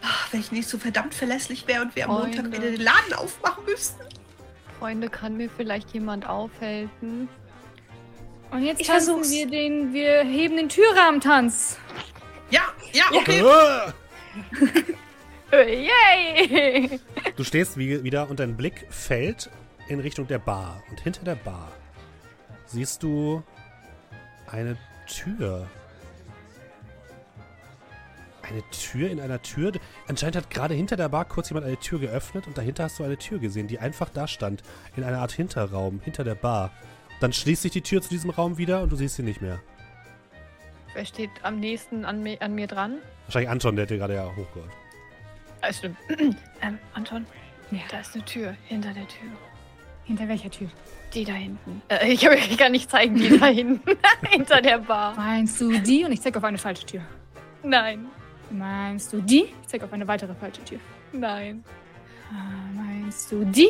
Ach, 0.03 0.33
wenn 0.33 0.41
ich 0.41 0.53
nicht 0.53 0.69
so 0.69 0.79
verdammt 0.79 1.15
verlässlich 1.15 1.67
wäre 1.67 1.83
und 1.83 1.97
wir 1.97 2.09
am 2.09 2.13
Montag 2.13 2.47
wieder 2.47 2.71
den 2.71 2.81
Laden 2.81 3.13
aufmachen 3.15 3.65
müssten. 3.65 4.03
Freunde, 4.79 5.09
kann 5.09 5.37
mir 5.37 5.51
vielleicht 5.51 5.93
jemand 5.93 6.27
aufhelfen? 6.29 7.29
Und 8.51 8.63
jetzt 8.63 8.81
Ich 8.81 8.87
tanzen 8.87 9.15
versuch's. 9.15 9.31
wir 9.31 9.47
den, 9.49 9.93
wir 9.93 10.23
heben 10.23 10.57
den 10.57 10.69
Türrahmentanz. 10.69 11.79
Ja, 12.51 12.63
ja, 12.93 13.05
okay. 13.13 13.45
Yay! 15.53 17.01
Du 17.37 17.45
stehst 17.45 17.77
wie, 17.77 18.03
wieder 18.05 18.31
und 18.31 18.39
dein 18.39 18.57
Blick 18.57 18.87
fällt 18.91 19.51
in 19.89 20.01
Richtung 20.01 20.27
der 20.29 20.39
Bar. 20.39 20.83
Und 20.91 21.01
hinter 21.01 21.25
der 21.25 21.35
Bar 21.35 21.73
siehst 22.69 23.03
du 23.03 23.43
eine 24.47 24.77
Tür. 25.07 25.67
Eine 28.43 28.63
Tür 28.71 29.11
in 29.11 29.21
einer 29.21 29.43
Tür. 29.43 29.73
Anscheinend 30.07 30.37
hat 30.37 30.51
gerade 30.51 30.73
hinter 30.75 30.97
der 30.97 31.09
Bar 31.11 31.27
kurz 31.27 31.51
jemand 31.51 31.67
eine 31.67 31.77
Tür 31.79 31.99
geöffnet 31.99 32.47
und 32.47 32.57
dahinter 32.57 32.85
hast 32.85 32.99
du 32.99 33.05
eine 33.05 33.19
Tür 33.19 33.39
gesehen, 33.39 33.67
die 33.69 33.79
einfach 33.79 34.09
da 34.09 34.27
stand. 34.27 34.63
In 34.97 35.05
einer 35.05 35.19
Art 35.19 35.33
Hinterraum, 35.33 36.01
hinter 36.03 36.25
der 36.25 36.35
Bar. 36.35 36.71
Dann 37.21 37.33
schließt 37.33 37.63
sich 37.63 37.73
die 37.73 37.83
Tür 37.83 38.01
zu 38.01 38.09
diesem 38.09 38.31
Raum 38.31 38.57
wieder 38.57 38.83
und 38.83 38.91
du 38.93 38.97
siehst 38.97 39.17
sie 39.17 39.23
nicht 39.23 39.43
mehr. 39.43 39.61
Wer 40.95 41.05
steht 41.05 41.31
am 41.43 41.61
nächsten 41.61 42.05
an, 42.05 42.23
mi 42.23 42.39
an 42.41 42.55
mir 42.55 42.67
dran? 42.67 42.99
Wahrscheinlich 43.27 43.51
Anton, 43.51 43.77
der 43.77 43.83
hat 43.83 43.91
dir 43.91 43.99
gerade 43.99 44.15
ja 44.15 44.25
hochgeholt. 44.35 44.71
Ah, 45.61 45.73
stimmt. 45.73 45.99
ähm, 46.63 46.79
Anton, 46.95 47.27
Ja. 47.71 47.81
da 47.91 48.01
ist 48.01 48.15
eine 48.15 48.25
Tür 48.25 48.55
hinter 48.65 48.95
der 48.95 49.07
Tür. 49.09 49.29
Hinter 50.09 50.27
welcher 50.27 50.51
Tür? 50.51 50.69
Die 51.15 51.25
da 51.25 51.35
hinten. 51.35 51.83
Äh, 51.89 52.13
ich, 52.13 52.25
ich 52.25 52.59
kann 52.59 52.73
nicht 52.73 52.91
zeigen, 52.91 53.15
die 53.15 53.39
da 53.39 53.47
hinten. 53.47 53.97
hinter 54.31 54.61
der 54.61 54.79
Bar. 54.79 55.15
Meinst 55.15 55.61
du 55.61 55.79
die? 55.79 56.05
Und 56.05 56.13
ich 56.13 56.21
zeig 56.21 56.37
auf 56.37 56.43
eine 56.45 56.59
falsche 56.59 56.85
Tür. 56.85 57.03
Nein, 57.63 58.07
Meinst 58.51 59.13
du 59.13 59.21
die? 59.21 59.45
Ich 59.63 59.69
zeig 59.69 59.83
auf 59.85 59.93
eine 59.93 60.09
weitere 60.09 60.35
falsche 60.35 60.65
Tür. 60.65 60.81
nein. 61.13 61.63
Ah, 62.31 62.73
Meinst 62.75 63.31
du 63.31 63.45
die? 63.45 63.69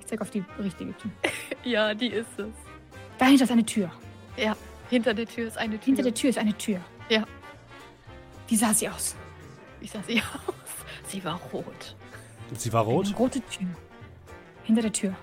Ich 0.00 0.06
zeig 0.06 0.20
auf 0.20 0.30
die 0.30 0.44
richtige 0.58 0.92
Tür. 0.98 1.10
Ja, 1.64 1.92
die 1.94 2.08
ist 2.08 2.38
es. 2.38 2.46
Dahinter 3.18 3.44
ist 3.44 3.50
eine 3.50 3.64
Tür. 3.64 3.90
Hinter 4.90 5.12
der 5.14 5.26
Tür 5.26 5.46
ist 5.48 5.58
eine 5.58 5.74
Tür. 5.78 5.84
Hinter 5.84 6.02
der 6.02 6.14
Tür 6.14 6.30
ist 6.30 6.38
eine 6.38 6.56
Tür. 6.56 6.80
Ja. 7.08 7.24
Wie 8.48 8.56
sah 8.56 8.72
sie 8.72 8.88
aus? 8.88 9.14
Wie 9.80 9.86
sah 9.86 10.02
sie 10.06 10.18
aus? 10.46 10.54
Sie 11.08 11.22
war 11.24 11.38
rot. 11.52 11.94
Sie 12.56 12.72
war 12.72 12.84
rot. 12.84 13.06
Eine 13.06 13.16
rote 13.16 13.40
Tür. 13.42 13.66
Hinter 14.64 14.82
der 14.82 14.92
Tür. 14.92 15.14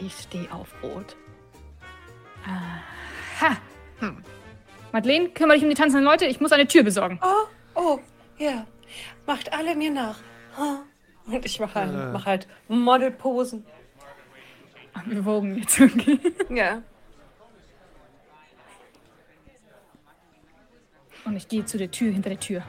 Ich 0.00 0.14
stehe 0.14 0.50
auf 0.52 0.68
rot. 0.82 1.16
Aha. 2.46 3.56
Hm. 3.98 4.22
Madeleine, 4.92 5.28
kümmere 5.30 5.54
dich 5.56 5.62
um 5.64 5.68
die 5.70 5.76
tanzenden 5.76 6.04
Leute. 6.04 6.26
Ich 6.26 6.40
muss 6.40 6.52
eine 6.52 6.66
Tür 6.66 6.82
besorgen. 6.82 7.20
Oh, 7.22 7.46
oh, 7.80 7.98
ja. 8.38 8.66
Macht 9.26 9.52
alle 9.52 9.76
mir 9.76 9.90
nach. 9.90 10.18
Und 11.26 11.44
ich 11.44 11.60
mache 11.60 11.74
halt, 11.74 11.92
Äh. 11.92 12.12
mach 12.12 12.26
halt 12.26 12.48
Modelposen. 12.68 13.64
Ach, 14.94 15.02
wir 15.06 15.24
wogen 15.24 15.56
jetzt. 15.58 15.80
Okay. 15.80 16.18
Ja. 16.48 16.82
Und 21.24 21.36
ich 21.36 21.46
gehe 21.48 21.64
zu 21.64 21.76
der 21.78 21.90
Tür 21.90 22.10
hinter 22.12 22.30
der 22.30 22.40
Tür. 22.40 22.62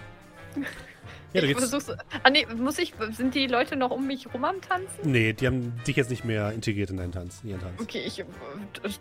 Ja, 1.34 1.42
du 1.42 1.48
ich 1.48 1.58
versuch's. 1.58 1.90
Ah, 2.24 2.30
nee, 2.30 2.46
muss 2.58 2.78
ich. 2.78 2.94
Sind 3.12 3.36
die 3.36 3.48
Leute 3.48 3.76
noch 3.76 3.92
um 3.92 4.06
mich 4.08 4.34
rum 4.34 4.44
am 4.44 4.62
Tanzen? 4.62 5.12
nee, 5.12 5.34
die 5.34 5.48
haben 5.48 5.74
dich 5.88 5.96
jetzt 5.96 6.10
nicht 6.10 6.26
mehr 6.26 6.52
integriert 6.52 6.90
in 6.90 6.98
deinen 6.98 7.12
Tanz. 7.12 7.40
In 7.44 7.52
ihren 7.52 7.62
Tanz. 7.62 7.80
Okay, 7.80 8.04
ich 8.06 8.20
äh, 8.20 8.26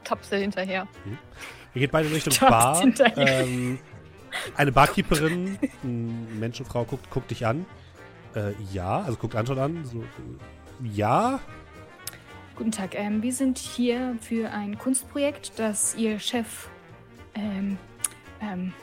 tapse 0.05 0.37
hinterher. 0.37 0.87
Ihr 1.75 1.81
geht 1.81 1.91
beide 1.91 2.09
in 2.09 2.15
Richtung 2.15 2.49
Bar. 2.49 2.83
Ähm, 3.17 3.79
eine 4.57 4.73
Barkeeperin, 4.73 5.59
eine 5.83 5.93
Menschenfrau, 5.93 6.85
guckt, 6.85 7.11
guckt 7.11 7.31
dich 7.31 7.47
an. 7.47 7.67
Äh, 8.35 8.53
ja, 8.73 9.01
also 9.01 9.17
guckt 9.17 9.35
Anton 9.35 9.59
an. 9.59 9.85
So, 9.85 9.99
äh, 10.01 10.89
ja, 10.95 11.41
Guten 12.61 12.73
Tag. 12.73 12.95
Ähm, 12.95 13.23
wir 13.23 13.33
sind 13.33 13.57
hier 13.57 14.19
für 14.21 14.51
ein 14.51 14.77
Kunstprojekt, 14.77 15.53
das 15.57 15.95
Ihr 15.95 16.19
Chef 16.19 16.69
ähm, 17.35 17.79
ähm, 18.43 18.75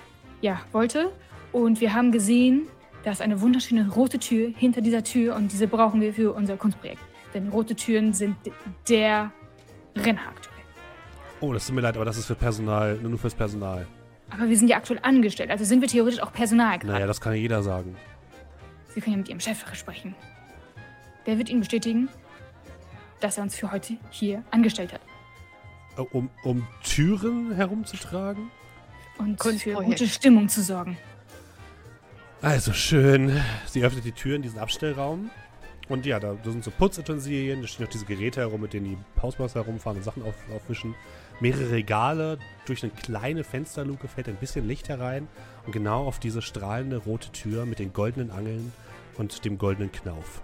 ja, 0.42 0.62
wollte. 0.72 1.12
Und 1.52 1.80
wir 1.80 1.94
haben 1.94 2.12
gesehen, 2.12 2.68
da 3.08 3.14
ist 3.14 3.22
eine 3.22 3.40
wunderschöne 3.40 3.90
rote 3.90 4.20
Tür 4.20 4.52
hinter 4.58 4.82
dieser 4.82 5.02
Tür 5.02 5.38
und 5.38 5.50
diese 5.54 5.66
brauchen 5.66 6.02
wir 6.02 6.14
für 6.14 6.34
unser 6.34 6.58
Kunstprojekt. 6.58 7.00
Denn 7.34 7.48
rote 7.48 7.74
Türen 7.74 8.12
sind 8.12 8.36
der 8.90 9.32
Renner 9.96 10.28
aktuell. 10.28 10.58
Oh, 11.40 11.54
das 11.54 11.68
tut 11.68 11.76
mir 11.76 11.82
leid, 11.82 11.96
aber 11.96 12.04
das 12.04 12.18
ist 12.18 12.26
für 12.26 12.36
Personal, 12.36 12.96
nur 12.96 13.18
fürs 13.18 13.34
Personal. 13.34 13.88
Aber 14.30 14.50
wir 14.50 14.58
sind 14.58 14.68
ja 14.68 14.76
aktuell 14.76 15.00
angestellt, 15.04 15.52
also 15.52 15.64
sind 15.64 15.80
wir 15.80 15.88
theoretisch 15.88 16.22
auch 16.22 16.34
Personal 16.34 16.80
gerade. 16.80 16.96
Naja, 16.96 17.08
das 17.08 17.22
kann 17.22 17.32
ja 17.32 17.40
jeder 17.40 17.64
sagen. 17.64 17.96
Sie 18.94 19.00
können 19.00 19.14
ja 19.14 19.18
mit 19.20 19.30
Ihrem 19.30 19.40
Chef 19.40 19.64
sprechen. 19.74 20.14
Der 21.26 21.38
wird 21.38 21.48
Ihnen 21.48 21.62
bestätigen, 21.62 22.10
dass 23.22 23.38
er 23.38 23.44
uns 23.44 23.56
für 23.56 23.72
heute 23.72 23.94
hier 24.10 24.44
angestellt 24.52 24.92
hat. 24.92 25.02
Äh, 25.98 26.02
Um, 26.12 26.30
um 26.44 26.68
Türen 26.84 27.54
herumzutragen? 27.54 28.52
Und 29.18 29.42
für 29.42 29.76
gute 29.76 30.10
Stimmung 30.10 30.50
zu 30.50 30.62
sorgen. 30.62 30.98
Also 32.42 32.72
schön. 32.72 33.42
Sie 33.66 33.84
öffnet 33.84 34.06
die 34.06 34.12
Tür 34.12 34.36
in 34.36 34.44
diesen 34.44 34.60
Abstellraum. 34.60 35.32
Und 35.90 36.06
ja, 36.06 36.20
da, 36.20 36.34
da 36.34 36.52
sind 36.52 36.64
so 36.64 36.72
Putzutensilien, 36.72 37.62
da 37.62 37.68
stehen 37.68 37.86
noch 37.86 37.92
diese 37.92 38.06
Geräte 38.06 38.42
herum, 38.42 38.62
mit 38.62 38.74
denen 38.74 38.86
die 38.86 39.22
Hausmeister 39.22 39.64
herumfahren 39.64 39.98
und 39.98 40.04
Sachen 40.04 40.22
auf, 40.24 40.36
aufwischen. 40.54 40.96
Mehrere 41.40 41.72
Regale. 41.72 42.38
Durch 42.66 42.84
eine 42.84 42.92
kleine 42.92 43.44
Fensterluke 43.44 44.08
fällt 44.08 44.28
ein 44.28 44.36
bisschen 44.36 44.68
Licht 44.68 44.90
herein. 44.90 45.28
Und 45.66 45.72
genau 45.72 46.06
auf 46.06 46.20
diese 46.20 46.42
strahlende 46.42 46.98
rote 46.98 47.32
Tür 47.32 47.66
mit 47.66 47.80
den 47.80 47.94
goldenen 47.94 48.32
Angeln 48.32 48.72
und 49.18 49.46
dem 49.46 49.58
goldenen 49.58 49.92
Knauf. 49.92 50.42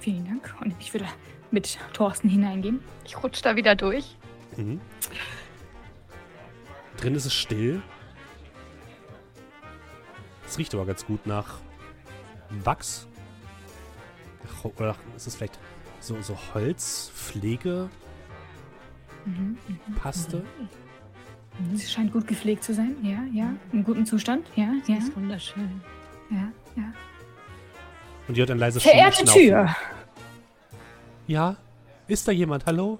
Vielen 0.00 0.24
Dank. 0.24 0.54
Und 0.60 0.74
ich 0.78 0.94
würde 0.94 1.06
mit 1.50 1.78
Thorsten 1.92 2.28
hineingehen. 2.28 2.80
Ich 3.04 3.22
rutsch 3.22 3.42
da 3.42 3.56
wieder 3.56 3.74
durch. 3.74 4.16
Mhm. 4.56 4.80
Drin 6.96 7.14
ist 7.14 7.26
es 7.26 7.34
still. 7.34 7.82
Es 10.46 10.58
riecht 10.58 10.74
aber 10.74 10.86
ganz 10.86 11.04
gut 11.04 11.26
nach 11.26 11.58
Wachs. 12.64 13.06
Oder 14.62 14.88
nach, 14.88 14.98
ist 15.16 15.26
es 15.26 15.34
vielleicht 15.36 15.58
so, 16.00 16.20
so 16.22 16.36
Holzpflegepaste? 16.54 17.90
Mhm. 21.58 21.76
Sie 21.76 21.86
scheint 21.86 22.12
gut 22.12 22.26
gepflegt 22.26 22.62
zu 22.64 22.74
sein. 22.74 22.96
Ja, 23.02 23.22
ja. 23.32 23.52
Im 23.72 23.82
guten 23.82 24.06
Zustand. 24.06 24.46
Ja, 24.56 24.72
ja, 24.86 24.96
ist 24.96 25.14
wunderschön. 25.16 25.80
ja, 26.30 26.48
ja. 26.76 26.92
Und 28.28 28.36
die 28.36 28.40
hört 28.40 28.50
ein 28.50 28.58
leises 28.58 28.82
Verehrte. 28.82 29.24
Tür. 29.24 29.74
Ja? 31.26 31.56
Ist 32.08 32.26
da 32.28 32.32
jemand? 32.32 32.66
Hallo? 32.66 32.98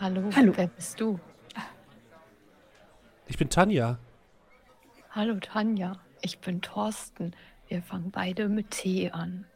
Hallo, 0.00 0.30
Hallo. 0.34 0.52
wer 0.56 0.66
bist 0.68 1.00
du? 1.00 1.18
Ich 3.26 3.36
bin 3.36 3.50
Tanja. 3.50 3.98
Hallo 5.10 5.38
Tanja, 5.40 5.96
ich 6.20 6.38
bin 6.38 6.60
Thorsten. 6.60 7.34
Wir 7.68 7.82
fangen 7.82 8.10
beide 8.10 8.48
mit 8.48 8.70
T 8.70 9.10
an. 9.10 9.46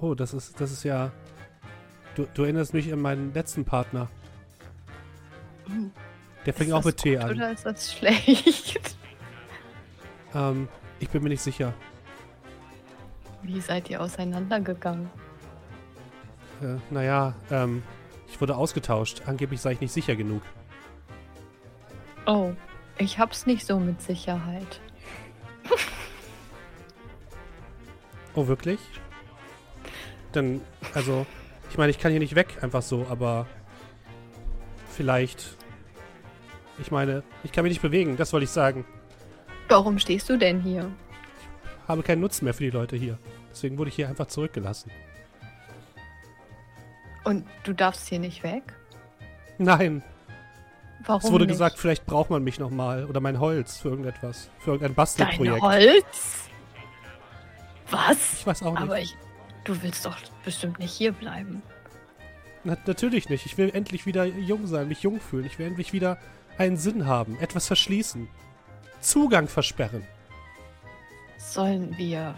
Oh, 0.00 0.14
das 0.14 0.34
ist, 0.34 0.60
das 0.60 0.72
ist 0.72 0.82
ja. 0.82 1.12
Du, 2.16 2.26
du 2.34 2.42
erinnerst 2.42 2.74
mich 2.74 2.92
an 2.92 3.00
meinen 3.00 3.32
letzten 3.32 3.64
Partner. 3.64 4.08
Der 6.44 6.54
fing 6.54 6.68
Ist 6.68 6.72
auch 6.74 6.84
mit 6.84 6.96
T 6.96 7.18
an. 7.18 7.30
Oder 7.30 7.52
ist 7.52 7.66
das 7.66 7.92
schlecht? 7.92 8.96
Ähm, 10.36 10.66
ich 10.98 11.08
bin 11.10 11.22
mir 11.22 11.28
nicht 11.28 11.42
sicher. 11.42 11.72
Wie 13.44 13.60
seid 13.60 13.88
ihr 13.88 14.00
auseinandergegangen? 14.02 15.08
Äh, 16.60 16.74
naja, 16.90 17.34
ähm, 17.52 17.84
ich 18.26 18.40
wurde 18.40 18.56
ausgetauscht. 18.56 19.22
Angeblich 19.26 19.60
sei 19.60 19.74
ich 19.74 19.80
nicht 19.80 19.92
sicher 19.92 20.16
genug. 20.16 20.42
Oh, 22.26 22.52
ich 22.98 23.18
hab's 23.18 23.46
nicht 23.46 23.66
so 23.66 23.78
mit 23.78 24.00
Sicherheit. 24.02 24.80
Oh, 28.36 28.48
wirklich? 28.48 28.80
Dann, 30.32 30.60
also, 30.92 31.24
ich 31.70 31.78
meine, 31.78 31.90
ich 31.90 32.00
kann 32.00 32.10
hier 32.10 32.18
nicht 32.18 32.34
weg, 32.34 32.58
einfach 32.62 32.82
so, 32.82 33.06
aber 33.08 33.46
vielleicht. 34.90 35.56
Ich 36.80 36.90
meine, 36.90 37.22
ich 37.44 37.52
kann 37.52 37.62
mich 37.62 37.70
nicht 37.70 37.82
bewegen, 37.82 38.16
das 38.16 38.32
wollte 38.32 38.42
ich 38.42 38.50
sagen. 38.50 38.84
Warum 39.68 40.00
stehst 40.00 40.28
du 40.28 40.36
denn 40.36 40.60
hier? 40.60 40.90
Habe 41.86 42.02
keinen 42.02 42.22
Nutzen 42.22 42.44
mehr 42.44 42.54
für 42.54 42.64
die 42.64 42.70
Leute 42.70 42.96
hier. 42.96 43.18
Deswegen 43.50 43.78
wurde 43.78 43.90
ich 43.90 43.94
hier 43.94 44.08
einfach 44.08 44.26
zurückgelassen. 44.26 44.90
Und 47.22 47.46
du 47.62 47.72
darfst 47.72 48.08
hier 48.08 48.18
nicht 48.18 48.42
weg? 48.42 48.74
Nein, 49.58 50.02
Warum 51.06 51.22
es 51.22 51.30
wurde 51.30 51.44
nicht? 51.44 51.54
gesagt, 51.54 51.78
vielleicht 51.78 52.06
braucht 52.06 52.30
man 52.30 52.42
mich 52.42 52.58
nochmal 52.58 53.04
oder 53.04 53.20
mein 53.20 53.38
Holz 53.40 53.78
für 53.78 53.88
irgendetwas. 53.90 54.50
Für 54.58 54.72
irgendein 54.72 54.90
Dein 54.90 54.94
Bastelprojekt. 54.94 55.62
Holz? 55.62 56.48
Was? 57.90 58.32
Ich 58.34 58.46
weiß 58.46 58.62
auch 58.62 58.72
nicht. 58.72 58.82
Aber 58.82 58.98
ich, 59.00 59.16
du 59.64 59.82
willst 59.82 60.06
doch 60.06 60.16
bestimmt 60.44 60.78
nicht 60.78 60.92
hier 60.92 61.12
bleiben. 61.12 61.62
Na, 62.64 62.76
natürlich 62.86 63.28
nicht. 63.28 63.44
Ich 63.44 63.58
will 63.58 63.70
endlich 63.74 64.06
wieder 64.06 64.24
jung 64.24 64.66
sein, 64.66 64.88
mich 64.88 65.02
jung 65.02 65.20
fühlen. 65.20 65.44
Ich 65.44 65.58
will 65.58 65.66
endlich 65.66 65.92
wieder 65.92 66.18
einen 66.56 66.76
Sinn 66.76 67.06
haben, 67.06 67.38
etwas 67.40 67.66
verschließen. 67.66 68.28
Zugang 69.00 69.48
versperren. 69.48 70.06
Sollen 71.36 71.96
wir. 71.98 72.34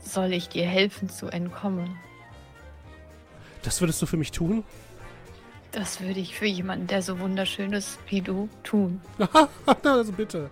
Soll 0.00 0.34
ich 0.34 0.50
dir 0.50 0.66
helfen 0.66 1.08
zu 1.08 1.28
entkommen? 1.28 1.96
Das 3.62 3.80
würdest 3.80 4.02
du 4.02 4.06
für 4.06 4.18
mich 4.18 4.30
tun? 4.30 4.62
Das 5.74 6.00
würde 6.00 6.20
ich 6.20 6.36
für 6.36 6.46
jemanden, 6.46 6.86
der 6.86 7.02
so 7.02 7.18
wunderschön 7.18 7.72
ist 7.72 7.98
wie 8.08 8.20
du, 8.20 8.48
tun. 8.62 9.00
Also 9.84 10.12
bitte. 10.12 10.50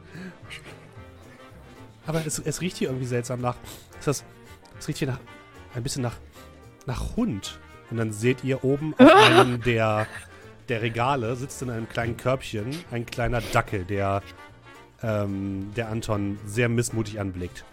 Aber 2.07 2.27
es, 2.27 2.41
es 2.41 2.61
riecht 2.61 2.77
hier 2.77 2.89
irgendwie 2.89 3.07
seltsam 3.07 3.41
nach. 3.41 3.57
Ist 3.99 4.09
das, 4.09 4.25
es 4.79 4.89
riecht 4.89 4.99
hier 4.99 5.09
nach. 5.09 5.21
Ein 5.75 5.85
bisschen 5.85 6.03
nach. 6.03 6.17
nach 6.87 7.17
Hund. 7.17 7.61
Und 7.91 7.99
dann 7.99 8.13
seht 8.13 8.43
ihr 8.43 8.65
oben 8.65 8.95
auf 8.99 9.15
einem 9.27 9.63
der, 9.63 10.09
der 10.69 10.83
Regale 10.83 11.37
sitzt 11.37 11.63
in 11.63 11.71
einem 11.71 11.89
kleinen 11.89 12.17
Körbchen 12.17 12.71
ein 12.91 13.07
kleiner 13.07 13.41
Dackel, 13.53 13.85
der, 13.85 14.23
ähm, 15.03 15.71
der 15.77 15.89
Anton 15.89 16.39
sehr 16.47 16.69
missmutig 16.69 17.21
anblickt. 17.21 17.65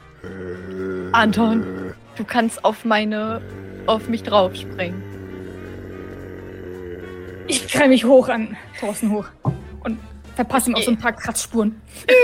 Anton, 1.13 1.95
du 2.15 2.23
kannst 2.25 2.63
auf 2.63 2.85
meine. 2.85 3.41
auf 3.87 4.07
mich 4.07 4.23
draufspringen. 4.23 5.01
Ich 7.49 7.67
krall 7.67 7.89
mich 7.89 8.05
hoch 8.05 8.29
an 8.29 8.55
Thorsten 8.79 9.11
hoch 9.11 9.27
und 9.83 9.99
verpasse 10.35 10.69
ihm 10.69 10.75
auch 10.75 10.81
so 10.83 10.91
ein 10.91 10.97
paar 10.97 11.13
Kratzspuren. 11.13 11.81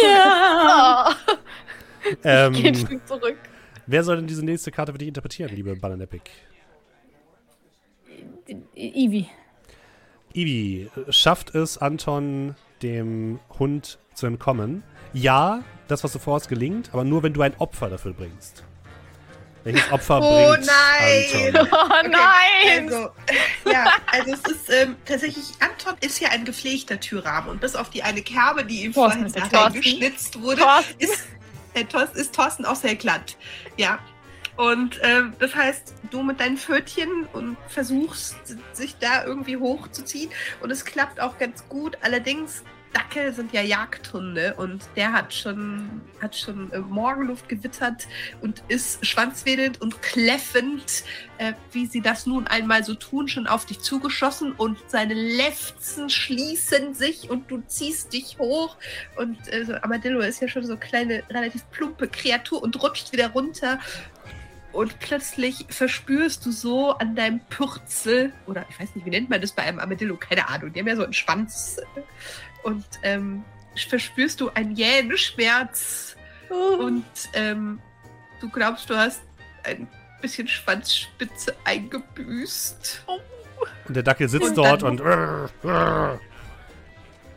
Ah, 0.07 1.13
Ähm, 2.23 2.53
Geh 2.53 2.67
ein 2.67 2.75
Stück 2.75 3.07
zurück. 3.07 3.35
wer 3.87 4.03
soll 4.03 4.17
denn 4.17 4.27
diese 4.27 4.45
nächste 4.45 4.69
Karte 4.71 4.91
für 4.91 4.99
dich 4.99 5.07
interpretieren, 5.07 5.49
liebe 5.55 5.75
Bananepic? 5.75 6.21
Ivi. 8.75 9.27
Ivi, 10.33 10.89
schafft 11.09 11.55
es 11.55 11.79
Anton, 11.79 12.55
dem 12.83 13.39
Hund 13.57 13.97
zu 14.13 14.27
entkommen? 14.27 14.83
Ja, 15.13 15.63
das, 15.87 16.03
was 16.03 16.13
du 16.13 16.19
vorhast, 16.19 16.47
gelingt, 16.47 16.89
aber 16.93 17.03
nur, 17.03 17.23
wenn 17.23 17.33
du 17.33 17.41
ein 17.41 17.55
Opfer 17.57 17.89
dafür 17.89 18.13
bringst. 18.13 18.63
Welches 19.65 19.91
Opfer 19.91 20.21
Oh 20.21 20.51
bringt 20.51 20.67
nein! 20.67 21.55
Anton? 21.57 21.69
Oh 21.73 22.07
nein! 22.07 22.85
Also, 22.85 23.09
ja, 23.65 23.85
also 24.11 24.33
es 24.33 24.51
ist 24.51 24.69
ähm, 24.69 24.95
tatsächlich, 25.05 25.45
Anton 25.59 25.95
ist 26.01 26.19
ja 26.19 26.29
ein 26.29 26.45
gepflegter 26.45 26.99
Türrahmen 26.99 27.49
und 27.49 27.61
bis 27.61 27.75
auf 27.75 27.89
die 27.89 28.03
eine 28.03 28.21
Kerbe, 28.21 28.63
die 28.63 28.83
ihm 28.83 28.93
vorhin 28.93 29.23
nachher 29.23 29.71
geschnitzt 29.71 30.39
wurde, 30.39 30.61
Thorsten. 30.61 30.99
ist, 30.99 31.23
äh, 31.73 31.83
Thorsten, 31.83 32.17
ist 32.19 32.35
Thorsten 32.35 32.63
auch 32.63 32.75
sehr 32.75 32.95
glatt. 32.95 33.37
Ja. 33.75 33.97
Und 34.55 34.99
ähm, 35.03 35.33
das 35.39 35.53
heißt, 35.55 35.95
du 36.11 36.21
mit 36.21 36.39
deinen 36.39 36.57
Pfötchen 36.57 37.27
und 37.33 37.57
versuchst, 37.67 38.35
sich 38.71 38.95
da 38.99 39.25
irgendwie 39.25 39.57
hochzuziehen. 39.57 40.29
Und 40.61 40.71
es 40.71 40.85
klappt 40.85 41.19
auch 41.19 41.37
ganz 41.39 41.67
gut. 41.67 41.97
Allerdings, 42.01 42.63
Dackel 42.95 43.33
sind 43.33 43.51
ja 43.51 43.61
Jagdhunde 43.61 44.53
und 44.55 44.87
der 44.95 45.11
hat 45.11 45.33
schon, 45.33 46.01
hat 46.21 46.33
schon 46.33 46.71
äh, 46.71 46.79
Morgenluft 46.79 47.49
gewittert 47.49 48.07
und 48.41 48.63
ist 48.69 49.05
schwanzwedelnd 49.05 49.81
und 49.81 50.01
kläffend, 50.01 51.03
äh, 51.37 51.53
wie 51.73 51.87
sie 51.87 51.99
das 51.99 52.25
nun 52.25 52.47
einmal 52.47 52.85
so 52.85 52.93
tun, 52.93 53.27
schon 53.27 53.47
auf 53.47 53.65
dich 53.65 53.81
zugeschossen 53.81 54.53
und 54.53 54.77
seine 54.87 55.13
Lefzen 55.13 56.09
schließen 56.09 56.93
sich 56.93 57.29
und 57.29 57.51
du 57.51 57.61
ziehst 57.67 58.13
dich 58.13 58.37
hoch 58.39 58.77
und 59.17 59.37
äh, 59.51 59.65
so 59.65 59.73
Armadillo 59.73 60.21
ist 60.21 60.41
ja 60.41 60.47
schon 60.47 60.63
so 60.63 60.71
eine 60.71 60.79
kleine, 60.79 61.23
relativ 61.29 61.69
plumpe 61.71 62.07
Kreatur 62.07 62.63
und 62.63 62.81
rutscht 62.81 63.11
wieder 63.11 63.31
runter. 63.31 63.79
Und 64.71 64.99
plötzlich 64.99 65.65
verspürst 65.69 66.45
du 66.45 66.51
so 66.51 66.91
an 66.91 67.15
deinem 67.15 67.39
Pürzel, 67.49 68.33
oder 68.45 68.65
ich 68.69 68.77
weiß 68.77 68.93
nicht, 68.93 69.05
wie 69.05 69.09
nennt 69.09 69.29
man 69.29 69.39
das 69.39 69.53
bei 69.53 69.63
einem 69.63 69.79
Armadillo, 69.79 70.17
keine 70.17 70.49
Ahnung, 70.49 70.73
die 70.73 70.79
haben 70.81 70.87
ja 70.87 70.97
so 70.97 71.03
einen 71.05 71.13
Schwanz. 71.13 71.77
Und 72.65 72.83
ähm, 73.03 73.43
verspürst 73.75 74.41
du 74.41 74.49
einen 74.49 74.75
jähen 74.75 75.15
Schmerz 75.17 76.15
und 76.49 77.05
ähm, 77.33 77.79
du 78.41 78.49
glaubst, 78.49 78.89
du 78.89 78.97
hast 78.97 79.21
ein 79.63 79.87
bisschen 80.21 80.47
Schwanzspitze 80.47 81.55
eingebüßt. 81.63 83.05
Und 83.87 83.95
der 83.95 84.03
Dackel 84.03 84.27
sitzt 84.29 84.49
Und 84.49 84.57
dort 84.57 84.83
und 84.83 85.01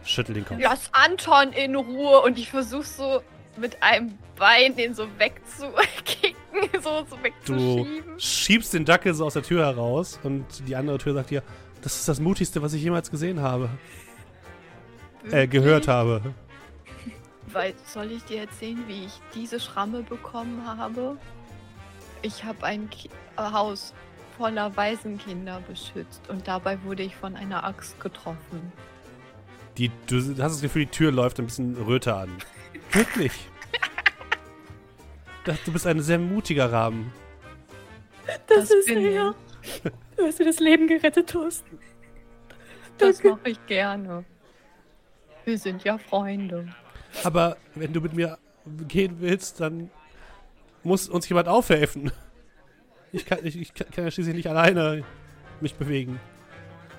schüttelt 0.04 0.36
den 0.36 0.44
Kopf. 0.44 0.58
Lass 0.60 0.88
Anton 0.92 1.52
in 1.52 1.76
Ruhe 1.76 2.20
und 2.22 2.38
ich 2.38 2.50
versuche 2.50 2.84
so 2.84 3.22
mit 3.56 3.82
einem 3.82 4.16
Bein 4.36 4.76
den 4.76 4.94
so 4.94 5.06
wegzukicken, 5.18 6.36
so, 6.80 7.04
so 7.10 7.16
Du 7.16 7.22
wegzuschieben. 7.22 8.18
schiebst 8.20 8.72
den 8.72 8.84
Dackel 8.84 9.12
so 9.14 9.26
aus 9.26 9.34
der 9.34 9.42
Tür 9.42 9.66
heraus 9.66 10.18
und 10.22 10.46
die 10.66 10.76
andere 10.76 10.98
Tür 10.98 11.12
sagt 11.14 11.30
dir, 11.30 11.42
das 11.82 11.96
ist 11.98 12.08
das 12.08 12.20
Mutigste, 12.20 12.62
was 12.62 12.72
ich 12.72 12.82
jemals 12.82 13.10
gesehen 13.10 13.40
habe. 13.40 13.68
Äh, 15.30 15.46
gehört 15.46 15.88
habe. 15.88 16.34
Weil, 17.52 17.74
soll 17.86 18.12
ich 18.12 18.22
dir 18.24 18.40
erzählen, 18.42 18.82
wie 18.86 19.06
ich 19.06 19.20
diese 19.34 19.58
Schramme 19.58 20.02
bekommen 20.02 20.62
habe? 20.66 21.16
Ich 22.22 22.44
habe 22.44 22.64
ein 22.64 22.90
Ki 22.90 23.08
äh, 23.36 23.42
Haus 23.42 23.94
voller 24.36 24.76
Waisenkinder 24.76 25.60
beschützt 25.68 26.28
und 26.28 26.46
dabei 26.46 26.82
wurde 26.84 27.02
ich 27.02 27.16
von 27.16 27.36
einer 27.36 27.64
Axt 27.64 27.98
getroffen. 28.00 28.72
Die, 29.76 29.90
du 30.06 30.16
hast 30.18 30.36
das 30.36 30.60
Gefühl, 30.60 30.84
die 30.86 30.90
Tür 30.90 31.10
läuft 31.12 31.38
ein 31.38 31.46
bisschen 31.46 31.76
röter 31.76 32.16
an. 32.18 32.30
Wirklich. 32.92 33.32
Das- 35.44 35.62
Du 35.64 35.72
bist 35.72 35.86
ein 35.86 36.00
sehr 36.00 36.18
mutiger 36.18 36.70
Rahmen. 36.70 37.12
Das, 38.46 38.70
ist 38.70 38.86
bin 38.86 39.06
er. 39.06 39.34
Du 40.16 40.24
hast 40.26 40.38
mir 40.38 40.44
das 40.44 40.58
Leben 40.60 40.86
gerettet, 40.86 41.30
Thorsten. 41.30 41.78
Das 42.98 43.22
mache 43.24 43.48
ich 43.50 43.66
gerne. 43.66 44.24
Wir 45.48 45.56
sind 45.56 45.82
ja 45.82 45.96
Freunde. 45.96 46.68
Aber 47.24 47.56
wenn 47.74 47.94
du 47.94 48.02
mit 48.02 48.12
mir 48.12 48.36
gehen 48.86 49.16
willst, 49.20 49.60
dann 49.60 49.88
muss 50.82 51.08
uns 51.08 51.26
jemand 51.26 51.48
aufhelfen. 51.48 52.12
Ich 53.12 53.24
kann, 53.24 53.38
ich, 53.42 53.58
ich 53.58 53.72
kann 53.72 54.04
ja 54.04 54.10
schließlich 54.10 54.36
nicht 54.36 54.46
alleine 54.50 55.04
mich 55.62 55.76
bewegen. 55.76 56.20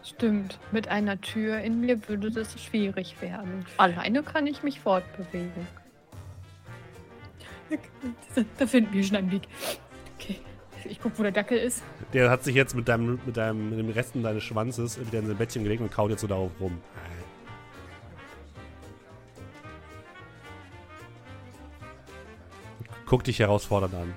Stimmt, 0.03 0.57
mit 0.71 0.87
einer 0.87 1.21
Tür 1.21 1.59
in 1.59 1.79
mir 1.79 2.09
würde 2.09 2.31
das 2.31 2.59
schwierig 2.59 3.21
werden. 3.21 3.67
Alleine 3.77 4.23
kann 4.23 4.47
ich 4.47 4.63
mich 4.63 4.79
fortbewegen. 4.79 5.67
Da, 8.57 8.65
finden 8.65 8.91
wir 8.91 9.03
schon 9.03 9.17
einen 9.17 9.31
Weg. 9.31 9.43
Okay, 10.15 10.37
ich 10.85 10.99
guck, 10.99 11.19
wo 11.19 11.21
der 11.21 11.31
Dackel 11.31 11.59
ist. 11.59 11.83
Der 12.13 12.31
hat 12.31 12.43
sich 12.43 12.55
jetzt 12.55 12.75
mit 12.75 12.87
deinem, 12.87 13.19
mit 13.27 13.37
deinem, 13.37 13.69
mit 13.69 13.77
dem 13.77 13.89
Resten 13.91 14.23
deines 14.23 14.41
Schwanzes 14.41 14.99
wieder 14.99 15.19
in 15.19 15.27
sein 15.27 15.37
Bettchen 15.37 15.61
gelegt 15.61 15.83
und 15.83 15.91
kaut 15.91 16.09
jetzt 16.09 16.21
so 16.21 16.27
darauf 16.27 16.49
rum. 16.59 16.79
Guck 23.09 23.23
dich 23.23 23.39
herausfordernd 23.39 23.95
an. 23.95 24.13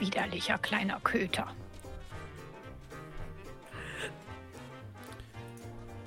Widerlicher 0.00 0.58
kleiner 0.58 0.98
Köter. 1.04 1.46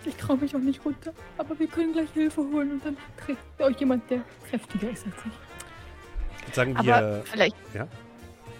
Ich 0.03 0.15
traue 0.15 0.35
mich 0.35 0.53
auch 0.53 0.59
nicht 0.59 0.83
runter. 0.83 1.13
Aber 1.37 1.57
wir 1.57 1.67
können 1.67 1.93
gleich 1.93 2.09
Hilfe 2.13 2.41
holen 2.41 2.73
und 2.73 2.85
dann 2.85 2.97
trägt 3.25 3.39
euch 3.61 3.79
jemand, 3.79 4.09
der 4.11 4.23
kräftiger 4.49 4.89
ist 4.89 5.05
als 5.05 5.15
ich. 5.25 6.45
Jetzt 6.47 6.55
sagen 6.55 6.75
Aber 6.75 6.85
wir. 6.85 7.23
vielleicht, 7.23 7.55
ja? 7.73 7.87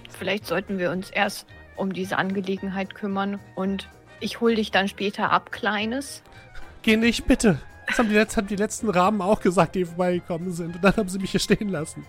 vielleicht 0.10 0.46
sollten 0.46 0.80
wir 0.80 0.92
uns 0.92 1.10
erst 1.10 1.46
um 1.76 1.92
diese 1.92 2.18
Angelegenheit 2.18 2.96
kümmern 2.96 3.42
und 3.56 3.90
ich 4.22 4.40
hol 4.40 4.56
dich 4.56 4.72
dann 4.72 4.88
später 4.88 5.30
ab, 5.30 5.52
Kleines. 5.52 6.24
Geh 6.84 6.96
nicht, 6.96 7.26
bitte. 7.26 7.60
Das 7.88 8.00
haben 8.00 8.10
die, 8.10 8.16
letz 8.16 8.38
haben 8.38 8.48
die 8.48 8.56
letzten 8.56 8.90
Rahmen 8.90 9.22
auch 9.22 9.42
gesagt, 9.42 9.76
die 9.76 9.86
vorbeigekommen 9.86 10.52
sind. 10.52 10.76
Und 10.76 10.84
dann 10.84 10.96
haben 10.96 11.10
sie 11.10 11.20
mich 11.20 11.32
hier 11.32 11.40
stehen 11.40 11.70
lassen. 11.70 12.06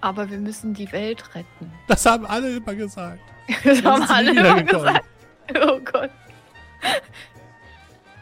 Aber 0.00 0.30
wir 0.30 0.38
müssen 0.38 0.74
die 0.74 0.90
Welt 0.92 1.34
retten. 1.34 1.72
Das 1.86 2.06
haben 2.06 2.26
alle 2.26 2.56
immer 2.56 2.74
gesagt. 2.74 3.20
Das 3.64 3.82
haben 3.82 4.02
alle 4.04 4.30
immer 4.30 4.62
gesagt. 4.62 5.04
Oh 5.60 5.80
Gott. 5.80 6.10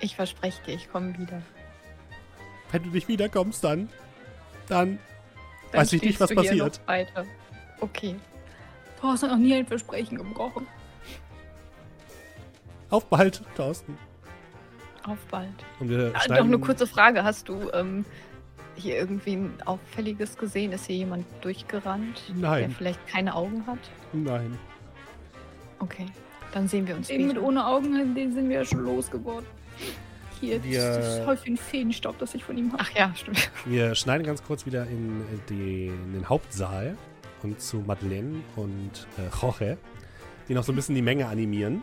Ich 0.01 0.17
verspreche 0.17 0.63
dir, 0.65 0.75
ich 0.75 0.91
komme 0.91 1.17
wieder. 1.19 1.43
Wenn 2.73 2.83
du 2.85 2.91
nicht 2.91 3.09
wiederkommst, 3.09 3.63
dann. 3.63 3.89
Dann. 4.69 4.99
Dann 5.73 5.81
Weiß 5.81 5.93
ich 5.93 6.03
nicht, 6.03 6.19
was 6.19 6.31
du 6.31 6.41
hier 6.41 6.51
passiert. 6.51 6.81
Noch 6.81 6.89
weiter. 6.89 7.25
Okay. 7.81 8.17
Thorsten 9.01 9.31
hat 9.31 9.37
noch 9.37 9.45
nie 9.45 9.55
ein 9.55 9.67
Versprechen 9.67 10.17
gebrochen. 10.17 10.67
Auf 12.91 13.07
bald, 13.07 13.43
Thorsten. 13.55 13.99
Auf 15.09 15.19
bald. 15.31 15.49
Und 15.81 15.89
wir 15.91 16.09
Ah, 16.09 16.11
Doch 16.19 16.23
schneiden. 16.25 16.47
eine 16.49 16.59
kurze 16.59 16.87
Frage. 16.87 17.25
Hast 17.25 17.49
du 17.49 17.71
ähm, 17.73 18.05
hier 18.77 18.97
irgendwie 18.97 19.35
ein 19.37 19.55
Auffälliges 19.65 20.37
gesehen? 20.37 20.73
Ist 20.73 20.87
hier 20.87 20.97
jemand 20.97 21.27
durchgerannt, 21.41 22.23
der 22.29 22.37
Nein, 22.37 22.71
vielleicht 22.77 23.07
keine 23.09 23.35
Augen 23.35 23.67
hat? 23.67 23.79
nein. 24.13 24.59
Okay. 25.81 26.07
Dann 26.53 26.67
sehen 26.67 26.87
wir 26.89 26.97
uns 26.97 27.09
mit 27.09 27.21
später. 27.21 27.43
ohne 27.43 27.67
Augen, 27.67 28.15
den 28.15 28.33
sind 28.35 28.49
wir 28.49 28.57
ja 28.57 28.65
schon 28.65 28.81
losgeworden. 28.85 29.47
Hier, 30.41 30.63
Wir- 30.65 30.81
das 30.99 31.27
Häufchen 31.27 31.57
Feenstaub, 31.57 32.19
das 32.19 32.35
ich 32.35 32.43
von 32.45 32.57
ihm 32.57 32.73
habe. 32.73 32.83
Ach 32.87 32.91
ja, 32.97 33.13
stimmt. 33.15 33.51
Wir 33.67 33.95
schneiden 33.95 34.25
ganz 34.27 34.43
kurz 34.43 34.65
wieder 34.67 34.85
in, 34.87 35.23
die, 35.49 35.87
in 35.89 36.13
den 36.15 36.29
Hauptsaal 36.29 36.97
und 37.43 37.61
zu 37.61 37.79
Madeleine 37.79 38.37
und 38.57 39.07
äh, 39.19 39.23
Jorge, 39.41 39.79
die 40.49 40.55
noch 40.55 40.65
so 40.65 40.73
ein 40.73 40.77
bisschen 40.77 40.95
die 40.95 41.03
Menge 41.03 41.27
animieren. 41.27 41.83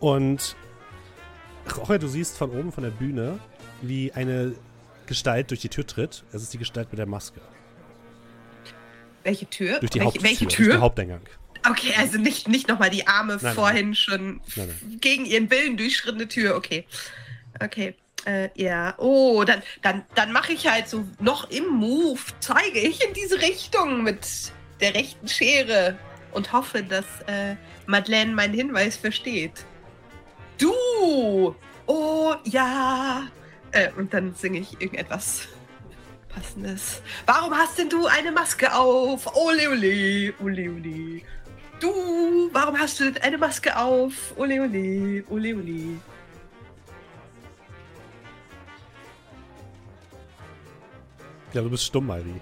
Und 0.00 0.56
Jorge, 1.68 1.98
du 1.98 2.08
siehst 2.08 2.36
von 2.36 2.50
oben 2.50 2.72
von 2.72 2.84
der 2.84 2.90
Bühne, 2.90 3.38
wie 3.82 4.12
eine 4.12 4.54
Gestalt 5.06 5.50
durch 5.50 5.60
die 5.60 5.68
Tür 5.68 5.86
tritt. 5.86 6.24
Es 6.32 6.42
ist 6.42 6.52
die 6.52 6.58
Gestalt 6.58 6.88
mit 6.90 6.98
der 6.98 7.06
Maske. 7.06 7.40
Welche 9.24 9.46
Tür? 9.46 9.78
Durch 9.78 9.90
die 9.90 9.98
welche, 10.00 10.06
Haupttür. 10.06 10.22
welche 10.24 10.44
Durch 10.44 10.54
Tür? 10.54 10.72
den 10.74 10.80
Haupteingang. 10.80 11.20
Okay, 11.68 11.94
also 11.96 12.18
nicht, 12.18 12.48
nicht 12.48 12.66
nochmal 12.68 12.90
die 12.90 13.06
arme, 13.06 13.38
nein. 13.40 13.54
vorhin 13.54 13.94
schon 13.94 14.40
Nein, 14.56 14.68
nein. 14.68 14.98
gegen 15.00 15.24
ihren 15.26 15.48
Willen 15.50 15.76
durchschrittene 15.76 16.26
Tür. 16.26 16.56
Okay. 16.56 16.86
Okay. 17.62 17.94
Äh, 18.24 18.48
ja. 18.60 18.94
Oh, 18.98 19.44
dann, 19.44 19.62
dann, 19.82 20.04
dann 20.14 20.32
mache 20.32 20.52
ich 20.52 20.66
halt 20.68 20.88
so 20.88 21.06
noch 21.20 21.50
im 21.50 21.68
Move, 21.68 22.20
zeige 22.40 22.80
ich 22.80 23.04
in 23.06 23.14
diese 23.14 23.40
Richtung 23.40 24.02
mit 24.02 24.26
der 24.80 24.94
rechten 24.94 25.28
Schere 25.28 25.96
und 26.32 26.52
hoffe, 26.52 26.82
dass 26.82 27.04
äh, 27.26 27.54
Madeleine 27.86 28.32
meinen 28.32 28.54
Hinweis 28.54 28.96
versteht. 28.96 29.64
Du! 30.58 31.54
Oh, 31.86 32.34
ja! 32.44 33.24
Äh, 33.72 33.90
und 33.96 34.12
dann 34.12 34.34
singe 34.34 34.58
ich 34.60 34.80
irgendetwas 34.80 35.48
Passendes. 36.28 37.02
Warum 37.26 37.54
hast 37.54 37.78
denn 37.78 37.88
du 37.88 38.06
eine 38.06 38.32
Maske 38.32 38.74
auf? 38.74 39.26
Ole, 39.34 39.68
ole, 39.70 40.34
ole, 40.40 40.70
ole. 40.70 41.22
Du, 41.80 42.50
warum 42.52 42.78
hast 42.78 43.00
du 43.00 43.12
eine 43.22 43.38
Maske 43.38 43.76
auf? 43.76 44.32
Ole, 44.36 44.62
ole, 44.62 45.24
ole, 45.28 45.56
ole. 45.56 46.00
Ja, 51.52 51.60
du 51.60 51.68
bist 51.68 51.84
stumm, 51.84 52.06
Mairi. 52.06 52.40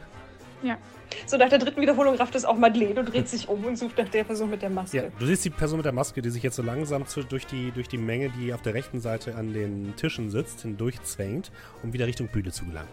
So 1.27 1.37
nach 1.37 1.49
der 1.49 1.59
dritten 1.59 1.81
Wiederholung 1.81 2.17
rafft 2.17 2.35
es 2.35 2.45
auch 2.45 2.57
Madeleine 2.57 3.01
und 3.01 3.13
dreht 3.13 3.29
sich 3.29 3.49
um 3.49 3.65
und 3.65 3.77
sucht 3.77 3.99
nach 3.99 4.09
der 4.09 4.25
Person 4.25 4.51
mit 4.51 4.63
der 4.63 4.71
Maske. 4.71 4.97
Ja, 4.97 5.03
du 5.19 5.27
siehst 5.27 5.45
die 5.45 5.51
Person 5.51 5.79
mit 5.79 5.87
der 5.87 5.93
Maske, 5.93 6.23
die 6.23 6.31
sich 6.31 6.43
jetzt 6.43 6.57
so 6.57 6.63
langsam 6.63 7.07
zu, 7.07 7.23
durch, 7.23 7.47
die, 7.47 7.71
durch 7.73 7.89
die 7.89 7.99
Menge, 7.99 8.31
die 8.31 8.53
auf 8.53 8.63
der 8.63 8.75
rechten 8.75 9.01
Seite 9.01 9.35
an 9.35 9.53
den 9.53 9.95
Tischen 9.97 10.31
sitzt, 10.31 10.63
hindurchzwängt, 10.63 11.51
um 11.83 11.93
wieder 11.93 12.07
Richtung 12.07 12.29
Bühne 12.29 12.53
zu 12.53 12.65
gelangen. 12.65 12.89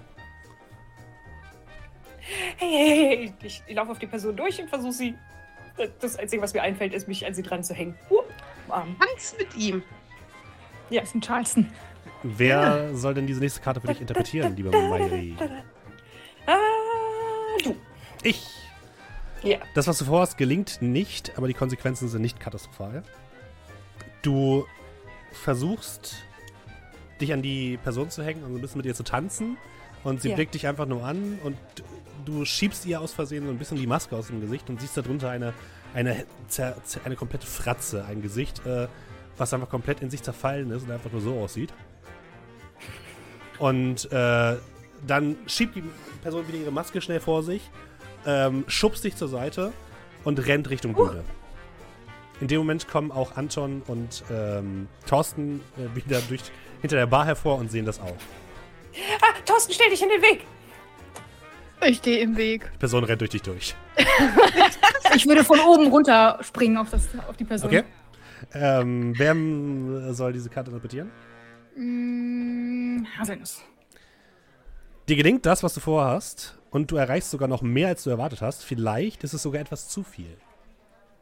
Hey, 2.58 2.70
hey, 2.70 2.88
hey, 2.88 3.18
hey. 3.18 3.34
Ich, 3.44 3.64
ich 3.66 3.76
laufe 3.76 3.92
auf 3.92 4.00
die 4.00 4.08
Person 4.08 4.36
durch 4.36 4.62
und 4.62 4.70
versuche 4.70 4.94
sie. 4.94 5.16
Das 6.00 6.18
Einzige, 6.18 6.42
was 6.42 6.54
mir 6.54 6.64
einfällt, 6.64 6.94
ist, 6.94 7.08
mich 7.08 7.26
an 7.26 7.34
sie 7.34 7.44
dran 7.44 7.64
zu 7.64 7.74
hängen. 7.74 7.96
Uh, 8.10 8.22
mit 9.38 9.56
ihm. 9.56 9.84
Das 10.90 11.04
ist 11.04 11.16
ein 11.16 11.22
Charleston. 11.22 11.72
Wer 12.24 12.96
soll 12.96 13.14
denn 13.14 13.28
diese 13.28 13.40
nächste 13.40 13.62
Karte 13.62 13.80
für 13.80 13.88
dich 13.88 14.02
interpretieren, 14.02 14.56
lieber 14.56 14.72
Mairi? 14.72 15.36
Ah, 16.48 16.56
du. 17.64 17.76
Ich. 18.24 18.48
Ja. 19.44 19.60
Das, 19.76 19.88
was 19.88 20.00
du 20.00 20.06
vorhast, 20.06 20.38
gelingt 20.38 20.82
nicht, 20.82 21.38
aber 21.38 21.48
die 21.48 21.54
Konsequenzen 21.54 22.08
sind 22.08 22.22
nicht 22.22 22.40
katastrophal. 22.40 23.04
Du 24.22 24.66
versuchst, 25.32 26.16
dich 27.22 27.34
an 27.34 27.42
die 27.42 27.78
Person 27.78 28.10
zu 28.10 28.24
hängen 28.24 28.44
und 28.44 28.52
so 28.52 28.56
ein 28.58 28.62
bisschen 28.62 28.78
mit 28.78 28.86
ihr 28.86 28.96
zu 28.96 29.04
tanzen. 29.04 29.58
Und 30.04 30.22
sie 30.22 30.30
Ja. 30.30 30.36
blickt 30.36 30.54
dich 30.54 30.68
einfach 30.68 30.86
nur 30.86 31.04
an 31.04 31.40
und 31.44 31.58
du 32.26 32.46
schiebst 32.46 32.86
ihr 32.86 33.02
aus 33.02 33.14
Versehen 33.14 33.46
so 33.46 33.52
ein 33.52 33.58
bisschen 33.58 33.78
die 33.78 33.88
Maske 33.88 34.16
aus 34.16 34.28
dem 34.28 34.42
Gesicht 34.42 34.70
und 34.70 34.80
siehst 34.80 34.96
darunter 34.98 35.30
eine, 35.30 35.54
eine, 35.94 36.26
eine 37.04 37.16
komplette 37.16 37.48
Fratze, 37.48 38.06
ein 38.06 38.22
Gesicht, 38.22 38.66
äh, 38.66 38.88
was 39.38 39.54
einfach 39.54 39.70
komplett 39.70 40.02
in 40.02 40.10
sich 40.10 40.24
zerfallen 40.24 40.72
ist 40.72 40.84
und 40.84 40.92
einfach 40.92 41.12
nur 41.12 41.22
so 41.22 41.40
aussieht. 41.40 41.74
Und 43.60 44.12
äh, 44.12 44.56
dann 45.06 45.36
schiebt 45.48 45.76
die 45.76 45.84
Person 46.22 46.48
wieder 46.48 46.58
ihre 46.60 46.72
Maske 46.72 47.02
schnell 47.02 47.20
vor 47.20 47.44
sich, 47.44 47.62
ähm, 48.28 48.66
schubst 48.68 49.04
dich 49.04 49.16
zur 49.16 49.30
Seite 49.30 49.74
und 50.24 50.46
rennt 50.46 50.70
Richtung 50.70 50.94
Bühne. 50.94 51.24
In 52.40 52.48
dem 52.48 52.60
Moment 52.60 52.88
kommen 52.88 53.12
auch 53.12 53.36
Anton 53.36 53.82
und 53.88 54.24
ähm, 54.30 54.88
Thorsten 55.08 55.62
äh, 55.78 55.96
wieder 55.96 56.22
durch, 56.22 56.42
hinter 56.82 56.98
der 56.98 57.08
Bar 57.08 57.26
hervor 57.26 57.58
und 57.58 57.72
sehen 57.72 57.86
das 57.86 58.00
auch. 58.00 58.18
Ah, 59.22 59.34
Thorsten, 59.46 59.74
stell 59.74 59.90
dich 59.90 60.04
in 60.04 60.10
den 60.10 60.22
Weg. 60.22 60.46
Ich 61.86 61.98
stehe 61.98 62.20
im 62.20 62.36
Weg. 62.38 62.70
Die 62.74 62.78
Person 62.78 63.04
rennt 63.04 63.22
durch 63.22 63.32
dich 63.32 63.42
durch. 63.42 63.76
Ich 65.16 65.26
würde 65.26 65.44
von 65.44 65.60
oben 65.62 65.88
runter 65.88 66.38
springen 66.42 66.78
auf, 66.78 66.90
das, 66.90 67.08
auf 67.28 67.38
die 67.38 67.46
Person. 67.46 67.70
Okay. 67.70 67.84
Ähm, 68.54 69.14
wer 69.18 70.14
soll 70.14 70.34
diese 70.34 70.50
Karte 70.50 70.70
interpretieren? 70.70 71.10
Mm, 71.76 73.06
Haselnuss. 73.18 73.64
Dir 75.08 75.16
gelingt 75.16 75.46
das, 75.46 75.64
was 75.64 75.74
du 75.74 75.80
vorhast, 75.80 76.57
und 76.72 76.92
du 76.92 76.96
erreichst 76.98 77.32
sogar 77.32 77.48
noch 77.48 77.62
mehr, 77.62 77.88
als 77.90 78.04
du 78.04 78.10
erwartet 78.10 78.42
hast. 78.42 78.64
Vielleicht 78.64 79.24
ist 79.24 79.34
es 79.34 79.42
sogar 79.42 79.62
etwas 79.62 79.88
zu 79.90 80.04
viel. 80.04 80.38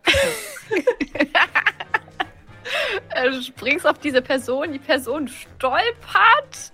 Du 3.31 3.41
springst 3.41 3.87
auf 3.87 3.97
diese 3.99 4.21
Person, 4.21 4.73
die 4.73 4.79
Person 4.79 5.27
stolpert 5.27 6.71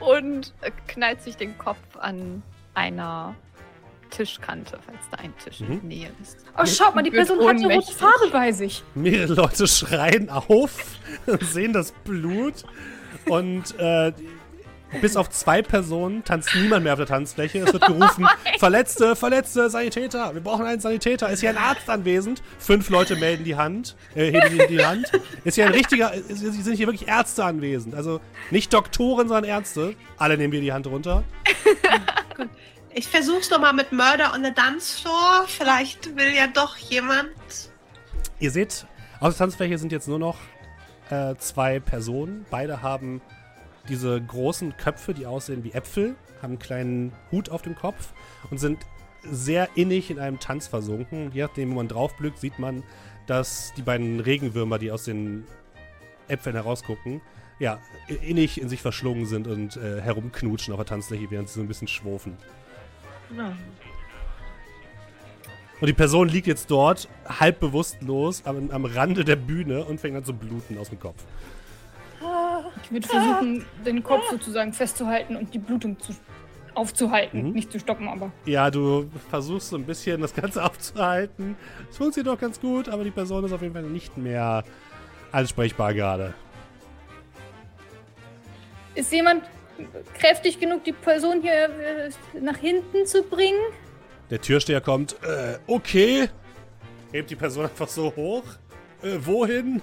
und 0.00 0.52
knallt 0.88 1.22
sich 1.22 1.36
den 1.36 1.56
Kopf 1.56 1.78
an 1.98 2.42
einer 2.74 3.34
Tischkante, 4.10 4.78
falls 4.84 5.08
da 5.10 5.18
ein 5.18 5.32
Tisch 5.38 5.60
in 5.60 5.68
Mhm. 5.68 5.74
der 5.80 5.82
Nähe 5.84 6.10
ist. 6.20 6.44
Oh, 6.58 6.66
schaut 6.66 6.94
mal, 6.94 7.02
die 7.02 7.10
Person 7.10 7.38
hat 7.40 7.56
eine 7.56 7.74
rote. 7.74 7.92
Farbe 7.92 8.28
bei 8.32 8.52
sich. 8.52 8.82
Mehrere 8.94 9.34
Leute 9.34 9.66
schreien 9.68 10.28
auf, 10.28 10.84
sehen 11.40 11.72
das 11.72 11.92
Blut 12.04 12.64
und 13.26 13.78
äh, 13.78 14.12
bis 15.00 15.16
auf 15.16 15.30
zwei 15.30 15.62
Personen 15.62 16.24
tanzt 16.24 16.54
niemand 16.54 16.84
mehr 16.84 16.92
auf 16.92 16.98
der 16.98 17.06
Tanzfläche. 17.06 17.58
Es 17.60 17.72
wird 17.72 17.86
gerufen, 17.86 18.26
Verletzte, 18.58 19.16
Verletzte, 19.16 19.70
Sanitäter. 19.70 20.34
Wir 20.34 20.40
brauchen 20.40 20.66
einen 20.66 20.80
Sanitäter. 20.80 21.28
Ist 21.30 21.40
hier 21.40 21.50
ein 21.50 21.58
Arzt 21.58 21.88
anwesend? 21.88 22.42
Fünf 22.58 22.88
Leute 22.90 23.16
melden 23.16 23.44
die 23.44 23.56
Hand, 23.56 23.96
äh, 24.14 24.32
heben 24.32 24.58
die, 24.58 24.76
die 24.76 24.84
Hand. 24.84 25.10
Ist 25.44 25.54
hier 25.54 25.66
ein 25.66 25.72
richtiger, 25.72 26.12
ist, 26.12 26.38
sind 26.38 26.74
hier 26.76 26.86
wirklich 26.86 27.08
Ärzte 27.08 27.44
anwesend. 27.44 27.94
Also 27.94 28.20
nicht 28.50 28.72
Doktoren, 28.72 29.28
sondern 29.28 29.44
Ärzte. 29.44 29.94
Alle 30.16 30.36
nehmen 30.36 30.52
wir 30.52 30.60
die 30.60 30.72
Hand 30.72 30.86
runter. 30.86 31.24
Ich 32.98 33.08
versuch's 33.08 33.50
nochmal 33.50 33.74
mit 33.74 33.92
Murder 33.92 34.32
on 34.34 34.42
the 34.42 34.54
Dance 34.54 34.98
Floor. 34.98 35.44
Vielleicht 35.46 36.16
will 36.16 36.34
ja 36.34 36.46
doch 36.46 36.78
jemand. 36.78 37.28
Ihr 38.38 38.50
seht, 38.50 38.86
auf 39.20 39.28
der 39.28 39.36
Tanzfläche 39.36 39.76
sind 39.76 39.92
jetzt 39.92 40.08
nur 40.08 40.18
noch 40.18 40.38
äh, 41.10 41.34
zwei 41.36 41.78
Personen. 41.78 42.46
Beide 42.50 42.80
haben 42.80 43.20
diese 43.88 44.20
großen 44.20 44.76
Köpfe, 44.76 45.14
die 45.14 45.26
aussehen 45.26 45.64
wie 45.64 45.72
Äpfel, 45.72 46.14
haben 46.42 46.52
einen 46.52 46.58
kleinen 46.58 47.12
Hut 47.32 47.50
auf 47.50 47.62
dem 47.62 47.74
Kopf 47.74 48.12
und 48.50 48.58
sind 48.58 48.78
sehr 49.22 49.68
innig 49.74 50.10
in 50.10 50.18
einem 50.18 50.38
Tanz 50.38 50.68
versunken. 50.68 51.30
Je 51.32 51.42
nachdem, 51.42 51.70
wo 51.70 51.76
man 51.76 51.88
draufblickt, 51.88 52.38
sieht 52.38 52.58
man, 52.58 52.82
dass 53.26 53.72
die 53.76 53.82
beiden 53.82 54.20
Regenwürmer, 54.20 54.78
die 54.78 54.92
aus 54.92 55.04
den 55.04 55.44
Äpfeln 56.28 56.54
herausgucken, 56.54 57.20
ja, 57.58 57.80
innig 58.22 58.60
in 58.60 58.68
sich 58.68 58.82
verschlungen 58.82 59.26
sind 59.26 59.46
und 59.46 59.76
äh, 59.76 60.00
herumknutschen 60.00 60.74
auf 60.74 60.78
der 60.78 60.86
Tanzfläche, 60.86 61.30
während 61.30 61.48
sie 61.48 61.54
so 61.54 61.60
ein 61.60 61.68
bisschen 61.68 61.88
schwurfen. 61.88 62.36
Und 65.80 65.86
die 65.86 65.92
Person 65.92 66.28
liegt 66.28 66.46
jetzt 66.46 66.70
dort, 66.70 67.08
halb 67.26 67.60
bewusstlos, 67.60 68.44
am, 68.44 68.70
am 68.70 68.84
Rande 68.84 69.24
der 69.24 69.36
Bühne 69.36 69.84
und 69.84 70.00
fängt 70.00 70.16
an 70.16 70.24
zu 70.24 70.32
bluten 70.32 70.78
aus 70.78 70.90
dem 70.90 71.00
Kopf. 71.00 71.22
Ich 72.82 72.92
würde 72.92 73.08
versuchen, 73.08 73.64
den 73.84 74.02
Kopf 74.02 74.30
sozusagen 74.30 74.72
festzuhalten 74.72 75.36
und 75.36 75.52
die 75.54 75.58
Blutung 75.58 75.98
zu, 75.98 76.14
aufzuhalten. 76.74 77.48
Mhm. 77.48 77.52
Nicht 77.52 77.72
zu 77.72 77.80
stoppen, 77.80 78.08
aber. 78.08 78.30
Ja, 78.44 78.70
du 78.70 79.10
versuchst 79.30 79.70
so 79.70 79.76
ein 79.76 79.84
bisschen 79.84 80.20
das 80.20 80.34
Ganze 80.34 80.62
aufzuhalten. 80.64 81.56
Es 81.90 81.96
funktioniert 81.96 82.34
doch 82.34 82.40
ganz 82.40 82.60
gut, 82.60 82.88
aber 82.88 83.04
die 83.04 83.10
Person 83.10 83.44
ist 83.44 83.52
auf 83.52 83.62
jeden 83.62 83.74
Fall 83.74 83.82
nicht 83.82 84.16
mehr 84.16 84.64
ansprechbar 85.32 85.94
gerade. 85.94 86.34
Ist 88.94 89.12
jemand 89.12 89.44
kräftig 90.14 90.58
genug, 90.58 90.84
die 90.84 90.92
Person 90.92 91.42
hier 91.42 91.52
äh, 91.52 92.10
nach 92.40 92.56
hinten 92.56 93.06
zu 93.06 93.22
bringen? 93.22 93.58
Der 94.30 94.40
Türsteher 94.40 94.80
kommt. 94.80 95.16
Äh, 95.22 95.58
okay. 95.66 96.28
Hebt 97.12 97.30
die 97.30 97.36
Person 97.36 97.64
einfach 97.64 97.88
so 97.88 98.12
hoch. 98.16 98.44
Äh, 99.02 99.18
wohin? 99.20 99.82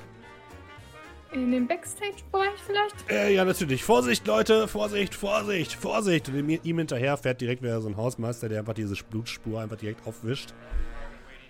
In 1.33 1.51
den 1.51 1.67
Backstage-Bereich 1.67 2.59
vielleicht? 2.65 3.09
Äh, 3.09 3.33
ja, 3.33 3.43
natürlich. 3.43 3.83
Vorsicht, 3.83 4.27
Leute. 4.27 4.67
Vorsicht, 4.67 5.15
Vorsicht, 5.15 5.73
Vorsicht. 5.73 6.29
Und 6.29 6.47
ihm, 6.63 6.77
hinterher 6.77 7.17
fährt 7.17 7.41
direkt 7.41 7.63
wieder 7.63 7.81
so 7.81 7.89
ein 7.89 7.97
Hausmeister, 7.97 8.49
der 8.49 8.59
einfach 8.59 8.75
diese 8.75 8.95
Blutspur 9.03 9.59
einfach 9.59 9.77
direkt 9.77 10.05
aufwischt. 10.05 10.53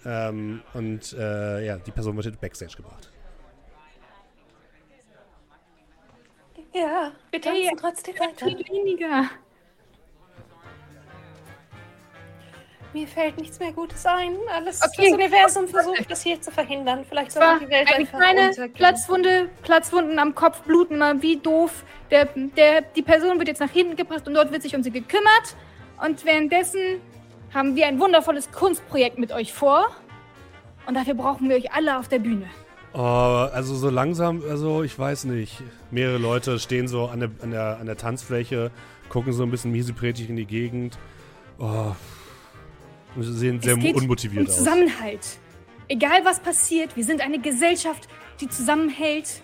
Ähm, 0.06 0.62
und 0.74 1.14
äh, 1.14 1.66
ja, 1.66 1.78
die 1.78 1.92
Person 1.92 2.16
wird 2.16 2.28
in 2.28 2.32
den 2.34 2.40
Backstage 2.40 2.78
gebracht. 2.78 3.12
Ja, 6.74 7.12
wir 7.30 7.42
tanzen 7.42 7.62
Hey, 7.62 7.76
trotzdem 7.78 8.16
weiter. 8.16 8.48
Viel 8.48 8.58
weniger. 8.70 9.30
Mir 12.94 13.08
fällt 13.08 13.38
nichts 13.40 13.60
mehr 13.60 13.72
Gutes 13.72 14.06
ein. 14.06 14.36
Alles 14.56 14.82
Okay. 14.84 15.06
das 15.10 15.14
Universum 15.14 15.68
versucht, 15.68 16.10
das 16.12 16.22
hier 16.22 16.40
zu 16.40 16.52
verhindern. 16.52 17.04
Vielleicht 17.10 17.32
soll 17.32 17.42
die 17.60 17.70
Welt 17.70 17.88
eine 17.88 17.98
einfach 17.98 18.20
kleine 18.20 18.50
untergehen. 18.50 18.74
Platzwunde, 18.74 19.50
Platzwunden 19.64 20.20
am 20.20 20.36
Kopf 20.36 20.62
bluten 20.62 21.00
mal 21.00 21.20
wie 21.22 21.38
doof. 21.38 21.84
Der, 22.12 22.26
der, 22.26 22.82
die 22.82 23.02
Person 23.02 23.40
wird 23.40 23.48
jetzt 23.48 23.62
nach 23.62 23.72
hinten 23.72 23.96
gebracht 23.96 24.28
und 24.28 24.36
dort 24.36 24.52
wird 24.52 24.62
sich 24.62 24.76
um 24.76 24.84
sie 24.84 24.92
gekümmert. 24.92 25.56
Und 26.06 26.24
währenddessen 26.24 27.02
haben 27.52 27.76
wir 27.76 27.88
ein 27.88 28.00
wundervolles 28.00 28.52
Kunstprojekt 28.52 29.18
mit 29.18 29.32
euch 29.32 29.54
vor. 29.54 29.88
Und 30.86 30.94
dafür 30.96 31.16
brauchen 31.16 31.50
wir 31.50 31.56
euch 31.56 31.72
alle 31.74 31.98
auf 31.98 32.08
der 32.10 32.20
Bühne. 32.20 32.46
Oh, 32.94 33.00
also 33.00 33.74
so 33.74 33.90
langsam, 33.90 34.44
also 34.48 34.84
ich 34.84 34.98
weiß 35.00 35.24
nicht. 35.24 35.64
Mehrere 35.90 36.20
Leute 36.20 36.60
stehen 36.60 36.88
so 36.88 37.06
an 37.08 37.22
der, 37.22 37.32
an 37.42 37.50
der, 37.50 37.78
an 37.80 37.88
der 37.88 37.98
Tanzfläche, 37.98 38.70
gucken 39.10 39.34
so 39.34 39.42
ein 39.42 39.50
bisschen 39.50 39.72
mieseprätig 39.72 40.30
in 40.30 40.36
die 40.36 40.46
Gegend. 40.46 41.00
Oh. 41.58 41.94
Und 43.16 43.24
sie 43.24 43.34
sehen 43.38 43.62
sehr 43.62 43.74
es 43.76 43.80
geht 43.80 43.96
unmotiviert 43.96 44.46
um 44.46 44.52
aus. 44.52 44.58
Zusammenhalt. 44.58 45.26
Egal 45.88 46.24
was 46.26 46.40
passiert, 46.40 46.96
wir 46.96 47.04
sind 47.04 47.22
eine 47.22 47.40
Gesellschaft, 47.40 48.08
die 48.40 48.50
zusammenhält. 48.50 49.42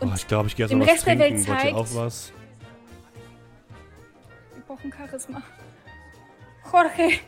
Oh, 0.00 0.08
ich 0.14 0.26
glaube, 0.26 0.48
ich 0.48 0.56
gehe 0.56 0.64
jetzt 0.64 0.70
dem 0.70 0.78
mal 0.78 0.86
was 0.86 0.94
Rest 0.94 1.06
der 1.06 1.16
trinken. 1.16 1.38
Welt 1.38 1.48
Wollt 1.48 1.58
ihr 1.58 1.62
zeigt- 1.62 1.74
auch 1.76 1.94
was? 1.94 2.32
Wir 4.54 4.62
brauchen 4.66 4.92
Charisma. 4.92 5.42
Jorge, 6.72 7.18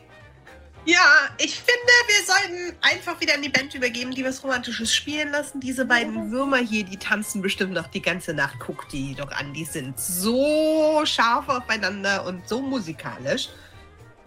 Ja, 0.85 1.01
ich 1.37 1.55
finde, 1.55 1.91
wir 2.07 2.25
sollten 2.25 2.77
einfach 2.81 3.19
wieder 3.19 3.33
an 3.35 3.41
die 3.41 3.49
Band 3.49 3.73
übergeben, 3.75 4.11
die 4.11 4.23
was 4.23 4.41
Romantisches 4.43 4.93
spielen 4.93 5.31
lassen. 5.31 5.59
Diese 5.59 5.83
beiden 5.85 6.31
Würmer 6.31 6.57
hier, 6.57 6.83
die 6.85 6.95
tanzen 6.97 7.41
bestimmt 7.41 7.73
noch 7.73 7.87
die 7.87 8.01
ganze 8.01 8.33
Nacht. 8.33 8.55
Guck 8.59 8.87
die 8.89 9.13
doch 9.15 9.31
an, 9.31 9.53
die 9.53 9.65
sind 9.65 9.99
so 9.99 11.01
scharf 11.05 11.49
aufeinander 11.49 12.25
und 12.25 12.47
so 12.47 12.61
musikalisch. 12.61 13.49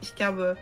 Ich 0.02 0.14
glaube 0.14 0.56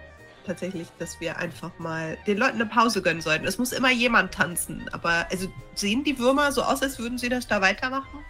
tatsächlich, 0.48 0.88
dass 0.98 1.20
wir 1.20 1.36
einfach 1.36 1.70
mal 1.78 2.18
den 2.26 2.38
Leuten 2.38 2.56
eine 2.56 2.66
Pause 2.66 3.02
gönnen 3.02 3.22
sollten. 3.22 3.46
Es 3.46 3.58
muss 3.58 3.70
immer 3.72 3.92
jemand 3.92 4.34
tanzen. 4.34 4.88
Aber 4.92 5.26
also 5.30 5.52
sehen 5.74 6.02
die 6.02 6.18
Würmer 6.18 6.50
so 6.50 6.62
aus, 6.62 6.82
als 6.82 6.98
würden 6.98 7.18
sie 7.18 7.28
das 7.28 7.46
da 7.46 7.60
weitermachen? 7.60 8.24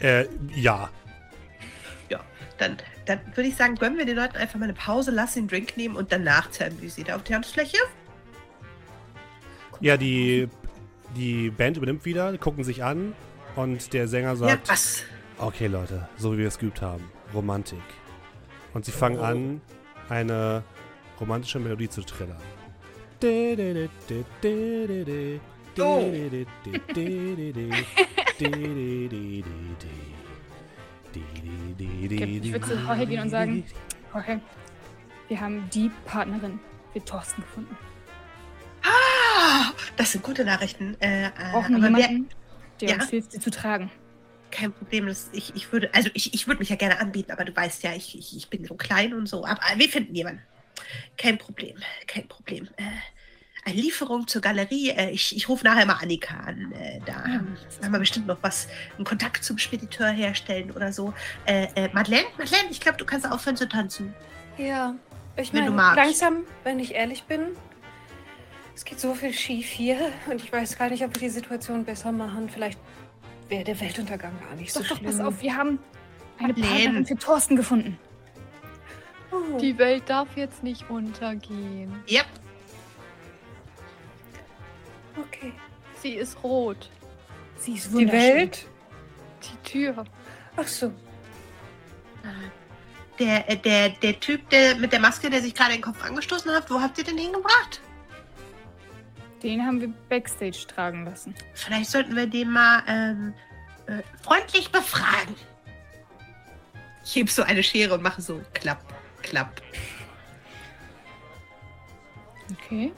Äh, 0.00 0.26
ja. 0.54 0.88
Dann, 2.58 2.76
dann 3.06 3.18
würde 3.34 3.48
ich 3.48 3.56
sagen, 3.56 3.74
gönnen 3.74 3.98
wir 3.98 4.06
den 4.06 4.16
Leuten 4.16 4.36
einfach 4.36 4.58
mal 4.60 4.66
eine 4.66 4.74
Pause, 4.74 5.10
lass 5.10 5.34
den 5.34 5.48
Drink 5.48 5.76
nehmen 5.76 5.96
und 5.96 6.12
danach 6.12 6.50
zerren 6.52 6.80
wir 6.80 6.88
sie 6.88 7.02
da 7.02 7.16
auf 7.16 7.24
die 7.24 7.32
Tanzfläche. 7.32 7.76
Ja, 9.80 9.96
die, 9.96 10.48
die 11.16 11.50
Band 11.50 11.76
übernimmt 11.76 12.04
wieder, 12.04 12.38
gucken 12.38 12.62
sich 12.62 12.84
an 12.84 13.12
und 13.56 13.92
der 13.92 14.06
Sänger 14.06 14.30
Ja, 14.30 14.36
sagt, 14.36 14.68
was? 14.68 15.02
okay 15.38 15.66
Leute, 15.66 16.08
so 16.16 16.34
wie 16.34 16.38
wir 16.38 16.48
es 16.48 16.58
geübt 16.58 16.80
haben, 16.80 17.10
Romantik. 17.34 17.82
Und 18.72 18.84
sie 18.84 18.92
fangen 18.92 19.18
an, 19.18 19.60
eine 20.08 20.62
romantische 21.20 21.58
Melodie 21.58 21.88
zu 21.88 22.02
trillern. 22.02 22.40
Oh. 25.78 26.04
ich 31.16 32.52
würde 32.52 32.66
zu 32.66 32.74
Jorge 32.74 33.06
gehen 33.06 33.22
und 33.22 33.30
sagen, 33.30 33.64
Jorge, 34.12 34.40
wir 35.28 35.40
haben 35.40 35.68
die 35.72 35.90
Partnerin 36.06 36.60
für 36.92 37.04
Thorsten 37.04 37.42
gefunden. 37.42 37.76
Ah, 38.82 39.70
das 39.96 40.12
sind 40.12 40.22
gute 40.22 40.44
Nachrichten. 40.44 40.96
Äh, 41.00 41.26
äh, 41.26 41.30
Wir 41.30 41.50
brauchen 41.52 41.74
aber 41.76 41.96
wer, 41.96 42.06
jemanden, 42.08 42.28
der 42.80 42.88
Ja? 42.90 42.94
uns 42.96 43.10
hilft, 43.10 43.32
sie 43.32 43.40
zu 43.40 43.50
tragen. 43.50 43.90
kein 44.50 44.72
Problem. 44.72 45.06
Das, 45.06 45.30
ich, 45.32 45.54
ich 45.56 45.72
würde, 45.72 45.92
also 45.94 46.10
ich, 46.14 46.34
ich 46.34 46.46
würde 46.46 46.58
mich 46.60 46.68
ja 46.68 46.76
gerne 46.76 47.00
anbieten, 47.00 47.32
aber 47.32 47.44
du 47.44 47.56
weißt 47.56 47.82
ja, 47.82 47.92
ich, 47.94 48.16
ich, 48.18 48.36
ich 48.36 48.48
bin 48.50 48.64
so 48.64 48.74
klein 48.74 49.14
und 49.14 49.28
so. 49.28 49.44
Aber 49.44 49.60
wir 49.76 49.88
finden 49.88 50.14
jemanden. 50.14 50.42
Kein 51.16 51.38
Problem, 51.38 51.76
kein 52.06 52.28
Problem. 52.28 52.68
Äh, 52.76 52.82
eine 53.64 53.80
Lieferung 53.80 54.26
zur 54.28 54.42
Galerie. 54.42 54.90
Äh, 54.90 55.10
ich, 55.10 55.34
ich 55.36 55.48
rufe 55.48 55.64
nachher 55.64 55.86
mal 55.86 55.94
Annika 55.94 56.36
an. 56.36 56.72
Äh, 56.72 57.00
da 57.06 57.14
haben 57.24 57.56
haben 57.82 57.92
wir 57.92 57.98
bestimmt 57.98 58.26
noch 58.26 58.38
was, 58.42 58.68
einen 58.96 59.04
Kontakt 59.04 59.44
zum 59.44 59.58
Spediteur 59.58 60.08
herstellen 60.08 60.70
oder 60.70 60.92
so. 60.92 61.14
Äh, 61.46 61.68
äh, 61.74 61.88
Madeleine, 61.92 62.26
Madeleine, 62.36 62.68
ich 62.70 62.80
glaube, 62.80 62.98
du 62.98 63.04
kannst 63.04 63.30
aufhören 63.30 63.56
zu 63.56 63.68
tanzen. 63.68 64.14
Ja, 64.58 64.94
ich 65.36 65.52
meine, 65.52 65.70
langsam, 65.70 66.44
wenn 66.62 66.78
ich 66.78 66.94
ehrlich 66.94 67.24
bin, 67.24 67.56
es 68.74 68.84
geht 68.84 69.00
so 69.00 69.14
viel 69.14 69.32
schief 69.32 69.66
hier 69.66 70.12
und 70.30 70.42
ich 70.42 70.52
weiß 70.52 70.76
gar 70.76 70.90
nicht, 70.90 71.02
ob 71.04 71.14
wir 71.14 71.20
die 71.20 71.30
Situation 71.30 71.84
besser 71.84 72.12
machen. 72.12 72.48
Vielleicht 72.48 72.78
wäre 73.48 73.64
der 73.64 73.80
Weltuntergang 73.80 74.32
gar 74.46 74.54
nicht 74.56 74.72
so 74.72 74.80
Doch, 74.80 74.88
doch, 74.88 74.96
schlimm. 74.98 75.10
pass 75.10 75.20
auf, 75.20 75.40
wir 75.40 75.56
haben 75.56 75.78
eine 76.38 76.48
Madeleine. 76.48 76.74
Partnerin 76.74 77.06
für 77.06 77.16
Thorsten 77.16 77.56
gefunden. 77.56 77.98
Oh. 79.34 79.58
Die 79.58 79.76
Welt 79.78 80.04
darf 80.08 80.28
jetzt 80.36 80.62
nicht 80.62 80.88
untergehen. 80.88 81.92
Yep. 82.08 82.26
okay. 85.18 85.52
Sie 86.00 86.14
ist 86.14 86.42
rot. 86.42 86.90
Sie 87.56 87.74
ist 87.74 87.88
Die 87.88 87.94
wunderschön. 87.94 88.36
Welt? 88.36 88.66
Die 89.42 89.68
Tür. 89.68 90.04
Ach 90.56 90.66
so. 90.66 90.92
Der, 93.18 93.48
äh, 93.50 93.56
der, 93.56 93.90
der 93.90 94.18
Typ 94.20 94.48
der, 94.50 94.76
mit 94.76 94.92
der 94.92 95.00
Maske, 95.00 95.30
der 95.30 95.40
sich 95.40 95.54
gerade 95.54 95.72
den 95.72 95.82
Kopf 95.82 96.02
angestoßen 96.04 96.50
hat, 96.50 96.70
wo 96.70 96.80
habt 96.80 96.98
ihr 96.98 97.04
den 97.04 97.18
hingebracht? 97.18 97.80
Den 99.42 99.64
haben 99.64 99.80
wir 99.80 99.88
Backstage 100.08 100.66
tragen 100.66 101.04
lassen. 101.04 101.34
Vielleicht 101.54 101.90
sollten 101.90 102.16
wir 102.16 102.26
den 102.26 102.50
mal 102.50 102.82
ähm, 102.88 103.34
äh, 103.86 104.02
freundlich 104.22 104.70
befragen. 104.70 105.34
Ich 107.04 107.14
heb 107.16 107.28
so 107.28 107.42
eine 107.42 107.62
Schere 107.62 107.94
und 107.94 108.02
mache 108.02 108.22
so 108.22 108.40
klapp, 108.54 108.82
klapp. 109.24 109.60
Okay. 112.52 112.92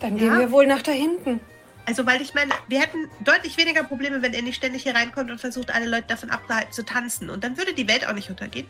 Dann 0.00 0.16
Ja. 0.16 0.18
gehen 0.24 0.38
wir 0.38 0.50
wohl 0.50 0.66
nach 0.66 0.82
da 0.82 0.92
hinten. 0.92 1.40
Also, 1.84 2.06
weil 2.06 2.20
ich 2.22 2.32
meine, 2.34 2.52
wir 2.68 2.80
hätten 2.80 3.10
deutlich 3.24 3.56
weniger 3.56 3.82
Probleme, 3.82 4.22
wenn 4.22 4.34
er 4.34 4.42
nicht 4.42 4.54
ständig 4.56 4.84
hier 4.84 4.94
reinkommt 4.94 5.30
und 5.30 5.40
versucht, 5.40 5.74
alle 5.74 5.86
Leute 5.88 6.06
davon 6.08 6.30
abzuhalten 6.30 6.72
zu 6.72 6.84
tanzen. 6.84 7.28
Und 7.28 7.42
dann 7.42 7.56
würde 7.56 7.74
die 7.74 7.88
Welt 7.88 8.06
auch 8.06 8.12
nicht 8.12 8.30
untergehen. 8.30 8.66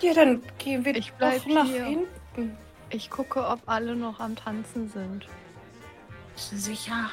Ja, 0.00 0.14
dann 0.14 0.42
gehen 0.58 0.84
wir 0.84 0.94
Ich 0.94 1.12
bleib 1.14 1.42
doch 1.44 1.46
nach 1.54 1.64
hier. 1.64 1.84
hinten. 1.84 2.56
Ich 2.90 3.10
gucke, 3.10 3.44
ob 3.44 3.60
alle 3.66 3.96
noch 3.96 4.20
am 4.20 4.36
Tanzen 4.36 4.88
sind. 4.90 5.26
Sicher. 6.36 7.10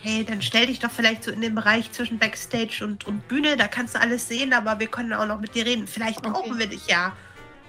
Okay, 0.00 0.24
dann 0.24 0.40
stell 0.42 0.66
dich 0.66 0.78
doch 0.78 0.90
vielleicht 0.90 1.24
so 1.24 1.30
in 1.30 1.40
den 1.40 1.54
Bereich 1.54 1.90
zwischen 1.92 2.18
Backstage 2.18 2.84
und, 2.84 3.06
und 3.06 3.26
Bühne. 3.28 3.56
Da 3.56 3.66
kannst 3.68 3.94
du 3.94 4.00
alles 4.00 4.28
sehen, 4.28 4.52
aber 4.52 4.78
wir 4.78 4.86
können 4.86 5.12
auch 5.12 5.26
noch 5.26 5.40
mit 5.40 5.54
dir 5.54 5.66
reden. 5.66 5.86
Vielleicht 5.86 6.18
Okay. 6.18 6.30
brauchen 6.30 6.58
wir 6.58 6.66
dich 6.66 6.86
ja. 6.86 7.16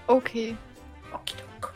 Okay. 0.08 0.56
Okidok. 1.11 1.74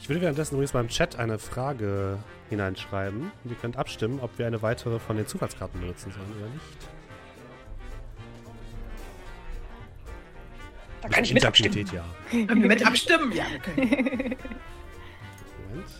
Ich 0.00 0.08
würde 0.08 0.22
währenddessen 0.22 0.54
übrigens 0.54 0.72
beim 0.72 0.88
Chat 0.88 1.16
eine 1.16 1.38
Frage 1.38 2.18
hineinschreiben. 2.48 3.30
Und 3.44 3.50
ihr 3.50 3.56
könnt 3.56 3.76
abstimmen, 3.76 4.18
ob 4.20 4.36
wir 4.38 4.46
eine 4.46 4.60
weitere 4.62 4.98
von 4.98 5.16
den 5.16 5.26
Zufallskarten 5.26 5.80
benutzen 5.80 6.10
sollen 6.12 6.32
oder 6.36 6.48
nicht. 6.50 6.88
Da 11.02 11.08
kann 11.08 11.24
ich 11.24 11.32
mit 11.32 11.44
abstimmen. 11.46 11.90
Ja. 11.92 12.04
Können 12.30 12.62
wir 12.62 12.68
mit 12.68 12.86
abstimmen? 12.86 13.32
Ja, 13.32 13.44
wir 13.50 13.58
können. 13.60 14.36
Moment. 15.70 15.90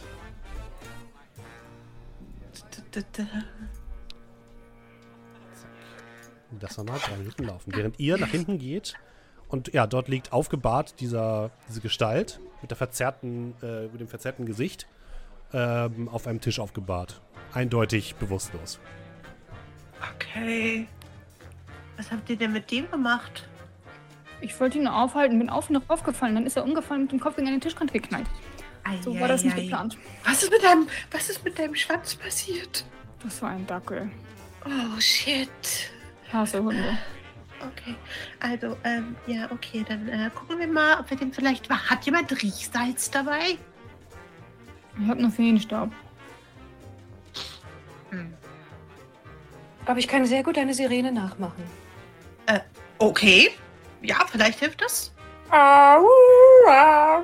Das 6.59 6.77
nochmal 6.77 6.99
drei 6.99 7.17
Minuten 7.17 7.44
laufen. 7.44 7.73
Während 7.75 7.99
ihr 8.01 8.19
nach 8.19 8.28
hinten 8.28 8.59
geht 8.59 8.94
und 9.49 9.73
ja, 9.73 9.86
dort 9.86 10.09
liegt 10.09 10.33
aufgebahrt 10.33 11.01
dieser, 11.01 11.51
diese 11.69 11.81
Gestalt 11.81 12.41
mit, 12.62 12.70
der 12.70 12.77
verzerrten, 12.77 13.55
äh, 13.62 13.89
mit 13.89 14.01
dem 14.01 14.09
verzerrten 14.09 14.47
Gesicht 14.47 14.86
ähm, 15.52 16.09
auf 16.09 16.27
einem 16.27 16.41
Tisch 16.41 16.60
aufgebahrt. 16.60 17.20
Eindeutig 17.52 18.15
bewusstlos. 18.17 18.78
Okay. 20.15 20.86
Was 21.97 22.10
habt 22.10 22.31
ihr 22.31 22.36
denn 22.36 22.52
mit 22.52 22.70
dem 22.70 22.91
gemacht? 22.91 23.49
Ich 24.41 24.59
wollte 24.59 24.78
ihn 24.78 24.85
nur 24.85 24.97
aufhalten, 24.97 25.39
bin 25.39 25.51
auf 25.51 25.69
ihn 25.69 25.75
noch 25.75 25.89
aufgefallen. 25.89 26.35
Dann 26.35 26.47
ist 26.47 26.57
er 26.57 26.65
umgefallen 26.65 27.02
mit 27.02 27.12
dem 27.12 27.20
Kopf 27.20 27.36
gegen 27.36 27.49
den 27.49 27.60
Tischkant 27.60 27.93
geknallt. 27.93 28.27
So 29.02 29.18
war 29.18 29.28
das 29.28 29.44
nicht 29.44 29.57
geplant. 29.57 29.97
Was 30.25 30.42
ist 30.42 30.50
mit 30.50 30.62
deinem, 30.62 30.89
was 31.10 31.31
ist 31.31 31.44
mit 31.44 31.59
deinem 31.59 31.75
Schwanz 31.75 32.15
passiert? 32.15 32.84
Das 33.23 33.41
war 33.42 33.50
ein 33.50 33.67
Dackel. 33.67 34.10
Oh 34.65 35.00
shit. 35.00 35.91
Hasse 36.33 36.62
Hunde. 36.62 36.99
Okay, 37.60 37.94
also, 38.41 38.76
ähm, 38.84 39.17
ja, 39.26 39.50
okay, 39.50 39.84
dann 39.86 40.09
äh, 40.09 40.31
gucken 40.34 40.59
wir 40.59 40.67
mal, 40.67 40.99
ob 40.99 41.10
wir 41.10 41.17
den 41.17 41.33
vielleicht. 41.33 41.68
Hat 41.68 42.05
jemand 42.07 42.31
Riechsalz 42.42 43.10
dabei? 43.10 43.59
Ich 44.99 45.09
hab 45.09 45.18
nur 45.18 45.31
Feenstaub. 45.31 45.91
Aber 49.84 49.99
ich 49.99 50.09
kann 50.09 50.25
sehr 50.25 50.42
gut 50.42 50.57
eine 50.57 50.73
Sirene 50.73 51.12
nachmachen. 51.12 51.65
Okay. 52.99 53.50
Ja, 54.02 54.26
vielleicht 54.31 54.59
hilft 54.59 54.83
das. 54.83 55.12
Au, 55.50 56.07
au. 56.68 57.23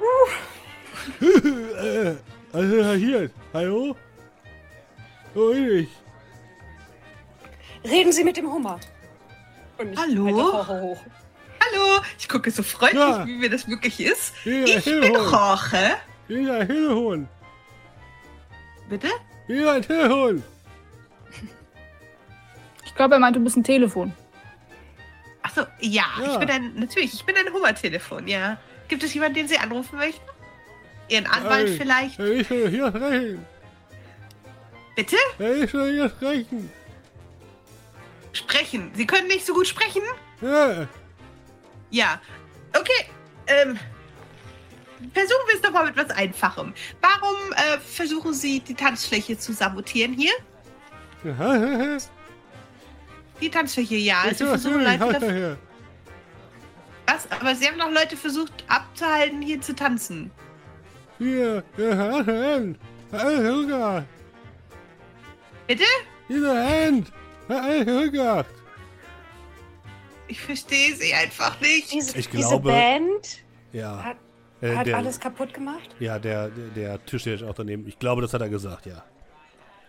Also 2.53 2.93
hier, 2.95 3.31
hallo? 3.53 3.97
Wo 5.35 5.53
bin 5.53 5.79
ich? 5.81 5.89
Reden 7.91 8.13
Sie 8.13 8.25
mit 8.25 8.37
dem 8.37 8.51
Hummer. 8.51 8.81
Und 9.79 9.93
ich 9.93 9.99
Hallo? 9.99 10.29
Roche. 10.29 10.97
Hallo, 11.61 12.01
ich 12.19 12.29
gucke 12.29 12.51
so 12.51 12.63
freundlich, 12.63 13.01
Ja. 13.01 13.27
wie 13.27 13.37
mir 13.37 13.51
das 13.51 13.69
wirklich 13.69 14.01
ist. 14.01 14.35
Hier, 14.43 14.65
Ich 14.67 14.85
bin 14.85 15.03
Telefon. 15.03 15.33
Jorge. 15.33 15.97
Hier, 16.29 16.55
ein 16.55 16.67
Telefon. 16.69 17.29
Bitte? 18.89 19.09
Hier, 19.47 19.73
ein 19.73 19.83
Telefon. 19.83 20.43
Ich 22.85 22.95
glaube, 22.95 23.15
er 23.17 23.19
meint, 23.21 23.37
du 23.37 23.41
bist 23.41 23.57
ein 23.57 23.65
Telefon. 23.65 24.13
Achso, 25.43 25.63
ja, 25.81 26.05
Ja. 26.23 26.33
ich 26.33 26.39
bin 26.39 26.51
ein, 26.51 26.75
natürlich, 26.77 27.13
ich 27.15 27.25
bin 27.25 27.37
ein 27.37 27.53
Hummertelefon, 27.53 28.27
ja. 28.27 28.59
Gibt 28.89 29.03
es 29.03 29.13
jemanden, 29.15 29.35
den 29.35 29.49
Sie 29.49 29.59
anrufen 29.59 29.97
möchten? 29.99 30.23
Ihren 31.09 31.27
Anwalt 31.27 31.69
Nein. 31.69 31.79
vielleicht? 31.79 32.19
Ich 32.19 32.51
will 32.51 32.69
hier 32.69 32.89
sprechen. 32.89 33.47
Bitte? 34.97 35.17
Ich 35.39 35.73
will 35.73 35.93
hier 35.93 36.09
sprechen. 36.09 36.71
Sprechen. 38.33 38.91
Sie 38.95 39.07
können 39.07 39.29
nicht 39.29 39.47
so 39.47 39.55
gut 39.55 39.67
sprechen? 39.67 40.03
Ja. 40.41 40.87
Ja. 41.91 42.21
Okay, 42.79 43.07
ähm. 43.47 43.79
Versuchen 45.13 45.47
wir 45.47 45.55
es 45.55 45.61
doch 45.61 45.73
mal 45.73 45.85
mit 45.85 45.97
was 45.97 46.11
Einfachem. 46.11 46.73
Warum 47.03 47.37
äh, 47.53 47.79
versuchen 47.79 48.33
Sie, 48.33 48.61
die 48.61 48.75
Tanzfläche 48.75 49.39
zu 49.39 49.53
sabotieren 49.53 50.15
hier? 50.15 50.33
Die 53.41 53.51
Tanzfläche, 53.51 53.97
ja. 53.97 54.23
Ich 54.25 54.29
Also 54.31 54.47
versuchen 54.47 54.83
Leute 54.83 55.01
was? 57.07 57.31
Aber 57.31 57.55
Sie 57.55 57.67
haben 57.69 57.79
doch 57.79 57.91
Leute 57.91 58.17
versucht 58.17 58.65
abzuhalten, 58.69 59.43
hier 59.43 59.61
zu 59.61 59.75
tanzen. 59.75 60.31
Hier, 61.19 61.63
der 61.79 61.97
Hand. 61.97 62.79
Alles 63.13 63.55
rückgrat. 63.55 64.05
Bitte? 65.67 65.85
Diese 66.29 66.69
Hand. 66.69 67.13
Alles 67.49 67.87
rückgrat. 67.87 68.47
Ich 70.29 70.41
verstehe 70.41 70.95
Sie 70.97 71.15
einfach 71.15 71.61
nicht. 71.61 71.93
Diese, 71.93 72.19
Ich 72.19 72.29
diese 72.29 72.49
glaube- 72.49 72.71
Band 72.71 73.45
Ja. 73.73 74.03
hat, 74.03 74.17
Äh, 74.61 74.75
hat 74.75 74.87
der, 74.87 74.97
alles 74.97 75.21
kaputt 75.21 75.53
gemacht. 75.55 75.95
Ja, 76.01 76.19
der, 76.19 76.49
der, 76.49 76.69
der 76.69 77.07
Tisch 77.07 77.23
steht 77.23 77.43
auch 77.43 77.55
daneben. 77.55 77.87
Ich 77.87 77.99
glaube, 77.99 78.23
das 78.23 78.33
hat 78.35 78.41
er 78.41 78.49
gesagt, 78.49 78.87
ja. 78.87 79.05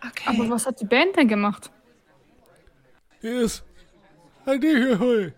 Okay. 0.06 0.24
Aber 0.38 0.50
was 0.50 0.66
hat 0.66 0.80
die 0.80 0.84
Band 0.84 1.16
denn 1.16 1.26
gemacht? 1.26 1.70
Hier 3.20 3.40
ist 3.40 3.64
an 4.46 4.60
dem 4.60 4.76
hier 4.76 4.96
schuld. 4.96 5.34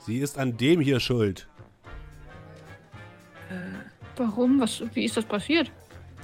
Sie 0.00 0.18
ist 0.18 0.36
an 0.38 0.56
dem 0.56 0.80
hier 0.80 1.00
schuld. 1.00 1.48
Warum? 4.22 4.60
Was, 4.60 4.82
wie 4.94 5.04
ist 5.04 5.16
das 5.16 5.24
passiert? 5.24 5.70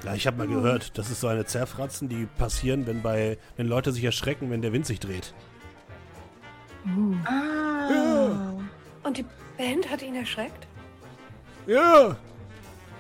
Ja, 0.05 0.15
ich 0.15 0.27
habe 0.29 0.37
mal 0.39 0.47
gehört, 0.47 0.97
das 0.97 1.11
ist 1.11 1.21
so 1.21 1.27
eine 1.27 1.45
Zerfratzen, 1.45 2.09
die 2.09 2.27
passieren, 2.39 2.87
wenn 2.87 3.03
bei 3.03 3.37
wenn 3.57 3.67
Leute 3.67 3.91
sich 3.93 4.05
erschrecken, 4.05 4.51
wenn 4.51 4.63
der 4.63 4.73
Wind 4.73 4.87
sich 4.87 5.01
dreht. 5.01 5.35
Ah. 7.27 8.53
Und 9.03 9.17
die 9.19 9.25
Band 9.57 9.91
hat 9.91 10.03
ihn 10.03 10.15
erschreckt? 10.15 10.67
Ja, 11.67 12.17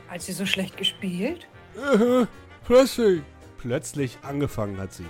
Hat 0.08 0.22
sie 0.22 0.32
so 0.32 0.44
schlecht 0.46 0.76
gespielt? 0.76 1.46
aha, 1.80 2.26
plötzlich. 2.64 3.22
Plötzlich 3.58 4.18
angefangen 4.22 4.78
hat 4.78 4.92
sie. 4.92 5.06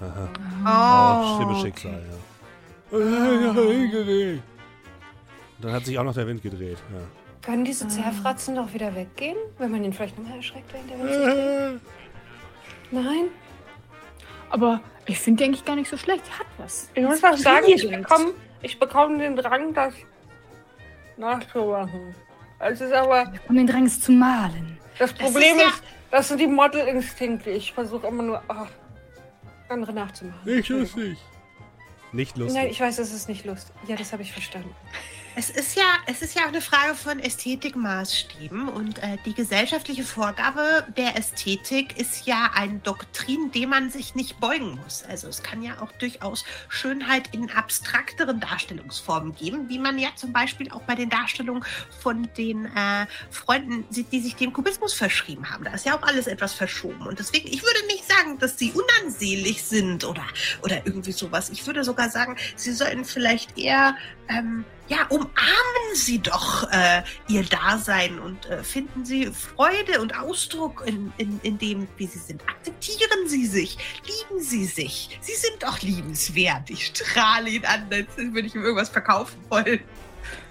Aha. 0.00 0.28
Oh, 0.64 1.32
Oh, 1.32 1.36
schlimmes 1.36 1.60
Schicksal, 1.62 2.02
ja. 2.10 2.98
Und 2.98 3.04
dann 3.04 3.22
hat 3.22 3.24
sich 3.34 3.48
auch 3.48 3.54
der 3.54 3.68
Wind 3.68 3.92
gedreht. 3.92 4.42
Und 5.56 5.64
dann 5.64 5.72
hat 5.72 5.84
sich 5.86 5.98
auch 5.98 6.04
noch 6.04 6.14
der 6.14 6.26
Wind 6.26 6.42
gedreht, 6.42 6.78
ja. 6.92 7.21
Können 7.42 7.64
diese 7.64 7.88
Zerfratzen 7.88 8.54
doch 8.54 8.72
wieder 8.72 8.94
weggehen, 8.94 9.36
wenn 9.58 9.70
man 9.72 9.82
ihn 9.84 9.92
vielleicht 9.92 10.16
nochmal 10.18 10.36
erschreckt, 10.36 10.72
wenn 10.72 10.86
der 10.88 11.70
dreht? 11.72 11.80
Nein? 12.92 13.24
Aber 14.50 14.80
ich 15.06 15.18
finde 15.18 15.38
die 15.42 15.48
eigentlich 15.48 15.64
gar 15.64 15.74
nicht 15.76 15.90
so 15.90 15.96
schlecht. 15.96 16.22
Die 16.26 16.32
hat 16.38 16.46
was. 16.58 16.88
Ich 16.94 17.02
muss 17.02 17.20
mal 17.20 17.36
sagen, 17.36 17.66
ich 17.68 17.88
bekomme, 17.88 18.32
ich 18.60 18.78
bekomme 18.78 19.18
den 19.18 19.34
Drang, 19.36 19.74
das 19.74 19.94
nachzumachen. 21.16 22.14
Es 22.58 22.80
ist 22.80 22.92
aber, 22.92 23.32
Um 23.48 23.56
den 23.56 23.66
Drang, 23.66 23.86
es 23.86 24.00
zu 24.00 24.12
malen. 24.12 24.78
das 24.98 25.10
Das 25.14 25.18
Problem 25.18 25.56
ist 25.56 25.62
ist, 25.62 25.82
ja- 25.82 25.88
das 26.12 26.28
sind 26.28 26.40
die 26.40 26.46
Modelinstinkte. 26.46 27.50
Ich 27.50 27.72
versuche 27.72 28.06
immer 28.06 28.22
nur, 28.22 28.42
ah, 28.48 28.68
andere 29.68 29.92
nachzumachen. 29.92 30.40
Nicht 30.44 30.68
lustig. 30.68 31.18
Nicht 32.12 32.36
lustig. 32.36 32.56
Nein, 32.60 32.70
ich 32.70 32.80
weiß, 32.80 32.98
es 32.98 33.12
ist 33.12 33.28
nicht 33.28 33.44
lustig. 33.46 33.74
Ja, 33.88 33.96
das 33.96 34.12
habe 34.12 34.22
ich 34.22 34.32
verstanden. 34.32 34.74
Es 35.34 35.48
ist 35.48 35.76
ja, 35.76 35.84
es 36.06 36.20
ist 36.20 36.34
ja 36.34 36.42
auch 36.42 36.48
eine 36.48 36.60
Frage 36.60 36.94
von 36.94 37.18
Ästhetikmaßstäben 37.18 38.68
und 38.68 38.98
äh, 38.98 39.16
die 39.24 39.32
gesellschaftliche 39.32 40.04
Vorgabe 40.04 40.86
der 40.98 41.16
Ästhetik 41.16 41.98
ist 41.98 42.26
ja 42.26 42.50
ein 42.54 42.82
Doktrin, 42.82 43.50
dem 43.50 43.70
man 43.70 43.90
sich 43.90 44.14
nicht 44.14 44.40
beugen 44.40 44.78
muss. 44.84 45.02
Also 45.08 45.28
es 45.28 45.42
kann 45.42 45.62
ja 45.62 45.80
auch 45.80 45.90
durchaus 45.92 46.44
Schönheit 46.68 47.32
in 47.32 47.50
abstrakteren 47.50 48.40
Darstellungsformen 48.40 49.34
geben, 49.34 49.70
wie 49.70 49.78
man 49.78 49.98
ja 49.98 50.10
zum 50.16 50.34
Beispiel 50.34 50.70
auch 50.70 50.82
bei 50.82 50.96
den 50.96 51.08
Darstellungen 51.08 51.64
von 51.98 52.28
den 52.36 52.66
äh, 52.66 53.06
Freunden 53.30 53.86
sieht, 53.88 54.12
die 54.12 54.20
sich 54.20 54.36
dem 54.36 54.52
Kubismus 54.52 54.92
verschrieben 54.92 55.48
haben. 55.48 55.64
Da 55.64 55.72
ist 55.72 55.86
ja 55.86 55.96
auch 55.96 56.02
alles 56.02 56.26
etwas 56.26 56.52
verschoben 56.52 57.06
und 57.06 57.18
deswegen, 57.18 57.48
ich 57.48 57.62
würde 57.62 57.86
nicht 57.86 58.04
sagen, 58.06 58.38
dass 58.38 58.58
sie 58.58 58.72
unansehlich 58.72 59.62
sind 59.64 60.04
oder 60.04 60.26
oder 60.62 60.84
irgendwie 60.84 61.12
sowas. 61.12 61.48
Ich 61.48 61.66
würde 61.66 61.84
sogar 61.84 62.10
sagen, 62.10 62.36
sie 62.54 62.72
sollten 62.72 63.06
vielleicht 63.06 63.56
eher 63.56 63.96
ähm, 64.28 64.66
ja, 64.92 65.06
umarmen 65.08 65.94
Sie 65.94 66.18
doch 66.18 66.70
äh, 66.70 67.02
Ihr 67.28 67.44
Dasein 67.44 68.18
und 68.18 68.46
äh, 68.46 68.62
finden 68.62 69.04
Sie 69.04 69.26
Freude 69.26 70.00
und 70.00 70.18
Ausdruck 70.18 70.82
in, 70.86 71.12
in, 71.18 71.40
in 71.42 71.58
dem, 71.58 71.88
wie 71.96 72.06
Sie 72.06 72.18
sind. 72.18 72.42
Akzeptieren 72.48 73.26
Sie 73.26 73.46
sich, 73.46 73.78
lieben 74.04 74.40
Sie 74.42 74.64
sich. 74.64 75.18
Sie 75.20 75.34
sind 75.34 75.62
doch 75.62 75.80
liebenswert. 75.80 76.68
Ich 76.70 76.86
strahle 76.86 77.50
ihn 77.50 77.64
an, 77.64 77.86
als 77.90 78.06
würde 78.16 78.46
ich 78.46 78.54
ihm 78.54 78.62
irgendwas 78.62 78.88
verkaufen 78.90 79.38
wollen. 79.48 79.80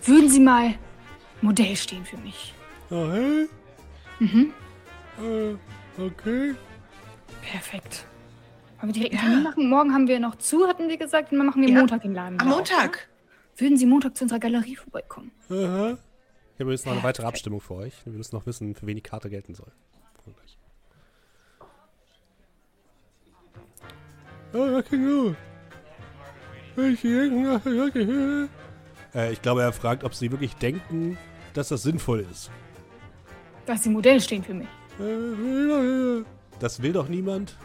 Würden 0.05 0.29
Sie 0.29 0.39
mal 0.39 0.73
Modell 1.41 1.75
stehen 1.75 2.05
für 2.05 2.17
mich? 2.17 2.53
Oh, 2.89 3.11
hä? 3.11 3.47
Mhm. 4.19 4.53
Äh, 5.19 6.01
okay. 6.01 6.55
Perfekt. 7.41 8.05
Wollen 8.79 8.93
wir 8.93 9.01
direkt 9.01 9.13
einen 9.15 9.21
Ja. 9.23 9.29
Termin 9.29 9.43
machen? 9.43 9.69
Morgen 9.69 9.93
haben 9.93 10.07
wir 10.07 10.19
noch 10.19 10.35
zu, 10.37 10.67
hatten 10.67 10.89
wir 10.89 10.97
gesagt, 10.97 11.31
und 11.31 11.37
dann 11.37 11.47
machen 11.47 11.61
wir 11.61 11.69
Ja. 11.69 11.79
Montag 11.79 12.01
den 12.01 12.13
Laden. 12.13 12.39
Am 12.39 12.47
Montag. 12.47 13.07
Würden 13.57 13.77
Sie 13.77 13.85
Montag 13.85 14.15
zu 14.17 14.23
unserer 14.25 14.39
Galerie 14.39 14.75
vorbeikommen? 14.75 15.31
Aha. 15.49 15.97
Ich 16.55 16.59
habe 16.59 16.71
jetzt 16.71 16.85
noch 16.85 16.93
eine 16.93 17.03
weitere 17.03 17.25
Abstimmung 17.25 17.61
für 17.61 17.75
euch. 17.75 17.93
Wir 18.05 18.13
müssen 18.13 18.35
noch 18.35 18.45
wissen, 18.45 18.75
für 18.75 18.85
wen 18.87 18.95
die 18.95 19.01
Karte 19.01 19.29
gelten 19.29 19.55
soll. 19.55 19.71
Oh, 24.53 24.77
denke, 24.77 25.35
okay. 26.77 28.47
Äh, 29.13 29.31
ich 29.33 29.41
glaube, 29.41 29.61
er 29.61 29.71
fragt, 29.73 30.03
ob 30.03 30.13
sie 30.13 30.31
wirklich 30.31 30.55
denken, 30.55 31.17
dass 31.53 31.69
das 31.69 31.83
sinnvoll 31.83 32.25
ist. 32.31 32.51
Dass 33.65 33.83
Sie 33.83 33.89
Modell 33.89 34.19
stehen 34.19 34.43
für 34.43 34.53
mich. 34.53 34.67
Äh, 34.99 36.23
Das 36.59 36.81
will 36.81 36.93
doch 36.93 37.07
niemand. 37.07 37.55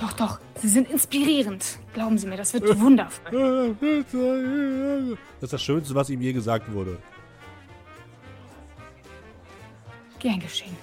Doch, 0.00 0.12
doch. 0.12 0.40
Sie 0.54 0.68
sind 0.68 0.90
inspirierend. 0.90 1.78
Glauben 1.92 2.18
Sie 2.18 2.26
mir, 2.26 2.36
das 2.36 2.54
wird 2.54 2.78
wundervoll. 2.78 3.76
Das 3.80 5.42
ist 5.42 5.52
das 5.52 5.62
Schönste, 5.62 5.94
was 5.94 6.08
ihm 6.10 6.20
je 6.20 6.32
gesagt 6.32 6.72
wurde. 6.72 6.98
Gern 10.18 10.40
geschehen. 10.40 10.76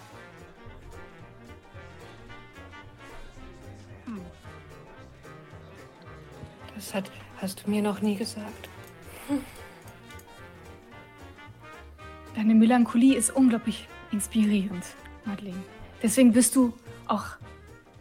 Das 6.76 6.94
hat, 6.94 7.10
hast 7.38 7.66
du 7.66 7.70
mir 7.70 7.82
noch 7.82 8.02
nie 8.02 8.16
gesagt. 8.16 8.70
Deine 12.36 12.54
Melancholie 12.54 13.16
ist 13.16 13.30
unglaublich 13.32 13.88
inspirierend, 14.12 14.84
Madeleine. 15.24 15.64
Deswegen 16.04 16.34
bist 16.34 16.56
du 16.56 16.74
auch 17.08 17.26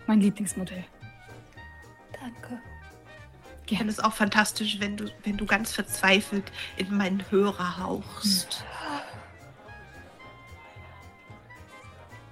mein 0.07 0.21
Lieblingsmodell. 0.21 0.85
Danke. 2.25 2.59
Ich 3.67 3.77
finde 3.77 3.93
es 3.93 4.01
auch 4.01 4.13
fantastisch, 4.13 4.81
wenn 4.81 4.97
du, 4.97 5.11
wenn 5.25 5.37
du 5.37 5.45
ganz 5.45 5.73
verzweifelt 5.73 6.51
in 6.77 6.97
meinen 6.97 7.23
Hörer 7.31 7.79
hauchst. 7.79 8.65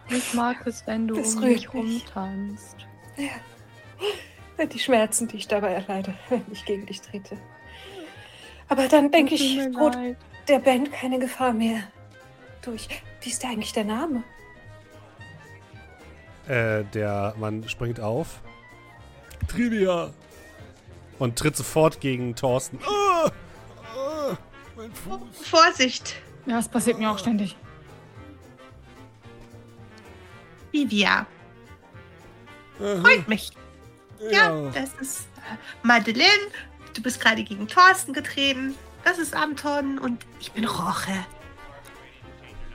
Ich 0.09 0.35
mag 0.35 0.67
es, 0.67 0.87
wenn 0.87 1.09
du 1.09 1.17
Das 1.17 1.35
um 1.35 1.43
mich 1.43 1.73
rumtanzt. 1.73 2.77
Die 4.73 4.79
Schmerzen, 4.79 5.29
die 5.29 5.39
ich 5.39 5.49
dabei 5.49 5.73
erleide, 5.73 6.15
wenn 6.29 6.45
ich 6.51 6.65
gegen 6.65 6.87
dich 6.87 7.01
trete. 7.01 7.37
Aber 8.69 8.89
dann 8.89 9.11
denke 9.11 9.35
ich, 9.35 9.59
droht 9.73 9.99
der 10.49 10.59
Band 10.59 10.93
keine 10.93 11.19
Gefahr 11.19 11.53
mehr 11.53 11.83
durch. 12.63 12.89
Wie 13.21 13.29
ist 13.29 13.43
der 13.43 13.51
eigentlich 13.51 13.73
der 13.73 13.85
Name? 13.85 14.23
Äh, 16.47 16.85
der 16.95 17.35
Mann 17.39 17.69
springt 17.69 18.01
auf. 18.01 18.41
Trivia! 19.49 20.13
Und 21.19 21.39
tritt 21.39 21.57
sofort 21.57 22.01
gegen 22.01 22.35
Thorsten. 22.35 22.79
Ah! 22.87 23.31
Ah! 23.97 24.37
Mein 24.77 24.93
Fuß. 24.93 25.21
Vorsicht, 25.49 26.17
Ja, 26.47 26.57
das 26.57 26.69
passiert 26.69 26.99
mir 26.99 27.11
auch 27.11 27.19
ständig. 27.19 27.57
Aha, 32.81 33.01
Freut 33.01 33.29
mich. 33.29 33.53
Ja, 34.31 34.71
das 34.71 34.95
ist 35.01 35.21
äh, 35.37 35.57
Madeleine. 35.83 36.31
Du 36.95 37.03
bist 37.03 37.21
gerade 37.21 37.43
gegen 37.45 37.69
Thorsten 37.69 38.13
getreten. 38.13 38.75
Das 39.05 39.19
ist 39.19 39.35
Anton 39.35 39.99
und 39.99 40.25
ich 40.41 40.53
bin 40.53 40.65
Roche. 40.65 41.13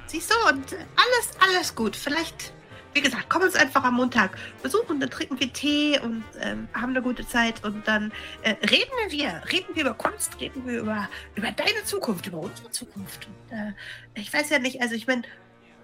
Siehst 0.07 0.31
du, 0.31 0.49
und 0.49 0.73
alles, 0.73 1.31
alles 1.39 1.75
gut. 1.75 1.95
Vielleicht, 1.95 2.53
wie 2.97 3.01
gesagt, 3.01 3.29
komm 3.29 3.43
uns 3.43 3.55
einfach 3.55 3.83
am 3.83 3.93
Montag 3.93 4.35
besuchen, 4.63 4.99
dann 4.99 5.11
trinken 5.11 5.39
wir 5.39 5.53
Tee 5.53 5.99
und 5.99 6.23
ähm, 6.41 6.67
haben 6.73 6.89
eine 6.89 7.03
gute 7.03 7.27
Zeit 7.27 7.63
und 7.63 7.87
dann 7.87 8.11
äh, 8.41 8.55
reden 8.65 8.91
wir. 9.09 9.43
Reden 9.51 9.75
wir 9.75 9.83
über 9.83 9.93
Kunst, 9.93 10.39
reden 10.39 10.65
wir 10.65 10.79
über, 10.79 11.07
über 11.35 11.51
deine 11.51 11.83
Zukunft, 11.85 12.25
über 12.25 12.39
unsere 12.39 12.71
Zukunft. 12.71 13.27
Und, 13.27 13.57
äh, 13.57 13.73
ich 14.15 14.33
weiß 14.33 14.49
ja 14.49 14.57
nicht, 14.57 14.81
also 14.81 14.95
ich 14.95 15.05
meine, 15.05 15.21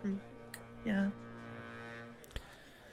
hm, 0.02 0.20
ja. 0.86 1.12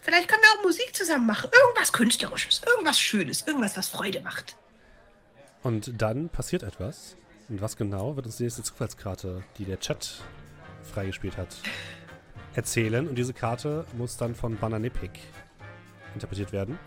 Vielleicht 0.02 0.28
können 0.28 0.42
wir 0.42 0.60
auch 0.60 0.64
Musik 0.64 0.94
zusammen 0.94 1.26
machen. 1.26 1.50
Irgendwas 1.50 1.92
Künstlerisches, 1.92 2.60
irgendwas 2.66 3.00
Schönes, 3.00 3.46
irgendwas, 3.46 3.76
was 3.78 3.88
Freude 3.88 4.20
macht. 4.20 4.56
Und 5.62 6.00
dann 6.00 6.28
passiert 6.28 6.62
etwas. 6.62 7.16
Und 7.48 7.62
was 7.62 7.76
genau, 7.76 8.16
wird 8.16 8.26
uns 8.26 8.36
die 8.36 8.44
nächste 8.44 8.62
Zufallskarte, 8.62 9.42
die 9.56 9.64
der 9.64 9.80
Chat 9.80 10.22
freigespielt 10.82 11.38
hat, 11.38 11.56
erzählen. 12.54 13.08
Und 13.08 13.16
diese 13.16 13.32
Karte 13.32 13.84
muss 13.96 14.16
dann 14.16 14.34
von 14.34 14.56
Bananepik 14.56 15.18
interpretiert 16.14 16.52
werden. 16.52 16.78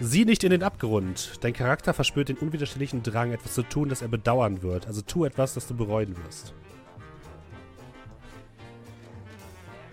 Sieh 0.00 0.24
nicht 0.24 0.44
in 0.44 0.50
den 0.50 0.62
Abgrund. 0.62 1.32
Dein 1.40 1.52
Charakter 1.52 1.92
verspürt 1.92 2.28
den 2.28 2.36
unwiderstehlichen 2.36 3.02
Drang, 3.02 3.32
etwas 3.32 3.54
zu 3.54 3.64
tun, 3.64 3.88
das 3.88 4.00
er 4.00 4.08
bedauern 4.08 4.62
wird. 4.62 4.86
Also 4.86 5.02
tu 5.02 5.24
etwas, 5.24 5.54
das 5.54 5.66
du 5.66 5.74
bereuen 5.74 6.16
wirst. 6.24 6.54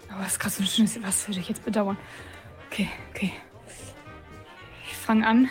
Aber 0.09 0.23
was 0.23 0.37
krass 0.37 0.59
und 0.59 0.67
schön 0.67 0.85
ist, 0.85 1.01
was 1.01 1.27
würde 1.27 1.39
ich 1.39 1.49
jetzt 1.49 1.65
bedauern? 1.65 1.97
Okay, 2.67 2.87
okay. 3.09 3.33
Ich 4.87 4.95
fange 4.95 5.25
an, 5.25 5.49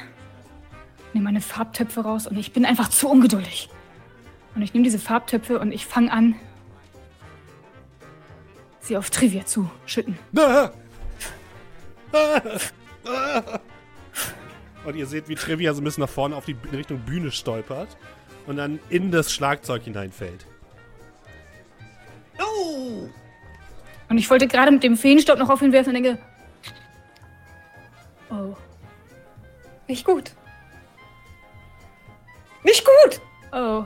nehme 1.12 1.25
meine 1.25 1.41
Farbtöpfe 1.41 2.03
raus 2.03 2.27
und 2.27 2.36
ich 2.36 2.53
bin 2.53 2.65
einfach 2.65 2.89
zu 2.89 3.09
ungeduldig. 3.09 3.69
Und 4.55 4.62
ich 4.62 4.73
nehme 4.73 4.85
diese 4.85 5.01
Farbtöpfe 5.01 5.59
und 5.59 5.73
ich 5.73 5.85
fange 5.85 6.12
an, 6.12 6.36
sie 8.85 8.97
auf 8.97 9.11
Trivia 9.11 9.45
zu 9.45 9.71
schütten. 9.87 10.19
Und 14.85 14.97
ihr 14.97 15.07
seht, 15.07 15.29
wie 15.29 15.35
Trivia 15.35 15.73
so 15.73 15.81
ein 15.81 15.85
bisschen 15.85 16.03
nach 16.03 16.11
vorne 16.11 16.37
auf 16.37 16.45
die 16.45 16.57
in 16.71 16.77
Richtung 16.77 16.99
Bühne 17.01 17.33
stolpert 17.33 17.97
und 18.47 18.57
dann 18.57 18.79
in 18.91 19.11
das 19.11 19.33
Schlagzeug 19.33 19.83
hineinfällt. 19.85 20.47
Oh! 22.39 23.09
Und 24.09 24.19
ich 24.19 24.29
wollte 24.29 24.47
gerade 24.47 24.71
mit 24.71 24.83
dem 24.83 24.97
Feenstaub 24.97 25.39
noch 25.39 25.49
auf 25.49 25.63
ihn 25.63 25.73
werfen 25.73 25.97
und 25.97 26.03
denke, 26.03 26.19
oh, 28.31 28.55
Nicht 29.89 30.05
gut. 30.05 30.33
Nicht 32.63 32.85
gut! 32.85 33.21
oh. 33.53 33.85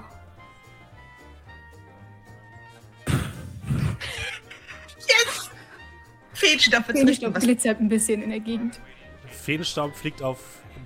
Feenstaub 6.38 6.84
Feenstaub 6.86 7.34
was. 7.34 7.42
glitzert 7.42 7.80
ein 7.80 7.88
bisschen 7.88 8.22
in 8.22 8.30
der 8.30 8.40
Gegend. 8.40 8.80
Feenstaub 9.26 9.94
fliegt 9.96 10.22
auf 10.22 10.38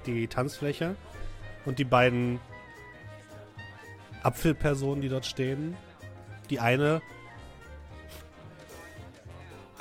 die 0.07 0.27
Tanzfläche 0.27 0.97
und 1.65 1.79
die 1.79 1.85
beiden 1.85 2.41
Apfelpersonen, 4.23 5.03
die 5.03 5.09
dort 5.09 5.27
stehen. 5.27 5.77
Die 6.51 6.59
eine 6.61 7.03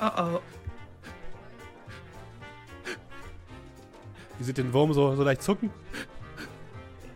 Oh 0.00 0.10
oh. 0.18 0.40
Die 4.38 4.44
sieht 4.44 4.58
den 4.58 4.72
Wurm 4.72 4.92
so, 4.92 5.14
so 5.14 5.22
leicht 5.22 5.42
zucken. 5.42 5.70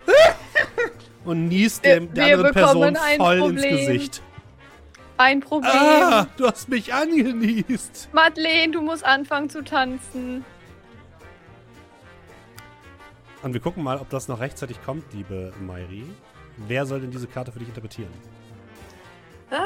Und 1.24 1.48
niest 1.48 1.82
Wir- 1.82 1.98
dem, 1.98 2.14
der 2.14 2.26
anderen 2.34 2.52
Person 2.52 2.96
voll 3.16 3.36
ins 3.38 3.62
Problem. 3.62 3.76
Gesicht. 3.76 4.22
Ein 5.18 5.40
Problem. 5.40 5.70
Ah, 5.72 6.26
du 6.36 6.46
hast 6.46 6.68
mich 6.68 6.92
angenießt. 6.92 8.10
Madeleine, 8.12 8.72
du 8.72 8.82
musst 8.82 9.04
anfangen 9.04 9.48
zu 9.48 9.64
tanzen. 9.64 10.44
Und 13.42 13.54
wir 13.54 13.60
gucken 13.60 13.82
mal, 13.82 13.98
ob 13.98 14.10
das 14.10 14.28
noch 14.28 14.40
rechtzeitig 14.40 14.82
kommt, 14.84 15.12
liebe 15.14 15.54
Mairi. 15.60 16.04
Wer 16.68 16.84
soll 16.86 17.00
denn 17.00 17.10
diese 17.10 17.26
Karte 17.26 17.52
für 17.52 17.58
dich 17.58 17.68
interpretieren? 17.68 18.10
Ah, 19.50 19.64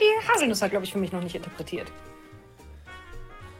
die 0.00 0.28
Haselnuss 0.28 0.62
hat, 0.62 0.70
glaube 0.70 0.84
ich, 0.84 0.92
für 0.92 0.98
mich 0.98 1.12
noch 1.12 1.22
nicht 1.22 1.34
interpretiert. 1.34 1.92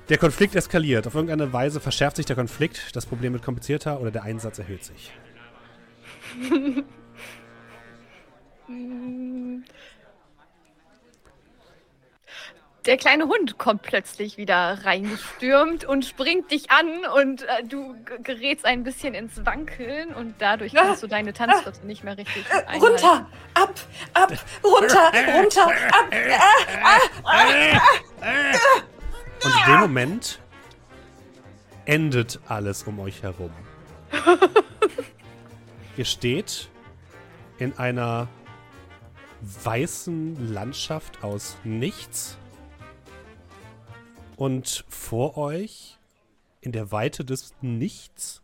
Der 0.09 0.19
Konflikt 0.19 0.55
eskaliert. 0.55 1.07
Auf 1.07 1.15
irgendeine 1.15 1.53
Weise 1.53 1.81
verschärft 1.81 2.17
sich 2.17 2.27
der 2.27 2.37
Konflikt, 2.37 2.95
das 2.95 3.07
Problem 3.07 3.33
wird 3.33 3.45
komplizierter 3.45 4.01
oder 4.01 4.11
der 4.11 4.23
Einsatz 4.23 4.59
erhöht 4.59 4.85
sich. 4.85 5.13
Der 12.87 12.97
kleine 12.97 13.25
Hund 13.27 13.59
kommt 13.59 13.83
plötzlich 13.83 14.37
wieder 14.37 14.79
reingestürmt 14.85 15.85
und 15.85 16.05
springt 16.05 16.53
dich 16.53 16.71
an 16.71 16.87
und 17.21 17.43
äh, 17.43 17.65
du 17.65 17.97
gerätst 18.23 18.65
ein 18.65 18.85
bisschen 18.85 19.13
ins 19.15 19.45
Wankeln 19.45 20.15
und 20.15 20.37
dadurch 20.39 20.77
Ah, 20.79 20.83
kannst 20.83 21.03
du 21.03 21.09
deine 21.09 21.33
Tanzschritte 21.33 21.85
nicht 21.85 22.05
mehr 22.05 22.17
richtig 22.17 22.45
Äh, 22.49 22.65
einhalten. 22.65 22.85
runter! 22.85 23.27
Ab! 23.55 23.75
Ab! 24.15 24.33
Runter! 24.63 25.13
Runter! 25.37 25.67
Ab! 25.67 26.13
Und 29.45 29.53
in 29.53 29.73
dem 29.73 29.81
Moment 29.81 30.39
endet 31.87 32.39
alles 32.47 32.85
um 32.85 33.01
euch 33.01 33.23
herum. 33.25 33.51
Ihr 35.97 36.05
steht 36.05 36.69
in 37.59 37.77
einer 37.79 38.29
weißen 39.41 40.53
Landschaft 40.53 41.25
aus 41.25 41.57
nichts. 41.65 42.39
Und 44.37 44.85
vor 44.89 45.39
euch, 45.39 45.99
in 46.61 46.73
der 46.73 46.93
Weite 46.93 47.25
des 47.25 47.55
Nichts, 47.63 48.43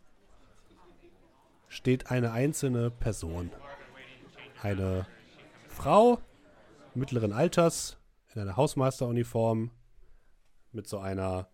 steht 1.67 2.11
eine 2.11 2.31
einzelne 2.31 2.91
Person. 2.91 3.51
Eine 4.61 5.05
Frau 5.67 6.19
mittleren 6.95 7.33
Alters 7.33 7.97
in 8.33 8.41
einer 8.41 8.57
Hausmeisteruniform 8.57 9.71
mit 10.71 10.87
so 10.87 10.99
einer 10.99 11.47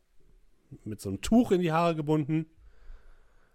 mit 0.84 1.02
so 1.02 1.10
einem 1.10 1.22
Tuch 1.22 1.52
in 1.52 1.62
die 1.62 1.72
Haare 1.72 1.96
gebunden, 1.96 2.46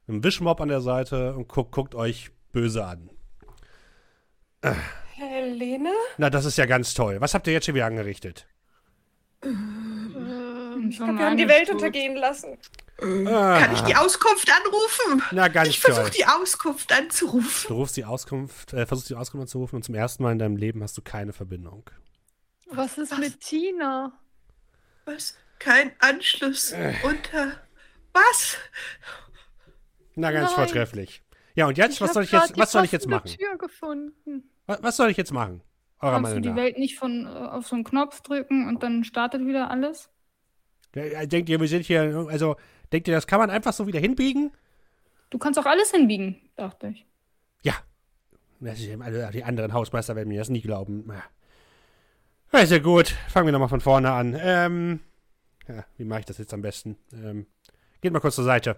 einem 0.09 0.25
Wischmopp 0.25 0.61
an 0.61 0.69
der 0.69 0.81
Seite 0.81 1.35
und 1.35 1.49
guckt, 1.49 1.71
guckt 1.73 1.95
euch 1.95 2.31
böse 2.53 2.85
an. 2.85 3.09
Helene? 5.13 5.93
Na, 6.19 6.31
das 6.31 6.45
ist 6.45 6.59
ja 6.59 6.67
ganz 6.67 6.95
toll. 6.95 7.21
Was 7.21 7.35
habt 7.35 7.47
ihr 7.47 7.53
jetzt 7.53 7.67
schon 7.67 7.75
wieder 7.75 7.87
angerichtet? 7.87 8.49
Ich 10.89 10.97
glaube, 10.97 11.19
wir 11.19 11.27
haben 11.27 11.37
die 11.37 11.49
Welt 11.49 11.71
untergehen 11.71 12.17
lassen. 12.17 12.59
Kann 12.99 13.73
ich 13.75 13.81
die 13.83 13.97
Auskunft 13.97 14.51
anrufen? 14.51 15.23
Na, 15.33 15.49
ganz 15.49 15.69
Ich 15.69 15.81
versuche 15.81 16.11
die 16.11 16.25
Auskunft 16.27 16.93
anzurufen. 16.93 17.69
Du 17.69 17.75
rufst 17.75 17.97
die 17.97 18.05
Auskunft, 18.05 18.73
äh, 18.73 18.87
versuchst 18.87 19.11
die 19.11 19.17
Auskunft 19.17 19.43
anzurufen 19.43 19.77
und 19.77 19.83
zum 19.83 19.95
ersten 19.95 20.23
Mal 20.23 20.33
in 20.33 20.39
deinem 20.39 20.57
Leben 20.57 20.83
hast 20.83 20.97
du 20.97 21.03
keine 21.03 21.33
Verbindung. 21.33 21.91
Was 22.71 22.97
ist 22.99 23.11
Was? 23.13 23.19
mit 23.19 23.41
Tina? 23.41 24.13
Was? 25.07 25.37
Kein 25.59 25.93
Anschluss 25.99 26.73
unter. 27.03 27.53
Was? 28.13 28.57
Na, 30.15 30.31
ganz 30.31 30.51
Nein. 30.51 30.57
vortrefflich. 30.57 31.23
Ja, 31.57 31.67
und 31.67 31.77
jetzt, 31.79 32.01
was 32.01 32.09
hab 32.11 32.15
soll 32.15 32.25
ich 32.25 32.33
jetzt, 32.33 32.57
was 32.57 32.73
soll 32.73 32.85
ich 32.85 32.93
jetzt 32.93 33.09
machen? 33.09 33.29
Tür 33.31 33.59
gefunden. 33.59 34.51
Was, 34.67 34.83
was 34.83 34.97
soll 34.97 35.11
ich 35.11 35.17
jetzt 35.17 35.33
machen? 35.33 35.63
Eurer 36.01 36.13
Kannst 36.15 36.33
du 36.33 36.35
Meinung 36.37 36.43
die 36.43 36.49
nach. 36.51 36.57
Welt 36.57 36.79
nicht 36.79 36.99
von 36.99 37.27
äh, 37.27 37.29
auf 37.29 37.67
so 37.67 37.75
einen 37.75 37.85
Knopf 37.85 38.21
drücken 38.23 38.69
und 38.69 38.83
dann 38.83 39.05
startet 39.05 39.47
wieder 39.47 39.71
alles? 39.71 40.11
Ja, 40.95 41.27
Denkt 41.27 41.49
ihr, 41.49 41.61
wir 41.61 41.69
sind 41.69 41.85
hier, 41.85 42.27
also, 42.31 42.57
denkt 42.93 43.09
ihr, 43.09 43.15
das 43.15 43.27
kann 43.27 43.39
man 43.41 43.51
einfach 43.51 43.73
so 43.73 43.87
wieder 43.87 44.01
hinbiegen? 44.01 44.53
Du 45.31 45.39
kannst 45.39 45.59
auch 45.59 45.67
alles 45.67 45.91
hinbiegen, 45.91 46.41
dachte 46.57 46.89
ich. 46.89 47.07
Ja. 47.63 47.75
Das 48.61 48.79
ist 48.81 49.01
alle, 49.01 49.31
die 49.33 49.45
anderen 49.45 49.73
Hausmeister 49.73 50.15
werden 50.17 50.29
mir 50.29 50.39
das 50.39 50.49
nie 50.49 50.61
glauben. 50.61 51.05
Ja. 51.09 51.23
Also 52.53 52.79
gut, 52.81 53.09
fangen 53.29 53.47
wir 53.47 53.53
nochmal 53.53 53.69
von 53.69 53.81
vorne 53.81 54.13
an. 54.13 54.37
Ähm, 54.39 55.01
ja, 55.67 55.85
wie 55.97 56.05
mache 56.05 56.21
ich 56.21 56.27
das 56.27 56.39
jetzt 56.39 56.55
am 56.55 56.63
besten? 56.63 56.97
Ähm, 57.13 57.47
geht 58.01 58.13
mal 58.13 58.21
kurz 58.21 58.37
zur 58.37 58.45
Seite. 58.45 58.77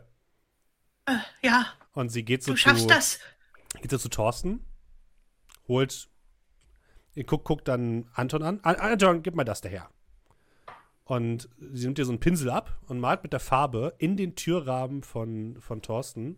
Äh, 1.04 1.18
ja, 1.42 1.66
Und 1.92 2.08
sie 2.08 2.24
geht 2.24 2.42
so 2.42 2.52
du 2.52 2.56
schaffst 2.56 2.82
zu, 2.82 2.88
das. 2.88 3.20
geht 3.82 3.90
so 3.90 3.98
zu 3.98 4.08
Thorsten, 4.08 4.64
holt, 5.68 6.08
guckt, 7.26 7.44
guckt 7.44 7.68
dann 7.68 8.08
Anton 8.14 8.42
an. 8.42 8.60
An- 8.62 8.76
Anton, 8.76 9.22
gib 9.22 9.34
mal 9.34 9.44
das 9.44 9.60
daher. 9.60 9.90
Und 11.06 11.48
sie 11.72 11.84
nimmt 11.84 11.98
dir 11.98 12.04
so 12.04 12.10
einen 12.10 12.20
Pinsel 12.20 12.50
ab 12.50 12.80
und 12.88 12.98
malt 12.98 13.22
mit 13.22 13.32
der 13.32 13.40
Farbe 13.40 13.94
in 13.98 14.16
den 14.16 14.34
Türrahmen 14.34 15.04
von, 15.04 15.56
von 15.60 15.80
Thorsten 15.80 16.36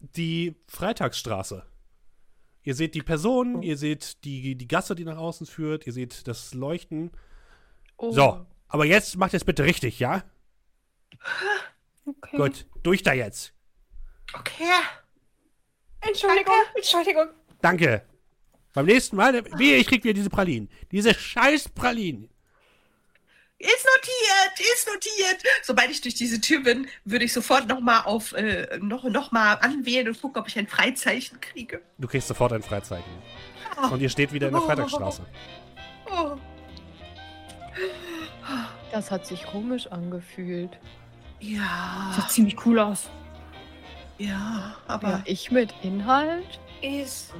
die 0.00 0.56
Freitagsstraße. 0.66 1.64
Ihr 2.64 2.74
seht 2.74 2.96
die 2.96 3.02
Person, 3.02 3.62
ihr 3.62 3.76
seht 3.76 4.24
die, 4.24 4.56
die 4.56 4.66
Gasse, 4.66 4.96
die 4.96 5.04
nach 5.04 5.18
außen 5.18 5.46
führt, 5.46 5.86
ihr 5.86 5.92
seht 5.92 6.26
das 6.26 6.52
Leuchten. 6.52 7.12
Oh. 7.96 8.10
So, 8.10 8.44
aber 8.66 8.86
jetzt 8.86 9.16
macht 9.16 9.34
es 9.34 9.44
bitte 9.44 9.62
richtig, 9.62 10.00
ja? 10.00 10.24
Okay. 12.04 12.36
Gut, 12.36 12.66
durch 12.82 13.04
da 13.04 13.12
jetzt. 13.12 13.52
Okay. 14.32 14.64
Entschuldigung, 16.00 16.54
Entschuldigung. 16.74 17.28
Danke. 17.60 18.02
Beim 18.74 18.86
nächsten 18.86 19.14
Mal, 19.14 19.44
wie 19.58 19.74
ich 19.74 19.86
krieg 19.86 20.02
wieder 20.02 20.14
diese 20.14 20.30
Pralinen. 20.30 20.68
Diese 20.90 21.14
scheiß 21.14 21.68
Pralinen. 21.68 22.31
Ist 23.62 23.86
notiert, 23.96 24.72
ist 24.74 24.88
notiert. 24.88 25.42
Sobald 25.62 25.88
ich 25.90 26.00
durch 26.00 26.14
diese 26.14 26.40
Tür 26.40 26.64
bin, 26.64 26.88
würde 27.04 27.24
ich 27.24 27.32
sofort 27.32 27.68
nochmal 27.68 28.02
auf 28.06 28.32
äh, 28.32 28.76
noch, 28.80 29.04
noch 29.04 29.30
mal 29.30 29.54
anwählen 29.54 30.08
und 30.08 30.20
gucken, 30.20 30.42
ob 30.42 30.48
ich 30.48 30.58
ein 30.58 30.66
Freizeichen 30.66 31.40
kriege. 31.40 31.80
Du 31.96 32.08
kriegst 32.08 32.26
sofort 32.26 32.52
ein 32.52 32.62
Freizeichen. 32.62 33.12
Und 33.90 34.00
ihr 34.02 34.08
steht 34.08 34.32
wieder 34.32 34.48
in 34.48 34.54
der 34.54 34.62
Freitagsstraße. 34.62 35.24
Oh. 36.10 36.36
Das 38.90 39.10
hat 39.12 39.26
sich 39.26 39.44
komisch 39.46 39.86
angefühlt. 39.86 40.76
Ja, 41.38 42.12
Sieht 42.16 42.30
ziemlich 42.30 42.66
cool 42.66 42.80
aus. 42.80 43.08
ja, 44.18 44.76
aber 44.88 45.08
Ja, 45.08 45.22
ich 45.24 45.50
mit 45.52 45.72
Inhalt? 45.82 46.58
Ist 46.82 47.32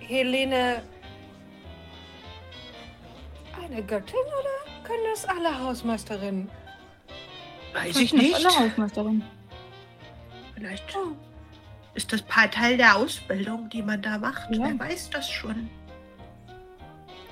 Helene 0.00 0.82
eine 3.64 3.82
Göttin 3.84 4.18
oder 4.18 4.73
können 4.84 5.04
das 5.12 5.26
alle 5.26 5.58
Hausmeisterinnen? 5.58 6.50
weiß 7.74 7.96
ich 7.96 8.12
nicht. 8.12 8.34
alle 8.34 8.48
Hausmeisterin. 8.48 9.22
Vielleicht 10.54 10.96
ist 11.94 12.12
das 12.12 12.24
Teil 12.50 12.76
der 12.76 12.96
Ausbildung, 12.96 13.68
die 13.68 13.82
man 13.82 14.00
da 14.00 14.18
macht. 14.18 14.50
Ja. 14.50 14.64
Wer 14.64 14.78
weiß 14.78 15.10
das 15.10 15.28
schon. 15.28 15.68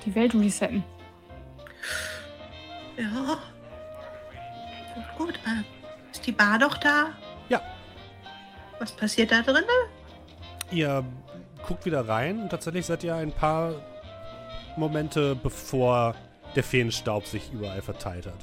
Die 0.04 0.14
Welt 0.14 0.34
resetten. 0.34 0.82
Ja. 2.96 3.38
Gut. 5.16 5.34
Äh, 5.46 5.62
ist 6.10 6.26
die 6.26 6.32
Bar 6.32 6.58
noch 6.58 6.76
da? 6.78 7.10
Ja. 7.48 7.60
Was 8.78 8.92
passiert 8.92 9.30
da 9.30 9.42
drin? 9.42 9.64
Ihr 10.70 11.04
guckt 11.66 11.84
wieder 11.86 12.08
rein 12.08 12.40
und 12.40 12.48
tatsächlich 12.50 12.86
seid 12.86 13.04
ihr 13.04 13.14
ein 13.14 13.30
paar 13.30 13.74
Momente 14.76 15.36
bevor 15.36 16.16
der 16.54 16.62
Feenstaub 16.64 17.26
sich 17.26 17.50
überall 17.52 17.82
verteilt 17.82 18.26
hat. 18.26 18.34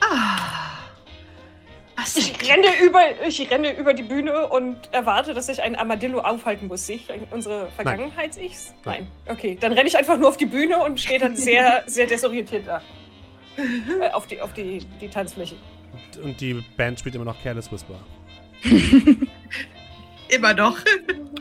Ah. 0.00 0.78
Was 1.96 2.16
Ich 2.16 2.32
renne, 2.50 2.66
über, 2.82 3.00
ich 3.26 3.50
renne 3.50 3.76
über 3.76 3.94
die 3.94 4.02
Bühne 4.02 4.48
und 4.48 4.76
erwarte, 4.92 5.34
dass 5.34 5.46
sich 5.46 5.62
ein 5.62 5.76
Armadillo 5.76 6.20
aufhalten 6.20 6.66
muss. 6.66 6.86
Sehe 6.86 6.96
ich 6.96 7.08
unsere 7.30 7.68
Vergangenheits-Ichs? 7.76 8.74
Nein. 8.84 9.06
Nein. 9.26 9.36
Okay, 9.36 9.56
dann 9.60 9.72
renne 9.72 9.88
ich 9.88 9.96
einfach 9.96 10.16
nur 10.18 10.28
auf 10.28 10.36
die 10.36 10.46
Bühne 10.46 10.78
und 10.78 10.98
stehe 11.00 11.18
dann 11.20 11.36
sehr, 11.36 11.82
sehr 11.86 12.06
desorientiert 12.06 12.66
da. 12.66 12.80
Äh, 13.56 14.10
auf 14.12 14.26
die, 14.26 14.40
auf 14.40 14.52
die, 14.54 14.78
die 15.00 15.08
Tanzfläche. 15.08 15.54
Und- 16.16 16.24
Und 16.24 16.40
die 16.40 16.54
Band 16.76 16.98
spielt 16.98 17.14
immer 17.14 17.26
noch 17.26 17.40
Careless 17.42 17.70
Whisper. 17.70 17.94
Immer 20.28 20.54
noch. 20.54 20.78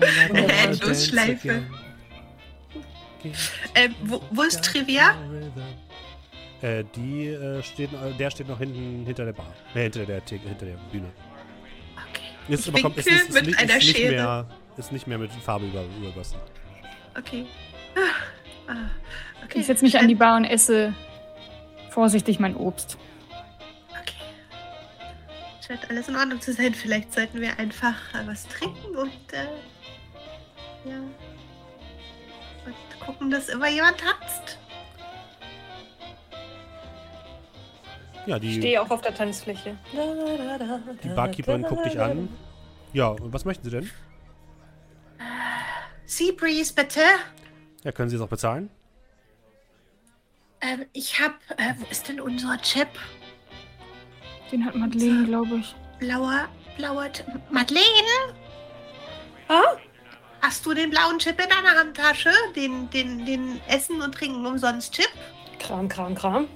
Endlosschleife. 0.64 1.64
Ähm, 3.76 3.96
wo, 4.04 4.22
wo 4.32 4.42
ist 4.42 4.62
Trivia? 4.66 5.16
Äh, 6.62 6.84
die 6.96 7.28
äh, 7.28 7.64
steht, 7.64 7.90
der 8.20 8.30
steht 8.30 8.48
noch 8.48 8.60
hinten 8.60 9.04
hinter 9.06 9.26
der 9.26 9.34
Bar. 9.34 9.52
Äh, 9.74 9.84
hinter 9.84 10.06
der, 10.06 10.22
Theke- 10.24 10.48
hinter 10.48 10.66
der 10.68 10.78
Bühne. 10.92 11.12
Okay. 12.10 12.22
Ist, 12.54 12.62
Ich 12.68 12.74
aber 12.74 12.82
kommt- 12.82 12.98
ist, 12.98 13.08
ist, 13.08 13.30
ist, 13.30 13.34
mit 13.34 13.46
nicht- 13.48 13.60
einer 13.60 13.78
ist, 13.78 13.84
nicht 13.88 13.98
Schere. 13.98 14.12
mehr, 14.12 14.46
ist 14.78 14.92
nicht 14.92 15.08
mehr 15.08 15.18
mit 15.18 15.32
Farbe 15.32 15.66
über, 15.66 15.84
übergossen. 16.00 16.38
Okay. 17.18 17.46
Ah, 18.68 18.74
okay. 19.44 19.60
Ich 19.60 19.66
setze 19.66 19.84
mich 19.84 19.98
an 19.98 20.08
die 20.08 20.16
Bar 20.16 20.38
und 20.38 20.46
esse 20.46 20.94
vorsichtig 21.90 22.40
mein 22.40 22.56
Obst. 22.56 22.98
Okay. 23.90 24.14
Scheint 25.66 25.90
alles 25.90 26.08
in 26.10 26.16
Ordnung 26.16 26.40
zu 26.42 26.54
sein. 26.54 26.74
Vielleicht 26.74 27.12
sollten 27.14 27.42
wir 27.42 27.58
einfach 27.60 27.96
äh, 28.14 28.26
was 28.28 28.48
trinken 28.48 28.96
und 28.96 29.34
äh, 29.34 29.46
ja. 30.90 30.98
Und 32.66 33.00
gucken, 33.06 33.32
dass 33.32 33.50
immer 33.50 33.68
jemand 33.70 33.98
tanzt. 33.98 34.58
Ja, 38.25 38.35
Ich 38.35 38.41
die, 38.41 38.53
stehe 38.58 38.82
auch 38.82 38.90
auf 38.90 39.01
der 39.01 39.14
Tanzfläche. 39.16 39.77
die 41.03 41.09
Barkeeperin 41.09 41.64
guckt 41.64 41.85
dich 41.85 42.00
an. 42.00 42.30
Ja, 42.93 43.08
und 43.09 43.33
was 43.33 43.45
möchten 43.45 43.64
Sie 43.64 43.72
denn? 43.72 43.90
Seabreeze, 46.06 46.74
bitte. 46.74 47.01
Ja, 47.83 47.91
können 47.91 48.09
Sie 48.09 48.16
es 48.17 48.22
auch 48.22 48.27
bezahlen? 48.27 48.69
Ähm, 50.59 50.85
ich 50.93 51.19
hab. 51.19 51.35
Äh, 51.58 51.74
wo 51.80 51.85
ist 51.90 52.08
denn 52.08 52.19
unser 52.19 52.58
Chip? 52.61 52.90
Den 54.51 54.66
hat 54.66 54.75
Madeleine, 54.75 55.25
glaube 55.25 55.56
ich. 55.56 55.74
Blauer, 56.00 56.48
blauer 56.77 57.11
Chip. 57.11 57.25
Madeleine? 57.50 58.35
Ah? 59.48 59.77
Hast 60.41 60.66
du 60.66 60.74
den 60.74 60.90
blauen 60.90 61.17
Chip 61.19 61.41
in 61.41 61.50
deiner 61.50 61.80
Handtasche? 61.80 62.32
Den, 62.56 62.90
den, 62.90 63.25
den 63.25 63.61
Essen 63.67 64.01
und 64.01 64.14
Trinken 64.14 64.45
umsonst 64.45 64.93
Chip? 64.93 65.09
Kram, 65.59 65.88
Kram, 65.88 66.14
Kram. 66.14 66.48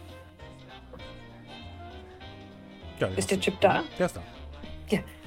Ja, 3.00 3.08
Ist 3.08 3.30
der 3.32 3.40
Chip 3.40 3.60
da? 3.62 3.84
Der 4.00 4.06
ist 4.06 4.16
da. 4.16 4.22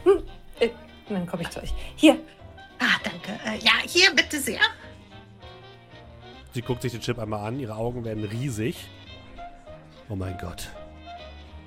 Hm. 0.05 0.23
Äh, 0.61 0.71
dann 1.09 1.27
komme 1.27 1.43
ich 1.43 1.51
zu 1.51 1.61
euch. 1.63 1.75
Hier, 1.97 2.19
Ah, 2.81 2.99
danke. 3.03 3.33
Äh, 3.45 3.59
ja, 3.59 3.73
hier, 3.85 4.15
bitte 4.15 4.39
sehr. 4.39 4.61
Sie 6.53 6.63
guckt 6.63 6.83
sich 6.83 6.93
den 6.93 7.01
Chip 7.01 7.19
einmal 7.19 7.47
an, 7.47 7.59
ihre 7.59 7.75
Augen 7.75 8.05
werden 8.05 8.25
riesig. 8.25 8.89
Oh 10.09 10.15
mein 10.15 10.39
Gott. 10.39 10.69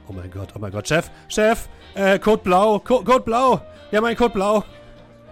Oh 0.07 0.13
mein 0.13 0.31
Gott, 0.31 0.49
oh 0.55 0.59
mein 0.59 0.71
Gott. 0.71 0.87
Chef, 0.87 1.09
Chef, 1.27 1.67
äh, 1.93 2.17
Code 2.17 2.41
Blau, 2.43 2.79
Co 2.79 3.03
Code 3.03 3.21
Blau. 3.21 3.61
Wir 3.89 3.97
haben 3.97 4.05
einen 4.05 4.17
Code 4.17 4.33
Blau. 4.33 4.63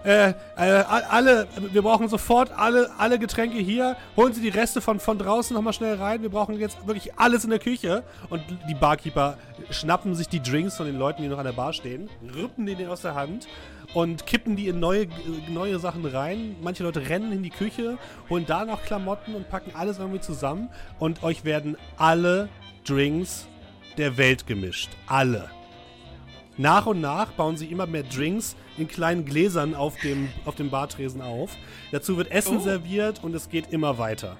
Äh, 0.04 0.30
äh, 0.30 0.34
alle, 0.56 1.46
wir 1.72 1.82
brauchen 1.82 2.08
sofort 2.08 2.50
alle, 2.52 2.90
alle 2.98 3.18
Getränke 3.18 3.58
hier. 3.58 3.96
Holen 4.16 4.32
Sie 4.32 4.40
die 4.40 4.48
Reste 4.48 4.80
von, 4.80 4.98
von 4.98 5.18
draußen 5.18 5.54
nochmal 5.54 5.72
schnell 5.72 5.96
rein. 5.96 6.22
Wir 6.22 6.30
brauchen 6.30 6.58
jetzt 6.58 6.86
wirklich 6.86 7.18
alles 7.18 7.44
in 7.44 7.50
der 7.50 7.58
Küche. 7.58 8.02
Und 8.30 8.42
die 8.68 8.74
Barkeeper 8.74 9.36
schnappen 9.70 10.14
sich 10.14 10.28
die 10.28 10.42
Drinks 10.42 10.76
von 10.76 10.86
den 10.86 10.98
Leuten, 10.98 11.22
die 11.22 11.28
noch 11.28 11.38
an 11.38 11.44
der 11.44 11.52
Bar 11.52 11.72
stehen, 11.72 12.08
rippen 12.34 12.66
die 12.66 12.86
aus 12.86 13.02
der 13.02 13.14
Hand 13.14 13.46
und 13.92 14.26
kippen 14.26 14.56
die 14.56 14.68
in 14.68 14.80
neue, 14.80 15.06
neue 15.48 15.78
Sachen 15.78 16.04
rein. 16.06 16.56
Manche 16.62 16.82
Leute 16.82 17.08
rennen 17.08 17.32
in 17.32 17.42
die 17.42 17.50
Küche, 17.50 17.98
holen 18.28 18.46
da 18.46 18.64
noch 18.64 18.82
Klamotten 18.82 19.34
und 19.34 19.48
packen 19.50 19.72
alles 19.74 19.98
irgendwie 19.98 20.20
zusammen. 20.20 20.70
Und 20.98 21.22
euch 21.22 21.44
werden 21.44 21.76
alle 21.98 22.48
Drinks 22.84 23.46
der 23.98 24.16
Welt 24.16 24.46
gemischt. 24.46 24.90
Alle. 25.06 25.50
Nach 26.60 26.84
und 26.84 27.00
nach 27.00 27.32
bauen 27.32 27.56
sie 27.56 27.66
immer 27.66 27.86
mehr 27.86 28.02
Drinks 28.02 28.54
in 28.76 28.86
kleinen 28.86 29.24
Gläsern 29.24 29.74
auf 29.74 29.96
dem, 30.00 30.28
auf 30.44 30.56
dem 30.56 30.68
Bartresen 30.68 31.22
auf. 31.22 31.56
Dazu 31.90 32.18
wird 32.18 32.30
Essen 32.30 32.58
Oh. 32.58 32.60
serviert 32.60 33.24
und 33.24 33.34
es 33.34 33.48
geht 33.48 33.72
immer 33.72 33.96
weiter. 33.96 34.36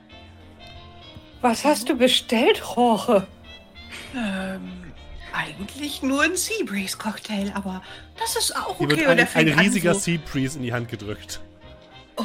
was 1.40 1.64
hast 1.64 1.88
du 1.88 1.96
bestellt, 1.96 2.62
Jorge? 2.76 3.26
Ähm, 4.14 4.70
eigentlich 5.32 6.02
nur 6.02 6.20
ein 6.22 6.36
Seabreeze-Cocktail, 6.36 7.52
aber 7.54 7.80
das 8.18 8.36
ist 8.36 8.54
auch 8.54 8.76
Hier 8.76 8.86
okay. 8.88 8.96
wird 8.98 9.08
und 9.08 9.36
ein, 9.36 9.48
ein 9.48 9.58
riesiger 9.58 9.94
so, 9.94 10.00
Sea 10.00 10.18
Breeze 10.30 10.58
in 10.58 10.62
die 10.64 10.74
Hand 10.74 10.88
gedrückt. 10.90 11.40
oh, 12.18 12.24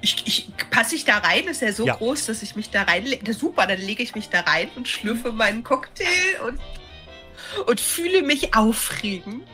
ich, 0.00 0.26
ich, 0.26 0.48
passe 0.70 0.94
ich 0.94 1.04
da 1.04 1.18
rein? 1.18 1.44
Ist 1.48 1.60
er 1.60 1.74
so 1.74 1.84
Ja. 1.84 1.96
groß, 1.96 2.24
dass 2.26 2.42
ich 2.42 2.56
mich 2.56 2.70
da 2.70 2.82
reinlege? 2.84 3.34
Super, 3.34 3.66
dann 3.66 3.80
lege 3.80 4.02
ich 4.02 4.14
mich 4.14 4.30
da 4.30 4.40
rein 4.40 4.70
und 4.76 4.88
schlürfe 4.88 5.32
meinen 5.32 5.62
Cocktail 5.64 6.06
und, 6.46 6.58
und 7.66 7.80
fühle 7.80 8.22
mich 8.22 8.54
aufregend. 8.54 9.46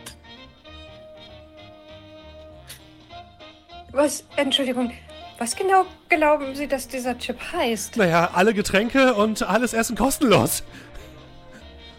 Was? 3.92 4.24
Entschuldigung. 4.36 4.92
Was 5.38 5.56
genau 5.56 5.84
glauben 6.08 6.54
Sie, 6.54 6.68
dass 6.68 6.88
dieser 6.88 7.18
Chip 7.18 7.38
heißt? 7.52 7.96
Naja, 7.96 8.30
alle 8.34 8.54
Getränke 8.54 9.14
und 9.14 9.42
alles 9.42 9.72
Essen 9.72 9.96
kostenlos. 9.96 10.62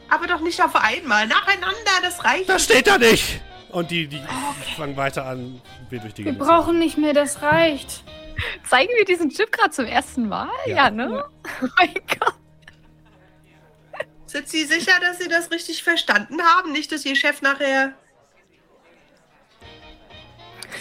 Aber 0.10 0.28
doch 0.28 0.40
nicht 0.40 0.62
auf 0.62 0.76
einmal, 0.76 1.28
nacheinander, 1.28 1.92
das 2.02 2.24
reicht. 2.24 2.48
Das 2.48 2.64
steht 2.64 2.88
da 2.88 2.98
nicht. 2.98 3.42
Und 3.70 3.92
die, 3.92 4.08
die 4.08 4.22
fangen 4.78 4.96
weiter 4.96 5.26
an, 5.26 5.62
wir 5.90 6.00
durch 6.00 6.14
die 6.14 6.24
Wir 6.24 6.32
Gegend 6.32 6.48
brauchen 6.48 6.80
nicht 6.80 6.98
mehr, 6.98 7.14
das 7.14 7.42
reicht. 7.42 8.04
Zeigen 8.70 8.92
wir 8.96 9.06
diesen 9.06 9.30
Chip 9.30 9.52
gerade 9.52 9.72
zum 9.72 9.86
ersten 9.86 10.30
Mal? 10.30 10.50
Ja. 10.66 10.76
Ja, 10.76 10.90
ne? 10.90 11.26
Oh 11.62 11.68
mein 11.78 11.94
Gott. 11.94 12.34
Sind 14.28 14.50
Sie 14.50 14.66
sicher, 14.66 14.94
dass 15.02 15.20
Sie 15.20 15.28
das 15.28 15.52
richtig 15.52 15.84
verstanden 15.84 16.42
haben? 16.42 16.72
Nicht, 16.72 16.92
dass 16.92 17.06
Ihr 17.06 17.16
Chef 17.16 17.42
nachher. 17.42 17.94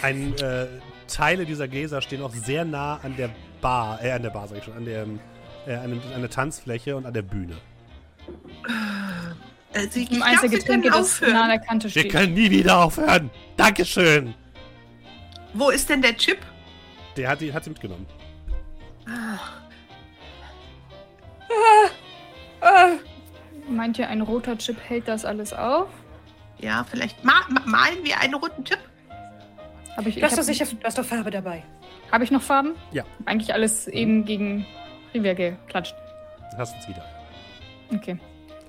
Ein, 0.03 0.35
äh, 0.39 0.67
Teile 1.07 1.45
dieser 1.47 1.69
Gläser 1.69 2.01
stehen 2.03 2.23
auch 2.23 2.33
sehr 2.33 2.65
nah 2.65 2.99
an 3.03 3.17
der 3.17 3.31
Bar, 3.61 4.03
äh, 4.03 4.11
an 4.13 4.23
der 4.23 4.31
Bar 4.31 4.49
sag 4.49 4.59
ich 4.59 4.65
schon, 4.65 4.75
an 4.77 4.85
der, 4.85 5.07
äh, 5.67 5.75
an, 5.77 5.91
dem- 5.91 6.03
an 6.15 6.21
der 6.21 6.31
Tanzfläche 6.31 6.97
und 6.97 7.07
an 7.07 7.13
der 7.15 7.23
Bühne. 7.23 7.57
Äh, 9.75 9.87
Sie, 9.91 10.05
Im 10.05 10.23
ich 10.27 10.41
glaub, 10.41 10.65
können 10.67 10.83
das 10.83 11.21
nah 11.21 11.27
an 11.27 11.35
aufhören. 11.35 11.49
der 11.51 11.59
Kante 11.61 11.85
Wir 11.85 11.91
steht. 11.91 12.13
können 12.13 12.35
nie 12.35 12.51
wieder 12.51 12.83
aufhören. 12.85 13.31
Dankeschön. 13.57 14.35
Wo 15.53 15.71
ist 15.71 15.89
denn 15.89 16.03
der 16.03 16.17
Chip? 16.17 16.39
Der 17.17 17.29
hat, 17.29 17.41
die, 17.41 17.53
hat 17.53 17.63
sie 17.65 17.71
mitgenommen. 17.71 18.07
Äh, 22.61 22.97
Meint 23.69 23.99
ihr, 23.99 24.09
ein 24.09 24.21
roter 24.21 24.57
Chip 24.59 24.77
hält 24.89 25.09
das 25.09 25.25
alles 25.25 25.53
auf? 25.53 25.89
Ja, 26.59 26.85
vielleicht 26.85 27.25
ma 27.25 27.33
ma 27.49 27.61
malen 27.65 28.05
wir 28.05 28.21
einen 28.21 28.35
roten 28.35 28.65
Chip. 28.65 28.79
Hab 29.97 30.07
ich, 30.07 30.15
du 30.15 30.21
ich 30.21 30.25
hast 30.25 30.39
doch 30.39 30.43
sicher 30.43 30.67
du 30.67 30.77
hast 30.85 30.99
doch 30.99 31.05
Farbe 31.05 31.31
dabei. 31.31 31.63
Hab 32.11 32.23
ich 32.23 32.31
noch 32.31 32.43
Farben? 32.43 32.75
Ja. 32.93 33.03
Hab 33.03 33.29
Eigentlich 33.29 33.53
alles 33.55 33.89
eben 33.89 34.25
gegen 34.25 34.67
Rivia 35.13 35.35
geklatscht. 35.35 35.95
Hast 36.57 36.75
uns 36.77 36.89
wieder. 36.89 37.05
Okay. 37.93 38.19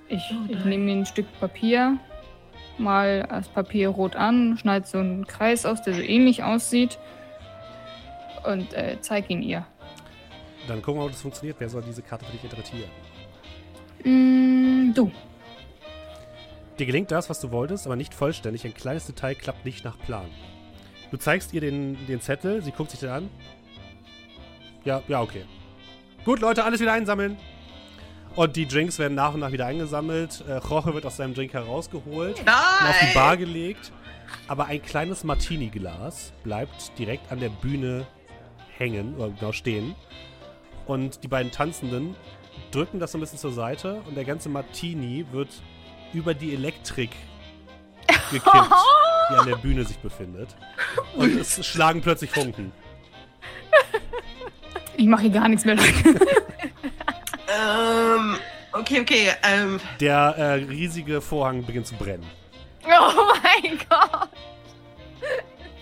Ich, 0.07 0.33
ich 0.47 0.65
nehme 0.65 0.83
mir 0.85 0.93
ein 0.97 1.05
Stück 1.05 1.25
Papier, 1.39 1.97
mal 2.77 3.25
das 3.27 3.47
Papier 3.47 3.89
rot 3.89 4.15
an, 4.15 4.57
schneide 4.57 4.85
so 4.85 4.99
einen 4.99 5.25
Kreis 5.25 5.65
aus, 5.65 5.81
der 5.81 5.95
so 5.95 6.01
ähnlich 6.01 6.43
aussieht 6.43 6.99
und 8.45 8.73
äh, 8.73 8.97
zeige 9.01 9.33
ihn 9.33 9.41
ihr. 9.41 9.65
Dann 10.67 10.81
gucken 10.81 11.01
wir, 11.01 11.05
ob 11.05 11.11
das 11.11 11.21
funktioniert. 11.21 11.57
Wer 11.59 11.69
soll 11.69 11.81
diese 11.83 12.01
Karte 12.01 12.25
für 12.25 12.31
dich 12.31 12.43
interpretieren? 12.43 12.89
Mm, 14.05 14.93
du. 14.93 15.11
Dir 16.79 16.85
gelingt 16.85 17.11
das, 17.11 17.29
was 17.29 17.39
du 17.39 17.51
wolltest, 17.51 17.85
aber 17.85 17.95
nicht 17.95 18.13
vollständig. 18.13 18.65
Ein 18.65 18.73
kleines 18.73 19.05
Detail 19.05 19.35
klappt 19.35 19.65
nicht 19.65 19.83
nach 19.83 19.97
Plan. 19.99 20.29
Du 21.11 21.17
zeigst 21.17 21.53
ihr 21.53 21.61
den, 21.61 22.05
den 22.07 22.21
Zettel, 22.21 22.61
sie 22.61 22.71
guckt 22.71 22.91
sich 22.91 22.99
den 22.99 23.09
an. 23.09 23.29
Ja, 24.83 25.01
ja, 25.07 25.21
okay. 25.21 25.45
Gut, 26.25 26.39
Leute, 26.39 26.63
alles 26.63 26.79
wieder 26.79 26.93
einsammeln. 26.93 27.37
Und 28.35 28.55
die 28.57 28.67
Drinks 28.67 28.99
werden 28.99 29.15
nach 29.15 29.33
und 29.33 29.39
nach 29.39 29.51
wieder 29.51 29.65
eingesammelt. 29.65 30.43
Äh, 30.47 30.59
Jorge 30.67 30.93
wird 30.93 31.05
aus 31.05 31.17
seinem 31.17 31.33
Drink 31.33 31.53
herausgeholt 31.53 32.39
und 32.39 32.49
auf 32.49 32.99
die 32.99 33.05
Nein! 33.05 33.13
Bar 33.13 33.37
gelegt. 33.37 33.91
Aber 34.47 34.65
ein 34.65 34.81
kleines 34.81 35.23
Martini-Glas 35.23 36.33
bleibt 36.43 36.97
direkt 36.99 37.31
an 37.31 37.39
der 37.39 37.49
Bühne 37.49 38.05
hängen, 38.77 39.15
oder 39.15 39.29
genau 39.29 39.51
stehen. 39.51 39.95
Und 40.85 41.23
die 41.23 41.27
beiden 41.27 41.51
Tanzenden 41.51 42.15
drücken 42.71 42.99
das 42.99 43.11
so 43.11 43.17
ein 43.17 43.21
bisschen 43.21 43.39
zur 43.39 43.51
Seite 43.51 44.01
und 44.07 44.15
der 44.15 44.25
ganze 44.25 44.49
Martini 44.49 45.25
wird 45.31 45.49
über 46.13 46.33
die 46.33 46.53
Elektrik 46.53 47.11
gekippt, 48.31 48.53
die 49.29 49.35
an 49.35 49.47
der 49.47 49.55
Bühne 49.57 49.83
sich 49.85 49.97
befindet. 49.97 50.49
Und 51.15 51.37
es 51.39 51.65
schlagen 51.65 52.01
plötzlich 52.01 52.31
Funken. 52.31 52.71
Ich 54.97 55.07
mache 55.07 55.23
hier 55.23 55.31
gar 55.31 55.47
nichts 55.47 55.65
mehr. 55.65 55.77
Ähm, 57.47 58.37
okay, 58.73 59.01
okay. 59.01 59.31
Ähm, 59.43 59.79
Der 59.99 60.35
äh, 60.37 60.53
riesige 60.53 61.21
Vorhang 61.21 61.65
beginnt 61.65 61.87
zu 61.87 61.95
brennen. 61.95 62.25
Oh 62.85 63.31
mein 63.41 63.79
Gott. 63.89 64.29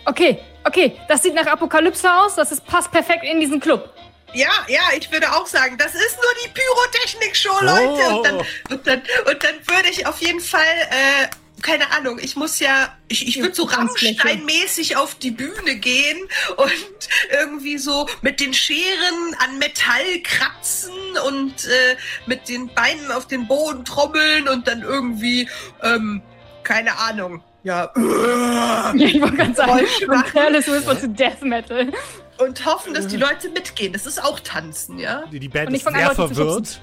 Okay, 0.05 0.39
okay, 0.65 0.97
das 1.07 1.23
sieht 1.23 1.33
nach 1.33 1.45
Apokalypse 1.47 2.07
aus. 2.13 2.35
Das 2.35 2.51
ist, 2.51 2.65
passt 2.65 2.91
perfekt 2.91 3.23
in 3.23 3.39
diesen 3.39 3.59
Club. 3.59 3.89
Ja, 4.33 4.51
ja, 4.67 4.81
ich 4.97 5.11
würde 5.11 5.31
auch 5.31 5.47
sagen, 5.47 5.77
das 5.77 5.93
ist 5.93 6.17
nur 6.17 6.33
die 6.43 6.49
Pyrotechnik-Show, 6.49 7.57
Leute. 7.61 8.15
Und, 8.15 8.25
dann, 8.25 8.37
und, 8.69 8.87
dann, 8.87 9.01
und 9.29 9.43
dann 9.43 9.55
würde 9.67 9.89
ich 9.89 10.05
auf 10.05 10.19
jeden 10.21 10.39
Fall, 10.39 10.61
äh, 10.89 11.27
keine 11.61 11.91
Ahnung, 11.91 12.19
ich 12.21 12.35
muss 12.35 12.59
ja, 12.59 12.95
ich, 13.07 13.27
ich 13.27 13.41
würde 13.41 13.55
so. 13.55 13.63
Rammstein-mäßig 13.65 14.97
auf 14.97 15.15
die 15.15 15.31
Bühne 15.31 15.75
gehen 15.75 16.19
und 16.57 17.09
irgendwie 17.31 17.77
so 17.77 18.07
mit 18.21 18.39
den 18.39 18.53
Scheren 18.53 19.35
an 19.39 19.59
Metall 19.59 20.21
kratzen 20.23 20.91
und 21.25 21.65
äh, 21.65 21.95
mit 22.25 22.49
den 22.49 22.73
Beinen 22.73 23.11
auf 23.11 23.27
den 23.27 23.47
Boden 23.47 23.85
trommeln 23.85 24.49
und 24.49 24.67
dann 24.67 24.81
irgendwie, 24.81 25.49
ähm, 25.81 26.21
keine 26.63 26.97
Ahnung, 26.97 27.43
ja, 27.63 27.89
Ja, 27.95 28.93
ich 28.95 29.21
wollte 29.21 29.37
gerade 29.37 29.53
sagen, 29.53 29.77
Geräusche 29.77 30.07
machen. 30.07 30.31
Careless 30.33 30.67
Whisper 30.67 30.99
zu 30.99 31.09
Death 31.09 31.41
Metal. 31.43 31.91
Und 32.39 32.65
hoffen, 32.65 32.93
dass 32.93 33.07
die 33.07 33.17
Leute 33.17 33.49
mitgehen. 33.49 33.93
Das 33.93 34.05
ist 34.05 34.23
auch 34.23 34.39
Tanzen, 34.39 34.99
ja? 34.99 35.23
Die, 35.31 35.39
die 35.39 35.49
Band 35.49 35.69
Und 35.69 35.75
ich 35.75 35.81
ist 35.81 35.87
an, 35.87 35.95
sehr 35.95 36.11
verwirrt. 36.15 36.81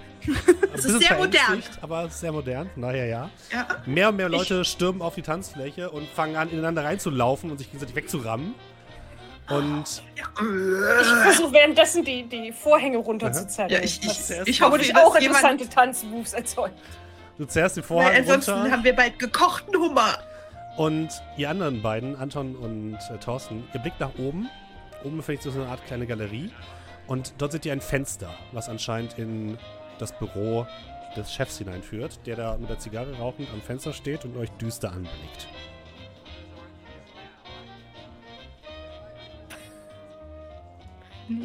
Es 0.75 0.85
ist 0.85 0.99
sehr 1.01 1.17
modern. 1.17 1.63
Aber 1.81 2.05
es 2.05 2.15
ist 2.15 2.21
sehr 2.21 2.33
modern, 2.33 2.69
von 2.73 2.83
daher 2.83 3.07
ja. 3.07 3.31
Ja. 3.53 3.67
Mehr 3.87 4.11
und 4.11 4.17
mehr 4.17 4.29
Leute 4.29 4.65
stürmen 4.65 5.01
auf 5.03 5.15
die 5.15 5.23
Tanzfläche 5.23 5.91
und 5.91 6.09
fangen 6.09 6.37
an, 6.37 6.51
ineinander 6.51 6.85
reinzulaufen 6.85 7.51
und 7.51 7.59
sich 7.59 7.69
gegenseitig 7.69 7.97
wegzurammen. 7.97 8.55
Und 9.49 10.03
Ich 10.15 11.23
versuche 11.23 11.53
währenddessen 11.53 12.05
die, 12.05 12.23
die 12.25 12.53
Vorhänge 12.53 12.99
runterzuzerren. 12.99 13.71
Ja, 13.71 13.81
ich, 13.81 14.01
ich, 14.03 14.07
Das 14.07 14.31
ich 14.47 14.61
hoffe, 14.61 14.73
würde 14.73 14.85
ich 14.85 14.93
dass 14.93 15.03
auch 15.05 15.15
interessante 15.17 15.69
Tanzmoves 15.69 16.35
erzeugen. 16.35 16.75
du 17.37 17.47
zerrst 17.47 17.77
den 17.77 17.83
Vorhang 17.83 18.15
ansonsten 18.15 18.53
runter. 18.53 18.71
haben 18.71 18.85
wir 18.85 18.95
bald 18.95 19.19
gekochten 19.19 19.75
Hummer. 19.77 20.19
Und 20.77 21.09
ihr 21.37 21.51
anderen 21.51 21.83
beiden, 21.83 22.15
Anton 22.17 22.55
und 22.55 22.95
äh, 23.13 23.19
Thorsten, 23.19 23.65
ihr 23.75 23.81
blickt 23.81 23.99
nach 23.99 24.13
oben. 24.19 24.49
Oben 25.05 25.17
befindet 25.17 25.43
sich 25.43 25.53
so 25.53 25.61
eine 25.61 25.71
Art 25.71 25.85
kleine 25.87 26.07
Galerie. 26.07 26.51
Und 27.07 27.35
dort 27.39 27.53
seht 27.53 27.67
ihr 27.67 27.73
ein 27.73 27.81
Fenster, 27.81 28.35
was 28.53 28.69
anscheinend 28.69 29.19
in 29.19 29.59
das 29.99 30.17
Büro 30.19 30.67
des 31.17 31.33
Chefs 31.33 31.59
hineinführt, 31.59 32.25
der 32.27 32.37
da 32.37 32.57
mit 32.57 32.71
der 32.71 32.79
Zigarre 32.79 33.17
rauchend 33.19 33.49
am 33.53 33.61
Fenster 33.61 33.93
steht 33.93 34.25
und 34.25 34.37
euch 34.37 34.51
düster 34.53 34.93
anblickt. 34.93 35.49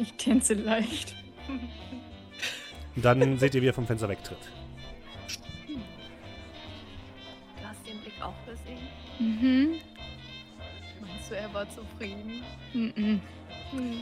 Ich 0.00 0.12
tänze 0.14 0.54
leicht. 0.54 1.14
Und 2.96 3.04
dann 3.04 3.38
seht 3.38 3.54
ihr, 3.54 3.62
wie 3.62 3.68
er 3.68 3.74
vom 3.74 3.86
Fenster 3.86 4.08
wegtritt. 4.08 4.38
Du 5.68 7.66
hast 7.66 7.86
den 7.86 8.00
Blick 8.00 8.20
auch 8.20 8.34
gesehen. 8.46 8.88
Mhm. 9.18 9.80
Meinst 11.00 11.30
du, 11.30 11.34
er 11.36 11.52
war 11.54 11.68
zufrieden? 11.70 12.42
Mhm. 12.72 13.20
Hm. 13.72 14.00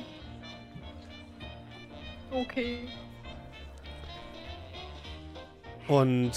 Okay. 2.31 2.79
Und 5.89 6.33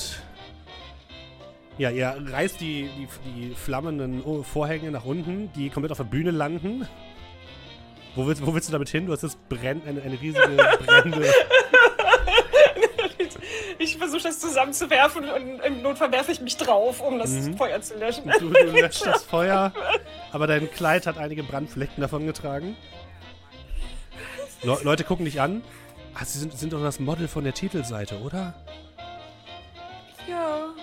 ja, 1.77 1.89
ihr 1.91 2.15
reißt 2.31 2.59
die, 2.59 2.89
die, 2.97 3.07
die 3.31 3.55
flammenden 3.55 4.43
Vorhänge 4.43 4.91
nach 4.91 5.05
unten, 5.05 5.51
die 5.53 5.69
komplett 5.69 5.91
auf 5.91 5.97
der 5.99 6.05
Bühne 6.05 6.31
landen. 6.31 6.87
Wo 8.15 8.25
willst, 8.25 8.45
wo 8.45 8.53
willst 8.53 8.67
du 8.69 8.71
damit 8.73 8.89
hin? 8.89 9.05
Du 9.05 9.13
hast 9.13 9.21
jetzt 9.23 9.47
brenn, 9.47 9.81
eine, 9.85 10.01
eine 10.01 10.19
riesige 10.19 10.47
brennende. 10.85 11.31
Ich 13.79 13.95
versuche 13.95 14.23
das 14.23 14.39
zusammenzuwerfen 14.39 15.29
und 15.29 15.59
im 15.59 15.81
Notfall 15.83 16.11
werfe 16.11 16.31
ich 16.31 16.41
mich 16.41 16.57
drauf, 16.57 16.99
um 16.99 17.19
das 17.19 17.29
Mhm. 17.29 17.57
Feuer 17.57 17.79
zu 17.79 17.95
löschen. 17.97 18.23
Du, 18.39 18.49
du 18.49 18.71
löscht 18.71 19.05
das 19.05 19.23
Feuer, 19.23 19.71
aber 20.31 20.47
dein 20.47 20.69
Kleid 20.71 21.05
hat 21.05 21.17
einige 21.17 21.43
Brandflecken 21.43 22.01
davongetragen. 22.01 22.75
Le 24.63 24.77
Leute 24.83 25.03
gucken 25.03 25.25
dich 25.25 25.39
an. 25.41 25.61
Ah, 26.13 26.25
sie 26.25 26.39
sind, 26.39 26.57
sind 26.57 26.73
doch 26.73 26.81
das 26.81 26.99
Model 26.99 27.27
von 27.27 27.43
der 27.43 27.53
Titelseite, 27.53 28.19
oder? 28.21 28.55
Ja, 30.27 30.73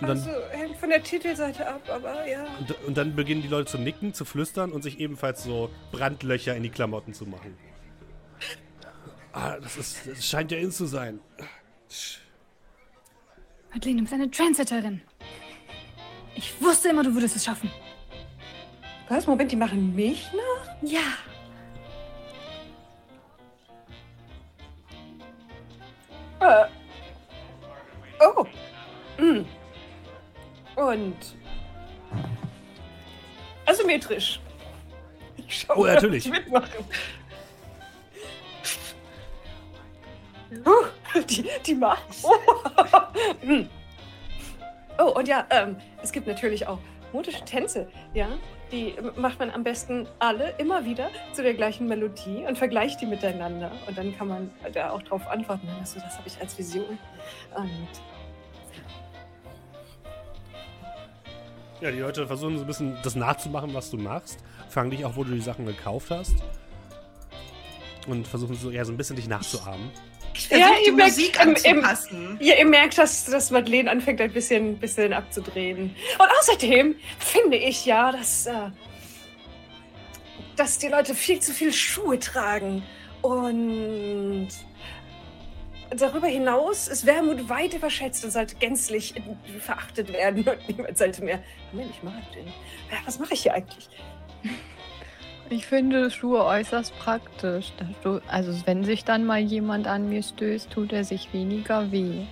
Und 0.00 0.08
dann, 0.08 0.10
also 0.10 0.30
hängt 0.50 0.76
von 0.78 0.88
der 0.88 1.02
Titelseite 1.02 1.68
ab, 1.68 1.82
aber 1.88 2.26
ja. 2.26 2.46
und, 2.58 2.84
und 2.86 2.96
dann 2.96 3.14
beginnen 3.14 3.42
die 3.42 3.48
Leute 3.48 3.70
zu 3.70 3.78
nicken, 3.78 4.14
zu 4.14 4.24
flüstern 4.24 4.72
und 4.72 4.82
sich 4.82 4.98
ebenfalls 4.98 5.44
so 5.44 5.70
Brandlöcher 5.92 6.56
in 6.56 6.62
die 6.62 6.70
Klamotten 6.70 7.12
zu 7.12 7.26
machen. 7.26 7.56
Ah, 9.32 9.58
das, 9.60 9.76
ist, 9.76 10.06
das 10.06 10.26
scheint 10.26 10.50
ja 10.50 10.58
in 10.58 10.72
zu 10.72 10.86
sein. 10.86 11.20
Madeleine, 13.72 13.98
du 13.98 14.02
bist 14.02 14.14
eine 14.14 14.30
Trendsetterin. 14.30 15.02
Ich 16.34 16.60
wusste 16.60 16.88
immer, 16.88 17.04
du 17.04 17.14
würdest 17.14 17.36
es 17.36 17.44
schaffen. 17.44 17.70
Was? 19.08 19.26
Moment, 19.26 19.52
die 19.52 19.56
machen 19.56 19.94
mich 19.94 20.26
nach? 20.32 20.74
Ja. 20.82 21.00
Äh. 26.40 26.64
Oh. 28.20 28.46
Mm. 29.18 29.44
Und 30.76 31.16
asymmetrisch. 33.66 34.40
Ich 35.36 35.60
schaue, 35.60 35.78
oh, 35.78 35.86
natürlich. 35.86 36.26
Ich 36.26 36.32
mitmache. 36.32 36.70
Uh, 40.66 41.20
die, 41.28 41.48
die 41.64 41.74
macht. 41.74 42.02
Oh. 42.22 42.34
Hm. 43.42 43.68
oh, 44.98 45.12
und 45.16 45.28
ja, 45.28 45.46
ähm, 45.50 45.76
es 46.02 46.10
gibt 46.10 46.26
natürlich 46.26 46.66
auch 46.66 46.78
modische 47.12 47.44
Tänze, 47.44 47.88
ja. 48.14 48.28
Die 48.72 48.94
macht 49.16 49.38
man 49.40 49.50
am 49.50 49.64
besten 49.64 50.06
alle 50.20 50.54
immer 50.58 50.84
wieder 50.84 51.10
zu 51.32 51.42
der 51.42 51.54
gleichen 51.54 51.88
Melodie 51.88 52.44
und 52.46 52.56
vergleicht 52.56 53.00
die 53.00 53.06
miteinander. 53.06 53.72
Und 53.88 53.98
dann 53.98 54.16
kann 54.16 54.28
man 54.28 54.50
da 54.72 54.90
auch 54.90 55.02
drauf 55.02 55.26
antworten. 55.28 55.68
Also, 55.80 55.98
das 56.00 56.16
habe 56.16 56.28
ich 56.28 56.40
als 56.40 56.56
Vision. 56.56 56.98
Und 57.56 57.88
Ja, 61.80 61.90
die 61.90 61.98
Leute 62.00 62.26
versuchen 62.26 62.58
so 62.58 62.64
ein 62.64 62.66
bisschen 62.66 62.98
das 63.02 63.16
nachzumachen, 63.16 63.72
was 63.72 63.90
du 63.90 63.96
machst. 63.96 64.38
Fragen 64.68 64.90
dich 64.90 65.04
auch, 65.06 65.16
wo 65.16 65.24
du 65.24 65.32
die 65.32 65.40
Sachen 65.40 65.64
gekauft 65.64 66.10
hast. 66.10 66.34
Und 68.06 68.28
versuchen 68.28 68.54
so, 68.54 68.70
ja, 68.70 68.84
so 68.84 68.92
ein 68.92 68.98
bisschen 68.98 69.16
dich 69.16 69.28
nachzuahmen. 69.28 69.90
Ich 70.34 70.48
versuche 70.48 70.68
Ja, 70.68 70.76
die 70.78 70.86
ihr 70.86 70.92
merkt, 70.92 71.16
Musik 71.16 71.38
ähm, 71.40 71.48
anzupassen. 71.48 72.38
Ja, 72.40 72.54
ihr 72.54 72.66
merkt, 72.66 72.98
dass, 72.98 73.24
dass 73.24 73.50
Madeleine 73.50 73.90
anfängt, 73.90 74.20
ein 74.20 74.32
bisschen, 74.32 74.78
bisschen 74.78 75.12
abzudrehen. 75.12 75.94
Und 76.18 76.28
außerdem 76.40 76.96
finde 77.18 77.56
ich 77.56 77.84
ja, 77.86 78.12
dass, 78.12 78.46
äh, 78.46 78.70
dass 80.56 80.78
die 80.78 80.88
Leute 80.88 81.14
viel 81.14 81.40
zu 81.40 81.52
viel 81.52 81.72
Schuhe 81.72 82.18
tragen. 82.18 82.82
Und 83.22 84.48
darüber 85.90 86.28
hinaus 86.28 86.88
ist 86.88 87.04
Wermut 87.06 87.48
weit 87.48 87.74
überschätzt 87.74 88.24
und 88.24 88.30
sollte 88.30 88.56
gänzlich 88.56 89.14
verachtet 89.60 90.12
werden. 90.12 90.44
Und 90.48 90.68
niemand 90.68 90.96
sollte 90.96 91.22
mehr. 91.24 91.42
Moment, 91.72 91.90
ich 91.94 92.02
mag 92.02 92.32
den. 92.32 92.46
Ja, 92.46 92.98
was 93.04 93.18
mache 93.18 93.34
ich 93.34 93.42
hier 93.42 93.54
eigentlich? 93.54 93.88
Ich 95.50 95.66
finde 95.66 96.12
Schuhe 96.12 96.44
äußerst 96.44 96.96
praktisch. 97.00 97.72
Also 98.28 98.54
wenn 98.66 98.84
sich 98.84 99.04
dann 99.04 99.26
mal 99.26 99.40
jemand 99.40 99.88
an 99.88 100.08
mir 100.08 100.22
stößt, 100.22 100.70
tut 100.70 100.92
er 100.92 101.02
sich 101.02 101.32
weniger 101.32 101.90
weh. 101.90 102.24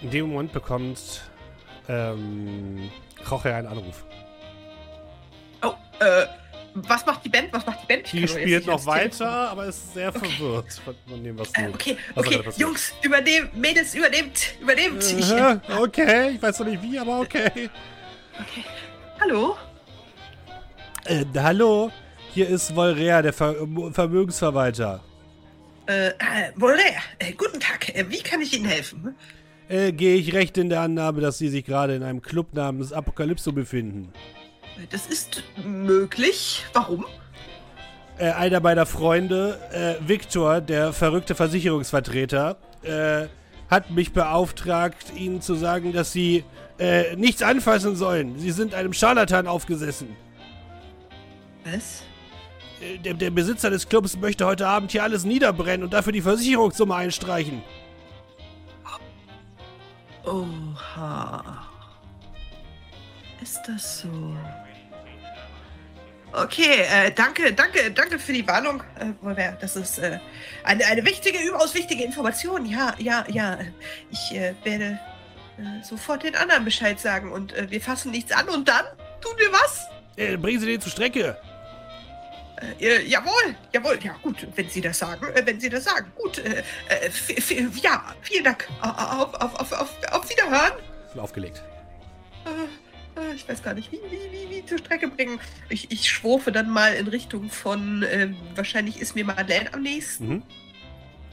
In 0.00 0.10
dem 0.10 0.30
Moment 0.30 0.52
bekommt 0.52 1.22
ähm, 1.88 2.90
Roche 3.30 3.54
einen 3.54 3.66
Anruf. 3.66 4.06
Oh, 5.62 5.74
äh, 6.00 6.26
was 6.74 7.04
macht 7.04 7.22
die 7.22 7.28
Band? 7.28 7.52
Was 7.52 7.66
macht 7.66 7.82
die 7.82 7.86
Band? 7.86 8.04
Ich 8.04 8.10
Die 8.12 8.28
spielt 8.28 8.66
noch 8.66 8.84
weiter, 8.86 9.50
aber 9.50 9.66
ist 9.66 9.92
sehr 9.92 10.10
verwirrt 10.10 10.80
von, 11.06 11.22
dem, 11.22 11.38
was 11.38 11.52
du. 11.52 11.60
Äh, 11.60 11.68
okay, 11.68 11.98
was 12.14 12.26
okay. 12.26 12.42
Jungs, 12.56 12.94
übernehmt, 13.02 13.54
Mädels, 13.54 13.94
übernehmt, 13.94 14.54
übernehmt. 14.58 15.02
Ich, 15.02 15.30
äh, 15.30 15.58
okay, 15.78 16.30
ich 16.30 16.42
weiß 16.42 16.60
noch 16.60 16.66
nicht 16.66 16.82
wie, 16.82 16.98
aber 16.98 17.20
okay. 17.20 17.68
okay. 18.34 18.64
Hallo? 19.20 19.56
Äh, 21.04 21.24
hallo, 21.36 21.90
hier 22.32 22.48
ist 22.48 22.74
Volrea, 22.74 23.22
der 23.22 23.32
Ver 23.32 23.54
Vermögensverwalter. 23.92 25.00
Äh, 25.86 26.08
äh, 26.08 26.12
Wolle, 26.56 26.82
äh, 27.18 27.32
guten 27.32 27.60
Tag. 27.60 27.94
Äh, 27.94 28.04
wie 28.08 28.20
kann 28.22 28.40
ich 28.40 28.56
Ihnen 28.56 28.66
helfen? 28.66 29.14
Äh, 29.68 29.92
Gehe 29.92 30.16
ich 30.16 30.32
recht 30.34 30.58
in 30.58 30.68
der 30.68 30.80
Annahme, 30.80 31.20
dass 31.20 31.38
Sie 31.38 31.48
sich 31.48 31.64
gerade 31.64 31.94
in 31.94 32.02
einem 32.02 32.22
Club 32.22 32.54
namens 32.54 32.92
Apokalypso 32.92 33.52
befinden? 33.52 34.12
Äh, 34.76 34.86
Das 34.90 35.06
ist 35.06 35.42
möglich. 35.64 36.64
Warum? 36.72 37.06
Äh, 38.18 38.30
einer 38.32 38.60
meiner 38.60 38.86
Freunde, 38.86 39.58
äh, 39.72 40.08
Viktor, 40.08 40.60
der 40.60 40.92
verrückte 40.92 41.34
Versicherungsvertreter, 41.34 42.56
äh, 42.82 43.26
hat 43.70 43.90
mich 43.90 44.12
beauftragt, 44.12 45.12
Ihnen 45.16 45.40
zu 45.40 45.54
sagen, 45.54 45.92
dass 45.92 46.12
Sie 46.12 46.44
äh, 46.78 47.16
nichts 47.16 47.42
anfassen 47.42 47.96
sollen. 47.96 48.38
Sie 48.38 48.50
sind 48.50 48.74
einem 48.74 48.92
Scharlatan 48.92 49.46
aufgesessen. 49.46 50.16
Was? 51.64 52.02
Äh, 52.80 52.98
Der, 52.98 53.14
der 53.14 53.30
Besitzer 53.30 53.70
des 53.70 53.88
Clubs 53.88 54.16
möchte 54.16 54.46
heute 54.46 54.66
Abend 54.66 54.92
hier 54.92 55.02
alles 55.02 55.24
niederbrennen 55.24 55.84
und 55.84 55.92
dafür 55.92 56.12
die 56.12 56.22
Versicherungssumme 56.22 56.94
einstreichen. 56.94 57.62
Oha. 60.24 61.66
Ist 63.40 63.60
das 63.66 64.00
so? 64.00 64.36
Okay, 66.32 66.82
äh, 66.92 67.12
danke, 67.12 67.52
danke, 67.52 67.90
danke 67.92 68.18
für 68.18 68.32
die 68.32 68.46
Warnung. 68.46 68.82
Äh, 69.36 69.52
das 69.60 69.76
ist 69.76 69.98
äh, 69.98 70.18
eine, 70.64 70.84
eine 70.84 71.04
wichtige, 71.04 71.38
überaus 71.38 71.74
wichtige 71.74 72.04
Information. 72.04 72.66
Ja, 72.66 72.94
ja, 72.98 73.24
ja. 73.28 73.58
Ich 74.10 74.34
äh, 74.36 74.54
werde 74.64 74.98
äh, 75.58 75.82
sofort 75.82 76.22
den 76.22 76.34
anderen 76.36 76.64
Bescheid 76.64 77.00
sagen 77.00 77.32
und 77.32 77.52
äh, 77.54 77.70
wir 77.70 77.80
fassen 77.80 78.10
nichts 78.10 78.32
an 78.32 78.48
und 78.48 78.68
dann 78.68 78.84
tun 79.20 79.32
wir 79.38 79.52
was? 79.52 79.86
Äh, 80.16 80.36
bringen 80.36 80.60
Sie 80.60 80.66
den 80.66 80.80
zur 80.80 80.92
Strecke. 80.92 81.36
Äh, 82.80 82.84
äh, 82.84 83.02
jawohl, 83.06 83.54
jawohl, 83.72 83.98
ja 84.02 84.16
gut, 84.22 84.46
wenn 84.54 84.68
Sie 84.68 84.80
das 84.80 84.98
sagen, 84.98 85.26
äh, 85.34 85.44
wenn 85.44 85.60
Sie 85.60 85.68
das 85.68 85.84
sagen. 85.84 86.10
Gut, 86.16 86.38
äh, 86.38 86.62
äh, 86.88 87.68
ja, 87.82 88.14
vielen 88.22 88.44
Dank. 88.44 88.68
Auf, 88.80 89.34
auf, 89.34 89.54
auf, 89.60 89.72
auf, 89.72 89.96
auf 90.12 90.30
Wiederhören. 90.30 90.72
Aufgelegt. 91.16 91.62
Äh, 92.44 93.20
äh, 93.20 93.34
ich 93.34 93.48
weiß 93.48 93.62
gar 93.62 93.74
nicht, 93.74 93.92
wie, 93.92 94.00
wie, 94.10 94.32
wie, 94.32 94.56
wie 94.56 94.66
zur 94.66 94.78
Strecke 94.78 95.08
bringen. 95.08 95.38
Ich, 95.68 95.90
ich 95.90 96.10
schwurfe 96.10 96.52
dann 96.52 96.70
mal 96.70 96.94
in 96.94 97.08
Richtung 97.08 97.50
von, 97.50 98.04
ähm, 98.10 98.36
wahrscheinlich 98.54 99.00
ist 99.00 99.14
mir 99.14 99.24
Madeleine 99.24 99.72
am 99.74 99.82
nächsten 99.82 100.28
Mhm. 100.28 100.42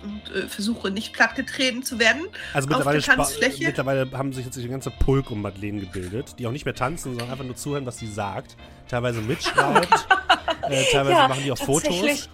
Und 0.03 0.35
äh, 0.35 0.47
versuche 0.47 0.91
nicht 0.91 1.13
plattgetreten 1.13 1.83
zu 1.83 1.97
werden. 1.99 2.21
Also 2.53 2.67
Auf 2.67 2.69
mittlerweile, 2.69 2.97
der 2.97 3.03
spa- 3.03 3.15
Tanzfläche? 3.15 3.63
mittlerweile 3.65 4.09
haben 4.11 4.33
sich 4.33 4.45
jetzt 4.45 4.57
die 4.57 4.67
ganze 4.67 4.91
Pulk 4.91 5.31
um 5.31 5.41
Madeleine 5.41 5.79
gebildet, 5.79 6.35
die 6.39 6.45
auch 6.47 6.51
nicht 6.51 6.65
mehr 6.65 6.75
tanzen, 6.75 7.11
sondern 7.11 7.31
einfach 7.31 7.45
nur 7.45 7.55
zuhören, 7.55 7.85
was 7.85 7.97
sie 7.97 8.07
sagt. 8.07 8.55
Teilweise 8.89 9.21
mitschreibt, 9.21 9.87
äh, 10.69 10.83
teilweise 10.91 11.11
Ja, 11.11 11.27
machen 11.27 11.43
die 11.43 11.51
auch. 11.51 11.57
Fotos. 11.57 12.29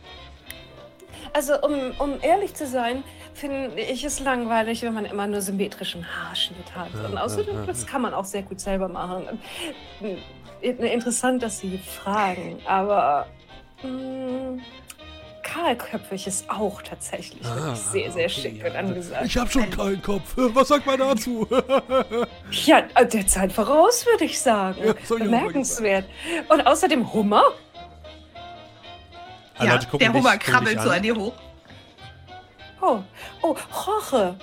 Also, 1.33 1.61
um, 1.61 1.91
um 1.99 2.17
ehrlich 2.21 2.55
zu 2.55 2.65
sein, 2.65 3.03
finde 3.35 3.79
ich 3.79 4.03
es 4.03 4.19
langweilig, 4.19 4.81
wenn 4.81 4.95
man 4.95 5.05
immer 5.05 5.27
nur 5.27 5.41
symmetrischen 5.41 6.03
Haarschnitt 6.03 6.75
hat. 6.75 6.93
Und 6.95 7.17
außerdem, 7.17 7.67
das 7.67 7.85
kann 7.85 8.01
man 8.01 8.13
auch 8.15 8.25
sehr 8.25 8.41
gut 8.41 8.59
selber 8.59 8.87
machen. 8.87 9.39
Äh, 10.01 10.17
Interessant, 10.61 11.41
dass 11.43 11.59
Sie 11.59 11.77
fragen, 11.77 12.59
aber 12.65 13.27
mh, 13.81 14.61
kahlköpfig 15.43 16.27
ist 16.27 16.49
auch 16.49 16.81
tatsächlich 16.81 17.45
Ah, 17.45 17.55
wirklich 17.55 17.79
sehr, 17.79 18.11
sehr 18.11 18.25
okay, 18.25 18.29
schick 18.29 18.57
ja. 18.61 18.69
und 18.69 18.75
angesagt. 18.75 19.25
Ich 19.25 19.37
habe 19.37 19.49
schon 19.49 19.69
keinen 19.69 20.01
Kopf. 20.01 20.33
Was 20.35 20.67
sagt 20.67 20.85
man 20.85 20.99
dazu? 20.99 21.47
Ja, 22.51 22.79
äh, 22.95 23.05
der 23.05 23.27
Zeit 23.27 23.51
voraus, 23.51 24.05
würde 24.07 24.25
ich 24.25 24.39
sagen. 24.39 24.79
Ja, 24.83 24.93
soll 25.03 25.19
ich 25.19 25.27
auch 25.27 25.31
Bemerkenswert. 25.31 26.05
Und 26.49 26.61
außerdem 26.65 27.13
Hummer? 27.13 27.43
Alle 29.57 29.67
ja, 29.67 29.75
Leute 29.75 29.87
gucken 29.87 29.99
der 29.99 30.13
Hummer 30.13 30.37
krabbelt 30.37 30.81
so 30.81 30.89
an. 30.89 31.03
dir 31.03 31.15
hoch. 31.15 31.33
Oh, 32.81 32.99
oh, 33.41 33.55
Roche. 33.87 34.35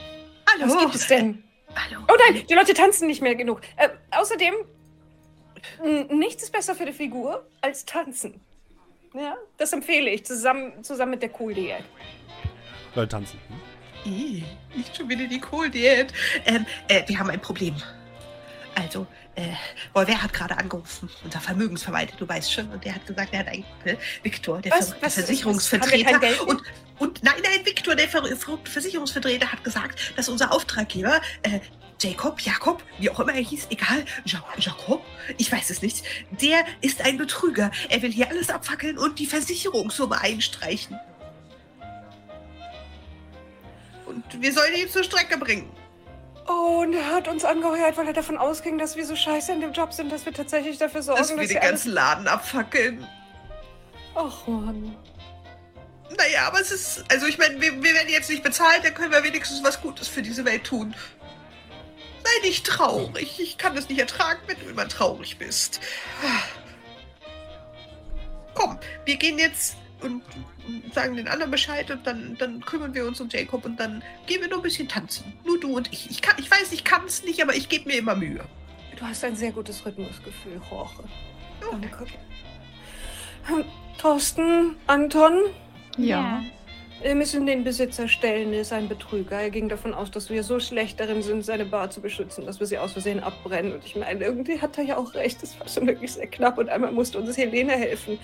Hallo. 0.48 0.72
Was 0.74 0.78
gibt 0.78 0.94
es 0.94 1.06
denn? 1.08 1.42
Hallo. 1.74 2.00
Oh 2.08 2.14
nein, 2.28 2.44
die 2.48 2.54
Leute 2.54 2.74
tanzen 2.74 3.06
nicht 3.08 3.22
mehr 3.22 3.34
genug. 3.34 3.60
Äh, 3.76 3.88
außerdem, 4.12 4.54
nichts 6.10 6.44
ist 6.44 6.52
besser 6.52 6.74
für 6.74 6.86
die 6.86 6.92
Figur 6.92 7.46
als 7.60 7.84
tanzen. 7.84 8.40
Ja, 9.16 9.36
das 9.56 9.72
empfehle 9.72 10.10
ich, 10.10 10.26
zusammen, 10.26 10.84
zusammen 10.84 11.12
mit 11.12 11.22
der 11.22 11.30
Cool-Diät. 11.40 11.84
Leute 12.94 13.08
tanzen. 13.08 13.38
Hm? 13.48 13.76
Ih, 14.12 14.44
nicht 14.74 14.96
schon 14.96 15.08
wieder 15.08 15.26
die 15.26 15.40
Kohldiät. 15.40 16.12
Ähm, 16.44 16.64
äh, 16.88 17.02
wir 17.06 17.18
haben 17.18 17.30
ein 17.30 17.40
Problem. 17.40 17.74
Also, 18.74 19.06
äh, 19.34 19.48
Wolver 19.94 20.22
hat 20.22 20.32
gerade 20.32 20.56
angerufen, 20.56 21.10
unser 21.24 21.40
Vermögensverwalter, 21.40 22.14
du 22.16 22.28
weißt 22.28 22.52
schon, 22.52 22.70
und 22.70 22.84
der 22.84 22.94
hat 22.94 23.06
gesagt, 23.06 23.32
er 23.32 23.40
hat 23.40 23.48
einen 23.48 23.64
Kumpel, 23.64 23.98
Viktor, 24.22 24.60
der, 24.60 24.72
Was? 24.72 24.90
Ver 24.90 24.96
Was? 25.00 25.14
Versicherungsvertreter. 25.14 26.20
Und, 26.46 26.62
und 26.98 27.22
nein, 27.22 27.34
nein, 27.42 27.64
Viktor, 27.64 27.94
der 27.94 28.08
Ver 28.08 28.22
Versicherungsvertreter, 28.64 29.50
hat 29.50 29.64
gesagt, 29.64 30.12
dass 30.16 30.28
unser 30.28 30.52
Auftraggeber, 30.52 31.20
äh, 31.42 31.60
Jacob, 31.98 32.40
Jakob, 32.40 32.82
wie 32.98 33.08
auch 33.10 33.20
immer 33.20 33.34
er 33.34 33.40
hieß, 33.40 33.68
egal, 33.70 34.04
ja 34.24 34.44
Jacob, 34.58 35.04
ich 35.38 35.50
weiß 35.50 35.70
es 35.70 35.80
nicht, 35.80 36.04
der 36.30 36.64
ist 36.82 37.00
ein 37.02 37.16
Betrüger. 37.16 37.70
Er 37.88 38.02
will 38.02 38.12
hier 38.12 38.28
alles 38.28 38.50
abfackeln 38.50 38.98
und 38.98 39.18
die 39.18 39.26
Versicherungssumme 39.26 40.20
einstreichen. 40.20 40.98
Und 44.04 44.24
wir 44.40 44.52
sollen 44.52 44.74
ihn 44.74 44.88
zur 44.88 45.04
Strecke 45.04 45.38
bringen. 45.38 45.70
Oh, 46.48 46.82
und 46.82 46.92
er 46.92 47.06
hat 47.12 47.28
uns 47.28 47.44
angeheuert, 47.44 47.96
weil 47.96 48.06
er 48.06 48.12
davon 48.12 48.36
ausging, 48.36 48.78
dass 48.78 48.94
wir 48.94 49.04
so 49.04 49.16
scheiße 49.16 49.52
in 49.52 49.60
dem 49.60 49.72
Job 49.72 49.92
sind, 49.92 50.12
dass 50.12 50.24
wir 50.24 50.32
tatsächlich 50.32 50.78
dafür 50.78 51.02
sorgen, 51.02 51.20
dass 51.20 51.30
wir 51.30 51.36
den 51.36 51.56
alles... 51.56 51.70
ganzen 51.70 51.92
Laden 51.92 52.28
abfackeln. 52.28 53.06
Ach, 54.14 54.46
Mann. 54.46 54.96
Naja, 56.16 56.46
aber 56.46 56.60
es 56.60 56.70
ist. 56.70 57.04
Also, 57.10 57.26
ich 57.26 57.36
meine, 57.36 57.60
wir, 57.60 57.72
wir 57.82 57.94
werden 57.94 58.08
jetzt 58.08 58.30
nicht 58.30 58.44
bezahlt, 58.44 58.84
dann 58.84 58.94
können 58.94 59.10
wir 59.10 59.24
wenigstens 59.24 59.62
was 59.64 59.80
Gutes 59.80 60.06
für 60.06 60.22
diese 60.22 60.44
Welt 60.44 60.62
tun. 60.62 60.94
Sei 62.26 62.48
nicht 62.48 62.66
traurig. 62.66 63.38
Ich 63.38 63.56
kann 63.56 63.76
das 63.76 63.88
nicht 63.88 64.00
ertragen, 64.00 64.40
wenn 64.48 64.58
du 64.58 64.66
immer 64.66 64.88
traurig 64.88 65.38
bist. 65.38 65.80
Komm, 68.54 68.78
wir 69.04 69.16
gehen 69.16 69.38
jetzt 69.38 69.76
und 70.00 70.22
sagen 70.92 71.16
den 71.16 71.28
anderen 71.28 71.52
Bescheid 71.52 71.88
und 71.90 72.04
dann, 72.04 72.36
dann 72.38 72.60
kümmern 72.64 72.92
wir 72.94 73.06
uns 73.06 73.20
um 73.20 73.28
Jacob 73.28 73.64
und 73.64 73.78
dann 73.78 74.02
gehen 74.26 74.40
wir 74.40 74.48
nur 74.48 74.58
ein 74.58 74.62
bisschen 74.62 74.88
tanzen. 74.88 75.32
Nur 75.44 75.60
du 75.60 75.76
und 75.76 75.92
ich. 75.92 76.10
Ich, 76.10 76.20
kann, 76.20 76.34
ich 76.38 76.50
weiß, 76.50 76.72
ich 76.72 76.82
kann 76.82 77.04
es 77.06 77.22
nicht, 77.22 77.40
aber 77.40 77.54
ich 77.54 77.68
gebe 77.68 77.88
mir 77.88 77.98
immer 77.98 78.16
Mühe. 78.16 78.44
Du 78.98 79.06
hast 79.06 79.22
ein 79.22 79.36
sehr 79.36 79.52
gutes 79.52 79.86
Rhythmusgefühl, 79.86 80.60
Jorge. 80.68 81.04
Danke. 81.60 82.06
Hm, 83.44 83.64
Thorsten, 83.98 84.76
Anton, 84.88 85.44
Ja. 85.96 86.42
Wir 87.02 87.14
müssen 87.14 87.46
den 87.46 87.62
Besitzer 87.62 88.08
stellen, 88.08 88.52
er 88.52 88.62
ist 88.62 88.72
ein 88.72 88.88
Betrüger. 88.88 89.40
Er 89.40 89.50
ging 89.50 89.68
davon 89.68 89.92
aus, 89.94 90.10
dass 90.10 90.30
wir 90.30 90.42
so 90.42 90.58
schlecht 90.60 90.98
darin 90.98 91.22
sind, 91.22 91.44
seine 91.44 91.64
Bar 91.64 91.90
zu 91.90 92.00
beschützen, 92.00 92.46
dass 92.46 92.58
wir 92.58 92.66
sie 92.66 92.78
aus 92.78 92.92
Versehen 92.92 93.22
abbrennen. 93.22 93.74
Und 93.74 93.84
ich 93.84 93.96
meine, 93.96 94.24
irgendwie 94.24 94.60
hat 94.60 94.78
er 94.78 94.84
ja 94.84 94.96
auch 94.96 95.14
recht, 95.14 95.42
das 95.42 95.58
war 95.60 95.68
schon 95.68 95.86
wirklich 95.86 96.12
sehr 96.12 96.26
knapp. 96.26 96.58
Und 96.58 96.68
einmal 96.68 96.92
musste 96.92 97.18
uns 97.18 97.36
Helene 97.36 97.72
helfen, 97.72 98.18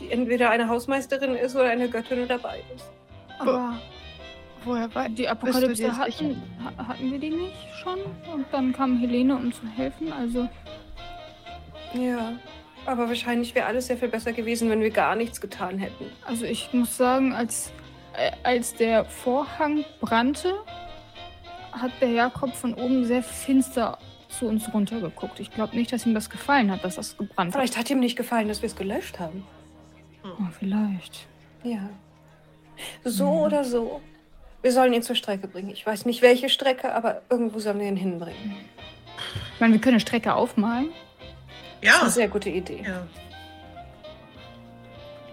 die 0.00 0.10
entweder 0.10 0.50
eine 0.50 0.68
Hausmeisterin 0.68 1.34
ist 1.34 1.54
oder 1.54 1.68
eine 1.68 1.88
Göttin 1.88 2.24
oder 2.24 2.38
beides. 2.38 2.90
Aber 3.38 3.78
Woher 4.64 4.94
war 4.94 5.08
die 5.08 5.28
Apokalypse 5.28 5.96
hatten, 5.96 6.42
hatten 6.78 7.12
wir 7.12 7.18
die 7.18 7.30
nicht 7.30 7.52
schon? 7.82 7.98
Und 8.32 8.46
dann 8.50 8.72
kam 8.72 8.98
Helene, 8.98 9.36
um 9.36 9.52
zu 9.52 9.66
helfen. 9.66 10.10
Also, 10.12 10.48
Ja, 11.92 12.32
aber 12.86 13.08
wahrscheinlich 13.08 13.54
wäre 13.54 13.66
alles 13.66 13.88
sehr 13.88 13.98
viel 13.98 14.08
besser 14.08 14.32
gewesen, 14.32 14.70
wenn 14.70 14.80
wir 14.80 14.90
gar 14.90 15.16
nichts 15.16 15.40
getan 15.40 15.78
hätten. 15.78 16.06
also 16.26 16.46
ich 16.46 16.72
muss 16.72 16.96
sagen, 16.96 17.32
als, 17.32 17.72
als 18.42 18.74
der 18.74 19.04
Vorhang 19.04 19.84
brannte, 20.00 20.54
hat 21.72 21.90
der 22.00 22.10
Jakob 22.10 22.54
von 22.54 22.74
oben 22.74 23.04
sehr 23.04 23.22
finster 23.22 23.98
zu 24.28 24.46
uns 24.46 24.72
runtergeguckt. 24.72 25.40
Ich 25.40 25.50
glaube 25.50 25.76
nicht, 25.76 25.92
dass 25.92 26.06
ihm 26.06 26.14
das 26.14 26.30
gefallen 26.30 26.70
hat, 26.70 26.84
dass 26.84 26.96
das 26.96 27.16
gebrannt 27.16 27.52
Vielleicht 27.52 27.76
hat 27.76 27.90
ihm 27.90 28.00
nicht 28.00 28.16
gefallen, 28.16 28.48
dass 28.48 28.62
wir 28.62 28.66
es 28.68 28.76
gelöscht 28.76 29.18
haben. 29.20 29.44
hat. 30.22 30.30
Oh, 30.40 30.46
vielleicht. 30.58 31.26
Ja. 31.62 31.88
So 33.04 33.26
Mhm. 33.26 33.38
oder 33.42 33.64
so. 33.64 34.00
Wir 34.62 34.72
sollen 34.72 34.92
ihn 34.94 35.02
zur 35.02 35.14
Strecke 35.16 35.46
bringen. 35.46 35.70
Ich 35.70 35.86
weiß 35.86 36.06
nicht, 36.06 36.22
welche 36.22 36.48
Strecke, 36.48 36.94
aber 36.94 37.22
irgendwo 37.28 37.58
sollen 37.58 37.78
wir 37.78 37.86
ihn 37.86 37.96
hinbringen. 37.96 38.54
Ich 39.54 39.60
meine, 39.60 39.74
wir 39.74 39.80
können 39.80 39.94
eine 39.94 40.00
Strecke 40.00 40.34
aufmalen. 40.34 40.88
Das 41.82 41.90
ist 41.90 41.96
Ja. 41.96 42.00
eine 42.00 42.10
sehr 42.10 42.28
gute 42.28 42.48
Idee. 42.50 42.82
Ja. 42.84 43.06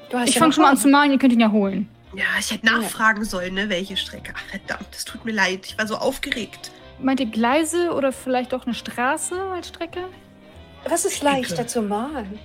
Du 0.10 0.18
hast 0.20 0.30
Ich 0.30 0.36
ja 0.36 0.40
fange 0.42 0.52
schon 0.54 0.64
mal 0.64 0.72
an 0.72 0.78
zu 0.78 0.90
malen, 0.90 1.12
ihr 1.12 1.18
könnt 1.20 1.32
ihn 1.34 1.40
ja 1.40 1.50
holen. 1.52 1.88
Ja, 2.16 2.26
ich 2.40 2.52
hätte 2.52 2.66
nachfragen 2.66 3.24
sollen, 3.26 3.54
ne, 3.56 3.70
welche 3.70 3.98
Strecke. 3.98 4.34
Ach, 4.36 4.42
verdammt, 4.50 4.88
das 4.92 5.06
tut 5.06 5.24
mir 5.26 5.32
leid. 5.34 5.66
Ich 5.66 5.78
war 5.78 5.88
so 5.88 5.96
aufgeregt. 5.96 6.72
Meint 7.00 7.20
ihr 7.20 7.26
Gleise 7.28 7.94
oder 7.94 8.12
vielleicht 8.12 8.54
auch 8.54 8.66
eine 8.66 8.76
Straße 8.76 9.40
als 9.54 9.70
Strecke? 9.70 10.02
Was 10.88 11.06
ist 11.06 11.22
leichter 11.24 11.66
zu 11.68 11.82
malen? 11.82 12.40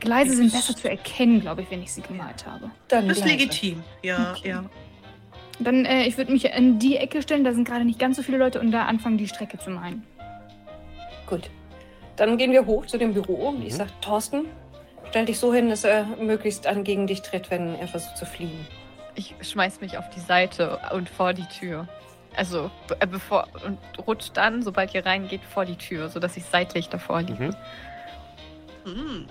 Gleise 0.00 0.34
sind 0.34 0.52
besser 0.52 0.76
zu 0.76 0.88
erkennen, 0.90 1.40
glaube 1.40 1.62
ich, 1.62 1.70
wenn 1.70 1.82
ich 1.82 1.92
sie 1.92 2.02
gemalt 2.02 2.44
habe. 2.46 2.70
Dann 2.88 3.08
Das 3.08 3.18
ist 3.18 3.24
Gleise. 3.24 3.38
legitim. 3.38 3.84
Ja, 4.02 4.32
Okay. 4.36 4.48
ja. 4.50 4.64
Dann, 5.60 5.84
äh, 5.84 6.04
ich 6.06 6.16
würde 6.18 6.32
mich 6.32 6.44
in 6.46 6.78
die 6.80 6.96
Ecke 6.96 7.22
stellen, 7.22 7.44
da 7.44 7.52
sind 7.52 7.66
gerade 7.66 7.84
nicht 7.84 7.98
ganz 7.98 8.16
so 8.16 8.22
viele 8.22 8.38
Leute 8.38 8.60
und 8.60 8.72
da 8.72 8.86
anfangen, 8.86 9.18
die 9.18 9.28
Strecke 9.28 9.56
zu 9.58 9.70
malen. 9.70 10.04
Gut. 11.26 11.48
Dann 12.16 12.36
gehen 12.38 12.50
wir 12.52 12.66
hoch 12.66 12.86
zu 12.86 12.98
dem 12.98 13.14
Büro 13.14 13.48
und 13.48 13.62
ich 13.62 13.72
Mhm. 13.72 13.76
sage, 13.78 13.90
Thorsten, 14.00 14.44
stell 15.10 15.24
dich 15.26 15.38
so 15.38 15.54
hin, 15.54 15.68
dass 15.68 15.84
er 15.84 16.04
möglichst 16.20 16.66
an 16.66 16.82
gegen 16.84 17.06
dich 17.06 17.22
tritt, 17.22 17.50
wenn 17.50 17.74
er 17.76 17.86
versucht 17.88 18.16
zu 18.18 18.26
fliehen. 18.26 18.66
Ich 19.14 19.34
schmeiß 19.40 19.80
mich 19.80 19.98
auf 19.98 20.10
die 20.10 20.20
Seite 20.20 20.80
und 20.92 21.08
vor 21.08 21.32
die 21.32 21.46
Tür. 21.46 21.88
Also 22.36 22.70
be 22.88 22.96
äh, 23.00 23.06
bevor 23.06 23.46
und 23.64 23.78
rutsch 24.06 24.30
dann, 24.34 24.62
sobald 24.62 24.92
ihr 24.94 25.06
reingeht, 25.06 25.42
vor 25.44 25.64
die 25.64 25.76
Tür, 25.76 26.08
sodass 26.08 26.36
ich 26.36 26.44
seitlich 26.44 26.88
davor 26.88 27.22
liege. 27.22 27.50
Mhm. 28.84 28.90
Hm. 28.90 29.26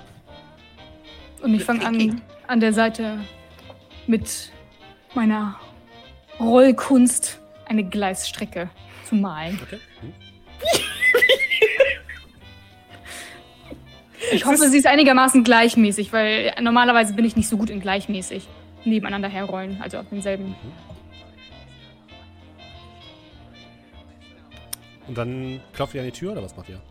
Und 1.42 1.54
ich 1.54 1.64
fange 1.66 1.86
an, 1.86 2.22
an 2.48 2.60
der 2.62 2.72
Seite 2.72 3.20
mit 4.08 4.52
meiner 5.14 5.60
Rollkunst 6.40 7.40
eine 7.66 7.84
Gleisstrecke 7.84 8.70
zu 9.08 9.16
malen. 9.16 9.60
Okay. 9.62 9.80
Mhm. 10.02 10.14
Ich 14.32 14.46
hoffe, 14.46 14.70
sie 14.70 14.78
ist 14.78 14.88
einigermaßen 14.88 15.44
gleichmäßig, 15.44 16.14
weil 16.14 16.56
normalerweise 16.62 17.14
bin 17.14 17.26
ich 17.26 17.36
nicht 17.36 17.50
so 17.50 17.58
gut 17.58 17.70
in 17.70 17.82
gleichmäßig 17.82 18.48
nebeneinander 18.86 19.30
herrollen, 19.30 19.82
also 19.82 20.00
auf 20.00 20.10
denselben. 20.10 20.56
Und 25.08 25.18
dann 25.18 25.60
klopft 25.74 25.96
ihr 25.96 26.02
an 26.02 26.08
die 26.08 26.14
Tür 26.14 26.32
oder 26.32 26.44
was 26.44 26.56
macht 26.56 26.70
ihr? 26.70 26.82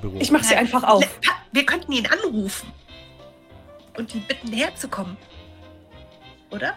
Büro. 0.00 0.18
Ich 0.20 0.30
mache 0.30 0.44
sie 0.44 0.54
einfach 0.54 0.84
auf. 0.84 1.04
Wir 1.52 1.66
könnten 1.66 1.92
ihn 1.92 2.06
anrufen. 2.06 2.70
Und 3.96 4.14
ihn 4.14 4.22
bitten, 4.26 4.52
herzukommen. 4.52 5.16
Oder? 6.50 6.74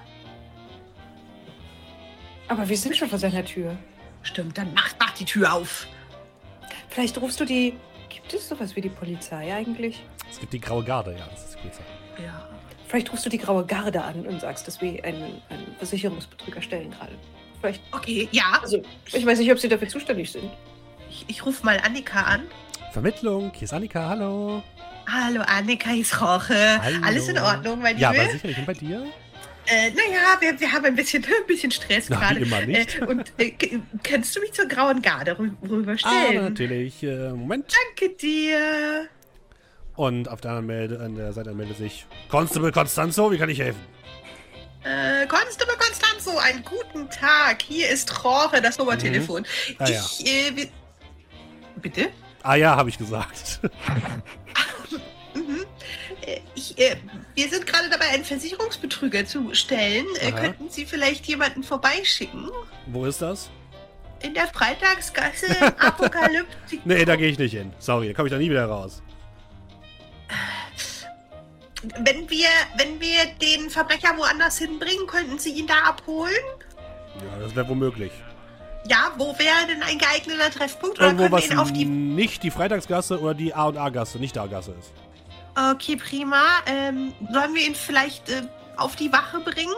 Aber 2.48 2.68
wir 2.70 2.78
sind 2.78 2.96
schon 2.96 3.10
vor 3.10 3.20
seiner 3.20 3.44
Tür. 3.44 3.76
Stimmt, 4.24 4.58
dann 4.58 4.74
mach, 4.74 4.94
mach 5.00 5.12
die 5.12 5.26
Tür 5.26 5.54
auf. 5.54 5.88
Vielleicht 6.90 7.20
rufst 7.20 7.40
du 7.40 7.46
die. 7.46 7.76
Gibt 8.10 8.34
es 8.34 8.50
sowas 8.50 8.76
wie 8.76 8.82
die 8.82 8.90
Polizei 8.90 9.54
eigentlich? 9.54 10.04
Es 10.30 10.40
gibt 10.40 10.54
die 10.54 10.60
graue 10.60 10.84
Garde, 10.84 11.16
ja, 11.18 11.28
das 11.28 11.46
ist 11.46 11.56
die 11.56 11.60
Polizei. 11.60 11.84
Ja. 12.24 12.50
Vielleicht 12.88 13.12
rufst 13.12 13.26
du 13.26 13.30
die 13.30 13.38
graue 13.38 13.66
Garde 13.66 14.02
an 14.04 14.26
und 14.26 14.40
sagst, 14.42 14.68
dass 14.68 14.82
wir 14.82 15.04
einen, 15.04 15.42
einen 15.50 15.76
Versicherungsbetrüger 15.78 16.62
stellen 16.62 16.92
gerade. 16.92 17.12
Vielleicht. 17.60 17.82
Okay, 17.92 18.30
ja. 18.32 18.60
Also, 18.62 18.82
ich 19.14 19.26
weiß 19.26 19.40
nicht, 19.40 19.52
ob 19.52 19.60
sie 19.60 19.68
dafür 19.68 19.88
zuständig 19.90 20.32
sind. 20.32 20.50
Ich, 21.10 21.26
ich 21.28 21.46
rufe 21.46 21.66
mal 21.66 21.80
Annika 21.86 22.22
an. 22.22 22.44
Vermittlung, 22.94 23.52
hier 23.54 23.64
ist 23.66 23.74
Annika, 23.74 24.08
hallo. 24.10 24.64
Hallo 25.12 25.42
Annika, 25.42 25.90
hier 25.92 26.02
ist 26.02 26.20
Roche. 26.22 26.82
Hallo. 26.82 26.98
Alles 27.04 27.28
in 27.28 27.38
Ordnung, 27.40 27.82
mein 27.82 27.98
Ja, 27.98 28.10
aber 28.10 28.20
Liebe? 28.20 28.32
sicherlich. 28.34 28.58
Und 28.58 28.66
bei 28.66 28.74
dir? 28.74 29.06
Äh, 29.70 29.90
naja, 29.92 30.38
wir, 30.40 30.58
wir 30.60 30.72
haben 30.72 30.86
ein 30.86 30.96
bisschen, 30.96 31.24
ein 31.26 31.46
bisschen 31.48 31.72
Stress 31.72 32.08
Na, 32.10 32.18
wie 32.18 32.20
gerade. 32.22 32.40
immer 32.40 32.62
nicht. 32.66 33.00
Äh, 33.02 33.06
und 33.06 33.32
äh, 33.38 33.54
kannst 34.04 34.36
du 34.36 34.40
mich 34.40 34.54
zur 34.54 34.66
grauen 34.68 35.02
Garde 35.02 35.38
rü 35.38 35.50
Ah, 35.62 35.68
rüberstellen? 35.68 36.44
natürlich. 36.46 37.04
Äh, 37.04 37.30
Moment. 37.34 37.74
Danke 37.98 38.16
dir. 38.16 39.08
Und 39.98 40.30
auf 40.30 40.40
der 40.42 40.52
anderen 40.52 40.68
Melde, 40.68 41.00
an 41.04 41.16
der 41.16 41.34
Seite 41.34 41.54
meldet 41.54 41.78
sich 41.78 42.06
Constable 42.30 42.72
Constanzo, 42.72 43.32
wie 43.32 43.38
kann 43.38 43.50
ich 43.50 43.60
helfen? 43.60 43.82
Äh, 44.84 45.26
Constable 45.28 45.76
Constanzo, 45.78 46.38
einen 46.38 46.64
guten 46.64 47.10
Tag. 47.10 47.64
Hier 47.64 47.90
ist 47.90 48.24
Roche, 48.24 48.62
das 48.62 48.78
Nummertelefon. 48.78 49.46
Ah, 49.80 49.90
ja. 49.90 50.00
ich, 50.20 50.26
äh, 50.26 50.70
Bitte? 51.82 52.10
Ah 52.44 52.56
ja, 52.56 52.76
habe 52.76 52.90
ich 52.90 52.98
gesagt. 52.98 53.60
Mhm. 55.36 55.66
Äh, 56.26 56.40
Ich, 56.56 56.76
äh, 56.80 56.96
wir 57.36 57.48
sind 57.48 57.68
gerade 57.68 57.90
dabei, 57.92 58.06
einen 58.08 58.24
Versicherungsbetrüger 58.26 59.24
zu 59.28 59.54
stellen. 59.54 60.06
Äh, 60.20 60.32
Aha. 60.32 60.40
könnten 60.40 60.70
Sie 60.70 60.86
vielleicht 60.86 61.28
jemanden 61.28 61.62
vorbeischicken? 61.62 62.50
Wo 62.88 63.06
ist 63.06 63.22
das? 63.22 63.52
In 64.24 64.34
der 64.34 64.48
Freitagsgasse 64.48 65.48
Apokalyptik. 65.80 66.84
Nee, 66.86 67.06
da 67.06 67.16
gehe 67.18 67.28
ich 67.30 67.38
nicht 67.38 67.52
hin. 67.54 67.72
Sorry, 67.78 68.08
da 68.08 68.14
komme 68.16 68.30
ich 68.30 68.32
da 68.34 68.40
nie 68.40 68.50
wieder 68.50 68.66
raus. 68.66 69.04
Wenn 72.00 72.30
wir, 72.30 72.48
wenn 72.78 73.00
wir 73.00 73.26
den 73.42 73.70
Verbrecher 73.70 74.18
woanders 74.18 74.58
hinbringen, 74.58 75.06
könnten 75.08 75.38
Sie 75.38 75.52
ihn 75.52 75.68
da 75.68 75.76
abholen? 75.86 76.34
Ja, 77.16 77.40
das 77.40 77.56
wäre 77.56 77.68
womöglich. 77.70 78.12
Ja, 78.90 79.12
wo 79.18 79.38
wäre 79.38 79.68
denn 79.68 79.84
ein 79.84 79.98
geeigneter 79.98 80.50
Treffpunkt? 80.50 80.98
Oder 80.98 81.08
Irgendwo, 81.08 81.32
was 81.32 81.50
ihn 81.50 81.60
auf 81.60 81.72
die. 81.74 81.86
nicht 81.86 82.42
die 82.44 82.52
Freitagsgasse 82.52 83.20
oder 83.20 83.34
die 83.34 83.54
A&A-Gasse, 83.54 84.18
nicht 84.18 84.36
der 84.36 84.48
Gasse 84.48 84.74
ist. 84.80 84.92
Okay, 85.72 85.98
prima. 85.98 86.44
Ähm, 86.66 87.14
sollen 87.32 87.54
wir 87.54 87.66
ihn 87.68 87.76
vielleicht 87.76 88.30
äh, 88.30 88.44
auf 88.78 88.96
die 88.96 89.12
Wache 89.12 89.40
bringen? 89.40 89.74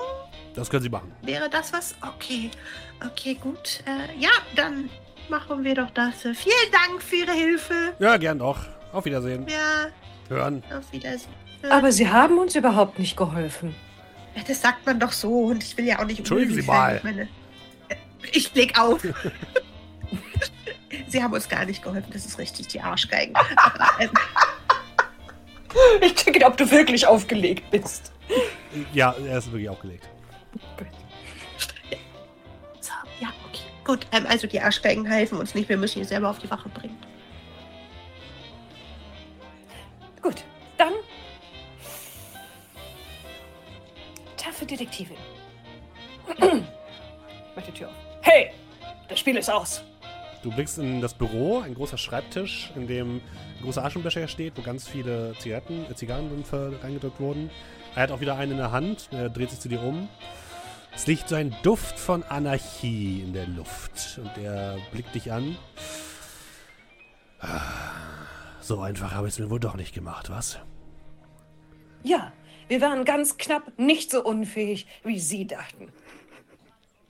Das 0.55 0.69
können 0.69 0.83
Sie 0.83 0.89
machen. 0.89 1.11
Wäre 1.21 1.49
das 1.49 1.73
was? 1.73 1.95
Okay. 2.01 2.51
Okay, 3.05 3.35
gut. 3.35 3.81
Äh, 3.85 4.19
ja, 4.19 4.29
dann 4.55 4.89
machen 5.29 5.63
wir 5.63 5.75
doch 5.75 5.89
das. 5.91 6.15
Vielen 6.21 6.71
Dank 6.71 7.01
für 7.01 7.15
Ihre 7.17 7.31
Hilfe. 7.33 7.93
Ja, 7.99 8.17
gern 8.17 8.39
doch. 8.39 8.59
Auf 8.91 9.05
Wiedersehen. 9.05 9.47
Ja, 9.47 9.87
Hören. 10.29 10.63
auf 10.75 10.91
Wiedersehen. 10.91 11.31
Aber 11.69 11.91
sie 11.91 12.09
haben 12.09 12.37
uns 12.37 12.55
überhaupt 12.55 12.99
nicht 12.99 13.17
geholfen. 13.17 13.75
Ja, 14.35 14.43
das 14.47 14.61
sagt 14.61 14.85
man 14.85 14.99
doch 14.99 15.11
so 15.11 15.45
und 15.45 15.63
ich 15.63 15.75
will 15.77 15.85
ja 15.85 15.99
auch 15.99 16.05
nicht 16.05 16.19
Entschuldigen 16.19 16.53
Sie 16.53 16.61
mal. 16.61 16.91
sein. 16.91 16.97
Ich, 16.97 17.03
meine, 17.03 17.21
äh, 17.23 17.27
ich 18.31 18.51
blick 18.53 18.79
auf. 18.79 19.01
Sie 21.07 21.23
haben 21.23 21.33
uns 21.33 21.49
gar 21.49 21.65
nicht 21.65 21.81
geholfen, 21.83 22.09
das 22.13 22.25
ist 22.25 22.37
richtig, 22.37 22.67
die 22.67 22.81
Arschgeigen. 22.81 23.33
Ich 26.01 26.15
checke, 26.15 26.43
ob 26.47 26.57
du 26.57 26.69
wirklich 26.71 27.05
aufgelegt 27.05 27.69
bist. 27.69 28.11
Ja, 28.91 29.13
er 29.23 29.37
ist 29.37 29.51
wirklich 29.51 29.69
aufgelegt. 29.69 30.03
so, 32.79 32.91
ja, 33.19 33.27
okay. 33.47 33.61
Gut, 33.85 34.07
ähm, 34.11 34.25
also 34.27 34.47
die 34.47 34.59
Arschgeigen 34.59 35.05
helfen 35.05 35.37
uns 35.37 35.53
nicht, 35.53 35.69
wir 35.69 35.77
müssen 35.77 35.99
ihn 35.99 36.05
selber 36.05 36.31
auf 36.31 36.39
die 36.39 36.49
Wache 36.49 36.69
bringen. 36.69 36.97
Detektivin. 44.69 45.17
Mach 47.55 47.63
die 47.63 47.71
Tür 47.71 47.89
auf. 47.89 47.93
Hey! 48.21 48.51
Das 49.07 49.19
Spiel 49.19 49.37
ist 49.37 49.49
aus. 49.49 49.81
Du 50.43 50.51
blickst 50.51 50.77
in 50.77 51.01
das 51.01 51.13
Büro, 51.13 51.59
ein 51.59 51.73
großer 51.73 51.97
Schreibtisch, 51.97 52.71
in 52.75 52.87
dem 52.87 53.17
ein 53.17 53.63
großer 53.63 53.83
Aschenbecher 53.83 54.27
steht, 54.27 54.57
wo 54.57 54.61
ganz 54.61 54.87
viele 54.87 55.33
Zigaretten, 55.39 55.85
äh, 55.91 55.95
Zigarren 55.95 56.29
drin 56.29 56.45
ver- 56.45 56.71
reingedrückt 56.81 57.19
wurden. 57.19 57.49
Er 57.95 58.03
hat 58.03 58.11
auch 58.11 58.21
wieder 58.21 58.37
einen 58.37 58.51
in 58.53 58.57
der 58.59 58.71
Hand, 58.71 59.09
er 59.11 59.29
dreht 59.29 59.49
sich 59.49 59.59
zu 59.59 59.67
dir 59.67 59.81
um. 59.81 60.07
Es 60.95 61.07
liegt 61.07 61.27
so 61.27 61.35
ein 61.35 61.55
Duft 61.63 61.99
von 61.99 62.23
Anarchie 62.23 63.21
in 63.21 63.33
der 63.33 63.47
Luft 63.47 64.19
und 64.23 64.43
er 64.43 64.77
blickt 64.91 65.13
dich 65.15 65.31
an. 65.31 65.57
Ah, 67.41 67.61
So 68.61 68.79
einfach 68.81 69.13
habe 69.13 69.27
ich 69.27 69.33
es 69.33 69.39
mir 69.39 69.49
wohl 69.49 69.59
doch 69.59 69.75
nicht 69.75 69.93
gemacht, 69.93 70.29
was? 70.29 70.59
Ja, 72.03 72.31
Wir 72.69 72.81
waren 72.81 73.03
ganz 73.03 73.37
knapp 73.37 73.63
nicht 73.77 74.11
so 74.11 74.23
unfähig, 74.23 74.85
wie 75.03 75.19
Sie 75.19 75.47
dachten. 75.47 75.91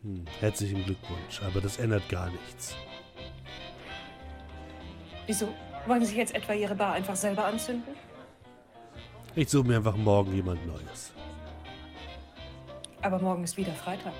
Hm, 0.03 0.25
herzlichen 0.39 0.85
Glückwunsch, 0.85 1.41
aber 1.45 1.59
das 1.59 1.77
ändert 1.77 2.07
gar 2.07 2.31
nichts. 2.31 2.75
Wieso? 5.27 5.49
Wollen 5.85 6.05
Sie 6.05 6.15
jetzt 6.15 6.33
etwa 6.33 6.53
Ihre 6.53 6.75
Bar 6.75 6.93
einfach 6.93 7.15
selber 7.17 7.43
anzünden? 7.43 7.93
Ich 9.35 9.49
suche 9.49 9.67
mir 9.67 9.75
einfach 9.77 9.97
morgen 9.97 10.33
jemand 10.33 10.65
Neues. 10.65 11.11
Aber 13.01 13.19
morgen 13.19 13.43
ist 13.43 13.57
wieder 13.57 13.73
Freitag. 13.73 14.13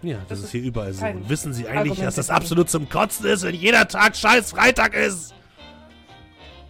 Ja, 0.00 0.16
das, 0.20 0.28
Das 0.28 0.38
ist 0.38 0.44
ist 0.46 0.50
hier 0.52 0.62
überall 0.62 0.94
so. 0.94 1.04
Und 1.04 1.28
wissen 1.28 1.52
Sie 1.52 1.66
eigentlich, 1.68 1.78
Argument 1.92 2.06
dass 2.06 2.14
das 2.14 2.30
absolut 2.30 2.70
zum 2.70 2.88
Kotzen 2.88 3.26
ist, 3.26 3.42
wenn 3.42 3.54
jeder 3.54 3.86
Tag 3.86 4.16
scheiß 4.16 4.50
Freitag 4.50 4.94
ist? 4.94 5.34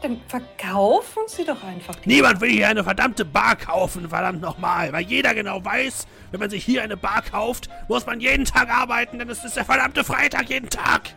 Dann 0.03 0.21
verkaufen 0.27 1.23
Sie 1.29 1.45
doch 1.45 1.63
einfach 1.63 1.95
die 1.95 2.09
Niemand 2.09 2.41
will 2.41 2.51
hier 2.51 2.69
eine 2.69 2.83
verdammte 2.83 3.25
Bar 3.25 3.55
kaufen, 3.55 4.09
verdammt 4.09 4.41
nochmal. 4.41 4.93
Weil 4.93 5.05
jeder 5.05 5.33
genau 5.33 5.65
weiß, 5.65 6.09
wenn 6.33 6.41
man 6.41 6.51
sich 6.51 6.65
hier 6.65 6.83
eine 6.83 6.97
Bar 6.97 7.23
kauft, 7.23 7.71
muss 7.89 8.05
man 8.05 8.19
jeden 8.19 8.45
Tag 8.45 8.69
arbeiten, 8.69 9.21
denn 9.21 9.29
es 9.31 9.45
ist 9.45 9.57
der 9.57 9.65
verdammte 9.65 10.03
Freitag 10.03 10.49
jeden 10.49 10.69
Tag. 10.69 11.11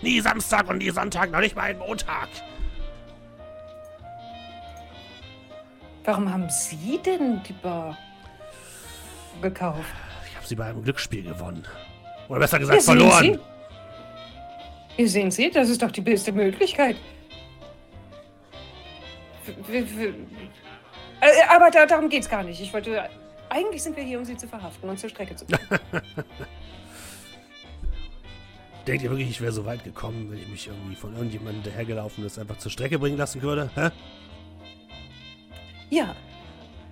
Nie 0.00 0.20
Samstag 0.20 0.68
und 0.68 0.78
nie 0.78 0.90
Sonntag, 0.90 1.32
noch 1.32 1.40
nicht 1.40 1.56
mal 1.56 1.62
ein 1.62 1.78
Montag. 1.78 2.28
Warum 6.04 6.32
haben 6.32 6.48
Sie 6.50 7.00
denn 7.04 7.42
die 7.42 7.54
Bar 7.54 7.98
gekauft? 9.42 9.92
Ich 10.28 10.36
habe 10.36 10.46
sie 10.46 10.54
bei 10.54 10.66
einem 10.66 10.84
Glücksspiel 10.84 11.24
gewonnen. 11.24 11.66
Oder 12.28 12.40
besser 12.40 12.60
gesagt, 12.60 12.82
verloren. 12.82 13.24
Sie? 13.24 13.38
Hier 14.96 15.08
sehen 15.08 15.30
Sie, 15.32 15.50
das 15.50 15.68
ist 15.68 15.82
doch 15.82 15.90
die 15.90 16.02
beste 16.02 16.30
Möglichkeit. 16.30 16.96
W- 19.46 20.14
Äh, 21.20 21.26
Aber 21.48 21.70
da, 21.70 21.86
darum 21.86 22.08
geht's 22.08 22.28
gar 22.28 22.42
nicht. 22.42 22.60
Ich 22.60 22.72
wollte. 22.72 23.08
Eigentlich 23.50 23.82
sind 23.82 23.96
wir 23.96 24.02
hier, 24.02 24.18
um 24.18 24.24
Sie 24.24 24.36
zu 24.36 24.48
verhaften 24.48 24.88
und 24.88 24.98
zur 24.98 25.08
Strecke 25.10 25.36
zu 25.36 25.44
bringen. 25.46 25.68
Denkt 28.86 29.02
ihr 29.02 29.10
wirklich, 29.10 29.30
ich 29.30 29.40
wäre 29.40 29.52
so 29.52 29.64
weit 29.64 29.82
gekommen, 29.84 30.30
wenn 30.30 30.38
ich 30.38 30.48
mich 30.48 30.66
irgendwie 30.66 30.94
von 30.96 31.14
irgendjemandem 31.14 31.62
dahergelaufen 31.62 32.24
ist, 32.26 32.38
einfach 32.38 32.58
zur 32.58 32.70
Strecke 32.70 32.98
bringen 32.98 33.16
lassen 33.16 33.40
würde? 33.42 33.70
Hä? 33.74 33.90
ja. 35.90 36.14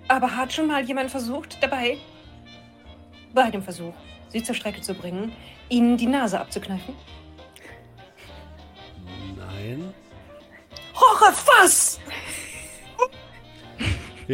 Aber 0.07 0.35
hat 0.35 0.51
schon 0.51 0.67
mal 0.67 0.83
jemand 0.83 1.11
versucht, 1.11 1.61
dabei, 1.61 1.97
bei 3.33 3.49
dem 3.51 3.61
Versuch, 3.63 3.93
Sie 4.29 4.41
zur 4.43 4.55
Strecke 4.55 4.81
zu 4.81 4.93
bringen, 4.95 5.31
Ihnen 5.69 5.95
die 5.97 6.07
Nase 6.07 6.39
abzukneifen? 6.39 6.95
Nein. 9.37 9.93
Horror, 10.95 11.33
was? 11.61 11.99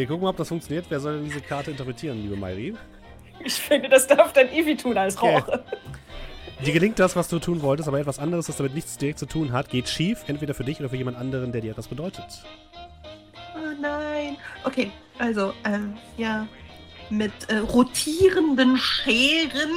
Wir 0.00 0.06
gucken 0.06 0.22
mal, 0.22 0.30
ob 0.30 0.38
das 0.38 0.48
funktioniert. 0.48 0.86
Wer 0.88 0.98
soll 0.98 1.16
denn 1.16 1.24
diese 1.26 1.42
Karte 1.42 1.70
interpretieren, 1.70 2.22
liebe 2.22 2.34
Mairi? 2.34 2.74
Ich 3.44 3.52
finde, 3.52 3.86
das 3.90 4.06
darf 4.06 4.32
dann 4.32 4.48
Evi 4.48 4.74
tun 4.74 4.96
als 4.96 5.18
Okay. 5.18 5.36
Roche. 5.36 5.62
Dir 6.64 6.72
gelingt 6.72 6.98
das, 6.98 7.16
was 7.16 7.28
du 7.28 7.38
tun 7.38 7.60
wolltest, 7.60 7.86
aber 7.86 8.00
etwas 8.00 8.18
anderes, 8.18 8.46
das 8.46 8.56
damit 8.56 8.74
nichts 8.74 8.96
direkt 8.96 9.18
zu 9.18 9.26
tun 9.26 9.52
hat, 9.52 9.68
geht 9.68 9.90
schief, 9.90 10.24
entweder 10.26 10.54
für 10.54 10.64
dich 10.64 10.80
oder 10.80 10.88
für 10.88 10.96
jemand 10.96 11.18
anderen, 11.18 11.52
der 11.52 11.60
dir 11.60 11.72
etwas 11.72 11.88
bedeutet. 11.88 12.24
Oh 13.54 13.78
nein. 13.78 14.38
Okay, 14.64 14.90
also, 15.18 15.52
ähm, 15.66 15.98
ja. 16.16 16.46
Mit 17.10 17.32
äh, 17.48 17.58
rotierenden 17.58 18.78
Scheren. 18.78 19.70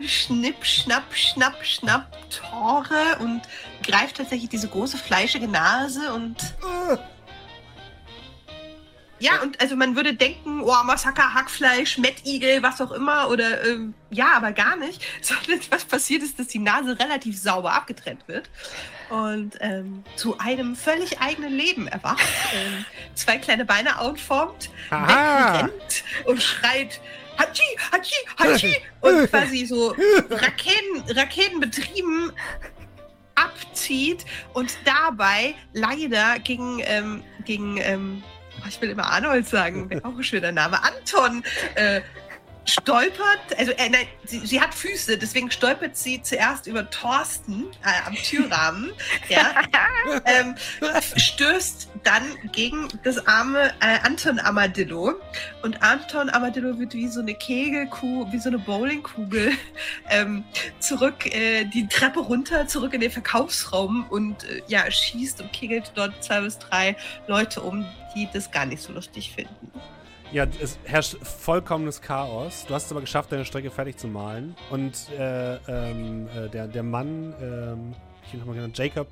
Schnipp, 0.00 0.64
schnapp, 0.64 1.14
schnapp, 1.14 1.64
schnapp, 1.64 2.16
Tore 2.30 3.20
und 3.20 3.42
greift 3.84 4.16
tatsächlich 4.16 4.50
diese 4.50 4.66
große 4.66 4.96
fleischige 4.96 5.46
Nase 5.46 6.12
und. 6.12 6.56
Ja, 9.20 9.42
und 9.42 9.60
also 9.60 9.74
man 9.76 9.96
würde 9.96 10.14
denken, 10.14 10.60
oh, 10.62 10.84
Massaker, 10.84 11.34
Hackfleisch, 11.34 11.98
Mettigel, 11.98 12.62
was 12.62 12.80
auch 12.80 12.92
immer, 12.92 13.28
oder 13.30 13.64
ähm, 13.66 13.94
ja, 14.10 14.32
aber 14.36 14.52
gar 14.52 14.76
nicht. 14.76 15.02
Sondern 15.22 15.60
was 15.70 15.84
passiert 15.84 16.22
ist, 16.22 16.38
dass 16.38 16.48
die 16.48 16.58
Nase 16.58 16.98
relativ 16.98 17.40
sauber 17.40 17.72
abgetrennt 17.72 18.26
wird 18.28 18.48
und 19.10 19.56
ähm, 19.60 20.04
zu 20.16 20.38
einem 20.38 20.76
völlig 20.76 21.20
eigenen 21.20 21.52
Leben 21.52 21.88
erwacht, 21.88 22.22
ähm, 22.54 22.84
zwei 23.14 23.38
kleine 23.38 23.64
Beine 23.64 24.00
outformt, 24.00 24.70
wegrennt 24.90 26.04
und 26.26 26.42
schreit 26.42 27.00
Hatschi, 27.38 27.78
Hatschi, 27.92 28.16
Hatschi 28.36 28.76
und 29.00 29.30
quasi 29.30 29.64
so 29.64 29.94
Raketen, 30.28 31.16
Raketen 31.16 31.60
betrieben 31.60 32.32
abzieht 33.36 34.24
und 34.52 34.76
dabei 34.84 35.54
leider 35.72 36.40
gegen, 36.40 36.80
ähm, 36.84 37.22
gegen 37.44 37.78
ähm, 37.78 38.22
ich 38.68 38.80
will 38.80 38.90
immer 38.90 39.10
Arnold 39.10 39.48
sagen, 39.48 39.90
wäre 39.90 40.04
auch 40.04 40.16
ein 40.16 40.24
schöner 40.24 40.52
Name, 40.52 40.82
Anton 40.82 41.42
äh, 41.74 42.00
stolpert, 42.68 43.40
also 43.56 43.72
äh, 43.72 43.88
nein, 43.88 44.06
sie, 44.24 44.40
sie 44.40 44.60
hat 44.60 44.74
Füße, 44.74 45.16
deswegen 45.16 45.50
stolpert 45.50 45.96
sie 45.96 46.20
zuerst 46.22 46.66
über 46.66 46.88
Thorsten 46.90 47.66
äh, 47.82 48.06
am 48.06 48.14
Türrahmen, 48.14 48.92
ja, 49.28 49.54
ähm, 50.26 50.54
stößt 51.16 51.88
dann 52.04 52.22
gegen 52.52 52.88
das 53.04 53.26
arme 53.26 53.72
äh, 53.80 53.98
Anton 54.04 54.38
Amadillo. 54.38 55.14
Und 55.62 55.82
Anton 55.82 56.30
Amadillo 56.30 56.78
wird 56.78 56.94
wie 56.94 57.08
so 57.08 57.20
eine 57.20 57.34
Kegelkuh, 57.34 58.30
wie 58.30 58.38
so 58.38 58.50
eine 58.50 58.58
Bowlingkugel 58.58 59.52
ähm, 60.10 60.44
zurück 60.78 61.26
äh, 61.26 61.64
die 61.64 61.88
Treppe 61.88 62.20
runter, 62.20 62.66
zurück 62.66 62.92
in 62.94 63.00
den 63.00 63.10
Verkaufsraum 63.10 64.06
und 64.10 64.44
äh, 64.44 64.62
ja, 64.68 64.90
schießt 64.90 65.40
und 65.40 65.52
kegelt 65.52 65.92
dort 65.94 66.22
zwei 66.22 66.42
bis 66.42 66.58
drei 66.58 66.96
Leute 67.26 67.62
um, 67.62 67.86
die 68.18 68.28
das 68.32 68.50
gar 68.50 68.66
nicht 68.66 68.82
so 68.82 68.92
lustig 68.92 69.32
finden. 69.32 69.70
Ja, 70.30 70.46
es 70.60 70.78
herrscht 70.84 71.16
vollkommenes 71.22 72.02
Chaos. 72.02 72.66
Du 72.66 72.74
hast 72.74 72.86
es 72.86 72.92
aber 72.92 73.00
geschafft, 73.00 73.32
deine 73.32 73.46
Strecke 73.46 73.70
fertig 73.70 73.96
zu 73.96 74.08
malen. 74.08 74.54
Und 74.70 75.08
äh, 75.18 75.56
ähm, 75.56 76.28
äh, 76.36 76.50
der, 76.50 76.68
der 76.68 76.82
Mann, 76.82 77.34
ähm, 77.40 77.94
ich 78.26 78.34
ihn 78.34 78.40
nochmal 78.40 78.56
genannt, 78.56 78.76
Jacob, 78.76 79.08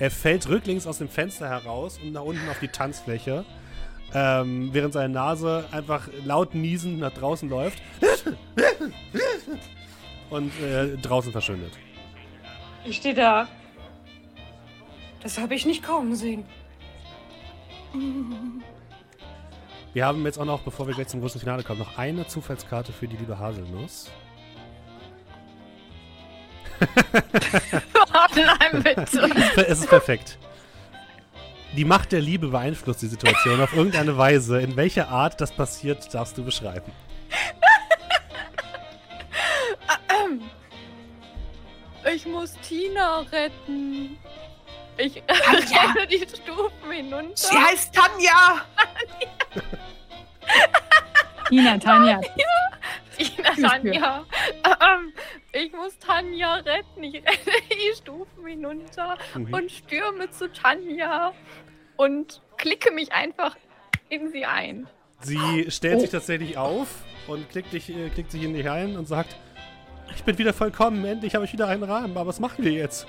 er 0.00 0.10
fällt 0.10 0.48
rücklings 0.48 0.86
aus 0.86 0.98
dem 0.98 1.08
Fenster 1.08 1.48
heraus 1.48 2.00
und 2.02 2.12
nach 2.12 2.22
unten 2.22 2.48
auf 2.48 2.58
die 2.58 2.68
Tanzfläche. 2.68 3.44
Ähm, 4.12 4.70
während 4.72 4.92
seine 4.92 5.12
Nase 5.12 5.66
einfach 5.70 6.08
laut 6.24 6.54
niesend 6.54 6.98
nach 6.98 7.12
draußen 7.12 7.48
läuft. 7.48 7.80
und 10.30 10.52
äh, 10.60 10.96
draußen 10.96 11.30
verschwindet. 11.30 11.72
Ich 12.84 12.96
stehe 12.96 13.14
da. 13.14 13.46
Das 15.22 15.38
habe 15.38 15.54
ich 15.54 15.64
nicht 15.64 15.84
kommen 15.84 16.16
sehen. 16.16 16.44
Wir 19.92 20.04
haben 20.04 20.24
jetzt 20.26 20.38
auch 20.38 20.44
noch, 20.44 20.60
bevor 20.60 20.86
wir 20.86 20.94
gleich 20.94 21.08
zum 21.08 21.20
großen 21.20 21.40
Finale 21.40 21.62
kommen, 21.62 21.78
noch 21.78 21.96
eine 21.96 22.26
Zufallskarte 22.26 22.92
für 22.92 23.08
die 23.08 23.16
liebe 23.16 23.38
Haselnuss. 23.38 24.10
Oh 28.18 28.34
nein, 28.34 28.82
bitte. 28.82 29.30
es 29.68 29.80
ist 29.80 29.90
perfekt. 29.90 30.38
Die 31.76 31.84
Macht 31.84 32.12
der 32.12 32.20
Liebe 32.22 32.48
beeinflusst 32.48 33.02
die 33.02 33.08
Situation 33.08 33.60
auf 33.60 33.74
irgendeine 33.74 34.16
Weise. 34.16 34.60
In 34.60 34.76
welcher 34.76 35.08
Art 35.08 35.38
das 35.40 35.52
passiert, 35.52 36.14
darfst 36.14 36.38
du 36.38 36.44
beschreiben. 36.44 36.92
Ich 42.14 42.24
muss 42.24 42.54
Tina 42.66 43.20
retten. 43.32 44.16
Ich 44.98 45.22
Tanja! 45.26 45.92
renne 45.94 46.06
die 46.06 46.18
Stufen 46.28 46.90
hinunter. 46.92 47.36
Sie 47.36 47.56
heißt 47.56 47.94
Tanja! 47.94 48.64
Tina, 51.48 51.78
Tanja. 51.78 52.20
Tina, 53.16 53.68
Tanja. 53.68 54.24
Ähm, 54.64 55.12
ich 55.52 55.72
muss 55.72 55.98
Tanja 55.98 56.54
retten. 56.56 57.02
Ich 57.04 57.14
renne 57.14 57.68
die 57.70 57.96
Stufen 57.96 58.46
hinunter 58.46 59.16
Mhm. 59.34 59.54
und 59.54 59.70
stürme 59.70 60.30
zu 60.30 60.52
Tanja 60.52 61.32
und 61.96 62.40
klicke 62.56 62.90
mich 62.92 63.12
einfach 63.12 63.56
in 64.08 64.30
sie 64.32 64.44
ein. 64.44 64.86
Sie 65.20 65.70
stellt 65.70 66.00
sich 66.00 66.10
tatsächlich 66.10 66.58
auf 66.58 66.88
und 67.26 67.48
klickt, 67.50 67.72
dich, 67.72 67.88
äh, 67.90 68.10
klickt 68.10 68.30
sich 68.30 68.42
in 68.42 68.52
dich 68.54 68.68
ein 68.68 68.96
und 68.96 69.06
sagt: 69.06 69.34
Ich 70.14 70.24
bin 70.24 70.36
wieder 70.38 70.52
vollkommen, 70.52 71.04
endlich 71.04 71.34
habe 71.34 71.44
ich 71.44 71.52
wieder 71.52 71.68
einen 71.68 71.84
Rahmen, 71.84 72.16
aber 72.16 72.26
was 72.26 72.38
machen 72.40 72.64
wir 72.64 72.72
jetzt? 72.72 73.06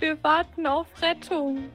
Wir 0.00 0.22
warten 0.24 0.66
auf 0.66 0.86
Rettung. 1.00 1.68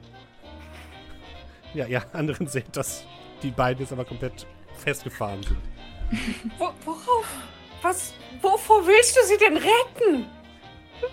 Ja, 1.74 1.86
ihr 1.86 2.02
anderen 2.12 2.46
seht, 2.46 2.76
dass 2.76 3.04
die 3.42 3.50
beiden 3.50 3.82
jetzt 3.82 3.92
aber 3.92 4.04
komplett 4.04 4.46
festgefahren 4.76 5.42
sind. 5.42 5.58
Wo, 6.58 6.70
worauf? 6.84 7.26
Was? 7.82 8.14
Wovor 8.42 8.86
willst 8.86 9.16
du 9.16 9.20
sie 9.26 9.38
denn 9.38 9.56
retten? 9.56 10.26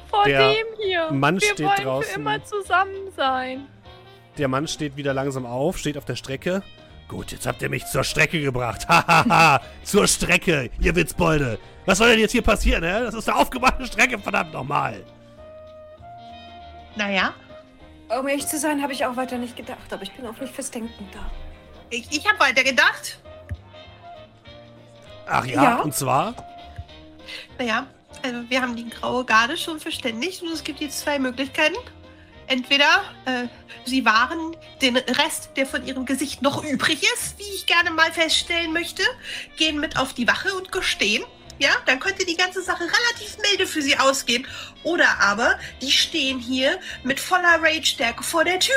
Vor 0.09 0.23
Der 0.25 0.53
dem 0.53 0.65
hier. 0.81 1.11
Mann 1.11 1.39
Wir 1.41 1.47
steht 1.53 1.65
wollen 1.67 1.83
draußen. 1.83 2.13
für 2.13 2.19
immer 2.19 2.43
zusammen 2.43 3.11
sein. 3.15 3.67
Der 4.37 4.47
Mann 4.47 4.67
steht 4.67 4.95
wieder 4.95 5.13
langsam 5.13 5.45
auf, 5.45 5.77
steht 5.77 5.97
auf 5.97 6.05
der 6.05 6.15
Strecke. 6.15 6.63
Gut, 7.07 7.31
jetzt 7.31 7.45
habt 7.45 7.61
ihr 7.61 7.69
mich 7.69 7.85
zur 7.85 8.03
Strecke 8.03 8.41
gebracht. 8.41 8.85
Hahaha, 8.87 9.61
zur 9.83 10.07
Strecke, 10.07 10.69
ihr 10.79 10.95
Witzbolde. 10.95 11.59
Was 11.85 11.97
soll 11.97 12.09
denn 12.11 12.19
jetzt 12.19 12.31
hier 12.31 12.41
passieren, 12.41 12.83
hä? 12.83 13.03
Das 13.03 13.13
ist 13.13 13.29
eine 13.29 13.37
aufgemachte 13.37 13.85
Strecke, 13.85 14.17
verdammt 14.17 14.53
nochmal. 14.53 15.03
Naja, 16.95 17.33
Um 18.09 18.27
ehrlich 18.27 18.45
zu 18.47 18.59
sein, 18.59 18.81
habe 18.83 18.93
ich 18.93 19.05
auch 19.05 19.15
weiter 19.15 19.37
nicht 19.37 19.55
gedacht, 19.55 19.91
aber 19.91 20.03
ich 20.03 20.11
bin 20.11 20.25
auch 20.27 20.37
nicht 20.39 20.53
fürs 20.53 20.69
Denken 20.69 21.07
da. 21.13 21.31
Ich, 21.89 22.07
ich 22.11 22.27
habe 22.27 22.39
weitergedacht. 22.39 23.17
Ach 25.27 25.45
ja, 25.45 25.63
Ja. 25.63 25.75
und 25.81 25.95
zwar? 25.95 26.35
Naja, 27.57 27.87
also 28.21 28.47
wir 28.49 28.61
haben 28.61 28.75
die 28.75 28.89
graue 28.89 29.25
Garde 29.25 29.57
schon 29.57 29.79
verständigt 29.79 30.41
und 30.43 30.51
es 30.51 30.63
gibt 30.63 30.79
jetzt 30.81 30.99
zwei 30.99 31.17
Möglichkeiten. 31.17 31.77
Entweder 32.47 33.03
äh, 33.25 33.47
sie 33.85 34.03
wahren 34.05 34.55
den 34.81 34.97
Rest, 34.97 35.51
der 35.55 35.65
von 35.65 35.85
ihrem 35.87 36.05
Gesicht 36.05 36.41
noch 36.41 36.63
übrig 36.63 37.01
ist, 37.15 37.39
wie 37.39 37.55
ich 37.55 37.65
gerne 37.65 37.89
mal 37.91 38.11
feststellen 38.11 38.73
möchte, 38.73 39.01
gehen 39.57 39.79
mit 39.79 39.97
auf 39.97 40.13
die 40.13 40.27
Wache 40.27 40.53
und 40.55 40.71
gestehen. 40.71 41.23
Ja, 41.59 41.69
dann 41.85 41.99
könnte 41.99 42.25
die 42.25 42.35
ganze 42.35 42.61
Sache 42.61 42.83
relativ 42.83 43.37
milde 43.49 43.67
für 43.67 43.81
sie 43.81 43.97
ausgehen. 43.97 44.47
Oder 44.83 45.07
aber, 45.19 45.57
die 45.81 45.91
stehen 45.91 46.39
hier 46.39 46.79
mit 47.03 47.19
voller 47.19 47.61
Rage-Stärke 47.61 48.23
vor 48.23 48.43
der 48.43 48.59
Tür. 48.59 48.73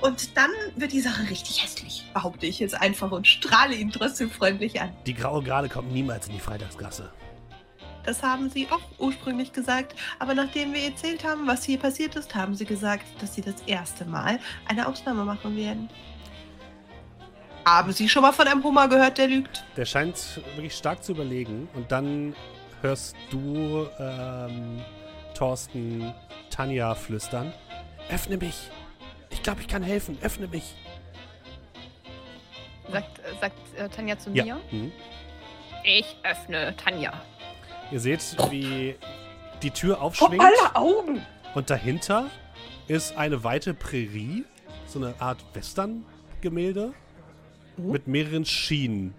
Und 0.00 0.36
dann 0.36 0.50
wird 0.76 0.92
die 0.92 1.00
Sache 1.00 1.28
richtig 1.28 1.62
hässlich, 1.62 2.04
behaupte 2.14 2.46
ich 2.46 2.58
jetzt 2.58 2.74
einfach 2.74 3.10
und 3.12 3.26
strahle 3.26 3.74
ihn 3.74 3.90
trotzdem 3.90 4.30
freundlich 4.30 4.80
an. 4.80 4.92
Die 5.06 5.14
graue 5.14 5.42
Garde 5.42 5.68
kommt 5.68 5.92
niemals 5.92 6.26
in 6.26 6.34
die 6.34 6.40
Freitagsgasse. 6.40 7.12
Das 8.04 8.22
haben 8.22 8.48
sie 8.50 8.68
auch 8.70 8.80
ursprünglich 8.98 9.52
gesagt. 9.52 9.96
Aber 10.20 10.32
nachdem 10.32 10.72
wir 10.72 10.84
erzählt 10.84 11.24
haben, 11.24 11.46
was 11.46 11.64
hier 11.64 11.78
passiert 11.78 12.14
ist, 12.14 12.34
haben 12.34 12.54
sie 12.54 12.64
gesagt, 12.64 13.04
dass 13.20 13.34
sie 13.34 13.42
das 13.42 13.60
erste 13.66 14.04
Mal 14.04 14.38
eine 14.68 14.86
Ausnahme 14.86 15.24
machen 15.24 15.56
werden. 15.56 15.90
Haben 17.66 17.90
Sie 17.90 18.08
schon 18.08 18.22
mal 18.22 18.30
von 18.32 18.46
einem 18.46 18.62
Hummer 18.62 18.86
gehört, 18.86 19.18
der 19.18 19.26
lügt? 19.26 19.64
Der 19.76 19.84
scheint 19.84 20.40
wirklich 20.54 20.72
stark 20.76 21.02
zu 21.02 21.10
überlegen. 21.12 21.68
Und 21.74 21.90
dann 21.90 22.32
hörst 22.80 23.16
du 23.28 23.88
ähm, 23.98 24.80
Thorsten 25.34 26.14
Tanja 26.48 26.94
flüstern. 26.94 27.52
Öffne 28.08 28.36
mich. 28.36 28.70
Ich 29.30 29.42
glaube, 29.42 29.62
ich 29.62 29.66
kann 29.66 29.82
helfen. 29.82 30.16
Öffne 30.22 30.46
mich. 30.46 30.76
Sagt, 32.92 33.18
äh, 33.18 33.22
sagt 33.40 33.56
äh, 33.76 33.88
Tanja 33.88 34.16
zu 34.16 34.30
Ja. 34.30 34.44
mir. 34.44 34.60
Mhm. 34.70 34.92
Ich 35.82 36.16
öffne 36.22 36.72
Tanja. 36.76 37.14
Ihr 37.90 37.98
seht, 37.98 38.20
wie 38.52 38.94
die 39.62 39.72
Tür 39.72 40.00
aufschwingt. 40.00 40.40
aller 40.40 40.76
Augen! 40.76 41.20
Und 41.56 41.68
dahinter 41.70 42.30
ist 42.86 43.16
eine 43.16 43.42
weite 43.42 43.74
Prärie. 43.74 44.44
So 44.86 45.00
eine 45.00 45.14
Art 45.20 45.38
Western-Gemälde. 45.54 46.94
Mit 47.76 48.06
mehreren 48.06 48.44
Schienen, 48.44 49.14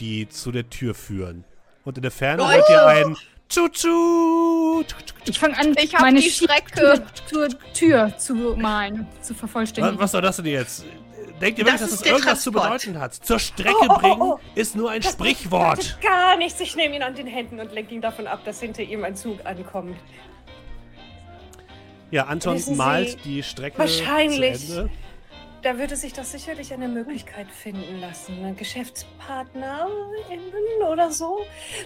die 0.00 0.28
zu 0.28 0.52
der 0.52 0.68
Tür 0.68 0.94
führen. 0.94 1.44
Und 1.84 1.96
in 1.96 2.02
der 2.02 2.10
Ferne 2.10 2.42
Oh! 2.42 2.50
hört 2.50 2.68
ihr 2.68 2.86
ein 2.86 3.16
Tschu-tschu. 3.48 4.82
Ich 5.26 5.38
fange 5.38 5.56
an, 5.58 5.74
Ich 5.78 5.92
meine 5.98 6.20
die 6.20 6.30
Schiene 6.30 6.52
Strecke. 6.52 7.02
Zur, 7.26 7.48
Tür 7.72 8.16
zu 8.18 8.34
malen, 8.56 9.06
zu 9.22 9.34
vervollständigen. 9.34 9.98
was 9.98 10.12
soll 10.12 10.22
das 10.22 10.36
denn 10.36 10.46
jetzt? 10.46 10.84
Denkt 11.40 11.58
ihr 11.58 11.64
wirklich, 11.66 11.80
Das 11.80 11.80
dass 11.82 11.92
ist 11.92 12.00
das 12.00 12.08
irgendwas 12.08 12.42
zu 12.42 12.50
Transport. 12.50 12.80
bedeuten 12.82 13.00
hat? 13.00 13.14
Zur 13.14 13.38
Strecke 13.38 13.74
Oh, 13.80 13.86
oh, 13.88 13.92
oh, 13.94 13.98
bringen 13.98 14.22
oh. 14.22 14.40
ist 14.54 14.74
nur 14.74 14.90
ein 14.90 15.02
Das 15.02 15.12
Sprichwort. 15.12 15.76
bedeutet 15.78 16.00
Gar 16.02 16.36
nichts. 16.38 16.60
Ich 16.60 16.76
nehme 16.76 16.96
ihn 16.96 17.02
an 17.02 17.14
den 17.14 17.26
Händen 17.26 17.60
und 17.60 17.72
lenke 17.72 17.94
ihn 17.94 18.00
davon 18.00 18.26
ab, 18.26 18.40
dass 18.44 18.60
hinter 18.60 18.82
ihm 18.82 19.04
ein 19.04 19.14
Zug 19.16 19.44
ankommt. 19.44 19.96
Ja, 22.10 22.24
Anton 22.26 22.54
Wissen 22.54 22.74
Sie, 22.74 22.78
malt 22.78 23.24
die 23.24 23.42
Strecke 23.42 23.78
wahrscheinlich- 23.78 24.66
zu 24.66 24.78
Ende. 24.80 24.90
Da 25.66 25.78
würde 25.78 25.96
sich 25.96 26.12
doch 26.12 26.22
sicherlich 26.22 26.72
eine 26.72 26.86
Möglichkeit 26.86 27.50
finden 27.50 28.00
lassen. 28.00 28.44
Ein 28.44 28.54
GeschäftspartnerInnen 28.54 30.82
oder 30.88 31.10
so, 31.10 31.40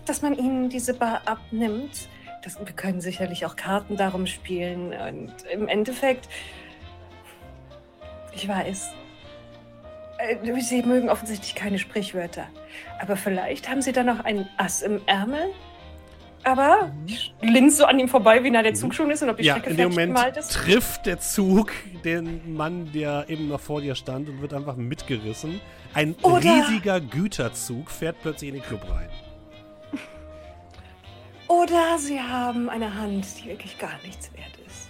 dass 0.04 0.20
man 0.20 0.34
ihnen 0.34 0.68
diese 0.68 0.92
Bar 0.92 1.22
abnimmt. 1.24 2.10
Das, 2.44 2.58
wir 2.58 2.74
können 2.74 3.00
sicherlich 3.00 3.46
auch 3.46 3.56
Karten 3.56 3.96
darum 3.96 4.26
spielen. 4.26 4.92
Und 4.92 5.32
im 5.50 5.66
Endeffekt, 5.66 6.28
ich 8.34 8.46
weiß, 8.46 8.90
äh, 10.18 10.60
Sie 10.60 10.82
mögen 10.82 11.08
offensichtlich 11.08 11.54
keine 11.54 11.78
Sprichwörter. 11.78 12.48
Aber 13.00 13.16
vielleicht 13.16 13.70
haben 13.70 13.80
Sie 13.80 13.92
da 13.92 14.02
noch 14.02 14.26
ein 14.26 14.46
Ass 14.58 14.82
im 14.82 15.00
Ärmel? 15.06 15.54
Aber 16.42 16.90
ich 17.06 17.34
linse 17.42 17.78
so 17.78 17.84
an 17.84 17.98
ihm 17.98 18.08
vorbei, 18.08 18.42
wie 18.42 18.50
nah 18.50 18.62
der 18.62 18.72
Zug 18.74 18.94
schon 18.94 19.10
ist 19.10 19.22
und 19.22 19.28
ob 19.28 19.36
die. 19.36 19.44
Ja, 19.44 19.54
Strecke 19.56 19.70
in 19.70 19.76
dem 19.76 19.90
Moment 19.90 20.14
gemalt 20.14 20.36
ist. 20.38 20.52
trifft 20.52 21.04
der 21.06 21.20
Zug 21.20 21.70
den 22.04 22.54
Mann, 22.54 22.90
der 22.92 23.26
eben 23.28 23.48
noch 23.48 23.60
vor 23.60 23.80
dir 23.82 23.94
stand 23.94 24.28
und 24.28 24.40
wird 24.40 24.54
einfach 24.54 24.76
mitgerissen. 24.76 25.60
Ein 25.92 26.14
Oder- 26.22 26.40
riesiger 26.40 27.00
Güterzug 27.00 27.90
fährt 27.90 28.16
plötzlich 28.22 28.48
in 28.48 28.54
den 28.54 28.64
Club 28.64 28.86
rein. 28.90 29.08
Oder 31.48 31.98
Sie 31.98 32.20
haben 32.20 32.70
eine 32.70 32.94
Hand, 32.94 33.26
die 33.42 33.48
wirklich 33.48 33.76
gar 33.78 33.98
nichts 34.04 34.32
wert 34.34 34.46
ist. 34.66 34.88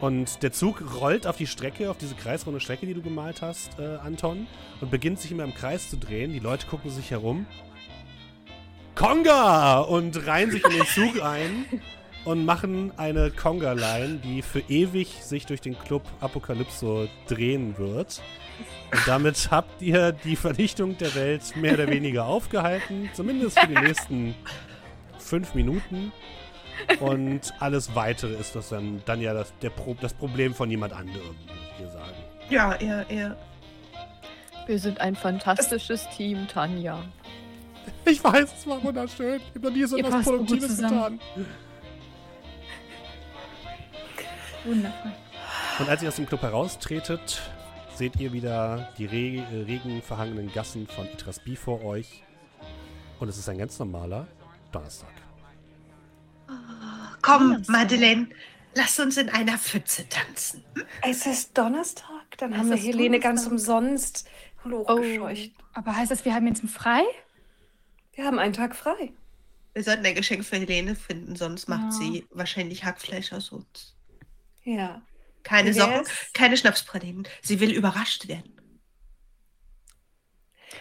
Und 0.00 0.42
der 0.42 0.52
Zug 0.52 0.82
rollt 1.00 1.26
auf 1.26 1.36
die 1.36 1.46
Strecke, 1.46 1.90
auf 1.90 1.98
diese 1.98 2.14
kreisrunde 2.14 2.60
Strecke, 2.60 2.86
die 2.86 2.94
du 2.94 3.02
gemalt 3.02 3.42
hast, 3.42 3.78
äh, 3.78 3.96
Anton, 4.02 4.46
und 4.80 4.90
beginnt 4.90 5.20
sich 5.20 5.30
immer 5.30 5.44
im 5.44 5.54
Kreis 5.54 5.90
zu 5.90 5.98
drehen. 5.98 6.32
Die 6.32 6.38
Leute 6.38 6.66
gucken 6.66 6.90
sich 6.90 7.10
herum. 7.10 7.46
Conga! 8.94 9.80
Und 9.80 10.26
reihen 10.26 10.50
sich 10.50 10.64
in 10.64 10.70
den 10.70 10.86
Zug 10.86 11.22
ein 11.22 11.66
und 12.24 12.44
machen 12.44 12.92
eine 12.96 13.30
Conga-Line, 13.30 14.20
die 14.22 14.42
für 14.42 14.60
ewig 14.68 15.08
sich 15.22 15.46
durch 15.46 15.60
den 15.60 15.78
Club 15.78 16.02
Apokalypso 16.20 17.08
drehen 17.28 17.78
wird. 17.78 18.20
Und 18.92 19.06
damit 19.06 19.50
habt 19.50 19.80
ihr 19.80 20.12
die 20.12 20.36
Vernichtung 20.36 20.98
der 20.98 21.14
Welt 21.14 21.56
mehr 21.56 21.74
oder 21.74 21.88
weniger 21.88 22.26
aufgehalten, 22.26 23.08
zumindest 23.14 23.58
für 23.58 23.68
die 23.68 23.74
nächsten 23.74 24.34
fünf 25.18 25.54
Minuten. 25.54 26.12
Und 26.98 27.52
alles 27.60 27.94
weitere 27.94 28.34
ist 28.34 28.56
das 28.56 28.70
dann, 28.70 29.02
dann 29.04 29.20
ja 29.20 29.34
das, 29.34 29.52
der 29.62 29.70
Pro, 29.70 29.94
das 30.00 30.14
Problem 30.14 30.54
von 30.54 30.70
jemand 30.70 30.92
anderem, 30.92 31.36
würde 31.46 31.60
ich 31.70 31.76
hier 31.78 31.90
sagen. 31.90 32.16
Ja, 32.48 32.76
ja, 32.80 33.04
ja. 33.08 33.36
Wir 34.66 34.78
sind 34.78 35.00
ein 35.00 35.14
fantastisches 35.14 36.08
Team, 36.10 36.46
Tanja. 36.48 37.02
Ich 38.04 38.22
weiß, 38.22 38.52
es 38.58 38.66
war 38.66 38.82
wunderschön. 38.82 39.40
Ich 39.40 39.54
habe 39.54 39.68
noch 39.68 39.76
nie 39.76 39.84
so 39.84 39.96
etwas 39.96 40.24
Produktives 40.24 40.76
getan. 40.76 41.20
Wundervoll. 44.64 45.12
Und 45.78 45.88
als 45.88 46.02
ihr 46.02 46.08
aus 46.08 46.16
dem 46.16 46.26
Club 46.26 46.42
heraustretet, 46.42 47.40
seht 47.94 48.16
ihr 48.16 48.32
wieder 48.32 48.88
die 48.98 49.06
re 49.06 49.44
äh, 49.44 49.62
regenverhangenen 49.62 50.52
Gassen 50.52 50.86
von 50.86 51.06
Itrasbi 51.06 51.56
vor 51.56 51.84
euch. 51.84 52.22
Und 53.18 53.28
es 53.28 53.38
ist 53.38 53.48
ein 53.48 53.58
ganz 53.58 53.78
normaler 53.78 54.26
Donnerstag. 54.72 55.08
Komm, 57.22 57.62
Madeleine, 57.68 58.28
lass 58.74 58.98
uns 58.98 59.16
in 59.18 59.28
einer 59.28 59.58
Pfütze 59.58 60.08
tanzen. 60.08 60.64
Es 61.02 61.26
ist 61.26 61.56
Donnerstag, 61.56 62.06
dann 62.38 62.52
Es 62.52 62.58
haben 62.58 62.70
wir 62.70 62.76
Helene 62.76 63.20
ganz 63.20 63.44
Donnerstag. 63.44 63.76
umsonst 63.76 64.28
hochgescheucht. 64.64 65.52
Aber 65.74 65.96
heißt 65.96 66.10
das, 66.10 66.24
wir 66.24 66.34
haben 66.34 66.46
jetzt 66.46 66.62
frei? 66.68 67.02
Wir 68.20 68.26
haben 68.26 68.38
einen 68.38 68.52
Tag 68.52 68.76
frei. 68.76 69.14
Wir 69.72 69.82
sollten 69.82 70.04
ein 70.04 70.14
Geschenk 70.14 70.44
für 70.44 70.56
Helene 70.56 70.94
finden, 70.94 71.36
sonst 71.36 71.68
macht 71.68 71.84
Ja. 71.84 71.90
sie 71.92 72.26
wahrscheinlich 72.28 72.84
Hackfleisch 72.84 73.32
aus 73.32 73.50
uns. 73.50 73.96
Ja. 74.62 75.00
Keine 75.42 75.74
wär's? 75.74 76.30
keine 76.34 76.58
Schnapspralinen. 76.58 77.26
Sie 77.40 77.60
will 77.60 77.72
überrascht 77.72 78.28
werden. 78.28 78.52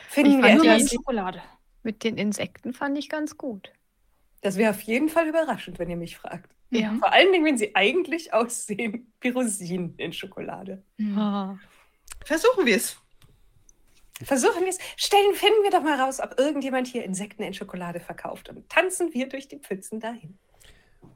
Finden 0.09 0.32
Ich 0.32 0.38
wir 0.43 0.50
ja, 0.50 0.56
etwas, 0.76 0.84
mit 0.84 0.92
Schokolade. 0.92 1.42
Mit 1.84 2.03
den 2.03 2.18
Insekten 2.18 2.74
fand 2.74 2.98
ich 2.98 3.08
ganz 3.08 3.38
gut. 3.38 3.72
das 4.42 4.58
wäre 4.58 4.72
auf 4.72 4.82
jeden 4.82 5.08
Fall 5.08 5.30
überraschend, 5.30 5.80
wenn 5.80 5.90
ihr 5.90 5.95
mich 5.95 6.18
fragt. 6.18 6.51
Ja. 6.72 6.93
Vor 7.00 7.14
allen 7.14 7.32
Dingen, 7.32 7.45
wenn 7.45 7.58
sie 7.58 7.74
eigentlich 7.74 8.34
aussehen 8.34 9.14
wie 9.22 9.30
Rosinen 9.30 9.95
in 9.95 10.11
Schokolade. 10.11 10.84
Ah. 11.16 11.56
Versuchen 12.26 12.66
wir 12.66 12.76
es. 12.76 12.98
Versuchen 14.23 14.61
wir 14.64 14.69
es. 14.69 14.77
Stellen, 14.98 15.33
finden 15.33 15.64
wir 15.64 15.72
doch 15.72 15.81
mal 15.81 15.99
raus, 15.99 16.19
ob 16.19 16.38
irgendjemand 16.39 16.88
hier 16.88 17.03
Insekten 17.06 17.43
in 17.43 17.53
Schokolade 17.53 17.99
verkauft. 17.99 18.49
Und 18.49 18.67
tanzen 18.69 19.14
wir 19.14 19.30
durch 19.30 19.48
die 19.48 19.57
Pfützen 19.59 19.99
dahin. 19.99 20.38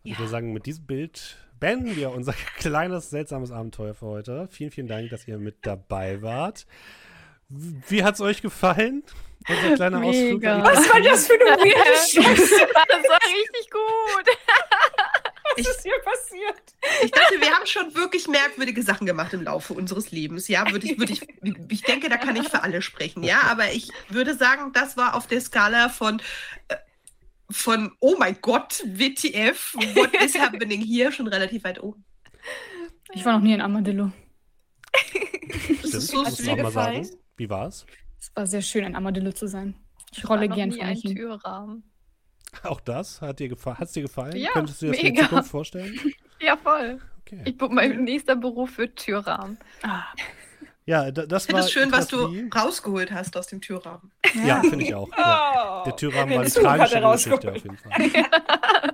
Ich 0.03 0.17
würde 0.17 0.29
sagen, 0.29 0.53
mit 0.53 0.65
diesem 0.65 0.85
Bild 0.85 1.37
beenden 1.59 1.95
wir 1.95 2.11
unser 2.11 2.33
kleines, 2.57 3.09
seltsames 3.09 3.51
Abenteuer 3.51 3.93
für 3.93 4.05
heute. 4.05 4.47
Vielen, 4.51 4.71
vielen 4.71 4.87
Dank, 4.87 5.09
dass 5.09 5.27
ihr 5.27 5.37
mit 5.37 5.57
dabei 5.65 6.21
wart. 6.21 6.65
Wie 7.49 8.03
hat 8.03 8.15
es 8.15 8.21
euch 8.21 8.41
gefallen? 8.41 9.03
Unser 9.47 9.75
kleiner 9.75 9.97
Ausflug. 10.03 10.41
Mega. 10.41 10.57
die- 10.59 10.63
Was 10.63 10.89
war 10.93 11.01
das 11.01 11.27
für 11.27 11.33
eine 11.33 11.43
weirde 11.61 11.97
Scheiße? 11.97 12.67
Das 12.73 13.09
war 13.09 13.19
richtig 13.21 13.69
gut. 13.69 14.37
Ich, 15.57 15.65
Was 15.67 15.75
ist 15.77 15.83
hier 15.83 15.93
passiert? 16.03 16.75
ich 17.03 17.11
dachte, 17.11 17.39
wir 17.39 17.51
haben 17.51 17.65
schon 17.67 17.93
wirklich 17.95 18.27
merkwürdige 18.27 18.81
Sachen 18.81 19.05
gemacht 19.05 19.33
im 19.33 19.43
Laufe 19.43 19.73
unseres 19.73 20.11
Lebens. 20.11 20.47
Ja, 20.47 20.69
würde 20.71 20.87
ich, 20.87 20.97
würde 20.97 21.13
ich, 21.13 21.21
ich 21.69 21.81
denke, 21.83 22.09
da 22.09 22.17
kann 22.17 22.35
ich 22.35 22.49
für 22.49 22.63
alle 22.63 22.81
sprechen. 22.81 23.23
Ja, 23.23 23.41
aber 23.43 23.71
ich 23.71 23.89
würde 24.09 24.35
sagen, 24.35 24.71
das 24.73 24.97
war 24.97 25.15
auf 25.15 25.27
der 25.27 25.41
Skala 25.41 25.89
von, 25.89 26.21
äh, 26.69 26.75
von 27.51 27.91
oh 27.99 28.15
mein 28.17 28.37
Gott, 28.41 28.81
WTF, 28.85 29.75
what 29.95 30.13
is 30.23 30.37
happening 30.39 30.81
hier, 30.81 31.11
schon 31.11 31.27
relativ 31.27 31.63
weit 31.63 31.81
oben. 31.81 32.03
Ich 33.13 33.23
war 33.25 33.33
noch 33.33 33.41
nie 33.43 33.53
in 33.53 33.61
Armadillo. 33.61 34.11
Das 34.91 35.89
Stimmt, 35.89 35.93
ist 35.93 36.07
so 36.07 36.23
muss 36.23 36.43
mal 36.43 36.55
gefallen? 36.55 37.03
sagen. 37.03 37.17
Wie 37.37 37.49
war's? 37.49 37.85
Es 38.19 38.31
war 38.35 38.47
sehr 38.47 38.61
schön, 38.61 38.85
ein 38.85 38.95
Armadillo 38.95 39.31
zu 39.31 39.47
sein. 39.47 39.75
Ich 40.15 40.27
rolle 40.27 40.41
War 40.41 40.47
noch 40.49 40.55
gern 40.55 40.71
hin. 40.71 41.15
Türrahmen. 41.15 41.83
Auch 42.63 42.79
das 42.81 43.21
hat 43.21 43.39
dir 43.39 43.49
gefa 43.49 43.77
hat's 43.77 43.93
dir 43.93 44.03
gefallen? 44.03 44.35
Ja, 44.37 44.51
Könntest 44.51 44.81
du 44.81 44.87
dir 44.87 44.91
das 44.93 45.01
mega. 45.03 45.23
Zukunft 45.23 45.49
vorstellen? 45.51 45.99
Ja, 46.41 46.57
voll. 46.57 46.99
Okay. 47.21 47.41
Ich, 47.45 47.55
mein 47.69 48.03
nächster 48.03 48.35
Beruf 48.35 48.77
wird 48.77 48.97
Türrahmen. 48.97 49.57
Ah, 49.81 50.03
Ja, 50.85 51.09
da, 51.09 51.25
das 51.25 51.43
Ich 51.43 51.47
finde 51.47 51.61
war 51.61 51.65
es 51.65 51.71
schön, 51.71 51.89
was 51.89 52.07
du 52.09 52.49
rausgeholt 52.53 53.13
hast 53.13 53.37
aus 53.37 53.47
dem 53.47 53.61
Türrahmen. 53.61 54.11
Ja, 54.45 54.59
finde 54.59 54.83
ich 54.83 54.93
auch. 54.93 55.07
Ja. 55.17 55.81
Oh. 55.81 55.85
Der 55.85 55.95
Türrahmen 55.95 56.35
war 56.35 56.45
Zug 56.45 56.63
er 56.65 56.77
tragische 56.77 56.99
Geschichte 57.29 57.49
auf 57.51 57.63
jeden 57.63 57.77
Fall. 57.77 58.91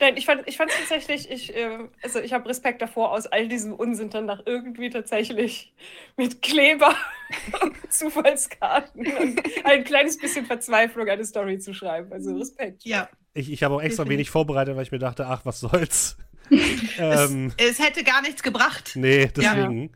Nein, 0.00 0.16
ich 0.16 0.26
fand 0.26 0.42
ich 0.46 0.56
fand 0.56 0.70
tatsächlich, 0.70 1.30
ich, 1.30 1.54
äh, 1.56 1.78
also 2.02 2.18
ich 2.20 2.32
habe 2.32 2.48
Respekt 2.48 2.82
davor, 2.82 3.12
aus 3.12 3.26
all 3.26 3.48
diesem 3.48 3.72
Unsinn 3.72 4.10
dann 4.10 4.26
nach 4.26 4.42
irgendwie 4.46 4.90
tatsächlich 4.90 5.72
mit 6.16 6.42
Kleber 6.42 6.94
und 7.62 7.74
Zufallskarten 7.92 9.06
und 9.06 9.40
ein 9.64 9.84
kleines 9.84 10.18
bisschen 10.18 10.46
Verzweiflung 10.46 11.08
eine 11.08 11.24
Story 11.24 11.58
zu 11.58 11.72
schreiben. 11.74 12.12
Also 12.12 12.36
Respekt. 12.36 12.84
Ja. 12.84 13.08
Ich, 13.34 13.50
ich 13.52 13.62
habe 13.62 13.74
auch 13.74 13.82
extra 13.82 14.08
wenig 14.08 14.30
vorbereitet, 14.30 14.76
weil 14.76 14.82
ich 14.82 14.92
mir 14.92 14.98
dachte, 14.98 15.26
ach, 15.26 15.44
was 15.44 15.60
soll's. 15.60 16.16
Es, 16.48 17.30
ähm, 17.30 17.52
es 17.58 17.80
hätte 17.80 18.04
gar 18.04 18.22
nichts 18.22 18.40
gebracht. 18.44 18.92
nee, 18.94 19.26
deswegen. 19.36 19.90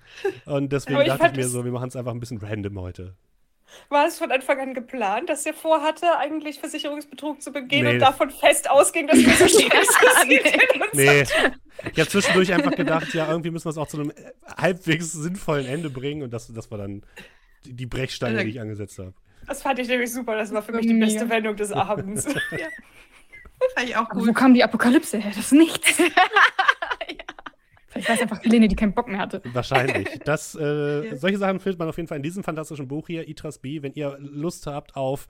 Und 0.46 0.72
deswegen 0.72 1.00
ich 1.02 1.06
dachte 1.06 1.26
ich 1.28 1.36
mir 1.36 1.42
es- 1.44 1.52
so, 1.52 1.64
wir 1.64 1.70
machen 1.70 1.86
es 1.88 1.94
einfach 1.94 2.10
ein 2.10 2.18
bisschen 2.18 2.38
random 2.38 2.80
heute. 2.80 3.14
War 3.88 4.06
es 4.06 4.18
von 4.18 4.30
Anfang 4.32 4.60
an 4.60 4.74
geplant, 4.74 5.28
dass 5.30 5.46
er 5.46 5.54
vorhatte, 5.54 6.16
eigentlich 6.18 6.60
Versicherungsbetrug 6.60 7.40
zu 7.42 7.52
begehen 7.52 7.84
Nee. 7.84 7.94
und 7.94 7.98
davon 8.00 8.30
fest 8.30 8.68
ausging, 8.70 9.06
dass 9.06 9.18
wir 9.18 9.32
so? 9.32 9.44
Und 10.84 10.94
Nee. 10.94 11.22
Ich 11.92 11.98
habe 11.98 12.08
zwischendurch 12.08 12.52
einfach 12.52 12.72
gedacht, 12.72 13.14
ja, 13.14 13.28
irgendwie 13.30 13.50
müssen 13.50 13.64
wir 13.66 13.70
es 13.70 13.78
auch 13.78 13.86
zu 13.88 13.98
einem 14.00 14.10
äh, 14.10 14.14
halbwegs 14.60 15.12
sinnvollen 15.12 15.66
Ende 15.66 15.88
bringen 15.90 16.22
und 16.22 16.30
das, 16.32 16.52
das 16.52 16.70
war 16.70 16.78
dann 16.78 17.02
die, 17.64 17.72
die 17.74 17.86
Brechstange, 17.86 18.44
die 18.44 18.50
ich 18.50 18.60
angesetzt 18.60 18.98
habe. 18.98 19.14
Das 19.46 19.62
fand 19.62 19.78
ich 19.78 19.88
nämlich 19.88 20.12
super. 20.12 20.36
Das 20.36 20.52
war 20.52 20.62
für 20.62 20.72
mich 20.72 20.86
die 20.86 20.94
beste 20.94 21.28
Wendung 21.28 21.56
des 21.56 21.72
Abends. 21.72 22.26
Fand 23.74 23.88
ich 23.88 23.96
auch 23.96 24.08
Aber 24.10 24.20
wo 24.20 24.24
gut. 24.26 24.34
kam 24.36 24.54
die 24.54 24.62
Apokalypse 24.64 25.18
her? 25.18 25.32
Das 25.34 25.46
ist 25.46 25.52
nichts. 25.52 25.98
Vielleicht 27.90 28.08
war 28.08 28.14
es 28.14 28.22
einfach 28.22 28.42
Helene, 28.42 28.68
die 28.68 28.76
keinen 28.76 28.94
Bock 28.94 29.08
mehr 29.08 29.18
hatte. 29.18 29.42
Wahrscheinlich. 29.52 30.08
Das, 30.24 30.54
äh. 30.54 31.16
Solche 31.16 31.38
Sachen 31.38 31.60
findet 31.60 31.78
man 31.78 31.88
auf 31.88 31.96
jeden 31.96 32.08
Fall 32.08 32.18
in 32.18 32.22
diesem 32.22 32.44
fantastischen 32.44 32.86
Buch 32.86 33.08
hier, 33.08 33.28
Itras 33.28 33.58
B. 33.58 33.82
Wenn 33.82 33.92
ihr 33.94 34.16
Lust 34.20 34.66
habt 34.66 34.96
auf 34.96 35.28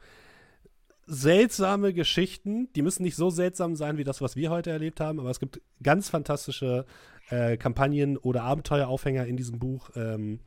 seltsame 1.06 1.92
Geschichten, 1.92 2.68
die 2.74 2.82
müssen 2.82 3.02
nicht 3.02 3.16
so 3.16 3.30
seltsam 3.30 3.74
sein 3.76 3.96
wie 3.98 4.04
das, 4.04 4.20
was 4.20 4.36
wir 4.36 4.50
heute 4.50 4.70
erlebt 4.70 5.00
haben, 5.00 5.18
aber 5.18 5.30
es 5.30 5.40
gibt 5.40 5.60
ganz 5.82 6.08
fantastische 6.08 6.84
äh, 7.30 7.56
Kampagnen 7.56 8.16
oder 8.16 8.42
Abenteueraufhänger 8.42 9.26
in 9.26 9.36
diesem 9.36 9.58
Buch. 9.58 9.90
Ähm, 9.96 10.40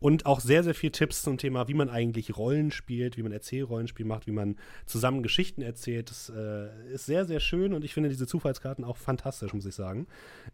und 0.00 0.26
auch 0.26 0.40
sehr, 0.40 0.62
sehr 0.62 0.74
viel 0.74 0.90
Tipps 0.90 1.22
zum 1.22 1.38
Thema, 1.38 1.68
wie 1.68 1.74
man 1.74 1.88
eigentlich 1.88 2.36
Rollen 2.36 2.70
spielt, 2.70 3.16
wie 3.16 3.22
man 3.22 3.32
Erzählrollenspiel 3.32 4.04
macht, 4.06 4.26
wie 4.26 4.32
man 4.32 4.56
zusammen 4.86 5.22
Geschichten 5.22 5.62
erzählt. 5.62 6.10
Das 6.10 6.30
äh, 6.34 6.92
ist 6.92 7.06
sehr, 7.06 7.24
sehr 7.24 7.40
schön 7.40 7.72
und 7.74 7.84
ich 7.84 7.94
finde 7.94 8.08
diese 8.08 8.26
Zufallskarten 8.26 8.84
auch 8.84 8.96
fantastisch, 8.96 9.52
muss 9.54 9.66
ich 9.66 9.74
sagen. 9.74 10.06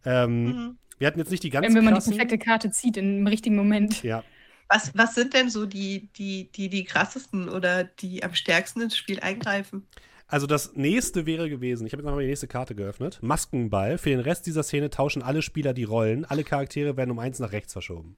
Ähm, 0.05 0.45
Mhm. 0.45 0.79
Wir 0.99 1.07
hatten 1.07 1.19
jetzt 1.19 1.31
nicht 1.31 1.43
die 1.43 1.49
ganz 1.51 1.67
Wenn 1.67 1.73
man 1.73 1.85
die 1.87 1.91
krassen. 1.93 2.13
perfekte 2.13 2.39
Karte 2.39 2.71
zieht 2.71 2.99
im 2.99 3.27
richtigen 3.27 3.57
Moment. 3.57 4.03
Ja, 4.03 4.23
Was, 4.69 4.93
was 4.95 5.15
sind 5.15 5.33
denn 5.33 5.49
so 5.49 5.65
die, 5.65 6.11
die, 6.17 6.51
die, 6.53 6.69
die 6.69 6.85
krassesten 6.85 7.49
oder 7.49 7.85
die 7.85 8.23
am 8.23 8.35
stärksten 8.35 8.83
ins 8.83 8.97
Spiel 8.99 9.19
eingreifen? 9.21 9.87
Also 10.27 10.47
das 10.47 10.75
nächste 10.77 11.25
wäre 11.27 11.49
gewesen, 11.49 11.87
ich 11.87 11.93
habe 11.93 12.03
jetzt 12.03 12.07
nochmal 12.07 12.23
die 12.23 12.29
nächste 12.29 12.47
Karte 12.49 12.75
geöffnet. 12.75 13.19
Maskenball. 13.23 13.97
Für 13.99 14.11
den 14.11 14.21
Rest 14.21 14.47
dieser 14.47 14.63
Szene 14.63 14.91
tauschen 14.91 15.23
alle 15.23 15.41
Spieler 15.43 15.73
die 15.73 15.85
Rollen. 15.85 16.25
Alle 16.27 16.45
Charaktere 16.45 16.97
werden 16.99 17.11
um 17.11 17.19
eins 17.19 17.39
nach 17.41 17.51
rechts 17.53 17.73
verschoben. 17.73 18.17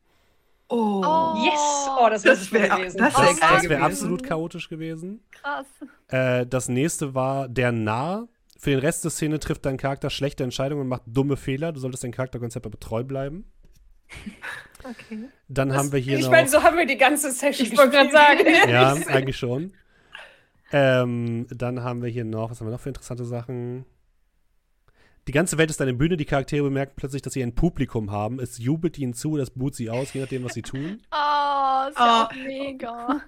Oh. 0.75 1.02
Oh. 1.05 1.44
Yes! 1.44 1.60
Oh, 2.01 2.09
das 2.09 2.25
wäre 2.25 2.34
Das 2.36 2.44
super 2.47 2.60
wär- 2.60 2.68
gewesen. 2.76 2.99
das 2.99 3.15
wär 3.18 3.26
Das, 3.41 3.68
das 3.68 3.81
absolut 3.81 4.23
chaotisch 4.23 4.68
gewesen. 4.68 5.20
Krass. 5.31 5.67
Äh, 6.09 6.47
das 6.47 6.68
nächste 6.68 7.15
war 7.15 7.49
der 7.49 7.73
Narr. 7.73 8.26
Für 8.59 8.70
den 8.70 8.78
Rest 8.78 9.05
der 9.05 9.10
Szene 9.10 9.39
trifft 9.41 9.67
dein 9.67 9.76
Charakter 9.76 10.09
schlechte 10.09 10.44
Entscheidungen 10.44 10.83
und 10.83 10.89
macht 10.89 11.02
dumme 11.07 11.36
Fehler. 11.36 11.73
Du 11.73 11.81
solltest 11.81 12.05
dein 12.05 12.12
Charakterkonzept 12.12 12.65
aber 12.65 12.78
treu 12.81 13.05
bleiben. 13.05 13.44
Okay. 14.84 15.28
Dann 15.47 15.73
haben 15.76 15.92
wir 15.92 16.01
hier 16.01 16.18
ich 16.18 16.25
noch. 16.25 16.33
meine, 16.33 16.49
so 16.49 16.60
haben 16.60 16.76
wir 16.76 16.86
die 16.86 16.97
ganze 16.99 17.31
Session 17.31 17.68
Ich 17.68 17.78
wollte 17.78 17.92
gerade 17.92 18.10
sagen. 18.10 18.41
ja, 18.68 18.94
eigentlich 19.07 19.36
schon. 19.36 19.73
Ähm, 20.73 21.47
dann 21.51 21.84
haben 21.84 22.02
wir 22.02 22.09
hier 22.09 22.25
noch, 22.25 22.51
was 22.51 22.59
haben 22.59 22.67
wir 22.67 22.73
noch 22.73 22.81
für 22.81 22.89
interessante 22.89 23.25
Sachen? 23.25 23.84
Die 25.28 25.33
ganze 25.33 25.57
Welt 25.59 25.70
ist 25.70 25.81
eine 25.81 25.94
Bühne, 25.94 26.17
die 26.17 26.25
Charaktere 26.25 26.65
bemerken 26.65 26.94
plötzlich, 26.97 27.23
dass 27.23 27.33
sie 27.34 27.42
ein 27.42 27.55
Publikum 27.55 28.10
haben. 28.10 28.41
Es 28.41 28.59
jubelt 28.59 28.99
ihnen 28.99 29.15
zu, 29.15 29.36
das 29.36 29.51
buht 29.51 29.75
sie 29.76 29.89
aus, 29.89 30.12
je 30.12 30.20
nachdem, 30.23 30.42
was 30.44 30.55
sie 30.55 30.62
tun. 30.62 31.01
Oh, 31.12 31.89
ist 31.89 31.99
ja 31.99 32.28
Oh. 32.31 32.36
mega. 32.44 33.20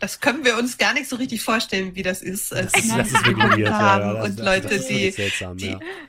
Das 0.00 0.20
können 0.20 0.44
wir 0.44 0.56
uns 0.58 0.76
gar 0.78 0.92
nicht 0.94 1.08
so 1.08 1.16
richtig 1.16 1.42
vorstellen, 1.42 1.94
wie 1.96 2.02
das 2.02 2.22
ist. 2.22 2.52
Das 2.52 2.72
ist, 2.74 2.90
das 2.96 3.08
ist 3.08 3.26
wirklich 3.26 3.44
weird, 3.46 3.58
ja, 3.58 3.78
haben 3.78 4.04
ja. 4.04 4.12
Das, 4.14 4.28
und 4.28 4.38
das, 4.38 4.46
Leute, 4.46 4.62
das 4.68 4.72
ist 4.78 4.88
die, 4.90 5.10
seltsam, 5.10 5.56
die- 5.56 5.66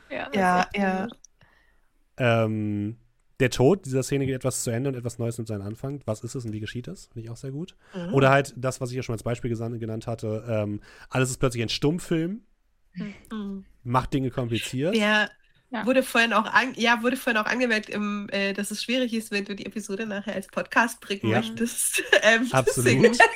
ja. 0.10 0.30
Ja, 0.34 0.66
das 0.66 0.82
Ja. 0.82 1.08
Ähm, 2.18 2.98
der 3.40 3.50
Tod 3.52 3.86
dieser 3.86 4.02
Szene 4.04 4.26
geht 4.26 4.36
etwas 4.36 4.64
zu 4.64 4.72
Ende 4.72 4.90
und 4.90 4.96
etwas 4.96 5.20
Neues 5.20 5.38
nimmt 5.38 5.48
seinen 5.48 5.62
Anfang. 5.62 6.02
Was 6.06 6.22
ist 6.24 6.34
es 6.36 6.44
und 6.46 6.52
wie 6.54 6.60
geschieht 6.60 6.88
es? 6.88 7.06
Finde 7.14 7.22
ich 7.22 7.30
auch 7.30 7.38
sehr 7.38 7.52
gut. 7.52 7.76
Mhm. 7.96 8.14
Oder 8.14 8.30
halt 8.32 8.54
das, 8.58 8.82
was 8.82 8.90
ich 8.90 8.96
ja 8.98 9.04
schon 9.04 9.14
als 9.14 9.24
Beispiel 9.24 9.50
genannt 9.56 10.08
hatte. 10.08 10.44
Ähm, 10.50 10.82
alles 11.10 11.30
ist 11.30 11.38
plötzlich 11.38 11.62
ein 11.64 11.70
Stummfilm, 11.70 12.42
Mhm. 13.32 13.64
Macht 13.88 14.14
Dinge 14.14 14.30
kompliziert. 14.32 14.96
Ja, 14.96 15.30
Ja. 15.70 15.86
wurde 15.86 16.04
vorhin 16.04 16.34
auch 16.34 16.46
an, 16.46 16.74
ja, 16.76 17.02
wurde 17.04 17.18
vorhin 17.18 17.42
auch 17.42 17.46
angemerkt, 17.46 17.90
im, 17.90 18.30
äh, 18.32 18.54
dass 18.54 18.72
es 18.72 18.84
schwierig 18.84 19.14
ist, 19.14 19.32
wenn 19.32 19.46
du 19.46 19.56
die 19.56 19.66
Episode 19.66 20.06
nachher 20.06 20.34
als 20.36 20.48
Podcast 20.48 21.02
bringen 21.02 21.28
Ja. 21.30 21.38
möchtest. 21.38 22.04
Ähm, 22.24 22.48
Absolut. 22.52 23.18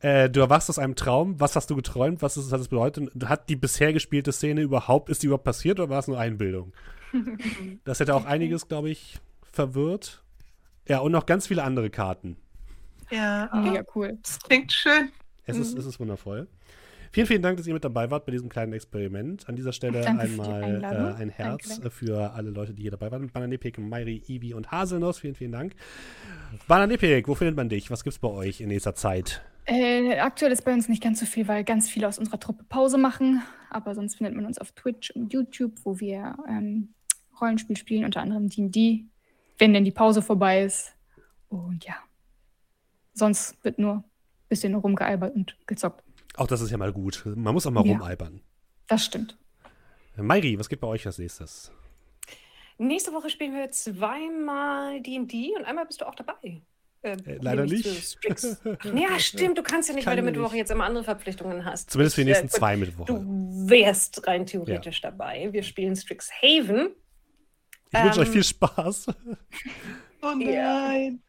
Äh, 0.00 0.28
du 0.28 0.40
erwachst 0.40 0.68
aus 0.68 0.78
einem 0.78 0.96
Traum. 0.96 1.40
Was 1.40 1.56
hast 1.56 1.70
du 1.70 1.76
geträumt? 1.76 2.20
Was 2.20 2.36
ist, 2.36 2.46
was 2.46 2.52
hat 2.52 2.60
das 2.60 2.68
bedeutet? 2.68 3.10
Hat 3.24 3.48
die 3.48 3.56
bisher 3.56 3.92
gespielte 3.94 4.32
Szene 4.32 4.60
überhaupt, 4.60 5.08
ist 5.08 5.22
die 5.22 5.26
überhaupt 5.28 5.44
passiert 5.44 5.80
oder 5.80 5.88
war 5.88 5.98
es 5.98 6.08
nur 6.08 6.18
Einbildung? 6.18 6.72
Das 7.84 8.00
hätte 8.00 8.14
auch 8.14 8.24
einiges, 8.26 8.68
glaube 8.68 8.90
ich, 8.90 9.18
verwirrt. 9.52 10.22
Ja, 10.88 10.98
und 10.98 11.12
noch 11.12 11.24
ganz 11.26 11.46
viele 11.46 11.62
andere 11.62 11.88
Karten. 11.88 12.36
Ja, 13.10 13.48
Mega 13.54 13.82
cool. 13.94 14.18
das 14.22 14.38
klingt 14.40 14.72
schön. 14.72 15.10
Es, 15.46 15.56
ist, 15.56 15.78
es 15.78 15.86
ist 15.86 16.00
wundervoll. 16.00 16.48
Vielen, 17.14 17.28
vielen 17.28 17.42
Dank, 17.42 17.58
dass 17.58 17.66
ihr 17.68 17.74
mit 17.74 17.84
dabei 17.84 18.10
wart 18.10 18.26
bei 18.26 18.32
diesem 18.32 18.48
kleinen 18.48 18.72
Experiment. 18.72 19.48
An 19.48 19.54
dieser 19.54 19.72
Stelle 19.72 20.00
Danke 20.00 20.22
einmal 20.24 20.82
äh, 20.82 21.22
ein 21.22 21.28
Herz 21.28 21.68
Danke, 21.68 21.86
äh, 21.86 21.90
für 21.90 22.32
alle 22.32 22.50
Leute, 22.50 22.74
die 22.74 22.82
hier 22.82 22.90
dabei 22.90 23.12
waren. 23.12 23.30
Bananepik, 23.30 23.78
Mairi, 23.78 24.20
Ivi 24.26 24.52
und 24.52 24.72
Haselnuss. 24.72 25.20
Vielen, 25.20 25.36
vielen 25.36 25.52
Dank. 25.52 25.76
Bananepik, 26.66 27.28
wo 27.28 27.36
findet 27.36 27.54
man 27.54 27.68
dich? 27.68 27.88
Was 27.92 28.02
gibt's 28.02 28.18
bei 28.18 28.26
euch 28.26 28.60
in 28.60 28.66
nächster 28.66 28.96
Zeit? 28.96 29.42
Äh, 29.66 30.18
aktuell 30.18 30.50
ist 30.50 30.64
bei 30.64 30.72
uns 30.72 30.88
nicht 30.88 31.00
ganz 31.04 31.20
so 31.20 31.26
viel, 31.26 31.46
weil 31.46 31.62
ganz 31.62 31.88
viele 31.88 32.08
aus 32.08 32.18
unserer 32.18 32.40
Truppe 32.40 32.64
Pause 32.68 32.98
machen. 32.98 33.42
Aber 33.70 33.94
sonst 33.94 34.16
findet 34.16 34.34
man 34.34 34.44
uns 34.44 34.58
auf 34.58 34.72
Twitch 34.72 35.12
und 35.12 35.32
YouTube, 35.32 35.74
wo 35.84 36.00
wir 36.00 36.34
ähm, 36.48 36.94
Rollenspiel 37.40 37.76
spielen, 37.76 38.04
unter 38.04 38.22
anderem 38.22 38.48
D&D, 38.48 39.04
wenn 39.58 39.72
denn 39.72 39.84
die 39.84 39.92
Pause 39.92 40.20
vorbei 40.20 40.64
ist. 40.64 40.96
Und 41.48 41.84
ja, 41.84 41.94
sonst 43.12 43.62
wird 43.62 43.78
nur 43.78 43.98
ein 43.98 44.04
bisschen 44.48 44.74
rumgealbert 44.74 45.32
und 45.36 45.56
gezockt. 45.68 46.02
Auch 46.36 46.46
das 46.46 46.60
ist 46.60 46.70
ja 46.70 46.76
mal 46.76 46.92
gut. 46.92 47.22
Man 47.26 47.54
muss 47.54 47.66
auch 47.66 47.70
mal 47.70 47.86
Ja. 47.86 47.92
rumalbern. 47.92 48.40
Das 48.88 49.04
stimmt. 49.04 49.36
Mairi, 50.16 50.58
was 50.58 50.68
geht 50.68 50.80
bei 50.80 50.86
euch 50.88 51.06
als 51.06 51.18
nächstes? 51.18 51.72
Nächste 52.78 53.12
Woche 53.12 53.30
spielen 53.30 53.54
wir 53.54 53.70
zweimal 53.70 55.00
D&D 55.00 55.52
und 55.56 55.64
einmal 55.64 55.86
bist 55.86 56.00
du 56.00 56.08
auch 56.08 56.14
dabei. 56.14 56.62
Äh, 57.02 57.12
Äh, 57.24 57.38
leider 57.40 57.64
nicht. 57.66 57.84
ja, 58.94 59.18
stimmt, 59.18 59.58
du 59.58 59.62
kannst 59.62 59.88
ja 59.88 59.94
nicht, 59.94 60.06
weil 60.06 60.16
Kann 60.16 60.24
du 60.24 60.30
ich 60.30 60.36
Mittwoch 60.36 60.52
nicht. 60.52 60.58
jetzt 60.60 60.70
immer 60.70 60.84
andere 60.84 61.04
Verpflichtungen 61.04 61.64
hast. 61.64 61.90
Zumindest 61.90 62.14
für 62.16 62.24
die 62.24 62.30
Ich, 62.30 62.36
nächsten 62.40 62.46
äh, 62.56 62.58
zwei 62.58 62.76
Mittwoche. 62.76 63.12
Du 63.12 63.68
wärst 63.68 64.26
rein 64.26 64.46
theoretisch 64.46 65.00
dabei. 65.00 65.52
Wir 65.52 65.62
spielen 65.62 65.94
Strixhaven. 65.96 66.90
Ich 67.92 68.02
wünsche 68.02 68.20
euch 68.20 68.26
ähm, 68.28 68.32
viel 68.32 68.44
Spaß. 68.44 69.06
Oh 70.22 70.32
Ja. 70.40 70.88
nein. 70.88 71.22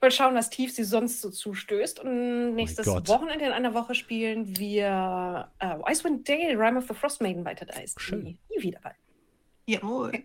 Mal 0.00 0.10
schauen, 0.12 0.34
was 0.34 0.48
tief 0.50 0.72
sie 0.72 0.84
sonst 0.84 1.20
so 1.20 1.30
zustößt. 1.30 2.00
Und 2.00 2.54
nächstes 2.54 2.86
Gott. 2.86 3.08
Wochenende 3.08 3.46
in 3.46 3.52
einer 3.52 3.74
Woche 3.74 3.94
spielen 3.94 4.56
wir 4.56 5.50
äh, 5.58 5.92
Icewind 5.92 6.28
Dale, 6.28 6.58
Rime 6.58 6.78
of 6.78 6.86
the 6.86 6.94
Frost 6.94 7.20
Maiden 7.20 7.44
weiter. 7.44 7.66
Da 7.66 7.80
ist 7.80 8.00
Schön. 8.00 8.24
die 8.24 8.38
Ivy 8.56 8.70
dabei. 8.72 8.94
Jawohl. 9.66 10.22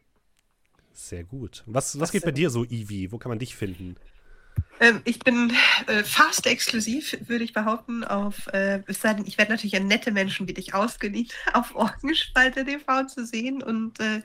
Sehr 0.94 1.24
gut. 1.24 1.64
Was, 1.66 1.96
was 1.96 2.00
Das 2.00 2.12
geht 2.12 2.24
bei 2.24 2.32
dir 2.32 2.50
so, 2.52 2.64
Ivi? 2.64 3.12
Wo 3.12 3.18
kann 3.18 3.30
man 3.30 3.40
dich 3.40 3.56
finden? 3.56 3.96
Ähm, 4.80 5.02
ich 5.06 5.20
bin 5.20 5.54
äh, 5.88 6.04
fast 6.04 6.46
exklusiv, 6.46 7.18
würde 7.28 7.44
ich 7.44 7.54
behaupten, 7.54 8.04
auf, 8.04 8.48
äh, 8.48 8.82
es 8.88 9.02
sei 9.02 9.14
denn, 9.14 9.26
ich 9.26 9.38
werde 9.38 9.52
natürlich 9.52 9.76
an 9.78 9.88
nette 9.88 10.12
Menschen 10.12 10.48
wie 10.48 10.54
dich 10.54 10.74
ausgeliehen, 10.74 11.30
auf 11.54 11.76
Orgenspalte 11.76 12.66
TV 12.66 13.06
zu 13.06 13.26
sehen. 13.26 13.64
Und 13.64 14.00
äh, 14.00 14.22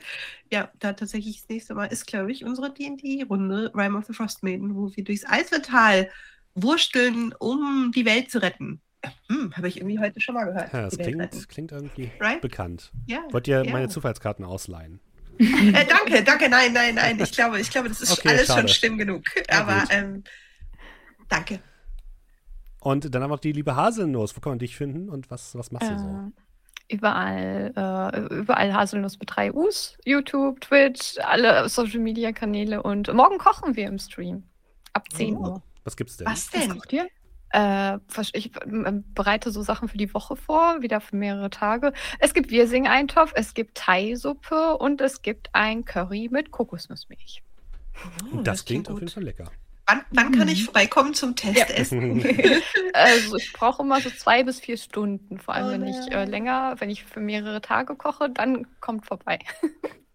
ja, 0.51 0.69
da 0.79 0.93
tatsächlich 0.93 1.37
das 1.37 1.49
nächste 1.49 1.75
Mal 1.75 1.85
ist, 1.85 2.07
glaube 2.07 2.31
ich, 2.31 2.43
unsere 2.43 2.73
D&D-Runde 2.73 3.71
Rime 3.73 3.97
of 3.97 4.05
the 4.05 4.13
Frost 4.13 4.43
Maiden, 4.43 4.75
wo 4.75 4.95
wir 4.95 5.03
durchs 5.03 5.25
Eisvertal 5.25 6.09
wursteln, 6.55 7.33
um 7.39 7.91
die 7.95 8.05
Welt 8.05 8.31
zu 8.31 8.41
retten. 8.41 8.81
Hm, 9.27 9.55
habe 9.55 9.69
ich 9.69 9.77
irgendwie 9.77 9.99
heute 9.99 10.19
schon 10.19 10.35
mal 10.35 10.43
gehört. 10.43 10.73
Ja, 10.73 10.81
das 10.81 10.97
klingt, 10.97 11.47
klingt 11.47 11.71
irgendwie 11.71 12.11
Right? 12.19 12.41
bekannt. 12.41 12.91
Ja, 13.07 13.23
Wollt 13.31 13.47
ihr 13.47 13.63
ja. 13.63 13.71
meine 13.71 13.87
Zufallskarten 13.87 14.43
ausleihen? 14.43 14.99
Äh, 15.73 15.85
danke, 15.85 16.23
danke, 16.23 16.49
nein, 16.49 16.73
nein, 16.73 16.95
nein. 16.95 17.19
Ich 17.21 17.31
glaube, 17.31 17.59
ich 17.59 17.69
glaube, 17.71 17.87
das 17.89 18.01
ist 18.01 18.11
Okay, 18.11 18.27
alles 18.29 18.47
schade. 18.47 18.61
schon 18.61 18.67
schlimm 18.67 18.97
genug. 18.97 19.23
Ja, 19.49 19.61
Aber 19.61 19.79
gut. 19.81 19.87
ähm, 19.91 20.23
danke. 21.29 21.59
Und 22.81 23.13
dann 23.13 23.23
haben 23.23 23.29
wir 23.29 23.35
noch 23.35 23.39
die 23.41 23.51
liebe 23.53 23.75
Haselnuss. 23.75 24.35
Wo 24.35 24.41
kann 24.41 24.51
man 24.51 24.59
dich 24.59 24.75
finden 24.75 25.09
und 25.09 25.31
was, 25.31 25.55
was 25.55 25.71
machst 25.71 25.89
du 25.89 25.97
so? 25.99 26.05
Äh, 26.07 26.93
überall, 26.93 27.73
äh, 27.75 28.33
überall 28.35 28.73
Haselnuss 28.73 29.17
mit 29.19 29.29
drei 29.33 29.51
U's. 29.53 29.97
YouTube, 30.05 30.59
Twitch, 30.61 31.17
alle 31.23 31.67
Social 31.69 31.99
Media 31.99 32.31
Kanäle 32.31 32.81
und 32.83 33.11
morgen 33.13 33.37
kochen 33.37 33.75
wir 33.75 33.87
im 33.87 33.97
Stream. 33.99 34.43
ab 34.93 35.05
10 35.13 35.37
Oh. 35.37 35.41
Uhr. 35.41 35.63
Was 35.85 35.95
gibt's 35.95 36.17
denn? 36.17 36.27
Was 36.27 36.51
Was 36.53 36.61
denn? 36.61 36.73
kocht 36.77 36.91
ihr? 36.93 37.07
Äh, 37.51 37.97
ich 38.33 38.51
bereite 39.13 39.51
so 39.51 39.61
Sachen 39.61 39.87
für 39.89 39.97
die 39.97 40.13
Woche 40.13 40.35
vor, 40.35 40.81
wieder 40.81 41.01
für 41.01 41.15
mehrere 41.15 41.49
Tage. 41.49 41.93
Es 42.19 42.33
gibt 42.33 42.51
Wirsing-Eintopf, 42.51 43.31
es 43.35 43.53
gibt 43.53 43.75
Thai-Suppe 43.77 44.77
und 44.77 45.01
es 45.01 45.21
gibt 45.21 45.49
ein 45.53 45.85
Curry 45.85 46.29
mit 46.31 46.51
Kokosnussmilch. 46.51 47.43
Oh, 48.33 48.41
das, 48.41 48.65
klingt 48.65 48.87
auf 48.87 48.93
gut. 48.95 49.01
jeden 49.01 49.13
Fall 49.13 49.23
lecker. 49.23 49.51
Wann, 49.87 50.01
wann 50.11 50.31
kann 50.31 50.47
ich 50.47 50.61
Mhm. 50.61 50.65
vorbeikommen 50.65 51.13
zum 51.15 51.35
Testessen? 51.35 52.23
Also 52.93 53.37
ich 53.37 53.51
brauche 53.53 53.81
immer 53.83 54.01
so 54.01 54.09
zwei 54.11 54.43
bis 54.43 54.59
vier 54.59 54.77
Stunden, 54.77 55.39
vor 55.39 55.55
allem 55.55 55.67
Oh 55.67 55.71
wenn 55.71 55.83
ich 55.85 56.11
äh, 56.11 56.25
länger, 56.25 56.75
wenn 56.79 56.89
ich 56.89 57.03
für 57.05 57.19
mehrere 57.19 57.61
Tage 57.61 57.95
koche, 57.95 58.29
dann 58.29 58.67
kommt 58.79 59.05
vorbei. 59.05 59.39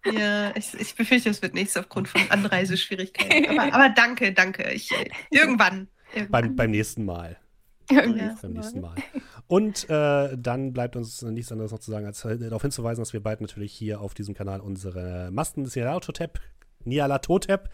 Ja, 0.07 0.55
ich, 0.55 0.75
ich 0.75 0.95
befürchte, 0.97 1.31
es 1.31 1.41
wird 1.41 1.55
nichts 1.55 1.77
aufgrund 1.79 2.09
von 2.09 2.21
Anreiseschwierigkeiten. 2.31 3.59
Aber, 3.59 3.73
aber 3.73 3.89
danke, 3.89 4.35
danke. 4.35 4.71
Ich, 4.73 4.91
äh, 4.93 5.09
irgendwann. 5.31 5.89
Irgendwann. 6.15 6.43
Beim, 6.43 6.57
beim 6.57 6.71
nächsten 6.71 7.05
Mal. 7.05 7.37
Ja. 7.91 8.03
Beim 8.41 8.53
nächsten 8.53 8.81
Mal. 8.81 8.95
Und 9.47 9.89
äh, 9.91 10.37
dann 10.39 10.73
bleibt 10.73 10.97
uns 10.97 11.21
nichts 11.23 11.53
anderes 11.53 11.71
noch 11.71 11.81
zu 11.81 11.91
sagen, 11.91 12.07
als 12.07 12.25
äh, 12.25 12.39
darauf 12.39 12.63
hinzuweisen, 12.63 13.03
dass 13.03 13.13
wir 13.13 13.23
beide 13.23 13.43
natürlich 13.43 13.73
hier 13.73 14.01
auf 14.01 14.15
diesem 14.15 14.35
Kanal 14.35 14.61
unsere 14.61 15.31
Masten 15.31 15.65
des 15.65 15.77
Nialatotep, 15.77 16.41
Nialatotep 16.85 17.69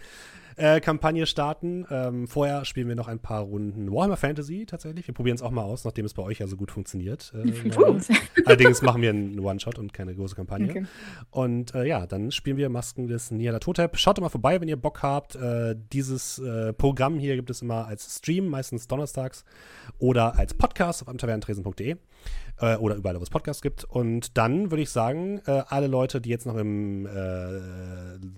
äh, 0.60 0.80
Kampagne 0.80 1.26
starten. 1.26 1.86
Ähm, 1.90 2.28
vorher 2.28 2.66
spielen 2.66 2.86
wir 2.86 2.94
noch 2.94 3.08
ein 3.08 3.18
paar 3.18 3.42
Runden 3.42 3.90
Warhammer 3.90 4.18
Fantasy 4.18 4.66
tatsächlich. 4.66 5.06
Wir 5.06 5.14
probieren 5.14 5.36
es 5.36 5.42
auch 5.42 5.50
mal 5.50 5.62
aus, 5.62 5.84
nachdem 5.84 6.04
es 6.04 6.12
bei 6.12 6.22
euch 6.22 6.38
ja 6.38 6.46
so 6.46 6.56
gut 6.56 6.70
funktioniert. 6.70 7.32
Äh. 7.34 7.70
Allerdings 8.44 8.82
machen 8.82 9.00
wir 9.00 9.08
einen 9.10 9.40
One-Shot 9.40 9.78
und 9.78 9.94
keine 9.94 10.14
große 10.14 10.36
Kampagne. 10.36 10.70
Okay. 10.70 10.84
Und 11.30 11.74
äh, 11.74 11.84
ja, 11.84 12.06
dann 12.06 12.30
spielen 12.30 12.58
wir 12.58 12.68
Masken 12.68 13.08
des 13.08 13.30
Nialatotep. 13.30 13.96
Schaut 13.96 14.18
doch 14.18 14.22
mal 14.22 14.28
vorbei, 14.28 14.60
wenn 14.60 14.68
ihr 14.68 14.76
Bock 14.76 15.02
habt. 15.02 15.34
Äh, 15.34 15.76
dieses 15.92 16.38
äh, 16.38 16.74
Programm 16.74 17.18
hier 17.18 17.36
gibt 17.36 17.48
es 17.48 17.62
immer 17.62 17.86
als 17.86 18.18
Stream, 18.18 18.48
meistens 18.48 18.86
donnerstags, 18.86 19.44
oder 19.98 20.38
als 20.38 20.52
Podcast 20.52 21.00
auf 21.02 21.08
amtavernentresen.de 21.08 21.96
äh, 22.60 22.76
oder 22.76 22.96
überall, 22.96 23.18
wo 23.18 23.22
es 23.22 23.30
Podcasts 23.30 23.62
gibt. 23.62 23.84
Und 23.84 24.36
dann 24.36 24.70
würde 24.70 24.82
ich 24.82 24.90
sagen, 24.90 25.40
alle 25.46 25.86
Leute, 25.86 26.20
die 26.20 26.28
jetzt 26.28 26.46
noch 26.46 26.56
im 26.56 27.08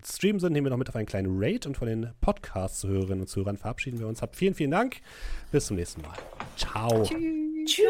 Stream 0.05 0.39
sind, 0.39 0.53
nehmen 0.53 0.67
wir 0.67 0.71
noch 0.71 0.77
mit 0.77 0.89
auf 0.89 0.97
einen 0.97 1.07
kleinen 1.07 1.43
Raid 1.43 1.67
und 1.67 1.77
von 1.77 1.89
den 1.89 2.12
Podcast-Zuhörerinnen 2.21 3.23
und 3.23 3.29
Zuhörern 3.29 3.57
verabschieden 3.57 3.99
wir 3.99 4.07
uns. 4.07 4.23
Habt 4.23 4.37
vielen, 4.37 4.55
vielen 4.55 4.71
Dank. 4.71 4.97
Bis 5.51 5.67
zum 5.67 5.77
nächsten 5.77 6.03
Mal. 6.03 6.17
Ciao. 6.57 7.05
Tschüss. 7.05 7.19
Tschüss. 7.67 7.89